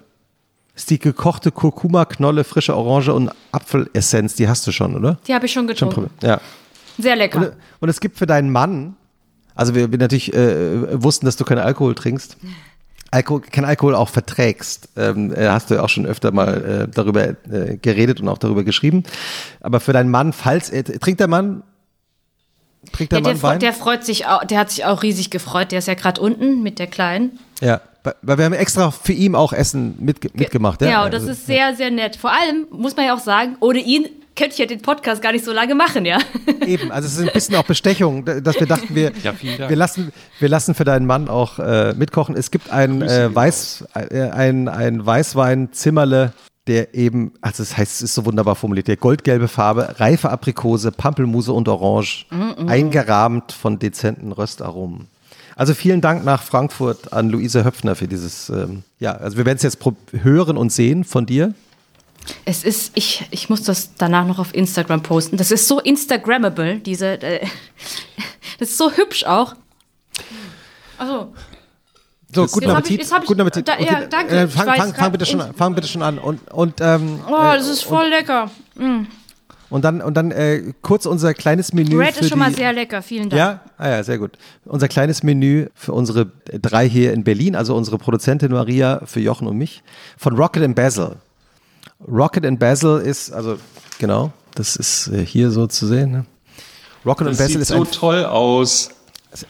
ist 0.76 0.90
die 0.90 1.00
gekochte 1.00 1.52
Kurkuma, 1.52 2.06
Knolle, 2.06 2.44
frische 2.44 2.76
Orange 2.76 3.14
und 3.14 3.32
Apfelessenz. 3.54 4.36
Die 4.36 4.48
hast 4.50 4.68
du 4.68 4.72
schon, 4.72 4.96
oder? 4.96 5.18
Die 5.28 5.34
habe 5.34 5.46
ich 5.46 5.54
schon 5.54 5.64
Schon 5.76 5.90
getrunken. 5.90 6.10
probiert. 6.18 6.24
Ja. 6.24 6.42
Sehr 6.98 7.16
lecker. 7.16 7.38
Und, 7.38 7.52
und 7.80 7.90
es 7.90 8.00
gibt 8.02 8.18
für 8.18 8.26
deinen 8.26 8.52
Mann, 8.52 8.96
also 9.56 9.76
wir, 9.76 9.92
wir 9.92 9.98
natürlich 9.98 10.34
äh, 10.34 11.02
wussten, 11.02 11.26
dass 11.26 11.38
du 11.38 11.46
keinen 11.46 11.60
Alkohol 11.60 11.96
trinkst, 11.96 12.38
Alkohol, 13.12 13.42
kein 13.42 13.66
Alkohol 13.66 13.96
auch 13.96 14.08
verträgst. 14.08 14.90
Ähm, 14.96 15.34
äh, 15.34 15.50
hast 15.50 15.70
du 15.70 15.76
ja 15.76 15.84
auch 15.84 15.90
schon 15.90 16.06
öfter 16.06 16.32
mal 16.32 16.88
äh, 16.90 16.92
darüber 16.94 17.28
äh, 17.28 17.78
geredet 17.82 18.22
und 18.22 18.30
auch 18.30 18.38
darüber 18.38 18.64
geschrieben. 18.64 19.04
Aber 19.60 19.82
für 19.82 19.92
deinen 19.92 20.10
Mann, 20.10 20.32
falls 20.32 20.70
er, 20.70 20.86
trinkt 20.86 21.20
der 21.20 21.28
Mann, 21.28 21.64
trinkt 22.92 23.12
der 23.12 23.20
Ja, 23.20 23.26
der, 23.26 23.44
Wein? 23.44 23.60
der 23.60 23.74
freut 23.74 24.04
sich 24.06 24.26
auch, 24.28 24.44
der 24.44 24.60
hat 24.60 24.70
sich 24.72 24.86
auch 24.86 25.04
riesig 25.04 25.30
gefreut. 25.30 25.72
Der 25.72 25.80
ist 25.80 25.88
ja 25.88 25.94
gerade 25.94 26.20
unten 26.22 26.62
mit 26.64 26.80
der 26.80 26.88
Kleinen. 26.88 27.40
ja, 27.62 27.82
weil- 28.04 28.38
wir 28.38 28.46
haben 28.46 28.54
extra 28.54 28.90
für 28.92 29.14
ihn 29.14 29.36
auch 29.36 29.54
Essen 29.54 29.96
mitge 30.00 30.30
mitgemacht. 30.34 30.82
Ja, 30.82 30.90
Ja, 30.90 31.06
und 31.06 31.14
das 31.14 31.22
Also, 31.22 31.34
ist 31.34 31.46
sehr, 31.46 31.76
sehr 31.76 31.92
nett. 31.92 32.16
Vor 32.16 32.32
allem 32.32 32.66
muss 32.72 32.96
man 32.96 33.06
ja 33.06 33.14
auch 33.16 33.20
sagen, 33.20 33.58
ohne 33.60 33.80
ihn 33.80 34.08
könnte 34.36 34.54
ich 34.54 34.58
ja 34.60 34.66
den 34.66 34.82
Podcast 34.82 35.22
gar 35.22 35.34
nicht 35.34 35.44
so 35.46 35.52
lange 35.52 35.76
machen, 35.76 36.06
ja. 36.06 36.18
Eben, 36.66 36.92
also 36.92 37.06
es 37.06 37.14
ist 37.18 37.28
ein 37.28 37.34
bisschen 37.34 37.56
auch 37.58 37.64
Bestechung, 37.66 38.24
dass 38.26 38.60
wir 38.60 38.66
dachten, 38.66 38.96
wir, 38.96 39.12
Ja, 39.24 39.34
vielen 39.34 39.58
Dank. 39.58 39.70
wir, 39.70 39.76
lassen, 39.78 40.12
wir 40.40 40.50
lassen 40.50 40.74
für 40.74 40.86
deinen 40.86 41.06
Mann 41.06 41.28
auch 41.30 41.60
äh, 41.60 41.94
mitkochen. 41.94 42.36
Es 42.36 42.50
gibt 42.50 42.72
ein, 42.72 43.02
äh, 43.04 43.30
Weiß, 43.36 43.84
äh, 43.94 44.30
ein, 44.32 44.68
ein 44.70 45.06
Weißwein 45.06 45.74
Zimmerle, 45.74 46.32
der 46.68 46.94
eben, 46.94 47.34
also 47.42 47.64
das 47.64 47.76
heißt, 47.76 47.96
es 47.96 48.02
ist 48.02 48.14
so 48.14 48.26
wunderbar 48.26 48.56
formuliert, 48.56 48.88
der 48.88 48.98
goldgelbe 48.98 49.48
Farbe, 49.48 50.00
reife 50.00 50.30
Aprikose, 50.30 50.92
Pampelmuse 50.92 51.52
und 51.54 51.68
Orange, 51.68 52.28
eingerahmt 52.68 53.52
von 53.52 53.80
dezenten 53.80 54.32
Röstaromen. 54.32 55.08
Also 55.56 55.74
vielen 55.74 56.02
Dank 56.02 56.24
nach 56.24 56.44
Frankfurt 56.44 57.14
an 57.14 57.30
Luise 57.30 57.64
Höpfner 57.64 57.96
für 57.96 58.08
dieses, 58.08 58.50
ähm, 58.50 58.84
ja, 59.00 59.12
also 59.14 59.38
wir 59.38 59.46
werden 59.46 59.58
es 59.58 59.64
jetzt 59.64 59.80
hören 60.12 60.58
und 60.58 60.72
sehen 60.72 61.04
von 61.04 61.26
dir. 61.26 61.54
Es 62.46 62.64
ist, 62.64 62.92
ich, 62.96 63.26
ich 63.32 63.50
muss 63.50 63.64
das 63.64 63.96
danach 63.96 64.26
noch 64.28 64.40
auf 64.40 64.54
Instagram 64.54 65.04
posten. 65.04 65.38
Das 65.38 65.52
ist 65.52 65.68
so 65.68 65.80
Instagrammable, 65.80 66.80
diese, 66.80 67.22
äh, 67.22 67.46
das 68.60 68.70
ist 68.70 68.78
so 68.78 68.92
hübsch 68.92 69.26
auch. 69.26 69.56
Also, 70.98 71.34
So, 72.34 72.46
guten 72.48 72.66
Jetzt 72.68 72.72
Appetit. 72.76 72.92
ich- 72.92 72.98
jetzt 73.00 73.14
hab 73.14 73.22
ich- 73.24 73.28
guten 73.28 73.42
Appetit. 73.42 73.68
da- 73.68 73.80
ja, 73.80 74.02
danke. 74.10 74.36
Äh, 74.36 74.48
fang, 74.48 74.68
fang, 74.76 74.94
fang, 74.94 75.12
bitte 75.12 75.26
schon, 75.26 75.42
fang 75.56 75.76
bitte 75.76 75.88
schon 75.88 76.02
an. 76.02 76.18
Und, 76.18 76.40
und, 76.52 76.76
ähm, 76.80 77.20
oh, 77.30 77.34
äh, 77.36 77.58
das 77.58 77.68
ist 77.68 77.84
voll 77.84 78.08
lecker. 78.08 78.50
und 79.70 79.84
dann, 79.86 80.02
und 80.02 80.16
dann 80.16 80.32
äh, 80.32 80.74
kurz 80.82 81.06
unser 81.06 81.34
kleines 81.34 81.74
Menü. 81.74 81.98
Red 81.98 82.14
für 82.16 82.22
ist 82.22 82.30
schon 82.30 82.40
mal 82.40 82.50
die, 82.50 82.56
sehr 82.56 82.72
lecker. 82.74 83.02
Vielen 83.02 83.30
Dank. 83.30 83.38
Ja, 83.40 83.60
ah 83.78 83.90
ja, 83.90 84.04
sehr 84.04 84.18
gut. 84.18 84.38
Unser 84.66 84.88
kleines 84.88 85.24
Menü 85.24 85.68
für 85.76 85.92
unsere 85.94 86.28
drei 86.62 86.88
hier 86.88 87.12
in 87.14 87.24
Berlin, 87.24 87.56
also 87.56 87.76
unsere 87.76 87.98
Produzentin 87.98 88.52
Maria, 88.52 89.02
für 89.06 89.20
Jochen 89.20 89.48
und 89.48 89.58
mich, 89.58 89.84
von 90.18 90.36
Rocket 90.38 90.64
and 90.64 90.76
Basil. 90.76 91.16
Rocket 92.08 92.46
and 92.46 92.60
Basil 92.60 93.00
ist, 93.00 93.32
also 93.32 93.58
genau, 94.00 94.32
das 94.56 94.76
ist 94.78 95.08
äh, 95.10 95.26
hier 95.26 95.52
so 95.52 95.68
zu 95.68 95.86
sehen. 95.86 96.12
Ne? 96.12 96.26
Rocket 97.06 97.28
and 97.28 97.32
Das 97.32 97.40
Basil 97.40 97.54
sieht 97.54 97.62
ist 97.62 97.68
so 97.70 97.76
ein 97.84 97.92
toll 97.92 98.24
aus. 98.26 98.90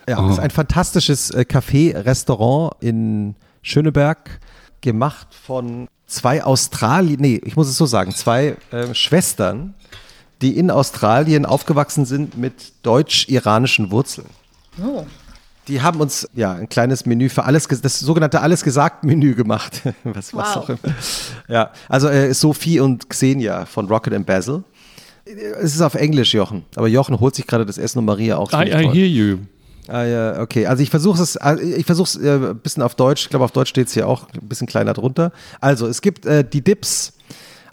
Ja, 0.08 0.30
ist 0.30 0.40
ein 0.40 0.52
fantastisches 0.52 1.32
äh, 1.32 1.46
Café-Restaurant 1.48 2.76
in 2.82 3.36
Schöneberg, 3.62 4.40
gemacht 4.82 5.28
von 5.46 5.88
zwei 6.08 6.44
Australien, 6.44 7.22
nee, 7.22 7.42
ich 7.44 7.56
muss 7.56 7.68
es 7.68 7.78
so 7.78 7.86
sagen, 7.86 8.12
zwei 8.14 8.58
äh, 8.72 8.94
Schwestern, 8.94 9.74
die 10.42 10.58
in 10.58 10.72
Australien 10.72 11.46
aufgewachsen 11.46 12.06
sind 12.06 12.38
mit 12.38 12.74
deutsch-iranischen 12.84 13.92
Wurzeln. 13.92 14.28
Oh. 14.84 15.06
Die 15.68 15.82
haben 15.82 16.02
uns 16.02 16.28
ja 16.34 16.54
ein 16.54 16.68
kleines 16.68 17.06
Menü 17.06 17.30
für 17.30 17.44
alles, 17.44 17.68
das 17.68 18.00
sogenannte 18.00 18.42
Alles 18.42 18.64
gesagt 18.64 19.04
Menü 19.04 19.36
gemacht. 19.36 19.84
was, 20.04 20.34
was 20.34 20.56
Wow. 20.56 20.58
auch 20.58 20.70
immer. 20.70 20.80
Ja, 21.48 21.72
also 21.88 22.08
äh, 22.10 22.34
Sophie 22.34 22.80
und 22.80 23.10
Xenia 23.10 23.66
von 23.66 23.88
Rocket 23.88 24.14
and 24.14 24.26
Basil. 24.26 24.64
Es 25.62 25.76
ist 25.76 25.82
auf 25.82 25.94
Englisch, 25.94 26.34
Jochen. 26.34 26.66
Aber 26.76 26.88
Jochen 26.88 27.20
holt 27.20 27.36
sich 27.36 27.46
gerade 27.46 27.66
das 27.66 27.78
Essen 27.78 28.00
und 28.00 28.06
Maria 28.06 28.38
auch. 28.38 28.52
I, 28.52 28.70
I 28.70 28.88
hear 28.92 29.06
you. 29.08 29.38
Ah, 29.92 30.06
ja, 30.06 30.40
okay. 30.42 30.68
Also 30.68 30.82
ich 30.84 30.90
versuche 30.90 31.22
es, 31.22 31.36
äh, 31.36 31.56
ich 31.62 31.86
versuche 31.86 32.06
es 32.08 32.16
äh, 32.16 32.36
ein 32.52 32.60
bisschen 32.60 32.82
auf 32.82 32.96
Deutsch. 32.96 33.24
Ich 33.24 33.30
glaube, 33.30 33.44
auf 33.46 33.52
Deutsch 33.52 33.70
steht 33.70 33.88
es 33.88 33.94
hier 33.94 34.08
auch 34.08 34.28
ein 34.34 34.48
bisschen 34.48 34.68
kleiner 34.68 34.94
drunter. 34.94 35.32
Also 35.60 35.86
es 35.88 36.02
gibt 36.02 36.26
äh, 36.26 36.44
die 36.48 36.62
Dips 36.64 37.14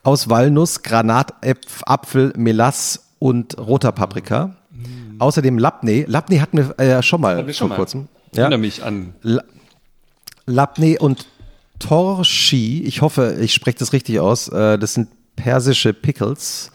aus 0.03 0.29
Walnuss, 0.29 0.83
Granatapfel, 0.83 2.33
Melasse 2.37 3.01
und 3.21 3.57
roter 3.59 3.93
Paprika. 3.93 4.57
Außerdem 5.21 5.59
Labneh. 5.59 6.05
Labneh 6.09 6.41
hatten 6.41 6.57
wir 6.59 6.79
äh, 6.79 7.03
schon 7.03 7.21
mal 7.21 7.37
wir 7.39 7.45
vor 7.45 7.53
schon 7.55 7.69
mal. 7.69 7.77
kurzem. 7.77 8.09
Ich 8.33 8.37
Ja. 8.39 8.45
erinnere 8.45 8.61
mich 8.61 8.83
an. 8.85 9.15
Labneh 10.47 10.99
und 10.99 11.27
Torshi. 11.79 12.83
Ich 12.85 13.03
hoffe, 13.03 13.37
ich 13.41 13.55
spreche 13.55 13.79
das 13.79 13.93
richtig 13.93 14.21
aus. 14.21 14.49
Äh, 14.49 14.79
das 14.79 14.95
sind 14.95 15.09
persische 15.37 15.93
Pickles. 15.93 16.71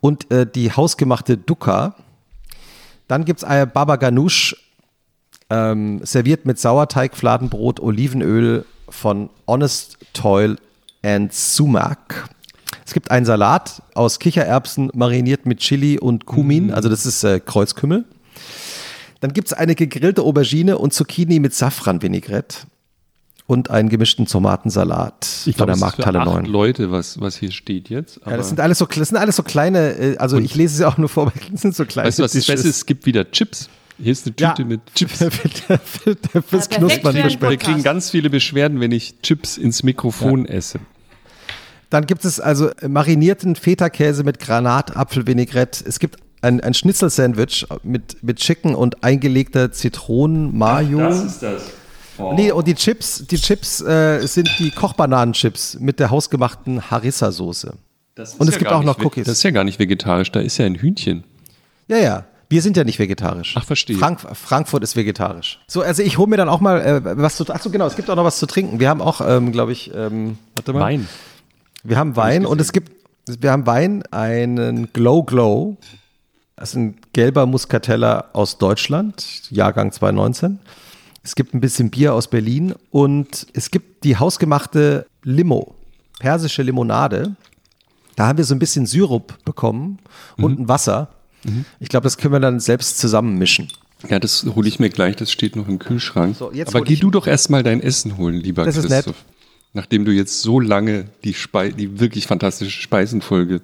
Und 0.00 0.30
äh, 0.30 0.46
die 0.46 0.72
hausgemachte 0.72 1.36
Dukkha. 1.36 1.94
Dann 3.08 3.24
gibt 3.24 3.42
es 3.42 3.48
Baba 3.72 3.96
Ganoush, 3.96 4.54
ähm, 5.50 6.00
serviert 6.04 6.46
mit 6.46 6.58
Sauerteig, 6.58 7.16
Fladenbrot, 7.16 7.80
Olivenöl 7.80 8.64
von 8.88 9.30
Honest 9.46 9.98
Toil 10.12 10.56
and 11.02 11.32
Sumac. 11.32 12.28
Es 12.84 12.94
gibt 12.94 13.10
einen 13.10 13.26
Salat 13.26 13.82
aus 13.94 14.18
Kichererbsen, 14.18 14.90
mariniert 14.94 15.46
mit 15.46 15.58
Chili 15.58 15.98
und 15.98 16.26
Kumin, 16.26 16.72
also 16.72 16.88
das 16.88 17.06
ist 17.06 17.24
äh, 17.24 17.40
Kreuzkümmel. 17.40 18.04
Dann 19.20 19.32
gibt 19.32 19.48
es 19.48 19.52
eine 19.52 19.74
gegrillte 19.74 20.22
Aubergine 20.22 20.78
und 20.78 20.92
Zucchini 20.92 21.40
mit 21.40 21.52
Safran-Vinaigrette 21.54 22.66
und 23.46 23.70
einen 23.70 23.88
gemischten 23.88 24.26
Tomatensalat 24.26 25.26
Ich 25.46 25.56
von 25.56 25.66
glaube, 25.66 25.66
der 25.66 25.74
es 25.74 25.80
Markthalle 25.80 26.20
acht 26.20 26.26
9. 26.26 26.44
Leute, 26.44 26.90
was, 26.92 27.20
was 27.20 27.36
hier 27.36 27.50
steht 27.50 27.88
jetzt. 27.88 28.20
Ja, 28.24 28.36
das 28.36 28.48
sind 28.48 28.60
alles 28.60 28.78
so, 28.78 28.86
das 28.86 29.08
sind 29.08 29.16
alles 29.16 29.36
so 29.36 29.42
kleine, 29.42 29.92
äh, 29.92 30.16
also 30.18 30.38
ich 30.38 30.54
lese 30.54 30.76
sie 30.76 30.84
auch 30.86 30.98
nur 30.98 31.08
vor, 31.08 31.26
weil 31.26 31.42
das 31.50 31.62
sind 31.62 31.74
so 31.74 31.84
kleine. 31.84 32.08
weißt 32.08 32.20
du, 32.20 32.22
was 32.22 32.32
das 32.32 32.46
Beste 32.46 32.68
ist? 32.68 32.76
Es 32.76 32.86
gibt 32.86 33.06
wieder 33.06 33.28
Chips. 33.30 33.68
Hier 34.00 34.12
ist 34.12 34.26
eine 34.26 34.34
Ja. 34.38 34.52
Tüte 34.52 34.68
mit 34.68 34.80
Chips. 34.94 35.18
Fürs 35.18 36.68
Ja, 36.70 36.78
Knuspern. 36.78 37.14
Wir 37.14 37.56
kriegen 37.56 37.82
ganz 37.82 38.10
viele 38.10 38.30
Beschwerden, 38.30 38.80
wenn 38.80 38.92
ich 38.92 39.20
Chips 39.22 39.56
ins 39.56 39.82
Mikrofon 39.82 40.46
esse. 40.46 40.78
Dann 41.90 42.06
gibt 42.06 42.24
es 42.24 42.38
also 42.38 42.70
marinierten 42.86 43.56
Feta-Käse 43.56 44.22
mit 44.22 44.38
Granatapfelvinaigrette. 44.38 45.84
Es 45.86 45.98
gibt 45.98 46.18
ein, 46.42 46.60
ein 46.60 46.74
Schnitzel-Sandwich 46.74 47.66
mit, 47.82 48.22
mit 48.22 48.36
Chicken 48.38 48.74
und 48.74 49.02
eingelegter 49.02 49.72
Zitronen-Mayo. 49.72 51.08
ist 51.08 51.40
das. 51.42 51.62
Oh. 52.18 52.34
Nee, 52.34 52.50
und 52.52 52.66
die 52.66 52.74
Chips, 52.74 53.24
die 53.30 53.36
Chips 53.36 53.80
äh, 53.80 54.20
sind 54.26 54.50
die 54.58 54.70
Kochbananenchips 54.70 55.78
mit 55.80 56.00
der 56.00 56.10
hausgemachten 56.10 56.90
Harissa-Soße. 56.90 57.74
Das 58.16 58.34
Und 58.34 58.48
es 58.48 58.54
ja 58.54 58.58
gibt 58.58 58.72
auch 58.72 58.82
noch 58.82 58.98
Cookies. 59.04 59.26
Das 59.26 59.38
ist 59.38 59.42
ja 59.44 59.52
gar 59.52 59.62
nicht 59.64 59.78
vegetarisch, 59.78 60.32
da 60.32 60.40
ist 60.40 60.58
ja 60.58 60.66
ein 60.66 60.74
Hühnchen. 60.74 61.22
Ja, 61.86 61.98
ja. 61.98 62.26
Wir 62.50 62.62
sind 62.62 62.76
ja 62.76 62.84
nicht 62.84 62.98
vegetarisch. 62.98 63.54
Ach, 63.58 63.64
verstehe. 63.64 63.96
Frank 63.96 64.20
Frankfurt 64.20 64.82
ist 64.82 64.96
vegetarisch. 64.96 65.60
So, 65.66 65.82
also 65.82 66.02
ich 66.02 66.16
hole 66.16 66.28
mir 66.28 66.38
dann 66.38 66.48
auch 66.48 66.60
mal 66.60 66.80
äh, 66.80 67.18
was 67.18 67.36
zu. 67.36 67.46
Achso, 67.48 67.70
genau, 67.70 67.86
es 67.86 67.96
gibt 67.96 68.08
auch 68.08 68.16
noch 68.16 68.24
was 68.24 68.38
zu 68.38 68.46
trinken. 68.46 68.80
Wir 68.80 68.88
haben 68.88 69.02
auch, 69.02 69.20
ähm, 69.20 69.52
glaube 69.52 69.72
ich, 69.72 69.92
ähm, 69.94 70.38
warte 70.54 70.72
mal. 70.72 70.80
Wein. 70.80 71.08
Wir 71.84 71.98
haben 71.98 72.16
Wein 72.16 72.46
und 72.46 72.60
es 72.60 72.72
gibt, 72.72 72.92
wir 73.26 73.52
haben 73.52 73.66
Wein, 73.66 74.02
einen 74.10 74.92
Glow 74.92 75.22
Glow. 75.22 75.76
Das 76.56 76.70
ist 76.70 76.76
ein 76.76 76.96
gelber 77.12 77.46
Muscatella 77.46 78.30
aus 78.32 78.58
Deutschland, 78.58 79.48
Jahrgang 79.50 79.92
2019. 79.92 80.58
Es 81.22 81.34
gibt 81.34 81.54
ein 81.54 81.60
bisschen 81.60 81.90
Bier 81.90 82.14
aus 82.14 82.28
Berlin 82.28 82.74
und 82.90 83.46
es 83.52 83.70
gibt 83.70 84.04
die 84.04 84.16
hausgemachte 84.16 85.06
Limo, 85.22 85.74
persische 86.18 86.62
Limonade. 86.62 87.36
Da 88.16 88.26
haben 88.26 88.38
wir 88.38 88.44
so 88.44 88.54
ein 88.54 88.58
bisschen 88.58 88.86
Syrup 88.86 89.38
bekommen 89.44 89.98
und 90.38 90.58
ein 90.58 90.68
Wasser. 90.68 91.08
Ich 91.80 91.88
glaube, 91.88 92.04
das 92.04 92.18
können 92.18 92.34
wir 92.34 92.40
dann 92.40 92.60
selbst 92.60 92.98
zusammenmischen. 92.98 93.68
Ja, 94.08 94.18
das 94.18 94.44
hole 94.54 94.68
ich 94.68 94.78
mir 94.78 94.90
gleich, 94.90 95.16
das 95.16 95.32
steht 95.32 95.56
noch 95.56 95.68
im 95.68 95.78
Kühlschrank. 95.78 96.36
So, 96.36 96.52
Aber 96.66 96.82
geh 96.82 96.96
du 96.96 97.10
doch 97.10 97.26
erstmal 97.26 97.62
dein 97.62 97.80
Essen 97.80 98.16
holen, 98.16 98.36
lieber 98.36 98.64
Das 98.64 98.76
ist 98.76 98.88
Christoph. 98.88 99.16
nett. 99.16 99.24
Nachdem 99.72 100.04
du 100.04 100.12
jetzt 100.12 100.40
so 100.42 100.60
lange 100.60 101.06
die, 101.24 101.34
Spei 101.34 101.70
die 101.70 102.00
wirklich 102.00 102.26
fantastische 102.26 102.80
Speisenfolge 102.80 103.60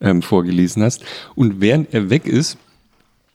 ähm, 0.00 0.22
vorgelesen 0.22 0.82
hast. 0.82 1.04
Und 1.34 1.60
während 1.60 1.92
er 1.92 2.10
weg 2.10 2.26
ist 2.26 2.56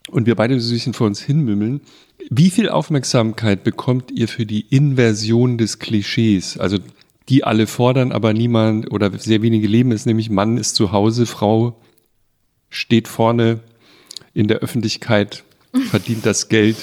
und 0.10 0.26
wir 0.26 0.36
beide 0.36 0.60
so 0.60 0.72
ein 0.72 0.74
bisschen 0.74 0.94
vor 0.94 1.08
uns 1.08 1.22
hinmümmeln, 1.22 1.82
wie 2.30 2.50
viel 2.50 2.70
Aufmerksamkeit 2.70 3.64
bekommt 3.64 4.12
ihr 4.12 4.28
für 4.28 4.46
die 4.46 4.62
Inversion 4.70 5.58
des 5.58 5.80
Klischees? 5.80 6.58
Also 6.58 6.80
die 7.30 7.44
alle 7.44 7.68
fordern, 7.68 8.12
aber 8.12 8.34
niemand 8.34 8.92
oder 8.92 9.18
sehr 9.18 9.42
wenige 9.42 9.68
leben 9.68 9.92
es, 9.92 10.06
nämlich 10.06 10.30
Mann 10.30 10.58
ist 10.58 10.76
zu 10.76 10.92
Hause, 10.92 11.26
Frau 11.26 11.78
steht 12.74 13.08
vorne 13.08 13.60
in 14.34 14.48
der 14.48 14.58
Öffentlichkeit, 14.58 15.44
verdient 15.90 16.26
das 16.26 16.50
Geld. 16.50 16.78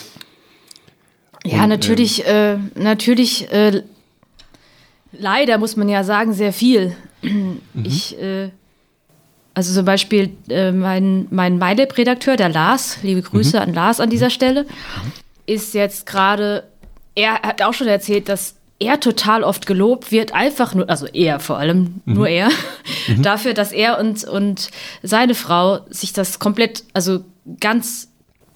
Ja, 1.44 1.64
Und, 1.64 1.68
natürlich, 1.70 2.24
äh, 2.26 2.56
natürlich, 2.74 3.50
äh, 3.50 3.82
leider 5.12 5.58
muss 5.58 5.76
man 5.76 5.88
ja 5.88 6.04
sagen, 6.04 6.32
sehr 6.32 6.52
viel. 6.52 6.96
Ich, 7.84 8.18
äh, 8.18 8.50
also 9.54 9.74
zum 9.74 9.84
Beispiel 9.84 10.30
äh, 10.48 10.72
mein, 10.72 11.26
mein 11.30 11.58
MyLab-Redakteur, 11.58 12.36
der 12.36 12.48
Lars, 12.48 12.98
liebe 13.02 13.22
Grüße 13.22 13.60
an 13.60 13.74
Lars 13.74 14.00
an 14.00 14.10
dieser 14.10 14.30
Stelle, 14.30 14.66
ist 15.46 15.74
jetzt 15.74 16.06
gerade, 16.06 16.64
er 17.14 17.42
hat 17.42 17.62
auch 17.62 17.74
schon 17.74 17.88
erzählt, 17.88 18.28
dass 18.28 18.54
er 18.80 18.98
total 18.98 19.44
oft 19.44 19.66
gelobt 19.66 20.10
wird, 20.10 20.34
einfach 20.34 20.74
nur, 20.74 20.88
also 20.88 21.06
er 21.06 21.38
vor 21.38 21.58
allem, 21.58 22.00
nur 22.06 22.28
er, 22.28 22.48
dafür, 23.18 23.54
dass 23.54 23.72
er 23.72 23.98
und, 24.00 24.24
und 24.24 24.70
seine 25.02 25.34
Frau 25.34 25.80
sich 25.90 26.12
das 26.12 26.38
komplett, 26.38 26.84
also 26.94 27.24
ganz 27.60 28.08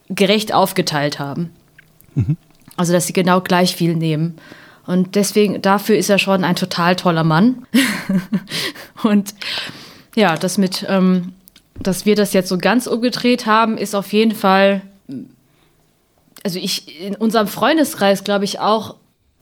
gerecht 0.09 0.53
aufgeteilt 0.53 1.19
haben. 1.19 1.51
Also, 2.77 2.93
dass 2.93 3.07
sie 3.07 3.13
genau 3.13 3.41
gleich 3.41 3.77
viel 3.77 3.95
nehmen. 3.95 4.37
Und 4.87 5.15
deswegen, 5.15 5.63
dafür 5.63 5.97
ist 5.97 6.11
er 6.11 6.19
schon 6.19 6.45
ein 6.45 6.57
total 6.57 6.97
toller 6.97 7.25
Mann. 7.25 7.67
und 9.03 9.35
ja, 10.15 10.37
das 10.37 10.59
mit, 10.59 10.85
ähm, 10.89 11.33
dass 11.81 12.07
wir 12.07 12.17
das 12.17 12.33
jetzt 12.33 12.49
so 12.49 12.59
ganz 12.59 12.87
umgedreht 12.87 13.47
haben, 13.47 13.79
ist 13.79 13.95
auf 13.95 14.13
jeden 14.13 14.35
Fall, 14.35 14.83
also 16.43 16.59
ich, 16.59 17.01
in 17.01 17.15
unserem 17.15 17.47
Freundeskreis 17.47 18.25
glaube 18.25 18.45
ich 18.45 18.61
auch, 18.61 18.97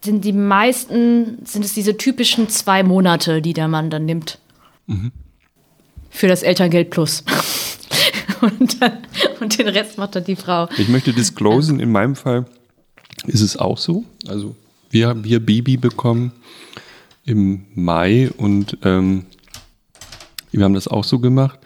sind 0.04 0.24
die 0.24 0.32
meisten, 0.32 1.44
sind 1.44 1.64
es 1.64 1.74
diese 1.74 1.96
typischen 1.96 2.48
zwei 2.48 2.82
Monate, 2.82 3.40
die 3.40 3.52
der 3.52 3.68
Mann 3.68 3.90
dann 3.90 4.04
nimmt. 4.04 4.38
Für 6.10 6.28
das 6.28 6.42
Elterngeld 6.42 6.90
plus. 6.90 7.24
und, 8.40 8.82
dann, 8.82 8.98
und 9.40 9.58
den 9.58 9.68
Rest 9.68 9.98
macht 9.98 10.16
dann 10.16 10.24
die 10.24 10.36
Frau. 10.36 10.68
Ich 10.76 10.88
möchte 10.88 11.12
disclosen, 11.12 11.80
in 11.80 11.90
meinem 11.92 12.16
Fall 12.16 12.46
ist 13.26 13.40
es 13.40 13.56
auch 13.56 13.78
so. 13.78 14.04
Also 14.26 14.56
wir 14.90 15.08
haben 15.08 15.24
hier 15.24 15.40
Baby 15.40 15.76
bekommen 15.76 16.32
im 17.24 17.64
Mai 17.74 18.30
und 18.36 18.78
ähm, 18.82 19.26
wir 20.50 20.64
haben 20.64 20.74
das 20.74 20.88
auch 20.88 21.04
so 21.04 21.18
gemacht. 21.18 21.58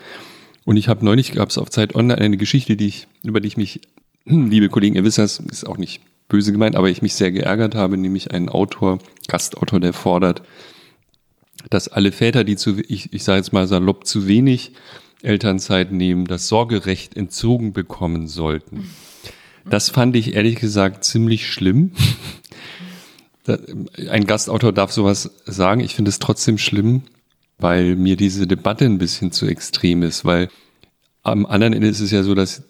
Und 0.65 0.77
ich 0.77 0.89
habe 0.89 1.05
neulich, 1.05 1.33
gab 1.33 1.49
es 1.49 1.59
auf 1.59 1.71
Zeit 1.71 1.95
Online 1.95 2.21
eine 2.21 2.37
Geschichte, 2.37 2.77
die 2.77 2.89
ich, 2.89 3.07
über 3.23 3.41
die 3.41 3.49
ich 3.49 3.57
mich, 3.57 3.81
liebe 4.25 4.69
Kollegen, 4.69 4.97
ihr 4.97 5.05
wisst 5.05 5.19
das, 5.19 5.39
ist 5.39 5.67
auch 5.67 5.79
nicht 5.79 6.01
böse 6.29 6.53
gemeint, 6.53 6.77
aber 6.77 6.89
ich 6.89 7.03
mich 7.03 7.15
sehr 7.15 7.31
geärgert 7.31 7.75
habe, 7.75 7.97
nämlich 7.97 8.33
einen 8.33 8.49
Autor, 8.49 8.99
Gastautor, 9.29 9.81
der 9.81 9.93
fordert, 9.93 10.43
dass 11.71 11.89
alle 11.89 12.13
Väter, 12.13 12.45
die 12.45 12.57
zu, 12.57 12.79
ich, 12.89 13.13
ich 13.13 13.25
sage 13.25 13.39
jetzt 13.39 13.53
mal 13.53 13.67
salopp, 13.67 14.07
zu 14.07 14.27
wenig 14.27 14.73
Elternzeit 15.23 15.93
nehmen, 15.93 16.27
das 16.27 16.49
Sorgerecht 16.49 17.17
entzogen 17.17 17.73
bekommen 17.73 18.29
sollten. 18.29 18.91
Das 19.69 19.91
fand 19.91 20.15
ich 20.15 20.35
ehrlich 20.35 20.57
gesagt 20.57 21.05
ziemlich 21.05 21.51
schlimm. 21.51 21.93
Ein 24.09 24.27
Gastautor 24.27 24.73
darf 24.73 24.93
sowas 24.93 25.31
sagen. 25.45 25.81
Ich 25.81 25.95
finde 25.95 26.11
es 26.11 26.19
trotzdem 26.19 26.59
schlimm, 26.59 27.03
weil 27.59 27.97
mir 27.97 28.17
diese 28.17 28.47
Debatte 28.47 28.85
ein 28.85 28.99
bisschen 28.99 29.33
zu 29.33 29.47
extrem 29.47 30.03
ist, 30.03 30.25
weil 30.25 30.49
am 31.23 31.47
anderen 31.47 31.73
Ende 31.73 31.89
ist 31.89 32.01
es 32.01 32.13
ja 32.13 32.23
so, 32.23 32.35
dass 32.35 32.65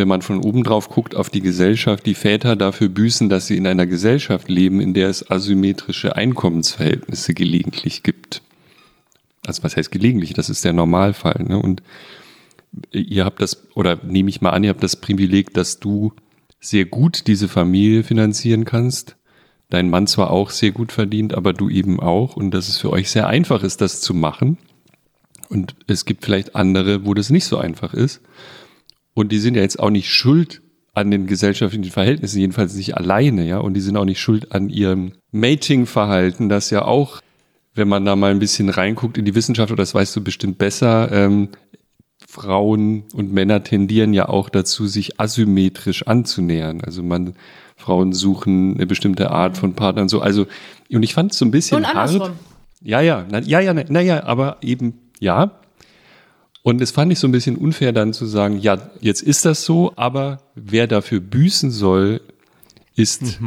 wenn 0.00 0.08
man 0.08 0.22
von 0.22 0.42
oben 0.42 0.64
drauf 0.64 0.88
guckt 0.88 1.14
auf 1.14 1.28
die 1.28 1.42
Gesellschaft, 1.42 2.06
die 2.06 2.14
Väter 2.14 2.56
dafür 2.56 2.88
büßen, 2.88 3.28
dass 3.28 3.46
sie 3.46 3.58
in 3.58 3.66
einer 3.66 3.86
Gesellschaft 3.86 4.48
leben, 4.48 4.80
in 4.80 4.94
der 4.94 5.10
es 5.10 5.30
asymmetrische 5.30 6.16
Einkommensverhältnisse 6.16 7.34
gelegentlich 7.34 8.02
gibt. 8.02 8.40
Also 9.44 9.62
was 9.62 9.76
heißt 9.76 9.90
gelegentlich? 9.90 10.32
Das 10.32 10.48
ist 10.48 10.64
der 10.64 10.72
Normalfall. 10.72 11.44
Ne? 11.46 11.58
Und 11.58 11.82
ihr 12.92 13.26
habt 13.26 13.42
das, 13.42 13.68
oder 13.74 13.98
nehme 14.02 14.30
ich 14.30 14.40
mal 14.40 14.50
an, 14.50 14.64
ihr 14.64 14.70
habt 14.70 14.82
das 14.82 14.96
Privileg, 14.96 15.52
dass 15.52 15.80
du 15.80 16.14
sehr 16.60 16.86
gut 16.86 17.26
diese 17.26 17.46
Familie 17.46 18.02
finanzieren 18.02 18.64
kannst. 18.64 19.16
Dein 19.68 19.90
Mann 19.90 20.06
zwar 20.06 20.30
auch 20.30 20.48
sehr 20.48 20.70
gut 20.70 20.92
verdient, 20.92 21.34
aber 21.34 21.52
du 21.52 21.68
eben 21.68 22.00
auch. 22.00 22.36
Und 22.36 22.52
dass 22.52 22.68
es 22.68 22.78
für 22.78 22.88
euch 22.88 23.10
sehr 23.10 23.26
einfach 23.26 23.62
ist, 23.62 23.82
das 23.82 24.00
zu 24.00 24.14
machen. 24.14 24.56
Und 25.50 25.74
es 25.88 26.06
gibt 26.06 26.24
vielleicht 26.24 26.56
andere, 26.56 27.04
wo 27.04 27.12
das 27.12 27.28
nicht 27.28 27.44
so 27.44 27.58
einfach 27.58 27.92
ist. 27.92 28.22
Und 29.14 29.32
die 29.32 29.38
sind 29.38 29.56
ja 29.56 29.62
jetzt 29.62 29.78
auch 29.78 29.90
nicht 29.90 30.10
schuld 30.10 30.62
an 30.92 31.10
den 31.10 31.26
gesellschaftlichen 31.26 31.90
Verhältnissen, 31.90 32.40
jedenfalls 32.40 32.74
nicht 32.74 32.96
alleine, 32.96 33.46
ja. 33.46 33.58
Und 33.58 33.74
die 33.74 33.80
sind 33.80 33.96
auch 33.96 34.04
nicht 34.04 34.20
schuld 34.20 34.52
an 34.52 34.68
ihrem 34.68 35.12
Mating-Verhalten, 35.32 36.48
das 36.48 36.70
ja 36.70 36.84
auch, 36.84 37.20
wenn 37.74 37.88
man 37.88 38.04
da 38.04 38.16
mal 38.16 38.30
ein 38.30 38.40
bisschen 38.40 38.68
reinguckt 38.68 39.16
in 39.16 39.24
die 39.24 39.34
Wissenschaft, 39.34 39.70
oder 39.70 39.82
das 39.82 39.94
weißt 39.94 40.16
du 40.16 40.22
bestimmt 40.22 40.58
besser, 40.58 41.10
ähm, 41.12 41.48
Frauen 42.28 43.04
und 43.12 43.32
Männer 43.32 43.64
tendieren 43.64 44.12
ja 44.14 44.28
auch 44.28 44.50
dazu, 44.50 44.86
sich 44.86 45.18
asymmetrisch 45.20 46.06
anzunähern. 46.06 46.80
Also 46.82 47.02
man, 47.02 47.34
Frauen 47.76 48.12
suchen 48.12 48.74
eine 48.74 48.86
bestimmte 48.86 49.30
Art 49.30 49.56
von 49.56 49.74
Partnern 49.74 50.08
so. 50.08 50.20
Also, 50.20 50.46
und 50.92 51.02
ich 51.02 51.14
fand 51.14 51.32
es 51.32 51.38
so 51.38 51.44
ein 51.44 51.50
bisschen 51.50 51.78
Und 51.78 51.84
andersrum. 51.86 52.20
hart. 52.20 52.32
Ja, 52.82 53.00
ja, 53.00 53.26
na, 53.28 53.40
ja, 53.40 53.60
ja, 53.60 53.74
naja, 53.74 54.24
aber 54.24 54.58
eben, 54.62 54.94
ja. 55.18 55.59
Und 56.62 56.80
es 56.80 56.90
fand 56.90 57.10
ich 57.12 57.18
so 57.18 57.26
ein 57.26 57.32
bisschen 57.32 57.56
unfair 57.56 57.92
dann 57.92 58.12
zu 58.12 58.26
sagen, 58.26 58.58
ja, 58.58 58.90
jetzt 59.00 59.22
ist 59.22 59.44
das 59.44 59.64
so, 59.64 59.92
aber 59.96 60.42
wer 60.54 60.86
dafür 60.86 61.20
büßen 61.20 61.70
soll, 61.70 62.20
ist, 62.96 63.40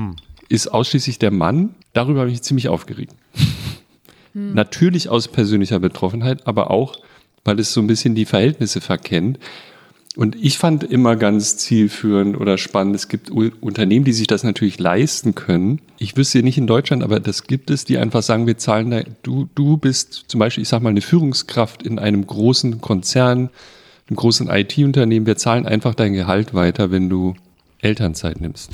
ist 0.50 0.68
ausschließlich 0.68 1.20
der 1.20 1.32
Mann. 1.32 1.76
Darüber 1.94 2.22
habe 2.22 2.30
ich 2.30 2.36
mich 2.36 2.42
ziemlich 2.44 2.70
aufgeregt. 2.70 3.14
Natürlich 4.56 5.10
aus 5.10 5.28
persönlicher 5.28 5.80
Betroffenheit, 5.80 6.48
aber 6.48 6.72
auch, 6.72 6.96
weil 7.44 7.60
es 7.60 7.72
so 7.72 7.82
ein 7.82 7.88
bisschen 7.88 8.16
die 8.16 8.26
Verhältnisse 8.26 8.82
verkennt. 8.82 9.38
Und 10.16 10.36
ich 10.36 10.60
fand 10.60 10.84
immer 10.84 11.16
ganz 11.16 11.58
zielführend 11.58 12.40
oder 12.40 12.60
spannend, 12.60 12.96
es 12.96 13.08
gibt 13.08 13.32
Unternehmen, 13.32 14.06
die 14.06 14.14
sich 14.14 14.28
das 14.28 14.44
natürlich 14.44 14.78
leisten 14.78 15.34
können. 15.34 15.82
Ich 15.98 16.16
wüsste 16.16 16.44
nicht 16.44 16.60
in 16.60 16.68
Deutschland, 16.68 17.02
aber 17.02 17.20
das 17.20 17.46
gibt 17.48 17.72
es, 17.72 17.84
die 17.84 17.98
einfach 17.98 18.22
sagen, 18.22 18.46
wir 18.46 18.58
zahlen 18.58 18.92
da, 18.92 19.02
du, 19.24 19.50
du 19.56 19.78
bist 19.78 20.26
zum 20.28 20.40
Beispiel, 20.40 20.62
ich 20.62 20.70
sag 20.70 20.84
mal, 20.84 20.90
eine 20.90 21.02
Führungskraft 21.02 21.82
in 21.82 21.98
einem 21.98 22.28
großen 22.28 22.80
Konzern, 22.80 23.50
einem 24.08 24.16
großen 24.16 24.50
IT-Unternehmen, 24.50 25.26
wir 25.26 25.38
zahlen 25.38 25.66
einfach 25.66 25.96
dein 25.96 26.14
Gehalt 26.14 26.54
weiter, 26.54 26.92
wenn 26.92 27.10
du 27.10 27.34
Elternzeit 27.80 28.40
nimmst. 28.40 28.70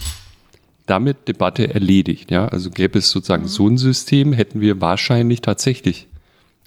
Damit 0.87 1.29
Debatte 1.29 1.73
erledigt, 1.73 2.31
ja. 2.31 2.47
Also 2.49 2.69
gäbe 2.69 2.99
es 2.99 3.11
sozusagen 3.11 3.47
so 3.47 3.67
ein 3.67 3.77
System, 3.77 4.33
hätten 4.33 4.59
wir 4.59 4.81
wahrscheinlich 4.81 5.39
tatsächlich 5.39 6.07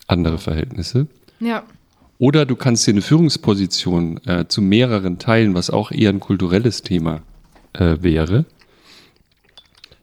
andere 0.06 0.38
Verhältnisse. 0.38 1.08
Ja. 1.40 1.64
Oder 2.22 2.46
du 2.46 2.54
kannst 2.54 2.86
dir 2.86 2.92
eine 2.92 3.02
Führungsposition 3.02 4.24
äh, 4.26 4.46
zu 4.46 4.62
mehreren 4.62 5.18
teilen, 5.18 5.54
was 5.54 5.70
auch 5.70 5.90
eher 5.90 6.10
ein 6.10 6.20
kulturelles 6.20 6.82
Thema 6.82 7.22
äh, 7.72 7.96
wäre. 8.00 8.44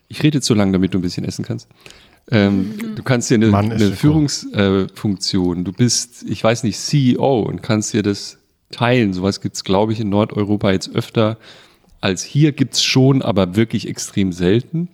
Ich 0.10 0.22
rede 0.22 0.40
jetzt 0.40 0.46
so 0.48 0.54
lange, 0.54 0.74
damit 0.74 0.94
du 0.94 1.00
ein 1.00 1.02
bisschen 1.02 1.24
essen 1.24 1.46
kannst. 1.46 1.70
Ähm, 2.30 2.74
Du 2.96 3.04
kannst 3.04 3.30
dir 3.30 3.36
eine, 3.36 3.58
eine 3.58 3.92
Führungsfunktion, 3.94 5.64
du 5.64 5.72
bist, 5.72 6.26
ich 6.28 6.44
weiß 6.44 6.64
nicht, 6.64 6.78
CEO 6.78 7.40
und 7.44 7.64
kannst 7.64 7.94
dir 7.94 8.04
das 8.04 8.38
teilen. 8.70 9.14
Sowas 9.14 9.40
gibt's, 9.40 9.64
glaube 9.64 9.94
ich, 9.94 10.02
in 10.02 10.10
Nordeuropa 10.10 10.74
jetzt 10.74 10.94
öfter 10.94 11.38
als 12.02 12.22
hier. 12.26 12.52
Gibt's 12.52 12.84
schon, 12.84 13.22
aber 13.22 13.56
wirklich 13.56 13.88
extrem 13.88 14.34
selten. 14.34 14.90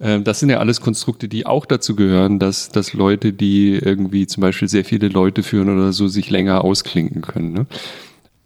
Ähm, 0.00 0.24
Das 0.24 0.40
sind 0.40 0.50
ja 0.50 0.58
alles 0.58 0.80
Konstrukte, 0.80 1.28
die 1.28 1.46
auch 1.46 1.66
dazu 1.66 1.94
gehören, 1.96 2.38
dass, 2.38 2.70
dass 2.70 2.92
Leute, 2.94 3.32
die 3.32 3.74
irgendwie 3.74 4.26
zum 4.26 4.40
Beispiel 4.40 4.68
sehr 4.68 4.84
viele 4.84 5.08
Leute 5.08 5.42
führen 5.42 5.68
oder 5.68 5.92
so, 5.92 6.08
sich 6.08 6.30
länger 6.30 6.64
ausklinken 6.64 7.22
können. 7.22 7.52
Ne? 7.52 7.66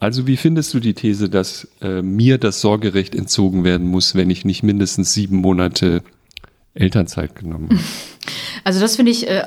Also 0.01 0.27
wie 0.27 0.37
findest 0.37 0.75
du 0.75 0.81
die 0.81 0.95
These, 0.95 1.29
dass 1.31 1.69
äh, 1.81 2.03
mir 2.03 2.39
das 2.39 2.61
Sorgerecht 2.61 3.15
entzogen 3.15 3.65
werden 3.65 3.87
muss, 3.87 4.15
wenn 4.15 4.29
ich 4.31 4.45
nicht 4.45 4.63
mindestens 4.63 5.15
sieben 5.15 5.37
Monate 5.37 6.03
Elternzeit 6.75 7.35
genommen 7.37 7.69
habe? 7.71 7.81
Also 8.67 8.81
das 8.81 8.97
finde 8.97 9.11
ich 9.13 9.29
äh, 9.29 9.43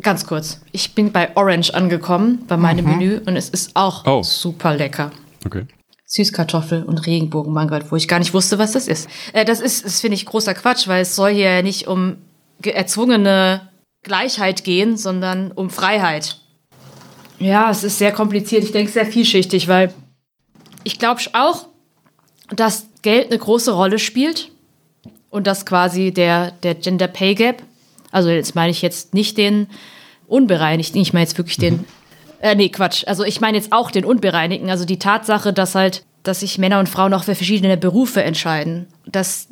ganz 0.00 0.24
kurz. 0.26 0.62
Ich 0.72 0.94
bin 0.94 1.12
bei 1.12 1.36
Orange 1.36 1.74
angekommen, 1.74 2.44
bei 2.48 2.56
meinem 2.56 2.86
Menü 2.86 3.18
und 3.26 3.36
es 3.36 3.50
ist 3.50 3.72
auch 3.76 4.06
Oh. 4.06 4.22
super 4.22 4.74
lecker. 4.74 5.10
Okay. 5.44 5.64
Süßkartoffel 6.08 6.82
und 6.84 7.06
Regenbogenmangold, 7.06 7.92
wo 7.92 7.96
ich 7.96 8.08
gar 8.08 8.18
nicht 8.18 8.32
wusste, 8.34 8.58
was 8.58 8.72
das 8.72 8.88
ist. 8.88 9.08
Äh, 9.34 9.44
das 9.44 9.60
ist, 9.60 9.84
das 9.84 10.00
finde 10.00 10.14
ich 10.16 10.24
großer 10.26 10.54
Quatsch, 10.54 10.88
weil 10.88 11.02
es 11.02 11.14
soll 11.14 11.32
hier 11.32 11.50
ja 11.52 11.62
nicht 11.62 11.86
um 11.86 12.16
ge- 12.62 12.72
erzwungene 12.72 13.68
Gleichheit 14.02 14.64
gehen, 14.64 14.96
sondern 14.96 15.52
um 15.52 15.68
Freiheit. 15.70 16.40
Ja, 17.38 17.70
es 17.70 17.84
ist 17.84 17.98
sehr 17.98 18.12
kompliziert. 18.12 18.64
Ich 18.64 18.72
denke 18.72 18.90
sehr 18.90 19.06
vielschichtig, 19.06 19.68
weil 19.68 19.92
ich 20.82 20.98
glaube 20.98 21.20
auch, 21.34 21.66
dass 22.50 22.86
Geld 23.02 23.26
eine 23.30 23.38
große 23.38 23.72
Rolle 23.72 23.98
spielt 23.98 24.50
und 25.28 25.46
dass 25.46 25.66
quasi 25.66 26.10
der, 26.10 26.52
der 26.62 26.74
Gender 26.74 27.06
Pay 27.06 27.34
Gap, 27.34 27.62
also 28.10 28.30
jetzt 28.30 28.54
meine 28.54 28.70
ich 28.70 28.80
jetzt 28.80 29.12
nicht 29.12 29.36
den 29.36 29.66
Unbereinigten, 30.26 30.98
ich 31.00 31.12
meine 31.12 31.24
jetzt 31.24 31.36
wirklich 31.36 31.58
den, 31.58 31.84
äh, 32.40 32.54
nee, 32.54 32.68
Quatsch, 32.68 33.04
also 33.06 33.24
ich 33.24 33.40
meine 33.40 33.56
jetzt 33.56 33.72
auch 33.72 33.90
den 33.90 34.04
Unbereinigten, 34.04 34.70
also 34.70 34.84
die 34.84 34.98
Tatsache, 34.98 35.52
dass 35.52 35.74
halt, 35.74 36.04
dass 36.22 36.40
sich 36.40 36.58
Männer 36.58 36.78
und 36.78 36.88
Frauen 36.88 37.12
auch 37.14 37.24
für 37.24 37.34
verschiedene 37.34 37.76
Berufe 37.76 38.22
entscheiden, 38.22 38.86
dass 39.06 39.48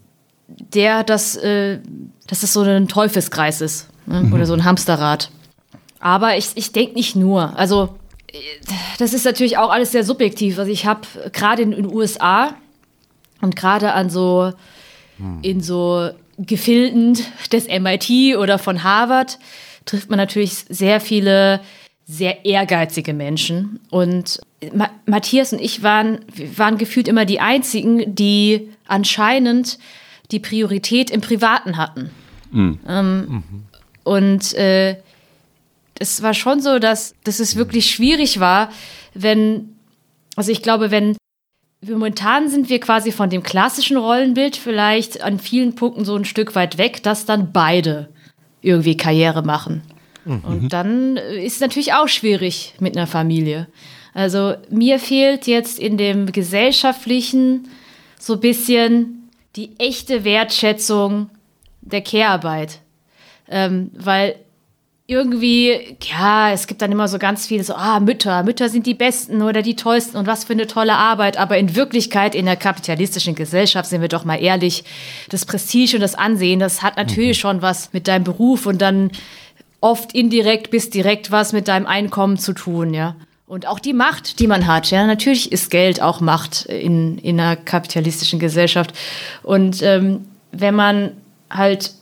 der, 0.49 1.03
dass, 1.03 1.37
äh, 1.37 1.81
dass 2.27 2.41
das 2.41 2.53
so 2.53 2.63
ein 2.63 2.89
Teufelskreis 2.89 3.61
ist 3.61 3.89
ne? 4.07 4.31
oder 4.33 4.47
so 4.47 4.55
ein 4.55 4.65
Hamsterrad. 4.65 5.31
Aber 5.99 6.37
ich, 6.37 6.51
ich 6.55 6.73
denke 6.73 6.95
nicht 6.95 7.17
nur. 7.17 7.59
Also, 7.59 7.97
äh, 8.33 8.39
das 8.99 9.13
ist 9.13 9.25
natürlich 9.25 9.59
auch 9.59 9.71
alles 9.71 9.93
sehr 9.93 10.05
subjektiv. 10.05 10.59
Also, 10.59 10.71
ich 10.71 10.87
habe 10.87 11.01
gerade 11.33 11.63
in 11.63 11.73
den 11.73 11.93
USA 11.93 12.55
und 13.41 13.57
gerade 13.57 13.93
an 13.93 14.09
so, 14.09 14.53
in 15.43 15.61
so 15.61 16.11
Gefilden 16.39 17.19
des 17.51 17.67
MIT 17.69 18.37
oder 18.37 18.59
von 18.59 18.83
Harvard 18.83 19.39
trifft 19.85 20.11
man 20.11 20.19
natürlich 20.19 20.65
sehr 20.69 21.01
viele 21.01 21.61
sehr 22.07 22.45
ehrgeizige 22.45 23.13
Menschen. 23.13 23.81
Und 23.91 24.41
Ma 24.73 24.89
Matthias 25.07 25.53
und 25.53 25.61
ich 25.61 25.83
waren, 25.83 26.21
waren 26.57 26.79
gefühlt 26.79 27.09
immer 27.09 27.25
die 27.25 27.41
einzigen, 27.41 28.15
die 28.15 28.71
anscheinend 28.87 29.79
die 30.31 30.41
Priorität 30.41 31.11
im 31.11 31.21
Privaten 31.21 31.77
hatten. 31.77 32.11
Ähm, 32.89 33.43
Und 34.05 34.55
äh, 34.55 34.97
es 35.99 36.23
war 36.23 36.35
schon 36.35 36.61
so, 36.61 36.79
dass, 36.79 37.15
dass 37.25 37.41
es 37.41 37.57
wirklich 37.57 37.91
schwierig 37.91 38.39
war, 38.39 38.71
wenn, 39.15 39.77
also 40.37 40.53
ich 40.53 40.63
glaube, 40.63 40.91
wenn 40.91 41.17
momentan 41.85 42.49
sind 42.49 42.69
wir 42.69 42.81
quasi 42.81 43.13
von 43.13 43.31
dem 43.31 43.43
klassischen 43.43 43.97
Rollenbild 43.97 44.57
vielleicht 44.57 45.23
an 45.23 45.39
vielen 45.39 45.75
Punkten 45.75 46.05
so 46.05 46.17
ein 46.17 46.25
Stück 46.25 46.55
weit 46.55 46.79
weg, 46.79 47.03
dass 47.03 47.27
dann 47.27 47.53
beide 47.53 48.09
irgendwie 48.63 48.97
Karriere 48.97 49.43
machen. 49.43 49.83
Und 50.27 50.73
dann 50.73 51.17
äh, 51.17 51.45
ist 51.45 51.55
es 51.55 51.61
natürlich 51.61 51.95
auch 51.95 52.09
schwierig 52.09 52.75
mit 52.81 52.97
einer 52.97 53.07
Familie. 53.07 53.69
Also 54.13 54.55
mir 54.71 54.99
fehlt 54.99 55.47
jetzt 55.47 55.79
in 55.79 55.99
dem 55.99 56.33
gesellschaftlichen 56.33 57.69
so 58.19 58.35
ein 58.35 58.41
bisschen 58.41 59.31
die 59.57 59.79
echte 59.79 60.25
Wertschätzung 60.25 61.31
der 61.81 62.01
Care-Arbeit. 62.01 62.81
Ähm, 63.49 63.91
weil 63.95 64.37
irgendwie, 65.09 65.97
ja, 66.03 66.51
es 66.51 66.67
gibt 66.67 66.83
dann 66.83 66.91
immer 66.91 67.07
so 67.07 67.19
ganz 67.19 67.47
viele 67.47 67.63
so, 67.63 67.75
ah, 67.75 68.01
Mütter, 68.01 68.43
Mütter 68.43 68.69
sind 68.69 68.87
die 68.87 68.95
Besten 68.95 69.41
oder 69.41 69.63
die 69.63 69.77
Tollsten 69.77 70.17
und 70.17 70.27
was 70.27 70.45
für 70.45 70.55
eine 70.55 70.67
tolle 70.67 70.95
Arbeit. 70.95 71.37
Aber 71.37 71.57
in 71.59 71.77
Wirklichkeit, 71.77 72.35
in 72.35 72.47
der 72.47 72.57
kapitalistischen 72.57 73.37
Gesellschaft, 73.37 73.89
sind 73.89 74.01
wir 74.01 74.09
doch 74.09 74.25
mal 74.25 74.43
ehrlich, 74.43 74.83
das 75.29 75.45
Prestige 75.45 75.97
und 75.97 76.01
das 76.01 76.17
Ansehen, 76.17 76.59
das 76.59 76.83
hat 76.83 76.97
natürlich 76.97 77.39
schon 77.39 77.63
was 77.63 77.93
mit 77.93 78.09
deinem 78.09 78.25
Beruf 78.25 78.67
und 78.67 78.83
dann 78.83 79.13
oft 79.81 80.15
indirekt 80.15 80.71
bis 80.71 80.91
direkt 80.91 81.31
was 81.31 81.53
mit 81.53 81.69
deinem 81.69 81.87
Einkommen 81.87 82.39
zu 82.39 82.53
tun, 82.53 82.95
ja. 82.95 83.17
Und 83.47 83.67
auch 83.67 83.79
die 83.79 83.93
Macht, 83.93 84.41
die 84.41 84.49
man 84.49 84.67
hat, 84.67 84.91
ja. 84.91 85.07
Natürlich 85.07 85.53
ist 85.53 85.71
Geld 85.71 86.03
auch 86.03 86.21
Macht 86.21 86.67
in, 86.67 87.19
in 87.19 87.39
einer 87.39 87.57
kapitalistischen 87.57 88.39
Gesellschaft. 88.39 88.93
Und 89.43 89.83
ähm, 89.83 90.27
wenn 90.51 90.75
man 90.75 91.13
halt 91.49 91.93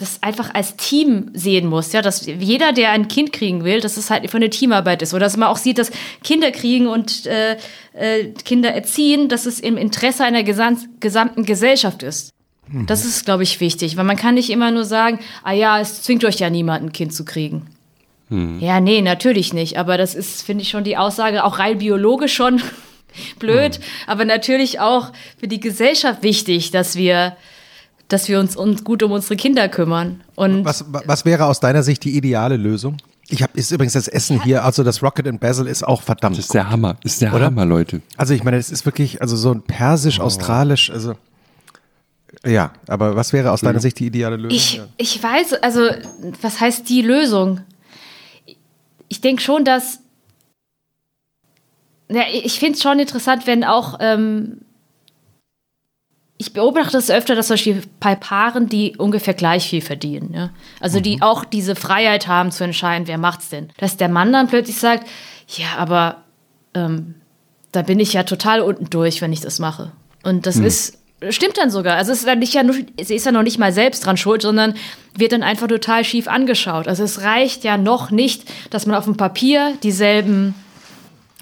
das 0.00 0.22
einfach 0.22 0.54
als 0.54 0.76
Team 0.76 1.30
sehen 1.34 1.66
muss, 1.66 1.92
ja, 1.92 2.00
dass 2.00 2.26
jeder, 2.26 2.72
der 2.72 2.90
ein 2.90 3.08
Kind 3.08 3.32
kriegen 3.32 3.64
will, 3.64 3.80
dass 3.80 3.96
es 3.96 4.10
halt 4.10 4.28
von 4.30 4.40
eine 4.40 4.50
Teamarbeit 4.50 5.02
ist 5.02 5.12
oder 5.12 5.26
dass 5.26 5.36
man 5.36 5.48
auch 5.48 5.58
sieht, 5.58 5.78
dass 5.78 5.90
Kinder 6.24 6.50
kriegen 6.50 6.86
und 6.86 7.26
äh, 7.26 7.56
äh, 7.92 8.32
Kinder 8.44 8.72
erziehen, 8.72 9.28
dass 9.28 9.46
es 9.46 9.60
im 9.60 9.76
Interesse 9.76 10.24
einer 10.24 10.42
gesam 10.42 10.78
gesamten 11.00 11.44
Gesellschaft 11.44 12.02
ist. 12.02 12.32
Das 12.86 13.04
ist, 13.04 13.24
glaube 13.24 13.42
ich, 13.42 13.60
wichtig, 13.60 13.96
weil 13.96 14.04
man 14.04 14.16
kann 14.16 14.34
nicht 14.34 14.50
immer 14.50 14.70
nur 14.70 14.84
sagen, 14.84 15.18
ah 15.42 15.52
ja, 15.52 15.80
es 15.80 16.02
zwingt 16.02 16.24
euch 16.24 16.36
ja 16.36 16.50
niemand, 16.50 16.84
ein 16.84 16.92
Kind 16.92 17.12
zu 17.12 17.24
kriegen. 17.24 17.66
Ja, 18.60 18.78
nee, 18.78 19.02
natürlich 19.02 19.52
nicht. 19.52 19.76
Aber 19.76 19.98
das 19.98 20.14
ist, 20.14 20.42
finde 20.42 20.62
ich, 20.62 20.70
schon 20.70 20.84
die 20.84 20.96
Aussage, 20.96 21.42
auch 21.42 21.58
rein 21.58 21.78
biologisch 21.78 22.32
schon 22.32 22.62
blöd, 23.40 23.80
aber 24.06 24.24
natürlich 24.24 24.78
auch 24.78 25.10
für 25.36 25.48
die 25.48 25.58
Gesellschaft 25.58 26.22
wichtig, 26.22 26.70
dass 26.70 26.94
wir, 26.94 27.36
dass 28.06 28.28
wir 28.28 28.38
uns, 28.38 28.54
uns 28.54 28.84
gut 28.84 29.02
um 29.02 29.10
unsere 29.10 29.34
Kinder 29.34 29.68
kümmern. 29.68 30.20
Und 30.36 30.64
Was, 30.64 30.84
was 30.88 31.24
wäre 31.24 31.46
aus 31.46 31.58
deiner 31.58 31.82
Sicht 31.82 32.04
die 32.04 32.16
ideale 32.16 32.56
Lösung? 32.56 32.98
Ich 33.28 33.42
habe 33.42 33.52
ist 33.54 33.72
übrigens 33.72 33.94
das 33.94 34.06
Essen 34.06 34.42
hier, 34.42 34.64
also 34.64 34.84
das 34.84 35.02
Rocket 35.02 35.26
and 35.26 35.40
Basil 35.40 35.66
ist 35.66 35.84
auch 35.84 36.02
verdammt. 36.02 36.36
Das 36.36 36.44
ist 36.46 36.54
der 36.54 36.70
Hammer. 36.70 36.96
Das 37.02 37.12
ist 37.12 37.22
der 37.22 37.34
Oder? 37.34 37.46
Hammer, 37.46 37.64
Leute. 37.64 38.00
Also 38.16 38.32
ich 38.34 38.44
meine, 38.44 38.58
das 38.58 38.70
ist 38.70 38.86
wirklich, 38.86 39.22
also 39.22 39.36
so 39.36 39.52
ein 39.52 39.62
persisch-australisch, 39.62 40.90
also 40.90 41.14
ja, 42.46 42.72
aber 42.86 43.16
was 43.16 43.32
wäre 43.32 43.50
aus 43.52 43.60
deiner 43.60 43.80
Sicht 43.80 43.98
die 43.98 44.06
ideale 44.06 44.36
Lösung? 44.36 44.56
Ich, 44.56 44.80
ich 44.96 45.22
weiß, 45.22 45.54
also, 45.54 45.90
was 46.40 46.60
heißt 46.60 46.88
die 46.88 47.02
Lösung? 47.02 47.60
Ich 49.08 49.20
denke 49.20 49.42
schon, 49.42 49.64
dass 49.64 50.00
Ja, 52.08 52.22
ich 52.32 52.58
finde 52.58 52.76
es 52.76 52.82
schon 52.82 52.98
interessant, 52.98 53.46
wenn 53.46 53.64
auch 53.64 53.98
ähm, 54.00 54.62
ich 56.40 56.54
beobachte 56.54 56.96
es 56.96 57.10
öfter, 57.10 57.34
dass 57.34 57.48
zum 57.48 57.54
Beispiel 57.54 57.82
bei 58.00 58.14
Paaren, 58.14 58.66
die 58.66 58.96
ungefähr 58.96 59.34
gleich 59.34 59.68
viel 59.68 59.82
verdienen, 59.82 60.32
ja? 60.32 60.50
also 60.80 60.98
die 60.98 61.16
mhm. 61.16 61.22
auch 61.22 61.44
diese 61.44 61.76
Freiheit 61.76 62.28
haben 62.28 62.50
zu 62.50 62.64
entscheiden, 62.64 63.06
wer 63.06 63.18
macht's 63.18 63.50
denn, 63.50 63.68
dass 63.76 63.98
der 63.98 64.08
Mann 64.08 64.32
dann 64.32 64.46
plötzlich 64.46 64.78
sagt, 64.78 65.06
ja, 65.48 65.76
aber 65.76 66.24
ähm, 66.72 67.16
da 67.72 67.82
bin 67.82 68.00
ich 68.00 68.14
ja 68.14 68.22
total 68.22 68.62
unten 68.62 68.88
durch, 68.88 69.20
wenn 69.20 69.34
ich 69.34 69.40
das 69.40 69.58
mache. 69.58 69.92
Und 70.22 70.46
das 70.46 70.56
mhm. 70.56 70.64
ist 70.64 70.99
stimmt 71.28 71.58
dann 71.58 71.70
sogar. 71.70 71.96
Also 71.96 72.12
es 72.12 72.18
ist 72.18 72.26
dann 72.26 72.38
nicht 72.38 72.54
ja 72.54 72.62
nur, 72.62 72.76
sie 73.00 73.14
ist 73.14 73.26
ja 73.26 73.32
noch 73.32 73.42
nicht 73.42 73.58
mal 73.58 73.72
selbst 73.72 74.04
dran 74.06 74.16
schuld, 74.16 74.42
sondern 74.42 74.74
wird 75.16 75.32
dann 75.32 75.42
einfach 75.42 75.68
total 75.68 76.04
schief 76.04 76.28
angeschaut. 76.28 76.88
Also 76.88 77.04
es 77.04 77.22
reicht 77.22 77.64
ja 77.64 77.76
noch 77.76 78.10
nicht, 78.10 78.44
dass 78.70 78.86
man 78.86 78.96
auf 78.96 79.04
dem 79.04 79.16
Papier 79.16 79.74
dieselben 79.82 80.54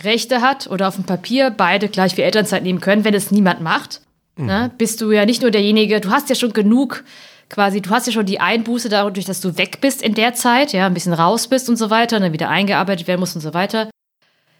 Rechte 0.02 0.40
hat 0.40 0.68
oder 0.68 0.88
auf 0.88 0.96
dem 0.96 1.04
Papier 1.04 1.50
beide 1.50 1.88
gleich 1.88 2.14
viel 2.14 2.24
Elternzeit 2.24 2.62
nehmen 2.62 2.80
können, 2.80 3.04
wenn 3.04 3.14
es 3.14 3.30
niemand 3.30 3.60
macht. 3.60 4.00
Mhm. 4.36 4.46
Ne, 4.46 4.70
bist 4.78 5.00
du 5.00 5.10
ja 5.10 5.26
nicht 5.26 5.42
nur 5.42 5.50
derjenige, 5.50 6.00
du 6.00 6.10
hast 6.10 6.28
ja 6.28 6.34
schon 6.34 6.52
genug 6.52 7.04
quasi, 7.48 7.80
du 7.80 7.90
hast 7.90 8.06
ja 8.06 8.12
schon 8.12 8.26
die 8.26 8.40
Einbuße 8.40 8.88
dadurch, 8.88 9.26
dass 9.26 9.40
du 9.40 9.56
weg 9.58 9.80
bist 9.80 10.02
in 10.02 10.14
der 10.14 10.34
Zeit, 10.34 10.72
ja, 10.72 10.86
ein 10.86 10.94
bisschen 10.94 11.14
raus 11.14 11.48
bist 11.48 11.68
und 11.68 11.76
so 11.76 11.90
weiter, 11.90 12.16
und 12.16 12.22
dann 12.22 12.32
wieder 12.32 12.48
eingearbeitet 12.48 13.06
werden 13.06 13.20
musst 13.20 13.36
und 13.36 13.42
so 13.42 13.54
weiter. 13.54 13.88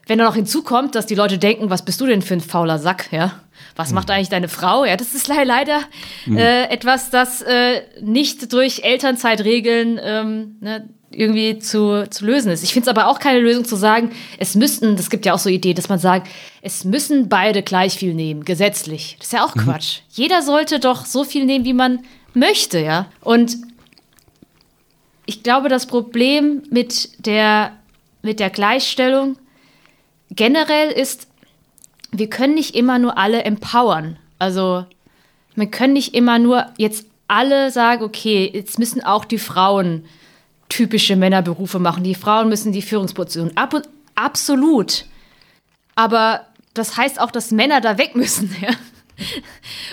Wenn 0.08 0.18
dann 0.18 0.26
noch 0.26 0.34
hinzukommt, 0.34 0.94
dass 0.94 1.06
die 1.06 1.14
Leute 1.14 1.38
denken, 1.38 1.68
was 1.70 1.84
bist 1.84 2.00
du 2.00 2.06
denn 2.06 2.22
für 2.22 2.34
ein 2.34 2.40
fauler 2.40 2.78
Sack, 2.78 3.12
ja? 3.12 3.40
Was 3.76 3.92
macht 3.92 4.10
eigentlich 4.10 4.30
deine 4.30 4.48
Frau? 4.48 4.84
Ja, 4.84 4.96
das 4.96 5.14
ist 5.14 5.28
leider 5.28 5.80
mhm. 6.26 6.36
äh, 6.36 6.64
etwas, 6.64 7.10
das 7.10 7.42
äh, 7.42 7.82
nicht 8.00 8.52
durch 8.52 8.82
Elternzeitregeln 8.82 10.00
ähm, 10.02 10.56
ne, 10.60 10.88
irgendwie 11.10 11.58
zu, 11.58 12.08
zu 12.10 12.24
lösen 12.24 12.50
ist. 12.50 12.64
Ich 12.64 12.72
finde 12.72 12.90
es 12.90 12.96
aber 12.96 13.06
auch 13.06 13.18
keine 13.18 13.38
Lösung 13.38 13.64
zu 13.64 13.76
sagen, 13.76 14.10
es 14.38 14.54
müssten, 14.54 14.96
das 14.96 15.10
gibt 15.10 15.26
ja 15.26 15.34
auch 15.34 15.38
so 15.38 15.48
Ideen, 15.48 15.76
dass 15.76 15.88
man 15.88 15.98
sagt, 15.98 16.28
es 16.62 16.84
müssen 16.84 17.28
beide 17.28 17.62
gleich 17.62 17.98
viel 17.98 18.14
nehmen, 18.14 18.44
gesetzlich. 18.44 19.16
Das 19.18 19.28
ist 19.28 19.32
ja 19.32 19.44
auch 19.44 19.54
mhm. 19.54 19.60
Quatsch. 19.60 20.00
Jeder 20.10 20.42
sollte 20.42 20.80
doch 20.80 21.04
so 21.04 21.22
viel 21.22 21.44
nehmen, 21.44 21.64
wie 21.64 21.74
man 21.74 22.00
möchte, 22.34 22.80
ja. 22.80 23.06
Und 23.20 23.56
ich 25.26 25.42
glaube, 25.42 25.68
das 25.68 25.86
Problem 25.86 26.62
mit 26.70 27.26
der, 27.26 27.72
mit 28.22 28.40
der 28.40 28.50
Gleichstellung 28.50 29.36
generell 30.30 30.90
ist, 30.90 31.28
wir 32.10 32.30
können 32.30 32.54
nicht 32.54 32.74
immer 32.74 32.98
nur 32.98 33.18
alle 33.18 33.42
empowern. 33.42 34.18
Also, 34.38 34.86
wir 35.54 35.66
können 35.70 35.92
nicht 35.92 36.14
immer 36.14 36.38
nur 36.38 36.66
jetzt 36.76 37.06
alle 37.26 37.70
sagen, 37.70 38.02
okay, 38.02 38.50
jetzt 38.52 38.78
müssen 38.78 39.02
auch 39.02 39.24
die 39.24 39.38
Frauen 39.38 40.04
typische 40.68 41.16
Männerberufe 41.16 41.78
machen. 41.78 42.04
Die 42.04 42.14
Frauen 42.14 42.48
müssen 42.48 42.72
die 42.72 42.82
Führungsposition. 42.82 43.52
Ab 43.56 43.82
absolut. 44.14 45.04
Aber 45.94 46.46
das 46.74 46.96
heißt 46.96 47.20
auch, 47.20 47.30
dass 47.30 47.50
Männer 47.50 47.80
da 47.80 47.98
weg 47.98 48.14
müssen. 48.14 48.54
Ja? 48.62 48.70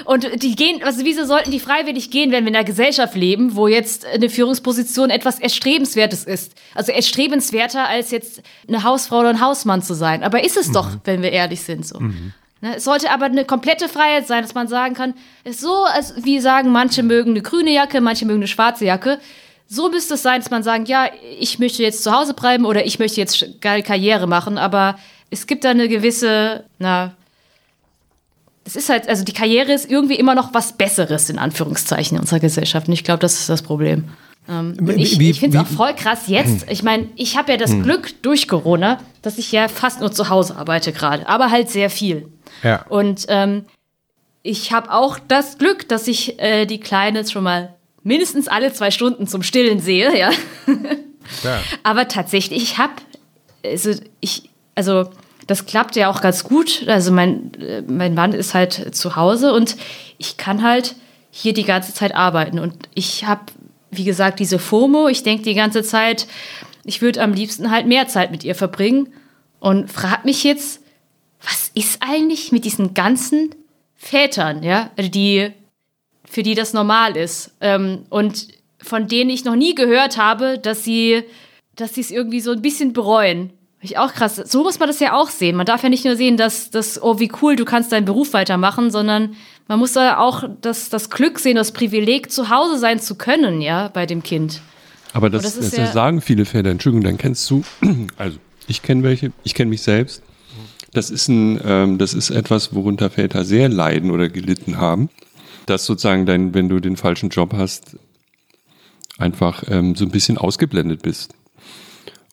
Und 0.06 0.44
die 0.44 0.56
gehen, 0.56 0.84
also 0.84 1.04
wieso 1.04 1.26
sollten 1.26 1.52
die 1.52 1.60
freiwillig 1.60 2.12
gehen, 2.12 2.32
wenn 2.32 2.44
wir 2.44 2.50
in 2.50 2.56
einer 2.56 2.66
Gesellschaft 2.66 3.16
leben, 3.16 3.56
wo 3.56 3.68
jetzt 3.68 4.06
eine 4.06 4.30
Führungsposition 4.30 5.10
etwas 5.10 5.40
Erstrebenswertes 5.40 6.24
ist? 6.24 6.54
Also 6.74 6.92
erstrebenswerter 6.92 7.88
als 7.88 8.12
jetzt 8.12 8.42
eine 8.68 8.84
Hausfrau 8.84 9.20
oder 9.20 9.30
ein 9.30 9.42
Hausmann 9.42 9.82
zu 9.82 9.94
sein. 9.94 10.24
Aber 10.24 10.44
ist 10.44 10.58
es 10.58 10.70
mhm. 10.70 10.74
doch, 10.74 10.90
wenn 11.04 11.22
wir 11.22 11.32
ehrlich 11.32 11.62
sind 11.62 11.86
so. 11.86 12.00
Mhm. 12.00 12.34
Ne, 12.62 12.78
es 12.78 12.84
sollte 12.84 13.12
aber 13.12 13.26
eine 13.26 13.46
komplette 13.46 13.90
Freiheit 13.90 14.28
sein, 14.28 14.42
dass 14.44 14.54
man 14.54 14.68
sagen 14.68 14.96
kann, 14.96 15.14
ist 15.44 15.60
so, 15.60 15.84
als 15.86 16.24
wie 16.24 16.40
sagen, 16.40 16.72
manche 16.72 17.04
mögen 17.04 17.32
eine 17.32 17.42
grüne 17.42 17.74
Jacke, 17.74 18.02
manche 18.02 18.26
mögen 18.26 18.40
eine 18.40 18.48
schwarze 18.48 18.86
Jacke 18.86 19.20
so 19.68 19.90
müsste 19.90 20.14
es 20.14 20.22
sein, 20.22 20.42
dass 20.42 20.52
man 20.52 20.64
sagen, 20.64 20.86
ja, 20.86 21.10
ich 21.40 21.60
möchte 21.60 21.82
jetzt 21.84 22.04
zu 22.04 22.12
Hause 22.12 22.34
bleiben 22.34 22.66
oder 22.66 22.86
ich 22.86 23.00
möchte 23.00 23.20
jetzt 23.20 23.62
geil 23.62 23.82
Karriere 23.82 24.28
machen, 24.28 24.58
aber 24.58 24.98
es 25.32 25.48
gibt 25.48 25.64
da 25.64 25.72
eine 25.72 25.88
gewisse, 25.88 26.66
na, 26.78 27.14
es 28.66 28.76
ist 28.76 28.90
halt, 28.90 29.08
also 29.08 29.24
die 29.24 29.34
Karriere 29.34 29.72
ist 29.72 29.90
irgendwie 29.90 30.16
immer 30.16 30.36
noch 30.36 30.54
was 30.54 30.74
Besseres 30.74 31.30
in 31.30 31.38
Anführungszeichen 31.38 32.18
in 32.18 32.22
unserer 32.22 32.40
Gesellschaft. 32.40 32.88
Und 32.88 32.94
ich 32.94 33.04
glaube, 33.04 33.20
das 33.20 33.40
ist 33.40 33.48
das 33.48 33.62
Problem. 33.62 34.06
Ähm, 34.50 34.76
ich, 34.96 35.20
ich 35.20 35.40
finde 35.40 35.58
es 35.58 35.64
auch 35.64 35.68
voll 35.68 35.94
krass 35.94 36.24
jetzt. 36.28 36.66
Ich 36.70 36.84
meine, 36.84 37.08
ich 37.16 37.38
habe 37.38 37.52
ja 37.52 37.58
das 37.58 37.72
hm. 37.72 37.84
Glück 37.84 38.22
durch 38.24 38.48
Corona, 38.48 39.00
dass 39.22 39.38
ich 39.38 39.52
ja 39.52 39.68
fast 39.68 40.02
nur 40.02 40.12
zu 40.12 40.30
Hause 40.30 40.56
arbeite 40.56 40.92
gerade, 40.92 41.28
aber 41.30 41.52
halt 41.52 41.70
sehr 41.70 41.90
viel. 41.90 42.28
Ja. 42.64 42.86
Und 42.90 43.26
ähm, 43.30 43.66
ich 44.42 44.72
habe 44.72 44.92
auch 44.92 45.20
das 45.28 45.58
Glück, 45.58 45.88
dass 45.88 46.08
ich 46.08 46.40
äh, 46.40 46.66
die 46.66 46.80
Kleine 46.80 47.28
schon 47.28 47.44
mal 47.44 47.76
mindestens 48.04 48.48
alle 48.48 48.74
zwei 48.74 48.92
Stunden 48.92 49.28
zum 49.28 49.44
Stillen 49.44 49.80
sehe, 49.80 50.18
ja. 50.18 50.32
ja. 51.44 51.62
Aber 51.84 52.08
tatsächlich, 52.08 52.62
ich 52.62 52.78
habe, 52.78 52.94
also 53.64 53.92
ich, 54.22 54.50
also 54.76 55.10
das 55.48 55.66
klappt 55.66 55.96
ja 55.96 56.10
auch 56.10 56.22
ganz 56.22 56.44
gut. 56.44 56.88
Also 56.88 57.12
mein, 57.12 57.52
mein 57.88 58.14
Mann 58.14 58.34
ist 58.34 58.54
halt 58.54 58.96
zu 58.96 59.16
Hause 59.16 59.54
und 59.54 59.76
ich 60.18 60.38
kann 60.38 60.64
halt 60.64 60.96
hier 61.32 61.54
die 61.54 61.64
ganze 61.64 61.94
Zeit 61.94 62.16
arbeiten. 62.16 62.60
Und 62.60 62.90
ich 62.94 63.26
habe, 63.26 63.42
wie 63.92 64.06
gesagt, 64.06 64.40
diese 64.40 64.60
FOMO. 64.60 65.08
Ich 65.08 65.24
denke 65.24 65.44
die 65.44 65.54
ganze 65.54 65.84
Zeit, 65.84 66.28
ich 66.84 67.02
würde 67.02 67.22
am 67.22 67.34
liebsten 67.34 67.72
halt 67.72 67.88
mehr 67.88 68.08
Zeit 68.08 68.32
mit 68.32 68.44
ihr 68.44 68.56
verbringen. 68.56 69.14
Und 69.60 69.92
frage 69.92 70.26
mich 70.26 70.44
jetzt, 70.44 70.82
was 71.42 71.72
ist 71.74 72.00
eigentlich 72.02 72.52
mit 72.52 72.66
diesen 72.66 72.94
ganzen 72.94 73.54
Vätern, 73.96 74.64
ja, 74.64 74.92
die 74.98 75.52
für 76.24 76.44
die 76.44 76.56
das 76.56 76.74
normal 76.74 77.18
ist. 77.18 77.56
Ähm, 77.62 78.06
und 78.10 78.48
von 78.82 79.08
denen 79.08 79.30
ich 79.30 79.46
noch 79.46 79.56
nie 79.56 79.76
gehört 79.76 80.18
habe, 80.18 80.60
dass 80.60 80.84
sie 80.84 81.24
dass 81.76 81.94
sie 81.94 82.02
es 82.02 82.12
irgendwie 82.12 82.40
so 82.40 82.52
ein 82.52 82.62
bisschen 82.62 82.94
bereuen. 82.94 83.52
Ich 83.86 83.98
auch 83.98 84.14
krass. 84.14 84.36
So 84.36 84.64
muss 84.64 84.80
man 84.80 84.88
das 84.88 85.00
ja 85.00 85.14
auch 85.14 85.30
sehen. 85.30 85.56
Man 85.56 85.66
darf 85.66 85.84
ja 85.84 85.90
nicht 85.90 86.06
nur 86.06 86.16
sehen, 86.16 86.38
dass 86.38 86.70
das, 86.70 87.02
oh, 87.02 87.20
wie 87.20 87.32
cool, 87.42 87.56
du 87.56 87.66
kannst 87.66 87.92
deinen 87.92 88.06
Beruf 88.06 88.34
weitermachen, 88.34 88.92
sondern 88.92 89.36
man 89.68 89.80
muss 89.80 89.94
da 89.94 90.18
auch 90.18 90.44
das, 90.62 90.90
das 90.90 91.10
Glück 91.10 91.40
sehen, 91.40 91.56
das 91.56 91.72
Privileg, 91.72 92.32
zu 92.32 92.50
Hause 92.50 92.78
sein 92.78 93.00
zu 93.00 93.16
können, 93.16 93.62
ja, 93.62 93.88
bei 93.88 94.06
dem 94.06 94.22
Kind. 94.24 94.62
Aber 95.14 95.30
das, 95.30 95.44
das, 95.44 95.56
das 95.56 95.78
ja 95.78 95.88
sagen 95.88 96.22
viele 96.22 96.46
Väter, 96.46 96.70
Entschuldigung, 96.70 97.04
dann 97.04 97.18
kennst 97.18 97.50
du, 97.50 97.64
also 98.18 98.38
ich 98.68 98.82
kenne 98.82 99.04
welche, 99.04 99.32
ich 99.44 99.54
kenne 99.54 99.70
mich 99.70 99.82
selbst. 99.82 100.22
Das 100.94 101.10
ist 101.10 101.28
ein, 101.28 101.60
ähm, 101.66 101.98
das 101.98 102.14
ist 102.14 102.30
etwas, 102.30 102.74
worunter 102.74 103.10
Väter 103.10 103.44
sehr 103.44 103.70
leiden 103.70 104.12
oder 104.12 104.30
gelitten 104.30 104.78
haben 104.78 105.10
dass 105.66 105.86
sozusagen 105.86 106.26
dein, 106.26 106.54
wenn 106.54 106.70
du 106.70 106.80
den 106.80 106.98
falschen 106.98 107.30
Job 107.30 107.54
hast, 107.54 107.98
einfach 109.18 109.64
ähm, 109.68 109.96
so 109.96 110.06
ein 110.06 110.12
bisschen 110.12 110.38
ausgeblendet 110.38 111.02
bist. 111.02 111.34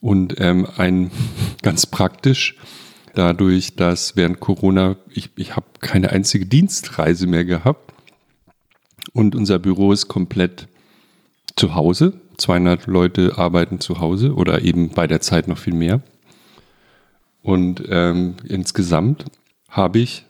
Und 0.02 0.38
ähm, 0.38 0.66
ein 0.76 1.10
ganz 1.62 1.86
praktisch, 1.86 2.56
dadurch, 3.14 3.76
dass 3.76 4.16
während 4.16 4.40
Corona, 4.40 4.96
ich, 5.08 5.30
ich 5.36 5.56
habe 5.56 5.66
keine 5.80 6.10
einzige 6.10 6.44
Dienstreise 6.44 7.26
mehr 7.26 7.46
gehabt 7.46 7.94
und 9.14 9.34
unser 9.34 9.58
Büro 9.58 9.92
ist 9.92 10.08
komplett 10.08 10.68
zu 11.56 11.74
Hause. 11.74 12.20
200 12.36 12.86
Leute 12.86 13.38
arbeiten 13.38 13.78
zu 13.78 14.00
Hause 14.00 14.34
oder 14.34 14.62
eben 14.62 14.90
bei 14.90 15.06
der 15.06 15.20
Zeit 15.20 15.48
noch 15.48 15.58
viel 15.58 15.74
mehr. 15.74 16.02
Und 17.42 17.84
ähm, 17.88 18.34
insgesamt 18.48 19.26
habe 19.68 20.00
ich 20.00 20.24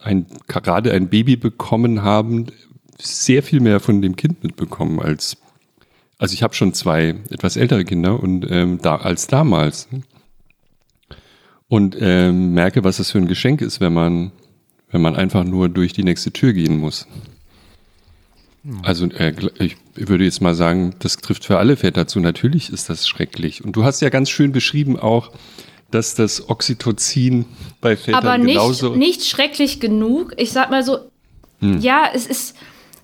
ein, 0.00 0.26
gerade 0.46 0.92
ein 0.92 1.08
Baby 1.08 1.36
bekommen 1.36 2.02
haben, 2.02 2.46
sehr 2.98 3.42
viel 3.42 3.60
mehr 3.60 3.80
von 3.80 4.02
dem 4.02 4.16
Kind 4.16 4.42
mitbekommen 4.42 5.00
als, 5.00 5.36
also 6.18 6.34
ich 6.34 6.42
habe 6.42 6.54
schon 6.54 6.72
zwei 6.74 7.14
etwas 7.30 7.56
ältere 7.56 7.84
Kinder 7.84 8.20
und 8.20 8.46
ähm, 8.50 8.78
da 8.80 8.96
als 8.96 9.26
damals. 9.26 9.88
Und 11.68 11.96
ähm, 12.00 12.54
merke, 12.54 12.84
was 12.84 12.98
das 12.98 13.10
für 13.10 13.18
ein 13.18 13.26
Geschenk 13.26 13.60
ist, 13.60 13.80
wenn 13.80 13.92
man, 13.92 14.32
wenn 14.90 15.02
man 15.02 15.16
einfach 15.16 15.44
nur 15.44 15.68
durch 15.68 15.92
die 15.92 16.04
nächste 16.04 16.32
Tür 16.32 16.52
gehen 16.52 16.78
muss. 16.78 17.06
Also 18.82 19.06
äh, 19.06 19.34
ich 19.58 19.76
würde 19.94 20.24
jetzt 20.24 20.40
mal 20.40 20.54
sagen, 20.54 20.94
das 20.98 21.16
trifft 21.18 21.44
für 21.44 21.58
alle 21.58 21.76
Väter 21.76 22.06
zu. 22.06 22.20
Natürlich 22.20 22.72
ist 22.72 22.88
das 22.88 23.06
schrecklich. 23.06 23.64
Und 23.64 23.76
du 23.76 23.84
hast 23.84 24.00
ja 24.00 24.08
ganz 24.08 24.30
schön 24.30 24.52
beschrieben 24.52 24.98
auch, 24.98 25.30
dass 25.90 26.14
das 26.14 26.48
Oxytocin 26.48 27.44
bei 27.80 27.96
Vätern 27.96 28.14
Aber 28.14 28.38
nicht, 28.38 28.54
genauso. 28.54 28.96
nicht 28.96 29.24
schrecklich 29.24 29.78
genug. 29.78 30.34
Ich 30.36 30.50
sag 30.50 30.70
mal 30.70 30.82
so, 30.82 30.98
hm. 31.60 31.80
ja, 31.80 32.10
es 32.12 32.26
ist. 32.26 32.56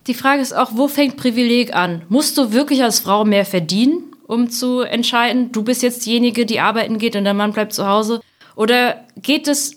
Die 0.06 0.14
Frage 0.14 0.42
ist 0.42 0.52
auch, 0.52 0.70
wo 0.74 0.88
fängt 0.88 1.16
Privileg 1.16 1.74
an? 1.74 2.02
Musst 2.08 2.36
du 2.36 2.52
wirklich 2.52 2.82
als 2.82 3.00
Frau 3.00 3.24
mehr 3.24 3.44
verdienen, 3.44 4.12
um 4.26 4.50
zu 4.50 4.80
entscheiden, 4.80 5.52
du 5.52 5.62
bist 5.62 5.82
jetzt 5.82 6.04
diejenige, 6.06 6.46
die 6.46 6.60
arbeiten 6.60 6.98
geht 6.98 7.14
und 7.16 7.24
der 7.24 7.34
Mann 7.34 7.52
bleibt 7.52 7.72
zu 7.72 7.86
Hause? 7.86 8.20
Oder 8.56 9.04
geht 9.16 9.46
es 9.46 9.76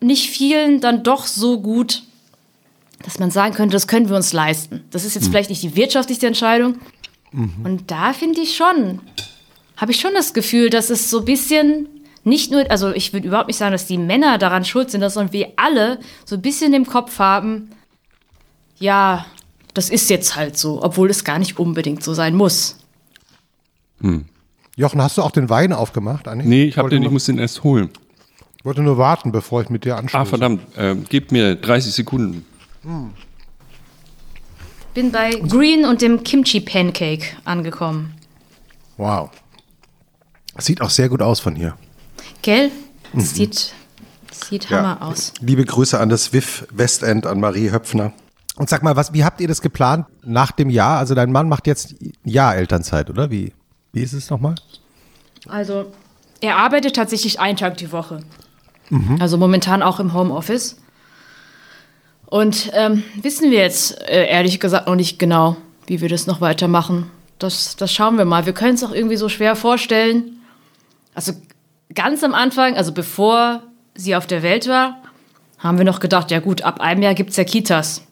nicht 0.00 0.30
vielen 0.30 0.80
dann 0.80 1.02
doch 1.02 1.26
so 1.26 1.60
gut, 1.60 2.02
dass 3.04 3.18
man 3.18 3.30
sagen 3.30 3.54
könnte, 3.54 3.72
das 3.72 3.88
können 3.88 4.08
wir 4.08 4.16
uns 4.16 4.32
leisten? 4.32 4.84
Das 4.90 5.04
ist 5.04 5.14
jetzt 5.14 5.24
hm. 5.24 5.32
vielleicht 5.32 5.50
nicht 5.50 5.62
die 5.62 5.76
wirtschaftlichste 5.76 6.26
Entscheidung. 6.26 6.76
Mhm. 7.32 7.64
Und 7.64 7.90
da 7.90 8.12
finde 8.12 8.40
ich 8.40 8.56
schon, 8.56 9.00
habe 9.76 9.92
ich 9.92 10.00
schon 10.00 10.14
das 10.14 10.34
Gefühl, 10.34 10.70
dass 10.70 10.90
es 10.90 11.10
so 11.10 11.18
ein 11.18 11.24
bisschen 11.24 11.88
nicht 12.22 12.50
nur, 12.50 12.70
also 12.70 12.92
ich 12.92 13.12
würde 13.12 13.26
überhaupt 13.26 13.48
nicht 13.48 13.58
sagen, 13.58 13.72
dass 13.72 13.86
die 13.86 13.98
Männer 13.98 14.38
daran 14.38 14.64
schuld 14.64 14.90
sind, 14.90 15.08
sondern 15.10 15.32
wir 15.32 15.52
alle 15.56 15.98
so 16.24 16.36
ein 16.36 16.42
bisschen 16.42 16.72
im 16.72 16.86
Kopf 16.86 17.18
haben, 17.18 17.70
ja, 18.78 19.26
das 19.74 19.90
ist 19.90 20.08
jetzt 20.08 20.36
halt 20.36 20.56
so, 20.56 20.82
obwohl 20.82 21.10
es 21.10 21.24
gar 21.24 21.38
nicht 21.38 21.58
unbedingt 21.58 22.02
so 22.02 22.14
sein 22.14 22.34
muss. 22.34 22.78
Hm. 24.00 24.24
Jochen, 24.76 25.02
hast 25.02 25.18
du 25.18 25.22
auch 25.22 25.30
den 25.30 25.50
Wein 25.50 25.72
aufgemacht? 25.72 26.26
Anni? 26.26 26.44
Nee, 26.44 26.64
ich, 26.64 26.78
hab 26.78 26.88
den, 26.90 27.02
ich 27.02 27.10
muss 27.10 27.26
den 27.26 27.38
erst 27.38 27.62
holen. 27.62 27.90
Ich 28.58 28.64
wollte 28.64 28.82
nur 28.82 28.98
warten, 28.98 29.30
bevor 29.30 29.62
ich 29.62 29.68
mit 29.68 29.84
dir 29.84 29.96
anstoße. 29.96 30.18
Ah, 30.18 30.24
verdammt. 30.24 30.62
Äh, 30.76 30.96
gebt 31.08 31.32
mir 31.32 31.54
30 31.54 31.92
Sekunden. 31.92 32.44
Bin 34.94 35.12
bei 35.12 35.30
Green 35.30 35.84
und 35.84 36.02
dem 36.02 36.24
Kimchi 36.24 36.60
Pancake 36.60 37.36
angekommen. 37.44 38.14
Wow. 38.96 39.30
Sieht 40.58 40.80
auch 40.80 40.90
sehr 40.90 41.08
gut 41.08 41.20
aus 41.20 41.40
von 41.40 41.56
hier. 41.56 41.76
Gell? 42.42 42.70
Das 43.12 43.34
sieht, 43.34 43.72
sieht 44.32 44.70
Hammer 44.70 45.02
aus. 45.02 45.32
Liebe 45.40 45.64
Grüße 45.64 45.98
an 45.98 46.08
das 46.08 46.32
WIF 46.32 46.66
Westend, 46.70 47.26
an 47.26 47.40
Marie 47.40 47.70
Höpfner. 47.70 48.12
Und 48.56 48.68
sag 48.68 48.82
mal, 48.82 48.94
was, 48.96 49.12
wie 49.12 49.24
habt 49.24 49.40
ihr 49.40 49.48
das 49.48 49.62
geplant 49.62 50.06
nach 50.22 50.52
dem 50.52 50.70
Jahr? 50.70 50.98
Also 50.98 51.14
dein 51.14 51.32
Mann 51.32 51.48
macht 51.48 51.66
jetzt 51.66 52.00
ein 52.00 52.12
Jahr 52.24 52.54
Elternzeit, 52.54 53.10
oder? 53.10 53.30
Wie, 53.30 53.52
wie 53.92 54.02
ist 54.02 54.12
es 54.12 54.30
nochmal? 54.30 54.54
Also, 55.48 55.92
er 56.40 56.56
arbeitet 56.56 56.96
tatsächlich 56.96 57.40
einen 57.40 57.56
Tag 57.56 57.76
die 57.76 57.90
Woche. 57.90 58.20
Also 59.18 59.38
momentan 59.38 59.82
auch 59.82 59.98
im 59.98 60.14
Homeoffice. 60.14 60.76
Und 62.26 62.70
ähm, 62.74 63.02
wissen 63.20 63.50
wir 63.50 63.58
jetzt 63.58 64.00
äh, 64.08 64.26
ehrlich 64.26 64.60
gesagt 64.60 64.86
noch 64.86 64.94
nicht 64.94 65.18
genau, 65.18 65.56
wie 65.86 66.00
wir 66.00 66.08
das 66.08 66.26
noch 66.26 66.40
weitermachen. 66.40 67.10
Das, 67.38 67.76
das 67.76 67.92
schauen 67.92 68.18
wir 68.18 68.24
mal. 68.24 68.46
Wir 68.46 68.52
können 68.52 68.74
es 68.74 68.84
auch 68.84 68.92
irgendwie 68.92 69.16
so 69.16 69.28
schwer 69.28 69.56
vorstellen. 69.56 70.40
Also 71.14 71.32
ganz 71.94 72.22
am 72.22 72.34
Anfang, 72.34 72.76
also 72.76 72.92
bevor 72.92 73.62
sie 73.94 74.16
auf 74.16 74.26
der 74.26 74.42
Welt 74.42 74.68
war, 74.68 74.98
haben 75.58 75.78
wir 75.78 75.84
noch 75.84 76.00
gedacht, 76.00 76.30
ja 76.30 76.40
gut, 76.40 76.62
ab 76.62 76.80
einem 76.80 77.02
Jahr 77.02 77.14
gibt 77.14 77.30
es 77.30 77.36
ja 77.36 77.44
Kitas. 77.44 78.02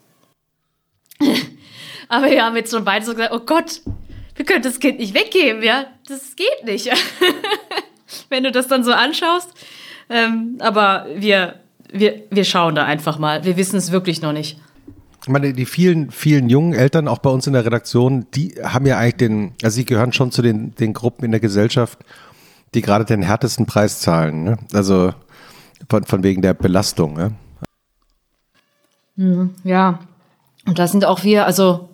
Aber 2.09 2.29
wir 2.29 2.43
haben 2.43 2.55
jetzt 2.55 2.71
schon 2.71 2.85
beide 2.85 3.05
so 3.05 3.13
gesagt, 3.13 3.33
oh 3.33 3.39
Gott, 3.39 3.81
wir 4.35 4.45
können 4.45 4.63
das 4.63 4.79
Kind 4.79 4.99
nicht 4.99 5.13
weggeben, 5.13 5.63
ja. 5.63 5.85
Das 6.07 6.35
geht 6.35 6.65
nicht. 6.65 6.89
Wenn 8.29 8.43
du 8.43 8.51
das 8.51 8.67
dann 8.67 8.83
so 8.83 8.91
anschaust. 8.91 9.49
Ähm, 10.09 10.57
aber 10.59 11.07
wir, 11.15 11.55
wir, 11.91 12.23
wir 12.29 12.43
schauen 12.43 12.75
da 12.75 12.85
einfach 12.85 13.19
mal. 13.19 13.45
Wir 13.45 13.57
wissen 13.57 13.77
es 13.77 13.91
wirklich 13.91 14.21
noch 14.21 14.33
nicht. 14.33 14.59
Ich 15.23 15.29
meine, 15.29 15.53
die 15.53 15.65
vielen, 15.65 16.11
vielen 16.11 16.49
jungen 16.49 16.73
Eltern, 16.73 17.07
auch 17.07 17.19
bei 17.19 17.29
uns 17.29 17.47
in 17.47 17.53
der 17.53 17.65
Redaktion, 17.65 18.27
die 18.33 18.55
haben 18.61 18.85
ja 18.85 18.97
eigentlich 18.97 19.15
den, 19.15 19.53
also 19.63 19.75
sie 19.75 19.85
gehören 19.85 20.11
schon 20.11 20.31
zu 20.31 20.41
den, 20.41 20.75
den 20.75 20.91
Gruppen 20.91 21.23
in 21.23 21.31
der 21.31 21.39
Gesellschaft, 21.39 21.97
die 22.73 22.81
gerade 22.81 23.05
den 23.05 23.21
härtesten 23.21 23.65
Preis 23.65 24.01
zahlen. 24.01 24.43
Ne? 24.43 24.57
Also 24.73 25.13
von, 25.89 26.03
von 26.03 26.23
wegen 26.23 26.41
der 26.41 26.53
Belastung. 26.53 27.13
Ne? 29.15 29.49
Ja. 29.63 29.99
Und 30.65 30.79
da 30.79 30.87
sind 30.87 31.05
auch 31.05 31.23
wir, 31.23 31.45
also 31.45 31.89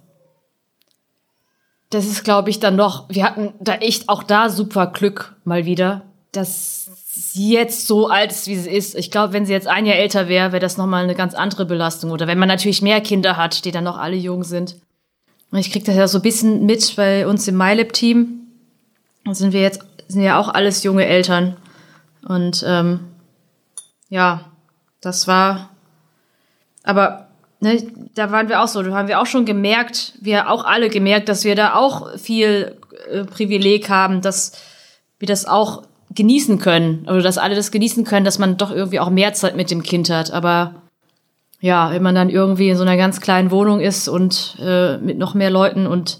das 1.89 2.05
ist, 2.05 2.23
glaube 2.23 2.49
ich, 2.49 2.59
dann 2.59 2.75
noch, 2.75 3.09
wir 3.09 3.23
hatten 3.23 3.53
da 3.59 3.75
echt 3.75 4.09
auch 4.09 4.23
da 4.23 4.49
super 4.49 4.87
Glück 4.87 5.35
mal 5.43 5.65
wieder, 5.65 6.03
dass 6.31 6.85
sie 7.05 7.51
jetzt 7.53 7.87
so 7.87 8.07
alt 8.07 8.31
ist, 8.31 8.47
wie 8.47 8.55
sie 8.55 8.69
ist. 8.69 8.95
Ich 8.95 9.09
glaube, 9.09 9.33
wenn 9.33 9.45
sie 9.45 9.53
jetzt 9.53 9.67
ein 9.67 9.85
Jahr 9.85 9.97
älter 9.97 10.27
wäre, 10.27 10.51
wäre 10.51 10.59
das 10.59 10.77
nochmal 10.77 11.03
eine 11.03 11.15
ganz 11.15 11.33
andere 11.33 11.65
Belastung. 11.65 12.11
Oder 12.11 12.27
wenn 12.27 12.37
man 12.37 12.47
natürlich 12.47 12.83
mehr 12.83 13.01
Kinder 13.01 13.37
hat, 13.37 13.65
die 13.65 13.71
dann 13.71 13.83
noch 13.83 13.97
alle 13.97 14.15
jung 14.15 14.43
sind. 14.43 14.75
Und 15.51 15.57
ich 15.57 15.71
kriege 15.71 15.85
das 15.85 15.95
ja 15.95 16.07
so 16.07 16.19
ein 16.19 16.21
bisschen 16.21 16.65
mit 16.67 16.95
bei 16.95 17.25
uns 17.25 17.47
im 17.47 17.57
MyLab-Team. 17.57 18.39
Sind 19.31 19.53
wir 19.53 19.61
jetzt, 19.61 19.83
sind 20.07 20.21
ja 20.21 20.39
auch 20.39 20.49
alles 20.49 20.83
junge 20.83 21.05
Eltern. 21.05 21.57
Und 22.27 22.63
ähm, 22.67 22.99
ja, 24.09 24.51
das 25.01 25.27
war, 25.27 25.69
aber 26.83 27.28
ne, 27.59 27.83
da 28.15 28.31
waren 28.31 28.49
wir 28.49 28.61
auch 28.61 28.67
so, 28.67 28.81
da 28.81 28.91
haben 28.91 29.07
wir 29.07 29.19
auch 29.19 29.25
schon 29.25 29.45
gemerkt, 29.45 30.13
wir 30.21 30.49
auch 30.49 30.65
alle 30.65 30.89
gemerkt, 30.89 31.29
dass 31.29 31.43
wir 31.43 31.55
da 31.55 31.75
auch 31.75 32.17
viel 32.17 32.77
äh, 33.11 33.23
Privileg 33.23 33.89
haben, 33.89 34.21
dass 34.21 34.53
wir 35.19 35.27
das 35.27 35.45
auch 35.45 35.83
genießen 36.11 36.59
können 36.59 37.05
oder 37.07 37.21
dass 37.21 37.37
alle 37.37 37.55
das 37.55 37.71
genießen 37.71 38.03
können, 38.03 38.25
dass 38.25 38.39
man 38.39 38.57
doch 38.57 38.71
irgendwie 38.71 38.99
auch 38.99 39.09
mehr 39.09 39.33
Zeit 39.33 39.55
mit 39.55 39.69
dem 39.69 39.83
Kind 39.83 40.09
hat. 40.09 40.31
Aber 40.31 40.75
ja, 41.61 41.91
wenn 41.91 42.01
man 42.01 42.15
dann 42.15 42.29
irgendwie 42.29 42.69
in 42.69 42.77
so 42.77 42.83
einer 42.83 42.97
ganz 42.97 43.21
kleinen 43.21 43.51
Wohnung 43.51 43.79
ist 43.79 44.07
und 44.07 44.57
äh, 44.59 44.97
mit 44.97 45.17
noch 45.17 45.33
mehr 45.33 45.49
Leuten 45.49 45.87
und 45.87 46.19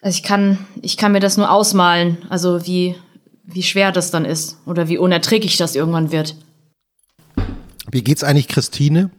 also 0.00 0.16
ich 0.16 0.22
kann, 0.22 0.58
ich 0.80 0.96
kann 0.96 1.12
mir 1.12 1.20
das 1.20 1.36
nur 1.36 1.50
ausmalen, 1.50 2.18
also 2.28 2.66
wie, 2.66 2.94
wie 3.44 3.62
schwer 3.62 3.90
das 3.90 4.10
dann 4.10 4.24
ist 4.24 4.58
oder 4.64 4.88
wie 4.88 4.98
unerträglich 4.98 5.56
das 5.56 5.74
irgendwann 5.74 6.12
wird. 6.12 6.36
Wie 7.90 8.02
geht's 8.02 8.22
eigentlich 8.22 8.48
Christine? 8.48 9.10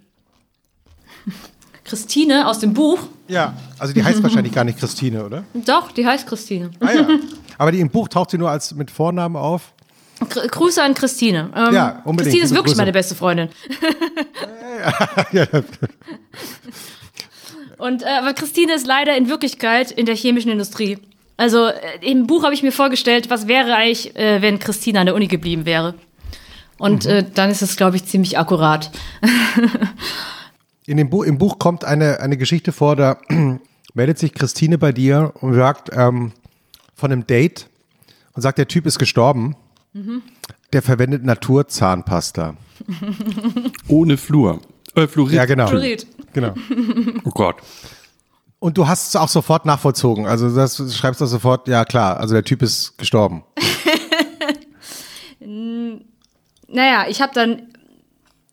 Christine 1.90 2.48
aus 2.48 2.60
dem 2.60 2.74
Buch, 2.74 3.00
Ja, 3.28 3.54
also 3.80 3.94
die 3.94 4.04
heißt 4.04 4.22
wahrscheinlich 4.22 4.54
gar 4.54 4.64
nicht 4.64 4.78
Christine, 4.80 5.26
oder? 5.26 5.44
doch, 5.54 5.92
die 5.92 6.06
heißt 6.06 6.28
Christine. 6.28 6.70
Ah 6.80 6.92
ja. 6.94 7.08
Aber 7.58 7.72
die 7.72 7.80
im 7.80 7.90
Buch 7.90 8.08
taucht 8.08 8.30
sie 8.32 8.38
nur 8.38 8.50
als 8.52 8.74
mit 8.76 8.92
Vornamen 8.92 9.36
auf. 9.36 9.74
Gr 10.30 10.48
Grüße 10.48 10.82
an 10.84 10.94
Christine. 10.94 11.50
Ähm, 11.56 11.74
Ja, 11.74 12.02
unbedingt. 12.06 12.20
Christine 12.32 12.44
ist 12.46 12.52
wirklich 12.52 12.74
Grüße. 12.74 12.78
meine 12.82 12.92
beste 12.92 13.16
Freundin. 13.16 13.50
Und 17.78 18.04
äh, 18.04 18.08
aber 18.20 18.34
Christine 18.34 18.74
ist 18.74 18.86
leider 18.86 19.16
in 19.16 19.30
Wirklichkeit 19.30 19.92
in 19.92 20.06
der 20.06 20.16
chemischen 20.16 20.52
Industrie. 20.52 20.98
Also 21.38 21.68
äh, 21.68 21.76
im 22.02 22.28
Buch 22.28 22.44
habe 22.44 22.54
ich 22.54 22.62
mir 22.64 22.72
vorgestellt, 22.74 23.30
was 23.30 23.48
wäre 23.48 23.74
eigentlich, 23.76 24.16
äh, 24.16 24.42
wenn 24.42 24.60
Christine 24.60 25.00
an 25.00 25.06
der 25.06 25.16
Uni 25.16 25.28
geblieben 25.28 25.66
wäre. 25.66 25.96
Und 26.78 27.06
Mhm. 27.06 27.12
äh, 27.12 27.24
dann 27.34 27.50
ist 27.50 27.62
es, 27.62 27.76
glaube 27.78 27.96
ich, 27.96 28.06
ziemlich 28.06 28.38
akkurat. 28.38 28.92
In 30.90 30.98
dem 30.98 31.12
Buch, 31.12 31.24
Im 31.24 31.38
Buch 31.38 31.60
kommt 31.60 31.86
eine, 31.86 32.20
eine 32.20 32.36
Geschichte 32.36 32.72
vor, 32.72 32.96
da 32.96 33.18
meldet 33.94 34.18
sich 34.18 34.34
Christine 34.34 34.80
bei 34.80 34.92
dir 34.92 35.34
und 35.40 35.54
sagt 35.54 35.92
ähm, 35.94 36.32
von 36.96 37.12
einem 37.12 37.28
Date 37.28 37.70
und 38.34 38.42
sagt, 38.42 38.58
der 38.58 38.68
Typ 38.68 38.88
ist 38.88 38.98
gestorben. 38.98 39.56
Der 40.74 40.82
verwendet 40.82 41.24
Naturzahnpasta. 41.24 42.56
Ohne 43.88 44.18
Flur. 44.18 44.62
Äh, 44.96 45.06
Fluorid. 45.06 45.36
Ja, 45.36 45.46
genau. 45.46 45.68
Fluorid. 45.68 46.08
genau. 46.34 46.56
Oh 47.24 47.30
Gott. 47.30 47.58
Und 48.58 48.76
du 48.80 48.88
hast 48.88 49.10
es 49.10 49.16
auch 49.16 49.30
sofort 49.30 49.68
nachvollzogen. 49.68 50.26
Also 50.26 50.56
das 50.56 50.76
du 50.76 50.90
schreibst 50.90 51.22
du 51.22 51.28
sofort, 51.28 51.68
ja 51.68 51.86
klar, 51.86 52.20
also 52.20 52.34
der 52.34 52.44
Typ 52.44 52.64
ist 52.64 52.98
gestorben. 52.98 53.44
Naja, 56.72 57.06
ich 57.08 57.22
habe 57.22 57.34
dann. 57.34 57.64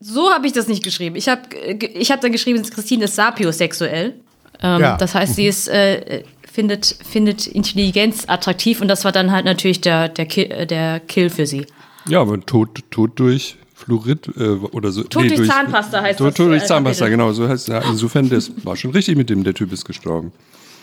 So 0.00 0.31
habe 0.31 0.47
ich 0.47 0.52
das 0.52 0.68
nicht 0.68 0.84
geschrieben. 0.84 1.16
Ich 1.16 1.28
habe 1.28 1.42
ich 1.55 2.10
hab 2.10 2.20
dann 2.20 2.33
geschrieben, 2.33 2.62
Christine 2.62 3.05
ist 3.05 3.15
sapiosexuell. 3.16 4.15
Ähm, 4.62 4.81
Ja. 4.81 4.97
Das 4.97 5.15
heißt, 5.15 5.36
sie 5.36 5.47
ist, 5.47 5.68
äh, 5.68 6.23
findet, 6.50 6.97
findet 7.08 7.47
Intelligenz 7.47 8.25
attraktiv 8.28 8.81
und 8.81 8.89
das 8.89 9.05
war 9.05 9.12
dann 9.12 9.31
halt 9.33 9.44
natürlich 9.44 9.81
der, 9.81 10.08
der, 10.08 10.26
Kill, 10.26 10.50
äh, 10.50 10.66
der 10.66 11.00
Kill 11.00 11.31
für 11.31 11.47
sie. 11.47 11.66
Ja, 12.08 12.20
aber 12.20 12.41
Tod, 12.44 12.83
Tod 12.91 13.18
durch 13.18 13.57
Fluorid 13.75 14.28
äh, 14.36 14.42
oder 14.42 14.91
so. 14.92 15.02
Tod 15.02 15.31
durch 15.31 15.49
Zahnpasta 15.49 16.00
heißt 16.02 16.18
Tod, 16.18 16.28
das, 16.28 16.34
Tod 16.36 16.49
durch 16.49 16.62
äh, 16.62 16.66
Zahnpasta, 16.66 17.05
Kapitel. 17.07 17.18
genau. 17.18 17.33
So 17.33 17.49
heißt 17.49 17.68
es. 17.68 17.75
Ja, 17.75 17.81
insofern, 17.81 18.28
das 18.28 18.50
war 18.65 18.76
schon 18.76 18.92
richtig 18.92 19.16
mit 19.16 19.28
dem, 19.28 19.44
der 19.44 19.55
Typ 19.55 19.73
ist 19.73 19.84
gestorben. 19.84 20.33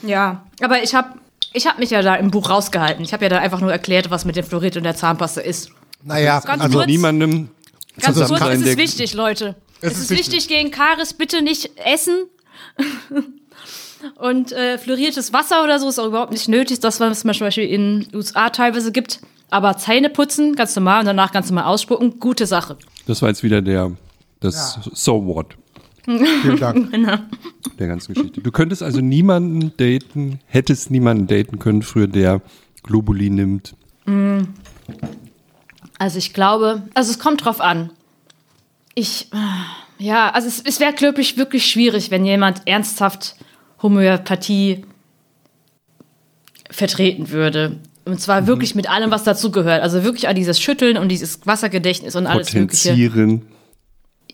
Ja, 0.04 0.44
aber 0.62 0.84
ich 0.84 0.94
habe 0.94 1.10
ich 1.54 1.66
hab 1.66 1.80
mich 1.80 1.92
ja 1.92 2.02
da 2.02 2.16
im 2.16 2.30
Buch 2.32 2.50
rausgehalten. 2.50 3.04
Ich 3.04 3.14
habe 3.14 3.24
ja 3.26 3.30
da 3.30 3.40
einfach 3.40 3.62
nur 3.62 3.72
erklärt, 3.72 4.10
was 4.12 4.26
mit 4.26 4.36
dem 4.36 4.44
Fluorid 4.44 4.76
und 4.78 4.84
der 4.84 4.96
Zahnpasta 4.96 5.42
ist. 5.42 5.72
Naja, 6.04 6.40
Ganz 6.42 6.62
also. 6.62 6.84
Niemandem 6.84 7.50
Ganz 8.00 8.18
kurz, 8.18 8.42
es 8.42 8.62
ist 8.62 8.78
wichtig, 8.78 9.14
Leute. 9.14 9.56
Es, 9.82 9.94
ist 9.94 10.12
ist 10.12 10.18
wichtig, 10.18 10.48
gegen 10.48 10.72
Karies 10.72 11.14
bitte 11.14 11.42
nicht 11.42 11.72
essen. 11.84 12.26
Und 14.16 14.52
äh, 14.52 14.78
fluoriertes 14.78 15.32
Wasser 15.32 15.64
oder 15.64 15.80
so 15.80 15.88
ist 15.88 16.00
auch 16.00 16.08
überhaupt 16.08 16.32
nicht 16.32 16.50
nötig. 16.50 16.80
Das, 16.82 17.00
was 17.00 17.12
es 17.12 17.20
zum 17.22 17.30
Beispiel 17.30 17.66
in 17.66 18.02
den 18.02 18.16
USA 18.16 18.50
teilweise 18.50 18.92
gibt. 18.92 19.22
Aber 19.50 19.78
Zähne 19.78 20.10
putzen, 20.10 20.56
ganz 20.56 20.76
normal 20.76 21.02
und 21.02 21.06
danach 21.06 21.32
ganz 21.32 21.50
normal 21.50 21.66
ausspucken, 21.66 22.20
gute 22.20 22.48
Sache. 22.48 22.78
Das 23.06 23.22
war 23.22 23.30
jetzt 23.30 23.44
wieder 23.44 23.62
der, 23.62 23.92
das 24.40 24.80
So 24.94 25.26
What 25.26 25.56
Vielen 26.06 26.60
Dank. 26.60 26.92
der 27.80 27.88
ganzen 27.88 28.14
Geschichte. 28.14 28.42
Du 28.42 28.52
könntest 28.52 28.84
also 28.84 29.00
niemanden 29.00 29.72
daten, 29.78 30.40
hättest 30.48 30.92
niemanden 30.92 31.28
daten 31.28 31.60
können 31.60 31.82
früher, 31.82 32.08
der 32.08 32.42
Globuli 32.84 33.30
nimmt. 33.30 33.76
Also 36.04 36.18
ich 36.18 36.34
glaube, 36.34 36.82
also 36.96 37.12
es 37.12 37.18
kommt 37.18 37.46
drauf 37.46 37.62
an. 37.62 37.90
Ich, 38.94 39.30
äh, 39.32 40.04
ja, 40.04 40.32
also 40.32 40.50
es, 40.50 40.60
es 40.60 40.82
wäre, 40.82 40.92
glaube 40.92 41.22
ich, 41.22 41.38
wirklich 41.38 41.66
schwierig, 41.66 42.12
wenn 42.12 42.26
jemand 42.26 42.64
ernsthaft 42.68 43.38
Homöopathie 43.82 44.84
vertreten 46.70 47.30
würde. 47.30 47.80
Und 48.04 48.20
zwar 48.20 48.48
wirklich 48.48 48.76
mit 48.76 48.90
allem, 48.90 49.12
was 49.12 49.24
dazugehört. 49.24 49.82
Also 49.82 50.04
wirklich 50.04 50.28
an 50.28 50.36
dieses 50.36 50.60
Schütteln 50.60 50.98
und 50.98 51.08
dieses 51.08 51.48
Wassergedächtnis 51.48 52.18
und 52.18 52.28
alles 52.28 52.48
Mögliche. 52.54 52.90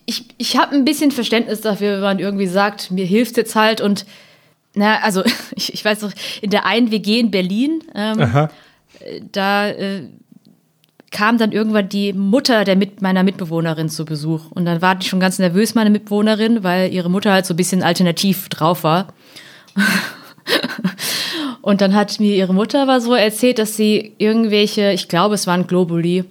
Ich, 0.06 0.24
ich 0.38 0.56
habe 0.56 0.74
ein 0.74 0.84
bisschen 0.84 1.12
Verständnis 1.12 1.60
dafür, 1.60 1.94
wenn 1.94 2.00
man 2.00 2.18
irgendwie 2.18 2.48
sagt, 2.48 2.90
mir 2.90 3.06
hilft 3.06 3.36
jetzt 3.36 3.54
halt 3.54 3.80
und 3.80 4.06
na, 4.74 4.98
also 5.02 5.22
ich, 5.54 5.72
ich 5.72 5.84
weiß 5.84 6.02
noch, 6.02 6.10
in 6.42 6.50
der 6.50 6.66
einen 6.66 6.90
WG 6.90 7.20
in 7.20 7.30
Berlin, 7.30 7.84
ähm, 7.94 8.18
äh, 8.98 9.20
da 9.30 9.68
äh, 9.68 10.08
kam 11.10 11.38
dann 11.38 11.52
irgendwann 11.52 11.88
die 11.88 12.12
Mutter 12.12 12.64
der 12.64 12.76
mit 12.76 13.02
meiner 13.02 13.22
Mitbewohnerin 13.22 13.88
zu 13.88 14.04
Besuch. 14.04 14.50
Und 14.50 14.64
dann 14.64 14.80
war 14.80 14.94
die 14.94 15.06
schon 15.06 15.20
ganz 15.20 15.38
nervös, 15.38 15.74
meine 15.74 15.90
Mitbewohnerin, 15.90 16.62
weil 16.62 16.92
ihre 16.92 17.10
Mutter 17.10 17.32
halt 17.32 17.46
so 17.46 17.54
ein 17.54 17.56
bisschen 17.56 17.82
alternativ 17.82 18.48
drauf 18.48 18.84
war. 18.84 19.08
Und 21.62 21.80
dann 21.80 21.94
hat 21.94 22.20
mir 22.20 22.34
ihre 22.34 22.54
Mutter 22.54 22.82
aber 22.82 23.00
so 23.00 23.14
erzählt, 23.14 23.58
dass 23.58 23.76
sie 23.76 24.14
irgendwelche, 24.18 24.92
ich 24.92 25.08
glaube, 25.08 25.34
es 25.34 25.46
waren 25.46 25.66
Globuli, 25.66 26.24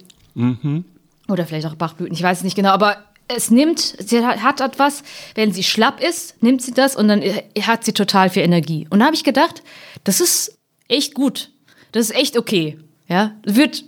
Oder 1.28 1.46
vielleicht 1.46 1.66
auch 1.66 1.76
Bachblüten, 1.76 2.14
ich 2.14 2.22
weiß 2.22 2.38
es 2.38 2.44
nicht 2.44 2.56
genau, 2.56 2.70
aber 2.70 2.96
es 3.28 3.50
nimmt, 3.50 3.78
sie 3.78 4.24
hat 4.24 4.60
etwas, 4.60 5.04
wenn 5.36 5.52
sie 5.52 5.62
schlapp 5.62 6.02
ist, 6.02 6.42
nimmt 6.42 6.62
sie 6.62 6.72
das 6.72 6.96
und 6.96 7.06
dann 7.06 7.22
hat 7.62 7.84
sie 7.84 7.92
total 7.92 8.28
viel 8.30 8.42
Energie. 8.42 8.88
Und 8.90 8.98
da 8.98 9.06
habe 9.06 9.14
ich 9.14 9.22
gedacht, 9.22 9.62
das 10.02 10.20
ist 10.20 10.58
echt 10.88 11.14
gut. 11.14 11.50
Das 11.92 12.10
ist 12.10 12.16
echt 12.16 12.36
okay. 12.36 12.78
Ja, 13.08 13.32
wird, 13.44 13.84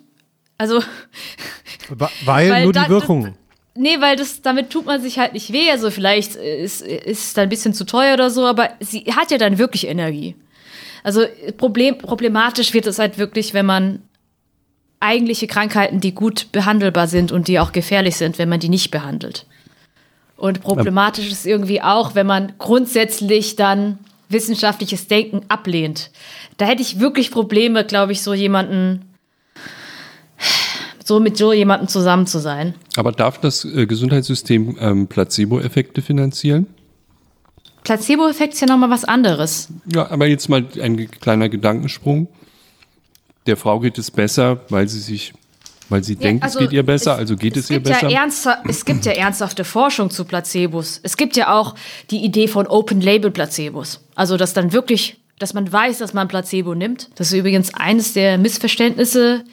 also. 0.63 0.81
Weil, 2.25 2.49
weil 2.49 2.65
nur 2.65 2.73
die 2.73 2.89
Wirkung. 2.89 3.25
Das, 3.25 3.33
nee, 3.75 4.01
weil 4.01 4.17
das, 4.17 4.41
damit 4.41 4.71
tut 4.71 4.87
man 4.87 5.03
sich 5.03 5.19
halt 5.19 5.33
nicht 5.35 5.53
weh. 5.53 5.69
Also 5.71 5.91
vielleicht 5.91 6.37
ist, 6.37 6.81
es 6.81 7.35
dann 7.35 7.43
ein 7.43 7.49
bisschen 7.49 7.75
zu 7.75 7.85
teuer 7.85 8.15
oder 8.15 8.31
so, 8.31 8.47
aber 8.47 8.71
sie 8.81 9.01
hat 9.15 9.31
ja 9.31 9.37
dann 9.37 9.59
wirklich 9.59 9.87
Energie. 9.89 10.37
Also 11.03 11.25
Problem, 11.59 11.99
problematisch 11.99 12.73
wird 12.73 12.87
es 12.87 12.99
halt 12.99 13.19
wirklich, 13.19 13.53
wenn 13.53 13.67
man 13.67 14.01
eigentliche 15.01 15.49
Krankheiten, 15.49 16.01
die 16.01 16.15
gut 16.15 16.53
behandelbar 16.53 17.09
sind 17.09 17.33
und 17.33 17.49
die 17.49 17.59
auch 17.59 17.73
gefährlich 17.73 18.17
sind, 18.17 18.39
wenn 18.39 18.49
man 18.49 18.61
die 18.61 18.69
nicht 18.69 18.93
behandelt. 18.93 19.45
Und 20.37 20.63
problematisch 20.63 21.31
ist 21.31 21.45
irgendwie 21.45 21.83
auch, 21.83 22.15
wenn 22.15 22.27
man 22.27 22.53
grundsätzlich 22.59 23.57
dann 23.57 23.99
wissenschaftliches 24.29 25.09
Denken 25.09 25.43
ablehnt. 25.49 26.11
Da 26.57 26.65
hätte 26.65 26.83
ich 26.83 27.01
wirklich 27.01 27.31
Probleme, 27.31 27.85
glaube 27.85 28.13
ich, 28.13 28.23
so 28.23 28.33
jemanden, 28.33 29.12
so 31.13 31.21
mit 31.21 31.37
so 31.37 31.53
jemandem 31.53 31.89
zusammen 31.89 32.27
zu 32.27 32.39
sein. 32.39 32.75
Aber 32.97 33.13
darf 33.13 33.39
das 33.39 33.65
äh, 33.65 33.87
Gesundheitssystem 33.87 34.77
ähm, 34.81 35.07
Placebo-Effekte 35.07 36.01
finanzieren? 36.01 36.67
Placebo-Effekt 37.85 38.55
ist 38.55 38.61
ja 38.61 38.67
nochmal 38.67 38.91
was 38.91 39.05
anderes. 39.05 39.69
Ja, 39.93 40.11
aber 40.11 40.27
jetzt 40.27 40.49
mal 40.49 40.65
ein 40.81 41.11
kleiner 41.11 41.49
Gedankensprung 41.49 42.29
der 43.47 43.57
Frau 43.57 43.81
geht 43.81 43.99
es 43.99 44.11
besser, 44.11 44.61
weil 44.69 44.89
sie 44.89 45.01
sich, 45.01 45.33
weil 45.89 46.05
sie 46.05 46.15
ja, 46.15 46.21
denkt, 46.21 46.45
also 46.45 46.59
es 46.59 46.65
geht 46.65 46.73
ihr 46.73 46.83
besser, 46.85 47.13
es, 47.15 47.19
also 47.19 47.37
geht 47.37 47.57
es, 47.57 47.65
es 47.65 47.71
ihr 47.71 47.83
besser. 47.83 48.09
Ja 48.09 48.27
es 48.69 48.85
gibt 48.85 49.05
ja 49.05 49.13
ernsthafte 49.13 49.65
Forschung 49.65 50.11
zu 50.11 50.25
Placebos. 50.25 51.01
Es 51.03 51.17
gibt 51.17 51.37
ja 51.37 51.53
auch 51.53 51.75
die 52.11 52.25
Idee 52.25 52.49
von 52.49 52.67
Open-Label-Placebos. 52.67 54.01
Also, 54.15 54.37
dass 54.37 54.53
dann 54.55 54.73
wirklich, 54.73 55.21
dass 55.39 55.55
man 55.55 55.71
weiß, 55.71 55.99
dass 55.99 56.15
man 56.15 56.29
Placebo 56.29 56.75
nimmt. 56.75 57.11
Das 57.17 57.33
ist 57.33 57.39
übrigens 57.39 57.75
eines 57.75 58.13
der 58.13 58.39
Missverständnisse 58.39 59.45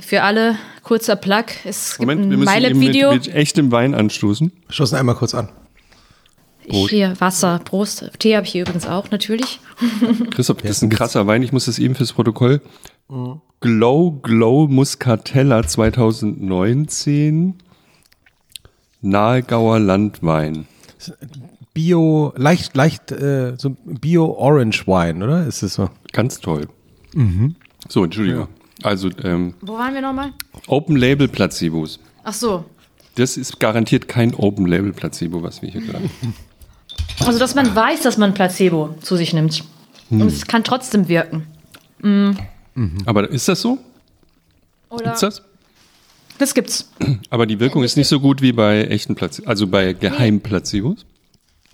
für 0.00 0.22
alle. 0.22 0.56
Kurzer 0.82 1.16
Plug. 1.16 1.44
Es 1.64 1.98
Moment, 1.98 2.20
gibt 2.20 2.26
ein 2.26 2.30
wir 2.30 2.70
müssen 2.70 2.80
Video. 2.80 3.12
Mit, 3.12 3.26
mit 3.26 3.34
echtem 3.34 3.72
Wein 3.72 3.94
anstoßen. 3.94 4.52
Stoßen 4.68 4.98
einmal 4.98 5.14
kurz 5.14 5.34
an. 5.34 5.48
Ich 6.66 6.88
hier 6.90 7.18
Wasser, 7.20 7.60
Prost. 7.64 8.10
Tee 8.18 8.36
habe 8.36 8.46
ich 8.46 8.52
hier 8.52 8.62
übrigens 8.62 8.86
auch, 8.86 9.10
natürlich. 9.10 9.60
Christoph, 10.30 10.58
das 10.58 10.72
ist 10.72 10.82
ein 10.82 10.90
krasser 10.90 11.26
Wein. 11.26 11.42
Ich 11.42 11.52
muss 11.52 11.66
das 11.66 11.78
eben 11.78 11.94
fürs 11.94 12.12
Protokoll. 12.12 12.60
Mhm. 13.08 13.40
Glow 13.60 14.12
Glow 14.22 14.66
Muscatella 14.68 15.66
2019. 15.66 17.54
Nahegauer 19.00 19.78
Landwein. 19.78 20.66
Bio, 21.74 22.32
leicht, 22.36 22.76
leicht, 22.76 23.10
äh, 23.12 23.54
so 23.58 23.70
Bio 23.84 24.32
Orange 24.32 24.86
Wine, 24.86 25.24
oder? 25.24 25.46
Ist 25.46 25.62
es 25.62 25.74
so? 25.74 25.90
Ganz 26.12 26.40
toll. 26.40 26.68
Mhm. 27.14 27.56
So, 27.88 28.04
Entschuldigung. 28.04 28.42
Ja. 28.42 28.63
Also, 28.84 29.08
ähm, 29.22 29.54
Wo 29.62 29.78
waren 29.78 29.94
wir 29.94 30.02
nochmal? 30.02 30.32
Open 30.66 30.96
Label 30.96 31.26
Placebos. 31.26 31.98
Ach 32.22 32.34
so. 32.34 32.64
Das 33.14 33.36
ist 33.38 33.58
garantiert 33.58 34.08
kein 34.08 34.34
Open 34.34 34.66
Label 34.66 34.92
Placebo, 34.92 35.42
was 35.42 35.62
wir 35.62 35.70
hier 35.70 35.80
gerade. 35.80 36.10
Also, 37.24 37.38
dass 37.38 37.54
man 37.54 37.74
weiß, 37.74 38.02
dass 38.02 38.18
man 38.18 38.34
Placebo 38.34 38.96
zu 39.00 39.16
sich 39.16 39.32
nimmt. 39.32 39.62
Hm. 40.08 40.22
Und 40.22 40.26
es 40.28 40.46
kann 40.46 40.64
trotzdem 40.64 41.06
wirken. 41.08 41.46
Mhm. 42.00 42.36
Mhm. 42.74 42.98
Aber 43.06 43.28
ist 43.30 43.48
das 43.48 43.60
so? 43.60 43.78
Oder 44.90 45.04
Gibt's 45.04 45.20
das? 45.20 45.42
Das 46.38 46.54
gibt's. 46.54 46.90
Aber 47.30 47.46
die 47.46 47.60
Wirkung 47.60 47.84
ist 47.84 47.96
nicht 47.96 48.08
so 48.08 48.18
gut 48.18 48.42
wie 48.42 48.52
bei 48.52 48.82
echten 48.84 49.14
Placebos, 49.14 49.46
also 49.46 49.68
bei 49.68 49.92
Geheimplacebos? 49.92 51.06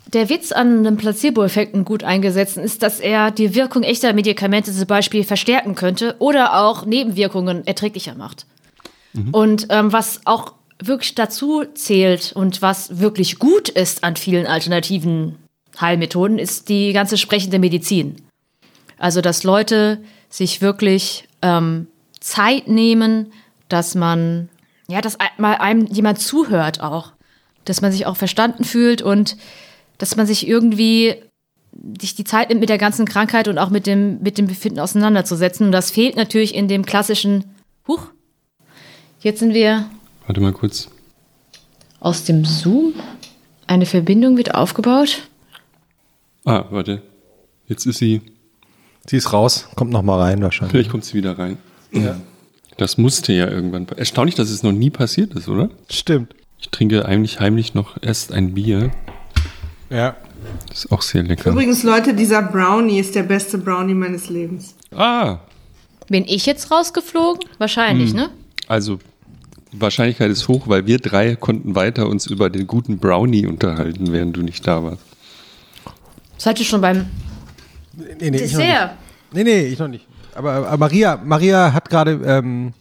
Der 0.07 0.29
Witz 0.29 0.51
an 0.51 0.79
einem 0.79 0.97
Placebo-Effekten 0.97 1.85
gut 1.85 2.03
eingesetzten 2.03 2.65
ist, 2.65 2.83
dass 2.83 2.99
er 2.99 3.31
die 3.31 3.55
Wirkung 3.55 3.83
echter 3.83 4.13
Medikamente 4.13 4.73
zum 4.73 4.87
Beispiel 4.87 5.23
verstärken 5.25 5.75
könnte 5.75 6.17
oder 6.19 6.59
auch 6.61 6.85
Nebenwirkungen 6.85 7.67
erträglicher 7.67 8.15
macht. 8.17 8.47
Mhm. 9.13 9.31
Und 9.31 9.67
ähm, 9.71 9.93
was 9.93 10.21
auch 10.25 10.55
wirklich 10.83 11.15
dazu 11.15 11.65
zählt 11.75 12.33
und 12.33 12.63
was 12.63 12.99
wirklich 12.99 13.39
gut 13.39 13.69
ist 13.69 14.03
an 14.03 14.17
vielen 14.17 14.47
alternativen 14.47 15.37
Heilmethoden, 15.81 16.39
ist 16.39 16.69
die 16.69 16.93
ganze 16.93 17.17
sprechende 17.17 17.59
Medizin. 17.59 18.17
Also, 18.99 19.21
dass 19.21 19.45
Leute 19.45 20.03
sich 20.29 20.61
wirklich 20.61 21.29
ähm, 21.43 21.87
Zeit 22.21 22.69
nehmen, 22.69 23.33
dass 23.69 23.95
man, 23.95 24.49
ja, 24.89 25.01
dass 25.01 25.19
mal 25.39 25.55
einem 25.57 25.87
jemand 25.87 26.21
zuhört 26.21 26.81
auch, 26.81 27.13
dass 27.65 27.81
man 27.81 27.93
sich 27.93 28.07
auch 28.07 28.17
verstanden 28.17 28.65
fühlt 28.65 29.03
und 29.03 29.37
dass 30.01 30.17
man 30.17 30.27
sich 30.27 30.49
irgendwie 30.49 31.15
sich 32.01 32.17
die 32.17 32.25
Zeit 32.25 32.49
nimmt, 32.49 32.61
mit 32.61 32.69
der 32.69 32.79
ganzen 32.79 33.07
Krankheit 33.07 33.47
und 33.47 33.59
auch 33.59 33.71
mit 33.71 33.87
dem, 33.87 34.21
mit 34.23 34.39
dem 34.39 34.49
Befinden 34.49 34.81
auseinanderzusetzen. 34.81 35.67
Und 35.67 35.73
das 35.73 35.93
fehlt 35.93 36.17
natürlich 36.17 36.55
in 36.55 36.67
dem 36.67 36.85
klassischen, 36.85 37.45
huch, 37.87 38.09
jetzt 39.21 39.39
sind 39.39 39.55
wir 39.55 39.89
Warte 40.31 40.41
mal 40.41 40.53
kurz. 40.53 40.89
Aus 41.99 42.23
dem 42.23 42.45
Zoom? 42.45 42.95
Eine 43.67 43.85
Verbindung 43.85 44.37
wird 44.37 44.55
aufgebaut? 44.55 45.29
Ah, 46.45 46.67
warte. 46.71 47.03
Jetzt 47.67 47.85
ist 47.85 47.99
sie. 47.99 48.23
Sie 49.07 49.17
ist 49.17 49.33
raus, 49.33 49.69
kommt 49.75 49.91
noch 49.91 50.03
mal 50.03 50.21
rein 50.21 50.41
wahrscheinlich. 50.41 50.71
Vielleicht 50.71 50.91
kommt 50.91 51.05
sie 51.05 51.15
wieder 51.15 51.37
rein. 51.37 51.59
Ja. 51.91 52.21
Das 52.77 52.97
musste 52.97 53.33
ja 53.33 53.49
irgendwann. 53.49 53.89
Erstaunlich, 53.97 54.37
dass 54.37 54.51
es 54.51 54.63
noch 54.63 54.71
nie 54.71 54.91
passiert 54.91 55.35
ist, 55.35 55.49
oder? 55.49 55.69
Stimmt. 55.91 56.33
Ich 56.61 56.69
trinke 56.71 57.07
eigentlich 57.07 57.41
heimlich 57.41 57.75
noch 57.75 58.01
erst 58.01 58.33
ein 58.33 58.55
Bier. 58.55 58.93
Ja. 59.91 60.17
Das 60.69 60.85
ist 60.85 60.93
auch 60.93 61.03
sehr 61.03 61.23
lecker. 61.23 61.51
Übrigens, 61.51 61.83
Leute, 61.83 62.15
dieser 62.15 62.43
Brownie 62.43 62.99
ist 62.99 63.15
der 63.15 63.25
beste 63.25 63.59
Brownie 63.59 63.95
meines 63.95 64.31
Lebens. 64.31 64.75
Ah. 64.95 65.39
Bin 66.09 66.25
ich 66.27 66.47
jetzt 66.47 66.71
rausgeflogen? 66.71 67.49
Wahrscheinlich, 67.59 68.11
hm. 68.11 68.17
ne? 68.17 68.31
Also 68.67 68.99
die 69.73 69.81
Wahrscheinlichkeit 69.81 70.31
ist 70.31 70.49
hoch, 70.49 70.67
weil 70.67 70.87
wir 70.87 70.99
drei 70.99 71.37
konnten 71.37 71.75
weiter 71.75 72.09
uns 72.09 72.27
über 72.27 72.51
den 72.51 72.67
guten 72.67 72.99
Brownie 72.99 73.47
unterhalten, 73.47 74.13
während 74.13 74.37
du 74.37 74.43
nicht 74.43 74.67
da 74.67 74.83
warst. 74.83 75.03
Seid 76.39 76.59
ihr 76.59 76.65
schon 76.65 76.81
beim 76.81 77.07
nee, 77.97 78.31
nee, 78.31 78.39
Dessert? 78.39 78.93
Nee, 79.33 79.45
nee, 79.45 79.61
ich 79.67 79.79
noch 79.79 79.89
nicht. 79.89 80.07
Aber, 80.35 80.53
aber 80.53 80.77
Maria, 80.77 81.21
Maria 81.23 81.73
hat 81.73 81.91
gerade 81.91 82.13
ähm, 82.25 82.73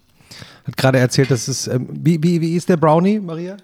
hat 0.66 0.78
gerade 0.78 1.00
erzählt, 1.00 1.30
dass 1.30 1.48
es 1.48 1.68
ähm, 1.68 1.88
wie, 1.92 2.22
wie, 2.24 2.42
wie 2.42 2.56
ist 2.56 2.70
der 2.70 2.78
Brownie, 2.78 3.20
Maria? 3.20 3.58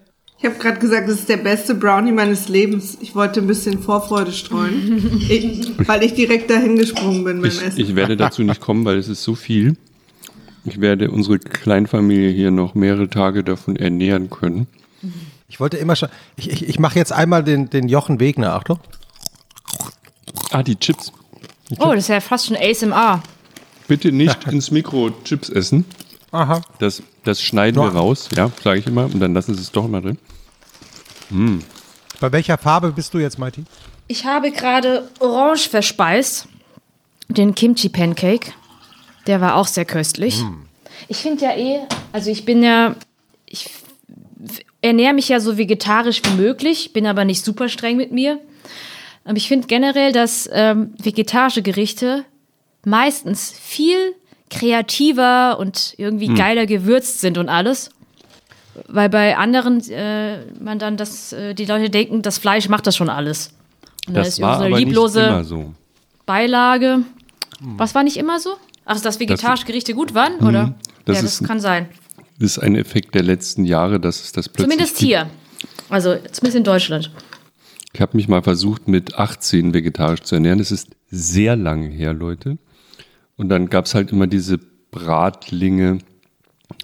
Ich 0.45 0.51
habe 0.51 0.61
gerade 0.61 0.77
gesagt, 0.77 1.09
das 1.09 1.15
ist 1.21 1.27
der 1.27 1.37
beste 1.37 1.73
Brownie 1.73 2.11
meines 2.11 2.49
Lebens. 2.49 2.99
Ich 3.01 3.15
wollte 3.15 3.39
ein 3.39 3.47
bisschen 3.47 3.81
Vorfreude 3.81 4.31
streuen, 4.31 5.19
ich, 5.27 5.71
weil 5.87 6.03
ich 6.03 6.13
direkt 6.13 6.51
dahin 6.51 6.75
gesprungen 6.75 7.23
bin 7.23 7.41
beim 7.41 7.49
ich, 7.49 7.59
Essen. 7.63 7.79
Ich 7.79 7.95
werde 7.95 8.15
dazu 8.15 8.43
nicht 8.43 8.61
kommen, 8.61 8.85
weil 8.85 8.99
es 8.99 9.07
ist 9.07 9.23
so 9.23 9.33
viel. 9.33 9.75
Ich 10.63 10.79
werde 10.79 11.09
unsere 11.09 11.39
Kleinfamilie 11.39 12.29
hier 12.29 12.51
noch 12.51 12.75
mehrere 12.75 13.09
Tage 13.09 13.43
davon 13.43 13.75
ernähren 13.75 14.29
können. 14.29 14.67
Ich 15.47 15.59
wollte 15.59 15.77
immer 15.77 15.95
schon. 15.95 16.09
Ich, 16.35 16.51
ich, 16.51 16.69
ich 16.69 16.77
mache 16.77 16.99
jetzt 16.99 17.11
einmal 17.11 17.43
den, 17.43 17.71
den 17.71 17.89
Jochen 17.89 18.19
Wegner, 18.19 18.53
Achtung. 18.53 18.79
Ah, 20.51 20.61
die 20.61 20.75
Chips. 20.75 21.11
Die 21.71 21.73
Chips. 21.73 21.83
Oh, 21.83 21.89
das 21.89 22.03
ist 22.03 22.09
ja 22.09 22.19
fast 22.21 22.45
schon 22.45 22.55
ASMR. 22.55 23.23
Bitte 23.87 24.11
nicht 24.11 24.45
ins 24.45 24.69
Mikro 24.69 25.09
Chips 25.23 25.49
essen. 25.49 25.85
Aha. 26.29 26.61
Das, 26.77 27.01
das 27.23 27.41
schneiden 27.41 27.81
wir 27.81 27.89
raus, 27.89 28.29
ja, 28.35 28.51
sage 28.63 28.81
ich 28.81 28.85
immer. 28.85 29.05
Und 29.05 29.19
dann 29.19 29.33
lassen 29.33 29.55
Sie 29.55 29.61
es 29.61 29.71
doch 29.71 29.85
immer 29.85 30.01
drin. 30.01 30.19
Mm. 31.29 31.59
Bei 32.19 32.31
welcher 32.31 32.57
Farbe 32.57 32.91
bist 32.91 33.13
du 33.13 33.19
jetzt, 33.19 33.37
Mighty? 33.37 33.63
Ich 34.07 34.25
habe 34.25 34.51
gerade 34.51 35.09
Orange 35.19 35.69
verspeist. 35.69 36.47
Den 37.27 37.55
Kimchi 37.55 37.89
Pancake. 37.89 38.53
Der 39.27 39.41
war 39.41 39.55
auch 39.55 39.67
sehr 39.67 39.85
köstlich. 39.85 40.41
Mm. 40.41 40.65
Ich 41.07 41.17
finde 41.17 41.45
ja 41.45 41.55
eh, 41.55 41.79
also 42.11 42.29
ich 42.29 42.45
bin 42.45 42.63
ja, 42.63 42.95
ich 43.45 43.69
ernähre 44.81 45.13
mich 45.13 45.29
ja 45.29 45.39
so 45.39 45.57
vegetarisch 45.57 46.21
wie 46.23 46.41
möglich, 46.41 46.93
bin 46.93 47.07
aber 47.07 47.25
nicht 47.25 47.43
super 47.43 47.69
streng 47.69 47.97
mit 47.97 48.11
mir. 48.11 48.39
Aber 49.23 49.37
ich 49.37 49.47
finde 49.47 49.67
generell, 49.67 50.11
dass 50.11 50.47
ähm, 50.51 50.93
vegetarische 51.01 51.63
Gerichte 51.63 52.25
meistens 52.85 53.51
viel 53.51 54.15
kreativer 54.51 55.57
und 55.59 55.95
irgendwie 55.97 56.27
hm. 56.27 56.35
geiler 56.35 56.65
gewürzt 56.67 57.19
sind 57.19 57.37
und 57.37 57.49
alles. 57.49 57.89
Weil 58.87 59.09
bei 59.09 59.37
anderen 59.37 59.81
äh, 59.89 60.45
man 60.59 60.79
dann 60.79 60.97
das, 60.97 61.33
äh, 61.33 61.53
die 61.53 61.65
Leute 61.65 61.89
denken, 61.89 62.21
das 62.21 62.37
Fleisch 62.37 62.69
macht 62.69 62.87
das 62.87 62.95
schon 62.95 63.09
alles. 63.09 63.53
Und 64.07 64.15
das 64.15 64.39
war 64.41 64.59
so 64.59 64.65
eine 64.65 64.77
lieblose 64.77 65.43
so. 65.43 65.73
Beilage. 66.25 67.03
Hm. 67.59 67.79
Was 67.79 67.95
war 67.95 68.03
nicht 68.03 68.17
immer 68.17 68.39
so? 68.39 68.51
Ach, 68.85 68.99
dass 68.99 69.19
vegetarische 69.19 69.65
Gerichte 69.65 69.93
gut 69.93 70.13
waren, 70.13 70.37
mhm. 70.39 70.47
oder? 70.47 70.75
Das 71.05 71.17
ja, 71.17 71.23
das 71.23 71.41
ist, 71.41 71.47
kann 71.47 71.59
sein. 71.59 71.87
Das 72.39 72.51
ist 72.51 72.59
ein 72.59 72.75
Effekt 72.75 73.15
der 73.15 73.23
letzten 73.23 73.65
Jahre, 73.65 73.99
dass 73.99 74.21
es 74.21 74.31
das 74.31 74.49
plötzlich 74.49 74.77
Zumindest 74.77 74.99
hier. 74.99 75.29
Also 75.89 76.15
zumindest 76.31 76.57
in 76.57 76.63
Deutschland. 76.63 77.11
Ich 77.93 78.01
habe 78.01 78.17
mich 78.17 78.27
mal 78.27 78.41
versucht, 78.41 78.87
mit 78.87 79.17
18 79.17 79.73
vegetarisch 79.73 80.21
zu 80.21 80.35
ernähren. 80.35 80.59
Das 80.59 80.71
ist 80.71 80.89
sehr 81.09 81.55
lange 81.55 81.87
her, 81.87 82.13
Leute. 82.13 82.57
Und 83.37 83.49
dann 83.49 83.69
gab 83.69 83.85
es 83.85 83.95
halt 83.95 84.11
immer 84.11 84.27
diese 84.27 84.59
Bratlinge 84.91 85.99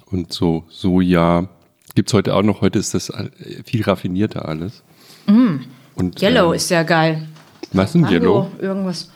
und 0.06 0.32
so 0.32 0.66
Soja. 0.70 1.50
Gibt's 1.96 2.14
heute 2.14 2.36
auch 2.36 2.44
noch. 2.44 2.62
Heute 2.62 2.80
ist 2.80 2.94
das 2.94 3.10
äh, 3.10 3.30
viel 3.66 3.84
raffinierter 3.84 4.48
alles. 4.48 4.84
Und, 5.28 6.22
Yellow 6.22 6.50
ähm, 6.50 6.56
ist 6.56 6.70
ja 6.70 6.84
geil. 6.84 7.28
Was 7.74 7.88
ist 7.88 7.94
denn 7.94 8.02
Mango, 8.02 8.16
Yellow? 8.16 8.52
irgendwas. 8.60 9.10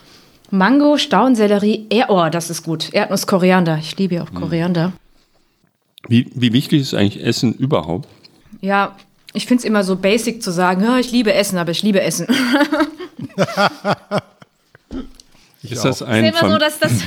Mango, 0.50 0.96
Staunsellerie, 0.96 1.86
er 1.90 2.10
oh, 2.10 2.28
das 2.30 2.50
ist 2.50 2.62
gut. 2.62 2.92
Erdnuss, 2.92 3.26
Koriander. 3.26 3.78
Ich 3.78 3.96
liebe 3.96 4.16
ja 4.16 4.22
auch 4.22 4.32
Koriander. 4.32 4.92
Wie, 6.08 6.30
wie 6.34 6.52
wichtig 6.52 6.82
ist 6.82 6.94
eigentlich 6.94 7.24
Essen 7.24 7.54
überhaupt? 7.54 8.08
Ja, 8.60 8.94
ich 9.32 9.46
finde 9.46 9.62
es 9.62 9.64
immer 9.64 9.82
so 9.82 9.96
basic 9.96 10.42
zu 10.42 10.52
sagen, 10.52 10.84
ja, 10.84 10.98
ich 10.98 11.10
liebe 11.10 11.34
Essen, 11.34 11.58
aber 11.58 11.72
ich 11.72 11.82
liebe 11.82 12.00
Essen. 12.00 12.28
ist 15.62 15.84
das 15.84 16.00
Es 16.00 16.02
ein 16.02 16.24
ist 16.24 16.40
immer 16.40 16.52
so, 16.52 16.58
dass 16.58 16.78
das 16.78 16.92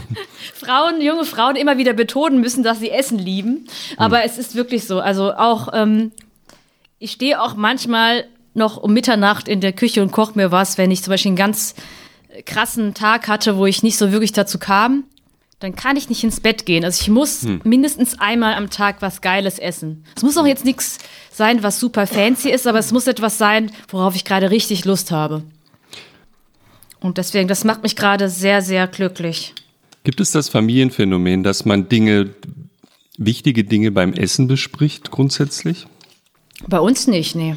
Frauen, 0.54 1.00
junge 1.00 1.24
Frauen 1.24 1.56
immer 1.56 1.78
wieder 1.78 1.92
betonen 1.92 2.40
müssen, 2.40 2.62
dass 2.62 2.80
sie 2.80 2.90
Essen 2.90 3.18
lieben. 3.18 3.66
Aber 3.96 4.24
es 4.24 4.38
ist 4.38 4.54
wirklich 4.54 4.86
so. 4.86 5.00
Also 5.00 5.32
auch, 5.34 5.68
ähm, 5.72 6.12
ich 6.98 7.12
stehe 7.12 7.40
auch 7.40 7.54
manchmal 7.54 8.26
noch 8.54 8.76
um 8.76 8.92
Mitternacht 8.92 9.48
in 9.48 9.60
der 9.60 9.72
Küche 9.72 10.02
und 10.02 10.12
koche 10.12 10.32
mir 10.36 10.50
was, 10.50 10.78
wenn 10.78 10.90
ich 10.90 11.02
zum 11.02 11.12
Beispiel 11.12 11.30
einen 11.30 11.36
ganz 11.36 11.74
krassen 12.46 12.94
Tag 12.94 13.28
hatte, 13.28 13.56
wo 13.56 13.66
ich 13.66 13.82
nicht 13.82 13.98
so 13.98 14.12
wirklich 14.12 14.32
dazu 14.32 14.58
kam. 14.58 15.04
Dann 15.58 15.76
kann 15.76 15.96
ich 15.96 16.08
nicht 16.08 16.24
ins 16.24 16.40
Bett 16.40 16.66
gehen. 16.66 16.84
Also 16.84 17.00
ich 17.00 17.08
muss 17.08 17.46
mindestens 17.62 18.18
einmal 18.18 18.54
am 18.54 18.68
Tag 18.68 18.96
was 19.00 19.20
Geiles 19.20 19.60
essen. 19.60 20.04
Es 20.16 20.24
muss 20.24 20.36
auch 20.36 20.46
jetzt 20.46 20.64
nichts 20.64 20.98
sein, 21.30 21.62
was 21.62 21.78
super 21.78 22.08
fancy 22.08 22.50
ist, 22.50 22.66
aber 22.66 22.80
es 22.80 22.90
muss 22.90 23.06
etwas 23.06 23.38
sein, 23.38 23.70
worauf 23.88 24.16
ich 24.16 24.24
gerade 24.24 24.50
richtig 24.50 24.84
Lust 24.84 25.12
habe. 25.12 25.44
Und 26.98 27.18
deswegen, 27.18 27.48
das 27.48 27.64
macht 27.64 27.82
mich 27.84 27.94
gerade 27.94 28.28
sehr, 28.28 28.60
sehr 28.60 28.88
glücklich. 28.88 29.54
Gibt 30.04 30.20
es 30.20 30.32
das 30.32 30.48
Familienphänomen, 30.48 31.42
dass 31.42 31.64
man 31.64 31.88
Dinge, 31.88 32.30
wichtige 33.18 33.64
Dinge 33.64 33.92
beim 33.92 34.12
Essen 34.12 34.48
bespricht, 34.48 35.10
grundsätzlich? 35.10 35.86
Bei 36.66 36.80
uns 36.80 37.06
nicht, 37.06 37.34
nee. 37.34 37.54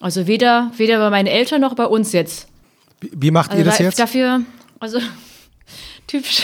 Also 0.00 0.26
weder, 0.26 0.70
weder 0.76 0.98
bei 0.98 1.10
meinen 1.10 1.26
Eltern 1.26 1.60
noch 1.60 1.74
bei 1.74 1.86
uns 1.86 2.12
jetzt. 2.12 2.48
Wie, 3.00 3.10
wie 3.14 3.30
macht 3.30 3.50
Also 3.50 3.60
ihr 3.60 3.64
das 3.64 3.78
da, 3.78 3.84
jetzt? 3.84 3.98
dafür, 3.98 4.42
also 4.78 4.98
typisch, 6.06 6.42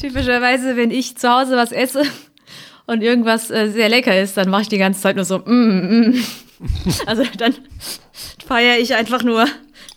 typischerweise, 0.00 0.76
wenn 0.76 0.90
ich 0.90 1.16
zu 1.16 1.28
Hause 1.28 1.56
was 1.56 1.72
esse 1.72 2.02
und 2.86 3.02
irgendwas 3.02 3.50
äh, 3.50 3.70
sehr 3.70 3.88
lecker 3.88 4.20
ist, 4.20 4.36
dann 4.36 4.50
mache 4.50 4.62
ich 4.62 4.68
die 4.68 4.78
ganze 4.78 5.00
Zeit 5.00 5.16
nur 5.16 5.24
so, 5.24 5.38
mm, 5.38 6.10
mm. 6.10 6.24
Also 7.06 7.22
dann 7.36 7.54
feiere 8.46 8.78
ich 8.78 8.94
einfach 8.94 9.22
nur 9.22 9.46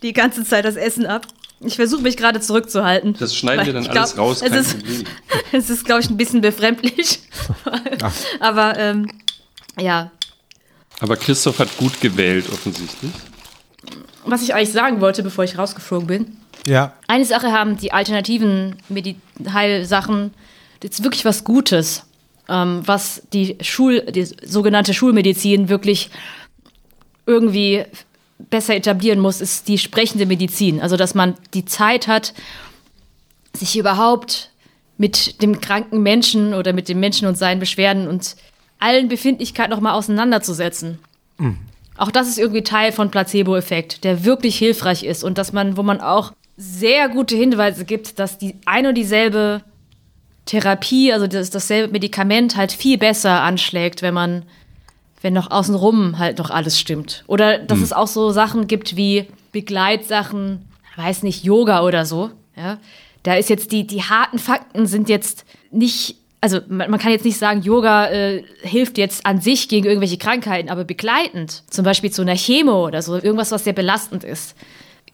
die 0.02 0.12
ganze 0.12 0.44
Zeit 0.44 0.64
das 0.64 0.76
Essen 0.76 1.06
ab. 1.06 1.26
Ich 1.64 1.76
versuche 1.76 2.02
mich 2.02 2.16
gerade 2.16 2.40
zurückzuhalten. 2.40 3.14
Das 3.18 3.34
schneiden 3.36 3.66
wir 3.66 3.72
dann 3.72 3.86
alles 3.86 4.14
glaub, 4.14 4.26
raus, 4.28 4.42
Es 4.42 4.52
ist, 4.52 4.76
es 5.52 5.70
ist, 5.70 5.84
glaube 5.84 6.00
ich, 6.02 6.10
ein 6.10 6.16
bisschen 6.16 6.40
befremdlich. 6.40 7.20
Aber 8.40 8.78
ähm, 8.78 9.08
ja, 9.78 10.10
Aber 11.00 11.16
Christoph 11.16 11.58
hat 11.58 11.76
gut 11.76 12.00
gewählt, 12.00 12.46
offensichtlich. 12.52 13.12
was 14.24 14.42
ich 14.42 14.54
eigentlich 14.54 14.72
sagen 14.72 15.00
wollte, 15.00 15.22
bevor 15.22 15.44
ich 15.44 15.56
rausgeflogen 15.56 16.06
bin. 16.06 16.36
Ja. 16.66 16.94
Eine 17.08 17.24
Sache 17.24 17.52
haben 17.52 17.76
die 17.76 17.92
alternativen 17.92 18.76
Medi 18.88 19.16
Heilsachen 19.52 20.32
jetzt 20.82 21.02
wirklich 21.02 21.24
was 21.24 21.44
Gutes, 21.44 22.04
ähm, 22.48 22.82
was 22.84 23.22
die 23.32 23.56
Schul, 23.60 24.02
die 24.02 24.24
sogenannte 24.24 24.94
Schulmedizin 24.94 25.68
wirklich 25.68 26.10
irgendwie 27.26 27.84
besser 28.50 28.74
etablieren 28.74 29.20
muss, 29.20 29.40
ist 29.40 29.68
die 29.68 29.78
sprechende 29.78 30.26
Medizin. 30.26 30.80
Also 30.80 30.96
dass 30.96 31.14
man 31.14 31.34
die 31.54 31.64
Zeit 31.64 32.08
hat, 32.08 32.34
sich 33.54 33.78
überhaupt 33.78 34.50
mit 34.96 35.42
dem 35.42 35.60
kranken 35.60 36.02
Menschen 36.02 36.54
oder 36.54 36.72
mit 36.72 36.88
dem 36.88 37.00
Menschen 37.00 37.26
und 37.26 37.36
seinen 37.36 37.60
Beschwerden 37.60 38.08
und 38.08 38.36
allen 38.78 39.08
Befindlichkeiten 39.08 39.70
nochmal 39.70 39.94
auseinanderzusetzen. 39.94 40.98
Auch 41.96 42.10
das 42.10 42.28
ist 42.28 42.38
irgendwie 42.38 42.62
Teil 42.62 42.92
von 42.92 43.10
Placebo-Effekt, 43.10 44.04
der 44.04 44.24
wirklich 44.24 44.56
hilfreich 44.56 45.04
ist 45.04 45.24
und 45.24 45.38
dass 45.38 45.52
man, 45.52 45.76
wo 45.76 45.82
man 45.82 46.00
auch 46.00 46.32
sehr 46.56 47.08
gute 47.08 47.36
Hinweise 47.36 47.84
gibt, 47.84 48.18
dass 48.18 48.38
die 48.38 48.54
ein 48.64 48.86
und 48.86 48.94
dieselbe 48.94 49.62
Therapie, 50.46 51.12
also 51.12 51.26
das, 51.26 51.50
dasselbe 51.50 51.92
Medikament 51.92 52.56
halt 52.56 52.72
viel 52.72 52.98
besser 52.98 53.42
anschlägt, 53.42 54.02
wenn 54.02 54.14
man, 54.14 54.44
wenn 55.22 55.32
noch 55.32 55.50
außenrum 55.50 56.18
halt 56.18 56.38
noch 56.38 56.50
alles 56.50 56.78
stimmt. 56.78 57.24
Oder 57.26 57.58
dass 57.58 57.80
es 57.80 57.92
auch 57.92 58.06
so 58.06 58.30
Sachen 58.30 58.66
gibt 58.66 58.96
wie 58.96 59.26
Begleitsachen, 59.52 60.62
weiß 60.96 61.22
nicht, 61.22 61.44
Yoga 61.44 61.82
oder 61.82 62.04
so. 62.04 62.30
Ja? 62.56 62.78
Da 63.22 63.34
ist 63.34 63.48
jetzt 63.48 63.72
die, 63.72 63.86
die 63.86 64.02
harten 64.02 64.38
Fakten 64.38 64.86
sind 64.86 65.08
jetzt 65.08 65.44
nicht, 65.70 66.16
also 66.40 66.60
man, 66.68 66.90
man 66.90 66.98
kann 66.98 67.12
jetzt 67.12 67.24
nicht 67.24 67.38
sagen, 67.38 67.62
Yoga 67.62 68.08
äh, 68.10 68.42
hilft 68.62 68.98
jetzt 68.98 69.24
an 69.24 69.40
sich 69.40 69.68
gegen 69.68 69.86
irgendwelche 69.86 70.18
Krankheiten, 70.18 70.68
aber 70.68 70.84
begleitend, 70.84 71.62
zum 71.70 71.84
Beispiel 71.84 72.10
zu 72.10 72.22
einer 72.22 72.36
Chemo 72.36 72.86
oder 72.86 73.02
so, 73.02 73.14
irgendwas, 73.14 73.52
was 73.52 73.64
sehr 73.64 73.72
belastend 73.72 74.24
ist, 74.24 74.56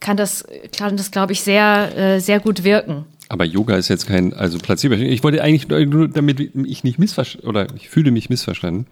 kann 0.00 0.16
das, 0.16 0.44
kann 0.76 0.96
das 0.96 1.10
glaube 1.10 1.32
ich, 1.32 1.42
sehr, 1.42 1.96
äh, 1.96 2.20
sehr 2.20 2.40
gut 2.40 2.64
wirken. 2.64 3.04
Aber 3.28 3.44
Yoga 3.44 3.76
ist 3.76 3.88
jetzt 3.88 4.06
kein, 4.06 4.32
also 4.32 4.58
Placebo. 4.58 4.94
Ich 4.94 5.22
wollte 5.22 5.42
eigentlich 5.42 5.68
nur, 5.68 6.08
damit 6.08 6.40
ich 6.40 6.82
nicht 6.82 6.98
missverstanden, 6.98 7.48
oder 7.48 7.66
ich 7.76 7.90
fühle 7.90 8.10
mich 8.10 8.30
missverstanden. 8.30 8.86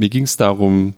Mir 0.00 0.08
ging 0.08 0.24
es 0.24 0.38
darum, 0.38 0.94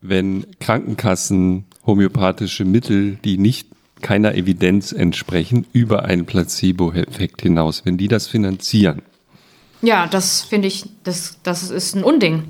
wenn 0.00 0.46
Krankenkassen 0.60 1.66
homöopathische 1.84 2.64
Mittel, 2.64 3.16
die 3.22 3.36
nicht 3.36 3.68
keiner 4.00 4.34
Evidenz 4.34 4.92
entsprechen, 4.92 5.66
über 5.74 6.06
einen 6.06 6.24
Placebo-Effekt 6.24 7.42
hinaus, 7.42 7.84
wenn 7.84 7.98
die 7.98 8.08
das 8.08 8.28
finanzieren. 8.28 9.02
Ja, 9.82 10.06
das 10.06 10.40
finde 10.40 10.68
ich, 10.68 10.86
das, 11.04 11.36
das 11.42 11.70
ist 11.70 11.94
ein 11.94 12.02
Unding. 12.02 12.44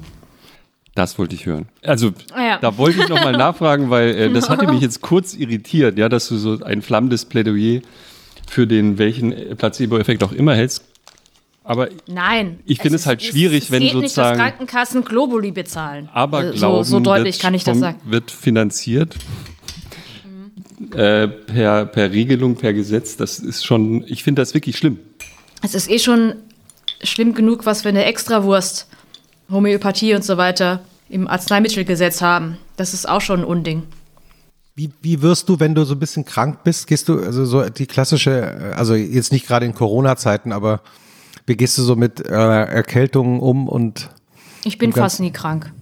Das 0.94 1.18
wollte 1.18 1.34
ich 1.34 1.46
hören. 1.46 1.66
Also 1.82 2.12
Ah 2.34 2.44
ja. 2.44 2.58
da 2.58 2.78
wollte 2.78 3.00
ich 3.00 3.08
nochmal 3.08 3.32
nachfragen, 3.36 3.90
weil 3.90 4.10
äh, 4.10 4.32
das 4.32 4.48
hatte 4.48 4.68
mich 4.68 4.82
jetzt 4.82 5.00
kurz 5.00 5.34
irritiert, 5.34 5.98
ja, 5.98 6.08
dass 6.08 6.28
du 6.28 6.36
so 6.36 6.62
ein 6.62 6.82
flammendes 6.82 7.24
Plädoyer 7.24 7.80
für 8.48 8.68
den 8.68 8.98
welchen 8.98 9.56
Placebo-Effekt 9.56 10.22
auch 10.22 10.30
immer 10.30 10.54
hältst. 10.54 10.84
Aber 11.62 11.88
Nein. 12.06 12.60
Ich 12.64 12.80
finde 12.80 12.96
es 12.96 13.06
halt 13.06 13.22
schwierig, 13.22 13.70
wenn 13.70 13.80
geht 13.82 13.94
nicht, 13.94 14.04
dass 14.06 14.14
sozusagen- 14.14 14.38
Krankenkassen 14.38 15.04
Globuli 15.04 15.50
bezahlen. 15.52 16.08
aber 16.12 16.44
Äh, 16.46 16.52
glauben, 16.52 16.84
so, 16.84 16.96
so 16.98 17.00
deutlich 17.00 17.38
kann 17.38 17.54
ich 17.54 17.64
das 17.64 17.78
sagen. 17.78 18.00
wird 18.04 18.30
finanziert 18.30 19.14
äh, 20.94 21.28
per, 21.28 21.86
per 21.86 22.10
Regelung, 22.10 22.56
per 22.56 22.72
Gesetz. 22.72 23.16
Das 23.16 23.38
ist 23.38 23.64
schon, 23.64 24.04
ich 24.06 24.22
finde 24.24 24.42
das 24.42 24.54
wirklich 24.54 24.76
schlimm. 24.78 24.98
Es 25.62 25.74
ist 25.74 25.90
eh 25.90 25.98
schon 25.98 26.34
schlimm 27.02 27.34
genug, 27.34 27.66
was 27.66 27.84
wir 27.84 27.90
eine 27.90 28.04
Extrawurst, 28.04 28.88
Homöopathie 29.50 30.14
und 30.14 30.24
so 30.24 30.36
weiter 30.38 30.80
im 31.08 31.28
Arzneimittelgesetz 31.28 32.22
haben. 32.22 32.56
Das 32.76 32.94
ist 32.94 33.08
auch 33.08 33.20
schon 33.20 33.40
ein 33.40 33.44
Unding. 33.44 33.82
Wie, 34.76 34.90
wie 35.02 35.20
wirst 35.20 35.48
du, 35.48 35.60
wenn 35.60 35.74
du 35.74 35.84
so 35.84 35.94
ein 35.94 35.98
bisschen 35.98 36.24
krank 36.24 36.64
bist, 36.64 36.86
gehst 36.86 37.08
du, 37.08 37.18
also 37.20 37.44
so 37.44 37.68
die 37.68 37.86
klassische, 37.86 38.72
also 38.76 38.94
jetzt 38.94 39.32
nicht 39.32 39.46
gerade 39.46 39.66
in 39.66 39.74
Corona-Zeiten, 39.74 40.52
aber 40.52 40.80
wie 41.46 41.56
gehst 41.56 41.76
du 41.78 41.82
so 41.82 41.96
mit 41.96 42.20
äh, 42.20 42.30
Erkältungen 42.32 43.40
um 43.40 43.68
und 43.68 44.08
Ich 44.64 44.78
bin 44.78 44.92
fast 44.92 45.20
nie 45.20 45.32
krank. 45.32 45.72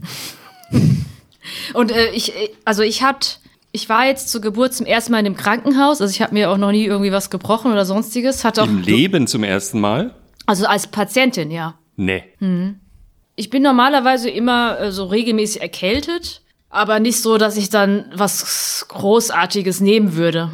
und 1.75 1.91
äh, 1.93 2.11
ich, 2.11 2.35
äh, 2.35 2.51
also 2.65 2.83
ich 2.83 3.03
hat, 3.03 3.41
ich 3.73 3.89
war 3.89 4.07
jetzt 4.07 4.29
zur 4.31 4.41
Geburt 4.41 4.75
zum 4.75 4.87
ersten 4.87 5.13
Mal 5.13 5.21
in 5.21 5.27
einem 5.27 5.37
Krankenhaus. 5.37 6.01
Also 6.01 6.11
ich 6.11 6.23
habe 6.23 6.35
mir 6.35 6.51
auch 6.51 6.59
noch 6.59 6.71
nie 6.73 6.85
irgendwie 6.85 7.13
was 7.13 7.31
gebrochen 7.31 7.73
oder 7.73 7.85
sonstiges. 7.85 8.45
Hat 8.45 8.59
auch, 8.59 8.67
Im 8.67 8.83
Leben 8.83 9.27
zum 9.27 9.45
ersten 9.45 9.81
Mal? 9.81 10.15
also 10.47 10.67
als 10.67 10.87
Patientin, 10.87 11.51
ja. 11.51 11.75
Nee. 11.97 12.25
Ich 13.37 13.51
bin 13.51 13.63
normalerweise 13.63 14.31
immer 14.31 14.81
äh, 14.81 14.93
so 14.93 15.05
regelmäßig 15.05 15.61
erkältet, 15.61 16.41
aber 16.71 17.01
nicht 17.01 17.21
so, 17.21 17.37
dass 17.39 17.57
ich 17.57 17.69
dann 17.69 18.07
was 18.15 18.87
Großartiges 18.89 19.81
nehmen 19.81 20.15
würde. 20.15 20.51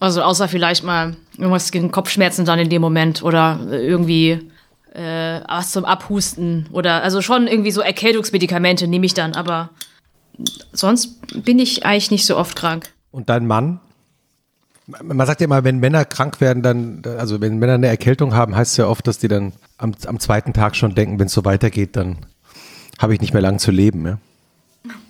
Also 0.00 0.22
außer 0.22 0.48
vielleicht 0.48 0.82
mal 0.82 1.16
irgendwas 1.36 1.70
gegen 1.70 1.90
Kopfschmerzen 1.90 2.44
dann 2.44 2.58
in 2.58 2.68
dem 2.68 2.82
Moment 2.82 3.22
oder 3.22 3.60
äh, 3.70 3.86
irgendwie 3.86 4.50
äh, 4.92 5.40
was 5.46 5.72
zum 5.72 5.84
Abhusten 5.84 6.66
oder 6.72 7.02
also 7.02 7.20
schon 7.20 7.46
irgendwie 7.46 7.70
so 7.70 7.80
Erkältungsmedikamente 7.80 8.86
nehme 8.86 9.06
ich 9.06 9.14
dann, 9.14 9.34
aber 9.34 9.70
sonst 10.72 11.44
bin 11.44 11.58
ich 11.58 11.84
eigentlich 11.84 12.10
nicht 12.10 12.26
so 12.26 12.36
oft 12.36 12.56
krank. 12.56 12.90
Und 13.10 13.28
dein 13.28 13.46
Mann? 13.46 13.80
Man 14.86 15.26
sagt 15.26 15.40
ja 15.40 15.46
immer, 15.46 15.64
wenn 15.64 15.78
Männer 15.78 16.04
krank 16.04 16.42
werden, 16.42 16.62
dann, 16.62 17.02
also 17.18 17.40
wenn 17.40 17.58
Männer 17.58 17.74
eine 17.74 17.86
Erkältung 17.86 18.34
haben, 18.34 18.54
heißt 18.54 18.72
es 18.72 18.76
ja 18.76 18.86
oft, 18.86 19.06
dass 19.06 19.18
die 19.18 19.28
dann 19.28 19.52
am, 19.78 19.94
am 20.06 20.20
zweiten 20.20 20.52
Tag 20.52 20.76
schon 20.76 20.94
denken, 20.94 21.18
wenn 21.18 21.26
es 21.26 21.32
so 21.32 21.44
weitergeht, 21.44 21.96
dann 21.96 22.18
habe 22.98 23.14
ich 23.14 23.20
nicht 23.20 23.32
mehr 23.32 23.40
lang 23.40 23.58
zu 23.58 23.70
leben. 23.70 24.06
Ja, 24.06 24.18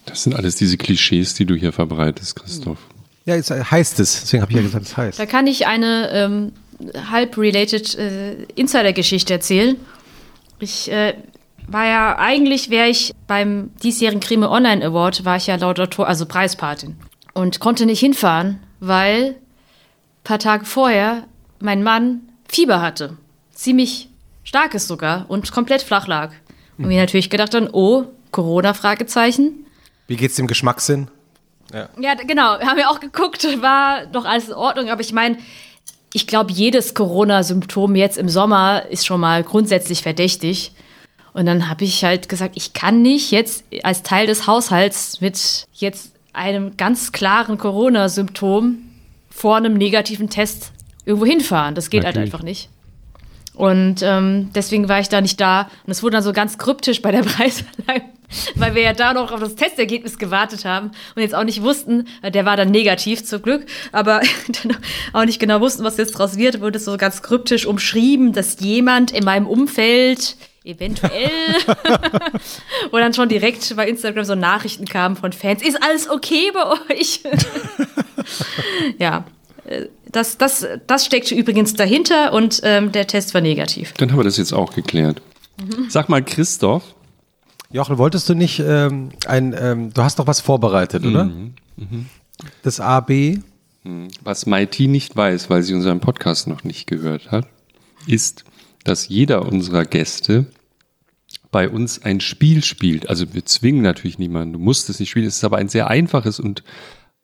Das 0.06 0.22
sind 0.22 0.36
alles 0.36 0.54
diese 0.56 0.76
Klischees, 0.76 1.34
die 1.34 1.44
du 1.44 1.56
hier 1.56 1.72
verbreitest, 1.72 2.36
Christoph. 2.36 2.78
Ja 3.24 3.36
es 3.36 3.50
heißt 3.50 4.00
es, 4.00 4.20
deswegen 4.22 4.42
habe 4.42 4.52
ich 4.52 4.56
ja 4.56 4.62
gesagt, 4.62 4.86
es 4.86 4.96
heißt. 4.96 5.18
Da 5.18 5.26
kann 5.26 5.46
ich 5.46 5.66
eine 5.66 6.10
ähm, 6.12 6.52
halb 7.10 7.36
related 7.38 7.94
äh, 7.96 8.42
Insider-Geschichte 8.54 9.32
erzählen. 9.32 9.76
Ich 10.60 10.90
äh, 10.90 11.14
war 11.66 11.86
ja 11.86 12.18
eigentlich 12.18 12.70
wäre 12.70 12.88
ich 12.88 13.12
beim 13.26 13.70
diesjährigen 13.82 14.20
Crime 14.20 14.50
Online 14.50 14.84
Award 14.84 15.24
war 15.24 15.36
ich 15.36 15.46
ja 15.46 15.56
Laudator, 15.56 16.06
also 16.06 16.26
Preispatin 16.26 16.96
und 17.32 17.60
konnte 17.60 17.86
nicht 17.86 18.00
hinfahren, 18.00 18.60
weil 18.80 19.30
ein 19.30 19.34
paar 20.24 20.38
Tage 20.38 20.64
vorher 20.64 21.24
mein 21.60 21.82
Mann 21.82 22.20
Fieber 22.48 22.82
hatte, 22.82 23.16
ziemlich 23.52 24.08
starkes 24.44 24.86
sogar 24.86 25.26
und 25.28 25.50
komplett 25.52 25.82
flach 25.82 26.06
lag. 26.06 26.32
Und 26.76 26.88
wir 26.88 27.00
natürlich 27.00 27.30
gedacht 27.30 27.54
haben, 27.54 27.68
oh, 27.72 28.04
Corona-Fragezeichen. 28.32 29.64
Wie 30.08 30.16
geht's 30.16 30.34
dem 30.34 30.48
Geschmackssinn? 30.48 31.08
Ja, 31.72 32.14
d- 32.14 32.24
genau. 32.26 32.58
Haben 32.60 32.76
wir 32.76 32.90
auch 32.90 33.00
geguckt, 33.00 33.44
war 33.62 34.06
doch 34.06 34.24
alles 34.24 34.48
in 34.48 34.54
Ordnung. 34.54 34.90
Aber 34.90 35.00
ich 35.00 35.12
meine, 35.12 35.38
ich 36.12 36.26
glaube, 36.26 36.52
jedes 36.52 36.94
Corona-Symptom 36.94 37.94
jetzt 37.96 38.18
im 38.18 38.28
Sommer 38.28 38.84
ist 38.90 39.06
schon 39.06 39.20
mal 39.20 39.42
grundsätzlich 39.42 40.02
verdächtig. 40.02 40.72
Und 41.32 41.46
dann 41.46 41.68
habe 41.68 41.82
ich 41.84 42.04
halt 42.04 42.28
gesagt, 42.28 42.56
ich 42.56 42.72
kann 42.74 43.02
nicht 43.02 43.32
jetzt 43.32 43.64
als 43.82 44.02
Teil 44.04 44.26
des 44.28 44.46
Haushalts 44.46 45.20
mit 45.20 45.64
jetzt 45.72 46.12
einem 46.32 46.76
ganz 46.76 47.10
klaren 47.10 47.58
Corona-Symptom 47.58 48.78
vor 49.30 49.56
einem 49.56 49.74
negativen 49.74 50.30
Test 50.30 50.70
irgendwo 51.04 51.26
hinfahren. 51.26 51.74
Das 51.74 51.90
geht 51.90 52.04
halt 52.04 52.14
Natürlich. 52.14 52.32
einfach 52.34 52.44
nicht. 52.44 52.68
Und 53.54 54.02
ähm, 54.02 54.50
deswegen 54.54 54.88
war 54.88 55.00
ich 55.00 55.08
da 55.08 55.20
nicht 55.20 55.40
da. 55.40 55.62
Und 55.86 55.90
es 55.90 56.02
wurde 56.02 56.14
dann 56.14 56.22
so 56.24 56.32
ganz 56.32 56.58
kryptisch 56.58 57.02
bei 57.02 57.10
der 57.12 57.22
Preisanlage, 57.24 58.02
weil 58.54 58.74
wir 58.74 58.82
ja 58.82 58.92
da 58.92 59.12
noch 59.12 59.32
auf 59.32 59.40
das 59.40 59.54
Testergebnis 59.54 60.18
gewartet 60.18 60.64
haben 60.64 60.90
und 61.14 61.22
jetzt 61.22 61.34
auch 61.34 61.44
nicht 61.44 61.62
wussten, 61.62 62.08
äh, 62.22 62.30
der 62.30 62.44
war 62.44 62.56
dann 62.56 62.70
negativ 62.70 63.24
zum 63.24 63.42
Glück, 63.42 63.66
aber 63.92 64.20
dann 64.62 64.76
auch 65.12 65.24
nicht 65.24 65.40
genau 65.40 65.60
wussten, 65.60 65.84
was 65.84 65.96
jetzt 65.96 66.12
draus 66.12 66.36
wird, 66.36 66.60
wurde 66.60 66.78
so 66.78 66.96
ganz 66.96 67.22
kryptisch 67.22 67.66
umschrieben, 67.66 68.32
dass 68.32 68.60
jemand 68.60 69.10
in 69.12 69.24
meinem 69.24 69.46
Umfeld 69.46 70.36
eventuell 70.64 71.30
wo 72.90 72.96
dann 72.96 73.12
schon 73.12 73.28
direkt 73.28 73.76
bei 73.76 73.86
Instagram 73.86 74.24
so 74.24 74.34
Nachrichten 74.34 74.86
kamen 74.86 75.14
von 75.14 75.32
Fans, 75.32 75.62
ist 75.62 75.82
alles 75.82 76.08
okay 76.08 76.50
bei 76.52 76.94
euch? 76.94 77.20
ja, 78.98 79.24
äh, 79.66 79.86
das, 80.10 80.38
das, 80.38 80.66
das 80.86 81.04
steckte 81.04 81.34
übrigens 81.34 81.74
dahinter 81.74 82.32
und 82.32 82.60
ähm, 82.62 82.92
der 82.92 83.06
Test 83.06 83.34
war 83.34 83.40
negativ. 83.40 83.92
Dann 83.94 84.12
haben 84.12 84.18
wir 84.18 84.24
das 84.24 84.36
jetzt 84.36 84.52
auch 84.52 84.72
geklärt. 84.72 85.20
Sag 85.88 86.08
mal, 86.08 86.22
Christoph, 86.22 86.94
Jochen, 87.74 87.98
wolltest 87.98 88.28
du 88.28 88.34
nicht 88.34 88.60
ähm, 88.60 89.08
ein, 89.26 89.52
ähm, 89.58 89.92
du 89.92 90.00
hast 90.00 90.20
doch 90.20 90.28
was 90.28 90.40
vorbereitet, 90.40 91.04
oder? 91.04 91.28
Das 92.62 92.78
AB. 92.78 93.40
was 94.22 94.46
Maiti 94.46 94.86
nicht 94.86 95.16
weiß, 95.16 95.50
weil 95.50 95.64
sie 95.64 95.74
unseren 95.74 95.98
Podcast 95.98 96.46
noch 96.46 96.62
nicht 96.62 96.86
gehört 96.86 97.32
hat, 97.32 97.48
ist, 98.06 98.44
dass 98.84 99.08
jeder 99.08 99.44
unserer 99.44 99.84
Gäste 99.86 100.46
bei 101.50 101.68
uns 101.68 102.00
ein 102.00 102.20
Spiel 102.20 102.62
spielt. 102.62 103.08
Also 103.08 103.34
wir 103.34 103.44
zwingen 103.44 103.82
natürlich 103.82 104.20
niemanden, 104.20 104.52
du 104.52 104.60
musst 104.60 104.88
es 104.88 105.00
nicht 105.00 105.10
spielen. 105.10 105.26
Es 105.26 105.38
ist 105.38 105.44
aber 105.44 105.56
ein 105.56 105.68
sehr 105.68 105.88
einfaches 105.88 106.38
und 106.38 106.62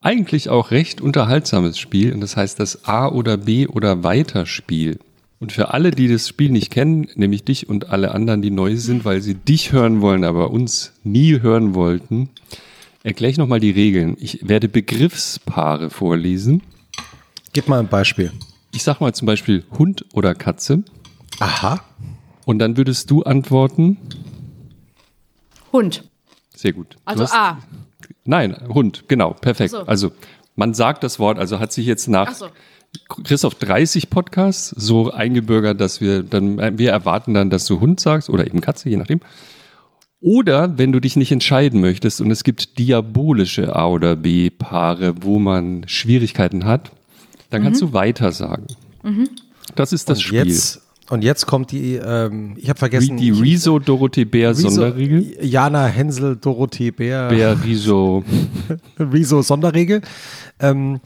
eigentlich 0.01 0.49
auch 0.49 0.71
recht 0.71 0.99
unterhaltsames 0.99 1.79
Spiel. 1.79 2.13
Und 2.13 2.19
das 2.19 2.35
heißt 2.35 2.59
das 2.59 2.83
A 2.83 3.07
oder 3.07 3.37
B 3.37 3.67
oder 3.67 4.03
Weiter 4.03 4.45
Spiel. 4.45 4.99
Und 5.41 5.51
für 5.51 5.73
alle, 5.73 5.91
die 5.91 6.07
das 6.07 6.27
Spiel 6.27 6.51
nicht 6.51 6.71
kennen, 6.71 7.07
nämlich 7.15 7.43
dich 7.43 7.67
und 7.67 7.89
alle 7.89 8.11
anderen, 8.13 8.41
die 8.43 8.51
neu 8.51 8.75
sind, 8.77 9.03
weil 9.05 9.21
sie 9.21 9.33
dich 9.33 9.71
hören 9.71 9.99
wollen, 9.99 10.23
aber 10.23 10.51
uns 10.51 10.93
nie 11.03 11.41
hören 11.41 11.73
wollten, 11.73 12.29
erkläre 13.03 13.31
ich 13.31 13.37
nochmal 13.37 13.59
die 13.59 13.71
Regeln. 13.71 14.15
Ich 14.19 14.47
werde 14.47 14.69
Begriffspaare 14.69 15.89
vorlesen. 15.89 16.61
Gib 17.53 17.67
mal 17.67 17.79
ein 17.79 17.87
Beispiel. 17.87 18.31
Ich 18.71 18.83
sag 18.83 19.01
mal 19.01 19.13
zum 19.13 19.25
Beispiel 19.25 19.65
Hund 19.77 20.05
oder 20.13 20.35
Katze. 20.35 20.83
Aha. 21.39 21.83
Und 22.45 22.59
dann 22.59 22.77
würdest 22.77 23.09
du 23.09 23.23
antworten. 23.23 23.97
Hund. 25.73 26.03
Sehr 26.55 26.73
gut. 26.73 26.97
Also 27.05 27.23
hast- 27.23 27.33
A. 27.33 27.57
Nein, 28.25 28.55
Hund, 28.69 29.05
genau, 29.07 29.33
perfekt. 29.33 29.71
So. 29.71 29.79
Also 29.87 30.11
man 30.55 30.75
sagt 30.75 31.03
das 31.03 31.17
Wort, 31.17 31.39
also 31.39 31.59
hat 31.59 31.71
sich 31.73 31.87
jetzt 31.87 32.07
nach 32.07 32.27
Ach 32.29 32.35
so. 32.35 32.47
Christoph 33.23 33.55
30 33.55 34.09
Podcasts 34.09 34.69
so 34.69 35.11
eingebürgert, 35.11 35.79
dass 35.79 36.01
wir 36.01 36.23
dann, 36.23 36.77
wir 36.77 36.91
erwarten 36.91 37.33
dann, 37.33 37.49
dass 37.49 37.65
du 37.65 37.79
Hund 37.79 37.99
sagst 37.99 38.29
oder 38.29 38.45
eben 38.45 38.61
Katze, 38.61 38.89
je 38.89 38.97
nachdem. 38.97 39.21
Oder 40.19 40.77
wenn 40.77 40.91
du 40.91 40.99
dich 40.99 41.15
nicht 41.15 41.31
entscheiden 41.31 41.81
möchtest 41.81 42.21
und 42.21 42.29
es 42.31 42.43
gibt 42.43 42.77
diabolische 42.77 43.75
A 43.75 43.87
oder 43.87 44.15
B 44.15 44.49
Paare, 44.49 45.15
wo 45.21 45.39
man 45.39 45.83
Schwierigkeiten 45.87 46.65
hat, 46.65 46.91
dann 47.49 47.63
kannst 47.63 47.81
du 47.81 47.91
weiter 47.93 48.31
sagen. 48.31 48.67
Das 49.75 49.93
ist 49.93 50.09
das 50.09 50.19
Und 50.19 50.23
Spiel. 50.23 50.45
jetzt, 50.45 50.81
und 51.09 51.23
jetzt 51.23 51.47
kommt 51.47 51.71
die, 51.71 51.95
ähm, 51.95 52.53
ich 52.57 52.69
habe 52.69 52.77
vergessen. 52.79 53.17
die 53.17 53.31
Riso 53.31 53.79
Dorothee 53.79 54.25
Bär 54.25 54.51
Rezo- 54.51 54.69
Sonderregel. 54.69 55.37
Jana 55.41 55.87
Hensel, 55.87 56.35
Dorothee 56.37 56.91
Bär, 56.91 57.29
Bär 57.29 57.61
Riso. 57.63 58.23
Rezo 58.99 59.41
Sonderregel. 59.41 60.01
Ähm, 60.59 60.99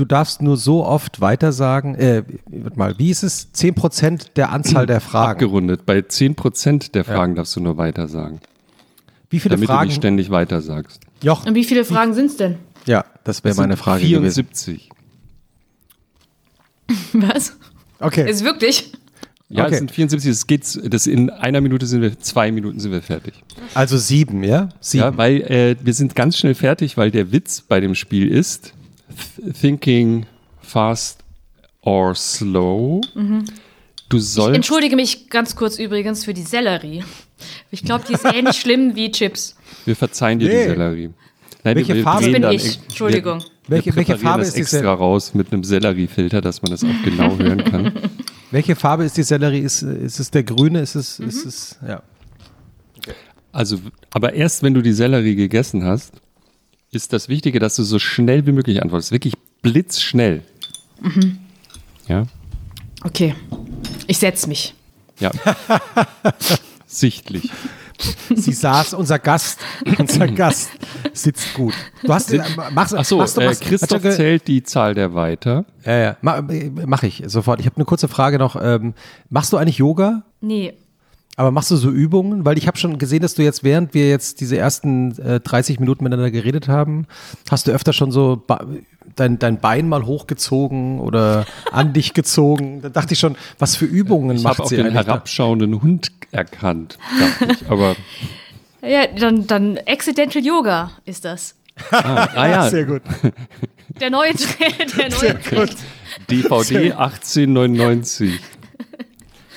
du 0.00 0.04
darfst 0.06 0.42
nur 0.42 0.56
so 0.56 0.84
oft 0.84 1.20
weitersagen, 1.20 1.94
äh, 1.94 2.24
warte 2.50 2.78
mal, 2.78 2.98
wie 2.98 3.10
ist 3.10 3.22
es? 3.22 3.48
10% 3.54 4.32
der 4.36 4.50
Anzahl 4.50 4.86
der 4.86 5.00
Fragen. 5.00 5.32
Abgerundet. 5.32 5.86
Bei 5.86 5.98
10% 6.00 6.92
der 6.92 7.04
Fragen 7.04 7.34
darfst 7.34 7.54
du 7.56 7.60
nur 7.60 7.76
weiter 7.76 8.08
sagen. 8.08 8.40
Wie 9.28 9.38
viele 9.38 9.54
Damit 9.54 9.68
du 9.68 9.72
Fragen? 9.72 9.86
nicht 9.88 9.96
ständig 9.96 10.30
weiter 10.30 10.60
sagst. 10.62 11.00
Jochen, 11.22 11.48
Und 11.50 11.54
wie 11.54 11.64
viele 11.64 11.84
Fragen 11.84 12.14
sind 12.14 12.26
es 12.26 12.36
denn? 12.36 12.56
ja, 12.86 13.04
das 13.24 13.44
wäre 13.44 13.54
meine 13.56 13.76
Frage 13.76 14.02
gewesen. 14.02 14.46
74. 14.48 14.88
Was? 17.12 17.56
Okay. 18.00 18.28
Ist 18.28 18.42
wirklich? 18.44 18.92
Ja, 19.48 19.64
Okay. 19.64 19.72
es 19.74 19.78
sind 19.78 19.90
74. 19.90 20.30
Es 20.30 20.46
geht, 20.46 20.92
das 20.92 21.06
in 21.06 21.28
einer 21.28 21.60
Minute 21.60 21.84
sind 21.86 22.02
wir, 22.02 22.18
zwei 22.20 22.52
Minuten 22.52 22.78
sind 22.80 22.92
wir 22.92 23.02
fertig. 23.02 23.34
Also 23.74 23.98
sieben, 23.98 24.42
ja? 24.44 24.68
Sieben. 24.80 25.02
Ja, 25.04 25.16
weil 25.16 25.40
äh, 25.42 25.76
wir 25.82 25.92
sind 25.92 26.14
ganz 26.14 26.38
schnell 26.38 26.54
fertig, 26.54 26.96
weil 26.96 27.10
der 27.10 27.32
Witz 27.32 27.60
bei 27.60 27.80
dem 27.80 27.94
Spiel 27.94 28.28
ist 28.28 28.72
thinking 29.60 30.26
fast 30.62 31.20
or 31.82 32.14
slow. 32.14 33.00
Du 34.08 34.16
Ich 34.16 34.24
sollst 34.24 34.56
entschuldige 34.56 34.96
mich 34.96 35.28
ganz 35.30 35.54
kurz 35.56 35.78
übrigens 35.78 36.24
für 36.24 36.34
die 36.34 36.42
Sellerie. 36.42 37.04
Ich 37.70 37.84
glaube, 37.84 38.04
die 38.08 38.14
ist 38.14 38.24
ähnlich 38.24 38.56
schlimm 38.56 38.94
wie 38.96 39.10
Chips. 39.10 39.56
wir 39.84 39.96
verzeihen 39.96 40.38
dir 40.38 40.48
Nee. 40.48 40.62
die 40.64 40.68
Sellerie. 40.70 41.10
Nein, 41.62 41.76
Welche 41.76 41.88
wir, 41.88 41.94
wir 41.96 42.02
Farbe? 42.04 42.22
drehen 42.30 42.42
bin 42.42 42.50
ich. 42.52 42.78
Entschuldigung. 42.82 43.38
Wir, 43.40 43.46
Welche- 43.76 43.86
wir 43.86 43.96
welche 43.96 44.18
Farbe 44.18 44.38
das 44.40 44.48
ist 44.48 44.56
die 44.56 44.60
extra 44.62 44.78
Sel- 44.78 44.86
raus 44.88 45.34
mit 45.34 45.52
einem 45.52 45.62
Selleriefilter, 45.62 46.40
dass 46.40 46.60
man 46.62 46.70
das 46.70 46.82
auch 46.82 47.02
genau 47.04 47.36
hören 47.38 47.62
kann. 47.64 47.92
Welche 48.50 48.74
Farbe 48.76 49.04
ist 49.04 49.16
die 49.16 49.22
Sellerie? 49.22 49.60
Ist, 49.60 49.82
ist 49.82 50.18
es 50.20 50.30
der 50.30 50.42
grüne? 50.42 50.80
Ist 50.80 50.94
es, 50.96 51.18
Mhm. 51.18 51.28
ist 51.28 51.44
es, 51.46 51.78
ja. 51.86 52.02
Also, 53.52 53.78
aber 54.12 54.32
erst 54.32 54.62
wenn 54.62 54.74
du 54.74 54.82
die 54.82 54.92
Sellerie 54.92 55.34
gegessen 55.34 55.84
hast, 55.84 56.12
ist 56.92 57.12
das 57.12 57.28
Wichtige, 57.28 57.58
dass 57.58 57.76
du 57.76 57.82
so 57.82 57.98
schnell 57.98 58.46
wie 58.46 58.52
möglich 58.52 58.82
antwortest. 58.82 59.12
Wirklich 59.12 59.34
blitzschnell. 59.62 60.42
Mhm. 61.00 61.38
Ja, 62.08 62.24
Okay. 63.02 63.34
Ich 64.06 64.18
setz 64.18 64.46
mich. 64.46 64.74
ja. 65.20 65.30
Sichtlich. 66.86 67.50
Sie 68.34 68.52
saß, 68.52 68.94
unser 68.94 69.18
Gast, 69.18 69.60
unser 69.98 70.26
Gast 70.26 70.70
sitzt 71.12 71.54
gut. 71.54 71.74
Du 72.02 72.12
hast, 72.12 72.32
äh, 72.32 72.42
machst, 72.72 72.94
Achso, 72.94 73.18
machst 73.18 73.36
du 73.36 73.42
äh, 73.42 73.46
was? 73.46 73.60
Christoph 73.60 74.02
Warte, 74.02 74.16
zählt 74.16 74.48
die 74.48 74.62
Zahl 74.62 74.94
der 74.94 75.14
Weiter. 75.14 75.66
Ja, 75.84 75.98
ja, 75.98 76.16
mach, 76.20 76.42
mach 76.86 77.02
ich 77.04 77.22
sofort. 77.26 77.60
Ich 77.60 77.66
habe 77.66 77.76
eine 77.76 77.84
kurze 77.84 78.08
Frage 78.08 78.38
noch. 78.38 78.56
Ähm, 78.60 78.94
machst 79.28 79.52
du 79.52 79.56
eigentlich 79.56 79.78
Yoga? 79.78 80.24
Nee. 80.40 80.74
Aber 81.40 81.52
machst 81.52 81.70
du 81.70 81.76
so 81.76 81.88
Übungen? 81.88 82.44
Weil 82.44 82.58
ich 82.58 82.66
habe 82.66 82.76
schon 82.76 82.98
gesehen, 82.98 83.22
dass 83.22 83.32
du 83.32 83.42
jetzt, 83.42 83.64
während 83.64 83.94
wir 83.94 84.10
jetzt 84.10 84.42
diese 84.42 84.58
ersten 84.58 85.18
äh, 85.22 85.40
30 85.40 85.80
Minuten 85.80 86.04
miteinander 86.04 86.30
geredet 86.30 86.68
haben, 86.68 87.06
hast 87.50 87.66
du 87.66 87.70
öfter 87.72 87.94
schon 87.94 88.12
so 88.12 88.42
dein, 89.16 89.38
dein 89.38 89.58
Bein 89.58 89.88
mal 89.88 90.04
hochgezogen 90.04 91.00
oder 91.00 91.46
an 91.72 91.94
dich 91.94 92.12
gezogen. 92.12 92.82
Da 92.82 92.90
dachte 92.90 93.14
ich 93.14 93.20
schon, 93.20 93.36
was 93.58 93.74
für 93.74 93.86
Übungen 93.86 94.36
Ich 94.36 94.42
macht 94.42 94.58
habe 94.58 94.64
auch 94.64 94.68
sie 94.68 94.76
den 94.76 94.92
da? 94.92 95.02
herabschauenden 95.02 95.80
Hund 95.80 96.12
erkannt, 96.30 96.98
dachte 97.18 97.54
ich. 97.58 97.66
Aber 97.70 97.96
Ja, 98.82 99.06
dann, 99.06 99.46
dann 99.46 99.78
Accidental 99.86 100.44
Yoga 100.44 100.90
ist 101.06 101.24
das. 101.24 101.54
ah, 101.90 102.48
ja, 102.48 102.62
Sehr 102.68 102.84
gut. 102.84 103.00
Der 103.98 104.10
neue 104.10 104.34
Trend. 104.34 104.98
Der 104.98 105.08
neue 105.08 105.40
Trend. 105.40 105.76
DVD 106.30 106.92
1899. 106.92 108.38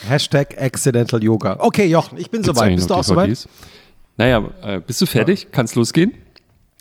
Hashtag 0.07 0.57
Accidental 0.59 1.23
Yoga. 1.23 1.57
Okay, 1.59 1.85
Jochen, 1.85 2.17
ich 2.17 2.29
bin 2.29 2.41
Gibt's 2.41 2.57
soweit. 2.57 2.75
Bist 2.75 2.89
du 2.89 2.93
auch 2.95 3.03
soweit? 3.03 3.27
DVDs? 3.29 3.47
Naja, 4.17 4.43
äh, 4.61 4.79
bist 4.79 5.01
du 5.01 5.05
fertig? 5.05 5.47
Kann's 5.51 5.75
losgehen? 5.75 6.13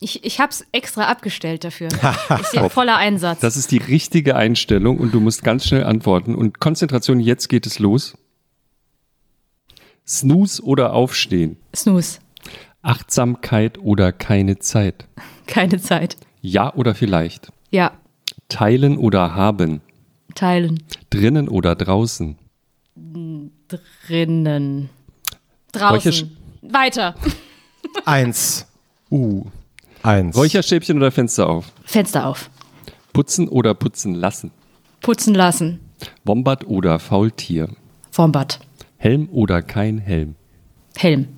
Ich, 0.01 0.25
ich 0.25 0.41
hab's 0.41 0.67
extra 0.73 1.05
abgestellt 1.05 1.65
dafür. 1.65 1.89
Ist 2.41 2.55
ja 2.55 2.68
voller 2.68 2.97
Einsatz. 2.97 3.41
Das 3.41 3.57
ist 3.57 3.70
die 3.70 3.78
richtige 3.78 4.34
Einstellung 4.34 4.99
und 4.99 5.15
du 5.15 5.20
musst 5.20 5.44
ganz 5.44 5.65
schnell 5.67 5.84
antworten. 5.84 6.34
Und 6.34 6.59
Konzentration, 6.59 7.20
jetzt 7.20 7.49
geht 7.49 7.67
es 7.67 7.78
los. 7.78 8.15
Snooze 10.07 10.60
oder 10.62 10.92
Aufstehen? 10.92 11.57
Snooze. 11.75 12.18
Achtsamkeit 12.83 13.78
oder 13.78 14.12
keine 14.12 14.59
Zeit? 14.59 15.07
Keine 15.47 15.81
Zeit. 15.81 16.17
Ja 16.41 16.75
oder 16.75 16.97
vielleicht? 16.97 17.52
Ja. 17.70 17.92
Teilen 18.49 18.99
oder 18.99 19.36
haben? 19.36 19.81
Teilen. 20.34 20.83
Drinnen 21.10 21.49
oder 21.49 21.76
draußen? 21.76 22.36
Drinnen. 22.94 24.88
Räuchersch- 25.74 26.26
Draußen. 26.26 26.36
Weiter. 26.62 27.14
Eins. 28.04 28.66
Uh. 29.10 29.44
Eins. 30.02 30.36
Räucherstäbchen 30.36 30.96
oder 30.96 31.10
Fenster 31.10 31.48
auf? 31.48 31.72
Fenster 31.84 32.26
auf. 32.26 32.50
Putzen 33.12 33.48
oder 33.48 33.74
putzen 33.74 34.14
lassen? 34.14 34.50
Putzen 35.00 35.34
lassen. 35.34 35.80
Wombat 36.24 36.66
oder 36.66 36.98
Faultier? 36.98 37.68
Vorm 38.10 38.32
Bad. 38.32 38.60
Helm 38.96 39.28
oder 39.30 39.62
kein 39.62 39.98
Helm? 39.98 40.34
Helm. 40.96 41.28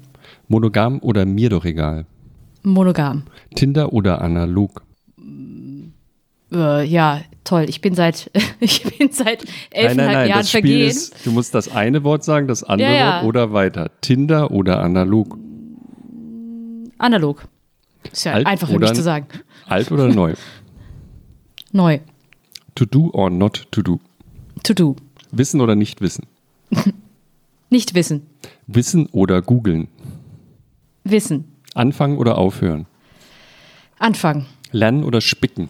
Monogam 0.48 0.98
oder 1.00 1.24
mir 1.24 1.50
doch 1.50 1.64
egal? 1.64 2.06
Monogam. 2.62 3.24
Tinder 3.54 3.92
oder 3.92 4.20
analog? 4.20 4.82
Äh, 6.52 6.84
ja, 6.86 7.20
toll. 7.44 7.66
Ich 7.68 7.80
bin 7.80 7.94
seit, 7.94 8.30
ich 8.60 8.82
bin 8.82 9.12
seit 9.12 9.44
elfeinhalb 9.70 10.28
Jahren 10.28 10.40
das 10.40 10.48
Spiel 10.48 10.60
vergehen. 10.62 10.88
ist, 10.88 11.26
du 11.26 11.30
musst 11.32 11.54
das 11.54 11.68
eine 11.68 12.02
Wort 12.04 12.24
sagen, 12.24 12.48
das 12.48 12.64
andere 12.64 12.88
Ja, 12.90 12.94
ja. 12.96 13.14
Wort 13.16 13.24
oder 13.26 13.52
weiter. 13.52 13.90
Tinder 14.00 14.50
oder 14.50 14.80
analog? 14.82 15.38
Analog. 16.98 17.44
Ist 18.12 18.24
ja 18.24 18.32
Alt 18.32 18.46
einfach 18.46 18.68
für 18.68 18.78
mich 18.78 18.92
zu 18.92 19.02
sagen. 19.02 19.26
Alt 19.66 19.90
oder 19.92 20.08
neu? 20.08 20.34
Neu. 21.72 21.98
To 22.76 22.84
do 22.84 23.10
or 23.12 23.30
not 23.30 23.66
to 23.72 23.82
do? 23.82 23.98
To 24.62 24.74
do. 24.74 24.94
Wissen 25.32 25.60
oder 25.60 25.74
nicht 25.74 26.00
wissen? 26.00 26.26
Nicht 27.70 27.94
wissen. 27.94 28.22
Wissen 28.68 29.06
oder 29.06 29.42
googeln? 29.42 29.88
Wissen. 31.02 31.44
Anfangen 31.74 32.18
oder 32.18 32.38
aufhören? 32.38 32.86
Anfangen. 33.98 34.46
Lernen 34.70 35.02
oder 35.02 35.20
spicken? 35.20 35.68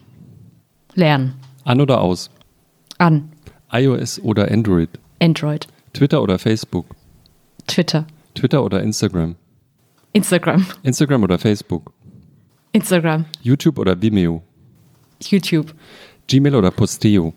Lernen. 0.94 1.34
An 1.65 1.81
oder 1.81 2.01
aus? 2.01 2.31
An. 2.99 3.31
iOS 3.73 4.20
oder 4.20 4.51
Android? 4.51 4.91
Android. 5.20 5.67
Twitter 5.94 6.23
oder 6.23 6.39
Facebook? 6.39 6.86
Twitter. 7.67 8.07
Twitter 8.34 8.62
oder 8.62 8.83
Instagram? 8.83 9.36
Instagram. 10.12 10.67
Instagram 10.83 11.23
oder 11.23 11.39
Facebook? 11.39 11.93
Instagram. 12.73 13.25
YouTube 13.43 13.78
oder 13.78 14.01
Vimeo? 14.01 14.43
YouTube. 15.23 15.73
Gmail 16.28 16.55
oder 16.55 16.70
Posteo? 16.70 17.33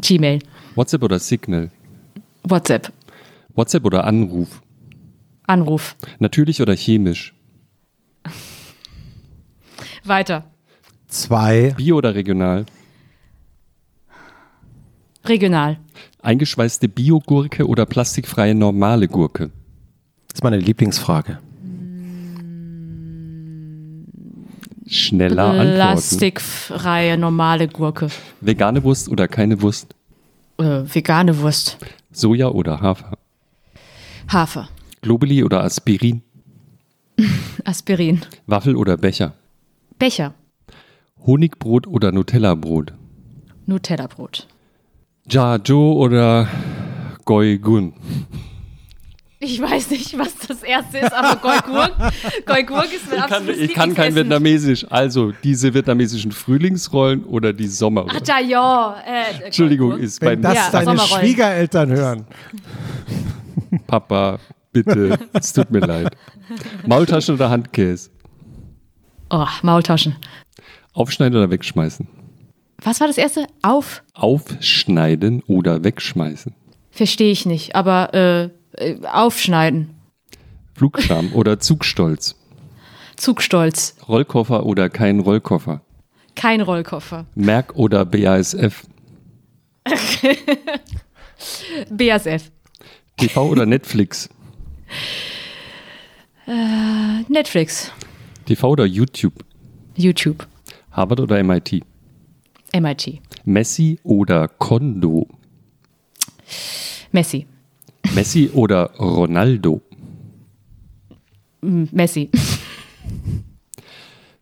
Gmail. 0.00 0.40
WhatsApp 0.74 1.02
oder 1.02 1.18
Signal? 1.18 1.70
WhatsApp. 2.44 2.92
WhatsApp 3.54 3.84
oder 3.84 4.04
Anruf? 4.04 4.62
Anruf. 5.46 5.96
Natürlich 6.18 6.62
oder 6.62 6.74
chemisch? 6.76 7.34
Weiter. 10.04 10.44
Zwei. 11.08 11.74
Bio 11.76 11.96
oder 11.96 12.14
regional? 12.14 12.64
Regional. 15.28 15.78
Eingeschweißte 16.22 16.88
Biogurke 16.88 17.66
oder 17.66 17.86
plastikfreie 17.86 18.54
normale 18.54 19.08
Gurke? 19.08 19.50
Das 20.28 20.36
ist 20.36 20.44
meine 20.44 20.58
Lieblingsfrage. 20.58 21.38
Schneller 24.86 25.44
antworten. 25.44 25.74
Plastikfreie 25.74 27.18
normale 27.18 27.68
Gurke. 27.68 28.08
Vegane 28.40 28.82
Wurst 28.84 29.08
oder 29.08 29.28
keine 29.28 29.60
Wurst? 29.60 29.94
Äh, 30.58 30.82
vegane 30.94 31.38
Wurst. 31.38 31.76
Soja 32.10 32.48
oder 32.48 32.80
Hafer? 32.80 33.18
Hafer. 34.32 34.68
Globuli 35.02 35.44
oder 35.44 35.62
Aspirin? 35.62 36.22
Aspirin. 37.64 38.22
Waffel 38.46 38.76
oder 38.76 38.96
Becher? 38.96 39.34
Becher. 39.98 40.34
Honigbrot 41.26 41.86
oder 41.86 42.12
Nutella-Brot? 42.12 42.92
Nutella-Brot. 43.66 44.46
Ja 45.30 45.56
Joe 45.56 45.94
oder 45.96 46.48
Goy 47.24 47.58
Gun? 47.58 47.92
Ich 49.40 49.60
weiß 49.62 49.90
nicht, 49.90 50.18
was 50.18 50.34
das 50.48 50.62
erste 50.64 50.98
ist, 50.98 51.12
aber 51.12 51.36
Goigurk. 51.36 51.92
Goigurk 52.44 52.92
ist 52.92 53.08
mein 53.08 53.18
Ich 53.20 53.24
kann, 53.26 53.32
absolutes 53.32 53.58
ich 53.60 53.72
kann 53.74 53.94
kein. 53.94 54.14
Vietnamesisch. 54.16 54.84
Also 54.90 55.32
diese 55.44 55.72
vietnamesischen 55.74 56.32
Frühlingsrollen 56.32 57.24
oder 57.24 57.52
die 57.52 57.68
Sommerrollen? 57.68 58.16
Ach 58.20 58.40
ja. 58.40 58.96
Äh, 59.06 59.44
Entschuldigung, 59.44 59.90
Goigurk. 59.90 60.04
ist 60.04 60.20
beim 60.20 60.30
Wenn 60.30 60.42
das 60.42 60.54
Ja, 60.54 60.70
deine. 60.72 60.98
Schwiegereltern 60.98 61.90
hören. 61.90 62.26
Papa, 63.86 64.38
bitte, 64.72 65.18
es 65.34 65.52
tut 65.52 65.70
mir 65.70 65.80
leid. 65.80 66.16
Maultaschen 66.86 67.34
oder 67.36 67.48
Handkäse? 67.50 68.10
Oh, 69.30 69.46
Maultaschen. 69.62 70.16
Aufschneiden 70.94 71.38
oder 71.38 71.50
wegschmeißen? 71.50 72.08
Was 72.82 73.00
war 73.00 73.06
das 73.08 73.18
erste? 73.18 73.46
Auf? 73.62 74.02
Aufschneiden 74.14 75.42
oder 75.46 75.82
wegschmeißen? 75.84 76.54
Verstehe 76.90 77.30
ich 77.32 77.44
nicht, 77.46 77.74
aber 77.74 78.14
äh, 78.14 78.50
äh, 78.76 79.04
aufschneiden. 79.06 79.94
Flugscham 80.74 81.32
oder 81.34 81.58
Zugstolz? 81.58 82.36
Zugstolz. 83.16 83.96
Rollkoffer 84.08 84.64
oder 84.64 84.88
kein 84.88 85.20
Rollkoffer? 85.20 85.80
Kein 86.36 86.60
Rollkoffer. 86.60 87.26
Merck 87.34 87.74
oder 87.74 88.04
BASF? 88.04 88.86
BASF. 91.90 92.50
TV 93.16 93.48
oder 93.48 93.66
Netflix? 93.66 94.28
Netflix. 97.28 97.90
TV 98.46 98.70
oder 98.70 98.86
YouTube? 98.86 99.44
YouTube. 99.96 100.46
Harvard 100.92 101.20
oder 101.20 101.42
MIT? 101.42 101.82
MIT. 102.72 103.20
Messi 103.44 103.98
oder 104.02 104.48
Kondo? 104.48 105.26
Messi. 107.12 107.46
Messi 108.14 108.50
oder 108.52 108.90
Ronaldo? 108.98 109.80
Messi. 111.60 112.30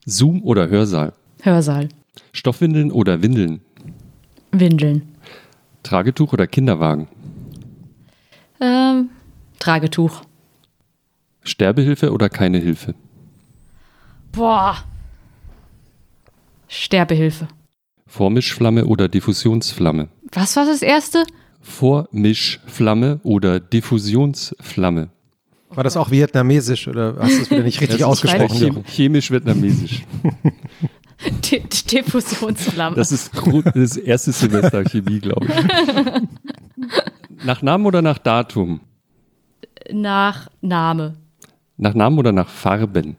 Zoom 0.04 0.42
oder 0.42 0.68
Hörsaal? 0.68 1.12
Hörsaal. 1.42 1.88
Stoffwindeln 2.32 2.90
oder 2.92 3.22
Windeln? 3.22 3.60
Windeln. 4.52 5.02
Tragetuch 5.82 6.32
oder 6.32 6.46
Kinderwagen? 6.46 7.08
Ähm, 8.60 9.10
Tragetuch. 9.58 10.22
Sterbehilfe 11.42 12.12
oder 12.12 12.28
keine 12.28 12.58
Hilfe? 12.58 12.94
Boah. 14.32 14.76
Sterbehilfe. 16.68 17.48
Vormischflamme 18.06 18.86
oder 18.86 19.08
Diffusionsflamme? 19.08 20.08
Was 20.32 20.56
war 20.56 20.64
das 20.66 20.82
erste? 20.82 21.24
Vormischflamme 21.60 23.20
oder 23.22 23.60
Diffusionsflamme? 23.60 25.08
War 25.70 25.84
das 25.84 25.96
auch 25.96 26.10
vietnamesisch 26.10 26.86
oder 26.88 27.16
hast 27.18 27.36
du 27.38 27.42
es 27.42 27.50
wieder 27.50 27.62
nicht 27.62 27.80
richtig 27.80 28.04
ausgesprochen? 28.04 28.56
chem-? 28.56 28.84
Chemisch-vietnamesisch. 28.84 30.04
Di- 31.44 31.60
Di- 31.68 31.86
Diffusionsflamme. 31.90 32.96
Das 32.96 33.10
ist 33.12 33.32
das 33.74 33.96
erste 33.96 34.32
Semester 34.32 34.84
Chemie, 34.84 35.18
glaube 35.18 35.46
ich. 35.46 37.44
Nach 37.44 37.60
Namen 37.62 37.84
oder 37.86 38.00
nach 38.00 38.18
Datum? 38.18 38.80
Nach 39.92 40.48
Name. 40.62 41.16
Nach 41.76 41.92
Namen 41.94 42.18
oder 42.18 42.32
nach 42.32 42.48
Farben? 42.48 43.16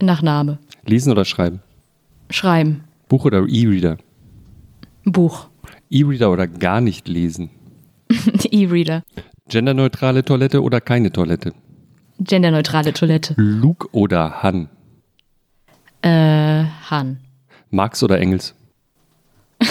Nach 0.00 0.22
Name. 0.22 0.58
Lesen 0.86 1.12
oder 1.12 1.24
schreiben? 1.24 1.60
Schreiben. 2.30 2.84
Buch 3.12 3.26
oder 3.26 3.46
E-Reader? 3.46 3.98
Buch. 5.04 5.48
E-Reader 5.90 6.30
oder 6.32 6.46
gar 6.46 6.80
nicht 6.80 7.08
lesen? 7.08 7.50
E-Reader. 8.50 9.02
Genderneutrale 9.50 10.24
Toilette 10.24 10.62
oder 10.62 10.80
keine 10.80 11.12
Toilette? 11.12 11.52
Genderneutrale 12.18 12.94
Toilette. 12.94 13.34
Luke 13.36 13.86
oder 13.92 14.42
Han? 14.42 14.70
Äh, 16.00 16.64
Han. 16.88 17.18
Marx 17.68 18.02
oder 18.02 18.18
Engels? 18.18 18.54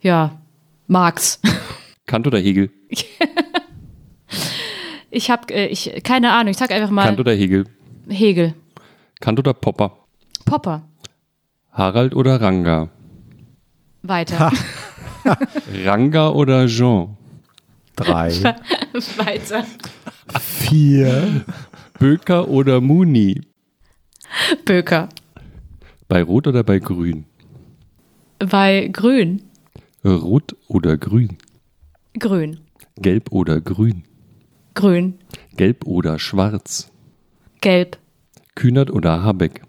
Ja. 0.00 0.40
Marx. 0.88 1.40
Kant 2.06 2.26
oder 2.26 2.38
Hegel? 2.40 2.70
Ich 5.10 5.30
hab, 5.30 5.50
äh, 5.52 5.66
ich, 5.68 6.02
keine 6.02 6.32
Ahnung, 6.32 6.50
ich 6.50 6.56
sag 6.58 6.72
einfach 6.72 6.90
mal 6.90 7.04
Kant 7.04 7.20
oder 7.20 7.32
Hegel? 7.32 7.66
Hegel. 8.08 8.54
Kant 9.20 9.38
oder 9.38 9.54
Popper? 9.54 9.96
Popper. 10.44 10.82
Harald 11.74 12.14
oder 12.14 12.40
Ranga? 12.40 12.88
Weiter. 14.02 14.52
Ranga 15.84 16.28
oder 16.30 16.66
Jean? 16.68 17.16
Drei, 17.96 18.30
Weiter. 19.18 19.64
vier, 20.40 21.44
Böker 21.98 22.48
oder 22.48 22.80
Muni? 22.80 23.40
Böker. 24.64 25.08
Bei 26.08 26.22
Rot 26.22 26.46
oder 26.46 26.62
bei 26.62 26.78
Grün? 26.78 27.24
Bei 28.38 28.88
Grün. 28.92 29.42
Rot 30.04 30.54
oder 30.68 30.96
Grün? 30.96 31.38
Grün. 32.18 32.60
Gelb 33.00 33.32
oder 33.32 33.60
Grün? 33.60 34.04
Grün. 34.74 35.18
Gelb 35.56 35.86
oder 35.86 36.18
Schwarz? 36.18 36.90
Gelb. 37.60 37.96
Kühnert 38.54 38.90
oder 38.90 39.22
Habeck? 39.24 39.62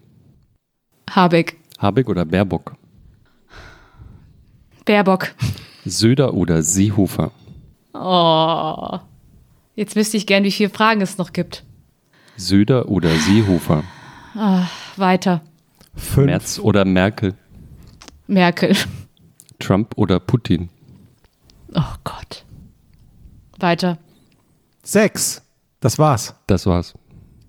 Habeck. 1.09 1.57
Habeck 1.79 2.09
oder 2.09 2.25
Baerbock? 2.25 2.75
Baerbock. 4.85 5.33
Söder 5.85 6.33
oder 6.33 6.61
Seehofer? 6.61 7.31
Oh. 7.93 8.99
Jetzt 9.75 9.95
wüsste 9.95 10.17
ich 10.17 10.25
gern, 10.27 10.43
wie 10.43 10.51
viele 10.51 10.69
Fragen 10.69 11.01
es 11.01 11.17
noch 11.17 11.33
gibt. 11.33 11.63
Söder 12.37 12.87
oder 12.89 13.09
Seehofer? 13.09 13.83
Weiter. 14.97 15.41
fünf, 15.95 16.25
Merz 16.25 16.59
oder 16.59 16.85
Merkel? 16.85 17.33
Merkel. 18.27 18.75
Trump 19.59 19.93
oder 19.97 20.19
Putin? 20.19 20.69
Oh 21.73 21.81
Gott. 22.03 22.45
weiter. 23.59 23.97
Sechs. 24.83 25.41
Das 25.79 25.97
war's. 25.97 26.35
Das 26.47 26.65
war's. 26.65 26.93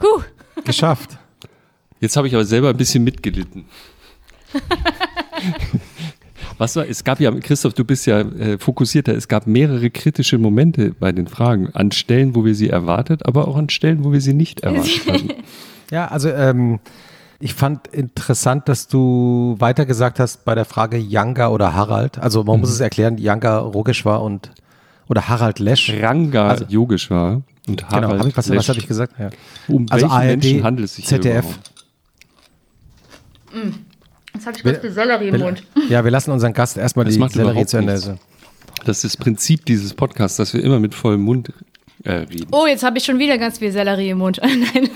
Huh. 0.02 0.22
Geschafft. 0.64 1.18
Jetzt 2.00 2.16
habe 2.16 2.28
ich 2.28 2.34
aber 2.34 2.44
selber 2.44 2.70
ein 2.70 2.76
bisschen 2.76 3.04
mitgelitten. 3.04 3.64
Was 6.58 6.74
war, 6.76 6.86
es 6.88 7.04
gab 7.04 7.20
ja, 7.20 7.30
Christoph, 7.32 7.74
du 7.74 7.84
bist 7.84 8.06
ja 8.06 8.20
äh, 8.20 8.56
fokussierter, 8.58 9.14
es 9.14 9.28
gab 9.28 9.46
mehrere 9.46 9.90
kritische 9.90 10.38
Momente 10.38 10.94
bei 10.98 11.12
den 11.12 11.26
Fragen. 11.26 11.68
An 11.74 11.92
Stellen, 11.92 12.34
wo 12.34 12.46
wir 12.46 12.54
sie 12.54 12.70
erwartet, 12.70 13.26
aber 13.26 13.46
auch 13.46 13.56
an 13.56 13.68
Stellen, 13.68 14.04
wo 14.04 14.12
wir 14.12 14.22
sie 14.22 14.32
nicht 14.32 14.60
erwartet 14.60 15.06
haben. 15.06 15.28
Ja, 15.90 16.08
also 16.08 16.30
ähm, 16.30 16.80
ich 17.40 17.52
fand 17.52 17.88
interessant, 17.88 18.68
dass 18.70 18.88
du 18.88 19.56
weiter 19.58 19.84
gesagt 19.84 20.18
hast 20.18 20.46
bei 20.46 20.54
der 20.54 20.64
Frage 20.64 20.96
Yanga 20.96 21.48
oder 21.48 21.74
Harald. 21.74 22.18
Also 22.18 22.42
man 22.42 22.58
muss 22.60 22.70
es 22.70 22.80
erklären, 22.80 23.18
Yanga 23.18 23.58
Rogeshwar 23.58 24.22
und 24.22 24.50
oder 25.08 25.28
Harald 25.28 25.58
Lesch. 25.58 25.92
Ranga 26.00 26.48
Also- 26.48 26.64
Yogeshwar 26.68 27.42
und 27.68 27.76
Genau, 27.88 27.90
Harald 27.90 28.20
hab 28.20 28.26
ich, 28.28 28.36
was, 28.36 28.48
was 28.48 28.56
Lesch. 28.56 28.68
habe 28.70 28.78
ich 28.78 28.88
gesagt? 28.88 29.12
Ja. 29.18 29.28
Um 29.68 29.86
Also 29.90 30.06
welchen 30.06 30.16
ARD, 30.16 30.26
Menschen 30.28 30.64
handelt 30.64 30.86
es 30.86 30.94
sich 30.96 31.06
hier 31.08 31.20
ZDF. 31.20 31.44
überhaupt? 31.44 31.70
Jetzt 34.36 34.46
habe 34.46 34.56
ich 34.56 34.62
kurz 34.62 34.80
die 34.80 34.90
Sellerie 34.90 35.28
im 35.28 35.40
Mund. 35.40 35.62
Ja, 35.88 36.04
wir 36.04 36.10
lassen 36.10 36.30
unseren 36.30 36.52
Gast 36.52 36.76
erstmal 36.76 37.04
Das 37.06 37.14
die 37.16 37.28
Sellerie 37.28 37.66
zu 37.66 37.78
Ende. 37.78 38.18
Das 38.84 38.98
ist 38.98 39.04
das 39.04 39.16
Prinzip 39.16 39.64
dieses 39.64 39.94
Podcasts, 39.94 40.36
dass 40.36 40.52
wir 40.54 40.62
immer 40.62 40.78
mit 40.78 40.94
vollem 40.94 41.22
Mund 41.22 41.52
äh, 42.04 42.12
reden. 42.12 42.46
Oh, 42.52 42.66
jetzt 42.66 42.82
habe 42.84 42.98
ich 42.98 43.04
schon 43.04 43.18
wieder 43.18 43.38
ganz 43.38 43.58
viel 43.58 43.72
Sellerie 43.72 44.10
im 44.10 44.18
Mund. 44.18 44.40
Nein. 44.44 44.88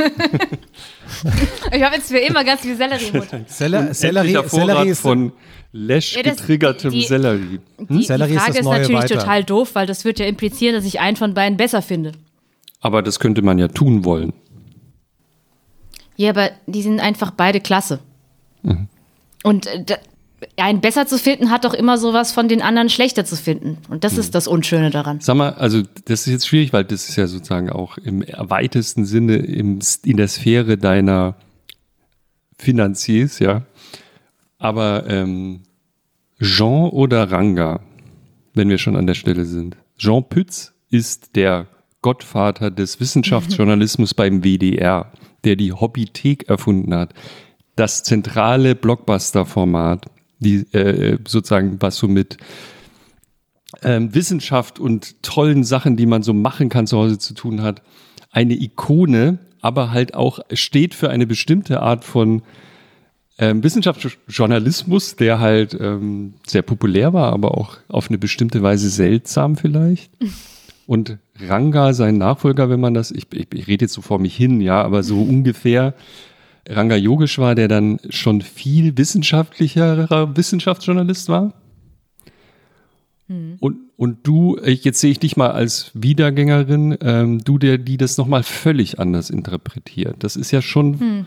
ich 1.73 1.83
habe 1.83 1.97
jetzt 1.97 2.13
wie 2.13 2.19
immer 2.19 2.45
ganz 2.45 2.61
viel 2.61 2.77
Sellerie 2.77 3.07
im 3.13 3.17
Mund. 3.17 3.31
Sella- 3.49 3.93
Sellerie, 3.95 4.37
Sellerie 4.49 4.89
ist 4.91 5.01
von 5.01 5.33
Lesch 5.73 6.15
Ja, 6.17 6.23
getriggertem 6.23 6.91
die- 6.93 7.03
Sellerie. 7.05 7.61
Die, 7.89 8.03
Sellerie 8.05 8.31
die 8.31 8.37
ist 8.37 8.43
Frage 8.45 8.59
ist, 8.59 8.65
neue 8.65 8.81
natürlich 8.81 9.03
Weiter. 9.03 9.19
total 9.19 9.45
doof, 9.45 9.71
weil 9.75 9.87
das 9.87 10.05
wird 10.05 10.19
ja 10.19 10.27
implizieren, 10.27 10.75
dass 10.75 10.85
ich 10.85 11.01
einen 11.01 11.17
von 11.17 11.35
beiden 11.35 11.57
besser 11.57 11.81
finde. 11.83 12.13
Aber 12.81 13.03
das 13.03 13.19
könnte 13.19 13.43
man 13.43 13.59
ja 13.59 13.69
tun 13.69 14.05
wollen. 14.05 14.33
Ja, 16.17 16.31
aber 16.31 16.51
die 16.67 16.83
sind 16.83 17.01
einfach 17.01 17.31
beide 17.31 17.61
klasse. 17.61 17.99
Und 19.43 19.67
äh, 19.67 19.99
einen 20.57 20.81
besser 20.81 21.07
zu 21.07 21.19
finden, 21.19 21.51
hat 21.51 21.65
doch 21.65 21.75
immer 21.75 21.99
sowas 21.99 22.33
von 22.33 22.49
den 22.49 22.63
anderen 22.63 22.89
schlechter 22.89 23.25
zu 23.25 23.37
finden. 23.37 23.79
Und 23.89 24.05
das 24.05 24.17
ist 24.17 24.35
das 24.35 24.47
Unschöne 24.47 24.91
daran. 24.91 25.21
Sag 25.21 25.37
mal, 25.37 25.51
also 25.55 25.83
das 26.05 26.27
ist 26.27 26.33
jetzt 26.33 26.47
schwierig, 26.47 26.73
weil 26.73 26.85
das 26.85 27.09
ist 27.09 27.17
ja 27.17 27.27
sozusagen 27.27 27.71
auch 27.71 27.99
im 27.99 28.25
weitesten 28.37 29.05
Sinne 29.05 29.37
im, 29.37 29.81
in 30.05 30.17
der 30.17 30.29
Sphäre 30.29 30.79
deiner 30.79 31.37
Finanziers, 32.59 33.39
ja. 33.39 33.63
Aber 34.59 35.09
ähm, 35.09 35.63
Jean 36.41 36.91
oder 36.91 37.31
Ranga, 37.31 37.81
wenn 38.55 38.69
wir 38.69 38.79
schon 38.79 38.97
an 38.97 39.07
der 39.07 39.15
Stelle 39.15 39.45
sind. 39.45 39.77
Jean 39.97 40.25
Pütz 40.29 40.73
ist 40.91 41.37
der 41.37 41.67
Gottvater 42.03 42.71
des 42.71 43.01
Wissenschaftsjournalismus 43.01 44.15
beim 44.15 44.43
WDR, 44.43 45.13
der 45.45 45.57
die 45.57 45.73
Hobbythek 45.73 46.49
erfunden 46.49 46.95
hat. 46.95 47.15
Das 47.81 48.03
zentrale 48.03 48.75
Blockbuster-Format, 48.75 50.05
die 50.39 50.71
äh, 50.75 51.17
sozusagen 51.27 51.81
was 51.81 51.97
so 51.97 52.09
mit 52.09 52.37
ähm, 53.83 54.15
Wissenschaft 54.15 54.79
und 54.79 55.23
tollen 55.23 55.65
Sachen, 55.65 55.97
die 55.97 56.05
man 56.05 56.23
so 56.23 56.35
machen 56.35 56.69
kann 56.69 56.87
zu 56.87 56.99
Hause 56.99 57.19
zu 57.19 57.33
tun 57.33 57.63
hat, 57.63 57.81
eine 58.31 58.53
Ikone, 58.53 59.39
aber 59.63 59.93
halt 59.93 60.13
auch 60.13 60.41
steht 60.53 60.93
für 60.93 61.09
eine 61.09 61.27
bestimmte 61.27 61.81
Art 61.81 62.05
von 62.05 62.43
ähm, 63.39 63.65
Wissenschaftsjournalismus, 63.65 65.17
der 65.17 65.41
halt 65.41 65.75
ähm, 65.81 66.35
sehr 66.47 66.61
populär 66.61 67.15
war, 67.15 67.33
aber 67.33 67.57
auch 67.57 67.79
auf 67.89 68.11
eine 68.11 68.19
bestimmte 68.19 68.63
Weise 68.63 68.91
seltsam 68.91 69.57
vielleicht. 69.57 70.13
Und 70.87 71.17
Ranga, 71.49 71.95
sein 71.95 72.19
Nachfolger, 72.19 72.69
wenn 72.69 72.81
man 72.81 72.93
das, 72.93 73.11
ich, 73.11 73.27
ich, 73.33 73.47
ich 73.55 73.69
rede 73.69 73.87
jetzt 73.87 73.95
so 73.95 74.03
vor 74.03 74.19
mich 74.19 74.37
hin, 74.37 74.61
ja, 74.61 74.83
aber 74.83 75.03
so 75.03 75.23
ungefähr 75.23 75.95
Ranga 76.69 76.97
Yogeshwar, 76.97 77.55
der 77.55 77.69
dann 77.69 77.99
schon 78.11 78.41
viel 78.43 78.97
wissenschaftlicherer 78.97 80.37
Wissenschaftsjournalist 80.37 81.29
war. 81.29 81.53
Und, 83.29 83.77
und 83.97 84.27
du, 84.27 84.59
jetzt 84.65 84.99
sehe 85.01 85.13
ich 85.13 85.21
dich 85.21 85.37
mal 85.37 85.53
als 85.53 85.93
Wiedergängerin, 85.95 86.99
ähm, 87.01 87.45
du, 87.45 87.59
der, 87.59 87.79
die 87.79 87.97
das 87.97 88.17
nochmal 88.19 88.43
völlig 88.43 88.99
anders 88.99 89.31
interpretiert. 89.31 90.17
Das 90.19 90.35
ist 90.35 90.51
ja 90.51 90.61
schon 90.63 91.27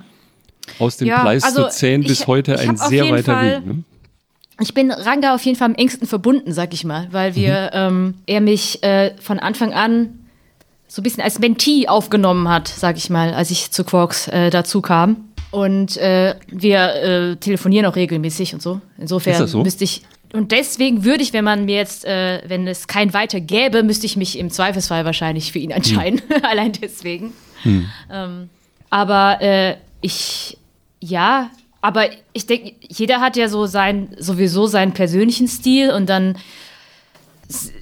aus 0.79 0.97
dem 0.97 1.07
Ja, 1.07 1.23
also 1.23 1.23
Pleistozän 1.23 2.01
ich- 2.01 2.07
bis 2.09 2.27
heute 2.27 2.59
ein 2.59 2.75
sehr 2.75 3.09
weiter 3.09 3.33
Fall- 3.35 3.57
Weg. 3.61 3.65
Ne? 3.65 3.83
Ich 4.59 4.73
bin 4.73 4.91
Ranga 4.91 5.33
auf 5.33 5.43
jeden 5.45 5.57
Fall 5.57 5.69
am 5.69 5.75
engsten 5.75 6.05
verbunden, 6.05 6.51
sag 6.51 6.73
ich 6.73 6.83
mal, 6.83 7.07
weil 7.11 7.35
wir, 7.35 7.71
ähm, 7.73 8.15
er 8.27 8.41
mich 8.41 8.83
äh, 8.83 9.13
von 9.19 9.39
Anfang 9.39 9.71
an 9.73 10.19
so 10.93 11.01
ein 11.01 11.03
bisschen 11.03 11.23
als 11.23 11.39
Mentee 11.39 11.87
aufgenommen 11.87 12.47
hat, 12.47 12.67
sag 12.67 12.97
ich 12.97 13.09
mal, 13.09 13.33
als 13.33 13.49
ich 13.49 13.71
zu 13.71 13.83
Quarks 13.83 14.27
äh, 14.27 14.51
dazu 14.51 14.79
kam. 14.79 15.29
Und 15.49 15.97
äh, 15.97 16.35
wir 16.45 16.93
äh, 16.93 17.35
telefonieren 17.37 17.87
auch 17.87 17.95
regelmäßig 17.95 18.53
und 18.53 18.61
so. 18.61 18.79
Insofern 18.99 19.47
so? 19.47 19.63
müsste 19.63 19.85
ich. 19.85 20.03
Und 20.33 20.51
deswegen 20.51 21.03
würde 21.03 21.23
ich, 21.23 21.33
wenn 21.33 21.45
man 21.45 21.65
mir 21.65 21.77
jetzt, 21.77 22.05
äh, 22.05 22.43
wenn 22.45 22.67
es 22.67 22.85
kein 22.85 23.11
weiter 23.11 23.39
gäbe, 23.39 23.81
müsste 23.81 24.05
ich 24.05 24.17
mich 24.17 24.37
im 24.37 24.51
Zweifelsfall 24.51 25.03
wahrscheinlich 25.03 25.51
für 25.51 25.57
ihn 25.57 25.71
entscheiden. 25.71 26.21
Allein 26.43 26.73
deswegen. 26.73 27.33
Ähm, 28.11 28.49
aber 28.91 29.41
äh, 29.41 29.77
ich, 30.01 30.59
ja, 30.99 31.49
aber 31.81 32.05
ich 32.33 32.45
denke, 32.45 32.73
jeder 32.87 33.19
hat 33.19 33.35
ja 33.35 33.47
so 33.47 33.65
sein, 33.65 34.09
sowieso 34.19 34.67
seinen 34.67 34.93
persönlichen 34.93 35.47
Stil 35.47 35.89
und 35.89 36.07
dann 36.07 36.37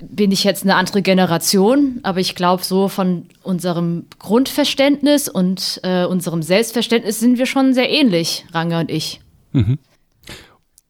bin 0.02 0.32
ich 0.32 0.44
jetzt 0.44 0.64
eine 0.64 0.76
andere 0.76 1.02
Generation, 1.02 2.00
aber 2.04 2.20
ich 2.20 2.36
glaube, 2.36 2.64
so 2.64 2.88
von 2.88 3.26
unserem 3.44 4.06
Grundverständnis 4.20 5.28
und 5.30 5.80
äh, 5.84 6.06
unserem 6.06 6.42
Selbstverständnis 6.44 7.20
sind 7.20 7.38
wir 7.38 7.46
schon 7.46 7.74
sehr 7.74 7.90
ähnlich, 7.90 8.46
Ranga 8.54 8.80
und 8.82 8.92
ich. 8.92 9.22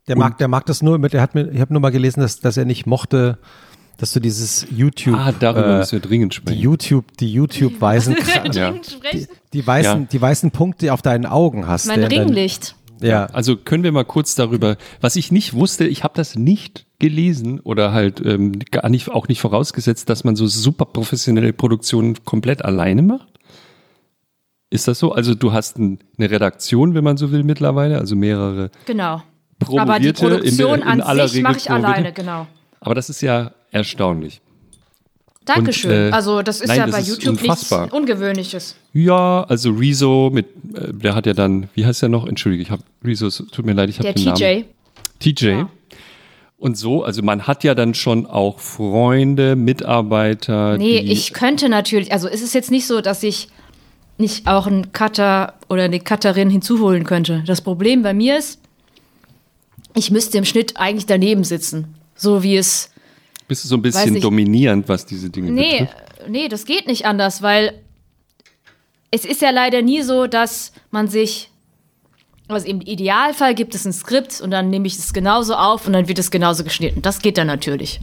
Der 0.08 0.18
mag, 0.18 0.38
der 0.38 0.48
mag 0.48 0.66
das 0.66 0.82
nur 0.82 0.98
mit, 0.98 1.14
er 1.14 1.22
hat 1.22 1.36
mir, 1.36 1.50
ich 1.52 1.60
habe 1.62 1.74
nur 1.74 1.82
mal 1.82 1.92
gelesen, 1.92 2.22
dass, 2.22 2.40
dass 2.40 2.58
er 2.58 2.66
nicht 2.66 2.86
mochte, 2.86 3.38
dass 3.98 4.12
du 4.14 4.20
dieses 4.20 4.66
YouTube, 4.76 5.16
Ah, 5.16 5.32
darüber 5.32 5.76
äh, 5.76 5.78
müssen 5.78 5.92
wir 5.94 6.00
dringend 6.00 6.34
die 6.34 6.38
sprechen. 6.38 6.60
YouTube, 6.60 7.18
die 7.20 7.32
YouTube-weißen, 7.32 8.16
Ja. 8.54 8.74
die, 9.14 9.28
die 9.54 9.66
weißen, 9.68 10.02
Ja. 10.02 10.08
die 10.12 10.22
weißen 10.22 10.52
Punkte 10.52 10.92
auf 10.94 11.02
deinen 11.02 11.26
Augen 11.26 11.68
hast. 11.68 11.86
Mein 11.88 12.04
Ringlicht. 12.04 12.76
Ja, 13.02 13.26
Also 13.28 13.56
können 13.58 13.84
wir 13.84 13.92
mal 13.92 14.06
kurz 14.06 14.36
darüber, 14.36 14.78
was 15.02 15.16
ich 15.16 15.32
nicht 15.32 15.54
wusste, 15.54 15.86
ich 15.88 16.04
habe 16.04 16.14
das 16.16 16.36
nicht 16.36 16.86
gelesen 17.02 17.60
oder 17.60 17.92
halt 17.92 18.22
ähm, 18.26 18.60
gar 18.72 18.88
nicht, 18.88 19.10
auch 19.10 19.28
nicht 19.28 19.42
vorausgesetzt, 19.42 20.08
dass 20.10 20.24
man 20.24 20.36
so 20.38 20.48
super 20.48 20.86
professionelle 20.86 21.52
Produktionen 21.52 22.24
komplett 22.24 22.64
alleine 22.64 23.02
macht. 23.02 23.28
Ist 24.70 24.88
das 24.88 25.00
so? 25.00 25.12
Also 25.12 25.36
du 25.36 25.52
hast 25.52 25.78
ein, 25.80 26.00
eine 26.18 26.32
Redaktion, 26.32 26.94
wenn 26.94 27.04
man 27.04 27.18
so 27.18 27.32
will, 27.32 27.44
mittlerweile, 27.44 27.98
also 27.98 28.16
mehrere 28.16 28.70
Genau. 28.86 29.22
Promovierte 29.60 29.92
Aber 29.92 30.00
die 30.00 30.14
Produktion 30.14 30.82
in, 30.82 30.88
in 30.94 31.02
an 31.02 31.28
sich 31.28 31.42
mache 31.42 31.58
ich 31.58 31.70
alleine, 31.70 32.14
genau. 32.14 32.48
Aber 32.80 32.96
das 32.96 33.10
ist 33.10 33.22
ja 33.22 33.52
erstaunlich. 33.72 34.40
Dankeschön. 35.46 36.10
äh, 36.10 36.12
also 36.12 36.42
das 36.44 36.62
ist 36.62 36.68
nein, 36.68 36.78
ja 36.78 36.86
das 36.86 36.96
bei 36.96 37.02
ist 37.02 37.08
YouTube 37.10 37.42
unfassbar. 37.42 37.82
nichts 37.82 37.98
Ungewöhnliches. 37.98 38.76
Ja, 38.94 39.44
also 39.44 39.72
Rezo 39.72 40.30
mit, 40.32 40.46
äh, 40.76 40.94
der 40.94 41.16
hat 41.16 41.26
ja 41.26 41.34
dann, 41.34 41.68
wie 41.74 41.86
heißt 41.86 42.02
der 42.04 42.10
noch? 42.10 42.28
Entschuldige, 42.28 42.62
ich 42.64 42.70
habe 42.72 42.84
Rezo, 43.04 43.28
es 43.28 43.38
tut 43.52 43.66
mir 43.66 43.74
leid, 43.74 43.90
ich 43.90 43.98
habe 44.00 44.06
Der 44.06 44.14
den 44.14 44.26
Namen. 44.26 44.66
TJ. 45.20 45.36
TJ. 45.36 45.48
Ja. 45.50 45.70
Und 46.62 46.78
so, 46.78 47.04
also 47.04 47.24
man 47.24 47.48
hat 47.48 47.64
ja 47.64 47.74
dann 47.74 47.96
schon 47.96 48.28
auch 48.28 48.60
Freunde, 48.60 49.56
Mitarbeiter. 49.56 50.78
Nee, 50.78 51.00
ich 51.00 51.34
könnte 51.34 51.70
natürlich, 51.70 52.12
also 52.14 52.28
es 52.28 52.44
ist 52.44 52.54
jetzt 52.54 52.70
nicht 52.70 52.86
so, 52.86 53.02
dass 53.02 53.24
ich 53.24 53.48
nicht 54.20 54.46
auch 54.46 54.68
einen 54.68 54.92
Cutter 54.92 55.56
oder 55.70 55.86
eine 55.86 56.00
Cutterin 56.00 56.52
hinzuholen 56.52 57.04
könnte. 57.04 57.44
Das 57.48 57.62
Problem 57.62 58.04
bei 58.04 58.14
mir 58.14 58.38
ist, 58.38 58.60
ich 59.96 60.12
müsste 60.12 60.38
im 60.38 60.46
Schnitt 60.46 60.78
eigentlich 60.78 61.08
daneben 61.08 61.44
sitzen. 61.44 61.96
So 62.16 62.44
wie 62.44 62.58
es. 62.58 62.92
Bist 63.48 63.64
du 63.64 63.68
so 63.68 63.76
ein 63.78 63.82
bisschen 63.82 64.14
nicht. 64.14 64.24
dominierend, 64.24 64.88
was 64.88 65.08
diese 65.08 65.32
Dinge 65.32 65.50
Nee, 65.50 65.80
betrifft? 65.80 66.30
nee, 66.30 66.48
das 66.48 66.66
geht 66.66 66.86
nicht 66.86 67.08
anders, 67.08 67.42
weil 67.42 67.74
es 69.10 69.26
ist 69.26 69.42
ja 69.42 69.50
leider 69.50 69.82
nie 69.82 70.04
so, 70.04 70.28
dass 70.28 70.74
man 70.92 71.08
sich. 71.08 71.50
Also 72.52 72.68
im 72.68 72.82
Idealfall 72.82 73.56
gibt 73.56 73.76
es 73.76 73.86
ein 73.86 73.94
Skript 73.94 74.42
und 74.42 74.52
dann 74.52 74.70
nehme 74.70 74.88
ich 74.88 74.98
es 74.98 75.14
genauso 75.14 75.56
auf 75.56 75.88
und 75.88 75.94
dann 75.94 76.08
wird 76.08 76.20
es 76.20 76.32
genauso 76.32 76.64
geschnitten. 76.64 77.02
Das 77.02 77.22
geht 77.22 77.38
dann 77.38 77.48
natürlich. 77.48 78.02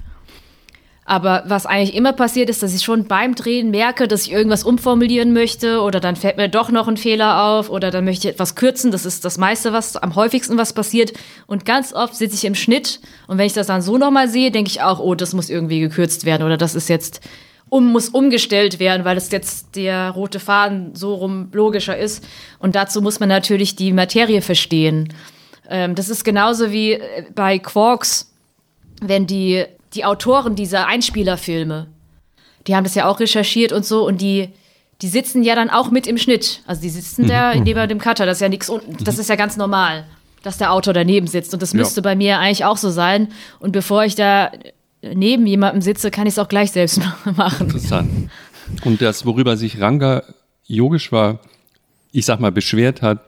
Aber 1.09 1.43
was 1.47 1.65
eigentlich 1.65 1.95
immer 1.95 2.13
passiert 2.13 2.51
ist, 2.51 2.63
dass 2.63 2.75
ich 2.75 2.83
schon 2.83 3.05
beim 3.05 3.35
Drehen 3.35 3.71
merke, 3.71 4.09
dass 4.09 4.27
ich 4.27 4.33
irgendwas 4.33 4.63
umformulieren 4.63 5.33
möchte 5.33 5.81
oder 5.81 6.01
dann 6.01 6.17
fällt 6.17 6.37
mir 6.37 6.51
doch 6.51 6.71
noch 6.71 6.87
ein 6.87 6.99
Fehler 6.99 7.45
auf 7.45 7.71
oder 7.71 7.91
dann 7.91 8.05
möchte 8.05 8.29
ich 8.29 8.35
etwas 8.35 8.57
kürzen. 8.57 8.91
Das 8.91 9.07
ist 9.07 9.25
das 9.25 9.39
meiste, 9.39 9.73
was 9.73 9.97
am 9.97 10.17
häufigsten 10.17 10.59
was 10.59 10.75
passiert. 10.75 11.15
Und 11.47 11.65
ganz 11.65 11.95
oft 11.95 12.15
sitze 12.15 12.35
ich 12.35 12.45
im 12.45 12.55
Schnitt 12.55 13.01
und 13.27 13.39
wenn 13.39 13.47
ich 13.47 13.55
das 13.55 13.69
dann 13.69 13.81
so 13.81 13.97
nochmal 13.97 14.29
sehe, 14.29 14.51
denke 14.51 14.71
ich 14.71 14.83
auch, 14.83 15.01
oh, 15.01 15.15
das 15.15 15.33
muss 15.33 15.49
irgendwie 15.49 15.81
gekürzt 15.81 16.27
werden 16.27 16.43
oder 16.43 16.59
das 16.59 16.75
ist 16.75 16.91
jetzt 16.91 17.23
um, 17.69 17.93
muss 17.93 18.09
umgestellt 18.09 18.79
werden, 18.79 19.05
weil 19.05 19.17
es 19.17 19.31
jetzt 19.31 19.77
der 19.77 20.11
rote 20.11 20.41
Faden 20.41 20.95
so 20.95 21.15
rum 21.15 21.49
logischer 21.53 21.97
ist. 21.97 22.27
Und 22.59 22.75
dazu 22.75 23.03
muss 23.03 23.21
man 23.21 23.29
natürlich 23.29 23.77
die 23.77 23.93
Materie 23.93 24.41
verstehen. 24.43 25.13
Ähm, 25.69 25.95
das 25.95 26.09
ist 26.09 26.25
genauso 26.25 26.71
wie 26.73 26.93
äh, 26.93 27.25
bei 27.35 27.59
Quarks, 27.59 28.33
wenn 29.03 29.27
die, 29.27 29.65
die 29.95 30.05
Autoren 30.05 30.55
dieser 30.57 30.87
Einspielerfilme, 30.87 31.89
die 32.67 32.75
haben 32.75 32.85
das 32.85 32.95
ja 32.95 33.07
auch 33.07 33.21
recherchiert 33.21 33.73
und 33.73 33.85
so 33.85 34.07
und 34.07 34.21
die, 34.21 34.49
die 35.03 35.09
sitzen 35.09 35.43
ja 35.43 35.55
dann 35.55 35.71
auch 35.71 35.91
mit 35.91 36.07
im 36.07 36.19
Schnitt. 36.19 36.63
Also 36.67 36.83
die 36.83 36.91
sitzen 36.91 37.29
da 37.29 37.55
neben 37.55 37.89
dem 37.89 37.99
Cutter, 37.99 38.27
das 38.27 38.39
ist 38.39 38.43
ja 38.43 38.49
nichts 38.49 38.69
unten, 38.69 39.03
das 39.05 39.19
ist 39.19 39.29
ja 39.31 39.37
ganz 39.37 39.57
normal, 39.57 40.05
dass 40.43 40.59
der 40.59 40.73
Autor 40.73 40.95
daneben 40.95 41.27
sitzt 41.27 41.53
und 41.55 41.63
das 41.63 41.73
Ja. 41.73 41.79
müsste 41.79 42.03
bei 42.03 42.17
mir 42.17 42.39
eigentlich 42.39 42.65
auch 42.65 42.77
so 42.77 42.91
sein. 42.91 43.29
Und 43.61 43.73
bevor 43.73 44.05
ich 44.05 44.15
da 44.15 44.51
neben 45.03 45.47
jemandem 45.47 45.81
sitze, 45.83 46.11
kann 46.11 46.27
ich 46.27 46.35
es 46.35 46.39
auch 46.39 46.49
gleich 46.49 46.73
selbst 46.73 47.01
machen. 47.37 47.67
Interessant. 47.67 48.31
Und 48.85 49.01
das, 49.01 49.25
worüber 49.25 49.57
sich 49.57 49.81
Ranga 49.81 50.23
Yogeshwar, 50.67 51.41
ich 52.13 52.27
sag 52.27 52.41
mal, 52.41 52.53
beschwert 52.53 53.03
hat, 53.03 53.21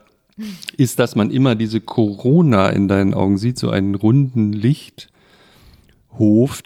ist, 0.77 0.99
dass 0.99 1.15
man 1.15 1.29
immer 1.31 1.55
diese 1.55 1.81
Corona 1.81 2.69
in 2.69 2.87
deinen 2.87 3.13
Augen 3.13 3.37
sieht, 3.37 3.59
so 3.59 3.69
einen 3.69 3.95
runden 3.95 4.53
Lichthof, 4.53 5.09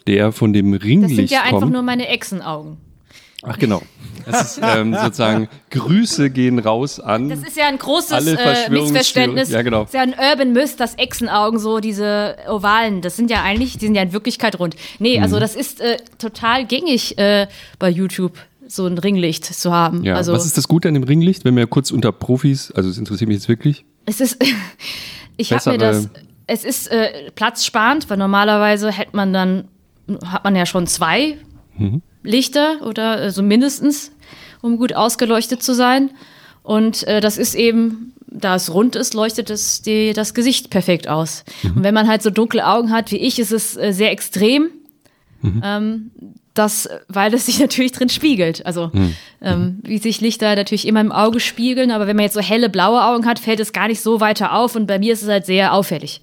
der 0.08 0.32
von 0.32 0.53
dem 0.53 0.72
Das 0.74 0.84
Ringlicht 0.84 1.16
sind 1.16 1.32
ja 1.32 1.42
einfach 1.42 1.59
kommt. 1.61 1.74
nur 1.74 1.82
meine 1.82 2.08
Echsenaugen. 2.08 2.77
Ach 3.48 3.57
genau. 3.59 3.82
Das 4.25 4.57
ist 4.57 4.59
ähm, 4.64 4.93
sozusagen 4.95 5.48
Grüße 5.69 6.30
gehen 6.32 6.57
raus 6.59 6.99
an. 6.99 7.30
Das 7.30 7.40
ist 7.40 7.56
ja 7.56 7.67
ein 7.67 7.77
großes 7.77 8.25
äh, 8.27 8.69
Missverständnis. 8.72 9.49
Ja, 9.51 9.61
genau. 9.61 9.82
Das 9.82 9.90
ist 9.90 9.93
ja 9.93 10.01
ein 10.01 10.15
Urban 10.17 10.53
Myth, 10.53 10.80
dass 10.80 10.95
Echsenaugen 10.98 11.59
so 11.59 11.80
diese 11.80 12.35
ovalen, 12.49 13.01
das 13.01 13.15
sind 13.15 13.30
ja 13.30 13.43
eigentlich, 13.43 13.77
die 13.77 13.85
sind 13.85 13.95
ja 13.95 14.01
in 14.01 14.14
Wirklichkeit 14.14 14.57
rund. 14.59 14.75
Nee, 14.99 15.17
Mhm. 15.17 15.24
also 15.24 15.40
das 15.40 15.56
ist 15.56 15.80
äh, 15.80 15.98
total 16.17 16.65
gängig 16.65 17.17
äh, 17.19 17.48
bei 17.77 17.90
YouTube, 17.90 18.33
so 18.67 18.88
ein 18.88 18.98
Ringlicht 18.98 19.45
zu 19.45 19.72
haben. 19.72 20.03
ja. 20.03 20.15
also 20.15 20.33
Was 20.33 20.45
ist 20.45 20.57
das 20.57 20.67
Gute 20.67 20.88
an 20.88 20.95
dem 20.95 21.03
Ringlicht, 21.03 21.45
wenn 21.45 21.56
wir 21.56 21.67
kurz 21.67 21.91
unter 21.91 22.11
Profis, 22.11 22.72
also 22.72 22.90
es 22.90 22.98
interessiert 22.98 23.27
mich 23.27 23.38
jetzt 23.38 23.48
wirklich. 23.49 23.85
es 24.07 24.22
ist, 24.22 24.43
ich 25.38 25.53
habe 25.53 25.69
mir 25.72 25.77
das, 25.77 26.09
es 26.48 26.64
ist 26.64 26.88
äh, 26.91 27.30
platzsparend, 27.35 28.09
weil 28.09 28.17
normalerweise 28.17 28.91
hätte 28.91 29.15
man 29.15 29.33
dann, 29.33 29.67
hat 30.25 30.43
man 30.43 30.56
ja 30.56 30.65
schon 30.65 30.88
zwei 30.88 31.38
Mhm. 31.77 32.01
Lichter 32.23 32.85
oder 32.85 33.21
äh, 33.21 33.31
so 33.31 33.43
mindestens, 33.43 34.11
um 34.61 34.77
gut 34.77 34.93
ausgeleuchtet 34.93 35.61
zu 35.61 35.73
sein. 35.73 36.11
Und 36.63 37.07
äh, 37.07 37.21
das 37.21 37.37
ist 37.37 37.55
eben, 37.55 38.13
da 38.27 38.55
es 38.55 38.73
rund 38.73 38.95
ist, 38.95 39.13
leuchtet 39.13 39.49
es 39.49 39.81
die, 39.81 40.13
das 40.13 40.33
Gesicht 40.33 40.69
perfekt 40.69 41.07
aus. 41.07 41.43
Und 41.63 41.83
wenn 41.83 41.93
man 41.93 42.07
halt 42.07 42.23
so 42.23 42.29
dunkle 42.29 42.65
Augen 42.65 42.91
hat 42.91 43.11
wie 43.11 43.17
ich, 43.17 43.39
ist 43.39 43.51
es 43.51 43.77
äh, 43.77 43.91
sehr 43.91 44.11
extrem. 44.11 44.69
Ähm, 45.63 46.11
das, 46.55 46.89
weil 47.07 47.33
es 47.33 47.45
sich 47.45 47.59
natürlich 47.59 47.91
drin 47.91 48.09
spiegelt. 48.09 48.65
Also 48.65 48.89
ähm, 49.41 49.79
wie 49.83 49.99
sich 49.99 50.21
Lichter 50.21 50.55
natürlich 50.55 50.87
immer 50.87 51.01
im 51.01 51.11
Auge 51.11 51.39
spiegeln, 51.39 51.91
aber 51.91 52.07
wenn 52.07 52.15
man 52.15 52.23
jetzt 52.23 52.33
so 52.33 52.41
helle 52.41 52.69
blaue 52.69 53.03
Augen 53.03 53.27
hat, 53.27 53.37
fällt 53.37 53.59
es 53.59 53.73
gar 53.73 53.87
nicht 53.87 54.01
so 54.01 54.19
weiter 54.19 54.53
auf 54.53 54.75
und 54.75 54.87
bei 54.87 54.97
mir 54.97 55.13
ist 55.13 55.21
es 55.21 55.29
halt 55.29 55.45
sehr 55.45 55.73
auffällig. 55.73 56.21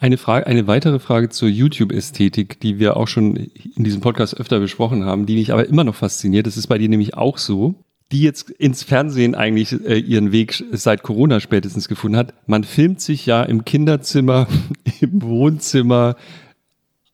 Eine 0.00 0.16
Frage, 0.16 0.46
eine 0.46 0.68
weitere 0.68 1.00
Frage 1.00 1.28
zur 1.28 1.48
YouTube-Ästhetik, 1.48 2.60
die 2.60 2.78
wir 2.78 2.96
auch 2.96 3.08
schon 3.08 3.34
in 3.34 3.82
diesem 3.82 4.00
Podcast 4.00 4.38
öfter 4.38 4.60
besprochen 4.60 5.04
haben, 5.04 5.26
die 5.26 5.34
mich 5.34 5.52
aber 5.52 5.66
immer 5.66 5.82
noch 5.82 5.96
fasziniert. 5.96 6.46
Das 6.46 6.56
ist 6.56 6.68
bei 6.68 6.78
dir 6.78 6.88
nämlich 6.88 7.14
auch 7.14 7.36
so, 7.36 7.74
die 8.12 8.22
jetzt 8.22 8.48
ins 8.48 8.84
Fernsehen 8.84 9.34
eigentlich 9.34 9.72
äh, 9.72 9.98
ihren 9.98 10.30
Weg 10.30 10.62
seit 10.70 11.02
Corona 11.02 11.40
spätestens 11.40 11.88
gefunden 11.88 12.16
hat. 12.16 12.32
Man 12.46 12.62
filmt 12.62 13.00
sich 13.00 13.26
ja 13.26 13.42
im 13.42 13.64
Kinderzimmer, 13.64 14.46
im 15.00 15.20
Wohnzimmer, 15.20 16.14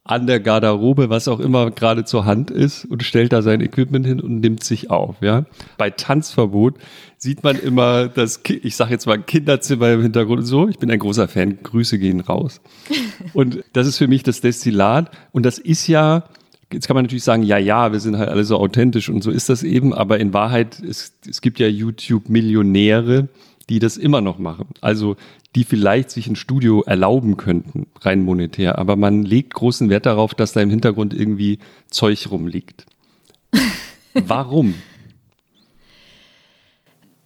an 0.06 0.26
der 0.26 0.38
Garderobe, 0.38 1.08
was 1.08 1.28
auch 1.28 1.40
immer 1.40 1.70
gerade 1.70 2.04
zur 2.04 2.26
Hand 2.26 2.50
ist 2.50 2.84
und 2.84 3.02
stellt 3.02 3.32
da 3.32 3.40
sein 3.40 3.62
Equipment 3.62 4.04
hin 4.06 4.20
und 4.20 4.40
nimmt 4.40 4.62
sich 4.62 4.90
auf, 4.90 5.16
ja. 5.22 5.46
Bei 5.78 5.88
Tanzverbot 5.88 6.74
sieht 7.16 7.42
man 7.42 7.58
immer 7.58 8.08
das, 8.08 8.42
Ki- 8.42 8.60
ich 8.62 8.76
sage 8.76 8.90
jetzt 8.90 9.06
mal 9.06 9.16
Kinderzimmer 9.22 9.92
im 9.92 10.02
Hintergrund 10.02 10.40
und 10.40 10.46
so. 10.46 10.68
Ich 10.68 10.78
bin 10.78 10.90
ein 10.90 10.98
großer 10.98 11.26
Fan, 11.26 11.58
Grüße 11.62 11.98
gehen 11.98 12.20
raus. 12.20 12.60
Und 13.32 13.64
das 13.72 13.86
ist 13.86 13.96
für 13.96 14.06
mich 14.06 14.22
das 14.22 14.42
Destillat 14.42 15.10
und 15.32 15.46
das 15.46 15.58
ist 15.58 15.86
ja, 15.86 16.24
jetzt 16.70 16.86
kann 16.86 16.94
man 16.94 17.04
natürlich 17.04 17.24
sagen, 17.24 17.42
ja, 17.42 17.56
ja, 17.56 17.90
wir 17.92 18.00
sind 18.00 18.18
halt 18.18 18.28
alle 18.28 18.44
so 18.44 18.58
authentisch 18.58 19.08
und 19.08 19.22
so 19.22 19.30
ist 19.30 19.48
das 19.48 19.62
eben, 19.62 19.94
aber 19.94 20.20
in 20.20 20.34
Wahrheit, 20.34 20.80
es, 20.80 21.14
es 21.26 21.40
gibt 21.40 21.58
ja 21.58 21.66
YouTube-Millionäre, 21.66 23.28
die 23.68 23.78
das 23.78 23.96
immer 23.96 24.20
noch 24.20 24.38
machen. 24.38 24.66
Also 24.80 25.16
die 25.54 25.64
vielleicht 25.64 26.10
sich 26.10 26.26
ein 26.26 26.36
Studio 26.36 26.82
erlauben 26.82 27.36
könnten, 27.36 27.86
rein 28.00 28.22
monetär. 28.24 28.78
Aber 28.78 28.96
man 28.96 29.22
legt 29.22 29.54
großen 29.54 29.88
Wert 29.88 30.04
darauf, 30.06 30.34
dass 30.34 30.52
da 30.52 30.60
im 30.60 30.70
Hintergrund 30.70 31.14
irgendwie 31.14 31.58
Zeug 31.90 32.28
rumliegt. 32.30 32.86
Warum? 34.14 34.74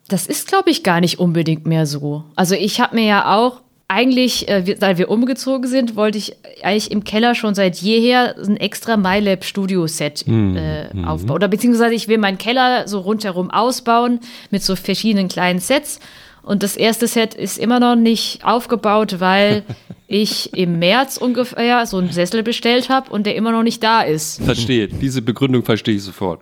Das 0.08 0.26
ist, 0.26 0.48
glaube 0.48 0.70
ich, 0.70 0.82
gar 0.82 1.00
nicht 1.00 1.18
unbedingt 1.18 1.66
mehr 1.66 1.86
so. 1.86 2.24
Also 2.34 2.54
ich 2.54 2.80
habe 2.80 2.96
mir 2.96 3.04
ja 3.06 3.34
auch 3.36 3.60
eigentlich, 3.88 4.48
äh, 4.48 4.66
wir- 4.66 4.76
seit 4.78 4.98
wir 4.98 5.10
umgezogen 5.10 5.66
sind, 5.68 5.96
wollte 5.96 6.18
ich 6.18 6.36
eigentlich 6.62 6.90
im 6.90 7.04
Keller 7.04 7.34
schon 7.34 7.54
seit 7.54 7.76
jeher 7.76 8.36
ein 8.38 8.56
extra 8.58 8.96
MyLab 8.98 9.44
Studio 9.44 9.86
Set 9.86 10.26
äh, 10.28 10.88
aufbauen. 11.06 11.30
Oder 11.36 11.48
beziehungsweise 11.48 11.94
ich 11.94 12.08
will 12.08 12.18
meinen 12.18 12.36
Keller 12.38 12.86
so 12.88 13.00
rundherum 13.00 13.50
ausbauen 13.50 14.20
mit 14.50 14.62
so 14.62 14.76
verschiedenen 14.76 15.28
kleinen 15.28 15.58
Sets. 15.58 16.00
Und 16.48 16.62
das 16.62 16.76
erste 16.76 17.06
Set 17.06 17.34
ist 17.34 17.58
immer 17.58 17.78
noch 17.78 17.94
nicht 17.94 18.42
aufgebaut, 18.42 19.20
weil 19.20 19.64
ich 20.06 20.54
im 20.56 20.78
März 20.78 21.18
ungefähr 21.18 21.84
so 21.84 21.98
einen 21.98 22.10
Sessel 22.10 22.42
bestellt 22.42 22.88
habe 22.88 23.10
und 23.10 23.26
der 23.26 23.34
immer 23.34 23.52
noch 23.52 23.62
nicht 23.62 23.82
da 23.84 24.00
ist. 24.00 24.42
Verstehe. 24.42 24.88
Diese 24.88 25.20
Begründung 25.20 25.62
verstehe 25.62 25.96
ich 25.96 26.02
sofort. 26.02 26.40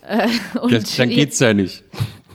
Und 0.62 0.72
Das, 0.72 0.96
dann 0.96 1.10
geht's 1.10 1.38
ja 1.40 1.52
nicht. 1.52 1.84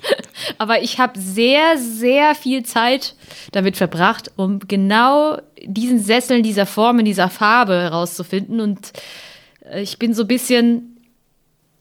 Aber 0.59 0.83
ich 0.83 0.99
habe 0.99 1.19
sehr, 1.19 1.79
sehr 1.79 2.35
viel 2.35 2.61
Zeit 2.61 3.15
damit 3.51 3.75
verbracht, 3.75 4.31
um 4.35 4.59
genau 4.59 5.39
diesen 5.65 5.97
Sessel 5.97 6.37
in 6.37 6.43
dieser 6.43 6.67
Form, 6.67 6.99
in 6.99 7.05
dieser 7.05 7.31
Farbe 7.31 7.73
herauszufinden. 7.73 8.59
Und 8.59 8.93
äh, 9.65 9.81
ich 9.81 9.97
bin 9.97 10.13
so 10.13 10.21
ein 10.21 10.27
bisschen. 10.27 10.92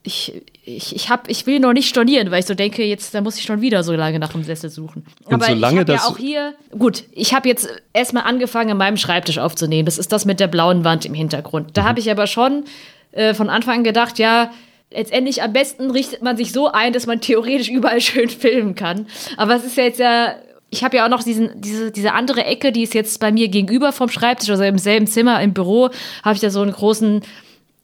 Ich, 0.05 0.41
ich, 0.65 0.93
ich, 0.95 1.09
hab, 1.09 1.29
ich 1.29 1.47
will 1.47 1.59
noch 1.61 1.71
nicht 1.71 1.87
stornieren, 1.87 2.29
weil 2.29 2.41
ich 2.41 2.45
so 2.45 2.55
denke, 2.55 2.83
jetzt 2.83 3.13
da 3.15 3.21
muss 3.21 3.37
ich 3.37 3.43
schon 3.45 3.61
wieder 3.61 3.83
so 3.83 3.93
lange 3.93 4.19
nach 4.19 4.33
einem 4.35 4.43
Sessel 4.43 4.69
suchen. 4.69 5.05
Und 5.23 5.33
Aber 5.33 5.45
solange 5.45 5.75
ich 5.75 5.79
habe 5.79 5.91
ja 5.93 5.97
das- 5.97 6.05
auch 6.07 6.17
hier. 6.17 6.53
Gut, 6.77 7.03
ich 7.13 7.33
habe 7.33 7.47
jetzt 7.47 7.69
erstmal 7.93 8.23
angefangen, 8.23 8.71
an 8.71 8.77
meinem 8.77 8.97
Schreibtisch 8.97 9.37
aufzunehmen. 9.37 9.85
Das 9.85 9.97
ist 9.97 10.11
das 10.11 10.25
mit 10.25 10.41
der 10.41 10.47
blauen 10.47 10.83
Wand 10.83 11.05
im 11.05 11.13
Hintergrund. 11.13 11.67
Mhm. 11.67 11.73
Da 11.73 11.83
habe 11.85 11.99
ich 12.01 12.11
aber 12.11 12.27
schon 12.27 12.65
äh, 13.13 13.33
von 13.33 13.49
Anfang 13.49 13.77
an 13.77 13.83
gedacht, 13.85 14.19
ja, 14.19 14.51
letztendlich 14.91 15.41
am 15.41 15.53
besten 15.53 15.89
richtet 15.89 16.21
man 16.21 16.35
sich 16.37 16.51
so 16.51 16.69
ein, 16.71 16.91
dass 16.93 17.05
man 17.07 17.21
theoretisch 17.21 17.69
überall 17.69 18.01
schön 18.01 18.27
filmen 18.29 18.75
kann. 18.75 19.07
Aber 19.37 19.55
es 19.55 19.63
ist 19.63 19.77
ja 19.77 19.83
jetzt 19.85 19.99
ja. 19.99 20.35
Ich 20.69 20.83
habe 20.83 20.97
ja 20.97 21.05
auch 21.05 21.09
noch 21.09 21.21
diesen, 21.23 21.61
diese, 21.61 21.91
diese 21.91 22.13
andere 22.13 22.45
Ecke, 22.45 22.71
die 22.71 22.81
ist 22.81 22.95
jetzt 22.95 23.19
bei 23.19 23.31
mir 23.31 23.47
gegenüber 23.47 23.91
vom 23.91 24.09
Schreibtisch, 24.09 24.49
also 24.49 24.63
im 24.63 24.79
selben 24.79 25.05
Zimmer, 25.05 25.39
im 25.39 25.53
Büro, 25.53 25.91
habe 26.23 26.33
ich 26.33 26.41
da 26.41 26.49
so 26.49 26.61
einen 26.63 26.71
großen 26.71 27.21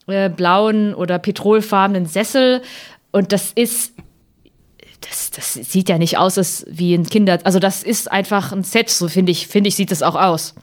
äh, 0.10 0.30
blauen 0.36 0.94
oder 0.94 1.20
petrolfarbenen 1.20 2.06
Sessel. 2.06 2.62
Und 3.12 3.32
das 3.32 3.52
ist 3.54 3.94
das, 5.02 5.32
das 5.32 5.54
sieht 5.54 5.90
ja 5.90 5.98
nicht 5.98 6.18
aus 6.18 6.38
als 6.38 6.66
wie 6.70 6.94
ein 6.94 7.08
Kinder. 7.08 7.40
Also 7.44 7.60
das 7.60 7.84
ist 7.84 8.12
einfach 8.12 8.52
ein 8.52 8.64
Set, 8.64 8.90
so 8.90 9.08
finde 9.08 9.32
ich, 9.32 9.48
finde 9.48 9.70
ich, 9.70 9.76
sieht 9.76 9.92
das 9.92 10.04
auch 10.04 10.16
aus. 10.16 10.56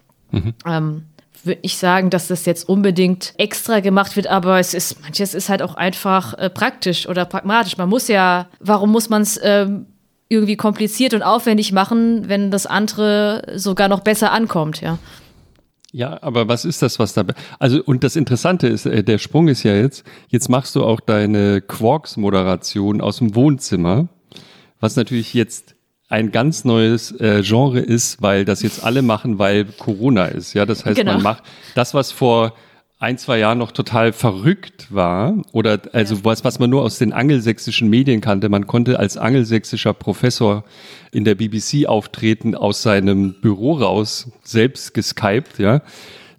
Ähm, 0.67 1.05
Würde 1.45 1.61
nicht 1.63 1.79
sagen, 1.79 2.11
dass 2.11 2.29
das 2.29 2.45
jetzt 2.45 2.69
unbedingt 2.69 3.35
extra 3.39 3.81
gemacht 3.81 4.17
wird, 4.17 4.27
aber 4.27 4.59
es 4.59 4.75
ist, 4.75 5.01
manches 5.01 5.35
ist 5.35 5.49
halt 5.49 5.63
auch 5.63 5.75
einfach 5.75 6.35
äh, 6.35 6.51
praktisch 6.51 7.09
oder 7.09 7.25
pragmatisch. 7.25 7.79
Man 7.79 7.89
muss 7.89 8.09
ja, 8.09 8.49
warum 8.61 8.93
muss 8.93 9.09
man 9.09 9.23
es 9.23 9.41
ähm, 9.43 9.87
irgendwie 10.29 10.57
kompliziert 10.57 11.15
und 11.15 11.23
aufwendig 11.23 11.73
machen, 11.73 12.29
wenn 12.29 12.51
das 12.51 12.67
andere 12.67 13.55
sogar 13.55 13.89
noch 13.89 14.01
besser 14.01 14.33
ankommt, 14.33 14.81
ja? 14.81 14.99
Ja, 15.97 16.19
aber 16.23 16.47
was 16.47 16.67
ist 16.67 16.83
das, 16.83 16.99
was 16.99 17.15
da. 17.15 17.25
Also, 17.59 17.83
und 17.83 18.05
das 18.05 18.17
Interessante 18.17 18.67
ist, 18.69 18.85
äh, 18.85 19.03
der 19.03 19.17
Sprung 19.17 19.49
ist 19.49 19.63
ja 19.63 19.75
jetzt, 19.75 20.05
jetzt 20.29 20.51
machst 20.51 20.77
du 20.77 20.85
auch 20.85 21.01
deine 21.01 21.63
Quarks-Moderation 21.63 23.01
aus 23.01 23.17
dem 23.17 23.35
Wohnzimmer, 23.35 24.07
was 24.79 24.97
natürlich 24.97 25.33
jetzt 25.33 25.75
ein 26.11 26.33
ganz 26.33 26.67
neues 26.67 27.13
äh, 27.13 27.41
Genre 27.43 27.81
ist, 27.81 28.21
weil 28.21 28.45
das 28.45 28.61
jetzt 28.61 28.85
alle 28.85 29.01
machen, 29.01 29.39
weil 29.39 29.65
Corona 29.65 30.27
ist. 30.27 30.53
Ja, 30.53 30.67
das 30.67 30.85
heißt, 30.85 30.99
Genau. 30.99 31.15
man 31.15 31.23
macht 31.23 31.45
das, 31.75 31.95
was 31.95 32.13
vor 32.13 32.53
ein, 32.99 33.19
zwei 33.19 33.39
Jahren 33.39 33.59
noch 33.59 33.73
total 33.73 34.13
verrückt 34.13 34.87
war 34.91 35.43
oder 35.53 35.81
also 35.93 36.25
was, 36.25 36.45
was 36.45 36.59
man 36.59 36.71
nur 36.71 36.83
aus 36.83 36.99
den 36.99 37.13
angelsächsischen 37.13 37.91
Medien 37.91 38.23
kannte. 38.23 38.49
Man 38.49 38.67
konnte 38.67 38.99
als 38.99 39.19
angelsächsischer 39.19 39.93
Professor 39.93 40.65
in 41.13 41.25
der 41.25 41.35
BBC 41.35 41.87
auftreten 41.87 42.55
aus 42.55 42.83
seinem 42.83 43.35
Büro 43.41 43.75
raus, 43.75 44.31
selbst 44.43 44.95
geskypt, 44.95 45.59
ja. 45.59 45.83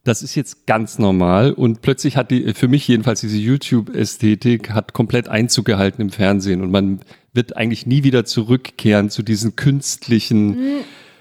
Das 0.03 0.24
ist 0.24 0.36
jetzt 0.36 0.66
ganz 0.68 1.00
normal 1.00 1.52
und 1.52 1.82
plötzlich 1.82 2.16
hat 2.16 2.32
die, 2.32 2.53
für 2.53 2.69
mich 2.69 2.88
jedenfalls 2.88 3.19
diese 3.19 3.38
YouTube-Ästhetik 3.38 4.69
hat 4.69 4.94
komplett 4.94 5.27
Einzug 5.27 5.66
gehalten 5.66 6.02
im 6.02 6.11
Fernsehen 6.11 6.61
und 6.61 6.72
man 6.72 7.02
wird 7.34 7.58
eigentlich 7.58 7.86
nie 7.86 8.03
wieder 8.03 8.24
zurückkehren 8.24 9.10
zu 9.10 9.22
diesen 9.22 9.58
künstlichen, 9.58 10.58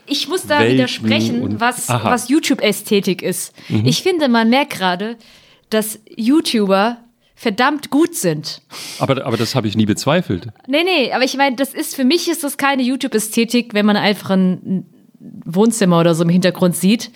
Ich 0.07 0.29
muss 0.29 0.47
da 0.47 0.61
Welten 0.61 0.75
widersprechen, 0.75 1.61
was, 1.61 1.89
Aha. 1.89 2.11
was 2.11 2.29
YouTube-Ästhetik 2.29 3.23
ist. 3.23 3.55
Ich 3.69 4.03
finde, 4.03 4.29
man 4.29 4.51
merkt 4.51 4.75
gerade, 4.75 5.17
dass 5.71 5.99
YouTuber 6.17 6.99
verdammt 7.35 7.91
gut 7.91 8.15
sind. 8.15 8.63
aber, 8.99 9.27
aber 9.27 9.37
das 9.37 9.55
habe 9.55 9.69
ich 9.69 9.77
nie 9.77 9.87
bezweifelt. 9.87 10.49
Nee, 10.67 10.85
nee, 10.85 11.13
aber 11.13 11.25
ich 11.25 11.37
meine, 11.37 11.57
das 11.57 11.75
ist, 11.75 11.95
für 11.95 12.05
mich 12.05 12.29
ist 12.29 12.45
das 12.45 12.57
keine 12.57 12.83
YouTube-Ästhetik, 12.83 13.75
wenn 13.75 13.85
man 13.85 13.97
einfach 13.97 14.31
ein 14.31 14.87
Wohnzimmer 15.45 16.01
oder 16.01 16.15
so 16.15 16.25
im 16.25 16.31
Hintergrund 16.31 16.77
sieht. 16.77 17.11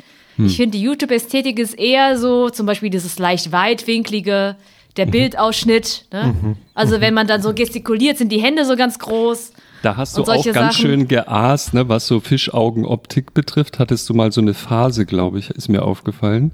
Ich 0.46 0.56
finde, 0.56 0.78
die 0.78 0.82
YouTube-Ästhetik 0.82 1.58
ist 1.58 1.78
eher 1.78 2.16
so, 2.16 2.48
zum 2.48 2.64
Beispiel 2.64 2.88
dieses 2.88 3.18
leicht 3.18 3.52
weitwinklige, 3.52 4.56
der 4.96 5.06
Bildausschnitt. 5.06 6.06
Ne? 6.12 6.56
Also 6.74 7.00
wenn 7.00 7.14
man 7.14 7.26
dann 7.26 7.42
so 7.42 7.52
gestikuliert, 7.52 8.18
sind 8.18 8.32
die 8.32 8.40
Hände 8.40 8.64
so 8.64 8.76
ganz 8.76 8.98
groß. 8.98 9.52
Da 9.82 9.96
hast 9.96 10.16
du 10.16 10.22
auch 10.22 10.44
ganz 10.44 10.54
Sachen. 10.54 10.72
schön 10.72 11.08
geaßt, 11.08 11.74
ne, 11.74 11.88
was 11.88 12.06
so 12.06 12.20
Fischaugenoptik 12.20 13.32
betrifft. 13.32 13.78
Hattest 13.78 14.08
du 14.08 14.14
mal 14.14 14.30
so 14.30 14.40
eine 14.40 14.54
Phase, 14.54 15.06
glaube 15.06 15.38
ich, 15.38 15.50
ist 15.50 15.68
mir 15.68 15.82
aufgefallen. 15.82 16.52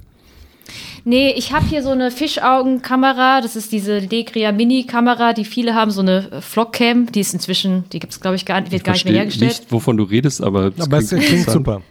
Nee, 1.05 1.33
ich 1.37 1.53
habe 1.53 1.65
hier 1.67 1.83
so 1.83 1.91
eine 1.91 2.11
Fischaugenkamera. 2.11 3.41
Das 3.41 3.55
ist 3.55 3.73
diese 3.73 3.99
Legria 3.99 4.51
Mini-Kamera, 4.53 5.33
die 5.33 5.45
viele 5.45 5.75
haben, 5.75 5.91
so 5.91 6.01
eine 6.01 6.41
Vlogcam. 6.41 7.11
Die 7.13 7.21
ist 7.21 7.33
inzwischen, 7.33 7.85
die 7.93 8.01
gibt 8.01 8.13
es, 8.13 8.21
glaube 8.21 8.37
ich, 8.37 8.45
gar, 8.45 8.71
wird 8.71 8.83
gar 8.83 8.93
nicht 8.93 9.05
mehr 9.05 9.15
hergestellt. 9.15 9.61
nicht, 9.61 9.73
wovon 9.73 9.97
du 9.97 10.05
redest, 10.05 10.43
aber 10.43 10.73
es 10.77 10.85
Aber 10.85 10.99
es 10.99 11.11
klingt 11.11 11.49
super. 11.49 11.83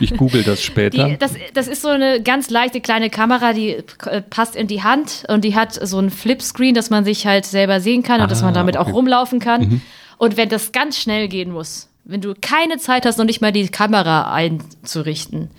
Ich 0.00 0.16
google 0.16 0.42
das 0.42 0.62
später. 0.62 1.06
Die, 1.06 1.18
das, 1.18 1.34
das 1.52 1.68
ist 1.68 1.82
so 1.82 1.88
eine 1.88 2.22
ganz 2.22 2.48
leichte 2.48 2.80
kleine 2.80 3.10
Kamera, 3.10 3.52
die 3.52 3.76
äh, 4.06 4.22
passt 4.22 4.56
in 4.56 4.66
die 4.66 4.82
Hand 4.82 5.24
und 5.28 5.44
die 5.44 5.54
hat 5.54 5.74
so 5.74 5.98
ein 5.98 6.08
Flipscreen, 6.08 6.74
dass 6.74 6.88
man 6.88 7.04
sich 7.04 7.26
halt 7.26 7.44
selber 7.44 7.80
sehen 7.80 8.02
kann 8.02 8.22
und 8.22 8.30
dass 8.30 8.42
man 8.42 8.54
damit 8.54 8.78
auch 8.78 8.90
rumlaufen 8.90 9.38
kann. 9.38 9.82
Und 10.22 10.36
wenn 10.36 10.48
das 10.48 10.70
ganz 10.70 10.98
schnell 10.98 11.26
gehen 11.26 11.50
muss, 11.50 11.88
wenn 12.04 12.20
du 12.20 12.32
keine 12.40 12.78
Zeit 12.78 13.06
hast, 13.06 13.18
noch 13.18 13.24
nicht 13.24 13.40
mal 13.40 13.50
die 13.50 13.66
Kamera 13.66 14.32
einzurichten, 14.32 15.50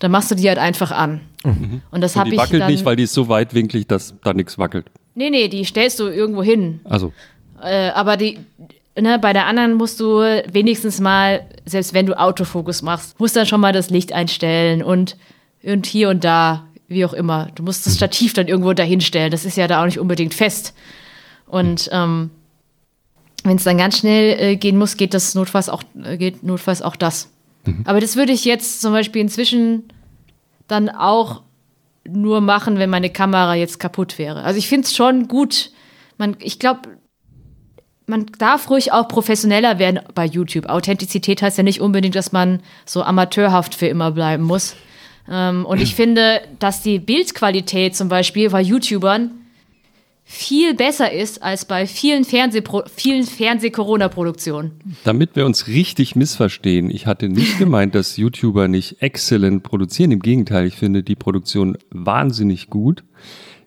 dann 0.00 0.10
machst 0.10 0.30
du 0.30 0.34
die 0.34 0.46
halt 0.50 0.58
einfach 0.58 0.90
an. 0.90 1.22
Und 1.90 2.02
das 2.02 2.14
habe 2.14 2.28
die 2.28 2.36
ich 2.36 2.42
wackelt 2.42 2.60
dann. 2.60 2.70
nicht, 2.70 2.84
weil 2.84 2.94
die 2.94 3.04
ist 3.04 3.14
so 3.14 3.30
weitwinklig, 3.30 3.86
dass 3.86 4.12
da 4.22 4.34
nichts 4.34 4.58
wackelt. 4.58 4.84
nee, 5.14 5.30
nee, 5.30 5.48
die 5.48 5.64
stellst 5.64 5.98
du 5.98 6.08
irgendwo 6.08 6.42
hin. 6.42 6.80
Also, 6.84 7.10
Äh, 7.62 7.88
aber 7.94 8.18
die, 8.18 8.38
ne, 9.00 9.18
bei 9.18 9.32
der 9.32 9.46
anderen 9.46 9.72
musst 9.74 9.98
du 9.98 10.18
wenigstens 10.52 11.00
mal, 11.00 11.46
selbst 11.64 11.94
wenn 11.94 12.04
du 12.04 12.12
Autofokus 12.20 12.82
machst, 12.82 13.18
musst 13.18 13.34
dann 13.34 13.46
schon 13.46 13.62
mal 13.62 13.72
das 13.72 13.88
Licht 13.88 14.12
einstellen 14.12 14.82
und, 14.82 15.16
und 15.62 15.86
hier 15.86 16.10
und 16.10 16.22
da, 16.22 16.66
wie 16.86 17.06
auch 17.06 17.14
immer. 17.14 17.48
Du 17.54 17.62
musst 17.62 17.86
das 17.86 17.96
Stativ 17.96 18.34
dann 18.34 18.46
irgendwo 18.46 18.74
dahinstellen. 18.74 19.30
Das 19.30 19.46
ist 19.46 19.56
ja 19.56 19.68
da 19.68 19.80
auch 19.80 19.86
nicht 19.86 19.98
unbedingt 19.98 20.34
fest. 20.34 20.74
Und 21.46 21.88
ähm, 21.92 22.28
wenn 23.44 23.56
es 23.56 23.64
dann 23.64 23.78
ganz 23.78 23.98
schnell 23.98 24.38
äh, 24.38 24.56
gehen 24.56 24.76
muss, 24.76 24.96
geht 24.96 25.14
das 25.14 25.34
notfalls 25.34 25.68
auch, 25.68 25.82
äh, 26.02 26.16
geht 26.16 26.42
notfalls 26.42 26.82
auch 26.82 26.96
das. 26.96 27.30
Aber 27.84 28.00
das 28.00 28.16
würde 28.16 28.32
ich 28.32 28.44
jetzt 28.44 28.80
zum 28.80 28.92
Beispiel 28.92 29.22
inzwischen 29.22 29.84
dann 30.66 30.88
auch 30.88 31.42
nur 32.08 32.40
machen, 32.40 32.78
wenn 32.78 32.90
meine 32.90 33.10
Kamera 33.10 33.54
jetzt 33.54 33.78
kaputt 33.78 34.18
wäre. 34.18 34.42
Also 34.42 34.58
ich 34.58 34.68
finde 34.68 34.86
es 34.86 34.96
schon 34.96 35.28
gut. 35.28 35.70
Man, 36.18 36.36
ich 36.40 36.58
glaube, 36.58 36.80
man 38.06 38.26
darf 38.38 38.68
ruhig 38.68 38.92
auch 38.92 39.06
professioneller 39.06 39.78
werden 39.78 40.00
bei 40.14 40.26
YouTube. 40.26 40.66
Authentizität 40.66 41.42
heißt 41.42 41.58
ja 41.58 41.64
nicht 41.64 41.80
unbedingt, 41.80 42.16
dass 42.16 42.32
man 42.32 42.60
so 42.84 43.02
amateurhaft 43.02 43.74
für 43.74 43.86
immer 43.86 44.10
bleiben 44.10 44.42
muss. 44.42 44.74
Ähm, 45.30 45.64
und 45.64 45.80
ich 45.80 45.94
finde, 45.96 46.40
dass 46.58 46.82
die 46.82 46.98
Bildqualität 46.98 47.94
zum 47.94 48.08
Beispiel 48.08 48.50
bei 48.50 48.60
YouTubern 48.60 49.30
viel 50.24 50.74
besser 50.74 51.12
ist 51.12 51.42
als 51.42 51.64
bei 51.64 51.86
vielen 51.86 52.24
Fernsehpro 52.24 52.84
vielen 52.94 53.24
Fernseh-Corona-Produktionen. 53.24 54.72
damit 55.04 55.36
wir 55.36 55.46
uns 55.46 55.66
richtig 55.66 56.16
missverstehen, 56.16 56.90
ich 56.90 57.06
hatte 57.06 57.28
nicht 57.28 57.58
gemeint, 57.58 57.94
dass 57.94 58.16
YouTuber 58.16 58.68
nicht 58.68 59.02
exzellent 59.02 59.62
produzieren. 59.62 60.10
Im 60.10 60.20
Gegenteil, 60.20 60.66
ich 60.66 60.76
finde 60.76 61.02
die 61.02 61.16
Produktion 61.16 61.76
wahnsinnig 61.90 62.68
gut. 62.68 63.04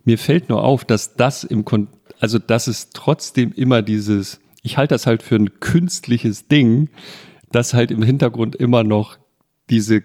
Mir 0.04 0.18
fällt 0.18 0.50
nur 0.50 0.64
auf, 0.64 0.86
dass 0.86 1.16
das 1.16 1.44
im 1.44 1.66
Kon 1.66 1.88
also 2.20 2.40
dass 2.40 2.68
es 2.68 2.92
trotzdem 2.92 3.52
immer 3.52 3.82
dieses, 3.82 4.40
ich 4.64 4.78
halte 4.78 4.96
das 4.96 5.06
halt 5.06 5.22
für 5.22 5.36
ein 5.36 5.60
künstliches 5.60 6.48
Ding, 6.48 6.90
dass 7.52 7.74
halt 7.74 7.92
im 7.92 8.02
Hintergrund 8.02 8.56
immer 8.56 8.84
noch 8.84 9.18
diese 9.70 10.02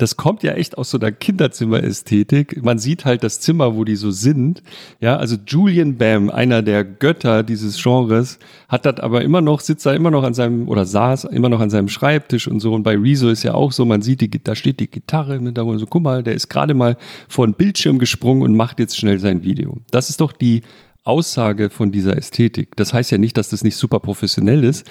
das 0.00 0.16
kommt 0.16 0.42
ja 0.42 0.52
echt 0.52 0.78
aus 0.78 0.90
so 0.90 0.98
einer 0.98 1.12
Kinderzimmerästhetik. 1.12 2.64
Man 2.64 2.78
sieht 2.78 3.04
halt 3.04 3.22
das 3.22 3.40
Zimmer, 3.40 3.76
wo 3.76 3.84
die 3.84 3.96
so 3.96 4.10
sind. 4.10 4.62
Ja, 5.00 5.16
also 5.16 5.36
Julian 5.46 5.98
Bam, 5.98 6.30
einer 6.30 6.62
der 6.62 6.84
Götter 6.84 7.42
dieses 7.42 7.82
Genres, 7.82 8.38
hat 8.68 8.86
das 8.86 8.98
aber 9.00 9.22
immer 9.22 9.42
noch, 9.42 9.60
sitzt 9.60 9.84
da 9.84 9.92
immer 9.92 10.10
noch 10.10 10.22
an 10.22 10.32
seinem, 10.32 10.68
oder 10.68 10.86
saß 10.86 11.24
immer 11.24 11.50
noch 11.50 11.60
an 11.60 11.68
seinem 11.68 11.88
Schreibtisch 11.88 12.48
und 12.48 12.60
so. 12.60 12.72
Und 12.72 12.82
bei 12.82 12.96
Rezo 12.96 13.28
ist 13.28 13.42
ja 13.42 13.52
auch 13.52 13.72
so, 13.72 13.84
man 13.84 14.00
sieht, 14.00 14.22
die, 14.22 14.30
da 14.42 14.54
steht 14.54 14.80
die 14.80 14.90
Gitarre 14.90 15.36
im 15.36 15.44
Hintergrund. 15.44 15.80
So, 15.80 15.86
guck 15.86 16.02
mal, 16.02 16.22
der 16.22 16.34
ist 16.34 16.48
gerade 16.48 16.72
mal 16.72 16.96
vor 17.28 17.46
den 17.46 17.54
Bildschirm 17.54 17.98
gesprungen 17.98 18.42
und 18.42 18.56
macht 18.56 18.80
jetzt 18.80 18.96
schnell 18.96 19.18
sein 19.18 19.44
Video. 19.44 19.76
Das 19.90 20.08
ist 20.08 20.22
doch 20.22 20.32
die 20.32 20.62
Aussage 21.04 21.70
von 21.70 21.92
dieser 21.92 22.16
Ästhetik. 22.16 22.76
Das 22.76 22.94
heißt 22.94 23.10
ja 23.10 23.18
nicht, 23.18 23.36
dass 23.36 23.50
das 23.50 23.64
nicht 23.64 23.76
super 23.76 24.00
professionell 24.00 24.64
ist 24.64 24.86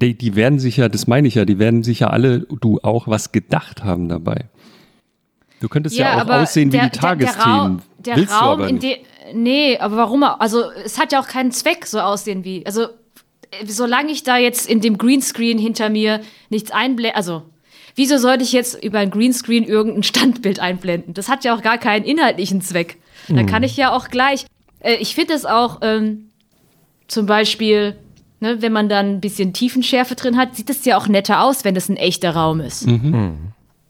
die, 0.00 0.14
die 0.16 0.34
werden 0.36 0.58
sich 0.58 0.76
ja, 0.78 0.88
das 0.88 1.06
meine 1.06 1.28
ich 1.28 1.34
ja, 1.34 1.44
die 1.44 1.58
werden 1.58 1.82
sich 1.82 2.00
ja 2.00 2.08
alle, 2.08 2.40
du 2.60 2.80
auch, 2.82 3.06
was 3.08 3.32
gedacht 3.32 3.84
haben 3.84 4.08
dabei. 4.08 4.46
Du 5.60 5.68
könntest 5.68 5.96
ja, 5.96 6.14
auch 6.16 6.20
aber 6.22 6.42
aussehen 6.42 6.72
wie 6.72 6.78
der- 6.78 6.88
die 6.88 6.98
der- 6.98 7.00
der 7.16 7.28
Tagesthemen. 7.28 7.58
Raum, 7.60 7.82
der 7.98 8.14
Raum, 8.16 8.26
du 8.28 8.34
aber 8.34 8.68
in 8.68 8.78
dem. 8.78 8.96
Nee, 9.34 9.78
aber 9.78 9.96
warum? 9.96 10.24
auch? 10.24 10.40
Also, 10.40 10.64
es 10.84 10.98
hat 10.98 11.12
ja 11.12 11.20
auch 11.20 11.28
keinen 11.28 11.52
Zweck, 11.52 11.86
so 11.86 12.00
aussehen 12.00 12.44
wie. 12.44 12.64
Also, 12.66 12.84
äh, 12.84 13.66
solange 13.66 14.10
ich 14.10 14.22
da 14.22 14.38
jetzt 14.38 14.68
in 14.68 14.80
dem 14.80 14.96
Greenscreen 14.98 15.58
hinter 15.58 15.90
mir 15.90 16.20
nichts 16.48 16.70
einblende. 16.70 17.14
Also, 17.14 17.42
wieso 17.94 18.16
sollte 18.18 18.42
ich 18.42 18.52
jetzt 18.52 18.82
über 18.82 18.98
ein 19.00 19.10
Greenscreen 19.10 19.64
irgendein 19.64 20.02
Standbild 20.02 20.58
einblenden? 20.60 21.12
Das 21.14 21.28
hat 21.28 21.44
ja 21.44 21.54
auch 21.54 21.62
gar 21.62 21.78
keinen 21.78 22.04
inhaltlichen 22.04 22.60
Zweck. 22.62 22.96
Da 23.28 23.42
kann 23.44 23.62
ich 23.62 23.76
ja 23.76 23.92
auch 23.92 24.08
gleich. 24.08 24.46
Äh, 24.80 24.94
ich 24.94 25.14
finde 25.14 25.34
es 25.34 25.44
auch 25.44 25.80
ähm, 25.82 26.30
zum 27.06 27.26
Beispiel. 27.26 27.96
Ne, 28.42 28.62
wenn 28.62 28.72
man 28.72 28.88
dann 28.88 29.16
ein 29.16 29.20
bisschen 29.20 29.52
Tiefenschärfe 29.52 30.14
drin 30.14 30.38
hat, 30.38 30.56
sieht 30.56 30.70
es 30.70 30.84
ja 30.86 30.96
auch 30.96 31.08
netter 31.08 31.42
aus, 31.42 31.64
wenn 31.64 31.74
das 31.74 31.90
ein 31.90 31.96
echter 31.96 32.34
Raum 32.34 32.60
ist. 32.60 32.86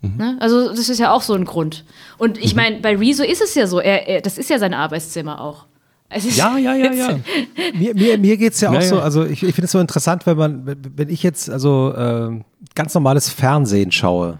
Ne? 0.02 0.38
Also 0.40 0.68
das 0.70 0.88
ist 0.88 0.98
ja 0.98 1.12
auch 1.12 1.22
so 1.22 1.34
ein 1.34 1.44
Grund. 1.44 1.84
Und 2.18 2.38
ich 2.38 2.54
meine, 2.54 2.80
bei 2.80 2.96
Rezo 2.96 3.22
ist 3.22 3.42
es 3.42 3.54
ja 3.54 3.66
so, 3.66 3.80
er, 3.80 4.08
er, 4.08 4.20
das 4.22 4.38
ist 4.38 4.50
ja 4.50 4.58
sein 4.58 4.74
Arbeitszimmer 4.74 5.40
auch. 5.40 5.66
Es 6.08 6.24
ist 6.24 6.36
Ja, 6.36 6.58
ja, 6.58 6.74
ja, 6.74 6.92
ja. 6.92 7.18
Mir, 7.74 7.94
mir, 7.94 8.18
mir 8.18 8.36
geht 8.36 8.54
es 8.54 8.60
ja 8.60 8.70
auch 8.70 8.74
Ja, 8.74 8.82
so, 8.82 9.00
also 9.00 9.24
ich, 9.24 9.44
ich 9.44 9.54
finde 9.54 9.66
es 9.66 9.72
so 9.72 9.78
interessant, 9.78 10.26
wenn 10.26 10.36
man, 10.36 10.76
wenn 10.96 11.08
ich 11.08 11.22
jetzt 11.22 11.48
also 11.48 11.94
ähm, 11.96 12.44
ganz 12.74 12.94
normales 12.94 13.28
Fernsehen 13.28 13.92
schaue, 13.92 14.38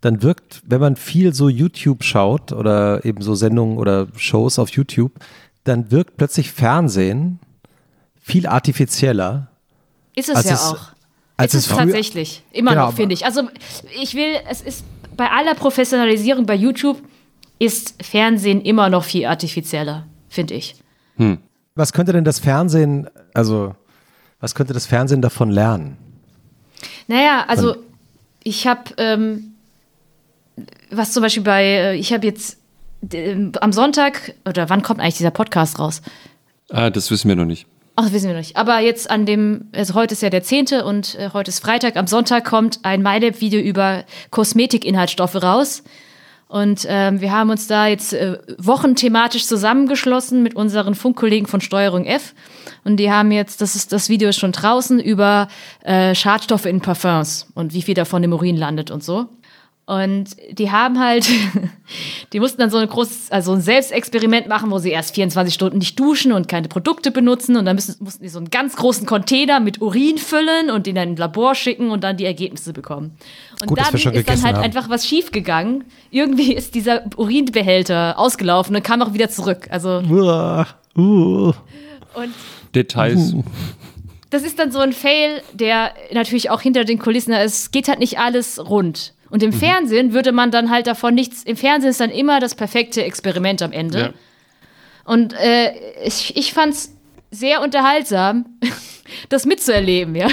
dann 0.00 0.22
wirkt, 0.22 0.62
wenn 0.66 0.80
man 0.80 0.96
viel 0.96 1.34
so 1.34 1.48
YouTube 1.48 2.04
schaut 2.04 2.52
oder 2.52 3.04
eben 3.04 3.20
so 3.20 3.34
Sendungen 3.34 3.76
oder 3.76 4.06
Shows 4.16 4.58
auf 4.58 4.70
YouTube, 4.70 5.12
dann 5.64 5.90
wirkt 5.90 6.16
plötzlich 6.16 6.52
Fernsehen 6.52 7.40
viel 8.26 8.46
artifizieller. 8.46 9.48
ist 10.16 10.28
es 10.30 10.44
ja 10.44 10.54
es- 10.54 10.60
auch. 10.62 10.78
als 11.36 11.52
ist 11.54 11.60
es 11.60 11.66
es 11.66 11.72
früher- 11.72 11.84
tatsächlich. 11.84 12.42
Immer 12.52 12.70
Genau, 12.72 12.86
noch, 12.86 12.94
finde 12.94 13.12
ich. 13.14 13.24
Also 13.26 13.48
ich 14.00 14.14
will, 14.14 14.34
es 14.48 14.60
ist 14.62 14.84
bei 15.16 15.30
aller 15.30 15.54
Professionalisierung 15.54 16.46
bei 16.46 16.54
YouTube 16.54 17.02
ist 17.58 17.94
Fernsehen 18.02 18.60
immer 18.62 18.88
noch 18.88 19.04
viel 19.04 19.26
artifizieller, 19.26 20.06
finde 20.28 20.54
ich. 20.54 20.74
Was 21.76 21.92
könnte 21.92 22.12
denn 22.12 22.24
das 22.24 22.38
Fernsehen, 22.40 23.08
also 23.34 23.74
was 24.40 24.54
könnte 24.54 24.72
das 24.72 24.86
Fernsehen 24.86 25.20
davon 25.22 25.50
lernen? 25.50 25.96
Naja, 27.08 27.44
also 27.48 27.76
ich 28.42 28.66
habe, 28.66 28.82
ähm, 28.98 29.54
was 30.90 31.12
zum 31.12 31.22
Beispiel 31.22 31.42
bei, 31.42 31.62
äh, 31.64 31.94
ich 31.96 32.12
habe 32.12 32.26
jetzt 32.26 32.58
ähm, 33.12 33.52
am 33.60 33.72
Sonntag, 33.72 34.34
oder 34.48 34.70
wann 34.70 34.82
kommt 34.82 35.00
eigentlich 35.00 35.16
dieser 35.18 35.30
Podcast 35.30 35.78
raus? 35.78 36.00
Ah, 36.70 36.90
das 36.90 37.10
wissen 37.10 37.28
wir 37.28 37.36
noch 37.36 37.44
nicht. 37.44 37.66
Ach, 37.96 38.10
wissen 38.10 38.28
wir 38.28 38.36
nicht. 38.36 38.56
Aber 38.56 38.80
jetzt 38.80 39.08
an 39.08 39.24
dem, 39.24 39.68
also 39.72 39.94
heute 39.94 40.14
ist 40.14 40.22
ja 40.22 40.30
der 40.30 40.42
10. 40.42 40.82
und 40.84 41.14
äh, 41.14 41.30
heute 41.32 41.50
ist 41.50 41.60
Freitag. 41.60 41.96
Am 41.96 42.08
Sonntag 42.08 42.44
kommt 42.44 42.80
ein 42.82 43.02
MyLab-Video 43.02 43.60
über 43.60 44.04
Kosmetikinhaltsstoffe 44.30 45.40
raus. 45.40 45.84
Und 46.48 46.86
ähm, 46.88 47.20
wir 47.20 47.32
haben 47.32 47.50
uns 47.50 47.68
da 47.68 47.86
jetzt 47.86 48.12
äh, 48.12 48.38
wochenthematisch 48.58 49.46
zusammengeschlossen 49.46 50.42
mit 50.42 50.54
unseren 50.56 50.94
Funkkollegen 50.94 51.46
von 51.46 51.60
Steuerung 51.60 52.04
F. 52.04 52.34
Und 52.82 52.96
die 52.96 53.10
haben 53.10 53.30
jetzt, 53.30 53.60
das 53.60 53.76
ist 53.76 53.92
das 53.92 54.08
Video 54.08 54.28
ist 54.28 54.38
schon 54.38 54.52
draußen 54.52 54.98
über 54.98 55.48
äh, 55.84 56.14
Schadstoffe 56.14 56.66
in 56.66 56.80
Parfums 56.80 57.48
und 57.54 57.74
wie 57.74 57.82
viel 57.82 57.94
davon 57.94 58.22
im 58.24 58.32
Urin 58.32 58.56
landet 58.56 58.90
und 58.90 59.02
so. 59.04 59.26
Und 59.86 60.36
die 60.50 60.70
haben 60.70 60.98
halt, 60.98 61.28
die 62.32 62.40
mussten 62.40 62.58
dann 62.58 62.70
so 62.70 62.78
ein 62.78 62.88
großes, 62.88 63.30
also 63.30 63.52
ein 63.52 63.60
Selbstexperiment 63.60 64.48
machen, 64.48 64.70
wo 64.70 64.78
sie 64.78 64.90
erst 64.90 65.14
24 65.14 65.52
Stunden 65.52 65.76
nicht 65.76 66.00
duschen 66.00 66.32
und 66.32 66.48
keine 66.48 66.68
Produkte 66.68 67.10
benutzen 67.10 67.56
und 67.56 67.66
dann 67.66 67.76
müssen, 67.76 68.02
mussten 68.02 68.22
die 68.22 68.30
so 68.30 68.38
einen 68.38 68.48
ganz 68.48 68.76
großen 68.76 69.06
Container 69.06 69.60
mit 69.60 69.82
Urin 69.82 70.16
füllen 70.16 70.70
und 70.70 70.86
den 70.86 70.94
dann 70.94 71.10
ins 71.10 71.18
Labor 71.18 71.54
schicken 71.54 71.90
und 71.90 72.02
dann 72.02 72.16
die 72.16 72.24
Ergebnisse 72.24 72.72
bekommen. 72.72 73.12
Und 73.60 73.68
Gut, 73.68 73.78
dann 73.78 73.92
wir 73.92 74.00
schon 74.00 74.14
ist 74.14 74.26
dann 74.26 74.42
halt 74.42 74.56
haben. 74.56 74.64
einfach 74.64 74.88
was 74.88 75.06
schiefgegangen. 75.06 75.84
Irgendwie 76.10 76.54
ist 76.54 76.74
dieser 76.74 77.04
Urinbehälter 77.18 78.18
ausgelaufen 78.18 78.74
und 78.74 78.82
kam 78.82 79.02
auch 79.02 79.12
wieder 79.12 79.28
zurück. 79.28 79.68
Also, 79.70 80.02
Uah, 80.08 80.66
uh. 80.96 81.52
und 82.14 82.32
Details. 82.74 83.34
das 84.30 84.44
ist 84.44 84.58
dann 84.58 84.72
so 84.72 84.78
ein 84.78 84.94
Fail, 84.94 85.42
der 85.52 85.92
natürlich 86.10 86.48
auch 86.48 86.62
hinter 86.62 86.84
den 86.84 86.98
Kulissen, 86.98 87.34
es 87.34 87.70
geht 87.70 87.88
halt 87.88 87.98
nicht 87.98 88.18
alles 88.18 88.58
rund. 88.66 89.12
Und 89.34 89.42
Mhm. 89.42 89.48
im 89.48 89.52
Fernsehen 89.52 90.12
würde 90.12 90.30
man 90.30 90.52
dann 90.52 90.70
halt 90.70 90.86
davon 90.86 91.12
nichts, 91.12 91.42
im 91.42 91.56
Fernsehen 91.56 91.90
ist 91.90 91.98
dann 91.98 92.10
immer 92.10 92.38
das 92.38 92.54
perfekte 92.54 93.02
Experiment 93.02 93.62
am 93.62 93.72
Ende. 93.72 93.98
Ja. 93.98 94.10
Und 95.04 95.32
äh, 95.32 95.72
ich, 96.04 96.36
ich 96.36 96.52
fand 96.52 96.72
es 96.74 96.94
sehr 97.32 97.60
unterhaltsam, 97.60 98.46
das 99.30 99.44
mitzuerleben, 99.44 100.14
ja. 100.14 100.28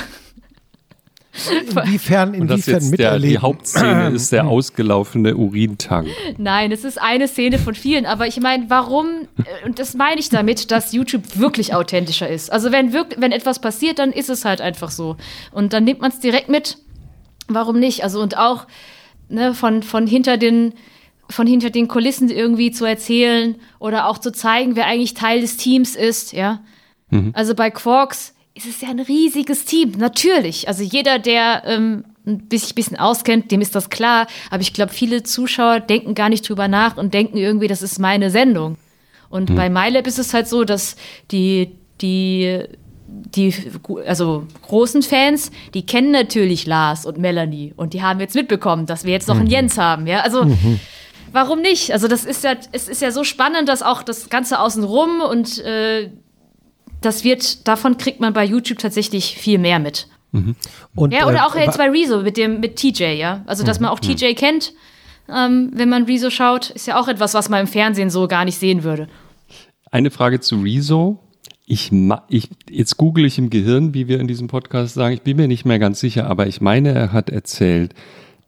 Inwiefern, 1.49 2.35
Und 2.39 2.47
das 2.49 2.67
inwiefern 2.67 2.73
jetzt 2.75 2.83
der, 2.83 2.89
die 2.89 2.91
miterleben? 2.91 3.41
Hauptszene 3.41 4.09
ist 4.11 4.31
der 4.31 4.45
ausgelaufene 4.47 5.35
Urintank. 5.35 6.07
Nein, 6.38 6.71
es 6.71 6.83
ist 6.83 7.01
eine 7.01 7.27
Szene 7.27 7.57
von 7.57 7.73
vielen, 7.73 8.05
aber 8.05 8.27
ich 8.27 8.39
meine, 8.39 8.65
warum, 8.69 9.07
äh, 9.39 9.65
und 9.65 9.80
das 9.80 9.95
meine 9.95 10.19
ich 10.19 10.30
damit, 10.30 10.69
dass 10.69 10.93
YouTube 10.93 11.39
wirklich 11.39 11.73
authentischer 11.73 12.30
ist. 12.30 12.51
Also 12.51 12.71
wenn, 12.71 12.93
wirk 12.93 13.15
wenn 13.17 13.31
etwas 13.31 13.57
passiert, 13.57 13.97
dann 13.97 14.11
ist 14.11 14.30
es 14.30 14.45
halt 14.45 14.61
einfach 14.61 14.91
so. 14.91 15.17
Und 15.51 15.73
dann 15.73 15.85
nimmt 15.85 16.01
man 16.01 16.11
es 16.11 16.19
direkt 16.19 16.49
mit. 16.49 16.77
Warum 17.53 17.80
nicht? 17.80 18.03
Also 18.03 18.21
und 18.21 18.38
auch 18.38 18.67
ne, 19.30 19.53
von, 19.53 19.83
von 19.83 20.07
hinter 20.07 20.38
den 20.38 20.73
von 21.30 21.47
hinter 21.47 21.69
den 21.69 21.88
Kulissen 21.88 22.30
irgendwie 22.30 22.71
zu 22.71 22.83
erzählen 22.83 23.55
oder 23.80 24.07
auch 24.07 24.17
zu 24.17 24.33
zeigen, 24.33 24.75
wer 24.75 24.85
eigentlich 24.85 25.13
Teil 25.13 25.39
des 25.39 25.55
Teams 25.55 25.95
ist, 25.95 26.33
ja. 26.33 26.61
Also 27.33 27.55
bei 27.55 27.69
Quarks 27.69 28.33
ist 28.53 28.67
es 28.67 28.81
ja 28.81 28.89
ein 28.89 28.99
riesiges 28.99 29.65
Team, 29.65 29.91
natürlich. 29.97 30.67
Also 30.67 30.83
jeder, 30.83 31.19
der 31.19 31.63
ähm, 31.65 32.05
ein 32.25 32.47
bisschen, 32.47 32.97
auskennt, 32.97 33.51
dem 33.51 33.61
ist 33.61 33.75
das 33.75 33.89
klar. 33.89 34.27
Aber 34.49 34.61
ich 34.61 34.73
glaube, 34.73 34.93
viele 34.93 35.23
Zuschauer 35.23 35.80
denken 35.80 36.15
gar 36.15 36.30
nicht 36.30 36.47
drüber 36.47 36.67
nach 36.67 36.97
und 36.97 37.13
denken 37.13 37.38
irgendwie, 37.38 37.67
das 37.67 37.81
ist 37.81 37.99
meine 37.99 38.30
Sendung. 38.30 38.77
Und 39.30 39.55
bei 39.55 39.69
MyLab 39.69 40.07
ist 40.07 40.19
es 40.19 40.33
halt 40.33 40.49
so, 40.49 40.65
dass 40.65 40.97
die, 41.31 41.71
die, 42.01 42.65
die 43.11 43.53
also 44.07 44.48
großen 44.61 45.01
Fans, 45.03 45.51
die 45.73 45.85
kennen 45.85 46.11
natürlich 46.11 46.65
Lars 46.65 47.06
und 47.06 47.17
Melanie 47.17 47.73
und 47.75 47.93
die 47.93 48.01
haben 48.01 48.19
jetzt 48.19 48.35
mitbekommen, 48.35 48.85
dass 48.85 49.03
wir 49.03 49.11
jetzt 49.11 49.27
noch 49.27 49.38
einen 49.38 49.48
Jens 49.48 49.77
haben. 49.77 50.07
Ja, 50.07 50.22
also 50.22 50.45
warum 51.31 51.61
nicht? 51.61 51.91
Also 51.91 52.07
das 52.07 52.25
ist 52.25 52.43
ja, 52.43 52.56
es 52.72 52.88
ist 52.88 53.01
ja 53.01 53.11
so 53.11 53.23
spannend, 53.23 53.67
dass 53.67 53.81
auch 53.81 54.03
das 54.03 54.30
Ganze 54.30 54.59
außenrum 54.59 55.22
und 55.22 55.59
äh, 55.59 56.09
das 57.01 57.23
wird, 57.23 57.67
davon 57.67 57.98
kriegt 57.98 58.19
man 58.19 58.33
bei 58.33 58.45
YouTube 58.45 58.80
tatsächlich 58.80 59.35
viel 59.35 59.57
mehr 59.57 59.80
mit. 59.80 60.07
Und, 60.95 61.14
Ja, 61.14 61.27
oder 61.27 61.38
äh, 61.38 61.41
auch 61.41 61.56
jetzt 61.56 61.77
bei 61.77 61.90
Rezo 61.90 62.22
mit 62.22 62.38
dem 62.38 62.61
mit 62.61 62.77
TJ, 62.77 63.15
ja. 63.15 63.43
Also 63.48 63.64
dass 63.64 63.80
man 63.80 63.90
auch 63.90 63.99
TJ 63.99 64.33
kennt, 64.33 64.73
ähm, 65.27 65.72
wenn 65.73 65.90
man 65.90 66.03
Rezo 66.03 66.30
schaut, 66.30 66.69
ist 66.69 66.88
ja 66.88 66.99
auch 66.99 67.07
etwas, 67.07 67.33
was 67.33 67.49
man 67.49 67.61
im 67.61 67.67
Fernsehen 67.67 68.09
so 68.09 68.27
gar 68.27 68.45
nicht 68.45 68.57
sehen 68.57 68.83
würde. 68.83 69.07
Eine 69.91 70.09
Frage 70.09 70.40
zu 70.40 70.61
Rezo. 70.61 71.19
Ich, 71.72 71.90
ich, 72.27 72.50
jetzt 72.69 72.98
google 72.98 73.24
ich 73.24 73.38
im 73.38 73.50
Gehirn, 73.50 73.93
wie 73.93 74.09
wir 74.09 74.19
in 74.19 74.27
diesem 74.27 74.48
Podcast 74.48 74.93
sagen. 74.93 75.14
Ich 75.14 75.22
bin 75.22 75.38
mir 75.38 75.48
nicht 75.48 75.64
mehr 75.64 75.80
ganz 75.80 76.01
sicher, 76.01 76.27
aber 76.27 76.48
ich 76.48 76.59
meine, 76.59 76.90
er 76.90 77.14
hat 77.14 77.30
erzählt, 77.30 77.93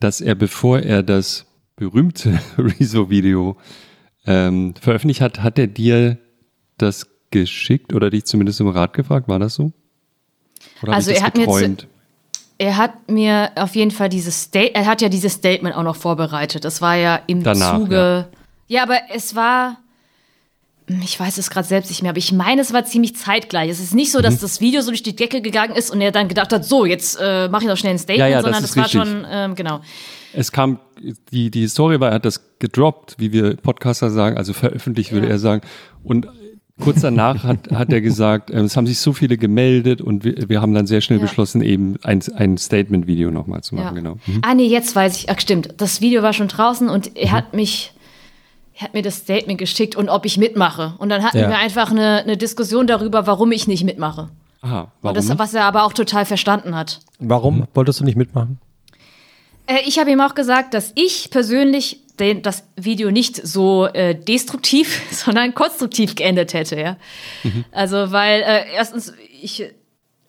dass 0.01 0.19
er, 0.19 0.35
bevor 0.35 0.79
er 0.79 1.03
das 1.03 1.45
berühmte 1.77 2.37
Rezo-Video 2.57 3.55
ähm, 4.25 4.73
veröffentlicht 4.77 5.21
hat, 5.21 5.41
hat 5.41 5.57
er 5.57 5.67
dir 5.67 6.17
das 6.77 7.07
geschickt 7.31 7.93
oder 7.93 8.09
dich 8.09 8.25
zumindest 8.25 8.59
im 8.59 8.67
Rat 8.67 8.91
gefragt. 8.91 9.29
War 9.29 9.39
das 9.39 9.55
so? 9.55 9.71
Oder 10.81 10.91
Also 10.91 11.11
das 11.11 11.21
er 11.21 11.25
hat 11.25 11.37
mir 11.37 11.45
geträumt? 11.45 11.87
Er 12.57 12.75
hat 12.75 13.09
mir 13.09 13.51
auf 13.55 13.73
jeden 13.77 13.91
Fall 13.91 14.09
dieses 14.09 14.41
State, 14.41 14.75
er 14.75 14.85
hat 14.85 15.01
ja 15.01 15.07
dieses 15.07 15.31
Statement 15.31 15.77
auch 15.77 15.83
noch 15.83 15.95
vorbereitet. 15.95 16.65
Das 16.65 16.81
war 16.81 16.97
ja 16.97 17.21
im 17.27 17.41
Danach, 17.41 17.79
Zuge. 17.79 18.27
Ja. 18.67 18.83
aber 18.83 18.97
es 19.13 19.33
war. 19.33 19.77
Ich 21.01 21.19
weiß 21.19 21.37
es 21.37 21.49
gerade 21.49 21.67
selbst 21.67 21.89
nicht 21.89 22.01
mehr, 22.03 22.09
aber 22.09 22.17
ich 22.19 22.31
meine, 22.31 22.61
es 22.61 22.73
war 22.73 22.83
ziemlich 22.85 23.15
zeitgleich. 23.15 23.69
Es 23.69 23.79
ist 23.79 23.93
nicht 23.95 24.11
so, 24.11 24.19
Mhm. 24.19 24.23
dass 24.23 24.39
das 24.39 24.61
Video 24.61 24.81
so 24.81 24.89
durch 24.91 25.03
die 25.03 25.15
Decke 25.15 25.41
gegangen 25.41 25.75
ist 25.75 25.89
und 25.91 26.01
er 26.01 26.11
dann 26.11 26.27
gedacht 26.27 26.51
hat, 26.51 26.65
so, 26.65 26.85
jetzt 26.85 27.17
äh, 27.21 27.47
mache 27.49 27.63
ich 27.63 27.69
noch 27.69 27.77
schnell 27.77 27.93
ein 27.93 27.99
Statement, 27.99 28.19
Ja, 28.19 28.27
ja, 28.27 28.35
das 28.37 28.43
sondern 28.45 28.63
ist 28.63 28.75
das 28.77 28.95
war 28.95 29.05
schon, 29.05 29.25
ähm, 29.29 29.55
genau. 29.55 29.79
Es 30.33 30.51
kam, 30.51 30.79
die, 31.31 31.51
die 31.51 31.67
Story 31.67 31.99
war, 31.99 32.09
er 32.09 32.15
hat 32.15 32.25
das 32.25 32.41
gedroppt, 32.59 33.15
wie 33.19 33.31
wir 33.31 33.55
Podcaster 33.55 34.09
sagen, 34.09 34.37
also 34.37 34.53
veröffentlicht, 34.53 35.11
würde 35.11 35.27
Ja. 35.27 35.33
er 35.33 35.39
sagen. 35.39 35.61
Und 36.03 36.27
kurz 36.81 37.01
danach 37.01 37.43
hat, 37.43 37.71
hat 37.71 37.93
er 37.93 38.01
gesagt, 38.01 38.49
äh, 38.49 38.59
es 38.61 38.75
haben 38.75 38.87
sich 38.87 38.97
so 38.97 39.13
viele 39.13 39.37
gemeldet 39.37 40.01
und 40.01 40.23
wir, 40.23 40.49
wir 40.49 40.59
haben 40.59 40.73
dann 40.73 40.87
sehr 40.87 41.01
schnell 41.01 41.19
Ja. 41.19 41.25
beschlossen, 41.25 41.61
eben 41.61 41.97
ein, 42.01 42.21
ein 42.35 42.57
Statement-Video 42.57 43.29
nochmal 43.29 43.61
zu 43.61 43.75
machen, 43.75 43.85
Ja. 43.85 43.91
genau. 43.91 44.15
Mhm. 44.25 44.39
Ah, 44.41 44.55
nee, 44.55 44.65
jetzt 44.67 44.95
weiß 44.95 45.17
ich. 45.17 45.29
Ach, 45.29 45.39
stimmt. 45.39 45.75
Das 45.77 46.01
Video 46.01 46.23
war 46.23 46.33
schon 46.33 46.47
draußen 46.47 46.89
und 46.89 47.15
er 47.15 47.31
hat 47.31 47.53
mich, 47.53 47.93
hat 48.83 48.93
mir 48.93 49.01
das 49.01 49.17
Statement 49.17 49.57
geschickt 49.59 49.95
und 49.95 50.09
ob 50.09 50.25
ich 50.25 50.37
mitmache. 50.37 50.93
Und 50.99 51.09
dann 51.09 51.23
hatten 51.23 51.37
Ja. 51.39 51.49
wir 51.49 51.57
einfach 51.57 51.91
eine, 51.91 52.19
eine 52.23 52.37
Diskussion 52.37 52.85
darüber, 52.87 53.25
warum 53.27 53.51
ich 53.51 53.67
nicht 53.67 53.83
mitmache. 53.83 54.29
Aha, 54.61 54.91
warum? 55.01 55.09
Und 55.09 55.17
das, 55.17 55.27
nicht? 55.29 55.39
was 55.39 55.53
er 55.53 55.65
aber 55.65 55.83
auch 55.83 55.93
total 55.93 56.25
verstanden 56.25 56.75
hat. 56.75 56.99
Warum 57.19 57.65
wolltest 57.73 57.99
du 57.99 58.03
nicht 58.03 58.15
mitmachen? 58.17 58.59
Äh, 59.67 59.79
ich 59.85 59.99
habe 59.99 60.11
ihm 60.11 60.21
auch 60.21 60.35
gesagt, 60.35 60.73
dass 60.73 60.91
ich 60.95 61.29
persönlich 61.31 61.99
den, 62.19 62.41
das 62.43 62.63
Video 62.75 63.09
nicht 63.11 63.35
so 63.45 63.87
äh, 63.87 64.13
destruktiv, 64.15 65.01
sondern 65.11 65.53
konstruktiv 65.55 66.15
geendet 66.15 66.53
hätte, 66.53 66.79
ja. 66.79 66.97
Also, 67.71 68.11
weil 68.11 68.41
äh, 68.41 68.65
erstens, 68.75 69.13
ich, 69.41 69.63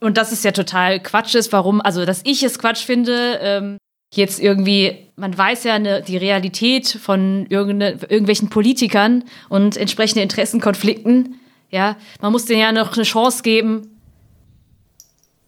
und 0.01 0.17
das 0.17 0.33
ist 0.33 0.45
ja 0.45 0.53
total 0.53 1.01
Quatsch 1.01 1.35
ist, 1.35 1.53
warum, 1.53 1.81
also, 1.81 2.05
dass 2.07 2.23
ich 2.25 2.43
es 2.43 2.59
Quatsch 2.59 2.85
finde, 2.85 3.39
ähm, 3.43 3.79
jetzt 4.17 4.41
irgendwie, 4.41 4.97
man 5.17 5.37
weiß 5.37 5.65
ja 5.65 5.79
ne, 5.79 6.03
die 6.07 6.17
Realität 6.17 6.87
von 6.89 7.47
irgendwelchen 7.49 8.49
Politikern 8.49 9.25
und 9.49 9.77
entsprechende 9.77 10.23
Interessenkonflikten, 10.23 11.37
ja. 11.71 11.97
Man 12.21 12.31
muss 12.31 12.45
denen 12.47 12.61
ja 12.61 12.73
noch 12.73 12.95
eine 12.95 13.03
Chance 13.03 13.43
geben, 13.43 13.89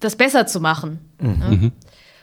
das 0.00 0.16
besser 0.16 0.46
zu 0.46 0.60
machen. 0.60 0.98
Ja? 1.22 1.70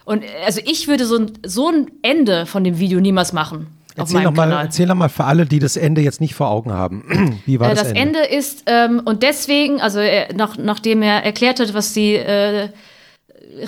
Und 0.05 0.23
äh, 0.23 0.27
also 0.45 0.59
ich 0.65 0.87
würde 0.87 1.05
so 1.05 1.17
ein, 1.17 1.31
so 1.45 1.69
ein 1.69 1.91
Ende 2.01 2.45
von 2.45 2.63
dem 2.63 2.79
Video 2.79 2.99
niemals 2.99 3.33
machen. 3.33 3.67
Erzähl 3.95 4.15
meinem 4.15 4.23
noch, 4.25 4.33
mal, 4.33 4.49
Kanal. 4.49 4.65
erzähl 4.65 4.87
noch 4.87 4.95
mal 4.95 5.09
für 5.09 5.23
alle, 5.23 5.45
die 5.45 5.59
das 5.59 5.77
Ende 5.77 6.01
jetzt 6.01 6.19
nicht 6.19 6.33
vor 6.33 6.49
Augen 6.49 6.73
haben. 6.73 7.39
Wie 7.45 7.59
war 7.59 7.71
Äh, 7.71 7.75
das, 7.75 7.83
das 7.83 7.91
Ende, 7.93 8.19
ist, 8.19 8.63
ähm, 8.65 9.01
und 9.05 9.23
deswegen, 9.23 9.81
also 9.81 9.99
äh, 9.99 10.33
nach, 10.33 10.57
nachdem 10.57 11.01
er 11.01 11.23
erklärt 11.23 11.59
hat, 11.59 11.73
was 11.73 11.93
die 11.93 12.15
äh, 12.15 12.69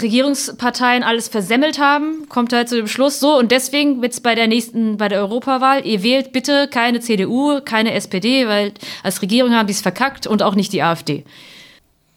Regierungsparteien 0.02 1.04
alles 1.04 1.28
versemmelt 1.28 1.80
haben, 1.80 2.28
kommt 2.30 2.52
er 2.54 2.60
halt 2.60 2.70
zu 2.70 2.76
dem 2.76 2.88
Schluss, 2.88 3.20
so, 3.20 3.38
und 3.38 3.52
deswegen 3.52 4.02
wird's 4.02 4.20
bei 4.20 4.36
der 4.36 4.48
nächsten, 4.48 4.98
bei 4.98 5.08
der 5.08 5.20
Europawahl, 5.20 5.86
ihr 5.86 6.02
wählt 6.04 6.32
bitte 6.32 6.68
keine 6.68 7.00
CDU, 7.00 7.60
keine 7.64 7.94
SPD, 7.94 8.48
weil 8.48 8.74
als 9.04 9.22
Regierung 9.22 9.52
haben 9.54 9.68
die 9.68 9.74
es 9.74 9.82
verkackt 9.82 10.28
und 10.28 10.42
auch 10.44 10.56
nicht 10.56 10.74
die 10.74 10.82
AfD. 10.84 11.24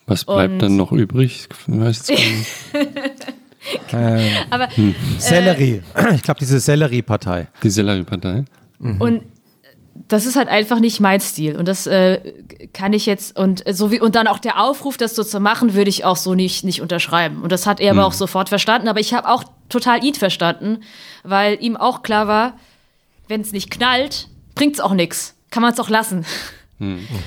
Was 0.06 0.24
bleibt 0.24 0.54
und- 0.54 0.58
dann 0.62 0.76
noch 0.76 0.92
übrig? 0.92 1.48
Ich 1.50 1.66
weiß 1.66 2.08
jetzt 2.08 2.72
gar 3.90 4.16
nicht. 4.16 4.46
Aber 4.50 4.68
Sellerie. 5.18 5.82
Ich 6.14 6.22
glaube, 6.22 6.40
diese 6.40 6.58
Sellerie-Partei. 6.60 7.48
Die 7.62 7.68
Sellerie-Partei. 7.70 8.44
Und 8.80 9.22
das 10.06 10.26
ist 10.26 10.36
halt 10.36 10.48
einfach 10.48 10.80
nicht 10.80 11.00
mein 11.00 11.20
Stil. 11.20 11.56
Und 11.56 11.66
das 11.66 11.86
äh, 11.86 12.20
kann 12.72 12.92
ich 12.92 13.06
jetzt, 13.06 13.36
und 13.36 13.66
äh, 13.66 13.74
so 13.74 13.90
wie, 13.90 14.00
und 14.00 14.14
dann 14.14 14.26
auch 14.26 14.38
der 14.38 14.62
Aufruf, 14.62 14.96
das 14.96 15.14
so 15.14 15.24
zu 15.24 15.40
machen, 15.40 15.74
würde 15.74 15.90
ich 15.90 16.04
auch 16.04 16.16
so 16.16 16.34
nicht, 16.34 16.64
nicht 16.64 16.80
unterschreiben. 16.80 17.42
Und 17.42 17.50
das 17.50 17.66
hat 17.66 17.80
er 17.80 17.92
aber 17.92 18.06
auch 18.06 18.12
sofort 18.12 18.48
verstanden. 18.48 18.88
Aber 18.88 19.00
ich 19.00 19.14
habe 19.14 19.28
auch 19.28 19.44
total 19.68 20.04
ihn 20.04 20.14
verstanden, 20.14 20.80
weil 21.24 21.58
ihm 21.60 21.76
auch 21.76 22.02
klar 22.02 22.28
war, 22.28 22.58
wenn 23.26 23.40
es 23.40 23.52
nicht 23.52 23.70
knallt, 23.70 24.28
bringt's 24.54 24.80
auch 24.80 24.94
nichts. 24.94 25.34
Kann 25.50 25.62
man 25.62 25.72
es 25.72 25.80
auch 25.80 25.88
lassen. 25.88 26.24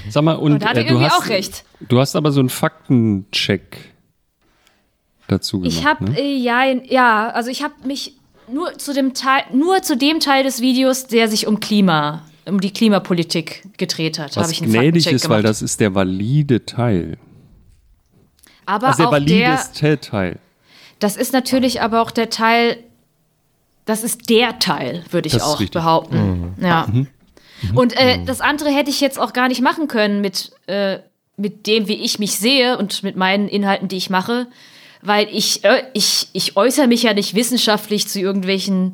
Sag 0.09 0.23
mal, 0.23 0.35
und, 0.35 0.53
Und 0.53 0.63
da 0.63 0.69
hat 0.69 0.77
er 0.77 0.83
äh, 0.83 0.85
du, 0.85 0.93
irgendwie 0.93 1.09
hast, 1.09 1.21
auch 1.21 1.27
recht. 1.27 1.65
du 1.81 1.99
hast 1.99 2.15
aber 2.15 2.31
so 2.31 2.39
einen 2.39 2.49
Faktencheck 2.49 3.91
dazu 5.27 5.59
gemacht. 5.59 5.77
Ich 5.77 5.85
habe 5.85 6.05
ne? 6.05 6.19
äh, 6.19 6.37
ja, 6.37 6.63
ja, 6.65 7.29
also 7.29 7.49
ich 7.49 7.63
habe 7.63 7.73
mich 7.85 8.15
nur 8.49 8.77
zu 8.77 8.93
dem 8.93 9.13
Teil, 9.13 9.43
nur 9.53 9.81
zu 9.81 9.97
dem 9.97 10.19
Teil 10.19 10.43
des 10.43 10.61
Videos, 10.61 11.07
der 11.07 11.27
sich 11.27 11.47
um 11.47 11.59
Klima, 11.59 12.23
um 12.51 12.61
die 12.61 12.71
Klimapolitik 12.71 13.63
gedreht 13.77 14.19
hat, 14.19 14.35
habe 14.35 14.45
Was 14.45 14.51
ich 14.51 14.61
einen 14.61 14.71
gnädig 14.71 15.03
Faktencheck 15.03 15.13
ist, 15.15 15.29
weil 15.29 15.41
gemacht. 15.41 15.49
das 15.49 15.61
ist 15.61 15.79
der 15.79 15.95
valide 15.95 16.65
Teil. 16.65 17.17
aber 18.65 18.87
Also 18.87 18.97
der 18.97 19.07
auch 19.07 19.11
der, 19.11 19.21
valideste 19.21 19.99
Teil. 19.99 20.39
Das 20.99 21.17
ist 21.17 21.33
natürlich 21.33 21.81
aber 21.81 22.01
auch 22.01 22.11
der 22.11 22.29
Teil, 22.29 22.77
das 23.85 24.03
ist 24.03 24.29
der 24.29 24.59
Teil, 24.59 25.03
würde 25.09 25.27
ich 25.27 25.33
Das 25.33 25.43
auch 25.43 25.63
behaupten. 25.63 26.53
Ja. 26.61 26.87
Und 27.75 27.95
äh, 27.97 28.23
das 28.25 28.41
andere 28.41 28.69
hätte 28.69 28.89
ich 28.89 29.01
jetzt 29.01 29.19
auch 29.19 29.33
gar 29.33 29.47
nicht 29.47 29.61
machen 29.61 29.87
können 29.87 30.21
mit, 30.21 30.51
äh, 30.67 30.99
mit 31.37 31.67
dem, 31.67 31.87
wie 31.87 31.95
ich 31.95 32.19
mich 32.19 32.37
sehe 32.37 32.77
und 32.77 33.03
mit 33.03 33.15
meinen 33.15 33.47
Inhalten, 33.47 33.87
die 33.87 33.97
ich 33.97 34.09
mache, 34.09 34.47
weil 35.01 35.27
ich, 35.31 35.63
äh, 35.63 35.83
ich, 35.93 36.29
ich 36.33 36.57
äußere 36.57 36.87
mich 36.87 37.03
ja 37.03 37.13
nicht 37.13 37.35
wissenschaftlich 37.35 38.07
zu 38.07 38.19
irgendwelchen 38.19 38.93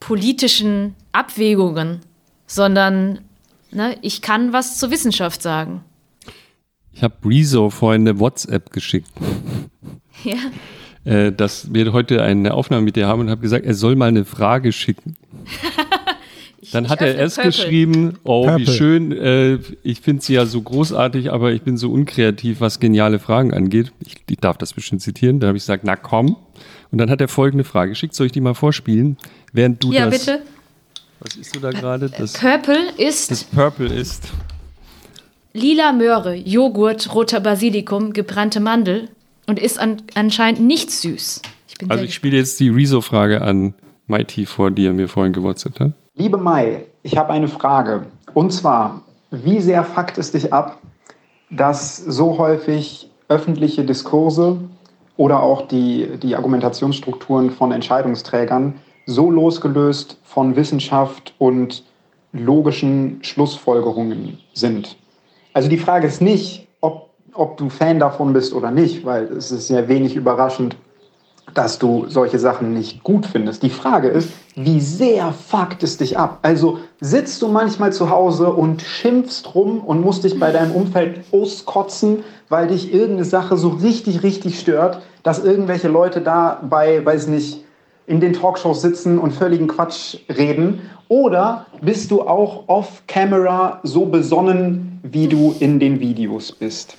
politischen 0.00 0.94
Abwägungen, 1.12 2.00
sondern 2.52 3.20
ne, 3.70 3.96
ich 4.02 4.20
kann 4.20 4.52
was 4.52 4.78
zur 4.78 4.90
Wissenschaft 4.90 5.40
sagen. 5.42 5.82
Ich 6.92 7.02
habe 7.02 7.14
Rezo 7.24 7.70
vorhin 7.70 8.02
eine 8.06 8.18
WhatsApp 8.20 8.70
geschickt, 8.72 9.08
Ja. 10.24 10.36
äh, 11.10 11.32
dass 11.32 11.72
wir 11.72 11.92
heute 11.94 12.22
eine 12.22 12.52
Aufnahme 12.52 12.82
mit 12.84 12.96
dir 12.96 13.06
haben 13.08 13.20
und 13.20 13.30
habe 13.30 13.40
gesagt, 13.40 13.64
er 13.64 13.74
soll 13.74 13.96
mal 13.96 14.08
eine 14.08 14.24
Frage 14.26 14.72
schicken. 14.72 15.16
Dann 16.72 16.88
hat 16.88 17.00
er 17.00 17.16
erst 17.16 17.36
Purple. 17.36 17.50
geschrieben, 17.50 18.18
oh, 18.24 18.44
wie 18.46 18.64
Purple. 18.64 18.72
schön, 18.74 19.12
äh, 19.12 19.58
ich 19.82 20.00
finde 20.00 20.22
sie 20.22 20.34
ja 20.34 20.46
so 20.46 20.62
großartig, 20.62 21.32
aber 21.32 21.52
ich 21.52 21.62
bin 21.62 21.76
so 21.76 21.90
unkreativ, 21.90 22.60
was 22.60 22.78
geniale 22.80 23.18
Fragen 23.18 23.52
angeht. 23.52 23.92
Ich, 24.00 24.16
ich 24.28 24.36
darf 24.38 24.58
das 24.58 24.72
bestimmt 24.72 25.02
zitieren. 25.02 25.40
Da 25.40 25.48
habe 25.48 25.56
ich 25.56 25.64
gesagt, 25.64 25.82
na 25.84 25.96
komm. 25.96 26.36
Und 26.92 26.98
dann 26.98 27.10
hat 27.10 27.20
er 27.20 27.28
folgende 27.28 27.64
Frage 27.64 27.90
geschickt. 27.90 28.14
Soll 28.14 28.26
ich 28.26 28.32
die 28.32 28.40
mal 28.40 28.54
vorspielen? 28.54 29.16
Während 29.52 29.82
du 29.82 29.92
Ja, 29.92 30.08
das, 30.08 30.20
bitte. 30.26 30.42
Was 31.22 31.36
isst 31.36 31.54
du 31.54 31.60
da 31.60 31.70
gerade? 31.70 32.10
Das, 32.10 32.32
Purple 32.32 32.90
ist 32.96 33.30
das 33.30 33.44
Purple 33.44 33.86
ist. 33.86 34.32
Lila 35.52 35.92
Möhre, 35.92 36.34
Joghurt, 36.34 37.14
roter 37.14 37.40
Basilikum, 37.40 38.12
gebrannte 38.12 38.60
Mandel 38.60 39.10
und 39.46 39.58
ist 39.58 39.78
an, 39.78 40.02
anscheinend 40.14 40.62
nicht 40.62 40.90
süß. 40.90 41.42
bin 41.78 41.90
Also 41.90 42.04
ich 42.04 42.14
spiele 42.14 42.36
jetzt 42.36 42.58
die 42.58 42.70
Rezo-Frage 42.70 43.42
an 43.42 43.74
Mighty 44.06 44.46
vor, 44.46 44.70
die 44.70 44.86
er 44.86 44.92
mir 44.92 45.08
vorhin 45.08 45.32
gewhatsappt 45.32 45.80
hat. 45.80 45.92
Liebe 46.14 46.38
Mai, 46.38 46.84
ich 47.02 47.16
habe 47.16 47.32
eine 47.32 47.48
Frage. 47.48 48.06
Und 48.34 48.52
zwar, 48.52 49.02
wie 49.30 49.60
sehr 49.60 49.84
fuckt 49.84 50.18
es 50.18 50.32
dich 50.32 50.52
ab, 50.52 50.78
dass 51.50 51.96
so 51.96 52.38
häufig 52.38 53.10
öffentliche 53.28 53.84
Diskurse 53.84 54.58
oder 55.16 55.42
auch 55.42 55.68
die, 55.68 56.08
die 56.22 56.34
Argumentationsstrukturen 56.34 57.50
von 57.50 57.72
Entscheidungsträgern 57.72 58.74
so 59.06 59.30
losgelöst 59.30 60.18
von 60.22 60.56
Wissenschaft 60.56 61.34
und 61.38 61.84
logischen 62.32 63.18
Schlussfolgerungen 63.22 64.38
sind? 64.54 64.96
Also 65.52 65.68
die 65.68 65.78
Frage 65.78 66.06
ist 66.06 66.22
nicht, 66.22 66.68
ob, 66.80 67.10
ob 67.34 67.56
du 67.56 67.68
Fan 67.68 67.98
davon 67.98 68.32
bist 68.32 68.54
oder 68.54 68.70
nicht, 68.70 69.04
weil 69.04 69.24
es 69.24 69.50
ist 69.50 69.68
ja 69.68 69.86
wenig 69.88 70.16
überraschend, 70.16 70.76
dass 71.54 71.78
du 71.78 72.06
solche 72.08 72.38
Sachen 72.38 72.72
nicht 72.72 73.02
gut 73.02 73.26
findest. 73.26 73.62
Die 73.62 73.70
Frage 73.70 74.08
ist, 74.08 74.30
wie 74.54 74.80
sehr 74.80 75.32
fuckt 75.32 75.82
es 75.82 75.98
dich 75.98 76.16
ab? 76.16 76.38
Also 76.42 76.78
sitzt 77.00 77.42
du 77.42 77.48
manchmal 77.48 77.92
zu 77.92 78.08
Hause 78.08 78.52
und 78.52 78.80
schimpfst 78.80 79.54
rum 79.54 79.80
und 79.80 80.00
musst 80.00 80.24
dich 80.24 80.38
bei 80.38 80.50
deinem 80.50 80.72
Umfeld 80.72 81.24
auskotzen, 81.32 82.24
weil 82.48 82.68
dich 82.68 82.94
irgendeine 82.94 83.24
Sache 83.24 83.56
so 83.56 83.68
richtig, 83.68 84.22
richtig 84.22 84.58
stört, 84.58 85.02
dass 85.22 85.44
irgendwelche 85.44 85.88
Leute 85.88 86.20
da 86.20 86.60
bei, 86.68 87.04
weiß 87.04 87.26
nicht, 87.26 87.61
in 88.06 88.20
den 88.20 88.32
Talkshows 88.32 88.82
sitzen 88.82 89.18
und 89.18 89.32
völligen 89.32 89.68
Quatsch 89.68 90.16
reden? 90.28 90.80
Oder 91.08 91.66
bist 91.80 92.10
du 92.10 92.22
auch 92.22 92.68
off-camera 92.68 93.80
so 93.82 94.06
besonnen, 94.06 95.00
wie 95.02 95.28
du 95.28 95.54
in 95.60 95.78
den 95.78 96.00
Videos 96.00 96.52
bist? 96.52 96.96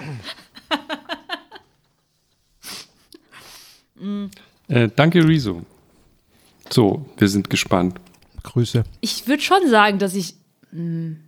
Äh, 4.67 4.89
danke, 4.95 5.27
Rezo. 5.27 5.61
So, 6.69 7.05
wir 7.17 7.27
sind 7.27 7.49
gespannt. 7.49 7.99
Grüße. 8.43 8.83
Ich 9.01 9.27
würde 9.27 9.41
schon 9.41 9.69
sagen, 9.69 9.99
dass 9.99 10.15
ich. 10.15 10.35
hm, 10.71 11.19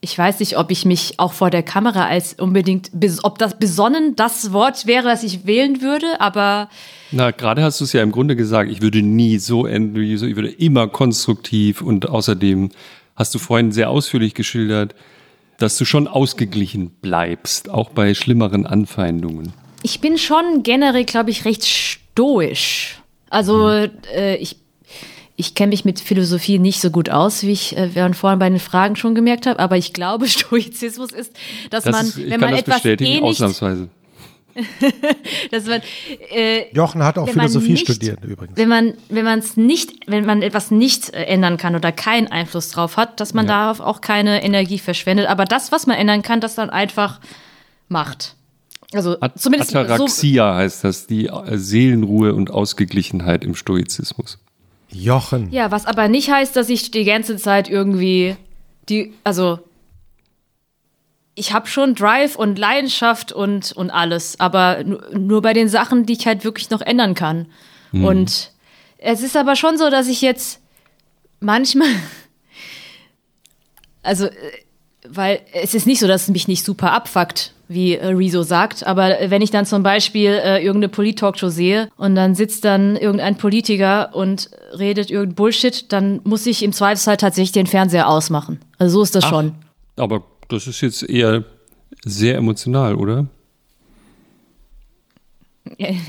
Ich 0.00 0.16
weiß 0.16 0.38
nicht, 0.40 0.56
ob 0.56 0.70
ich 0.70 0.84
mich 0.84 1.14
auch 1.18 1.32
vor 1.32 1.50
der 1.50 1.64
Kamera 1.64 2.06
als 2.06 2.34
unbedingt, 2.34 2.90
ob 3.24 3.38
das 3.38 3.58
besonnen 3.58 4.14
das 4.14 4.52
Wort 4.52 4.86
wäre, 4.86 5.08
das 5.08 5.24
ich 5.24 5.44
wählen 5.44 5.82
würde, 5.82 6.20
aber 6.20 6.68
Na, 7.10 7.32
gerade 7.32 7.62
hast 7.62 7.80
du 7.80 7.84
es 7.84 7.92
ja 7.92 8.02
im 8.02 8.12
Grunde 8.12 8.36
gesagt, 8.36 8.70
ich 8.70 8.80
würde 8.80 9.02
nie 9.02 9.38
so 9.38 9.66
enden 9.66 9.96
wie 10.00 10.16
so, 10.16 10.26
ich 10.26 10.36
würde 10.36 10.50
immer 10.50 10.86
konstruktiv 10.86 11.82
und 11.82 12.08
außerdem 12.08 12.70
hast 13.16 13.34
du 13.34 13.40
vorhin 13.40 13.72
sehr 13.72 13.90
ausführlich 13.90 14.34
geschildert, 14.34 14.94
dass 15.58 15.76
du 15.76 15.84
schon 15.84 16.06
ausgeglichen 16.06 16.90
bleibst, 17.02 17.68
auch 17.68 17.90
bei 17.90 18.14
schlimmeren 18.14 18.66
Anfeindungen. 18.66 19.52
ich 19.82 20.00
bin 20.00 20.16
schon 20.16 20.62
generell, 20.62 21.04
glaube 21.04 21.30
ich, 21.30 21.44
recht 21.44 21.64
stoisch. 21.64 23.00
Also 23.30 23.68
äh, 23.68 24.36
ich, 24.36 24.56
ich 25.40 25.54
kenne 25.54 25.70
mich 25.70 25.84
mit 25.86 26.00
Philosophie 26.00 26.58
nicht 26.58 26.80
so 26.80 26.90
gut 26.90 27.08
aus, 27.10 27.42
wie 27.44 27.52
ich 27.52 27.76
äh, 27.76 27.94
während 27.94 28.16
vorhin 28.16 28.38
bei 28.40 28.50
den 28.50 28.58
Fragen 28.58 28.96
schon 28.96 29.14
gemerkt 29.14 29.46
habe, 29.46 29.58
aber 29.60 29.76
ich 29.76 29.92
glaube, 29.92 30.26
Stoizismus 30.28 31.12
ist, 31.12 31.32
dass 31.70 31.84
Das 31.84 31.92
man, 31.92 32.06
ist, 32.06 32.18
ich 32.18 32.24
wenn 32.24 32.30
kann 32.32 32.40
man 32.40 32.50
das 32.50 32.60
etwas 32.60 32.74
bestätigen, 32.76 33.10
eh 33.10 33.14
nicht, 33.14 33.22
ausnahmsweise. 33.22 33.88
dass 35.52 35.66
man 35.66 35.80
äh, 36.34 36.64
Jochen 36.74 37.04
hat 37.04 37.16
auch 37.16 37.28
Philosophie 37.28 37.72
nicht- 37.72 37.84
studiert 37.86 38.24
übrigens. 38.24 38.56
Wenn 38.56 38.68
man, 38.68 38.94
wenn 39.08 39.24
man 39.24 39.38
es 39.38 39.56
nicht, 39.56 39.92
wenn 40.08 40.26
man 40.26 40.42
etwas 40.42 40.72
nicht 40.72 41.14
äh, 41.14 41.24
ändern 41.26 41.56
kann 41.56 41.76
oder 41.76 41.92
keinen 41.92 42.26
Einfluss 42.26 42.70
drauf 42.70 42.96
hat, 42.96 43.20
dass 43.20 43.34
man 43.34 43.46
darauf 43.46 43.78
auch 43.78 44.00
keine 44.00 44.42
Energie 44.42 44.80
verschwendet. 44.80 45.28
Aber 45.28 45.44
das, 45.44 45.70
was 45.70 45.86
man 45.86 45.96
ändern 45.96 46.22
kann, 46.22 46.40
das 46.40 46.56
dann 46.56 46.70
einfach 46.70 47.20
macht. 47.88 48.34
Also 48.92 49.16
At 49.20 49.38
zumindest 49.38 49.70
so, 49.70 49.78
Ataraxia 49.78 50.56
heißt 50.56 50.82
das, 50.82 51.06
die 51.06 51.26
äh, 51.26 51.56
Seelenruhe 51.56 52.34
und 52.34 52.50
Ausgeglichenheit 52.50 53.44
im 53.44 53.54
Stoizismus. 53.54 54.38
Jochen. 54.90 55.50
Ja, 55.52 55.70
was 55.70 55.86
aber 55.86 56.08
nicht 56.08 56.30
heißt, 56.30 56.56
dass 56.56 56.68
ich 56.68 56.90
die 56.90 57.04
ganze 57.04 57.36
Zeit 57.36 57.68
irgendwie 57.68 58.36
die, 58.88 59.12
also 59.24 59.58
ich 61.34 61.52
habe 61.52 61.66
schon 61.68 61.94
Drive 61.94 62.36
und 62.36 62.58
Leidenschaft 62.58 63.32
und, 63.32 63.72
und 63.72 63.90
alles, 63.90 64.40
aber 64.40 64.82
nu- 64.84 64.98
nur 65.16 65.42
bei 65.42 65.52
den 65.52 65.68
Sachen, 65.68 66.04
die 66.06 66.14
ich 66.14 66.26
halt 66.26 66.44
wirklich 66.44 66.70
noch 66.70 66.80
ändern 66.80 67.14
kann. 67.14 67.46
Und 67.92 68.50
es 68.98 69.22
ist 69.22 69.36
aber 69.36 69.56
schon 69.56 69.78
so, 69.78 69.88
dass 69.88 70.08
ich 70.08 70.20
jetzt 70.20 70.60
manchmal, 71.40 71.88
also, 74.02 74.26
äh, 74.26 74.32
weil 75.08 75.40
es 75.52 75.74
ist 75.74 75.86
nicht 75.86 76.00
so, 76.00 76.06
dass 76.06 76.22
es 76.22 76.28
mich 76.28 76.48
nicht 76.48 76.64
super 76.64 76.92
abfuckt, 76.92 77.52
wie 77.68 77.94
äh, 77.94 78.06
Rezo 78.06 78.42
sagt, 78.42 78.86
aber 78.86 79.20
äh, 79.20 79.30
wenn 79.30 79.42
ich 79.42 79.50
dann 79.50 79.66
zum 79.66 79.82
Beispiel 79.82 80.30
äh, 80.30 80.58
irgendeine 80.58 80.88
Polit-Talkshow 80.88 81.50
sehe 81.50 81.90
und 81.96 82.14
dann 82.14 82.34
sitzt 82.34 82.64
dann 82.64 82.96
irgendein 82.96 83.36
Politiker 83.36 84.14
und 84.14 84.50
redet 84.76 85.10
irgendein 85.10 85.34
Bullshit, 85.34 85.92
dann 85.92 86.20
muss 86.24 86.46
ich 86.46 86.62
im 86.62 86.72
Zweifelsfall 86.72 87.18
tatsächlich 87.18 87.52
den 87.52 87.66
Fernseher 87.66 88.08
ausmachen. 88.08 88.60
Also 88.78 88.98
so 88.98 89.02
ist 89.02 89.14
das 89.14 89.24
schon. 89.24 89.52
Aber 89.96 90.22
das 90.48 90.66
ist 90.66 90.80
jetzt 90.80 91.02
eher 91.08 91.44
sehr 92.04 92.36
emotional, 92.36 92.94
oder? 92.94 93.26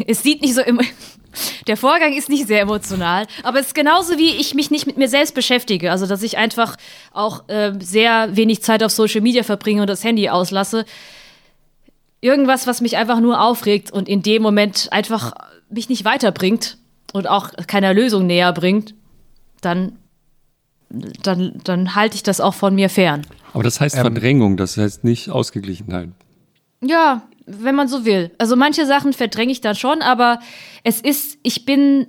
Es 0.08 0.24
sieht 0.24 0.42
nicht 0.42 0.56
so 0.56 0.62
immer. 0.62 0.84
Der 1.68 1.78
Vorgang 1.78 2.14
ist 2.14 2.30
nicht 2.30 2.48
sehr 2.48 2.62
emotional, 2.62 3.28
aber 3.44 3.60
es 3.60 3.68
ist 3.68 3.76
genauso 3.76 4.18
wie 4.18 4.32
ich 4.32 4.56
mich 4.56 4.72
nicht 4.72 4.88
mit 4.88 4.98
mir 4.98 5.08
selbst 5.08 5.36
beschäftige. 5.36 5.92
Also, 5.92 6.08
dass 6.08 6.24
ich 6.24 6.38
einfach 6.38 6.76
auch 7.12 7.48
äh, 7.50 7.74
sehr 7.80 8.36
wenig 8.36 8.64
Zeit 8.64 8.84
auf 8.84 8.92
Social 8.92 9.22
Media 9.22 9.44
verbringe 9.44 9.82
und 9.82 9.90
das 9.90 10.04
Handy 10.04 10.30
auslasse. 10.30 10.86
Irgendwas, 12.22 12.68
was 12.68 12.82
mich 12.82 12.98
einfach 12.98 13.20
nur 13.20 13.42
aufregt 13.42 13.92
und 13.92 14.10
in 14.10 14.22
dem 14.22 14.42
Moment 14.42 14.90
einfach 14.92 15.34
mich 15.70 15.90
nicht 15.90 16.06
weiterbringt 16.06 16.78
und 17.14 17.28
auch 17.28 17.52
keiner 17.68 17.94
Lösung 17.94 18.28
näher 18.28 18.52
bringt, 18.54 18.94
dann, 19.62 19.98
dann, 20.90 21.60
dann 21.64 21.96
halte 21.96 22.16
ich 22.16 22.24
das 22.24 22.42
auch 22.42 22.54
von 22.54 22.76
mir 22.76 22.90
fern. 22.90 23.26
Aber 23.54 23.64
das 23.64 23.80
heißt 23.80 23.96
Verdrängung, 23.96 24.58
das 24.58 24.78
heißt 24.78 25.04
nicht 25.04 25.30
Ausgeglichenheit. 25.30 26.10
Ja, 26.82 27.24
wenn 27.46 27.76
man 27.76 27.88
so 27.88 28.06
will. 28.06 28.32
Also 28.38 28.56
manche 28.56 28.86
Sachen 28.86 29.14
verdränge 29.14 29.52
ich 29.52 29.62
dann 29.62 29.76
schon, 29.76 30.02
aber 30.02 30.40
es 30.84 31.02
ist, 31.02 31.40
ich 31.44 31.66
bin, 31.66 32.08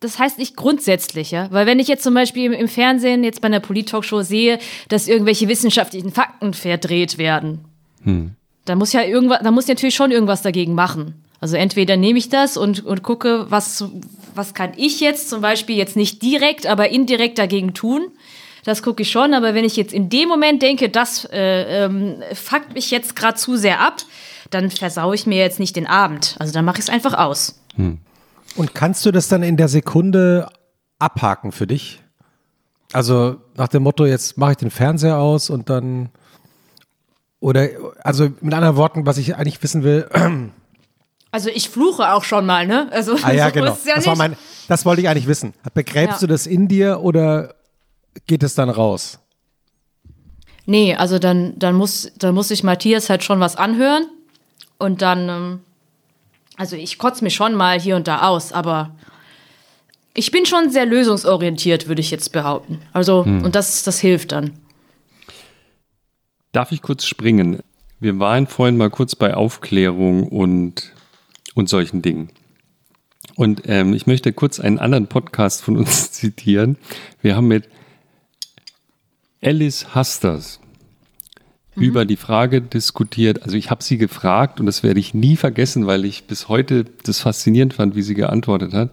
das 0.00 0.18
heißt 0.18 0.38
nicht 0.38 0.56
grundsätzlich, 0.56 1.30
ja. 1.30 1.50
Weil 1.50 1.66
wenn 1.66 1.78
ich 1.78 1.88
jetzt 1.88 2.02
zum 2.02 2.14
Beispiel 2.14 2.46
im, 2.46 2.52
im 2.52 2.68
Fernsehen, 2.68 3.22
jetzt 3.22 3.40
bei 3.42 3.46
einer 3.46 3.60
Polit-Talkshow 3.60 4.22
sehe, 4.22 4.58
dass 4.88 5.08
irgendwelche 5.08 5.48
wissenschaftlichen 5.48 6.10
Fakten 6.10 6.54
verdreht 6.54 7.18
werden, 7.18 7.64
dann 8.64 8.78
muss 8.78 8.92
ja 8.92 9.02
irgendwas, 9.02 9.40
dann 9.42 9.54
muss 9.54 9.64
ich 9.64 9.68
natürlich 9.68 9.94
schon 9.94 10.10
irgendwas 10.10 10.42
dagegen 10.42 10.74
machen. 10.74 11.22
Also 11.40 11.56
entweder 11.56 11.96
nehme 11.96 12.18
ich 12.18 12.28
das 12.28 12.56
und, 12.56 12.84
und 12.84 13.02
gucke, 13.02 13.46
was, 13.50 13.84
was 14.34 14.54
kann 14.54 14.72
ich 14.76 15.00
jetzt 15.00 15.28
zum 15.28 15.40
Beispiel 15.40 15.76
jetzt 15.76 15.96
nicht 15.96 16.22
direkt, 16.22 16.66
aber 16.66 16.88
indirekt 16.88 17.38
dagegen 17.38 17.74
tun. 17.74 18.08
Das 18.64 18.82
gucke 18.82 19.02
ich 19.02 19.10
schon, 19.10 19.32
aber 19.34 19.54
wenn 19.54 19.64
ich 19.64 19.76
jetzt 19.76 19.92
in 19.92 20.08
dem 20.08 20.28
Moment 20.28 20.60
denke, 20.62 20.88
das 20.88 21.24
äh, 21.30 21.84
ähm, 21.84 22.16
fuckt 22.32 22.74
mich 22.74 22.90
jetzt 22.90 23.14
gerade 23.14 23.36
zu 23.36 23.56
sehr 23.56 23.80
ab, 23.80 23.98
dann 24.50 24.70
versaue 24.70 25.14
ich 25.14 25.26
mir 25.26 25.38
jetzt 25.38 25.60
nicht 25.60 25.76
den 25.76 25.86
Abend. 25.86 26.36
Also 26.38 26.52
dann 26.52 26.64
mache 26.64 26.78
ich 26.78 26.84
es 26.84 26.88
einfach 26.88 27.14
aus. 27.14 27.60
Und 28.56 28.74
kannst 28.74 29.04
du 29.06 29.12
das 29.12 29.28
dann 29.28 29.42
in 29.42 29.56
der 29.56 29.68
Sekunde 29.68 30.48
abhaken 30.98 31.52
für 31.52 31.66
dich? 31.66 32.02
Also 32.92 33.36
nach 33.56 33.68
dem 33.68 33.82
Motto, 33.82 34.06
jetzt 34.06 34.38
mache 34.38 34.52
ich 34.52 34.56
den 34.56 34.70
Fernseher 34.70 35.18
aus 35.18 35.50
und 35.50 35.68
dann 35.68 36.08
oder 37.40 37.68
also 38.02 38.30
mit 38.40 38.54
anderen 38.54 38.76
Worten, 38.76 39.06
was 39.06 39.18
ich 39.18 39.36
eigentlich 39.36 39.62
wissen 39.62 39.82
will, 39.82 40.08
Also 41.32 41.50
ich 41.50 41.68
fluche 41.68 42.14
auch 42.14 42.24
schon 42.24 42.46
mal, 42.46 42.66
ne? 42.66 42.88
Also 42.92 43.16
ah 43.22 43.30
ja 43.32 43.46
so 43.48 43.52
genau, 43.52 43.72
ist 43.72 43.80
es 43.80 43.84
ja 43.84 43.96
das 43.96 44.06
war 44.06 44.16
mein, 44.16 44.36
das 44.68 44.86
wollte 44.86 45.02
ich 45.02 45.08
eigentlich 45.08 45.26
wissen. 45.26 45.52
Begräbst 45.74 46.22
Ja. 46.22 46.26
du 46.26 46.32
das 46.32 46.46
in 46.46 46.66
dir 46.66 47.00
oder 47.02 47.54
geht 48.26 48.42
es 48.42 48.54
dann 48.54 48.70
raus? 48.70 49.18
Nee, 50.64 50.94
also 50.94 51.18
dann, 51.18 51.58
dann, 51.58 51.74
muss, 51.74 52.10
dann 52.18 52.34
muss 52.34 52.48
sich 52.48 52.62
Matthias 52.64 53.10
halt 53.10 53.22
schon 53.22 53.38
was 53.38 53.56
anhören. 53.56 54.06
Und 54.78 55.02
dann, 55.02 55.28
ähm, 55.28 55.60
also 56.56 56.74
ich 56.74 56.96
kotze 56.98 57.22
mich 57.22 57.34
schon 57.34 57.54
mal 57.54 57.78
hier 57.78 57.96
und 57.96 58.08
da 58.08 58.22
aus, 58.28 58.52
aber 58.52 58.94
ich 60.14 60.30
bin 60.30 60.46
schon 60.46 60.70
sehr 60.70 60.86
lösungsorientiert, 60.86 61.86
würde 61.86 62.00
ich 62.00 62.10
jetzt 62.10 62.32
behaupten. 62.32 62.80
Also, 62.94 63.20
und 63.20 63.54
das, 63.54 63.82
das 63.82 64.00
hilft 64.00 64.32
dann. 64.32 64.52
Darf 66.56 66.72
ich 66.72 66.80
kurz 66.80 67.04
springen? 67.04 67.58
Wir 68.00 68.18
waren 68.18 68.46
vorhin 68.46 68.78
mal 68.78 68.88
kurz 68.88 69.14
bei 69.14 69.34
Aufklärung 69.34 70.26
und, 70.26 70.94
und 71.54 71.68
solchen 71.68 72.00
Dingen. 72.00 72.30
Und 73.34 73.64
ähm, 73.66 73.92
ich 73.92 74.06
möchte 74.06 74.32
kurz 74.32 74.58
einen 74.58 74.78
anderen 74.78 75.06
Podcast 75.06 75.60
von 75.60 75.76
uns 75.76 76.12
zitieren. 76.12 76.78
Wir 77.20 77.36
haben 77.36 77.48
mit 77.48 77.68
Alice 79.42 79.94
Hasters 79.94 80.58
über 81.74 82.06
die 82.06 82.16
Frage 82.16 82.62
diskutiert. 82.62 83.42
Also 83.42 83.58
ich 83.58 83.70
habe 83.70 83.84
sie 83.84 83.98
gefragt 83.98 84.58
und 84.58 84.64
das 84.64 84.82
werde 84.82 84.98
ich 84.98 85.12
nie 85.12 85.36
vergessen, 85.36 85.86
weil 85.86 86.06
ich 86.06 86.24
bis 86.24 86.48
heute 86.48 86.86
das 87.04 87.20
faszinierend 87.20 87.74
fand, 87.74 87.96
wie 87.96 88.02
sie 88.02 88.14
geantwortet 88.14 88.72
hat. 88.72 88.92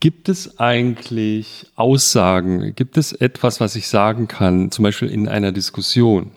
Gibt 0.00 0.28
es 0.28 0.58
eigentlich 0.58 1.66
Aussagen, 1.76 2.74
gibt 2.74 2.96
es 2.96 3.12
etwas, 3.12 3.60
was 3.60 3.76
ich 3.76 3.86
sagen 3.86 4.26
kann, 4.26 4.72
zum 4.72 4.82
Beispiel 4.82 5.10
in 5.10 5.28
einer 5.28 5.52
Diskussion, 5.52 6.32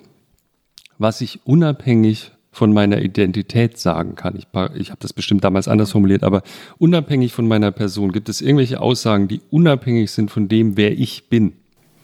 was 1.03 1.21
ich 1.21 1.41
unabhängig 1.45 2.31
von 2.51 2.71
meiner 2.71 3.01
Identität 3.01 3.77
sagen 3.77 4.15
kann. 4.15 4.35
Ich, 4.35 4.47
ich 4.75 4.89
habe 4.89 4.99
das 4.99 5.11
bestimmt 5.11 5.43
damals 5.43 5.67
anders 5.67 5.91
formuliert, 5.91 6.23
aber 6.23 6.43
unabhängig 6.77 7.33
von 7.33 7.47
meiner 7.47 7.71
Person 7.71 8.11
gibt 8.11 8.29
es 8.29 8.41
irgendwelche 8.41 8.79
Aussagen, 8.79 9.27
die 9.27 9.41
unabhängig 9.49 10.11
sind 10.11 10.31
von 10.31 10.47
dem, 10.47 10.77
wer 10.77 10.97
ich 10.97 11.29
bin. 11.29 11.53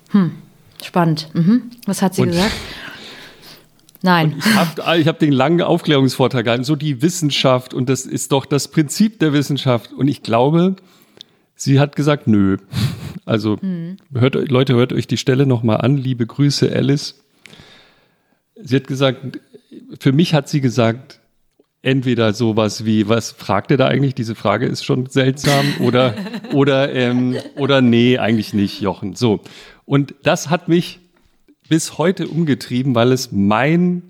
Hm. 0.09 0.31
Spannend. 0.83 1.29
Mhm. 1.33 1.63
Was 1.85 2.01
hat 2.01 2.15
sie 2.15 2.23
Und 2.23 2.29
gesagt? 2.29 2.51
Nein. 4.01 4.35
ich 4.37 4.55
habe 4.55 5.05
hab 5.05 5.19
den 5.19 5.33
langen 5.33 5.61
Aufklärungsvortrag 5.61 6.45
gehalten, 6.45 6.63
so 6.63 6.75
die 6.75 7.01
Wissenschaft 7.01 7.73
und 7.73 7.89
das 7.89 8.05
ist 8.05 8.31
doch 8.31 8.45
das 8.45 8.69
Prinzip 8.69 9.19
der 9.19 9.33
Wissenschaft. 9.33 9.91
Und 9.91 10.07
ich 10.07 10.23
glaube, 10.23 10.77
sie 11.55 11.79
hat 11.79 11.95
gesagt, 11.95 12.27
nö. 12.27 12.57
Also 13.25 13.59
hm. 13.61 13.97
hört, 14.13 14.35
Leute, 14.49 14.73
hört 14.73 14.93
euch 14.93 15.05
die 15.05 15.17
Stelle 15.17 15.45
nochmal 15.45 15.77
an. 15.77 15.97
Liebe 15.97 16.25
Grüße, 16.25 16.73
Alice. 16.73 17.15
Sie 18.61 18.75
hat 18.75 18.87
gesagt, 18.87 19.39
für 19.99 20.11
mich 20.11 20.33
hat 20.33 20.49
sie 20.49 20.61
gesagt, 20.61 21.19
entweder 21.81 22.33
sowas 22.33 22.85
wie, 22.85 23.07
was 23.07 23.31
fragt 23.31 23.71
ihr 23.71 23.77
da 23.77 23.87
eigentlich? 23.87 24.15
Diese 24.15 24.35
Frage 24.35 24.65
ist 24.65 24.83
schon 24.83 25.05
seltsam 25.05 25.65
oder, 25.79 26.13
oder, 26.53 26.93
ähm, 26.93 27.37
oder 27.55 27.81
nee, 27.81 28.17
eigentlich 28.17 28.53
nicht, 28.53 28.81
Jochen. 28.81 29.15
So. 29.15 29.41
Und 29.85 30.15
das 30.23 30.49
hat 30.49 30.67
mich 30.67 30.99
bis 31.69 31.97
heute 31.97 32.27
umgetrieben, 32.27 32.95
weil 32.95 33.11
es 33.11 33.31
mein 33.31 34.03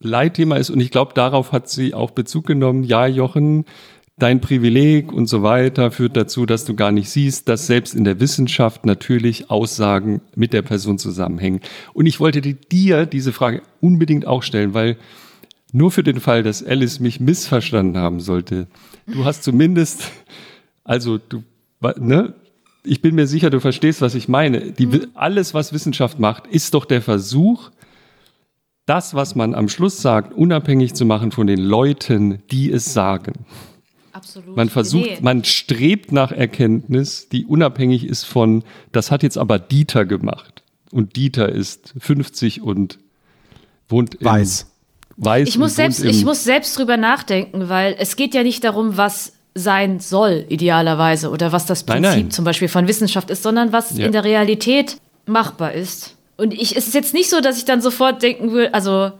Leitthema 0.00 0.56
ist 0.56 0.70
und 0.70 0.80
ich 0.80 0.90
glaube, 0.90 1.14
darauf 1.14 1.52
hat 1.52 1.68
sie 1.68 1.94
auch 1.94 2.10
Bezug 2.10 2.46
genommen. 2.46 2.84
Ja, 2.84 3.06
Jochen, 3.06 3.64
dein 4.18 4.40
Privileg 4.40 5.12
und 5.12 5.26
so 5.26 5.42
weiter 5.42 5.90
führt 5.90 6.16
dazu, 6.16 6.46
dass 6.46 6.64
du 6.64 6.74
gar 6.74 6.92
nicht 6.92 7.10
siehst, 7.10 7.48
dass 7.48 7.66
selbst 7.66 7.94
in 7.94 8.04
der 8.04 8.20
Wissenschaft 8.20 8.84
natürlich 8.84 9.50
Aussagen 9.50 10.20
mit 10.34 10.52
der 10.52 10.62
Person 10.62 10.98
zusammenhängen. 10.98 11.60
Und 11.94 12.06
ich 12.06 12.20
wollte 12.20 12.40
dir 12.40 13.06
diese 13.06 13.32
Frage 13.32 13.62
unbedingt 13.80 14.26
auch 14.26 14.42
stellen, 14.42 14.74
weil 14.74 14.96
nur 15.72 15.90
für 15.90 16.02
den 16.02 16.20
Fall, 16.20 16.42
dass 16.42 16.64
Alice 16.64 17.00
mich 17.00 17.20
missverstanden 17.20 17.98
haben 17.98 18.20
sollte, 18.20 18.66
du 19.06 19.24
hast 19.24 19.44
zumindest, 19.44 20.10
also 20.84 21.18
du, 21.18 21.42
ne, 21.98 22.34
ich 22.84 23.02
bin 23.02 23.14
mir 23.14 23.26
sicher, 23.26 23.50
du 23.50 23.60
verstehst, 23.60 24.00
was 24.00 24.14
ich 24.14 24.28
meine. 24.28 24.72
Die, 24.72 24.86
mhm. 24.86 25.08
Alles, 25.14 25.52
was 25.52 25.72
Wissenschaft 25.72 26.18
macht, 26.18 26.46
ist 26.46 26.74
doch 26.74 26.86
der 26.86 27.02
Versuch, 27.02 27.70
das, 28.86 29.12
was 29.12 29.34
man 29.34 29.54
am 29.54 29.68
Schluss 29.68 30.00
sagt, 30.00 30.32
unabhängig 30.32 30.94
zu 30.94 31.04
machen 31.04 31.30
von 31.30 31.46
den 31.46 31.60
Leuten, 31.60 32.42
die 32.50 32.72
es 32.72 32.94
sagen. 32.94 33.44
Absolut. 34.18 34.56
Man 34.56 34.68
versucht, 34.68 35.04
nee. 35.04 35.18
man 35.20 35.44
strebt 35.44 36.10
nach 36.10 36.32
Erkenntnis, 36.32 37.28
die 37.28 37.46
unabhängig 37.46 38.04
ist 38.04 38.24
von, 38.24 38.64
das 38.90 39.12
hat 39.12 39.22
jetzt 39.22 39.38
aber 39.38 39.60
Dieter 39.60 40.04
gemacht. 40.04 40.64
Und 40.90 41.14
Dieter 41.14 41.48
ist 41.48 41.94
50 42.00 42.62
und 42.62 42.98
wohnt 43.88 44.18
weiß. 44.20 44.66
weiß 45.16 45.48
ich 45.48 45.56
muss 45.56 45.76
selbst, 45.76 46.04
ich 46.04 46.24
muss 46.24 46.42
selbst 46.42 46.76
drüber 46.76 46.96
nachdenken, 46.96 47.68
weil 47.68 47.94
es 47.98 48.16
geht 48.16 48.34
ja 48.34 48.42
nicht 48.42 48.64
darum, 48.64 48.96
was 48.96 49.34
sein 49.54 50.00
soll, 50.00 50.44
idealerweise, 50.48 51.30
oder 51.30 51.52
was 51.52 51.66
das 51.66 51.84
Prinzip 51.84 52.02
nein, 52.02 52.20
nein. 52.20 52.30
zum 52.32 52.44
Beispiel 52.44 52.68
von 52.68 52.88
Wissenschaft 52.88 53.30
ist, 53.30 53.44
sondern 53.44 53.72
was 53.72 53.96
ja. 53.96 54.06
in 54.06 54.12
der 54.12 54.24
Realität 54.24 54.98
machbar 55.26 55.72
ist. 55.72 56.16
Und 56.36 56.54
ich, 56.54 56.76
es 56.76 56.88
ist 56.88 56.94
jetzt 56.94 57.14
nicht 57.14 57.30
so, 57.30 57.40
dass 57.40 57.58
ich 57.58 57.64
dann 57.64 57.80
sofort 57.80 58.22
denken 58.22 58.52
will, 58.52 58.68
also, 58.72 59.12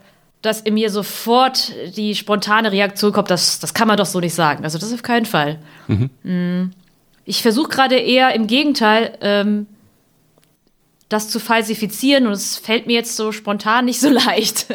dass 0.43 0.61
in 0.61 0.75
mir 0.75 0.91
sofort 0.91 1.73
die 1.97 2.15
spontane 2.15 2.73
Reaktion 2.73 3.13
kommt, 3.13 3.31
das, 3.31 3.59
das 3.59 3.75
kann 3.75 3.89
man 3.89 3.97
doch 3.97 4.07
so 4.07 4.21
nicht 4.21 4.35
sagen. 4.35 4.65
Also, 4.65 4.79
das 4.79 4.93
auf 4.93 5.03
keinen 5.03 5.27
Fall. 5.27 5.59
Mhm. 5.87 6.11
Mm. 6.23 6.71
Ich 7.25 7.43
versuche 7.43 7.69
gerade 7.69 7.97
eher 7.97 8.35
im 8.35 8.47
Gegenteil, 8.47 9.19
ähm, 9.21 9.67
das 11.09 11.29
zu 11.29 11.41
falsifizieren 11.41 12.27
und 12.27 12.33
es 12.33 12.57
fällt 12.57 12.87
mir 12.87 12.95
jetzt 12.95 13.17
so 13.17 13.33
spontan 13.33 13.85
nicht 13.85 14.01
so 14.01 14.09
leicht. 14.27 14.67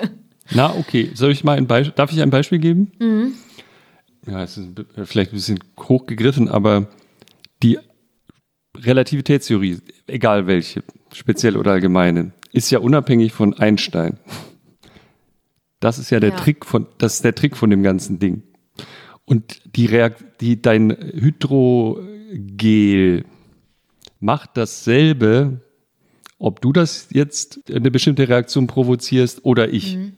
Na, 0.51 0.75
okay. 0.75 1.11
Soll 1.14 1.32
ich 1.32 1.43
mal 1.43 1.58
ein 1.58 1.67
Beispiel, 1.67 1.93
darf 1.95 2.11
ich 2.11 2.22
ein 2.22 2.30
Beispiel 2.30 2.59
geben? 2.59 2.92
Mhm 3.00 3.33
ja, 4.27 4.43
es 4.43 4.58
ist 4.58 4.69
vielleicht 5.06 5.32
ein 5.32 5.35
bisschen 5.35 5.59
hochgegriffen, 5.80 6.50
aber 6.50 6.88
die 7.61 7.77
Relativitätstheorie, 8.77 9.80
egal 10.08 10.48
welche, 10.48 10.83
speziell 11.14 11.58
oder 11.58 11.72
allgemeine, 11.72 12.32
ist 12.51 12.72
ja 12.72 12.80
unabhängig 12.80 13.33
von 13.33 13.53
Einstein. 13.53 14.17
Das 15.83 15.99
ist 15.99 16.11
ja 16.11 16.21
der 16.21 16.29
ja. 16.29 16.35
Trick 16.37 16.65
von, 16.65 16.87
das 16.97 17.15
ist 17.15 17.25
der 17.25 17.35
Trick 17.35 17.57
von 17.57 17.69
dem 17.69 17.83
ganzen 17.83 18.17
Ding. 18.17 18.43
Und 19.25 19.59
die 19.75 19.85
Reakt, 19.85 20.23
die, 20.39 20.61
dein 20.61 20.91
Hydrogel 20.91 22.05
macht 24.21 24.51
dasselbe, 24.53 25.59
ob 26.39 26.61
du 26.61 26.71
das 26.71 27.09
jetzt 27.11 27.59
eine 27.69 27.91
bestimmte 27.91 28.29
Reaktion 28.29 28.65
provozierst 28.65 29.43
oder 29.43 29.73
ich. 29.73 29.97
Mhm. 29.97 30.13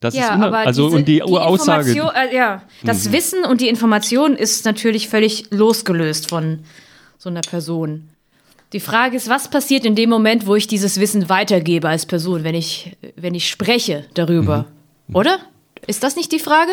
Das 0.00 0.16
ja, 0.16 0.24
ist 0.24 0.30
aber 0.42 0.58
also 0.58 0.86
diese, 0.86 0.96
und 0.96 1.06
die, 1.06 1.14
die 1.14 1.22
Aussage. 1.22 1.92
Äh, 1.92 2.34
ja, 2.34 2.62
das 2.82 3.06
mhm. 3.06 3.12
Wissen 3.12 3.44
und 3.44 3.60
die 3.60 3.68
Information 3.68 4.34
ist 4.34 4.64
natürlich 4.64 5.08
völlig 5.08 5.52
losgelöst 5.52 6.28
von 6.28 6.64
so 7.16 7.28
einer 7.28 7.42
Person. 7.42 8.08
Die 8.72 8.80
Frage 8.80 9.16
ist, 9.16 9.28
was 9.28 9.50
passiert 9.50 9.84
in 9.84 9.94
dem 9.94 10.10
Moment, 10.10 10.48
wo 10.48 10.56
ich 10.56 10.66
dieses 10.66 10.98
Wissen 10.98 11.28
weitergebe 11.28 11.88
als 11.88 12.06
Person, 12.06 12.42
wenn 12.42 12.56
ich, 12.56 12.96
wenn 13.14 13.36
ich 13.36 13.48
spreche 13.48 14.06
darüber? 14.14 14.62
Mhm. 14.62 14.79
Oder? 15.14 15.38
Ist 15.86 16.02
das 16.02 16.16
nicht 16.16 16.32
die 16.32 16.38
Frage? 16.38 16.72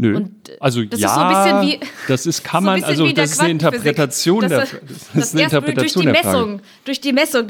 Nö. 0.00 0.16
Und 0.16 0.32
also 0.60 0.84
das 0.84 1.00
ja, 1.00 1.08
ist 1.08 1.14
so 1.14 1.20
ein 1.20 1.62
bisschen 1.62 1.80
wie, 1.82 1.86
das 2.06 2.26
ist 2.26 2.44
kann 2.44 2.62
man, 2.62 2.80
so 2.80 2.86
also 2.86 3.12
das 3.12 3.32
ist 3.32 3.40
eine 3.40 3.50
Interpretation 3.50 4.40
das, 4.42 4.48
der, 4.48 4.60
das, 4.60 4.70
das 5.12 5.24
ist 5.24 5.34
eine 5.34 5.42
Interpretation 5.42 6.04
durch 6.04 6.20
die 6.20 6.26
Messung, 6.26 6.60
durch 6.84 7.00
die 7.00 7.12
Messung. 7.12 7.48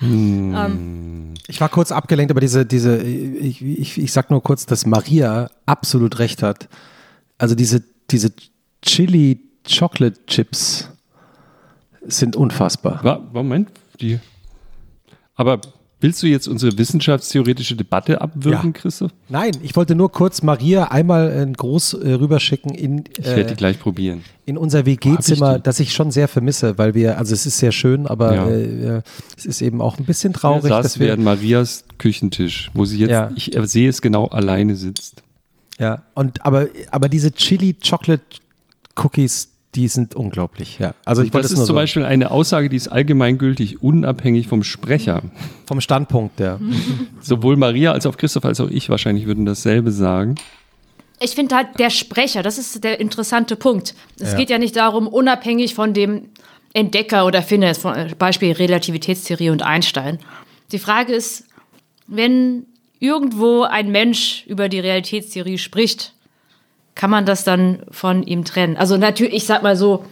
Hm. 0.00 0.54
um, 0.54 0.54
ähm, 0.54 1.34
ich 1.48 1.60
war 1.60 1.70
kurz 1.70 1.90
abgelenkt, 1.90 2.30
aber 2.30 2.40
diese, 2.40 2.66
diese, 2.66 3.02
ich, 3.02 3.62
ich, 3.62 3.98
ich 3.98 4.12
sag 4.12 4.30
nur 4.30 4.42
kurz, 4.42 4.66
dass 4.66 4.84
Maria 4.84 5.50
absolut 5.64 6.18
recht 6.18 6.42
hat. 6.42 6.68
Also 7.38 7.54
diese, 7.54 7.82
diese 8.10 8.32
Chili 8.82 9.40
Chocolate 9.66 10.24
Chips 10.26 10.90
sind 12.02 12.36
unfassbar. 12.36 13.22
Moment, 13.32 13.70
die. 14.00 14.20
Aber 15.34 15.60
Willst 16.00 16.22
du 16.22 16.28
jetzt 16.28 16.46
unsere 16.46 16.78
wissenschaftstheoretische 16.78 17.74
Debatte 17.74 18.20
abwürgen, 18.20 18.72
ja. 18.72 18.80
Christoph? 18.80 19.10
Nein, 19.28 19.52
ich 19.62 19.74
wollte 19.74 19.96
nur 19.96 20.12
kurz 20.12 20.42
Maria 20.42 20.84
einmal 20.84 21.32
ein 21.32 21.54
Groß 21.54 21.94
äh, 21.94 22.12
rüberschicken 22.12 22.72
in. 22.72 23.04
ich 23.18 23.26
werde 23.26 23.46
die 23.46 23.52
äh, 23.54 23.56
gleich 23.56 23.80
probieren. 23.80 24.22
In 24.46 24.56
unser 24.56 24.86
WG-Zimmer, 24.86 25.58
das 25.58 25.80
ich 25.80 25.92
schon 25.92 26.12
sehr 26.12 26.28
vermisse, 26.28 26.78
weil 26.78 26.94
wir, 26.94 27.18
also 27.18 27.34
es 27.34 27.46
ist 27.46 27.58
sehr 27.58 27.72
schön, 27.72 28.06
aber 28.06 28.34
ja. 28.34 28.48
äh, 28.48 29.02
es 29.36 29.44
ist 29.44 29.60
eben 29.60 29.80
auch 29.80 29.98
ein 29.98 30.04
bisschen 30.04 30.32
traurig. 30.32 30.64
Wir 30.70 30.82
dass 30.82 31.00
wir 31.00 31.12
an 31.12 31.24
Marias 31.24 31.84
Küchentisch, 31.98 32.70
wo 32.74 32.84
sie 32.84 32.98
jetzt, 32.98 33.10
ja. 33.10 33.32
ich 33.34 33.58
sehe 33.64 33.88
es 33.88 34.00
genau, 34.00 34.26
alleine 34.26 34.76
sitzt. 34.76 35.24
Ja, 35.80 36.02
und 36.14 36.44
aber, 36.46 36.68
aber 36.92 37.08
diese 37.08 37.32
Chili 37.32 37.74
Chocolate 37.74 38.22
Cookies, 38.96 39.48
die 39.78 39.86
sind 39.86 40.16
unglaublich, 40.16 40.80
ja. 40.80 40.92
Also 41.04 41.22
ich 41.22 41.30
das 41.30 41.52
ist 41.52 41.58
zum 41.58 41.66
so. 41.66 41.74
Beispiel 41.74 42.04
eine 42.04 42.32
Aussage, 42.32 42.68
die 42.68 42.76
ist 42.76 42.88
allgemeingültig, 42.88 43.80
unabhängig 43.80 44.48
vom 44.48 44.64
Sprecher. 44.64 45.22
Vom 45.66 45.80
Standpunkt, 45.80 46.40
ja. 46.40 46.58
Sowohl 47.20 47.56
Maria 47.56 47.92
als 47.92 48.04
auch 48.04 48.16
Christoph 48.16 48.44
als 48.44 48.60
auch 48.60 48.70
ich 48.70 48.90
wahrscheinlich 48.90 49.26
würden 49.26 49.46
dasselbe 49.46 49.92
sagen. 49.92 50.34
Ich 51.20 51.36
finde 51.36 51.54
halt 51.54 51.78
der 51.78 51.90
Sprecher, 51.90 52.42
das 52.42 52.58
ist 52.58 52.82
der 52.82 52.98
interessante 52.98 53.54
Punkt. 53.54 53.94
Es 54.18 54.32
ja. 54.32 54.38
geht 54.38 54.50
ja 54.50 54.58
nicht 54.58 54.74
darum, 54.74 55.06
unabhängig 55.06 55.76
von 55.76 55.94
dem 55.94 56.22
Entdecker 56.72 57.24
oder 57.24 57.42
Finner, 57.42 57.72
Beispiel 58.18 58.50
Relativitätstheorie 58.50 59.50
und 59.50 59.62
Einstein. 59.62 60.18
Die 60.72 60.80
Frage 60.80 61.12
ist, 61.12 61.44
wenn 62.08 62.66
irgendwo 62.98 63.62
ein 63.62 63.92
Mensch 63.92 64.44
über 64.48 64.68
die 64.68 64.80
Realitätstheorie 64.80 65.58
spricht, 65.58 66.14
kann 66.98 67.10
man 67.10 67.24
das 67.24 67.44
dann 67.44 67.84
von 67.92 68.24
ihm 68.24 68.44
trennen? 68.44 68.76
Also 68.76 68.96
natürlich, 68.96 69.32
ich 69.32 69.46
sag 69.46 69.62
mal 69.62 69.76
so, 69.76 70.04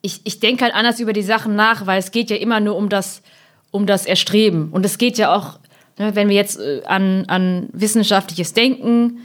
ich, 0.00 0.20
ich 0.22 0.38
denke 0.38 0.62
halt 0.62 0.72
anders 0.72 1.00
über 1.00 1.12
die 1.12 1.24
Sachen 1.24 1.56
nach, 1.56 1.86
weil 1.86 1.98
es 1.98 2.12
geht 2.12 2.30
ja 2.30 2.36
immer 2.36 2.60
nur 2.60 2.76
um 2.76 2.88
das, 2.88 3.20
um 3.72 3.84
das 3.84 4.06
Erstreben. 4.06 4.70
Und 4.70 4.86
es 4.86 4.96
geht 4.96 5.18
ja 5.18 5.34
auch, 5.34 5.58
ne, 5.98 6.14
wenn 6.14 6.28
wir 6.28 6.36
jetzt 6.36 6.60
äh, 6.60 6.82
an, 6.84 7.24
an 7.26 7.68
wissenschaftliches 7.72 8.54
Denken 8.54 9.18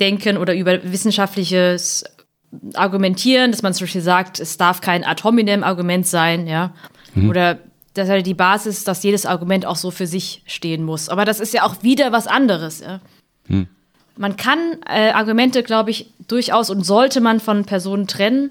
denken 0.00 0.36
oder 0.36 0.56
über 0.56 0.82
wissenschaftliches 0.82 2.02
Argumentieren, 2.74 3.52
dass 3.52 3.62
man 3.62 3.72
zum 3.72 3.84
Beispiel 3.84 4.00
sagt, 4.00 4.40
es 4.40 4.56
darf 4.56 4.80
kein 4.80 5.04
Ad 5.04 5.22
hominem-Argument 5.22 6.08
sein, 6.08 6.48
ja. 6.48 6.74
Mhm. 7.14 7.30
Oder 7.30 7.60
das 7.94 8.06
ist 8.06 8.10
halt 8.10 8.26
die 8.26 8.34
Basis, 8.34 8.82
dass 8.82 9.04
jedes 9.04 9.26
Argument 9.26 9.64
auch 9.64 9.76
so 9.76 9.92
für 9.92 10.08
sich 10.08 10.42
stehen 10.46 10.82
muss. 10.82 11.08
Aber 11.08 11.24
das 11.24 11.38
ist 11.38 11.54
ja 11.54 11.62
auch 11.62 11.84
wieder 11.84 12.10
was 12.10 12.26
anderes, 12.26 12.80
ja. 12.80 13.00
Mhm 13.46 13.68
man 14.16 14.36
kann 14.36 14.58
äh, 14.88 15.10
Argumente, 15.10 15.62
glaube 15.62 15.90
ich, 15.90 16.12
durchaus 16.28 16.70
und 16.70 16.84
sollte 16.84 17.20
man 17.20 17.40
von 17.40 17.64
Personen 17.64 18.06
trennen. 18.06 18.50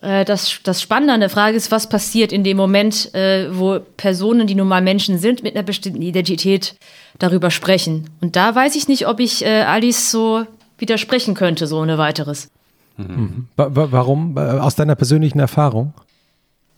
Äh, 0.00 0.24
das, 0.24 0.60
das 0.62 0.80
Spannende 0.80 1.14
an 1.14 1.20
der 1.20 1.30
Frage 1.30 1.56
ist, 1.56 1.70
was 1.70 1.88
passiert 1.88 2.32
in 2.32 2.44
dem 2.44 2.56
Moment, 2.56 3.14
äh, 3.14 3.48
wo 3.56 3.80
Personen, 3.96 4.46
die 4.46 4.54
nun 4.54 4.68
mal 4.68 4.82
Menschen 4.82 5.18
sind, 5.18 5.42
mit 5.42 5.56
einer 5.56 5.64
bestimmten 5.64 6.02
Identität 6.02 6.76
darüber 7.18 7.50
sprechen. 7.50 8.10
Und 8.20 8.36
da 8.36 8.54
weiß 8.54 8.76
ich 8.76 8.88
nicht, 8.88 9.06
ob 9.06 9.20
ich 9.20 9.44
äh, 9.44 9.62
Alice 9.62 10.10
so 10.10 10.46
widersprechen 10.78 11.34
könnte, 11.34 11.66
so 11.66 11.78
ohne 11.78 11.98
weiteres. 11.98 12.48
Mhm. 12.96 13.48
Warum? 13.56 14.36
Aus 14.36 14.74
deiner 14.74 14.94
persönlichen 14.94 15.38
Erfahrung? 15.38 15.92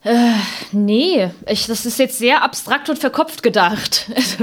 Äh, 0.04 0.32
nee, 0.72 1.30
ich, 1.46 1.66
das 1.66 1.86
ist 1.86 1.98
jetzt 1.98 2.18
sehr 2.18 2.42
abstrakt 2.42 2.90
und 2.90 2.98
verkopft 2.98 3.42
gedacht. 3.42 4.10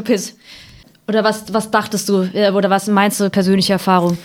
Oder 1.09 1.23
was, 1.23 1.51
was 1.53 1.71
dachtest 1.71 2.07
du, 2.07 2.21
äh, 2.33 2.51
oder 2.51 2.69
was 2.69 2.87
meinst 2.87 3.19
du, 3.19 3.29
persönliche 3.29 3.73
Erfahrung? 3.73 4.17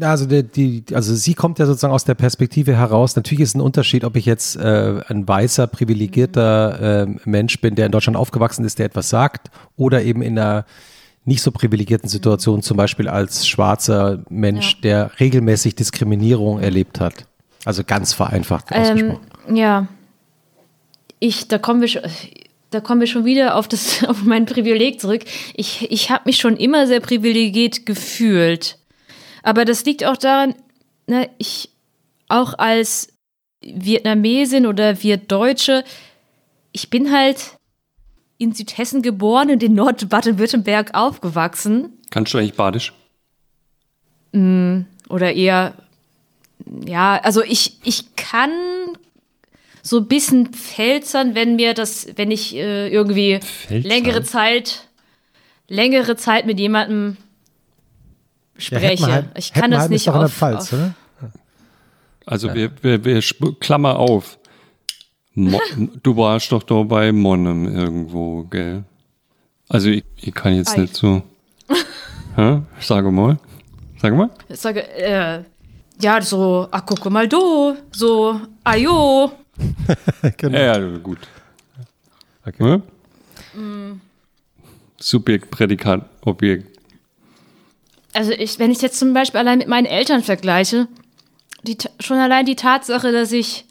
Also, 0.00 0.26
die, 0.26 0.42
die, 0.42 0.84
also 0.94 1.14
sie 1.14 1.34
kommt 1.34 1.58
ja 1.58 1.66
sozusagen 1.66 1.92
aus 1.92 2.04
der 2.04 2.14
Perspektive 2.14 2.76
heraus. 2.76 3.14
Natürlich 3.14 3.40
ist 3.42 3.54
ein 3.54 3.60
Unterschied, 3.60 4.04
ob 4.04 4.16
ich 4.16 4.24
jetzt 4.26 4.56
äh, 4.56 5.00
ein 5.08 5.28
weißer, 5.28 5.66
privilegierter 5.66 7.02
äh, 7.02 7.06
Mensch 7.24 7.60
bin, 7.60 7.74
der 7.74 7.86
in 7.86 7.92
Deutschland 7.92 8.16
aufgewachsen 8.16 8.64
ist, 8.64 8.78
der 8.78 8.86
etwas 8.86 9.10
sagt, 9.10 9.50
oder 9.76 10.02
eben 10.02 10.22
in 10.22 10.38
einer 10.38 10.64
nicht 11.24 11.40
so 11.42 11.50
privilegierten 11.52 12.08
Situation, 12.08 12.62
zum 12.62 12.76
Beispiel 12.76 13.08
als 13.08 13.46
schwarzer 13.46 14.24
Mensch, 14.28 14.74
Ja. 14.74 14.80
der 14.82 15.10
regelmäßig 15.20 15.74
Diskriminierung 15.74 16.60
erlebt 16.60 17.00
hat. 17.00 17.26
Also 17.64 17.82
ganz 17.84 18.12
vereinfacht 18.12 18.66
Ähm, 18.70 18.80
ausgesprochen. 18.82 19.56
ja. 19.56 19.86
Ich, 21.20 21.48
da 21.48 21.58
kommen 21.58 21.80
wir 21.80 21.88
schon, 21.88 22.02
da 22.74 22.80
kommen 22.80 23.00
wir 23.00 23.06
schon 23.06 23.24
wieder 23.24 23.56
auf 23.56 23.68
das, 23.68 24.04
auf 24.08 24.22
mein 24.24 24.46
Privileg 24.46 25.00
zurück. 25.00 25.24
Ich, 25.54 25.90
ich 25.90 26.10
habe 26.10 26.24
mich 26.26 26.38
schon 26.38 26.56
immer 26.56 26.86
sehr 26.86 27.00
privilegiert 27.00 27.86
gefühlt. 27.86 28.78
Aber 29.42 29.64
das 29.64 29.84
liegt 29.84 30.04
auch 30.04 30.16
daran, 30.16 30.54
ne, 31.06 31.30
ich 31.38 31.70
auch 32.28 32.58
als 32.58 33.08
Vietnamesin 33.60 34.66
oder 34.66 35.02
wir 35.02 35.16
Deutsche, 35.16 35.84
ich 36.72 36.90
bin 36.90 37.12
halt 37.12 37.56
in 38.38 38.52
Südhessen 38.52 39.02
geboren 39.02 39.50
und 39.50 39.62
in 39.62 39.74
Nord-Baden-Württemberg 39.74 40.94
aufgewachsen. 40.94 41.92
Kannst 42.10 42.34
du 42.34 42.38
eigentlich 42.38 42.54
Badisch? 42.54 42.92
Oder 45.08 45.32
eher, 45.32 45.74
ja, 46.84 47.20
also 47.22 47.42
ich, 47.42 47.78
ich 47.84 48.16
kann 48.16 48.50
so 49.86 49.98
ein 49.98 50.06
bisschen 50.08 50.46
pfälzern, 50.54 51.34
wenn 51.34 51.56
mir 51.56 51.74
das, 51.74 52.06
wenn 52.16 52.30
ich 52.30 52.54
äh, 52.56 52.88
irgendwie 52.88 53.38
Pfälzern? 53.40 53.90
längere 53.90 54.22
Zeit, 54.22 54.88
längere 55.68 56.16
Zeit 56.16 56.46
mit 56.46 56.58
jemandem 56.58 57.18
spreche. 58.56 59.04
Heppenheim- 59.04 59.28
ich 59.36 59.52
kann 59.52 59.70
das 59.70 59.82
Heppenheim 59.84 59.90
nicht 59.90 60.06
in 60.06 60.12
der 60.14 60.22
auf, 60.24 60.32
Pfalz, 60.32 60.72
auf 60.72 60.72
oder? 60.72 60.94
Also 62.26 62.54
wir, 62.54 62.70
wir, 62.80 63.04
wir 63.04 63.18
sp- 63.20 63.60
Klammer 63.60 63.98
auf. 63.98 64.38
Mo 65.34 65.60
du 66.02 66.16
warst 66.16 66.50
doch 66.52 66.62
da 66.62 66.82
bei 66.82 67.12
Monnem 67.12 67.66
irgendwo, 67.76 68.44
gell? 68.44 68.84
Also 69.68 69.90
ich, 69.90 70.04
ich 70.16 70.32
kann 70.32 70.54
jetzt 70.56 70.74
Ei. 70.78 70.82
nicht 70.82 70.96
so. 70.96 71.22
Hä? 72.36 72.62
Sag 72.80 73.04
mal. 73.10 73.38
Sag 74.00 74.14
mal. 74.14 74.30
Ich 74.48 74.60
sage, 74.60 74.88
äh, 74.96 75.42
ja, 76.00 76.22
so, 76.22 76.68
ah, 76.70 76.80
guck 76.80 77.04
mal 77.10 77.28
do, 77.28 77.74
so, 77.92 78.40
ayo. 78.64 79.32
Genau. 80.36 80.58
Ja, 80.58 80.78
ja, 80.78 80.98
gut. 80.98 81.18
Okay. 82.46 82.80
Hm? 83.54 84.00
Subjekt, 84.98 85.50
Prädikat, 85.50 86.08
Objekt. 86.22 86.78
Also 88.12 88.32
ich, 88.32 88.58
wenn 88.58 88.70
ich 88.70 88.80
jetzt 88.80 88.98
zum 88.98 89.12
Beispiel 89.12 89.40
allein 89.40 89.58
mit 89.58 89.68
meinen 89.68 89.86
Eltern 89.86 90.22
vergleiche, 90.22 90.88
die, 91.62 91.76
schon 92.00 92.18
allein 92.18 92.46
die 92.46 92.56
Tatsache, 92.56 93.12
dass 93.12 93.32
ich, 93.32 93.64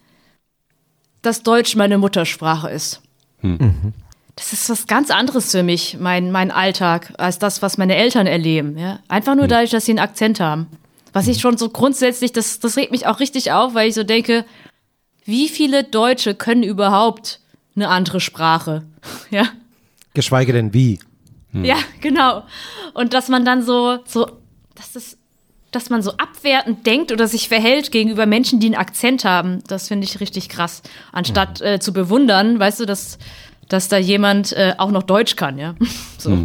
dass 1.22 1.44
Deutsch 1.44 1.76
meine 1.76 1.98
Muttersprache 1.98 2.70
ist. 2.70 3.02
Das 4.36 4.52
ist 4.52 4.70
was 4.70 4.88
ganz 4.88 5.12
anderes 5.12 5.52
für 5.52 5.64
mich, 5.64 5.98
mein, 6.00 6.32
mein 6.32 6.52
Alltag, 6.52 7.14
als 7.18 7.40
das, 7.40 7.62
was 7.62 7.78
meine 7.78 7.96
Eltern 7.96 8.26
erleben. 8.26 8.78
Ja? 8.78 9.00
Einfach 9.08 9.36
nur 9.36 9.48
dadurch, 9.48 9.70
dass 9.70 9.86
sie 9.86 9.92
einen 9.92 10.00
Akzent 10.00 10.40
haben. 10.40 10.68
Was 11.14 11.28
ich 11.28 11.40
schon 11.40 11.58
so 11.58 11.70
grundsätzlich, 11.70 12.32
das, 12.32 12.60
das 12.60 12.76
regt 12.76 12.92
mich 12.92 13.06
auch 13.06 13.20
richtig 13.20 13.52
auf, 13.52 13.76
weil 13.76 13.90
ich 13.90 13.96
so 13.96 14.04
denke, 14.04 14.46
wie 15.26 15.48
viele 15.50 15.84
Deutsche 15.84 16.36
können 16.36 16.64
überhaupt 16.64 17.40
eine 17.76 17.90
andere 17.90 18.20
Sprache? 18.20 18.84
Ja. 19.32 19.48
Geschweige 20.14 20.54
denn 20.54 20.74
wie. 20.74 21.00
Ja, 21.52 21.78
genau. 22.02 22.44
Und 22.94 23.14
dass 23.14 23.30
man 23.30 23.46
dann 23.46 23.64
so, 23.64 24.00
so, 24.06 24.28
dass 24.76 24.94
das, 24.94 25.18
dass 25.72 25.90
man 25.90 26.02
so 26.02 26.12
abwertend 26.12 26.86
denkt 26.86 27.12
oder 27.12 27.28
sich 27.28 27.48
verhält 27.48 27.92
gegenüber 27.92 28.26
Menschen, 28.26 28.60
die 28.60 28.68
einen 28.68 28.76
Akzent 28.76 29.26
haben, 29.26 29.64
das 29.68 29.88
finde 29.88 30.06
ich 30.06 30.20
richtig 30.20 30.50
krass. 30.50 30.82
Anstatt 31.12 31.62
äh, 31.62 31.80
zu 31.80 31.94
bewundern, 31.94 32.60
weißt 32.60 32.80
du, 32.80 32.86
dass, 32.86 33.18
dass 33.70 33.88
da 33.88 33.98
jemand 33.98 34.54
äh, 34.54 34.74
auch 34.78 34.92
noch 34.92 35.04
Deutsch 35.04 35.36
kann, 35.36 35.58
ja. 35.58 35.76
So. 36.18 36.38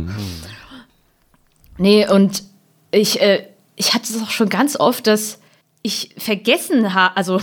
Nee, 1.79 2.09
und 2.09 2.43
ich, 2.91 3.21
äh, 3.21 3.47
ich 3.77 3.95
hatte 3.95 4.13
es 4.13 4.21
auch 4.21 4.31
schon 4.31 4.49
ganz 4.49 4.77
oft, 4.77 5.07
dass 5.07 5.41
ich 5.83 6.15
vergessen 6.19 6.93
habe, 6.95 7.17
also 7.17 7.41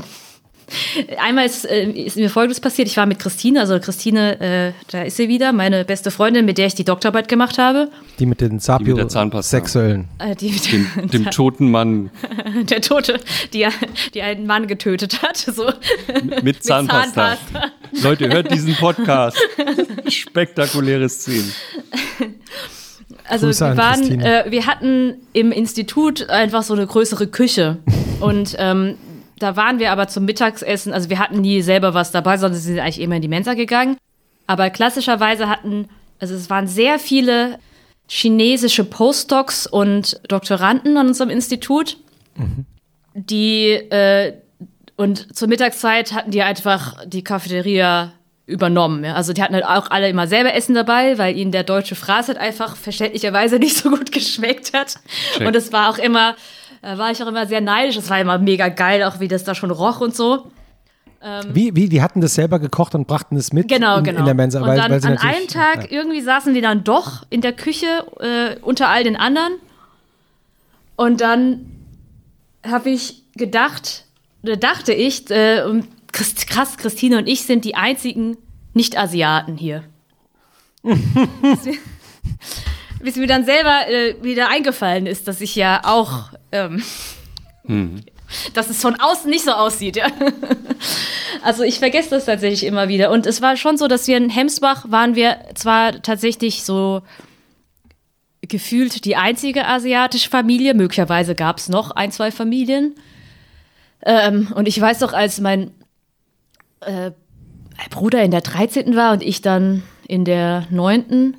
Einmal 1.20 1.46
ist, 1.46 1.66
äh, 1.66 1.90
ist 1.90 2.18
mir 2.18 2.30
Folgendes 2.30 2.60
passiert. 2.60 2.88
Ich 2.88 2.98
war 2.98 3.06
mit 3.06 3.20
Christine, 3.20 3.60
also 3.60 3.80
Christine, 3.80 4.40
äh, 4.40 4.72
da 4.92 5.04
ist 5.04 5.18
sie 5.18 5.28
wieder, 5.28 5.54
meine 5.54 5.86
beste 5.86 6.12
Freundin, 6.12 6.46
mit 6.46 6.58
der 6.58 6.68
ich 6.68 6.76
die 6.76 6.84
Doktorarbeit 6.84 7.28
gemacht 7.28 7.58
habe. 7.58 7.90
Die 8.20 8.26
mit 8.26 8.42
den 8.42 8.54
mit. 8.54 8.62
Sapiosexuellen. 8.62 10.06
Äh, 10.20 10.36
die, 10.36 10.52
Dem, 10.52 10.88
dem 11.12 11.26
toten 11.30 11.70
Mann 11.70 12.10
der 12.70 12.82
Tote, 12.82 13.20
die, 13.54 13.68
die 14.14 14.22
einen 14.22 14.46
Mann 14.48 14.68
getötet 14.68 15.22
hat. 15.22 15.38
So. 15.38 15.66
mit 16.42 16.64
Zahnpasta. 16.64 17.38
Zahnpasta. 17.38 17.72
Leute, 18.02 18.30
hört 18.30 18.52
diesen 18.52 18.76
Podcast. 18.76 19.38
Spektakuläre 20.08 21.10
Szenen. 21.10 21.52
Also 23.28 23.48
Grüße 23.48 23.66
wir 23.66 23.78
waren, 23.78 24.22
äh, 24.22 24.46
wir 24.50 24.68
hatten 24.68 25.16
im 25.34 25.52
Institut 25.52 26.30
einfach 26.30 26.64
so 26.64 26.74
eine 26.74 26.86
größere 26.86 27.28
Küche 27.28 27.78
und 28.20 28.56
ähm, 28.60 28.98
da 29.38 29.56
waren 29.56 29.80
wir 29.80 29.92
aber 29.92 30.08
zum 30.08 30.26
Mittagsessen, 30.26 30.94
also 30.94 31.10
wir 31.10 31.20
hatten 31.20 31.42
nie 31.42 31.62
selber 31.62 31.94
was 31.94 32.12
dabei, 32.12 32.38
sondern 32.38 32.60
sind 32.60 32.80
eigentlich 32.80 33.02
immer 33.02 33.16
in 33.16 33.22
die 33.22 33.28
Mensa 33.28 33.54
gegangen. 33.54 33.98
Aber 34.48 34.70
klassischerweise 34.70 35.50
hatten, 35.50 35.90
also 36.20 36.36
es 36.36 36.50
waren 36.50 36.68
sehr 36.68 37.00
viele 37.00 37.60
chinesische 38.08 38.84
Postdocs 38.84 39.68
und 39.68 40.22
Doktoranden 40.28 40.98
an 40.98 41.08
unserem 41.08 41.30
Institut, 41.30 41.98
die 43.14 43.72
äh, 43.72 44.34
und 44.98 45.36
zur 45.36 45.48
Mittagszeit 45.48 46.14
hatten 46.14 46.32
die 46.32 46.42
einfach 46.42 47.06
die 47.06 47.24
Cafeteria 47.24 48.14
übernommen. 48.46 49.04
Ja? 49.04 49.16
Also 49.16 49.34
die 49.34 49.42
hatten 49.42 49.56
halt 49.56 49.66
auch 49.66 49.90
alle 49.92 50.10
immer 50.10 50.28
selber 50.28 50.54
Essen 50.54 50.76
dabei, 50.76 51.18
weil 51.18 51.36
ihnen 51.36 51.52
der 51.52 51.64
deutsche 51.64 51.96
Fraß 51.96 52.30
halt 52.30 52.38
einfach 52.38 52.76
verständlicherweise 52.76 53.60
nicht 53.60 53.76
so 53.76 53.90
gut 53.90 54.12
geschmeckt 54.12 54.74
hat. 54.74 55.00
Check. 55.34 55.48
Und 55.48 55.56
es 55.56 55.74
war 55.74 55.90
auch 55.90 55.98
immer, 55.98 56.36
da 56.86 56.98
war 57.00 57.12
ich 57.12 57.22
auch 57.24 57.28
immer 57.28 57.48
sehr 57.48 57.62
neidisch. 57.62 57.98
Es 57.98 58.10
war 58.10 58.20
immer 58.20 58.38
mega 58.38 58.70
geil, 58.70 59.04
auch 59.04 59.20
wie 59.20 59.28
das 59.28 59.44
da 59.44 59.56
schon 59.56 59.72
roch 59.72 60.02
und 60.02 60.16
so. 60.16 60.52
Wie, 61.52 61.76
wie, 61.76 61.90
die 61.90 62.04
hatten 62.04 62.22
das 62.22 62.36
selber 62.36 62.60
gekocht 62.60 62.94
und 62.94 63.08
brachten 63.08 63.36
es 63.36 63.52
mit 63.52 63.68
Genau, 63.68 63.98
in, 63.98 64.04
genau. 64.04 64.20
in 64.20 64.26
der 64.26 64.36
Mensa. 64.36 64.60
und 64.60 64.68
weil, 64.68 64.78
dann 64.78 64.92
weil 64.92 65.04
an 65.04 65.18
einem 65.18 65.48
Tag 65.48 65.92
irgendwie 65.92 66.22
saßen 66.22 66.54
wir 66.54 66.62
dann 66.62 66.84
doch 66.84 67.26
in 67.32 67.42
der 67.42 67.54
Küche 67.54 68.06
äh, 68.20 68.60
unter 68.62 68.90
all 68.90 69.04
den 69.04 69.16
anderen. 69.16 69.54
Und 70.96 71.22
dann 71.22 71.66
habe 72.64 72.92
ich 72.92 73.24
gedacht, 73.36 74.06
oder 74.44 74.56
dachte 74.56 74.94
ich, 74.94 75.32
äh, 75.32 75.64
krass, 76.12 76.78
Christine 76.78 77.18
und 77.18 77.28
ich 77.28 77.46
sind 77.46 77.66
die 77.66 77.74
einzigen 77.74 78.38
Nicht-Asiaten 78.76 79.58
hier. 79.58 79.84
bis, 83.06 83.16
mir, 83.16 83.28
dann 83.28 83.46
selber 83.46 83.88
äh, 83.88 84.16
wieder 84.22 84.50
eingefallen 84.50 85.06
ist, 85.06 85.28
dass 85.28 85.40
ich 85.40 85.56
ja 85.56 85.82
auch, 85.84 86.32
ähm, 86.52 86.84
dass 88.54 88.70
es 88.70 88.82
von 88.82 89.00
außen 89.00 89.30
nicht 89.30 89.46
so 89.46 89.52
aussieht, 89.52 89.96
ja. 89.96 90.08
Also 91.44 91.62
ich 91.62 91.78
vergesse 91.78 92.10
das 92.10 92.26
tatsächlich 92.26 92.66
immer 92.66 92.88
wieder. 92.88 93.12
Und 93.12 93.28
es 93.28 93.40
war 93.40 93.56
schon 93.56 93.78
so, 93.78 93.88
dass 93.88 94.08
wir 94.08 94.18
in 94.18 94.32
Hemsbach 94.32 94.86
waren 94.90 95.16
wir 95.16 95.38
zwar 95.54 96.02
tatsächlich 96.02 96.64
so 96.64 97.04
gefühlt 98.42 99.06
die 99.06 99.16
einzige 99.16 99.68
asiatische 99.68 100.30
Familie. 100.30 100.74
Möglicherweise 100.74 101.36
gab 101.36 101.60
es 101.60 101.70
noch 101.70 101.92
ein, 101.92 102.12
zwei 102.12 102.32
Familien. 102.32 102.96
Ähm, 104.04 104.52
und 104.56 104.68
ich 104.68 104.82
weiß 104.82 105.00
doch, 105.00 105.14
als 105.14 105.40
mein 105.40 105.72
äh, 106.82 107.12
Bruder 107.92 108.24
in 108.24 108.32
der 108.32 108.42
13. 108.42 108.96
war 108.96 109.14
und 109.14 109.22
ich 109.22 109.42
dann 109.42 109.84
in 110.08 110.26
der 110.26 110.66
9. 110.72 111.38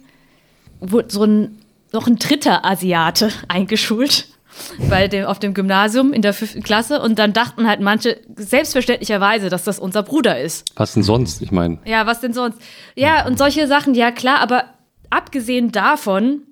wurde 0.81 1.11
so 1.11 1.25
ein, 1.25 1.59
noch 1.93 2.07
ein 2.07 2.17
dritter 2.17 2.65
Asiate 2.65 3.31
eingeschult 3.49 4.29
bei 4.89 5.07
dem, 5.07 5.27
auf 5.27 5.39
dem 5.39 5.53
Gymnasium 5.53 6.13
in 6.13 6.23
der 6.23 6.33
fünften 6.33 6.63
Klasse. 6.63 7.01
Und 7.01 7.19
dann 7.19 7.33
dachten 7.33 7.67
halt 7.69 7.81
manche 7.81 8.19
selbstverständlicherweise, 8.37 9.49
dass 9.51 9.65
das 9.65 9.79
unser 9.79 10.03
Bruder 10.03 10.41
ist. 10.41 10.65
Was 10.77 10.95
denn 10.95 11.03
sonst? 11.03 11.43
Ich 11.43 11.53
meine, 11.53 11.79
Ja, 11.85 12.07
was 12.07 12.21
denn 12.21 12.33
sonst? 12.33 12.59
Ja, 12.95 13.27
und 13.27 13.39
solche 13.39 13.67
Sachen, 13.67 13.95
ja 13.95 14.11
klar, 14.11 14.41
aber 14.41 14.65
abgesehen 15.11 15.73
davon 15.73 16.43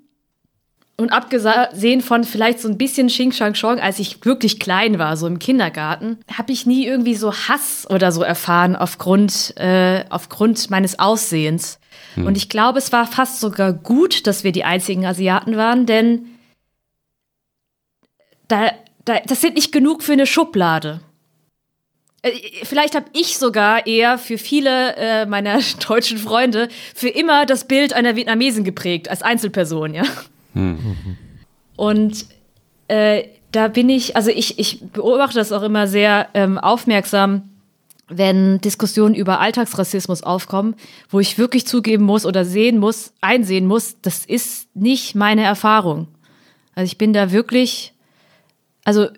und 0.97 1.11
abgesehen 1.11 2.03
von 2.03 2.23
vielleicht 2.25 2.61
so 2.61 2.69
ein 2.69 2.78
bisschen 2.78 3.09
Xing 3.09 3.33
Shang 3.33 3.55
Chong, 3.55 3.81
als 3.81 3.99
ich 3.99 4.25
wirklich 4.25 4.61
klein 4.61 4.99
war, 4.99 5.17
so 5.17 5.27
im 5.27 5.41
Kindergarten, 5.41 6.19
habe 6.33 6.53
ich 6.53 6.67
nie 6.67 6.86
irgendwie 6.86 7.17
so 7.17 7.33
Hass 7.33 7.86
oder 7.91 8.12
so 8.12 8.23
erfahren 8.23 8.77
aufgrund, 8.77 9.57
äh, 9.57 10.05
aufgrund 10.11 10.70
meines 10.70 10.99
Aussehens. 10.99 11.81
Und 12.17 12.36
ich 12.36 12.49
glaube, 12.49 12.78
es 12.78 12.93
war 12.93 13.07
fast 13.07 13.41
sogar 13.41 13.73
gut, 13.73 14.26
dass 14.26 14.44
wir 14.44 14.52
die 14.52 14.65
einzigen 14.65 15.05
Asiaten 15.05 15.57
waren, 15.57 15.86
denn 15.86 16.26
da, 18.49 18.73
da, 19.05 19.20
das 19.26 19.41
sind 19.41 19.55
nicht 19.55 19.73
genug 19.73 20.02
für 20.02 20.12
eine 20.12 20.26
Schublade. 20.26 21.01
äh, 22.23 22.31
vielleicht 22.62 22.94
habe 22.94 23.07
ich 23.12 23.39
sogar 23.39 23.86
eher 23.86 24.18
für 24.18 24.39
viele 24.39 24.97
äh, 24.97 25.26
meiner 25.26 25.60
deutschen 25.89 26.18
Freunde 26.18 26.68
für 26.94 27.09
immer 27.09 27.47
das 27.47 27.67
Bild 27.67 27.93
einer 27.93 28.17
Vietnamesin 28.17 28.65
geprägt, 28.65 29.09
als 29.09 29.23
Einzelperson, 29.23 29.94
ja. 29.94 30.05
Mhm. 30.52 31.17
Und 31.76 32.26
äh, 32.89 33.25
da 33.51 33.68
bin 33.68 33.89
ich, 33.89 34.17
also 34.17 34.31
ich, 34.31 34.59
ich 34.59 34.81
beobachte 34.93 35.39
das 35.39 35.52
auch 35.52 35.62
immer 35.62 35.86
sehr 35.86 36.28
ähm, 36.34 36.59
aufmerksam, 36.59 37.53
wenn 38.08 38.60
Diskussionen 38.60 39.15
über 39.15 39.41
Alltagsrassismus 39.41 40.23
aufkommen, 40.23 40.74
wo 41.08 41.20
ich 41.20 41.39
wirklich 41.39 41.66
zugeben 41.66 42.05
muss 42.05 42.26
oder 42.26 42.44
sehen 42.44 42.78
muss, 42.78 43.12
einsehen 43.20 43.66
muss, 43.66 43.97
das 44.02 44.24
ist 44.24 44.74
nicht 44.76 45.15
meine 45.15 45.42
Erfahrung. 45.42 46.08
Also 46.74 46.86
ich 46.86 46.99
bin 46.99 47.12
da 47.12 47.33
wirklich, 47.33 47.94
also 48.84 49.08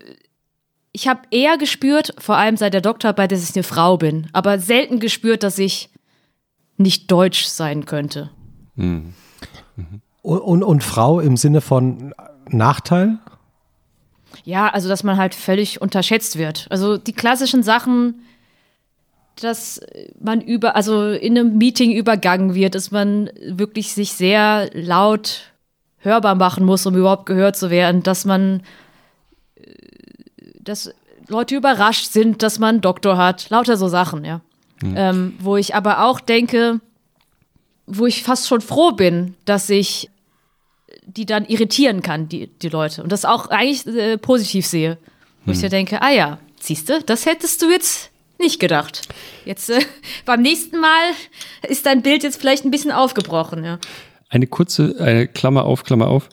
ich 0.93 1.09
habe 1.09 1.21
eher 1.31 1.59
gespürt, 1.59 2.15
vor 2.19 2.37
allem 2.37 2.57
seit 2.57 2.75
der 2.75 2.81
Doktorarbeit, 2.81 3.33
dass 3.33 3.49
ich 3.49 3.55
eine 3.57 3.65
Frau 3.65 3.97
bin, 3.97 4.29
aber 4.33 4.59
selten 4.59 5.01
gespürt, 5.01 5.43
dass 5.43 5.59
ich 5.59 5.91
nicht 6.77 7.11
deutsch 7.11 7.47
sein 7.47 7.87
könnte. 7.87 8.31
Mhm. 8.77 9.15
Mhm. 9.77 10.01
Und, 10.23 10.41
und, 10.41 10.63
und 10.63 10.85
Frau 10.85 11.21
im 11.21 11.37
Sinne 11.37 11.61
von 11.61 12.15
Nachteil? 12.49 13.19
Ja, 14.45 14.69
also 14.69 14.89
dass 14.89 15.03
man 15.03 15.17
halt 15.17 15.35
völlig 15.35 15.81
unterschätzt 15.81 16.37
wird. 16.39 16.67
Also 16.71 16.99
die 16.99 17.13
klassischen 17.13 17.63
Sachen, 17.63 18.26
dass 19.41 19.81
man 20.19 20.41
über, 20.41 20.77
also 20.77 21.11
in 21.11 21.39
einem 21.39 21.59
Meeting 21.59 21.93
übergangen 21.93 22.55
wird, 22.55 22.75
dass 22.75 22.91
man 22.91 23.31
wirklich 23.45 23.93
sich 23.93 24.13
sehr 24.13 24.71
laut 24.73 25.53
hörbar 25.99 26.35
machen 26.35 26.65
muss, 26.65 26.87
um 26.87 26.97
überhaupt 26.97 27.27
gehört 27.27 27.57
zu 27.57 27.71
werden, 27.71 28.03
dass 28.03 28.25
man 28.25 28.63
dass 30.67 30.91
Leute 31.29 31.57
überrascht 31.57 32.13
sind, 32.13 32.43
dass 32.43 32.59
man 32.59 32.77
einen 32.77 32.81
Doktor 32.81 33.17
hat. 33.17 33.49
Lauter 33.51 33.77
so 33.77 33.89
Sachen, 33.89 34.25
ja. 34.25 34.41
Mhm. 34.83 34.95
Ähm, 34.97 35.35
wo 35.39 35.57
ich 35.57 35.75
aber 35.75 36.05
auch 36.05 36.21
denke, 36.21 36.81
wo 37.87 38.07
ich 38.07 38.23
fast 38.23 38.47
schon 38.47 38.61
froh 38.61 38.93
bin, 38.93 39.35
dass 39.45 39.71
ich 39.71 40.11
die 41.07 41.25
dann 41.25 41.47
irritieren 41.47 42.03
kann, 42.03 42.29
die, 42.29 42.49
die 42.49 42.69
Leute. 42.69 43.03
Und 43.03 43.11
das 43.11 43.25
auch 43.25 43.49
eigentlich 43.49 43.87
äh, 43.87 44.19
positiv 44.19 44.67
sehe. 44.67 44.99
Wo 45.45 45.51
mhm. 45.51 45.57
ich 45.57 45.63
ja 45.63 45.69
denke, 45.69 46.03
ah 46.03 46.11
ja, 46.11 46.39
siehst 46.61 46.89
du, 46.89 47.01
das 47.03 47.27
hättest 47.27 47.63
du 47.63 47.71
jetzt 47.71 48.11
nicht 48.39 48.61
gedacht. 48.61 49.09
Jetzt 49.45 49.71
äh, 49.71 49.81
beim 50.25 50.43
nächsten 50.43 50.79
Mal 50.79 51.13
ist 51.69 51.87
dein 51.87 52.03
Bild 52.03 52.23
jetzt 52.23 52.41
vielleicht 52.41 52.65
ein 52.65 52.71
bisschen 52.71 52.93
aufgebrochen, 52.93 53.65
ja. 53.65 53.79
Eine 54.29 54.47
kurze 54.47 54.97
eine 54.99 55.29
Klammer 55.29 55.65
auf, 55.65 55.85
Klammer 55.85 56.09
auf. 56.09 56.29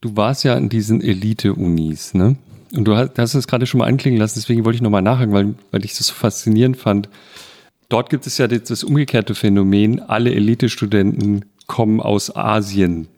Du 0.00 0.16
warst 0.16 0.44
ja 0.44 0.54
in 0.56 0.68
diesen 0.68 1.00
Elite-Unis, 1.00 2.14
ne? 2.14 2.36
Und 2.74 2.84
du 2.84 2.96
hast, 2.96 3.18
hast 3.18 3.34
es 3.34 3.46
gerade 3.46 3.66
schon 3.66 3.78
mal 3.78 3.86
anklingen 3.86 4.18
lassen, 4.18 4.38
deswegen 4.38 4.64
wollte 4.64 4.76
ich 4.76 4.82
nochmal 4.82 5.02
nachhaken, 5.02 5.32
weil, 5.32 5.54
weil 5.70 5.84
ich 5.84 5.96
das 5.96 6.08
so 6.08 6.14
faszinierend 6.14 6.76
fand. 6.76 7.08
Dort 7.88 8.10
gibt 8.10 8.26
es 8.26 8.38
ja 8.38 8.48
das, 8.48 8.64
das 8.64 8.84
umgekehrte 8.84 9.34
Phänomen, 9.34 10.00
alle 10.00 10.34
Elite-Studenten 10.34 11.44
kommen 11.66 12.00
aus 12.00 12.34
Asien, 12.34 13.08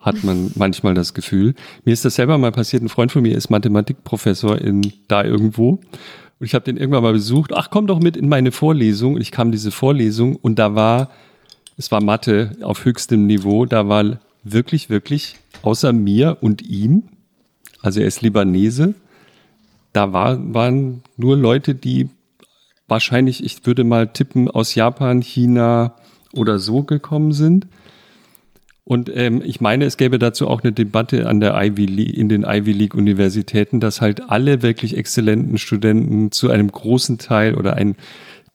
hat 0.00 0.24
man 0.24 0.50
manchmal 0.56 0.94
das 0.94 1.14
Gefühl. 1.14 1.54
Mir 1.84 1.92
ist 1.92 2.04
das 2.04 2.14
selber 2.14 2.38
mal 2.38 2.52
passiert, 2.52 2.82
ein 2.82 2.88
Freund 2.88 3.12
von 3.12 3.22
mir 3.22 3.36
ist 3.36 3.50
Mathematikprofessor 3.50 4.58
in 4.58 4.92
da 5.08 5.22
irgendwo. 5.22 5.80
Und 6.38 6.46
ich 6.46 6.54
habe 6.54 6.64
den 6.64 6.76
irgendwann 6.76 7.02
mal 7.02 7.12
besucht, 7.12 7.52
ach 7.54 7.70
komm 7.70 7.86
doch 7.86 8.00
mit 8.00 8.16
in 8.16 8.28
meine 8.28 8.52
Vorlesung. 8.52 9.14
Und 9.14 9.20
ich 9.20 9.30
kam 9.30 9.48
in 9.48 9.52
diese 9.52 9.70
Vorlesung 9.70 10.36
und 10.36 10.58
da 10.58 10.74
war, 10.74 11.10
es 11.76 11.90
war 11.90 12.02
Mathe 12.02 12.56
auf 12.62 12.84
höchstem 12.84 13.26
Niveau, 13.26 13.66
da 13.66 13.88
war 13.88 14.18
wirklich, 14.42 14.90
wirklich 14.90 15.36
außer 15.62 15.92
mir 15.92 16.38
und 16.40 16.62
ihm 16.62 17.04
also 17.84 18.00
er 18.00 18.06
ist 18.06 18.22
Libanese. 18.22 18.94
Da 19.92 20.14
war, 20.14 20.38
waren 20.54 21.02
nur 21.18 21.36
Leute, 21.36 21.74
die 21.74 22.08
wahrscheinlich, 22.88 23.44
ich 23.44 23.66
würde 23.66 23.84
mal 23.84 24.08
tippen, 24.08 24.50
aus 24.50 24.74
Japan, 24.74 25.20
China 25.20 25.94
oder 26.32 26.58
so 26.58 26.82
gekommen 26.82 27.32
sind. 27.32 27.66
Und 28.84 29.10
ähm, 29.14 29.42
ich 29.42 29.62
meine, 29.62 29.86
es 29.86 29.96
gäbe 29.96 30.18
dazu 30.18 30.46
auch 30.46 30.62
eine 30.62 30.72
Debatte 30.72 31.26
an 31.26 31.40
der 31.40 31.54
Ivy 31.54 31.86
League, 31.86 32.16
in 32.16 32.28
den 32.28 32.42
Ivy 32.42 32.72
League 32.72 32.94
Universitäten, 32.94 33.80
dass 33.80 34.02
halt 34.02 34.28
alle 34.28 34.60
wirklich 34.62 34.96
exzellenten 34.96 35.56
Studenten 35.56 36.30
zu 36.30 36.50
einem 36.50 36.70
großen 36.70 37.16
Teil 37.16 37.54
oder 37.54 37.74
einen, 37.74 37.96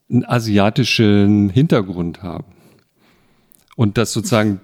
einen 0.09 0.25
asiatischen 0.25 1.49
Hintergrund 1.49 2.21
haben. 2.21 2.53
Und 3.75 3.97
das 3.97 4.13
sozusagen 4.13 4.61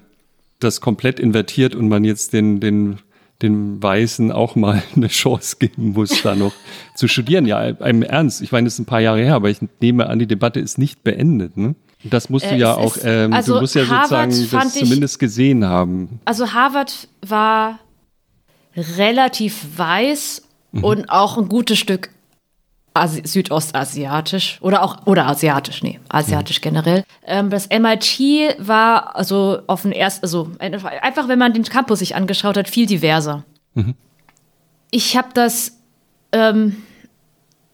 das 0.60 0.82
komplett 0.82 1.20
invertiert 1.20 1.74
und 1.74 1.88
man 1.88 2.04
jetzt 2.04 2.34
den, 2.34 2.60
den 2.60 3.00
den 3.42 3.82
Weißen 3.82 4.32
auch 4.32 4.56
mal 4.56 4.82
eine 4.96 5.08
Chance 5.08 5.58
geben 5.60 5.90
muss, 5.92 6.22
da 6.22 6.36
noch 6.36 6.54
zu 6.96 7.08
studieren. 7.08 7.46
Ja, 7.46 7.68
im 7.68 8.02
Ernst. 8.02 8.42
Ich 8.42 8.52
meine, 8.52 8.68
es 8.68 8.76
ist 8.76 8.80
ein 8.80 8.86
paar 8.86 9.02
Jahre 9.02 9.22
her, 9.22 9.36
aber 9.36 9.50
ich 9.50 9.60
nehme 9.82 10.08
an, 10.08 10.20
die 10.20 10.28
Debatte 10.28 10.60
ist 10.60 10.78
nicht 10.78 11.04
beendet. 11.04 11.58
Ne? 11.58 11.76
Das 12.10 12.30
musst 12.30 12.46
du 12.46 12.50
äh, 12.50 12.58
ja 12.58 12.76
auch, 12.76 12.98
ähm, 13.04 13.34
also 13.34 13.56
du 13.56 13.62
musst 13.62 13.76
ja 13.76 13.88
Harvard 13.88 14.32
sozusagen 14.32 14.64
das 14.66 14.74
zumindest 14.74 15.20
gesehen 15.20 15.66
haben. 15.66 16.20
Also 16.26 16.54
Harvard 16.54 17.08
war 17.22 17.80
relativ 18.76 19.78
weiß 19.78 20.44
mhm. 20.72 20.84
und 20.84 21.10
auch 21.10 21.38
ein 21.38 21.50
gutes 21.50 21.80
Stück 21.80 22.10
Asi 22.94 23.24
südostasiatisch 23.26 24.58
oder 24.62 24.82
auch 24.82 25.06
oder 25.06 25.28
asiatisch, 25.28 25.84
nee, 25.84 26.00
asiatisch 26.08 26.62
mhm. 26.62 26.64
generell. 26.64 27.04
Ähm, 27.26 27.50
das 27.50 27.68
MIT 27.68 28.56
war 28.58 29.18
also 29.18 29.60
auf 29.68 29.82
den 29.82 29.92
ersten, 29.92 30.24
also 30.24 30.50
einfach 30.60 31.28
wenn 31.28 31.38
man 31.38 31.52
den 31.54 31.64
Campus 31.64 32.00
sich 32.00 32.16
angeschaut 32.16 32.56
hat, 32.56 32.70
viel 32.70 32.86
diverser. 32.86 33.44
Mhm. 33.74 33.96
Ich 34.92 35.18
habe 35.18 35.28
das, 35.34 35.78
ähm, 36.32 36.78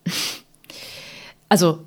also 1.50 1.84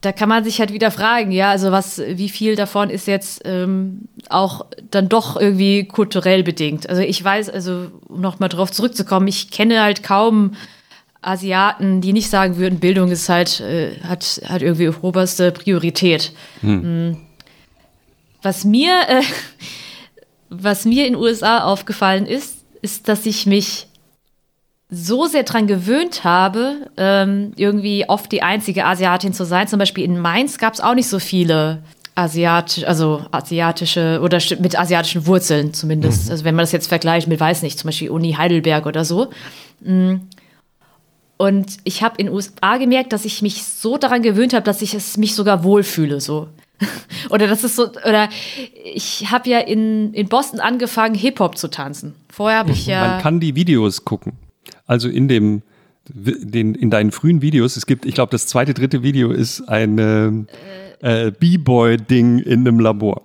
da 0.00 0.12
kann 0.12 0.28
man 0.28 0.44
sich 0.44 0.60
halt 0.60 0.72
wieder 0.72 0.90
fragen, 0.90 1.32
ja, 1.32 1.50
also 1.50 1.72
was, 1.72 1.98
wie 1.98 2.28
viel 2.28 2.54
davon 2.54 2.88
ist 2.88 3.08
jetzt 3.08 3.42
ähm, 3.44 4.02
auch 4.28 4.66
dann 4.90 5.08
doch 5.08 5.36
irgendwie 5.36 5.84
kulturell 5.84 6.44
bedingt. 6.44 6.88
Also 6.88 7.02
ich 7.02 7.22
weiß, 7.22 7.50
also 7.50 7.88
um 8.06 8.20
nochmal 8.20 8.48
drauf 8.48 8.70
zurückzukommen, 8.70 9.26
ich 9.26 9.50
kenne 9.50 9.82
halt 9.82 10.04
kaum 10.04 10.52
Asiaten, 11.20 12.00
die 12.00 12.12
nicht 12.12 12.30
sagen 12.30 12.58
würden, 12.58 12.78
Bildung 12.78 13.10
ist 13.10 13.28
halt, 13.28 13.60
äh, 13.60 13.98
hat, 14.02 14.40
hat 14.44 14.62
irgendwie 14.62 14.88
oberste 15.02 15.50
Priorität. 15.50 16.32
Hm. 16.60 16.82
hm. 16.82 17.16
Was 18.40 18.64
mir, 18.64 18.94
äh, 19.08 19.22
was 20.48 20.84
mir 20.84 21.06
in 21.06 21.14
den 21.14 21.22
USA 21.22 21.64
aufgefallen 21.64 22.26
ist, 22.26 22.58
ist, 22.82 23.08
dass 23.08 23.26
ich 23.26 23.46
mich 23.46 23.88
so 24.90 25.26
sehr 25.26 25.42
daran 25.42 25.66
gewöhnt 25.66 26.24
habe, 26.24 26.90
ähm, 26.96 27.52
irgendwie 27.56 28.08
oft 28.08 28.32
die 28.32 28.42
einzige 28.42 28.86
Asiatin 28.86 29.34
zu 29.34 29.44
sein. 29.44 29.68
Zum 29.68 29.78
Beispiel 29.78 30.04
in 30.04 30.18
Mainz 30.18 30.58
gab 30.58 30.74
es 30.74 30.80
auch 30.80 30.94
nicht 30.94 31.08
so 31.08 31.18
viele 31.18 31.82
asiatisch, 32.14 32.84
also 32.84 33.24
asiatische 33.30 34.20
oder 34.22 34.40
mit 34.60 34.78
asiatischen 34.78 35.26
Wurzeln 35.26 35.74
zumindest. 35.74 36.26
Mhm. 36.26 36.30
Also 36.32 36.44
wenn 36.44 36.54
man 36.54 36.62
das 36.62 36.72
jetzt 36.72 36.88
vergleicht 36.88 37.28
mit, 37.28 37.38
weiß 37.38 37.62
nicht, 37.62 37.78
zum 37.78 37.88
Beispiel 37.88 38.10
Uni 38.10 38.32
Heidelberg 38.32 38.86
oder 38.86 39.04
so. 39.04 39.28
Mhm. 39.80 40.22
Und 41.36 41.76
ich 41.84 42.02
habe 42.02 42.16
in 42.18 42.26
den 42.26 42.34
USA 42.34 42.78
gemerkt, 42.78 43.12
dass 43.12 43.24
ich 43.24 43.42
mich 43.42 43.62
so 43.64 43.98
daran 43.98 44.22
gewöhnt 44.22 44.54
habe, 44.54 44.64
dass 44.64 44.82
ich 44.82 44.94
es 44.94 45.16
mich 45.16 45.34
sogar 45.34 45.62
wohlfühle, 45.62 46.20
so. 46.20 46.48
oder 47.30 47.46
das 47.46 47.62
ist 47.62 47.76
so, 47.76 47.88
oder 47.88 48.28
ich 48.84 49.30
habe 49.30 49.48
ja 49.48 49.58
in, 49.58 50.12
in 50.14 50.28
Boston 50.28 50.60
angefangen, 50.60 51.14
Hip-Hop 51.14 51.56
zu 51.56 51.68
tanzen. 51.68 52.14
Vorher 52.28 52.58
habe 52.58 52.72
ich 52.72 52.86
ja. 52.86 53.06
Man 53.06 53.22
kann 53.22 53.40
die 53.40 53.54
Videos 53.54 54.04
gucken. 54.04 54.32
Also 54.88 55.08
in 55.08 55.28
dem, 55.28 55.62
den, 56.08 56.74
in 56.74 56.90
deinen 56.90 57.12
frühen 57.12 57.40
Videos, 57.40 57.76
es 57.76 57.86
gibt, 57.86 58.04
ich 58.04 58.14
glaube, 58.14 58.30
das 58.30 58.48
zweite, 58.48 58.74
dritte 58.74 59.04
Video 59.04 59.30
ist 59.30 59.68
ein 59.68 59.98
äh, 61.00 61.26
äh, 61.26 61.30
B-Boy-Ding 61.30 62.40
in 62.40 62.66
einem 62.66 62.80
Labor. 62.80 63.22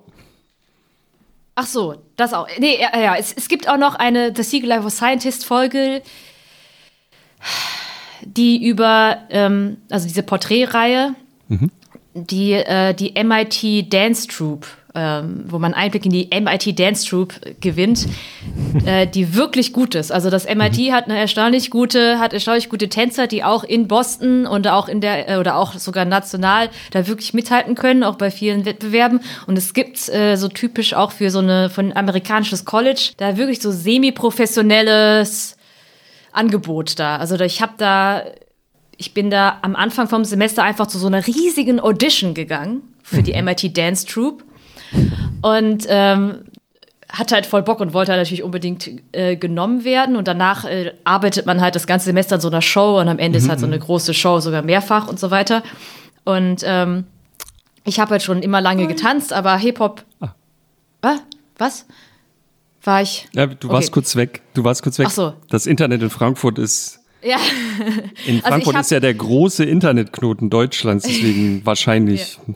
Ach 1.56 1.66
so, 1.66 1.95
das 2.16 2.33
auch. 2.33 2.48
Nee, 2.59 2.80
ja, 2.80 3.00
ja. 3.00 3.16
Es, 3.16 3.33
es 3.33 3.48
gibt 3.48 3.67
auch 3.67 3.77
noch 3.77 3.95
eine 3.95 4.33
The 4.35 4.43
Secret 4.43 4.69
Life 4.69 4.85
of 4.85 4.93
Scientist 4.93 5.45
Folge 5.45 6.03
die 8.25 8.66
über, 8.66 9.17
ähm, 9.30 9.77
also 9.90 10.08
diese 10.08 10.24
Porträtreihe, 10.24 11.16
mhm. 11.48 11.72
die, 12.14 12.53
äh, 12.53 12.93
die 12.93 13.14
MIT 13.22 13.92
Dance 13.93 14.27
Troupe, 14.27 14.67
ähm, 14.95 15.45
wo 15.47 15.57
man 15.57 15.73
Einblick 15.73 16.05
in 16.05 16.11
die 16.11 16.30
MIT 16.31 16.77
Dance 16.77 17.07
Troupe 17.07 17.35
gewinnt, 17.59 18.07
äh, 18.85 19.07
die 19.07 19.35
wirklich 19.35 19.73
gut 19.73 19.95
ist. 19.95 20.11
Also 20.11 20.30
das 20.30 20.45
MIT 20.45 20.77
mhm. 20.77 20.91
hat 20.91 21.05
eine 21.05 21.17
erstaunlich 21.17 21.72
gute, 21.72 22.19
hat 22.19 22.33
erstaunlich 22.33 22.69
gute 22.69 22.89
Tänzer, 22.89 23.25
die 23.25 23.43
auch 23.43 23.63
in 23.63 23.88
Boston 23.88 24.45
und 24.45 24.67
auch 24.67 24.88
in 24.88 25.01
der 25.01 25.30
äh, 25.30 25.38
oder 25.38 25.57
auch 25.57 25.73
sogar 25.73 26.05
national 26.05 26.69
da 26.91 27.07
wirklich 27.07 27.33
mithalten 27.33 27.73
können, 27.75 28.03
auch 28.03 28.15
bei 28.15 28.30
vielen 28.30 28.65
Wettbewerben. 28.65 29.22
Und 29.47 29.57
es 29.57 29.73
gibt 29.73 30.09
äh, 30.09 30.35
so 30.35 30.47
typisch 30.47 30.93
auch 30.93 31.11
für 31.11 31.31
so 31.31 31.39
eine 31.39 31.69
von 31.69 31.91
amerikanisches 31.93 32.63
College 32.63 33.13
da 33.17 33.38
wirklich 33.38 33.61
so 33.61 33.72
semi-professionelles 33.72 35.57
Angebot 36.31 36.99
da. 36.99 37.17
Also 37.17 37.39
ich 37.39 37.61
habe 37.63 37.73
da, 37.77 38.23
ich 38.97 39.15
bin 39.15 39.31
da 39.31 39.57
am 39.63 39.75
Anfang 39.75 40.07
vom 40.07 40.23
Semester 40.23 40.61
einfach 40.61 40.85
zu 40.85 40.99
so 40.99 41.07
einer 41.07 41.25
riesigen 41.25 41.80
Audition 41.80 42.35
gegangen 42.35 42.81
für 43.01 43.23
die 43.23 43.39
MIT 43.41 43.63
mhm. 43.63 43.73
Dance 43.73 44.05
Troupe 44.05 44.43
und 45.41 45.85
ähm, 45.89 46.35
hatte 47.09 47.35
halt 47.35 47.45
voll 47.45 47.61
Bock 47.61 47.80
und 47.80 47.93
wollte 47.93 48.11
halt 48.11 48.22
natürlich 48.22 48.43
unbedingt 48.43 48.89
äh, 49.11 49.35
genommen 49.35 49.83
werden. 49.83 50.15
Und 50.15 50.27
danach 50.27 50.65
äh, 50.65 50.93
arbeitet 51.03 51.45
man 51.45 51.61
halt 51.61 51.75
das 51.75 51.85
ganze 51.85 52.05
Semester 52.05 52.35
an 52.35 52.41
so 52.41 52.47
einer 52.49 52.61
Show 52.61 52.99
und 52.99 53.07
am 53.07 53.19
Ende 53.19 53.38
ist 53.38 53.49
halt 53.49 53.59
so 53.59 53.65
eine 53.67 53.77
große 53.77 54.13
Show, 54.13 54.39
sogar 54.39 54.61
mehrfach 54.63 55.07
und 55.07 55.19
so 55.19 55.30
weiter. 55.31 55.61
Und 56.23 56.61
ähm, 56.65 57.05
ich 57.83 57.99
habe 57.99 58.11
halt 58.11 58.23
schon 58.23 58.41
immer 58.41 58.61
lange 58.61 58.88
getanzt, 58.88 59.31
aber 59.33 59.57
Hip-Hop. 59.57 60.03
Was? 61.01 61.19
Was? 61.57 61.85
War 62.83 63.01
ich. 63.01 63.27
Ja, 63.33 63.45
du 63.45 63.69
warst 63.69 63.89
Okay. 63.89 63.93
kurz 63.93 64.15
weg. 64.15 64.41
Du 64.53 64.63
warst 64.63 64.81
kurz 64.83 64.97
weg. 64.99 65.07
Ach 65.09 65.11
so. 65.11 65.33
Das 65.49 65.65
Internet 65.67 66.01
in 66.01 66.09
Frankfurt 66.09 66.57
ist. 66.59 66.99
Ja. 67.22 67.38
In 68.25 68.35
Also 68.38 68.47
Frankfurt 68.47 68.75
hab- 68.75 68.81
ist 68.81 68.91
ja 68.91 68.99
der 68.99 69.13
große 69.13 69.63
Internetknoten 69.63 70.49
Deutschlands, 70.49 71.05
deswegen 71.05 71.61
wahrscheinlich. 71.65 72.38
Ja, 72.47 72.53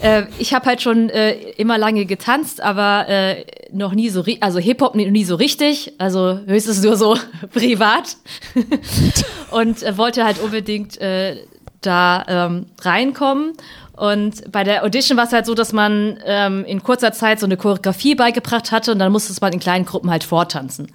äh, 0.00 0.22
ich 0.38 0.54
habe 0.54 0.66
halt 0.66 0.80
schon 0.80 1.10
äh, 1.10 1.32
immer 1.56 1.76
lange 1.76 2.06
getanzt, 2.06 2.62
aber 2.62 3.08
äh, 3.08 3.44
noch 3.70 3.92
nie 3.92 4.08
so, 4.08 4.24
also 4.40 4.58
Hip-Hop 4.58 4.94
nie, 4.94 5.10
nie 5.10 5.24
so 5.24 5.34
richtig, 5.34 5.92
also 5.98 6.40
höchstens 6.46 6.82
nur 6.82 6.96
so 6.96 7.16
privat. 7.52 8.16
und 9.50 9.82
äh, 9.82 9.98
wollte 9.98 10.24
halt 10.24 10.40
unbedingt 10.40 10.98
äh, 11.00 11.36
da 11.82 12.24
ähm, 12.26 12.66
reinkommen. 12.80 13.52
Und 13.92 14.50
bei 14.50 14.64
der 14.64 14.84
Audition 14.84 15.18
war 15.18 15.24
es 15.24 15.32
halt 15.32 15.44
so, 15.44 15.54
dass 15.54 15.72
man 15.72 16.18
ähm, 16.24 16.64
in 16.64 16.82
kurzer 16.82 17.12
Zeit 17.12 17.40
so 17.40 17.46
eine 17.46 17.56
Choreografie 17.56 18.14
beigebracht 18.14 18.70
hatte 18.70 18.92
und 18.92 18.98
dann 18.98 19.12
musste 19.12 19.34
man 19.40 19.52
in 19.52 19.58
kleinen 19.58 19.84
Gruppen 19.84 20.10
halt 20.10 20.24
vortanzen. 20.24 20.92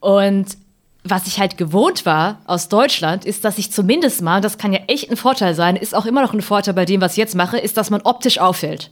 Und 0.00 0.46
was 1.04 1.26
ich 1.26 1.38
halt 1.38 1.58
gewohnt 1.58 2.06
war 2.06 2.40
aus 2.46 2.70
Deutschland, 2.70 3.26
ist, 3.26 3.44
dass 3.44 3.58
ich 3.58 3.70
zumindest 3.70 4.22
mal, 4.22 4.36
und 4.36 4.44
das 4.44 4.56
kann 4.56 4.72
ja 4.72 4.80
echt 4.88 5.10
ein 5.10 5.18
Vorteil 5.18 5.54
sein, 5.54 5.76
ist 5.76 5.94
auch 5.94 6.06
immer 6.06 6.22
noch 6.22 6.32
ein 6.32 6.40
Vorteil 6.40 6.72
bei 6.72 6.86
dem, 6.86 7.02
was 7.02 7.12
ich 7.12 7.18
jetzt 7.18 7.34
mache, 7.34 7.58
ist, 7.58 7.76
dass 7.76 7.90
man 7.90 8.00
optisch 8.02 8.38
auffällt. 8.38 8.90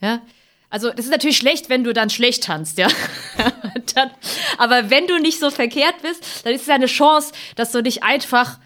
Ja. 0.00 0.22
Also, 0.70 0.90
das 0.90 1.04
ist 1.04 1.10
natürlich 1.10 1.36
schlecht, 1.36 1.68
wenn 1.68 1.84
du 1.84 1.92
dann 1.92 2.10
schlecht 2.10 2.44
tanzt, 2.44 2.78
ja. 2.78 2.88
dann, 3.94 4.10
aber 4.56 4.90
wenn 4.90 5.06
du 5.06 5.18
nicht 5.18 5.38
so 5.38 5.50
verkehrt 5.50 5.96
bist, 6.02 6.44
dann 6.44 6.54
ist 6.54 6.62
es 6.62 6.66
ja 6.66 6.74
eine 6.74 6.86
Chance, 6.86 7.32
dass 7.56 7.72
du 7.72 7.82
nicht 7.82 8.02
einfach 8.02 8.58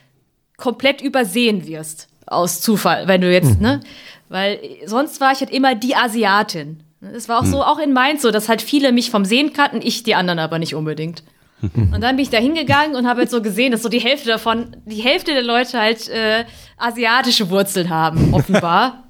komplett 0.57 1.01
übersehen 1.01 1.67
wirst. 1.67 2.09
Aus 2.27 2.61
Zufall, 2.61 3.09
wenn 3.09 3.21
du 3.21 3.33
jetzt, 3.33 3.61
ne? 3.61 3.81
Weil 4.29 4.61
sonst 4.87 5.21
war 5.21 5.33
ich 5.33 5.41
halt 5.41 5.51
immer 5.51 5.75
die 5.75 5.95
Asiatin. 5.97 6.83
Es 7.01 7.29
war 7.29 7.41
auch 7.41 7.45
so, 7.45 7.63
auch 7.65 7.79
in 7.79 7.93
Mainz 7.93 8.23
so, 8.23 8.31
dass 8.31 8.49
halt 8.49 8.63
viele 8.63 8.93
mich 8.93 9.11
vom 9.11 9.25
Sehen 9.25 9.53
kannten, 9.53 9.81
ich 9.83 10.05
die 10.05 10.15
anderen 10.15 10.39
aber 10.39 10.61
nicht 10.61 10.75
unbedingt. 10.75 11.25
Und 11.63 12.01
dann 12.01 12.17
bin 12.17 12.25
ich 12.25 12.31
da 12.31 12.39
hingegangen 12.39 12.97
und 12.97 13.07
habe 13.07 13.21
halt 13.21 13.31
so 13.31 13.41
gesehen, 13.41 13.73
dass 13.73 13.83
so 13.83 13.89
die 13.89 14.01
Hälfte 14.01 14.29
davon, 14.29 14.77
die 14.85 15.01
Hälfte 15.01 15.33
der 15.33 15.43
Leute 15.43 15.79
halt 15.79 16.09
äh, 16.09 16.45
asiatische 16.77 17.51
Wurzeln 17.51 17.89
haben, 17.89 18.35
offenbar. 18.35 19.05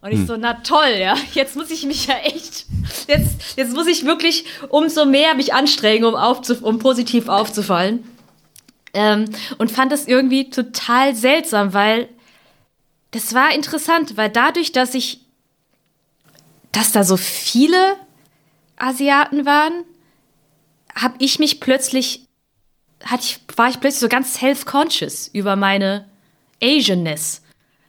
Und 0.00 0.12
ich 0.12 0.26
so, 0.26 0.36
na 0.36 0.54
toll, 0.54 0.94
ja, 0.98 1.16
jetzt 1.34 1.56
muss 1.56 1.70
ich 1.70 1.84
mich 1.84 2.06
ja 2.06 2.14
echt, 2.18 2.66
jetzt, 3.08 3.56
jetzt 3.56 3.74
muss 3.74 3.88
ich 3.88 4.04
wirklich 4.04 4.44
umso 4.68 5.04
mehr 5.04 5.34
mich 5.34 5.52
anstrengen, 5.52 6.04
um, 6.04 6.14
aufzu, 6.14 6.54
um 6.62 6.78
positiv 6.78 7.28
aufzufallen. 7.28 8.04
Ähm, 8.94 9.24
und 9.58 9.70
fand 9.70 9.90
das 9.90 10.06
irgendwie 10.06 10.50
total 10.50 11.14
seltsam, 11.14 11.74
weil 11.74 12.08
das 13.10 13.34
war 13.34 13.52
interessant, 13.52 14.16
weil 14.16 14.30
dadurch, 14.30 14.72
dass 14.72 14.94
ich, 14.94 15.20
dass 16.72 16.92
da 16.92 17.04
so 17.04 17.16
viele 17.16 17.96
Asiaten 18.76 19.44
waren, 19.46 19.84
habe 20.98 21.14
ich 21.18 21.38
mich 21.38 21.60
plötzlich, 21.60 22.26
hatte 23.04 23.22
ich, 23.24 23.40
war 23.56 23.68
ich 23.68 23.80
plötzlich 23.80 24.00
so 24.00 24.08
ganz 24.08 24.34
self-conscious 24.34 25.28
über 25.32 25.56
meine 25.56 26.06
Asianness, 26.62 27.42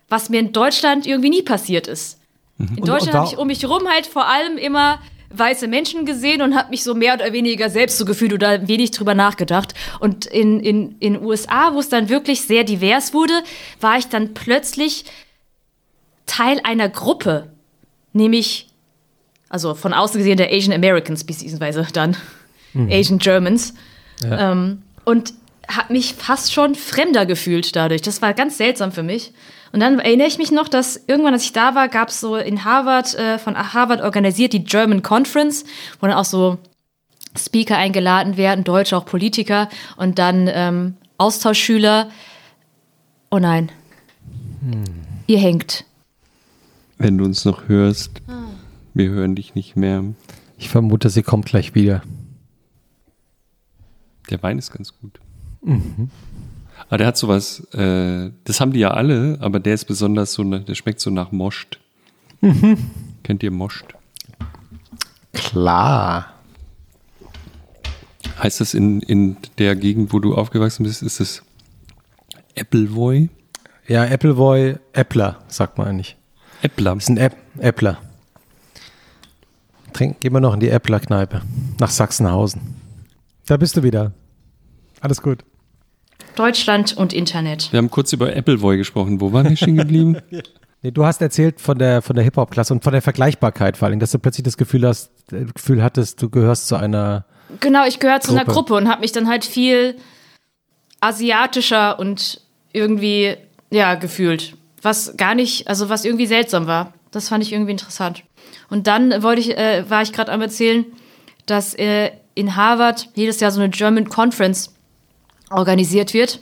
was 0.07 0.29
mir 0.29 0.39
in 0.39 0.53
Deutschland 0.53 1.05
irgendwie 1.05 1.29
nie 1.29 1.41
passiert 1.41 1.87
ist. 1.87 2.19
In 2.57 2.67
Und- 2.67 2.79
und 2.81 2.87
Deutschland 2.87 3.13
habe 3.15 3.27
ich 3.27 3.37
um 3.37 3.47
mich 3.47 3.67
rum 3.67 3.87
halt 3.87 4.05
vor 4.05 4.27
allem 4.27 4.57
immer 4.57 4.99
weiße 5.31 5.67
Menschen 5.67 6.05
gesehen 6.05 6.41
und 6.41 6.55
habe 6.55 6.69
mich 6.69 6.83
so 6.83 6.95
mehr 6.95 7.13
oder 7.13 7.31
weniger 7.33 7.69
selbst 7.69 7.97
so 7.97 8.05
gefühlt 8.05 8.33
oder 8.33 8.67
wenig 8.67 8.91
drüber 8.91 9.13
nachgedacht. 9.13 9.73
Und 9.99 10.25
in 10.25 10.59
in 10.59 10.95
in 10.99 11.23
USA, 11.23 11.73
wo 11.73 11.79
es 11.79 11.89
dann 11.89 12.09
wirklich 12.09 12.41
sehr 12.41 12.63
divers 12.63 13.13
wurde, 13.13 13.43
war 13.79 13.97
ich 13.97 14.07
dann 14.07 14.33
plötzlich 14.33 15.05
Teil 16.25 16.59
einer 16.63 16.89
Gruppe, 16.89 17.51
nämlich 18.13 18.67
also 19.49 19.75
von 19.75 19.93
außen 19.93 20.17
gesehen 20.17 20.37
der 20.37 20.51
Asian 20.51 20.73
Americans 20.73 21.23
beziehungsweise 21.23 21.87
dann 21.93 22.17
Asian 22.73 23.19
Germans 23.19 23.73
ähm, 24.23 24.83
und 25.05 25.33
habe 25.67 25.93
mich 25.93 26.15
fast 26.15 26.53
schon 26.53 26.75
fremder 26.75 27.25
gefühlt 27.25 27.75
dadurch. 27.75 28.01
Das 28.01 28.21
war 28.21 28.33
ganz 28.33 28.57
seltsam 28.57 28.91
für 28.91 29.03
mich. 29.03 29.33
Und 29.71 29.81
dann 29.81 29.99
erinnere 29.99 30.27
ich 30.27 30.39
mich 30.39 30.51
noch, 30.51 30.67
dass 30.67 30.99
irgendwann, 31.07 31.33
als 31.33 31.43
ich 31.43 31.53
da 31.53 31.75
war, 31.75 31.89
gab 31.89 32.09
es 32.09 32.19
so 32.19 32.35
in 32.35 32.65
Harvard, 32.65 33.13
äh, 33.15 33.37
von 33.37 33.55
Harvard 33.55 34.01
organisiert 34.01 34.53
die 34.53 34.63
German 34.63 35.03
Conference, 35.03 35.63
wo 35.99 36.07
dann 36.07 36.15
auch 36.15 36.25
so 36.25 36.57
Speaker 37.37 37.77
eingeladen 37.77 38.35
werden, 38.35 38.63
Deutsche, 38.63 38.97
auch 38.97 39.05
Politiker 39.05 39.69
und 39.95 40.17
dann 40.17 40.49
ähm, 40.51 40.95
Austauschschüler. 41.17 42.09
Oh 43.29 43.37
nein. 43.37 43.71
Ihr 45.27 45.37
hängt. 45.37 45.85
Wenn 46.97 47.17
du 47.17 47.25
uns 47.25 47.45
noch 47.45 47.67
hörst, 47.67 48.21
wir 48.93 49.09
hören 49.09 49.35
dich 49.35 49.53
nicht 49.53 49.75
mehr. 49.75 50.03
Ich 50.57 50.69
vermute, 50.69 51.09
sie 51.09 51.23
kommt 51.23 51.45
gleich 51.45 51.75
wieder. 51.75 52.01
Der 54.29 54.41
Wein 54.43 54.57
ist 54.59 54.71
ganz 54.71 54.93
gut. 54.99 55.19
Aber 56.87 56.97
der 56.97 57.07
hat 57.07 57.17
sowas, 57.17 57.59
äh, 57.73 58.31
das 58.45 58.61
haben 58.61 58.71
die 58.73 58.79
ja 58.79 58.91
alle, 58.91 59.37
aber 59.41 59.59
der 59.59 59.73
ist 59.73 59.85
besonders 59.85 60.33
so, 60.33 60.43
ne- 60.43 60.61
der 60.61 60.75
schmeckt 60.75 60.99
so 61.01 61.09
nach 61.09 61.31
Moscht. 61.31 61.79
Kennt 63.23 63.43
ihr 63.43 63.51
Moscht? 63.51 63.85
Klar. 65.33 66.33
Heißt 68.41 68.61
das 68.61 68.73
in, 68.73 69.01
in 69.01 69.35
der 69.57 69.75
Gegend, 69.75 70.13
wo 70.13 70.19
du 70.19 70.33
aufgewachsen 70.35 70.83
bist, 70.83 71.01
ist 71.03 71.19
es 71.19 71.43
Appleboy? 72.57 73.29
Ja, 73.87 74.03
Appleboy, 74.03 74.75
Äppler, 74.93 75.39
sagt 75.49 75.77
man 75.77 75.87
eigentlich. 75.87 76.15
Äppler. 76.61 76.95
Ist 76.95 77.09
ein 77.09 77.17
Äpp 77.17 77.35
Äppler. 77.57 77.97
Trink, 79.93 80.19
gehen 80.21 80.31
wir 80.33 80.39
noch 80.39 80.53
in 80.53 80.59
die 80.59 80.69
Äppler-Kneipe. 80.69 81.41
Nach 81.79 81.89
Sachsenhausen. 81.89 82.61
Da 83.49 83.57
bist 83.57 83.75
du 83.75 83.81
wieder. 83.81 84.11
Alles 85.01 85.23
gut. 85.23 85.39
Deutschland 86.35 86.95
und 86.95 87.13
Internet. 87.13 87.71
Wir 87.71 87.79
haben 87.79 87.89
kurz 87.89 88.13
über 88.13 88.27
Appleboy 88.27 88.77
gesprochen. 88.77 89.19
Wo 89.21 89.33
waren 89.33 89.49
wir 89.49 89.57
stehen 89.57 89.77
geblieben? 89.77 90.17
Nee, 90.81 90.91
du 90.91 91.03
hast 91.03 91.21
erzählt 91.21 91.59
von 91.59 91.77
der, 91.77 92.01
von 92.01 92.15
der 92.15 92.23
Hip-Hop-Klasse 92.23 92.73
und 92.73 92.85
von 92.85 92.93
der 92.93 93.01
Vergleichbarkeit 93.01 93.75
vor 93.75 93.89
allem, 93.89 93.99
dass 93.99 94.11
du 94.11 94.17
plötzlich 94.17 94.45
das 94.45 94.55
Gefühl 94.55 94.87
hast, 94.87 95.11
äh, 95.33 95.43
Gefühl 95.53 95.83
hattest, 95.83 96.21
du 96.21 96.29
gehörst 96.29 96.69
zu 96.69 96.77
einer. 96.77 97.25
Genau, 97.59 97.85
ich 97.85 97.99
gehöre 97.99 98.21
zu 98.21 98.31
einer 98.31 98.45
Gruppe. 98.45 98.53
Gruppe 98.53 98.73
und 98.75 98.87
habe 98.87 99.01
mich 99.01 99.11
dann 99.11 99.27
halt 99.27 99.43
viel 99.43 99.97
asiatischer 101.01 101.99
und 101.99 102.39
irgendwie, 102.71 103.35
ja, 103.69 103.95
gefühlt. 103.95 104.55
Was 104.81 105.17
gar 105.17 105.35
nicht, 105.35 105.67
also 105.67 105.89
was 105.89 106.05
irgendwie 106.05 106.27
seltsam 106.27 106.65
war. 106.65 106.93
Das 107.11 107.27
fand 107.27 107.43
ich 107.43 107.51
irgendwie 107.51 107.71
interessant. 107.71 108.23
Und 108.69 108.87
dann 108.87 109.21
wollte 109.21 109.41
ich, 109.41 109.57
äh, 109.57 109.83
war 109.89 110.01
ich 110.01 110.13
gerade 110.13 110.31
am 110.31 110.39
erzählen, 110.39 110.85
dass 111.45 111.73
äh, 111.73 112.11
in 112.39 112.55
Harvard 112.55 113.09
jedes 113.15 113.39
Jahr 113.39 113.51
so 113.51 113.59
eine 113.59 113.69
German 113.69 114.09
Conference 114.09 114.73
organisiert 115.49 116.13
wird, 116.13 116.39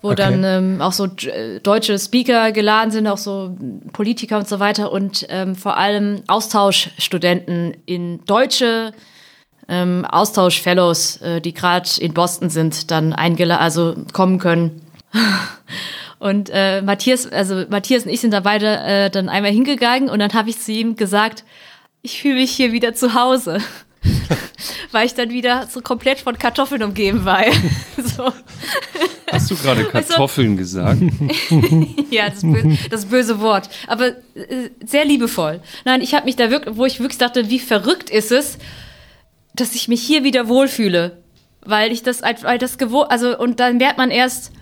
wo 0.00 0.08
Okay. 0.08 0.16
dann 0.16 0.44
ähm, 0.44 0.80
auch 0.80 0.92
so 0.92 1.06
äh, 1.06 1.60
deutsche 1.60 1.98
Speaker 1.98 2.52
geladen 2.52 2.90
sind, 2.90 3.06
auch 3.06 3.18
so 3.18 3.56
Politiker 3.92 4.38
und 4.38 4.48
so 4.48 4.58
weiter 4.58 4.90
und 4.90 5.26
ähm, 5.28 5.54
vor 5.54 5.76
allem 5.76 6.22
Austauschstudenten 6.26 7.76
in 7.86 8.24
deutsche 8.24 8.92
ähm, 9.68 10.04
Austausch-Fellows, 10.04 11.18
äh, 11.18 11.40
die 11.40 11.54
gerade 11.54 11.88
in 12.00 12.14
Boston 12.14 12.50
sind, 12.50 12.90
dann 12.90 13.12
eingeladen, 13.12 13.62
also 13.62 13.94
kommen 14.12 14.38
können. 14.38 14.82
Und 16.18 16.50
äh, 16.52 16.82
Matthias, 16.82 17.26
also 17.26 17.64
Matthias 17.68 18.04
und 18.04 18.12
ich 18.12 18.20
sind 18.20 18.30
da 18.30 18.38
beide 18.38 18.78
äh, 18.78 19.10
dann 19.10 19.28
einmal 19.28 19.50
hingegangen 19.50 20.08
und 20.08 20.20
dann 20.20 20.32
habe 20.34 20.50
ich 20.50 20.60
zu 20.60 20.70
ihm 20.70 20.94
gesagt, 20.94 21.42
ich 22.00 22.22
fühle 22.22 22.36
mich 22.36 22.52
hier 22.52 22.70
wieder 22.70 22.94
zu 22.94 23.14
Hause. 23.14 23.58
Weil 24.92 25.06
ich 25.06 25.14
dann 25.14 25.30
wieder 25.30 25.66
so 25.66 25.80
komplett 25.80 26.20
von 26.20 26.36
Kartoffeln 26.38 26.82
umgeben 26.82 27.24
war. 27.24 27.44
so. 27.96 28.32
Hast 29.30 29.50
du 29.50 29.56
gerade 29.56 29.84
Kartoffeln 29.84 30.56
gesagt? 30.56 31.02
Ja, 32.10 32.28
das, 32.28 32.42
bö 32.42 32.76
das 32.90 33.06
böse 33.06 33.40
Wort. 33.40 33.70
Aber 33.86 34.08
äh, 34.08 34.70
sehr 34.84 35.04
liebevoll. 35.04 35.60
Nein, 35.84 36.02
ich 36.02 36.14
habe 36.14 36.26
mich 36.26 36.36
da 36.36 36.50
wirklich, 36.50 36.76
wo 36.76 36.84
ich 36.84 37.00
wirklich 37.00 37.18
dachte, 37.18 37.48
wie 37.48 37.58
verrückt 37.58 38.10
ist 38.10 38.30
es, 38.32 38.58
dass 39.54 39.74
ich 39.74 39.88
mich 39.88 40.02
hier 40.02 40.24
wieder 40.24 40.48
wohlfühle. 40.48 41.22
Weil 41.64 41.92
ich 41.92 42.02
das, 42.02 42.22
weil 42.22 42.58
das 42.58 42.76
gewohnt, 42.76 43.10
also, 43.10 43.38
und 43.38 43.60
dann 43.60 43.78
merkt 43.78 43.96
man 43.96 44.10
erst, 44.10 44.52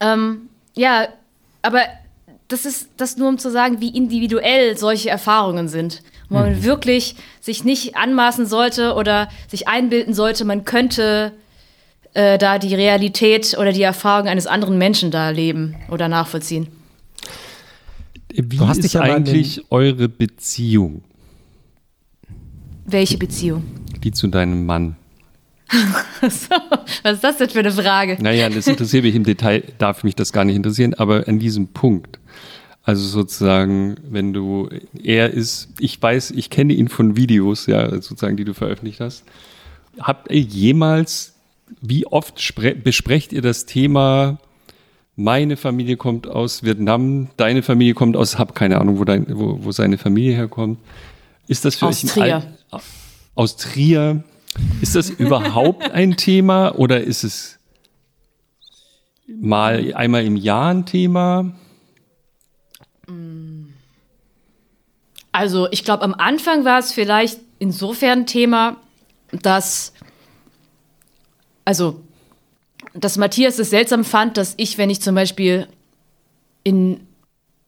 ähm, 0.00 0.48
ja, 0.74 1.08
aber 1.60 1.82
das 2.48 2.66
ist 2.66 2.88
das 2.96 3.16
nur 3.16 3.28
um 3.28 3.38
zu 3.38 3.50
sagen, 3.50 3.80
wie 3.80 3.96
individuell 3.96 4.76
solche 4.76 5.10
Erfahrungen 5.10 5.68
sind. 5.68 6.02
Wo 6.32 6.38
man 6.38 6.64
wirklich 6.64 7.16
sich 7.40 7.62
nicht 7.64 7.96
anmaßen 7.96 8.46
sollte 8.46 8.94
oder 8.94 9.28
sich 9.48 9.68
einbilden 9.68 10.14
sollte, 10.14 10.46
man 10.46 10.64
könnte 10.64 11.32
äh, 12.14 12.38
da 12.38 12.58
die 12.58 12.74
Realität 12.74 13.56
oder 13.58 13.72
die 13.72 13.82
Erfahrung 13.82 14.28
eines 14.28 14.46
anderen 14.46 14.78
Menschen 14.78 15.10
da 15.10 15.28
leben 15.28 15.76
oder 15.90 16.08
nachvollziehen. 16.08 16.68
Wie 18.34 18.56
Du 18.56 18.66
hast 18.66 18.78
dich 18.78 18.86
ist 18.86 18.94
ja 18.94 19.02
eigentlich 19.02 19.70
eure 19.70 20.08
Beziehung, 20.08 21.02
Welche 22.86 23.18
Beziehung? 23.18 23.64
die 24.02 24.12
zu 24.12 24.26
deinem 24.28 24.64
Mann? 24.64 24.96
Was 26.22 27.14
ist 27.14 27.24
das 27.24 27.36
denn 27.38 27.50
für 27.50 27.58
eine 27.58 27.72
Frage? 27.72 28.16
Naja, 28.20 28.48
das 28.48 28.66
interessiert 28.66 29.04
mich 29.04 29.14
im 29.14 29.24
Detail, 29.24 29.64
darf 29.78 30.02
mich 30.04 30.14
das 30.14 30.32
gar 30.32 30.44
nicht 30.44 30.56
interessieren, 30.56 30.94
aber 30.94 31.28
an 31.28 31.38
diesem 31.38 31.68
Punkt. 31.68 32.18
Also 32.84 33.06
sozusagen, 33.06 33.96
wenn 34.10 34.32
du, 34.32 34.68
er 35.02 35.30
ist, 35.30 35.68
ich 35.78 36.02
weiß, 36.02 36.32
ich 36.32 36.50
kenne 36.50 36.72
ihn 36.72 36.88
von 36.88 37.16
Videos, 37.16 37.66
ja, 37.66 37.88
sozusagen, 37.90 38.36
die 38.36 38.44
du 38.44 38.54
veröffentlicht 38.54 39.00
hast. 39.00 39.22
Habt 40.00 40.30
ihr 40.32 40.40
jemals, 40.40 41.34
wie 41.80 42.06
oft 42.06 42.38
spre- 42.38 42.74
besprecht 42.74 43.32
ihr 43.32 43.42
das 43.42 43.66
Thema, 43.66 44.38
meine 45.14 45.56
Familie 45.56 45.96
kommt 45.96 46.26
aus 46.26 46.64
Vietnam, 46.64 47.28
deine 47.36 47.62
Familie 47.62 47.94
kommt 47.94 48.16
aus, 48.16 48.38
hab 48.38 48.54
keine 48.54 48.80
Ahnung, 48.80 48.98
wo, 48.98 49.04
dein, 49.04 49.26
wo, 49.28 49.62
wo 49.62 49.70
seine 49.70 49.96
Familie 49.98 50.34
herkommt. 50.34 50.78
Ist 51.46 51.64
das 51.64 51.76
für 51.76 51.86
Aus 51.86 52.02
euch 52.02 52.10
Trier. 52.10 52.42
Al- 52.70 52.80
aus 53.34 53.56
Trier. 53.56 54.24
Ist 54.80 54.96
das 54.96 55.08
überhaupt 55.08 55.90
ein 55.92 56.16
Thema 56.16 56.70
oder 56.78 57.00
ist 57.02 57.22
es 57.24 57.58
mal 59.28 59.94
einmal 59.94 60.24
im 60.24 60.36
Jahr 60.36 60.70
ein 60.70 60.84
Thema? 60.84 61.54
Also, 65.32 65.68
ich 65.70 65.84
glaube, 65.84 66.02
am 66.02 66.14
Anfang 66.14 66.64
war 66.64 66.78
es 66.78 66.92
vielleicht 66.92 67.40
insofern 67.58 68.20
ein 68.20 68.26
Thema, 68.26 68.76
dass, 69.32 69.92
also, 71.64 72.00
dass 72.94 73.16
Matthias 73.16 73.58
es 73.58 73.70
seltsam 73.70 74.04
fand, 74.04 74.36
dass 74.36 74.54
ich, 74.58 74.76
wenn 74.78 74.90
ich 74.90 75.00
zum 75.00 75.14
Beispiel 75.14 75.66
in 76.64 77.06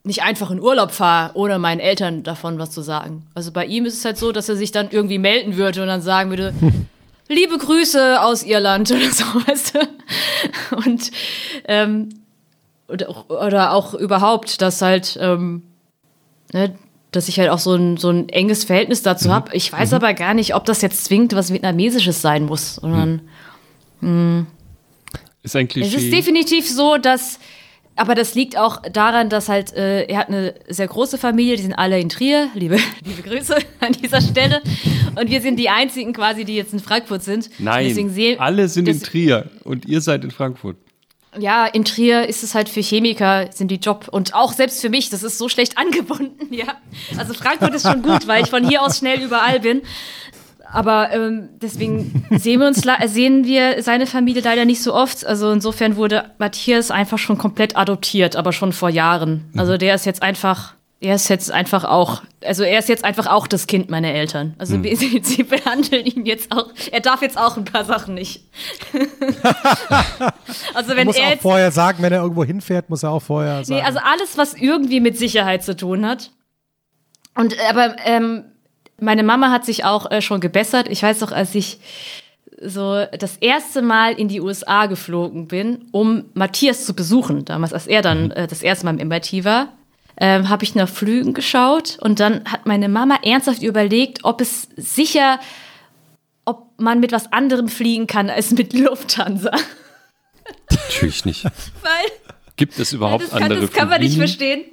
nicht 0.06 0.22
einfach 0.22 0.50
in 0.50 0.60
Urlaub 0.60 0.90
fahre, 0.90 1.30
ohne 1.34 1.58
meinen 1.58 1.80
Eltern 1.80 2.22
davon 2.24 2.58
was 2.58 2.70
zu 2.72 2.82
sagen. 2.82 3.26
Also 3.34 3.52
bei 3.52 3.64
ihm 3.64 3.86
ist 3.86 3.94
es 3.96 4.04
halt 4.04 4.18
so, 4.18 4.32
dass 4.32 4.50
er 4.50 4.56
sich 4.56 4.70
dann 4.70 4.90
irgendwie 4.90 5.16
melden 5.18 5.56
würde 5.56 5.80
und 5.80 5.88
dann 5.88 6.02
sagen 6.02 6.28
würde, 6.28 6.52
liebe 7.28 7.56
Grüße 7.56 8.20
aus 8.20 8.42
Irland 8.42 8.90
oder 8.92 9.10
so, 9.10 9.24
weißt 9.24 9.74
du? 9.76 10.76
Und 10.76 11.10
ähm, 11.66 12.10
oder, 12.86 13.08
auch- 13.08 13.30
oder 13.30 13.72
auch 13.72 13.94
überhaupt, 13.94 14.60
dass 14.60 14.82
halt 14.82 15.16
ähm, 15.18 15.62
ne, 16.52 16.74
dass 17.16 17.28
ich 17.28 17.38
halt 17.38 17.50
auch 17.50 17.58
so 17.58 17.74
ein, 17.74 17.96
so 17.96 18.10
ein 18.10 18.28
enges 18.28 18.64
Verhältnis 18.64 19.02
dazu 19.02 19.32
habe. 19.32 19.54
Ich 19.54 19.72
weiß 19.72 19.92
aber 19.92 20.14
gar 20.14 20.34
nicht, 20.34 20.54
ob 20.54 20.64
das 20.64 20.82
jetzt 20.82 21.04
zwingend 21.04 21.34
was 21.34 21.52
Vietnamesisches 21.52 22.20
sein 22.20 22.44
muss, 22.44 22.76
sondern 22.76 23.22
Ist 25.42 25.56
ein 25.56 25.66
es 25.66 25.72
Klischee. 25.72 25.96
ist 25.96 26.12
definitiv 26.12 26.68
so, 26.68 26.96
dass, 26.96 27.38
aber 27.96 28.14
das 28.14 28.34
liegt 28.34 28.56
auch 28.58 28.82
daran, 28.82 29.28
dass 29.28 29.48
halt, 29.48 29.72
äh, 29.74 30.04
er 30.04 30.18
hat 30.18 30.28
eine 30.28 30.54
sehr 30.68 30.88
große 30.88 31.18
Familie, 31.18 31.56
die 31.56 31.62
sind 31.62 31.74
alle 31.74 31.98
in 32.00 32.08
Trier, 32.08 32.48
liebe, 32.54 32.78
liebe 33.04 33.22
Grüße 33.22 33.56
an 33.80 33.92
dieser 33.92 34.20
Stelle. 34.20 34.62
Und 35.16 35.30
wir 35.30 35.40
sind 35.40 35.58
die 35.58 35.68
einzigen 35.68 36.12
quasi, 36.12 36.44
die 36.44 36.56
jetzt 36.56 36.72
in 36.72 36.80
Frankfurt 36.80 37.22
sind. 37.22 37.50
Nein, 37.58 38.38
alle 38.38 38.68
sind 38.68 38.88
in 38.88 39.00
Trier 39.00 39.50
und 39.64 39.86
ihr 39.86 40.00
seid 40.00 40.24
in 40.24 40.30
Frankfurt. 40.30 40.76
Ja, 41.38 41.66
in 41.66 41.84
Trier 41.84 42.28
ist 42.28 42.42
es 42.42 42.54
halt 42.54 42.68
für 42.68 42.80
Chemiker, 42.80 43.50
sind 43.52 43.70
die 43.70 43.76
Job. 43.76 44.08
Und 44.10 44.34
auch 44.34 44.52
selbst 44.52 44.80
für 44.80 44.88
mich, 44.88 45.10
das 45.10 45.22
ist 45.22 45.38
so 45.38 45.48
schlecht 45.48 45.78
angebunden, 45.78 46.52
ja. 46.54 46.74
Also 47.18 47.34
Frankfurt 47.34 47.74
ist 47.74 47.86
schon 47.86 48.02
gut, 48.02 48.26
weil 48.26 48.42
ich 48.44 48.50
von 48.50 48.66
hier 48.68 48.82
aus 48.82 48.98
schnell 48.98 49.20
überall 49.22 49.60
bin. 49.60 49.82
Aber 50.72 51.12
ähm, 51.12 51.50
deswegen 51.62 52.24
sehen 52.30 52.58
wir 52.60 52.66
uns 52.66 52.84
la- 52.84 53.06
sehen 53.06 53.44
wir 53.44 53.80
seine 53.82 54.06
Familie 54.06 54.42
leider 54.42 54.64
nicht 54.64 54.82
so 54.82 54.92
oft. 54.92 55.24
Also 55.24 55.52
insofern 55.52 55.94
wurde 55.96 56.32
Matthias 56.38 56.90
einfach 56.90 57.18
schon 57.18 57.38
komplett 57.38 57.76
adoptiert, 57.76 58.34
aber 58.34 58.52
schon 58.52 58.72
vor 58.72 58.88
Jahren. 58.90 59.44
Also 59.56 59.76
der 59.76 59.94
ist 59.94 60.04
jetzt 60.04 60.22
einfach, 60.22 60.74
er 61.04 61.14
ist 61.16 61.28
jetzt 61.28 61.50
einfach 61.50 61.84
auch, 61.84 62.22
also 62.44 62.62
er 62.64 62.78
ist 62.78 62.88
jetzt 62.88 63.04
einfach 63.04 63.26
auch 63.26 63.46
das 63.46 63.66
Kind 63.66 63.90
meiner 63.90 64.08
Eltern. 64.12 64.54
Also 64.58 64.82
wir- 64.82 64.96
sie, 64.96 65.20
sie 65.22 65.42
behandeln 65.42 66.06
ihn 66.06 66.24
jetzt 66.26 66.50
auch, 66.50 66.66
er 66.90 67.00
darf 67.00 67.22
jetzt 67.22 67.36
auch 67.38 67.56
ein 67.56 67.64
paar 67.64 67.84
Sachen 67.84 68.14
nicht. 68.14 68.44
also 70.74 70.96
wenn 70.96 71.06
muss 71.06 71.16
er 71.16 71.26
auch 71.26 71.30
jetzt 71.30 71.42
vorher 71.42 71.70
sagen, 71.70 72.02
wenn 72.02 72.12
er 72.12 72.22
irgendwo 72.22 72.44
hinfährt, 72.44 72.90
muss 72.90 73.02
er 73.02 73.10
auch 73.10 73.22
vorher 73.22 73.64
sagen. 73.64 73.80
Nee, 73.80 73.86
also 73.86 73.98
alles, 74.02 74.36
was 74.38 74.54
irgendwie 74.54 75.00
mit 75.00 75.18
Sicherheit 75.18 75.62
zu 75.64 75.76
tun 75.76 76.06
hat. 76.06 76.30
Und 77.34 77.56
aber 77.68 77.96
ähm, 78.04 78.44
meine 79.00 79.22
Mama 79.22 79.50
hat 79.50 79.64
sich 79.64 79.84
auch 79.84 80.10
äh, 80.10 80.22
schon 80.22 80.40
gebessert. 80.40 80.88
Ich 80.88 81.02
weiß 81.02 81.20
noch, 81.20 81.32
als 81.32 81.54
ich 81.54 81.78
so 82.62 83.04
das 83.18 83.36
erste 83.38 83.82
Mal 83.82 84.12
in 84.12 84.28
die 84.28 84.40
USA 84.40 84.86
geflogen 84.86 85.48
bin, 85.48 85.86
um 85.90 86.26
Matthias 86.34 86.86
zu 86.86 86.94
besuchen, 86.94 87.44
damals 87.44 87.72
als 87.72 87.86
er 87.86 88.00
dann 88.02 88.30
äh, 88.30 88.46
das 88.46 88.62
erste 88.62 88.86
Mal 88.86 88.98
im 89.00 89.08
MIT 89.08 89.44
war, 89.44 89.68
ähm, 90.16 90.48
habe 90.48 90.64
ich 90.64 90.74
nach 90.74 90.88
Flügen 90.88 91.34
geschaut 91.34 91.98
und 92.00 92.20
dann 92.20 92.44
hat 92.44 92.66
meine 92.66 92.88
Mama 92.88 93.18
ernsthaft 93.22 93.62
überlegt, 93.62 94.20
ob 94.24 94.40
es 94.40 94.68
sicher, 94.76 95.40
ob 96.44 96.80
man 96.80 97.00
mit 97.00 97.12
was 97.12 97.32
anderem 97.32 97.68
fliegen 97.68 98.06
kann 98.06 98.30
als 98.30 98.52
mit 98.52 98.72
Lufthansa. 98.72 99.50
Natürlich 100.70 101.24
nicht. 101.24 101.44
Weil 101.44 101.52
Gibt 102.56 102.78
es 102.78 102.92
überhaupt 102.92 103.24
das 103.24 103.30
kann, 103.30 103.42
andere 103.42 103.60
das 103.62 103.72
kann 103.72 103.88
man 103.88 104.00
nicht 104.00 104.16
verstehen. 104.16 104.64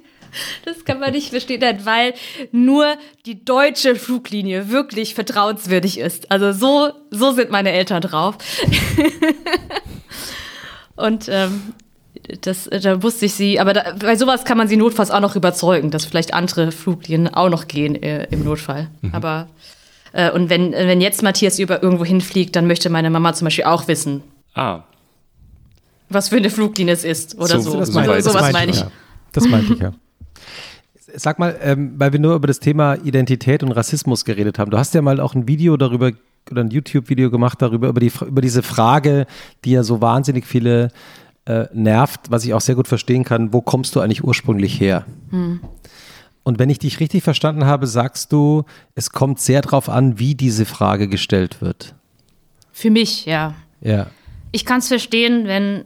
Das 0.64 0.84
kann 0.86 0.98
man 0.98 1.12
nicht 1.12 1.28
verstehen, 1.28 1.62
weil 1.84 2.14
nur 2.52 2.96
die 3.26 3.44
deutsche 3.44 3.96
Fluglinie 3.96 4.70
wirklich 4.70 5.14
vertrauenswürdig 5.14 5.98
ist. 5.98 6.30
Also 6.30 6.52
so, 6.52 6.92
so 7.10 7.32
sind 7.32 7.50
meine 7.50 7.72
Eltern 7.72 8.00
drauf. 8.00 8.38
Und 10.96 11.28
ähm, 11.28 11.74
das, 12.40 12.68
da 12.70 13.02
wusste 13.02 13.26
ich 13.26 13.34
sie, 13.34 13.60
aber 13.60 13.72
da, 13.74 13.94
bei 13.98 14.16
sowas 14.16 14.44
kann 14.44 14.56
man 14.58 14.66
sie 14.68 14.76
notfalls 14.76 15.10
auch 15.10 15.20
noch 15.20 15.36
überzeugen, 15.36 15.90
dass 15.90 16.04
vielleicht 16.04 16.34
andere 16.34 16.72
Fluglinien 16.72 17.32
auch 17.32 17.48
noch 17.50 17.68
gehen 17.68 17.94
äh, 18.02 18.24
im 18.30 18.44
Notfall. 18.44 18.88
Mhm. 19.02 19.14
Aber 19.14 19.48
äh, 20.12 20.30
und 20.30 20.50
wenn, 20.50 20.72
wenn 20.72 21.00
jetzt 21.00 21.22
Matthias 21.22 21.58
über 21.58 21.82
irgendwo 21.82 22.04
hinfliegt, 22.04 22.56
dann 22.56 22.66
möchte 22.66 22.90
meine 22.90 23.10
Mama 23.10 23.32
zum 23.34 23.46
Beispiel 23.46 23.64
auch 23.64 23.86
wissen, 23.88 24.22
Ah, 24.54 24.80
was 26.10 26.28
für 26.28 26.36
eine 26.36 26.50
Fluglinie 26.50 26.92
es 26.92 27.04
ist 27.04 27.36
oder 27.38 27.58
So- 27.60 27.70
so. 27.72 27.78
das 27.78 27.88
so 27.88 27.94
meinte- 27.98 28.14
das 28.16 28.24
sowas 28.24 28.52
meine 28.52 28.70
ich. 28.70 28.80
Ja. 28.80 28.90
Das 29.32 29.48
meinte 29.48 29.72
ich 29.74 29.80
ja. 29.80 29.92
Sag 31.14 31.38
mal, 31.38 31.58
ähm, 31.62 31.94
weil 31.96 32.12
wir 32.12 32.20
nur 32.20 32.34
über 32.34 32.46
das 32.46 32.58
Thema 32.60 32.94
Identität 32.94 33.62
und 33.62 33.72
Rassismus 33.72 34.24
geredet 34.24 34.58
haben. 34.58 34.70
Du 34.70 34.78
hast 34.78 34.94
ja 34.94 35.02
mal 35.02 35.20
auch 35.20 35.34
ein 35.34 35.46
Video 35.48 35.76
darüber 35.76 36.10
oder 36.50 36.62
ein 36.62 36.70
YouTube-Video 36.70 37.30
gemacht 37.30 37.60
darüber, 37.62 37.88
über, 37.88 38.00
die, 38.00 38.10
über 38.26 38.40
diese 38.40 38.62
Frage, 38.62 39.26
die 39.64 39.72
ja 39.72 39.82
so 39.84 40.00
wahnsinnig 40.00 40.46
viele 40.46 40.88
äh, 41.46 41.66
nervt, 41.72 42.30
was 42.30 42.44
ich 42.44 42.54
auch 42.54 42.60
sehr 42.60 42.74
gut 42.74 42.88
verstehen 42.88 43.24
kann. 43.24 43.52
Wo 43.52 43.60
kommst 43.60 43.96
du 43.96 44.00
eigentlich 44.00 44.24
ursprünglich 44.24 44.80
her? 44.80 45.04
Und 46.42 46.58
wenn 46.58 46.70
ich 46.70 46.78
dich 46.78 47.00
richtig 47.00 47.22
verstanden 47.22 47.64
habe, 47.64 47.86
sagst 47.86 48.32
du, 48.32 48.64
es 48.94 49.10
kommt 49.10 49.40
sehr 49.40 49.62
darauf 49.62 49.88
an, 49.88 50.18
wie 50.18 50.34
diese 50.34 50.64
Frage 50.64 51.08
gestellt 51.08 51.60
wird. 51.60 51.94
Für 52.72 52.90
mich, 52.90 53.26
ja. 53.26 53.54
Ja. 53.80 54.06
Ich 54.50 54.64
kann 54.64 54.78
es 54.78 54.88
verstehen, 54.88 55.46
wenn 55.46 55.84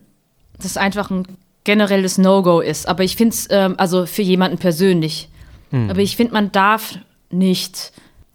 das 0.58 0.76
einfach 0.76 1.10
ein 1.10 1.26
generelles 1.64 2.18
No-Go 2.18 2.60
ist. 2.60 2.88
Aber 2.88 3.04
ich 3.04 3.16
finde 3.16 3.34
es, 3.34 3.48
ähm, 3.50 3.74
also 3.78 4.06
für 4.06 4.22
jemanden 4.22 4.58
persönlich. 4.58 5.28
Aber 5.88 6.00
ich 6.00 6.16
finde, 6.16 6.32
man 6.32 6.52
darf 6.52 6.98
nicht 7.30 7.92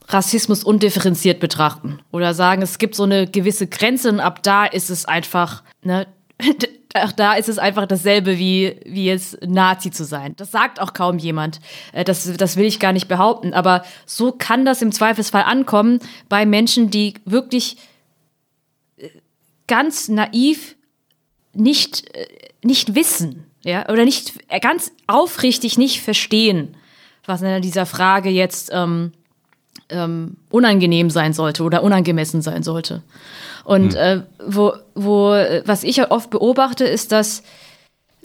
Rassismus 0.08 0.64
undifferenziert 0.64 1.40
betrachten 1.40 2.00
oder 2.12 2.34
sagen, 2.34 2.62
es 2.62 2.78
gibt 2.78 2.96
so 2.96 3.04
eine 3.04 3.28
gewisse 3.28 3.68
Grenze 3.68 4.10
und 4.10 4.20
ab 4.20 4.44
da 4.44 4.66
ist 4.66 4.90
es 4.90 5.06
einfach, 5.06 5.64
ne, 5.84 6.08
ach, 6.94 7.12
da 7.12 7.34
ist 7.34 7.50
es 7.50 7.58
einfach 7.58 7.86
dasselbe 7.86 8.38
wie, 8.38 8.78
wie 8.86 9.06
jetzt 9.06 9.38
Nazi 9.46 9.92
zu 9.92 10.04
sein. 10.04 10.34
Das 10.38 10.52
sagt 10.52 10.80
auch 10.80 10.94
kaum 10.94 11.18
jemand. 11.18 11.60
Äh, 11.94 12.04
Das, 12.04 12.32
das 12.38 12.58
will 12.58 12.66
ich 12.66 12.80
gar 12.80 12.94
nicht 12.94 13.08
behaupten. 13.08 13.54
Aber 13.54 13.84
so 14.06 14.32
kann 14.32 14.66
das 14.66 14.82
im 14.82 14.92
Zweifelsfall 14.92 15.44
ankommen 15.44 16.00
bei 16.30 16.46
Menschen, 16.46 16.90
die 16.90 17.14
wirklich 17.26 17.78
äh, 18.98 19.10
ganz 19.68 20.10
naiv 20.10 20.76
nicht, 21.54 22.14
äh, 22.16 22.28
nicht 22.64 22.96
wissen, 22.96 23.46
ja, 23.64 23.88
oder 23.90 24.06
nicht 24.06 24.34
ganz 24.62 24.92
aufrichtig 25.08 25.78
nicht 25.78 26.02
verstehen, 26.02 26.76
was 27.26 27.42
in 27.42 27.62
dieser 27.62 27.86
Frage 27.86 28.30
jetzt 28.30 28.72
ähm, 28.74 29.12
ähm, 29.92 30.38
unangenehm 30.50 31.10
sein 31.10 31.34
sollte 31.34 31.64
oder 31.64 31.84
unangemessen 31.84 32.42
sein 32.42 32.64
sollte. 32.64 33.04
Und 33.64 33.94
äh, 33.96 34.22
wo, 34.46 34.74
wo, 34.96 35.30
was 35.66 35.84
ich 35.84 36.10
oft 36.10 36.30
beobachte, 36.30 36.86
ist, 36.86 37.12
dass, 37.12 37.44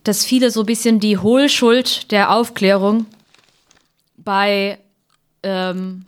dass 0.02 0.24
viele 0.24 0.50
so 0.50 0.60
ein 0.60 0.66
bisschen 0.66 1.00
die 1.00 1.18
Hohlschuld 1.18 2.10
der 2.10 2.32
Aufklärung 2.32 3.06
bei 4.16 4.78
ähm, 5.42 6.06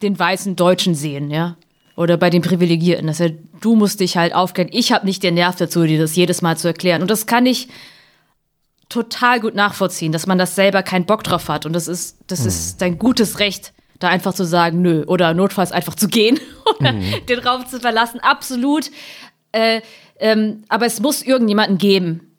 den 0.00 0.18
weißen 0.18 0.56
Deutschen 0.56 0.94
sehen, 0.94 1.30
ja. 1.30 1.56
Oder 1.94 2.16
bei 2.16 2.30
den 2.30 2.40
Privilegierten. 2.40 3.06
Das 3.06 3.20
heißt, 3.20 3.34
du 3.60 3.76
musst 3.76 4.00
dich 4.00 4.16
halt 4.16 4.34
aufklären. 4.34 4.70
Ich 4.72 4.92
habe 4.92 5.04
nicht 5.04 5.22
den 5.22 5.34
Nerv 5.34 5.56
dazu, 5.56 5.84
dir 5.84 6.00
das 6.00 6.16
jedes 6.16 6.40
Mal 6.40 6.56
zu 6.56 6.66
erklären. 6.68 7.02
Und 7.02 7.10
das 7.10 7.26
kann 7.26 7.44
ich 7.44 7.68
total 8.88 9.40
gut 9.40 9.54
nachvollziehen, 9.54 10.10
dass 10.10 10.26
man 10.26 10.38
das 10.38 10.54
selber 10.54 10.82
keinen 10.82 11.04
Bock 11.04 11.22
drauf 11.22 11.48
hat. 11.48 11.66
Und 11.66 11.74
das 11.74 11.88
ist, 11.88 12.16
das 12.26 12.46
ist 12.46 12.80
dein 12.80 12.98
gutes 12.98 13.38
Recht, 13.38 13.72
da 14.02 14.08
einfach 14.08 14.34
zu 14.34 14.44
sagen, 14.44 14.82
nö, 14.82 15.04
oder 15.06 15.34
notfalls 15.34 15.72
einfach 15.72 15.94
zu 15.94 16.08
gehen 16.08 16.38
oder 16.78 16.94
den 17.28 17.38
Raum 17.40 17.66
zu 17.66 17.80
verlassen. 17.80 18.20
Absolut. 18.20 18.90
Äh, 19.52 19.82
ähm, 20.18 20.64
aber 20.68 20.86
es 20.86 21.00
muss 21.00 21.22
irgendjemanden 21.22 21.78
geben, 21.78 22.32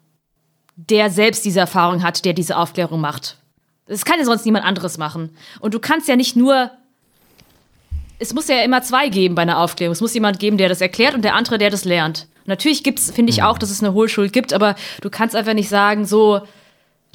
der 0.76 1.10
selbst 1.10 1.44
diese 1.44 1.60
Erfahrung 1.60 2.02
hat, 2.02 2.24
der 2.24 2.32
diese 2.32 2.56
Aufklärung 2.56 3.00
macht. 3.00 3.38
Das 3.86 4.04
kann 4.04 4.18
ja 4.18 4.24
sonst 4.24 4.44
niemand 4.44 4.64
anderes 4.64 4.98
machen. 4.98 5.36
Und 5.60 5.74
du 5.74 5.80
kannst 5.80 6.08
ja 6.08 6.16
nicht 6.16 6.36
nur. 6.36 6.70
Es 8.18 8.32
muss 8.32 8.48
ja 8.48 8.62
immer 8.62 8.80
zwei 8.82 9.08
geben 9.08 9.34
bei 9.34 9.42
einer 9.42 9.58
Aufklärung. 9.58 9.92
Es 9.92 10.00
muss 10.00 10.14
jemand 10.14 10.38
geben, 10.38 10.56
der 10.56 10.68
das 10.68 10.80
erklärt 10.80 11.14
und 11.14 11.22
der 11.22 11.34
andere, 11.34 11.58
der 11.58 11.70
das 11.70 11.84
lernt. 11.84 12.28
Natürlich 12.46 12.84
gibt's, 12.84 13.10
finde 13.10 13.32
ich 13.32 13.42
auch, 13.42 13.58
dass 13.58 13.70
es 13.70 13.82
eine 13.82 13.92
Hohlschuld 13.92 14.32
gibt, 14.32 14.52
aber 14.52 14.76
du 15.00 15.10
kannst 15.10 15.34
einfach 15.34 15.54
nicht 15.54 15.68
sagen, 15.68 16.04
so, 16.04 16.42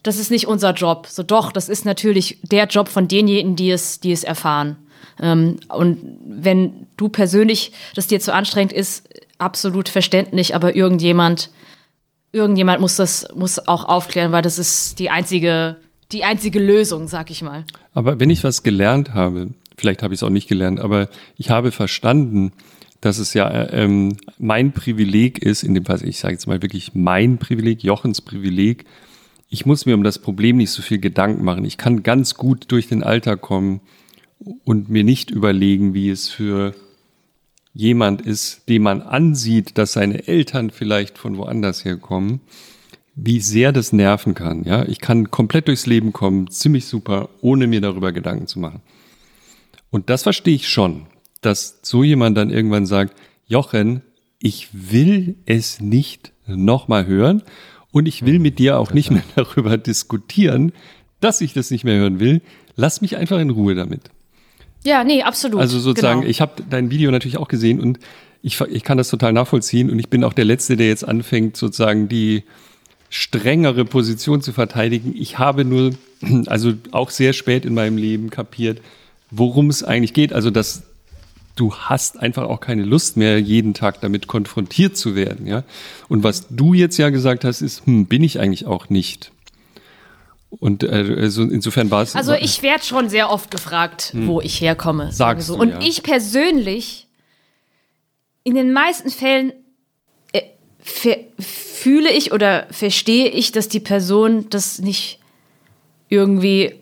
das 0.04 0.18
ist 0.18 0.32
nicht 0.32 0.48
unser 0.48 0.74
Job. 0.74 1.08
So 1.08 1.24
doch, 1.24 1.52
das 1.52 1.70
ist 1.70 1.86
natürlich 1.86 2.40
der 2.44 2.68
Job 2.68 2.88
von 2.88 3.08
denjenigen, 3.08 3.56
die 3.56 3.72
es, 3.72 4.00
die 4.00 4.12
es 4.12 4.24
erfahren. 4.24 4.78
Ähm, 5.22 5.58
und 5.70 6.00
wenn 6.26 6.88
du 6.98 7.10
persönlich 7.10 7.72
das 7.96 8.08
dir 8.08 8.20
zu 8.20 8.34
anstrengend 8.34 8.74
ist, 8.74 9.08
absolut 9.38 9.90
verständlich, 9.90 10.56
aber 10.56 10.76
irgendjemand, 10.76 11.50
irgendjemand 12.32 12.82
muss 12.82 12.96
das, 12.96 13.28
muss 13.36 13.68
auch 13.68 13.86
aufklären, 13.86 14.32
weil 14.32 14.42
das 14.42 14.60
ist 14.60 15.00
die 15.00 15.10
einzige, 15.10 15.78
die 16.12 16.24
einzige 16.24 16.60
Lösung, 16.60 17.08
sag 17.08 17.32
ich 17.32 17.42
mal. 17.42 17.66
Aber 17.94 18.20
wenn 18.20 18.30
ich 18.30 18.44
was 18.44 18.64
gelernt 18.64 19.14
habe, 19.14 19.50
vielleicht 19.78 20.04
habe 20.04 20.14
ich 20.14 20.20
es 20.20 20.24
auch 20.24 20.30
nicht 20.30 20.48
gelernt, 20.48 20.80
aber 20.80 21.10
ich 21.38 21.50
habe 21.50 21.72
verstanden, 21.72 22.52
dass 23.02 23.18
es 23.18 23.34
ja 23.34 23.70
ähm, 23.72 24.18
mein 24.38 24.74
Privileg 24.74 25.40
ist, 25.40 25.64
in 25.64 25.74
dem 25.74 25.86
Fall, 25.86 26.04
ich 26.04 26.20
sage 26.20 26.34
jetzt 26.34 26.48
mal 26.48 26.62
wirklich 26.62 26.94
mein 26.94 27.38
Privileg, 27.38 27.84
Jochens 27.84 28.22
Privileg. 28.22 28.86
Ich 29.50 29.66
muss 29.66 29.86
mir 29.86 29.96
um 29.96 30.04
das 30.04 30.20
Problem 30.20 30.58
nicht 30.58 30.72
so 30.72 30.82
viel 30.82 31.00
Gedanken 31.00 31.44
machen. 31.44 31.66
Ich 31.66 31.78
kann 31.78 32.04
ganz 32.04 32.36
gut 32.36 32.72
durch 32.72 32.88
den 32.88 33.04
Alltag 33.04 33.42
kommen 33.42 33.82
und 34.64 34.90
mir 34.90 35.04
nicht 35.04 35.32
überlegen, 35.32 35.94
wie 35.94 36.10
es 36.10 36.30
für 36.30 36.76
jemand 37.74 38.22
ist, 38.22 38.70
dem 38.70 38.84
man 38.84 39.02
ansieht, 39.02 39.78
dass 39.78 39.94
seine 39.94 40.28
Eltern 40.28 40.70
vielleicht 40.70 41.18
von 41.18 41.38
woanders 41.38 41.84
herkommen, 41.84 42.42
wie 43.16 43.40
sehr 43.40 43.72
das 43.72 43.92
nerven 43.92 44.34
kann. 44.34 44.64
Ja, 44.64 44.86
ich 44.86 45.00
kann 45.00 45.32
komplett 45.32 45.68
durchs 45.68 45.86
Leben 45.86 46.14
kommen, 46.14 46.50
ziemlich 46.50 46.86
super, 46.86 47.30
ohne 47.42 47.68
mir 47.68 47.82
darüber 47.82 48.12
Gedanken 48.12 48.48
zu 48.48 48.60
machen. 48.60 48.82
Und 49.90 50.10
das 50.10 50.24
verstehe 50.24 50.56
ich 50.56 50.70
schon 50.70 51.08
dass 51.42 51.80
so 51.82 52.04
jemand 52.04 52.38
dann 52.38 52.50
irgendwann 52.50 52.86
sagt, 52.86 53.16
Jochen, 53.46 54.02
ich 54.40 54.70
will 54.72 55.38
es 55.46 55.82
nicht 55.82 56.34
nochmal 56.46 57.06
hören 57.06 57.44
und 57.92 58.08
ich 58.08 58.26
will 58.26 58.40
mit 58.40 58.60
dir 58.60 58.80
auch 58.80 58.94
nicht 58.94 59.12
mehr 59.12 59.24
darüber 59.36 59.78
diskutieren, 59.78 60.72
dass 61.20 61.42
ich 61.42 61.54
das 61.54 61.72
nicht 61.72 61.84
mehr 61.84 61.98
hören 61.98 62.20
will. 62.20 62.42
Lass 62.76 63.02
mich 63.02 63.18
einfach 63.18 63.40
in 63.40 63.50
Ruhe 63.50 63.76
damit. 63.76 64.02
Ja, 64.84 65.04
nee, 65.04 65.22
absolut. 65.24 65.60
Also 65.60 65.80
sozusagen, 65.80 66.22
genau. 66.22 66.32
ich 66.32 66.42
habe 66.42 66.64
dein 66.70 66.90
Video 66.92 67.12
natürlich 67.12 67.38
auch 67.38 67.50
gesehen 67.50 67.82
und 67.82 68.00
ich, 68.42 68.62
ich 68.62 68.84
kann 68.84 68.98
das 68.98 69.10
total 69.10 69.34
nachvollziehen 69.34 69.90
und 69.90 70.00
ich 70.00 70.10
bin 70.10 70.24
auch 70.24 70.34
der 70.34 70.46
Letzte, 70.46 70.78
der 70.78 70.88
jetzt 70.88 71.06
anfängt, 71.06 71.58
sozusagen 71.58 72.08
die 72.08 72.44
strengere 73.10 73.84
Position 73.86 74.42
zu 74.42 74.54
verteidigen. 74.54 75.14
Ich 75.18 75.38
habe 75.40 75.66
nur, 75.66 75.92
also 76.46 76.74
auch 76.92 77.10
sehr 77.10 77.34
spät 77.34 77.66
in 77.66 77.74
meinem 77.74 77.98
Leben 77.98 78.30
kapiert, 78.30 78.82
worum 79.32 79.70
es 79.70 79.84
eigentlich 79.84 80.14
geht. 80.14 80.32
Also, 80.32 80.52
dass 80.52 80.84
du 81.60 81.74
hast 81.74 82.20
einfach 82.20 82.44
auch 82.44 82.62
keine 82.62 82.84
Lust 82.84 83.18
mehr, 83.18 83.40
jeden 83.40 83.74
Tag 83.74 84.00
damit 84.02 84.28
konfrontiert 84.28 84.96
zu 84.96 85.16
werden, 85.16 85.46
ja. 85.46 85.64
Und 86.08 86.24
was 86.24 86.48
du 86.50 86.74
jetzt 86.74 86.98
ja 86.98 87.10
gesagt 87.10 87.44
hast, 87.44 87.62
ist, 87.62 87.86
hm, 87.86 88.06
bin 88.06 88.24
ich 88.24 88.40
eigentlich 88.40 88.66
auch 88.66 88.90
nicht. 88.90 89.32
Und 90.50 90.84
äh, 90.84 91.16
also 91.20 91.44
insofern 91.44 91.92
war 91.92 92.02
es. 92.02 92.16
Also 92.16 92.34
ich 92.34 92.64
werde 92.64 92.84
schon 92.84 93.10
sehr 93.10 93.30
oft 93.30 93.52
gefragt, 93.52 94.14
hm. 94.14 94.28
wo 94.28 94.42
ich 94.42 94.62
herkomme. 94.62 95.12
Sagst 95.12 95.48
so. 95.48 95.56
du, 95.56 95.62
Und 95.62 95.70
ja. 95.70 95.80
ich 95.82 96.02
persönlich, 96.02 97.08
in 98.44 98.56
den 98.56 98.72
meisten 98.72 99.10
Fällen 99.10 99.52
äh, 100.32 100.42
fühle 101.40 102.12
ich 102.12 102.32
oder 102.32 102.68
verstehe 102.72 103.28
ich, 103.30 103.52
dass 103.52 103.68
die 103.68 103.82
Person 103.82 104.50
das 104.50 104.80
nicht 104.80 105.20
irgendwie 106.08 106.74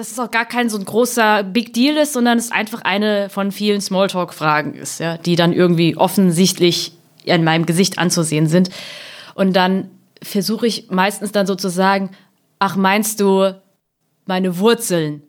dass 0.00 0.12
es 0.12 0.18
auch 0.18 0.30
gar 0.30 0.46
kein 0.46 0.70
so 0.70 0.78
ein 0.78 0.84
großer 0.86 1.42
Big 1.42 1.74
Deal 1.74 1.98
ist, 1.98 2.14
sondern 2.14 2.38
es 2.38 2.50
einfach 2.50 2.80
eine 2.80 3.28
von 3.28 3.52
vielen 3.52 3.82
Smalltalk-Fragen 3.82 4.72
ist, 4.72 4.98
ja, 4.98 5.18
die 5.18 5.36
dann 5.36 5.52
irgendwie 5.52 5.94
offensichtlich 5.94 6.92
in 7.24 7.44
meinem 7.44 7.66
Gesicht 7.66 7.98
anzusehen 7.98 8.46
sind. 8.46 8.70
Und 9.34 9.52
dann 9.54 9.90
versuche 10.22 10.66
ich 10.66 10.90
meistens 10.90 11.32
dann 11.32 11.46
so 11.46 11.54
zu 11.54 11.68
sagen, 11.68 12.12
ach, 12.58 12.76
meinst 12.76 13.20
du 13.20 13.54
meine 14.24 14.58
Wurzeln? 14.58 15.22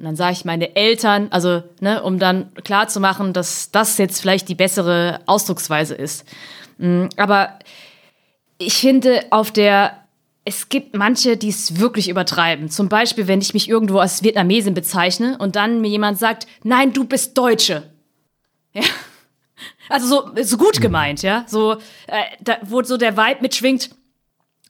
Und 0.00 0.04
dann 0.04 0.16
sage 0.16 0.32
ich 0.32 0.44
meine 0.44 0.74
Eltern, 0.74 1.28
also, 1.30 1.62
ne, 1.80 2.02
um 2.02 2.18
dann 2.18 2.52
klar 2.64 2.88
zu 2.88 2.98
machen, 2.98 3.32
dass 3.32 3.70
das 3.70 3.98
jetzt 3.98 4.20
vielleicht 4.20 4.48
die 4.48 4.56
bessere 4.56 5.20
Ausdrucksweise 5.26 5.94
ist. 5.94 6.24
Mm, 6.78 7.04
aber 7.16 7.56
ich 8.58 8.74
finde, 8.74 9.26
auf 9.30 9.52
der 9.52 10.07
es 10.48 10.70
gibt 10.70 10.96
manche, 10.96 11.36
die 11.36 11.50
es 11.50 11.78
wirklich 11.78 12.08
übertreiben. 12.08 12.70
Zum 12.70 12.88
Beispiel, 12.88 13.26
wenn 13.26 13.42
ich 13.42 13.52
mich 13.52 13.68
irgendwo 13.68 13.98
als 13.98 14.22
Vietnamesin 14.22 14.72
bezeichne 14.72 15.36
und 15.38 15.56
dann 15.56 15.82
mir 15.82 15.88
jemand 15.88 16.18
sagt, 16.18 16.46
nein, 16.64 16.94
du 16.94 17.04
bist 17.04 17.36
Deutsche. 17.36 17.90
Ja. 18.72 18.82
Also 19.90 20.06
so, 20.06 20.42
so 20.42 20.56
gut 20.56 20.80
gemeint, 20.80 21.22
ja. 21.22 21.44
So, 21.48 21.74
äh, 22.06 22.22
da, 22.40 22.58
wo 22.62 22.82
so 22.82 22.96
der 22.96 23.16
Vibe 23.16 23.42
mitschwingt, 23.42 23.90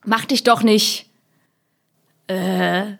mach 0.04 0.24
dich 0.24 0.42
doch 0.42 0.62
nicht 0.62 1.06
äh, 2.26 2.92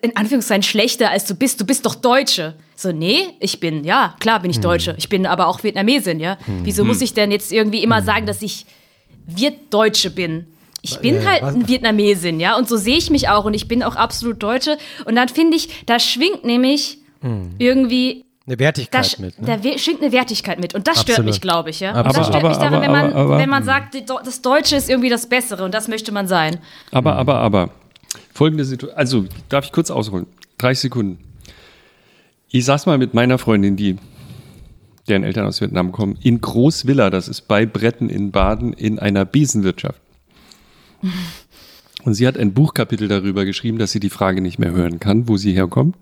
in 0.00 0.16
Anführungszeichen 0.16 0.62
schlechter 0.64 1.10
als 1.10 1.26
du 1.26 1.34
bist. 1.34 1.60
Du 1.60 1.64
bist 1.64 1.86
doch 1.86 1.94
Deutsche. 1.94 2.54
So, 2.74 2.90
nee, 2.90 3.20
ich 3.38 3.60
bin, 3.60 3.84
ja, 3.84 4.16
klar 4.18 4.40
bin 4.40 4.50
ich 4.50 4.60
Deutsche. 4.60 4.96
Ich 4.98 5.08
bin 5.08 5.26
aber 5.26 5.46
auch 5.46 5.62
Vietnamesin, 5.62 6.18
ja. 6.18 6.38
Wieso 6.46 6.84
muss 6.84 7.00
ich 7.00 7.14
denn 7.14 7.30
jetzt 7.30 7.52
irgendwie 7.52 7.82
immer 7.82 8.02
sagen, 8.02 8.26
dass 8.26 8.42
ich 8.42 8.66
Viet-Deutsche 9.26 10.10
bin? 10.10 10.46
Ich 10.90 10.98
bin 11.00 11.28
halt 11.28 11.42
ein 11.42 11.68
Vietnamesin, 11.68 12.40
ja, 12.40 12.56
und 12.56 12.68
so 12.68 12.76
sehe 12.76 12.96
ich 12.96 13.10
mich 13.10 13.28
auch 13.28 13.44
und 13.44 13.54
ich 13.54 13.68
bin 13.68 13.82
auch 13.82 13.96
absolut 13.96 14.42
Deutsche. 14.42 14.78
Und 15.04 15.16
dann 15.16 15.28
finde 15.28 15.56
ich, 15.56 15.84
da 15.86 15.98
schwingt 15.98 16.44
nämlich 16.44 16.98
hm. 17.20 17.54
irgendwie 17.58 18.24
eine 18.46 18.58
Wertigkeit 18.60 19.18
da, 19.18 19.22
mit. 19.22 19.40
Ne? 19.40 19.60
Da 19.62 19.78
schwingt 19.78 20.02
eine 20.02 20.12
Wertigkeit 20.12 20.60
mit. 20.60 20.74
Und 20.74 20.86
das 20.86 21.00
stört 21.00 21.18
Absolut. 21.18 21.32
mich, 21.32 21.40
glaube 21.40 21.70
ich. 21.70 21.80
Ja? 21.80 21.94
Aber, 21.94 22.10
das 22.10 22.28
stört 22.28 22.36
aber, 22.36 22.48
mich 22.50 22.58
daran, 22.58 22.74
aber, 22.74 22.82
wenn, 22.84 22.92
man, 22.92 23.12
aber, 23.12 23.38
wenn 23.38 23.50
man 23.50 23.64
sagt, 23.64 23.96
das 24.24 24.40
Deutsche 24.40 24.76
ist 24.76 24.88
irgendwie 24.88 25.08
das 25.08 25.28
Bessere 25.28 25.64
und 25.64 25.74
das 25.74 25.88
möchte 25.88 26.12
man 26.12 26.28
sein. 26.28 26.58
Aber, 26.92 27.16
aber, 27.16 27.38
aber. 27.38 27.70
Folgende 28.32 28.64
Situation. 28.64 28.96
Also, 28.96 29.24
darf 29.48 29.64
ich 29.64 29.72
kurz 29.72 29.90
ausholen? 29.90 30.26
30 30.58 30.82
Sekunden. 30.82 31.18
Ich 32.48 32.64
saß 32.64 32.86
mal 32.86 32.98
mit 32.98 33.14
meiner 33.14 33.38
Freundin, 33.38 33.76
die 33.76 33.96
deren 35.08 35.24
Eltern 35.24 35.46
aus 35.46 35.60
Vietnam 35.60 35.92
kommen, 35.92 36.18
in 36.22 36.40
Großvilla, 36.40 37.10
das 37.10 37.28
ist 37.28 37.42
bei 37.42 37.66
Bretten 37.66 38.08
in 38.08 38.30
Baden, 38.30 38.72
in 38.72 38.98
einer 38.98 39.24
Besenwirtschaft. 39.24 40.00
Und 42.04 42.14
sie 42.14 42.26
hat 42.26 42.38
ein 42.38 42.52
Buchkapitel 42.52 43.08
darüber 43.08 43.44
geschrieben, 43.44 43.78
dass 43.78 43.92
sie 43.92 44.00
die 44.00 44.10
Frage 44.10 44.40
nicht 44.40 44.58
mehr 44.58 44.72
hören 44.72 45.00
kann, 45.00 45.28
wo 45.28 45.36
sie 45.36 45.52
herkommt. 45.52 45.96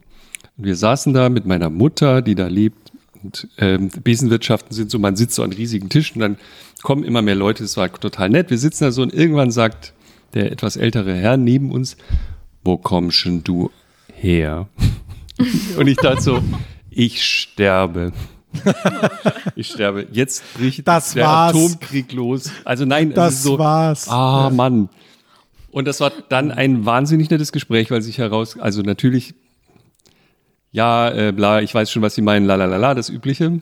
Und 0.56 0.64
wir 0.66 0.76
saßen 0.76 1.14
da 1.14 1.28
mit 1.28 1.46
meiner 1.46 1.70
Mutter, 1.70 2.22
die 2.22 2.34
da 2.34 2.46
lebt. 2.46 2.92
Und 3.22 3.48
ähm, 3.58 3.88
Besenwirtschaften 3.88 4.74
sind 4.74 4.90
so, 4.90 4.98
man 4.98 5.16
sitzt 5.16 5.36
so 5.36 5.42
an 5.42 5.52
riesigen 5.52 5.88
Tischen 5.88 6.20
und 6.22 6.28
dann 6.28 6.36
kommen 6.82 7.04
immer 7.04 7.22
mehr 7.22 7.34
Leute. 7.34 7.64
Es 7.64 7.76
war 7.76 7.90
total 7.92 8.28
nett. 8.28 8.50
Wir 8.50 8.58
sitzen 8.58 8.84
da 8.84 8.90
so 8.92 9.02
und 9.02 9.14
irgendwann 9.14 9.50
sagt 9.50 9.94
der 10.34 10.52
etwas 10.52 10.76
ältere 10.76 11.14
Herr 11.14 11.36
neben 11.36 11.70
uns, 11.70 11.96
wo 12.62 12.76
kommst 12.76 13.24
denn 13.24 13.42
du 13.44 13.70
her? 14.12 14.68
und 15.78 15.86
ich 15.86 15.96
dachte 15.96 16.20
so, 16.20 16.42
ich 16.90 17.24
sterbe. 17.24 18.12
Ich 19.56 19.68
sterbe. 19.68 20.06
Jetzt 20.12 20.42
bricht 20.54 20.86
das 20.86 21.14
der 21.14 21.26
war's. 21.26 21.54
Atomkrieg 21.54 22.12
los. 22.12 22.50
Also 22.64 22.84
nein, 22.84 23.12
das 23.12 23.34
ist 23.34 23.42
so, 23.42 23.58
war's. 23.58 24.08
Ah, 24.08 24.50
Mann. 24.50 24.88
Und 25.70 25.86
das 25.86 26.00
war 26.00 26.12
dann 26.28 26.52
ein 26.52 26.86
wahnsinnig 26.86 27.30
nettes 27.30 27.50
Gespräch, 27.50 27.90
weil 27.90 28.00
sich 28.00 28.18
heraus, 28.18 28.58
also 28.58 28.82
natürlich, 28.82 29.34
ja, 30.70 31.10
äh, 31.10 31.32
bla, 31.32 31.62
ich 31.62 31.74
weiß 31.74 31.90
schon, 31.90 32.02
was 32.02 32.14
Sie 32.14 32.22
meinen, 32.22 32.46
la 32.46 32.54
la 32.54 32.66
la 32.66 32.76
la, 32.76 32.94
das 32.94 33.08
Übliche. 33.08 33.60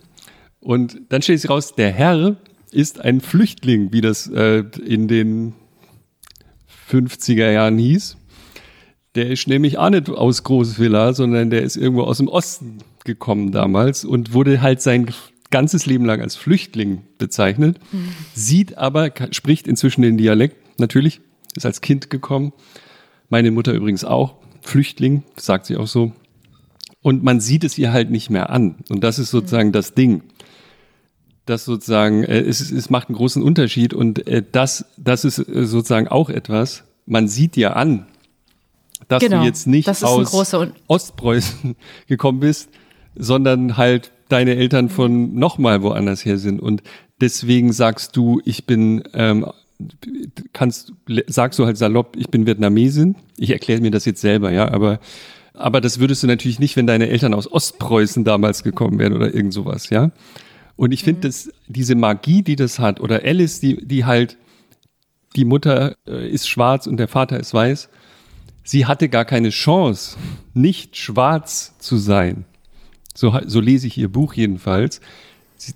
Und 0.60 1.00
dann 1.08 1.22
stellt 1.22 1.40
sich 1.40 1.50
raus, 1.50 1.74
der 1.74 1.90
Herr 1.90 2.36
ist 2.70 3.00
ein 3.00 3.20
Flüchtling, 3.20 3.92
wie 3.92 4.00
das 4.00 4.26
äh, 4.28 4.64
in 4.84 5.08
den 5.08 5.54
50er 6.90 7.50
Jahren 7.50 7.78
hieß. 7.78 8.16
Der 9.14 9.30
ist 9.30 9.46
nämlich 9.46 9.78
auch 9.78 9.90
nicht 9.90 10.08
aus 10.08 10.42
Großvilla, 10.42 11.12
sondern 11.12 11.50
der 11.50 11.62
ist 11.62 11.76
irgendwo 11.76 12.02
aus 12.04 12.18
dem 12.18 12.28
Osten 12.28 12.78
gekommen 13.04 13.52
damals 13.52 14.04
und 14.04 14.32
wurde 14.32 14.60
halt 14.60 14.80
sein 14.82 15.12
ganzes 15.50 15.86
Leben 15.86 16.04
lang 16.04 16.20
als 16.20 16.34
Flüchtling 16.34 17.02
bezeichnet, 17.18 17.78
mhm. 17.92 18.08
sieht 18.34 18.78
aber, 18.78 19.10
spricht 19.30 19.68
inzwischen 19.68 20.02
den 20.02 20.16
Dialekt, 20.16 20.56
natürlich, 20.80 21.20
ist 21.54 21.66
als 21.66 21.80
Kind 21.80 22.10
gekommen. 22.10 22.52
Meine 23.28 23.50
Mutter 23.50 23.72
übrigens 23.72 24.04
auch, 24.04 24.36
Flüchtling, 24.62 25.22
sagt 25.36 25.66
sie 25.66 25.76
auch 25.76 25.86
so. 25.86 26.12
Und 27.02 27.22
man 27.22 27.40
sieht 27.40 27.64
es 27.64 27.78
ihr 27.78 27.92
halt 27.92 28.10
nicht 28.10 28.30
mehr 28.30 28.50
an. 28.50 28.76
Und 28.88 29.04
das 29.04 29.18
ist 29.18 29.30
sozusagen 29.30 29.68
mhm. 29.68 29.72
das 29.72 29.94
Ding. 29.94 30.22
Das 31.44 31.64
sozusagen, 31.64 32.22
äh, 32.22 32.38
es, 32.40 32.60
es 32.70 32.90
macht 32.90 33.08
einen 33.08 33.16
großen 33.16 33.42
Unterschied 33.42 33.94
und 33.94 34.26
äh, 34.28 34.44
das, 34.50 34.84
das 34.96 35.24
ist 35.24 35.38
äh, 35.38 35.66
sozusagen 35.66 36.08
auch 36.08 36.30
etwas, 36.30 36.84
man 37.04 37.26
sieht 37.26 37.56
dir 37.56 37.74
an, 37.76 38.06
dass 39.08 39.20
genau, 39.20 39.40
du 39.40 39.46
jetzt 39.46 39.66
nicht 39.66 39.88
aus 39.88 40.02
Ostpreußen 40.86 41.74
gekommen 42.06 42.38
bist, 42.38 42.68
sondern 43.14 43.76
halt 43.76 44.12
deine 44.28 44.56
Eltern 44.56 44.88
von 44.88 45.34
nochmal 45.34 45.82
woanders 45.82 46.24
her 46.24 46.38
sind. 46.38 46.60
Und 46.60 46.82
deswegen 47.20 47.72
sagst 47.72 48.16
du, 48.16 48.40
ich 48.44 48.66
bin 48.66 49.02
ähm, 49.14 49.46
kannst, 50.52 50.92
sagst 51.26 51.58
du 51.58 51.66
halt 51.66 51.76
salopp, 51.76 52.16
ich 52.16 52.28
bin 52.28 52.46
Vietnamesin. 52.46 53.16
Ich 53.36 53.50
erkläre 53.50 53.80
mir 53.80 53.90
das 53.90 54.04
jetzt 54.04 54.20
selber, 54.20 54.50
ja, 54.50 54.70
aber, 54.70 55.00
aber 55.54 55.80
das 55.80 55.98
würdest 55.98 56.22
du 56.22 56.26
natürlich 56.26 56.58
nicht, 56.58 56.76
wenn 56.76 56.86
deine 56.86 57.08
Eltern 57.08 57.34
aus 57.34 57.50
Ostpreußen 57.50 58.24
damals 58.24 58.62
gekommen 58.62 58.98
wären 58.98 59.12
oder 59.12 59.34
irgend 59.34 59.52
sowas, 59.52 59.90
ja. 59.90 60.10
Und 60.76 60.92
ich 60.92 61.04
finde, 61.04 61.22
dass 61.22 61.50
diese 61.68 61.94
Magie, 61.94 62.42
die 62.42 62.56
das 62.56 62.78
hat, 62.78 63.00
oder 63.00 63.22
Alice, 63.24 63.60
die, 63.60 63.86
die 63.86 64.04
halt, 64.04 64.38
die 65.36 65.44
Mutter 65.44 65.96
äh, 66.06 66.28
ist 66.28 66.48
schwarz 66.48 66.86
und 66.86 66.96
der 66.96 67.08
Vater 67.08 67.38
ist 67.38 67.52
weiß, 67.52 67.88
sie 68.64 68.86
hatte 68.86 69.08
gar 69.08 69.24
keine 69.24 69.50
Chance, 69.50 70.16
nicht 70.54 70.96
schwarz 70.96 71.74
zu 71.78 71.96
sein. 71.96 72.44
So, 73.14 73.38
so 73.46 73.60
lese 73.60 73.86
ich 73.86 73.98
ihr 73.98 74.08
Buch 74.08 74.34
jedenfalls. 74.34 75.00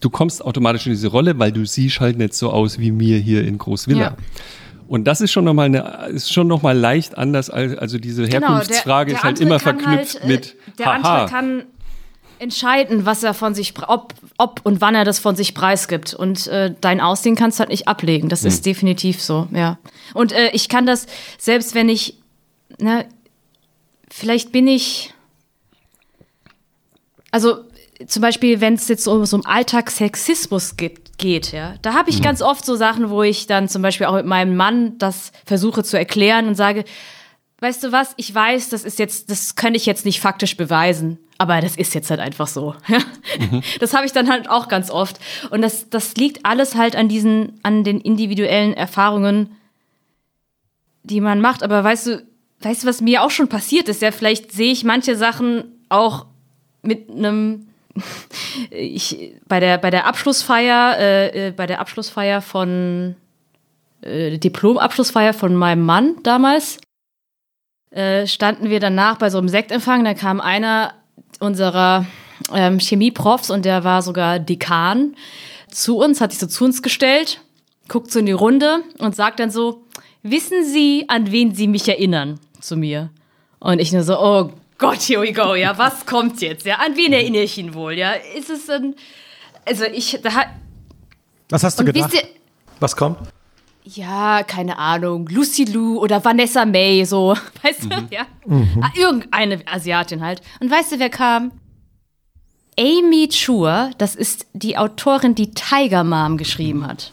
Du 0.00 0.10
kommst 0.10 0.44
automatisch 0.44 0.86
in 0.86 0.92
diese 0.92 1.08
Rolle, 1.08 1.38
weil 1.38 1.52
du 1.52 1.64
siehst 1.64 2.00
halt 2.00 2.18
nicht 2.18 2.34
so 2.34 2.50
aus 2.50 2.78
wie 2.78 2.90
mir 2.90 3.18
hier 3.18 3.44
in 3.46 3.58
Großvilla. 3.58 4.00
Ja. 4.00 4.16
Und 4.88 5.04
das 5.04 5.20
ist 5.20 5.32
schon 5.32 5.44
nochmal 5.44 5.66
eine, 5.66 6.08
ist 6.08 6.32
schon 6.32 6.46
noch 6.46 6.62
mal 6.62 6.76
leicht 6.76 7.18
anders 7.18 7.50
als, 7.50 7.76
also 7.76 7.98
diese 7.98 8.24
Herkunftsfrage 8.26 9.12
ist 9.12 9.22
halt 9.24 9.40
immer 9.40 9.58
kann 9.58 9.78
verknüpft 9.80 10.20
halt, 10.20 10.26
mit, 10.28 10.56
Der 10.78 10.86
haha. 10.86 10.94
andere 11.24 11.28
kann 11.28 11.62
entscheiden, 12.38 13.06
was 13.06 13.22
er 13.22 13.34
von 13.34 13.54
sich, 13.54 13.74
ob, 13.88 14.14
ob 14.38 14.60
und 14.64 14.80
wann 14.80 14.94
er 14.94 15.04
das 15.04 15.18
von 15.18 15.34
sich 15.36 15.54
preisgibt. 15.54 16.14
Und 16.14 16.46
äh, 16.48 16.74
dein 16.80 17.00
Aussehen 17.00 17.34
kannst 17.34 17.58
du 17.58 17.60
halt 17.60 17.70
nicht 17.70 17.88
ablegen. 17.88 18.28
Das 18.28 18.42
Hm. 18.42 18.48
ist 18.48 18.66
definitiv 18.66 19.22
so, 19.22 19.48
ja. 19.52 19.78
Und 20.14 20.32
äh, 20.32 20.50
ich 20.52 20.68
kann 20.68 20.86
das, 20.86 21.06
selbst 21.38 21.74
wenn 21.74 21.88
ich, 21.88 22.18
ne, 22.78 23.06
vielleicht 24.10 24.52
bin 24.52 24.68
ich, 24.68 25.12
also 27.36 27.64
zum 28.06 28.22
Beispiel, 28.22 28.62
wenn 28.62 28.74
es 28.74 28.88
jetzt 28.88 29.04
so, 29.04 29.22
so 29.26 29.36
um 29.36 29.44
Alltagssexismus 29.44 30.78
gibt, 30.78 31.18
geht, 31.18 31.52
ja, 31.52 31.74
da 31.82 31.92
habe 31.92 32.08
ich 32.08 32.22
ganz 32.22 32.40
oft 32.40 32.64
so 32.64 32.76
Sachen, 32.76 33.10
wo 33.10 33.22
ich 33.22 33.46
dann 33.46 33.68
zum 33.68 33.82
Beispiel 33.82 34.06
auch 34.06 34.14
mit 34.14 34.24
meinem 34.24 34.56
Mann 34.56 34.96
das 34.96 35.32
versuche 35.44 35.84
zu 35.84 35.98
erklären 35.98 36.48
und 36.48 36.54
sage, 36.54 36.84
weißt 37.58 37.84
du 37.84 37.92
was, 37.92 38.14
ich 38.16 38.34
weiß, 38.34 38.70
das 38.70 38.84
ist 38.84 38.98
jetzt, 38.98 39.30
das 39.30 39.54
könnte 39.54 39.76
ich 39.76 39.84
jetzt 39.84 40.06
nicht 40.06 40.18
faktisch 40.18 40.56
beweisen, 40.56 41.18
aber 41.36 41.60
das 41.60 41.76
ist 41.76 41.94
jetzt 41.94 42.08
halt 42.08 42.20
einfach 42.20 42.46
so. 42.46 42.74
Ja? 42.88 43.00
Das 43.80 43.92
habe 43.92 44.06
ich 44.06 44.12
dann 44.12 44.30
halt 44.30 44.48
auch 44.48 44.68
ganz 44.68 44.90
oft. 44.90 45.18
Und 45.50 45.60
das, 45.60 45.90
das 45.90 46.16
liegt 46.16 46.46
alles 46.46 46.74
halt 46.74 46.96
an 46.96 47.10
diesen, 47.10 47.60
an 47.62 47.84
den 47.84 48.00
individuellen 48.00 48.72
Erfahrungen, 48.72 49.50
die 51.02 51.20
man 51.20 51.42
macht. 51.42 51.62
Aber 51.62 51.84
weißt 51.84 52.06
du, 52.06 52.26
weißt 52.60 52.84
du, 52.84 52.86
was 52.86 53.02
mir 53.02 53.22
auch 53.22 53.30
schon 53.30 53.48
passiert 53.48 53.90
ist? 53.90 54.00
Ja, 54.00 54.10
vielleicht 54.10 54.52
sehe 54.52 54.72
ich 54.72 54.84
manche 54.84 55.16
Sachen 55.16 55.64
auch 55.90 56.24
mit 56.86 57.10
einem 57.10 57.68
ich 58.70 59.34
bei 59.48 59.60
der 59.60 59.78
bei 59.78 59.90
der 59.90 60.06
Abschlussfeier 60.06 60.96
äh, 60.98 61.48
äh, 61.48 61.50
bei 61.50 61.66
der 61.66 61.80
Abschlussfeier 61.80 62.42
von 62.42 63.16
äh, 64.02 64.38
Diplomabschlussfeier 64.38 65.32
von 65.32 65.54
meinem 65.54 65.84
Mann 65.84 66.16
damals 66.22 66.78
äh, 67.90 68.26
standen 68.26 68.68
wir 68.68 68.80
danach 68.80 69.16
bei 69.16 69.30
so 69.30 69.38
einem 69.38 69.48
Sektempfang. 69.48 70.04
Da 70.04 70.14
kam 70.14 70.40
einer 70.40 70.92
unserer 71.40 72.04
ähm, 72.52 72.78
Chemieprofs 72.78 73.50
und 73.50 73.64
der 73.64 73.84
war 73.84 74.02
sogar 74.02 74.38
Dekan 74.38 75.16
zu 75.70 75.98
uns, 75.98 76.20
hat 76.20 76.32
sich 76.32 76.40
so 76.40 76.46
zu 76.46 76.64
uns 76.64 76.82
gestellt, 76.82 77.40
guckt 77.88 78.10
so 78.10 78.18
in 78.18 78.26
die 78.26 78.32
Runde 78.32 78.82
und 78.98 79.16
sagt 79.16 79.40
dann 79.40 79.50
so: 79.50 79.84
Wissen 80.22 80.64
Sie, 80.64 81.06
an 81.08 81.32
wen 81.32 81.54
Sie 81.54 81.68
mich 81.68 81.88
erinnern? 81.88 82.38
Zu 82.60 82.76
mir. 82.76 83.10
Und 83.60 83.78
ich 83.78 83.92
nur 83.92 84.02
so: 84.02 84.18
Oh 84.18 84.50
Gott, 84.78 85.00
here 85.08 85.22
we 85.22 85.32
go. 85.32 85.54
Ja, 85.54 85.76
was 85.78 86.04
kommt 86.06 86.40
jetzt? 86.42 86.66
Ja, 86.66 86.76
an 86.76 86.96
wen 86.96 87.12
erinnere 87.12 87.42
ich 87.42 87.56
ihn 87.58 87.72
wohl? 87.74 87.94
Ja, 87.94 88.12
ist 88.12 88.50
es 88.50 88.68
ein. 88.68 88.94
Also 89.64 89.84
ich, 89.84 90.18
da 90.22 90.32
hat, 90.34 90.48
Was 91.48 91.64
hast 91.64 91.80
du 91.80 91.84
gedacht? 91.84 92.12
ihr, 92.14 92.22
Was 92.80 92.94
kommt? 92.94 93.18
ja, 93.84 94.42
keine 94.42 94.78
Ahnung, 94.78 95.28
Lucy 95.28 95.64
Lou 95.64 95.98
oder 96.00 96.24
Vanessa 96.24 96.64
May, 96.66 97.04
so, 97.04 97.36
weißt 97.62 97.84
du, 97.84 98.08
ja. 98.10 98.26
Ah, 98.80 98.90
Irgendeine 98.96 99.60
Asiatin 99.66 100.22
halt. 100.24 100.40
Und 100.60 100.70
weißt 100.70 100.92
du, 100.92 100.98
wer 100.98 101.08
kam? 101.10 101.52
Amy 102.78 103.28
Chua, 103.28 103.90
das 103.98 104.14
ist 104.14 104.46
die 104.52 104.76
Autorin, 104.76 105.34
die 105.34 105.52
Tiger 105.52 106.04
Mom 106.04 106.36
geschrieben 106.36 106.86
hat. 106.86 107.12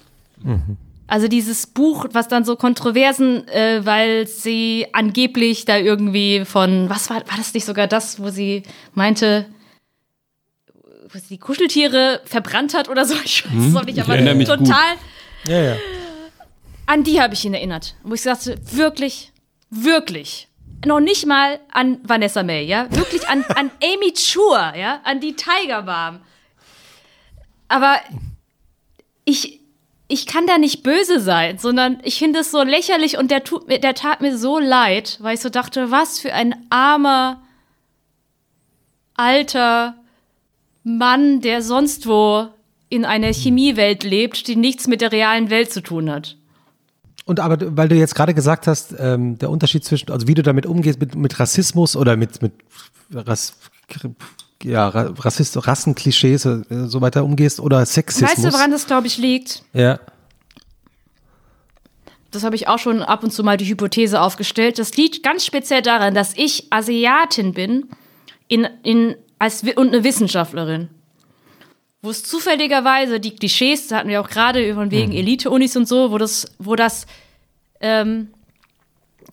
Also 1.08 1.28
dieses 1.28 1.68
Buch, 1.68 2.06
was 2.12 2.28
dann 2.28 2.46
so 2.46 2.56
Kontroversen, 2.56 3.48
äh, 3.50 3.86
weil 3.86 4.26
sie 4.28 4.88
angeblich 4.94 5.66
da 5.66 5.78
irgendwie 5.78 6.46
von, 6.46 6.90
was 6.90 7.10
war, 7.10 7.18
war 7.18 7.38
das 7.38 7.54
nicht 7.54 7.66
sogar 7.66 7.88
das, 7.88 8.20
wo 8.20 8.30
sie 8.30 8.64
meinte, 8.94 9.46
wo 11.12 11.20
sie 11.20 11.28
die 11.30 11.38
Kuscheltiere 11.38 12.22
verbrannt 12.26 12.74
hat 12.74 12.90
oder 12.90 13.06
so? 13.06 13.16
Ich 13.26 13.46
weiß 13.46 13.66
es 13.70 13.76
auch 13.76 13.84
nicht, 13.84 13.98
ich 13.98 14.04
aber 14.04 14.18
mich 14.34 14.48
gut. 14.48 14.60
total 14.60 14.96
Ja, 15.46 15.62
ja. 15.62 15.76
an 16.86 17.04
die 17.04 17.22
habe 17.22 17.34
ich 17.34 17.44
ihn 17.46 17.54
erinnert. 17.54 17.96
Wo 18.04 18.14
ich 18.14 18.22
sagte, 18.22 18.56
wirklich, 18.72 19.32
wirklich. 19.70 20.48
Noch 20.86 21.00
nicht 21.00 21.26
mal 21.26 21.60
an 21.72 22.00
Vanessa 22.04 22.44
May, 22.44 22.66
ja? 22.66 22.88
Wirklich 22.92 23.28
an, 23.30 23.44
an 23.56 23.72
Amy 23.82 24.14
Chua, 24.14 24.76
ja? 24.76 25.02
An 25.04 25.20
die 25.20 25.36
Tiger 25.36 25.82
Mom. 25.84 26.22
Aber 27.70 27.98
ich, 29.26 29.62
ich 30.14 30.28
kann 30.28 30.46
da 30.46 30.60
nicht 30.60 30.84
böse 30.84 31.20
sein, 31.20 31.58
sondern 31.58 31.98
ich 32.04 32.20
finde 32.20 32.40
es 32.40 32.52
so 32.52 32.62
lächerlich 32.62 33.18
und 33.18 33.32
der, 33.32 33.44
tut 33.44 33.68
mir, 33.68 33.80
der 33.80 33.96
tat 33.96 34.22
mir 34.22 34.38
so 34.38 34.60
leid, 34.60 35.18
weil 35.22 35.34
ich 35.34 35.42
so 35.42 35.50
dachte, 35.50 35.90
was 35.90 36.20
für 36.20 36.32
ein 36.34 36.56
armer, 36.70 37.42
alter 39.16 39.96
Mann, 40.84 41.42
der 41.42 41.64
sonst 41.64 42.08
wo 42.08 42.48
in 42.90 43.06
einer 43.06 43.34
Chemiewelt 43.34 44.04
lebt, 44.04 44.48
die 44.48 44.56
nichts 44.56 44.88
mit 44.88 45.02
der 45.02 45.12
realen 45.12 45.50
Welt 45.50 45.74
zu 45.74 45.82
tun 45.82 46.12
hat. 46.12 46.38
Und 47.26 47.40
aber 47.40 47.76
weil 47.76 47.90
du 47.90 47.96
jetzt 47.96 48.14
gerade 48.14 48.36
gesagt 48.36 48.68
hast, 48.68 48.94
ähm, 49.00 49.40
der 49.40 49.50
Unterschied 49.50 49.84
zwischen, 49.84 50.12
also 50.12 50.28
wie 50.28 50.36
du 50.36 50.44
damit 50.44 50.68
umgehst 50.68 51.00
mit, 51.00 51.16
mit 51.16 51.40
Rassismus 51.40 51.96
oder 51.96 52.18
mit, 52.18 52.42
mit 52.42 52.54
Rass, 53.12 53.58
ja, 54.64 54.88
Ra- 54.88 55.14
Rassist, 55.20 55.68
Rassenklischees 55.68 56.46
äh, 56.46 56.62
so 56.86 57.02
weiter 57.02 57.24
umgehst 57.24 57.60
oder 57.60 57.86
Sexismus. 57.86 58.32
Weißt 58.32 58.46
du, 58.46 58.54
woran 58.54 58.72
das, 58.72 58.88
glaube 58.88 59.08
ich, 59.08 59.18
liegt? 59.18 59.64
ja. 59.74 60.00
Das 62.32 62.44
habe 62.44 62.56
ich 62.56 62.68
auch 62.68 62.80
schon 62.80 63.04
ab 63.04 63.24
und 63.24 63.32
zu 63.32 63.44
mal 63.44 63.58
die 63.58 63.66
Hypothese 63.68 64.20
aufgestellt. 64.20 64.80
Das 64.80 64.98
liegt 64.98 65.22
ganz 65.22 65.46
speziell 65.46 65.84
daran, 65.84 66.16
dass 66.16 66.34
ich 66.36 66.66
Asiatin 66.72 67.54
bin 67.54 67.90
in, 68.48 68.68
in, 68.82 69.16
als, 69.38 69.62
und 69.62 69.90
eine 69.90 70.04
Wissenschaftlerin. 70.04 70.90
Wo 72.02 72.10
es 72.10 72.24
zufälligerweise 72.24 73.20
die 73.20 73.36
Klischees, 73.36 73.88
da 73.88 73.98
hatten 73.98 74.10
wir 74.10 74.20
auch 74.20 74.30
gerade 74.30 74.74
von 74.74 74.90
wegen 74.90 75.12
Elite-Unis 75.12 75.76
und 75.78 75.88
so, 75.88 76.10
wo 76.10 76.18
das, 76.18 76.48
wo 76.58 76.76
das 76.76 77.06
ähm, 77.82 78.30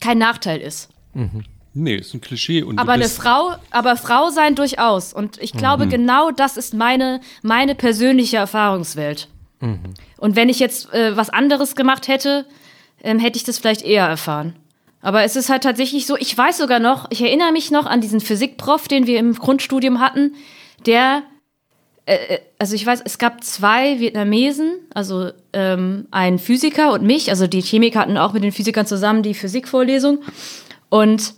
kein 0.02 0.18
Nachteil 0.18 0.60
ist. 0.60 0.90
Nee, 1.72 1.96
ist 1.96 2.14
ein 2.14 2.20
Klischee. 2.20 2.62
Und 2.62 2.78
Aber 2.78 2.92
eine 2.92 3.08
Frau, 3.08 3.54
aber 3.70 3.96
Frau 3.96 4.30
sein 4.30 4.56
durchaus. 4.56 5.12
Und 5.12 5.40
ich 5.40 5.52
glaube, 5.52 5.86
genau 5.86 6.30
das 6.32 6.56
ist 6.56 6.74
meine, 6.74 7.20
meine 7.42 7.74
persönliche 7.74 8.38
Erfahrungswelt. 8.38 9.28
Und 10.16 10.36
wenn 10.36 10.48
ich 10.48 10.58
jetzt 10.58 10.92
äh, 10.92 11.16
was 11.16 11.30
anderes 11.30 11.76
gemacht 11.76 12.08
hätte, 12.08 12.46
ähm, 13.02 13.18
hätte 13.18 13.36
ich 13.36 13.44
das 13.44 13.58
vielleicht 13.58 13.82
eher 13.82 14.06
erfahren. 14.06 14.56
Aber 15.02 15.22
es 15.22 15.36
ist 15.36 15.48
halt 15.48 15.62
tatsächlich 15.62 16.06
so, 16.06 16.16
ich 16.16 16.36
weiß 16.36 16.58
sogar 16.58 16.78
noch, 16.78 17.06
ich 17.10 17.22
erinnere 17.22 17.52
mich 17.52 17.70
noch 17.70 17.86
an 17.86 18.00
diesen 18.00 18.20
Physikprof, 18.20 18.88
den 18.88 19.06
wir 19.06 19.18
im 19.18 19.34
Grundstudium 19.34 20.00
hatten, 20.00 20.34
der, 20.86 21.22
äh, 22.04 22.14
äh, 22.14 22.38
also 22.58 22.74
ich 22.74 22.84
weiß, 22.84 23.02
es 23.04 23.18
gab 23.18 23.42
zwei 23.44 23.98
Vietnamesen, 24.00 24.72
also 24.92 25.30
ähm, 25.52 26.06
ein 26.10 26.38
Physiker 26.38 26.92
und 26.92 27.02
mich, 27.02 27.30
also 27.30 27.46
die 27.46 27.62
Chemiker 27.62 28.00
hatten 28.00 28.18
auch 28.18 28.32
mit 28.32 28.42
den 28.42 28.52
Physikern 28.52 28.86
zusammen 28.86 29.22
die 29.22 29.34
Physikvorlesung. 29.34 30.20
Und 30.90 31.34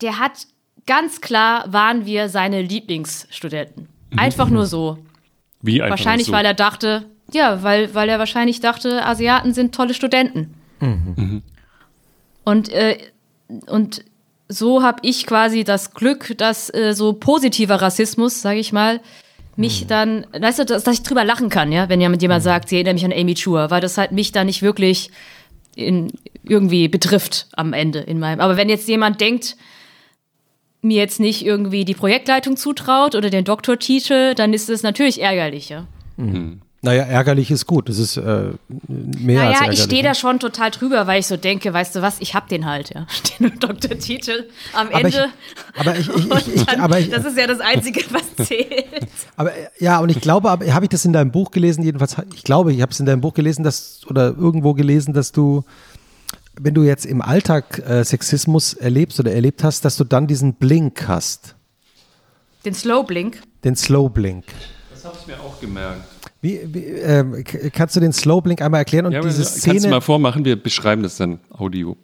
der 0.00 0.18
hat 0.18 0.46
ganz 0.86 1.20
klar 1.20 1.64
waren 1.72 2.06
wir 2.06 2.28
seine 2.28 2.62
Lieblingsstudenten. 2.62 3.88
Einfach 4.16 4.48
nur 4.48 4.66
so. 4.66 4.98
wie 5.62 5.82
einfach 5.82 5.98
wahrscheinlich, 5.98 6.28
so. 6.28 6.32
weil 6.32 6.44
er 6.44 6.54
dachte, 6.54 7.04
ja, 7.32 7.62
weil, 7.62 7.94
weil 7.94 8.08
er 8.08 8.18
wahrscheinlich 8.18 8.60
dachte, 8.60 9.04
Asiaten 9.04 9.52
sind 9.52 9.74
tolle 9.74 9.94
Studenten. 9.94 10.54
Und, 12.44 12.68
äh, 12.68 12.98
und 13.66 14.04
so 14.48 14.82
habe 14.82 14.98
ich 15.02 15.26
quasi 15.26 15.64
das 15.64 15.92
Glück, 15.92 16.38
dass 16.38 16.72
äh, 16.72 16.92
so 16.94 17.14
positiver 17.14 17.82
Rassismus, 17.82 18.40
sage 18.40 18.60
ich 18.60 18.72
mal, 18.72 19.00
mich 19.56 19.86
dann, 19.86 20.26
weißt 20.38 20.60
du, 20.60 20.64
dass, 20.64 20.84
dass 20.84 20.94
ich 20.94 21.02
drüber 21.02 21.24
lachen 21.24 21.48
kann, 21.48 21.72
ja, 21.72 21.88
wenn 21.88 22.00
jemand 22.00 22.22
jemand 22.22 22.42
sagt, 22.42 22.68
sie 22.68 22.76
erinnert 22.76 22.94
mich 22.94 23.04
an 23.04 23.12
Amy 23.12 23.34
Chua, 23.34 23.70
weil 23.70 23.80
das 23.80 23.98
halt 23.98 24.12
mich 24.12 24.30
da 24.30 24.44
nicht 24.44 24.62
wirklich 24.62 25.10
in, 25.74 26.12
irgendwie 26.44 26.88
betrifft 26.88 27.48
am 27.52 27.72
Ende 27.72 28.00
in 28.00 28.18
meinem. 28.18 28.40
Aber 28.40 28.56
wenn 28.56 28.68
jetzt 28.68 28.86
jemand 28.86 29.20
denkt, 29.20 29.56
mir 30.86 30.96
jetzt 30.98 31.20
nicht 31.20 31.44
irgendwie 31.44 31.84
die 31.84 31.94
Projektleitung 31.94 32.56
zutraut 32.56 33.14
oder 33.14 33.30
den 33.30 33.44
Doktortitel, 33.44 34.34
dann 34.34 34.52
ist 34.54 34.68
es 34.70 34.82
natürlich 34.82 35.20
ärgerlich, 35.20 35.68
ja. 35.68 35.86
Na, 36.16 36.92
Naja, 36.92 37.02
ärgerlich 37.04 37.50
ist 37.50 37.66
gut. 37.66 37.88
Das 37.88 37.98
ist 37.98 38.16
äh, 38.16 38.20
mehr 38.22 38.50
als 38.50 38.54
Naja, 38.88 39.50
ärgerlich. 39.52 39.78
ich 39.78 39.84
stehe 39.84 40.02
ne? 40.02 40.08
da 40.10 40.14
schon 40.14 40.38
total 40.38 40.70
drüber, 40.70 41.06
weil 41.06 41.20
ich 41.20 41.26
so 41.26 41.36
denke, 41.36 41.72
weißt 41.72 41.96
du 41.96 42.02
was, 42.02 42.16
ich 42.20 42.34
hab 42.34 42.48
den 42.48 42.64
halt, 42.66 42.94
ja. 42.94 43.06
Den 43.40 43.58
Doktortitel 43.58 44.44
am 44.72 44.88
Aber 44.88 44.98
ich- 45.08 45.14
Ende. 45.16 45.28
aber 45.76 45.98
ich- 45.98 46.08
ich- 46.08 46.30
ich- 46.30 46.54
ich- 46.54 46.64
dann, 46.66 46.80
aber 46.80 47.00
ich- 47.00 47.10
das 47.10 47.24
ist 47.24 47.36
ja 47.36 47.46
das 47.46 47.60
Einzige, 47.60 48.02
was 48.12 48.46
zählt. 48.46 48.84
Aber 49.36 49.50
ja, 49.78 49.98
und 50.00 50.08
ich 50.10 50.20
glaube, 50.20 50.50
aber 50.50 50.72
habe 50.72 50.86
ich 50.86 50.88
das 50.90 51.04
in 51.04 51.12
deinem 51.12 51.30
Buch 51.32 51.50
gelesen? 51.50 51.82
Jedenfalls, 51.84 52.16
ich 52.34 52.42
glaube, 52.44 52.72
ich 52.72 52.80
habe 52.80 52.92
es 52.92 53.00
in 53.00 53.04
deinem 53.06 53.20
Buch 53.20 53.34
gelesen, 53.34 53.64
dass 53.64 54.00
oder 54.08 54.28
irgendwo 54.28 54.72
gelesen, 54.72 55.12
dass 55.12 55.32
du, 55.32 55.64
wenn 56.60 56.74
du 56.74 56.82
jetzt 56.84 57.04
im 57.06 57.20
Alltag 57.22 57.78
äh, 57.86 58.04
Sexismus 58.04 58.72
erlebst 58.74 59.20
oder 59.20 59.32
erlebt 59.32 59.62
hast, 59.64 59.84
dass 59.84 59.96
du 59.96 60.04
dann 60.04 60.26
diesen 60.26 60.54
Blink 60.54 61.06
hast, 61.08 61.54
Den 62.64 62.74
Slow 62.74 63.04
Blink. 63.04 63.40
den 63.64 63.76
Slow 63.76 64.08
Blink. 64.08 64.44
Das 64.90 65.04
habe 65.04 65.16
ich 65.20 65.26
mir 65.26 65.38
auch 65.40 65.60
gemerkt. 65.60 66.00
Wie, 66.40 66.60
wie 66.72 67.42
k- 67.42 67.70
kannst 67.70 67.96
du 67.96 68.00
den 68.00 68.12
Slow 68.12 68.40
Blink 68.40 68.60
einmal 68.62 68.80
erklären 68.80 69.06
und 69.06 69.12
Ja, 69.12 69.20
diese 69.20 69.42
kannst 69.42 69.66
du 69.66 69.70
Szene? 69.70 69.88
mal 69.88 70.00
vormachen, 70.00 70.44
wir 70.44 70.56
beschreiben 70.60 71.02
das 71.02 71.16
dann 71.16 71.40
Audio. 71.50 71.96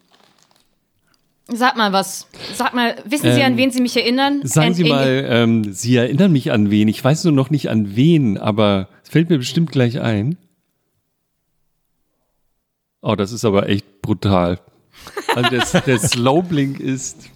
Sag 1.48 1.76
mal 1.76 1.92
was. 1.92 2.26
Sag 2.54 2.72
mal, 2.72 2.94
wissen 3.04 3.32
Sie, 3.32 3.40
Ähm, 3.40 3.46
an 3.52 3.56
wen 3.56 3.70
Sie 3.70 3.80
mich 3.82 3.96
erinnern? 3.96 4.40
Sagen 4.44 4.74
Sie 4.74 4.84
mal, 4.84 5.26
ähm, 5.28 5.72
Sie 5.72 5.96
erinnern 5.96 6.32
mich 6.32 6.50
an 6.52 6.70
wen? 6.70 6.88
Ich 6.88 7.02
weiß 7.02 7.24
nur 7.24 7.32
noch 7.32 7.50
nicht 7.50 7.68
an 7.68 7.94
wen, 7.96 8.38
aber 8.38 8.88
es 9.02 9.10
fällt 9.10 9.28
mir 9.28 9.38
bestimmt 9.38 9.70
gleich 9.72 10.00
ein. 10.00 10.36
Oh, 13.02 13.16
das 13.16 13.32
ist 13.32 13.44
aber 13.44 13.68
echt 13.68 13.84
brutal. 14.02 14.60
Also 15.34 15.50
der, 15.50 15.80
der 15.80 15.98
Slowblink 15.98 16.78
ist, 16.80 17.30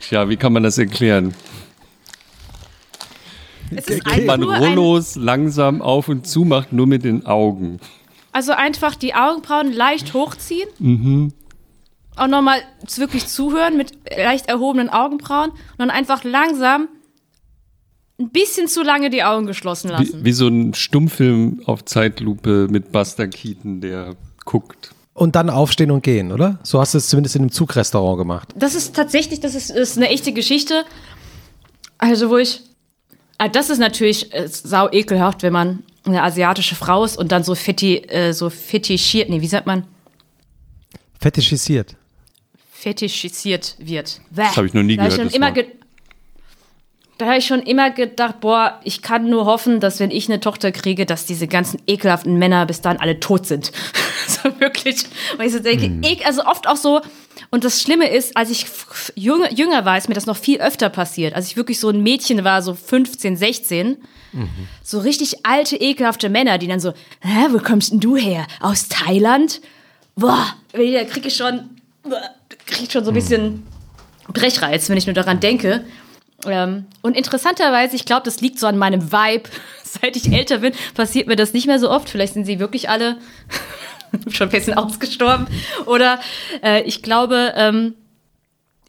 tja, 0.00 0.28
wie 0.28 0.36
kann 0.36 0.52
man 0.52 0.62
das 0.62 0.78
erklären? 0.78 1.34
Es 3.74 3.86
ist 3.86 4.06
einfach 4.06 4.36
man 4.36 4.42
Rollos 4.42 5.16
langsam 5.16 5.80
auf 5.80 6.08
und 6.08 6.26
zu 6.26 6.44
macht, 6.44 6.72
nur 6.72 6.86
mit 6.86 7.04
den 7.04 7.24
Augen. 7.26 7.78
also 8.32 8.52
einfach 8.52 8.96
die 8.96 9.14
Augenbrauen 9.14 9.72
leicht 9.72 10.12
hochziehen. 10.12 10.68
Mhm. 10.78 11.32
Auch 12.16 12.26
nochmal 12.26 12.60
wirklich 12.96 13.26
zuhören 13.28 13.76
mit 13.76 13.92
leicht 14.14 14.48
erhobenen 14.48 14.88
Augenbrauen 14.88 15.50
und 15.50 15.78
dann 15.78 15.90
einfach 15.90 16.24
langsam 16.24 16.88
ein 18.18 18.30
bisschen 18.30 18.66
zu 18.68 18.82
lange 18.82 19.08
die 19.08 19.22
Augen 19.22 19.46
geschlossen 19.46 19.88
Wie, 19.88 19.92
lassen. 19.92 20.24
wie 20.24 20.32
so 20.32 20.48
ein 20.48 20.74
Stummfilm 20.74 21.62
auf 21.64 21.84
Zeitlupe 21.84 22.66
mit 22.70 22.92
Buster 22.92 23.28
Keaton, 23.28 23.80
der 23.80 24.16
guckt. 24.44 24.90
Und 25.12 25.34
dann 25.36 25.50
aufstehen 25.50 25.90
und 25.90 26.02
gehen, 26.02 26.32
oder? 26.32 26.58
So 26.62 26.80
hast 26.80 26.94
du 26.94 26.98
es 26.98 27.08
zumindest 27.08 27.36
in 27.36 27.42
einem 27.42 27.52
Zugrestaurant 27.52 28.18
gemacht. 28.18 28.48
Das 28.56 28.74
ist 28.74 28.94
tatsächlich, 28.94 29.40
das 29.40 29.54
ist, 29.54 29.70
ist 29.70 29.96
eine 29.96 30.08
echte 30.08 30.32
Geschichte. 30.32 30.84
Also, 31.98 32.30
wo 32.30 32.38
ich. 32.38 32.62
Ah, 33.38 33.48
das 33.48 33.70
ist 33.70 33.78
natürlich 33.78 34.32
äh, 34.34 34.46
sau 34.48 34.90
ekelhaft, 34.90 35.42
wenn 35.42 35.52
man 35.52 35.82
eine 36.04 36.22
asiatische 36.22 36.74
Frau 36.74 37.04
ist 37.04 37.16
und 37.18 37.32
dann 37.32 37.42
so, 37.42 37.54
feti, 37.54 37.96
äh, 37.96 38.32
so 38.32 38.50
fetischiert, 38.50 39.28
nee, 39.30 39.40
wie 39.40 39.46
sagt 39.46 39.66
man? 39.66 39.84
Fetischisiert. 41.20 41.96
Fetischisiert 42.70 43.76
wird. 43.78 44.20
Das 44.30 44.56
habe 44.56 44.66
ich 44.66 44.74
noch 44.74 44.82
nie 44.82 44.96
Da 44.96 45.02
hab 45.04 45.10
ich 45.10 45.16
gehört. 45.16 45.16
schon 45.16 45.26
das 45.26 45.34
immer 45.34 45.52
ge- 45.52 45.66
da 47.20 47.26
habe 47.26 47.38
ich 47.38 47.46
schon 47.46 47.60
immer 47.60 47.90
gedacht, 47.90 48.40
boah, 48.40 48.80
ich 48.82 49.02
kann 49.02 49.28
nur 49.28 49.44
hoffen, 49.44 49.78
dass 49.78 50.00
wenn 50.00 50.10
ich 50.10 50.28
eine 50.28 50.40
Tochter 50.40 50.72
kriege, 50.72 51.04
dass 51.04 51.26
diese 51.26 51.46
ganzen 51.46 51.80
ekelhaften 51.86 52.38
Männer 52.38 52.64
bis 52.64 52.80
dann 52.80 52.96
alle 52.96 53.20
tot 53.20 53.46
sind. 53.46 53.72
so 54.26 54.58
wirklich. 54.58 55.04
Weil 55.36 55.48
ich 55.48 55.52
so 55.52 55.58
denke, 55.58 55.84
Hm. 55.86 56.02
ek, 56.02 56.24
also 56.26 56.44
oft 56.44 56.66
auch 56.66 56.76
so. 56.76 57.02
Und 57.50 57.64
das 57.64 57.82
Schlimme 57.82 58.08
ist, 58.08 58.36
als 58.36 58.50
ich 58.50 58.64
jünger, 59.16 59.52
jünger 59.52 59.84
war, 59.84 59.98
ist 59.98 60.08
mir 60.08 60.14
das 60.14 60.24
noch 60.26 60.36
viel 60.36 60.60
öfter 60.60 60.88
passiert. 60.88 61.34
Als 61.34 61.48
ich 61.48 61.56
wirklich 61.56 61.78
so 61.78 61.90
ein 61.90 62.02
Mädchen 62.02 62.42
war, 62.44 62.62
so 62.62 62.74
15, 62.74 63.36
16, 63.36 63.96
so 64.82 65.00
richtig 65.00 65.44
alte, 65.44 65.76
ekelhafte 65.76 66.28
Männer, 66.28 66.56
die 66.58 66.68
dann 66.68 66.80
so, 66.80 66.92
hä, 67.20 67.46
wo 67.50 67.58
kommst 67.58 67.92
denn 67.92 68.00
du 68.00 68.16
her? 68.16 68.46
Aus 68.60 68.88
Thailand? 68.88 69.60
Boah, 70.14 70.46
da 70.72 71.04
kriege 71.04 71.28
ich 71.28 71.36
schon, 71.36 71.68
krieg 72.66 72.84
ich 72.84 72.92
schon 72.92 73.04
so 73.04 73.10
ein 73.10 73.14
bisschen 73.14 73.66
Brechreiz, 74.32 74.88
wenn 74.88 74.96
ich 74.96 75.06
nur 75.06 75.14
daran 75.14 75.40
denke. 75.40 75.84
Ähm, 76.46 76.86
und 77.02 77.16
interessanterweise, 77.16 77.96
ich 77.96 78.04
glaube, 78.04 78.22
das 78.24 78.40
liegt 78.40 78.58
so 78.58 78.66
an 78.66 78.78
meinem 78.78 79.12
Vibe. 79.12 79.48
Seit 79.84 80.16
ich 80.16 80.32
älter 80.32 80.58
bin, 80.58 80.72
passiert 80.94 81.26
mir 81.26 81.36
das 81.36 81.52
nicht 81.52 81.66
mehr 81.66 81.80
so 81.80 81.90
oft. 81.90 82.08
Vielleicht 82.08 82.34
sind 82.34 82.44
sie 82.44 82.60
wirklich 82.60 82.88
alle 82.88 83.16
schon 84.30 84.48
ein 84.48 84.52
bisschen 84.52 84.74
ausgestorben. 84.74 85.48
Oder 85.86 86.20
äh, 86.62 86.82
ich 86.82 87.02
glaube, 87.02 87.54
ähm, 87.56 87.94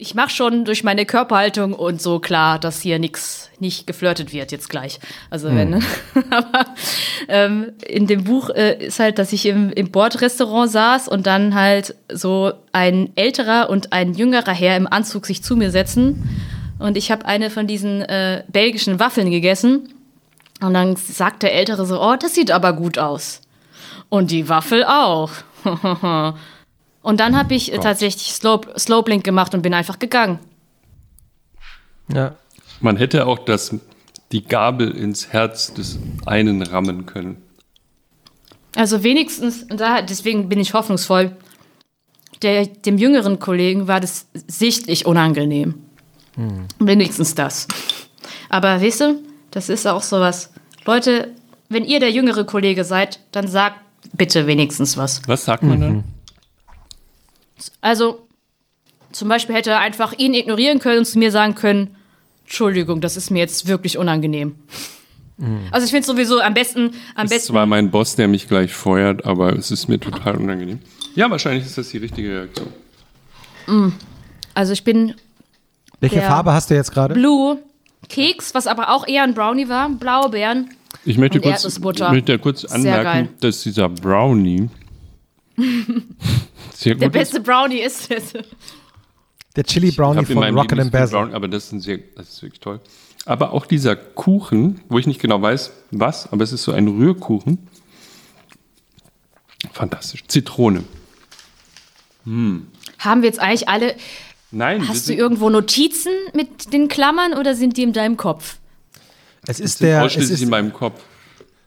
ich 0.02 0.14
mache 0.16 0.30
schon 0.30 0.64
durch 0.64 0.82
meine 0.82 1.06
Körperhaltung 1.06 1.74
und 1.74 2.02
so 2.02 2.18
klar, 2.18 2.58
dass 2.58 2.80
hier 2.80 2.98
nichts 2.98 3.50
nicht 3.60 3.86
geflirtet 3.86 4.32
wird 4.32 4.50
jetzt 4.50 4.68
gleich. 4.68 4.98
Also 5.30 5.54
wenn, 5.54 5.70
ne? 5.70 5.80
aber 6.30 6.64
ähm, 7.28 7.72
in 7.86 8.08
dem 8.08 8.24
Buch 8.24 8.50
äh, 8.50 8.84
ist 8.84 8.98
halt, 8.98 9.20
dass 9.20 9.32
ich 9.32 9.46
im, 9.46 9.70
im 9.70 9.92
Bordrestaurant 9.92 10.72
saß 10.72 11.06
und 11.06 11.26
dann 11.28 11.54
halt 11.54 11.94
so 12.12 12.52
ein 12.72 13.12
älterer 13.14 13.70
und 13.70 13.92
ein 13.92 14.14
jüngerer 14.14 14.52
Herr 14.52 14.76
im 14.76 14.88
Anzug 14.88 15.26
sich 15.26 15.44
zu 15.44 15.54
mir 15.54 15.70
setzen 15.70 16.28
und 16.82 16.96
ich 16.96 17.10
habe 17.10 17.24
eine 17.24 17.48
von 17.50 17.66
diesen 17.66 18.02
äh, 18.02 18.44
belgischen 18.48 18.98
Waffeln 18.98 19.30
gegessen 19.30 19.94
und 20.60 20.74
dann 20.74 20.96
sagt 20.96 21.42
der 21.42 21.54
Ältere 21.54 21.86
so, 21.86 22.02
oh, 22.02 22.16
das 22.16 22.34
sieht 22.34 22.50
aber 22.50 22.72
gut 22.72 22.98
aus. 22.98 23.40
Und 24.08 24.30
die 24.30 24.48
Waffel 24.48 24.84
auch. 24.84 25.30
und 27.02 27.20
dann 27.20 27.36
habe 27.36 27.54
ich 27.54 27.72
äh, 27.72 27.78
tatsächlich 27.78 28.32
Slow, 28.32 28.60
Slowblink 28.76 29.24
gemacht 29.24 29.54
und 29.54 29.62
bin 29.62 29.74
einfach 29.74 29.98
gegangen. 29.98 30.38
Ja. 32.12 32.36
Man 32.80 32.96
hätte 32.96 33.26
auch 33.26 33.38
das, 33.38 33.74
die 34.32 34.44
Gabel 34.44 34.90
ins 34.90 35.32
Herz 35.32 35.72
des 35.72 36.00
einen 36.26 36.62
rammen 36.62 37.06
können. 37.06 37.40
Also 38.74 39.04
wenigstens, 39.04 39.62
und 39.64 39.78
da, 39.80 40.02
deswegen 40.02 40.48
bin 40.48 40.58
ich 40.58 40.74
hoffnungsvoll, 40.74 41.36
der, 42.42 42.66
dem 42.66 42.98
jüngeren 42.98 43.38
Kollegen 43.38 43.86
war 43.86 44.00
das 44.00 44.26
sichtlich 44.48 45.06
unangenehm. 45.06 45.74
Wenigstens 46.78 47.34
das. 47.34 47.68
Aber 48.48 48.80
weißt 48.80 49.00
du, 49.02 49.22
das 49.50 49.68
ist 49.68 49.86
auch 49.86 50.02
sowas. 50.02 50.50
Leute, 50.84 51.32
wenn 51.68 51.84
ihr 51.84 52.00
der 52.00 52.10
jüngere 52.10 52.44
Kollege 52.44 52.84
seid, 52.84 53.20
dann 53.32 53.48
sagt 53.48 53.76
bitte 54.12 54.46
wenigstens 54.46 54.96
was. 54.96 55.22
Was 55.26 55.44
sagt 55.44 55.62
man 55.62 55.80
dann? 55.80 56.04
Also, 57.80 58.26
zum 59.12 59.28
Beispiel 59.28 59.54
hätte 59.54 59.70
er 59.70 59.80
einfach 59.80 60.12
ihn 60.18 60.34
ignorieren 60.34 60.78
können 60.78 61.00
und 61.00 61.04
zu 61.04 61.18
mir 61.18 61.30
sagen 61.30 61.54
können, 61.54 61.96
Entschuldigung, 62.44 63.00
das 63.00 63.16
ist 63.16 63.30
mir 63.30 63.38
jetzt 63.38 63.66
wirklich 63.68 63.98
unangenehm. 63.98 64.56
Also 65.70 65.86
ich 65.86 65.90
finde 65.90 66.06
sowieso 66.06 66.40
am 66.40 66.54
besten, 66.54 66.80
am 66.80 66.90
Das 67.14 67.24
ist 67.24 67.30
besten 67.30 67.52
zwar 67.52 67.66
mein 67.66 67.90
Boss, 67.90 68.14
der 68.14 68.28
mich 68.28 68.46
gleich 68.46 68.72
feuert, 68.72 69.24
aber 69.24 69.56
es 69.56 69.70
ist 69.70 69.88
mir 69.88 69.98
total 69.98 70.36
unangenehm. 70.36 70.78
Ja, 71.14 71.30
wahrscheinlich 71.30 71.64
ist 71.66 71.78
das 71.78 71.88
die 71.88 71.98
richtige 71.98 72.28
Reaktion. 72.30 72.68
also 74.54 74.72
ich 74.72 74.84
bin 74.84 75.14
Welche 76.02 76.16
Der- 76.16 76.26
Farbe 76.28 76.52
hast 76.52 76.68
du 76.68 76.74
jetzt 76.74 76.90
gerade? 76.92 77.14
Blue 77.14 77.58
Keks, 78.08 78.54
was 78.54 78.66
aber 78.66 78.90
auch 78.90 79.06
eher 79.06 79.22
ein 79.22 79.34
Brownie 79.34 79.68
war, 79.68 79.88
Blaubeeren. 79.88 80.70
Ich 81.04 81.16
möchte 81.16 81.38
Und 81.40 81.44
kurz, 81.44 81.78
möchte 82.10 82.38
kurz 82.40 82.64
anmerken, 82.64 83.28
dass 83.40 83.62
dieser 83.62 83.88
Brownie 83.88 84.68
sehr 86.74 86.96
Der 86.96 87.08
gut 87.08 87.16
ist. 87.16 87.20
beste 87.32 87.40
Brownie 87.40 87.78
ist 87.80 88.10
es. 88.10 88.32
Der 89.54 89.62
Chili 89.64 89.92
Brownie 89.92 90.24
von 90.24 90.42
Rocket 90.42 90.80
and 90.80 90.90
Basil. 90.90 91.18
Brownie, 91.18 91.34
aber 91.34 91.46
das 91.46 91.66
ist, 91.66 91.72
ein 91.72 91.80
sehr, 91.80 91.98
das 92.16 92.30
ist 92.30 92.42
wirklich 92.42 92.60
toll. 92.60 92.80
Aber 93.24 93.52
auch 93.52 93.66
dieser 93.66 93.94
Kuchen, 93.94 94.80
wo 94.88 94.98
ich 94.98 95.06
nicht 95.06 95.20
genau 95.20 95.40
weiß, 95.40 95.70
was, 95.92 96.32
aber 96.32 96.42
es 96.42 96.52
ist 96.52 96.64
so 96.64 96.72
ein 96.72 96.88
Rührkuchen. 96.88 97.58
Fantastisch. 99.72 100.24
Zitrone. 100.26 100.82
Haben 102.26 103.22
wir 103.22 103.28
jetzt 103.28 103.38
eigentlich 103.40 103.68
alle. 103.68 103.94
Nein, 104.52 104.86
Hast 104.88 105.08
du 105.08 105.14
irgendwo 105.14 105.48
Notizen 105.50 106.12
mit 106.34 106.72
den 106.72 106.88
Klammern 106.88 107.32
oder 107.34 107.54
sind 107.54 107.76
die 107.76 107.82
in 107.82 107.92
deinem 107.92 108.16
Kopf? 108.16 108.56
Es 109.46 109.58
ist 109.60 109.80
der, 109.80 110.00
es 110.00 110.04
ausschließlich 110.06 110.34
ist, 110.34 110.42
in 110.42 110.50
meinem 110.50 110.72
Kopf. 110.72 111.00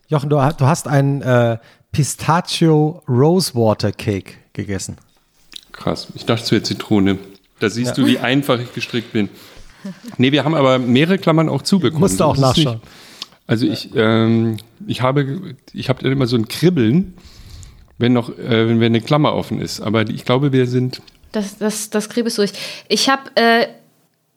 Jochen, 0.08 0.30
du, 0.30 0.40
hast- 0.40 0.62
du 0.62 0.66
hast 0.66 0.88
einen 0.88 1.22
äh, 1.22 1.58
Pistachio 1.92 3.02
Rosewater 3.10 3.92
Cake 3.92 4.34
gegessen. 4.54 4.98
Krass. 5.72 6.08
Ich 6.16 6.26
dachte, 6.26 6.44
es 6.44 6.52
wäre 6.52 6.64
Zitrone. 6.64 7.18
Da 7.60 7.70
siehst 7.70 7.98
du, 7.98 8.06
wie 8.06 8.20
einfach 8.20 8.60
ich 8.60 8.74
gestrickt 8.74 9.12
bin. 9.14 9.30
Nee, 10.18 10.32
wir 10.32 10.44
haben 10.46 10.56
aber 10.56 10.78
mehrere 10.80 11.18
Klammern 11.18 11.50
auch 11.50 11.62
zubekommen. 11.62 12.02
Musst 12.02 12.20
du 12.20 12.24
auch 12.24 12.36
es 12.36 12.42
nachschauen. 12.42 12.82
Also 13.48 13.66
ich, 13.68 13.90
ähm, 13.96 14.58
ich 14.88 15.02
habe, 15.02 15.56
ich 15.74 15.90
habe 15.90 16.08
immer 16.08 16.28
so 16.28 16.36
ein 16.36 16.48
Kribbeln, 16.48 17.14
wenn 17.98 18.14
noch, 18.14 18.30
äh, 18.38 18.68
wenn 18.68 18.82
eine 18.82 19.02
Klammer 19.02 19.34
offen 19.34 19.62
ist. 19.62 19.82
Aber 19.82 20.08
ich 20.10 20.26
glaube, 20.26 20.52
wir 20.54 20.68
sind. 20.68 21.02
Das, 21.36 21.58
das, 21.58 21.90
das 21.90 22.08
kriege 22.08 22.30
ich 22.30 22.36
durch. 22.36 22.54
Ich 22.88 23.10
habe 23.10 23.30
äh, 23.36 23.68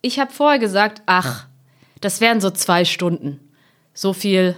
hab 0.05 0.33
vorher 0.33 0.59
gesagt, 0.59 1.01
ach, 1.07 1.47
das 2.01 2.21
wären 2.21 2.41
so 2.41 2.51
zwei 2.51 2.85
Stunden. 2.85 3.39
So 3.95 4.13
viel, 4.13 4.57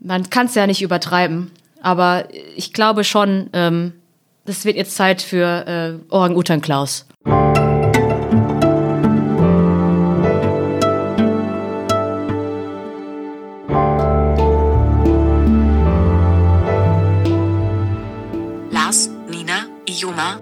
man 0.00 0.28
kann 0.30 0.46
es 0.46 0.56
ja 0.56 0.66
nicht 0.66 0.82
übertreiben. 0.82 1.52
Aber 1.80 2.26
ich 2.56 2.72
glaube 2.72 3.04
schon, 3.04 3.50
ähm, 3.52 3.92
das 4.46 4.64
wird 4.64 4.76
jetzt 4.76 4.96
Zeit 4.96 5.22
für 5.22 6.00
äh, 6.08 6.12
Orang-Utan 6.12 6.60
Klaus. 6.60 7.06
Lars, 18.72 19.08
Nina, 19.28 19.66
Ioma, 19.86 20.40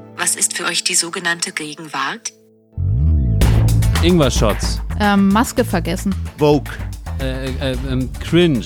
euch 0.68 0.84
die 0.84 0.94
sogenannte 0.94 1.50
Gegenwart? 1.50 2.32
Ingwer-Shots. 4.04 4.80
Ähm, 5.00 5.28
Maske 5.30 5.64
vergessen. 5.64 6.14
Vogue. 6.38 6.72
Äh, 7.20 7.50
äh, 7.50 7.76
ähm, 7.90 8.08
cringe. 8.20 8.64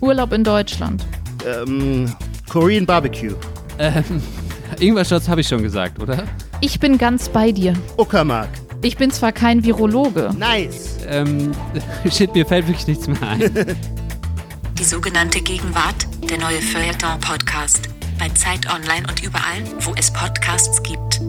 Urlaub 0.00 0.32
in 0.32 0.42
Deutschland. 0.44 1.04
Ähm, 1.46 2.10
Korean 2.48 2.86
Barbecue. 2.86 3.34
Ähm, 3.78 4.22
Ingwer-Shots 4.80 5.28
habe 5.28 5.42
ich 5.42 5.48
schon 5.48 5.62
gesagt, 5.62 6.00
oder? 6.00 6.24
Ich 6.62 6.80
bin 6.80 6.96
ganz 6.96 7.28
bei 7.28 7.52
dir. 7.52 7.74
Uckermark. 7.98 8.48
Ich 8.80 8.96
bin 8.96 9.10
zwar 9.10 9.32
kein 9.32 9.62
Virologe. 9.62 10.30
Nice. 10.38 11.00
Ähm, 11.06 11.52
shit, 12.10 12.34
mir 12.34 12.46
fällt 12.46 12.66
wirklich 12.66 12.86
nichts 12.86 13.06
mehr 13.06 13.22
ein. 13.22 13.40
Die 14.78 14.84
sogenannte 14.84 15.42
Gegenwart, 15.42 16.06
der 16.26 16.38
neue 16.38 16.60
Feuilleton-Podcast. 16.60 17.88
Bei 18.18 18.28
Zeit 18.30 18.66
Online 18.72 19.06
und 19.08 19.22
überall, 19.22 19.62
wo 19.80 19.94
es 19.96 20.12
Podcasts 20.12 20.82
gibt. 20.82 21.20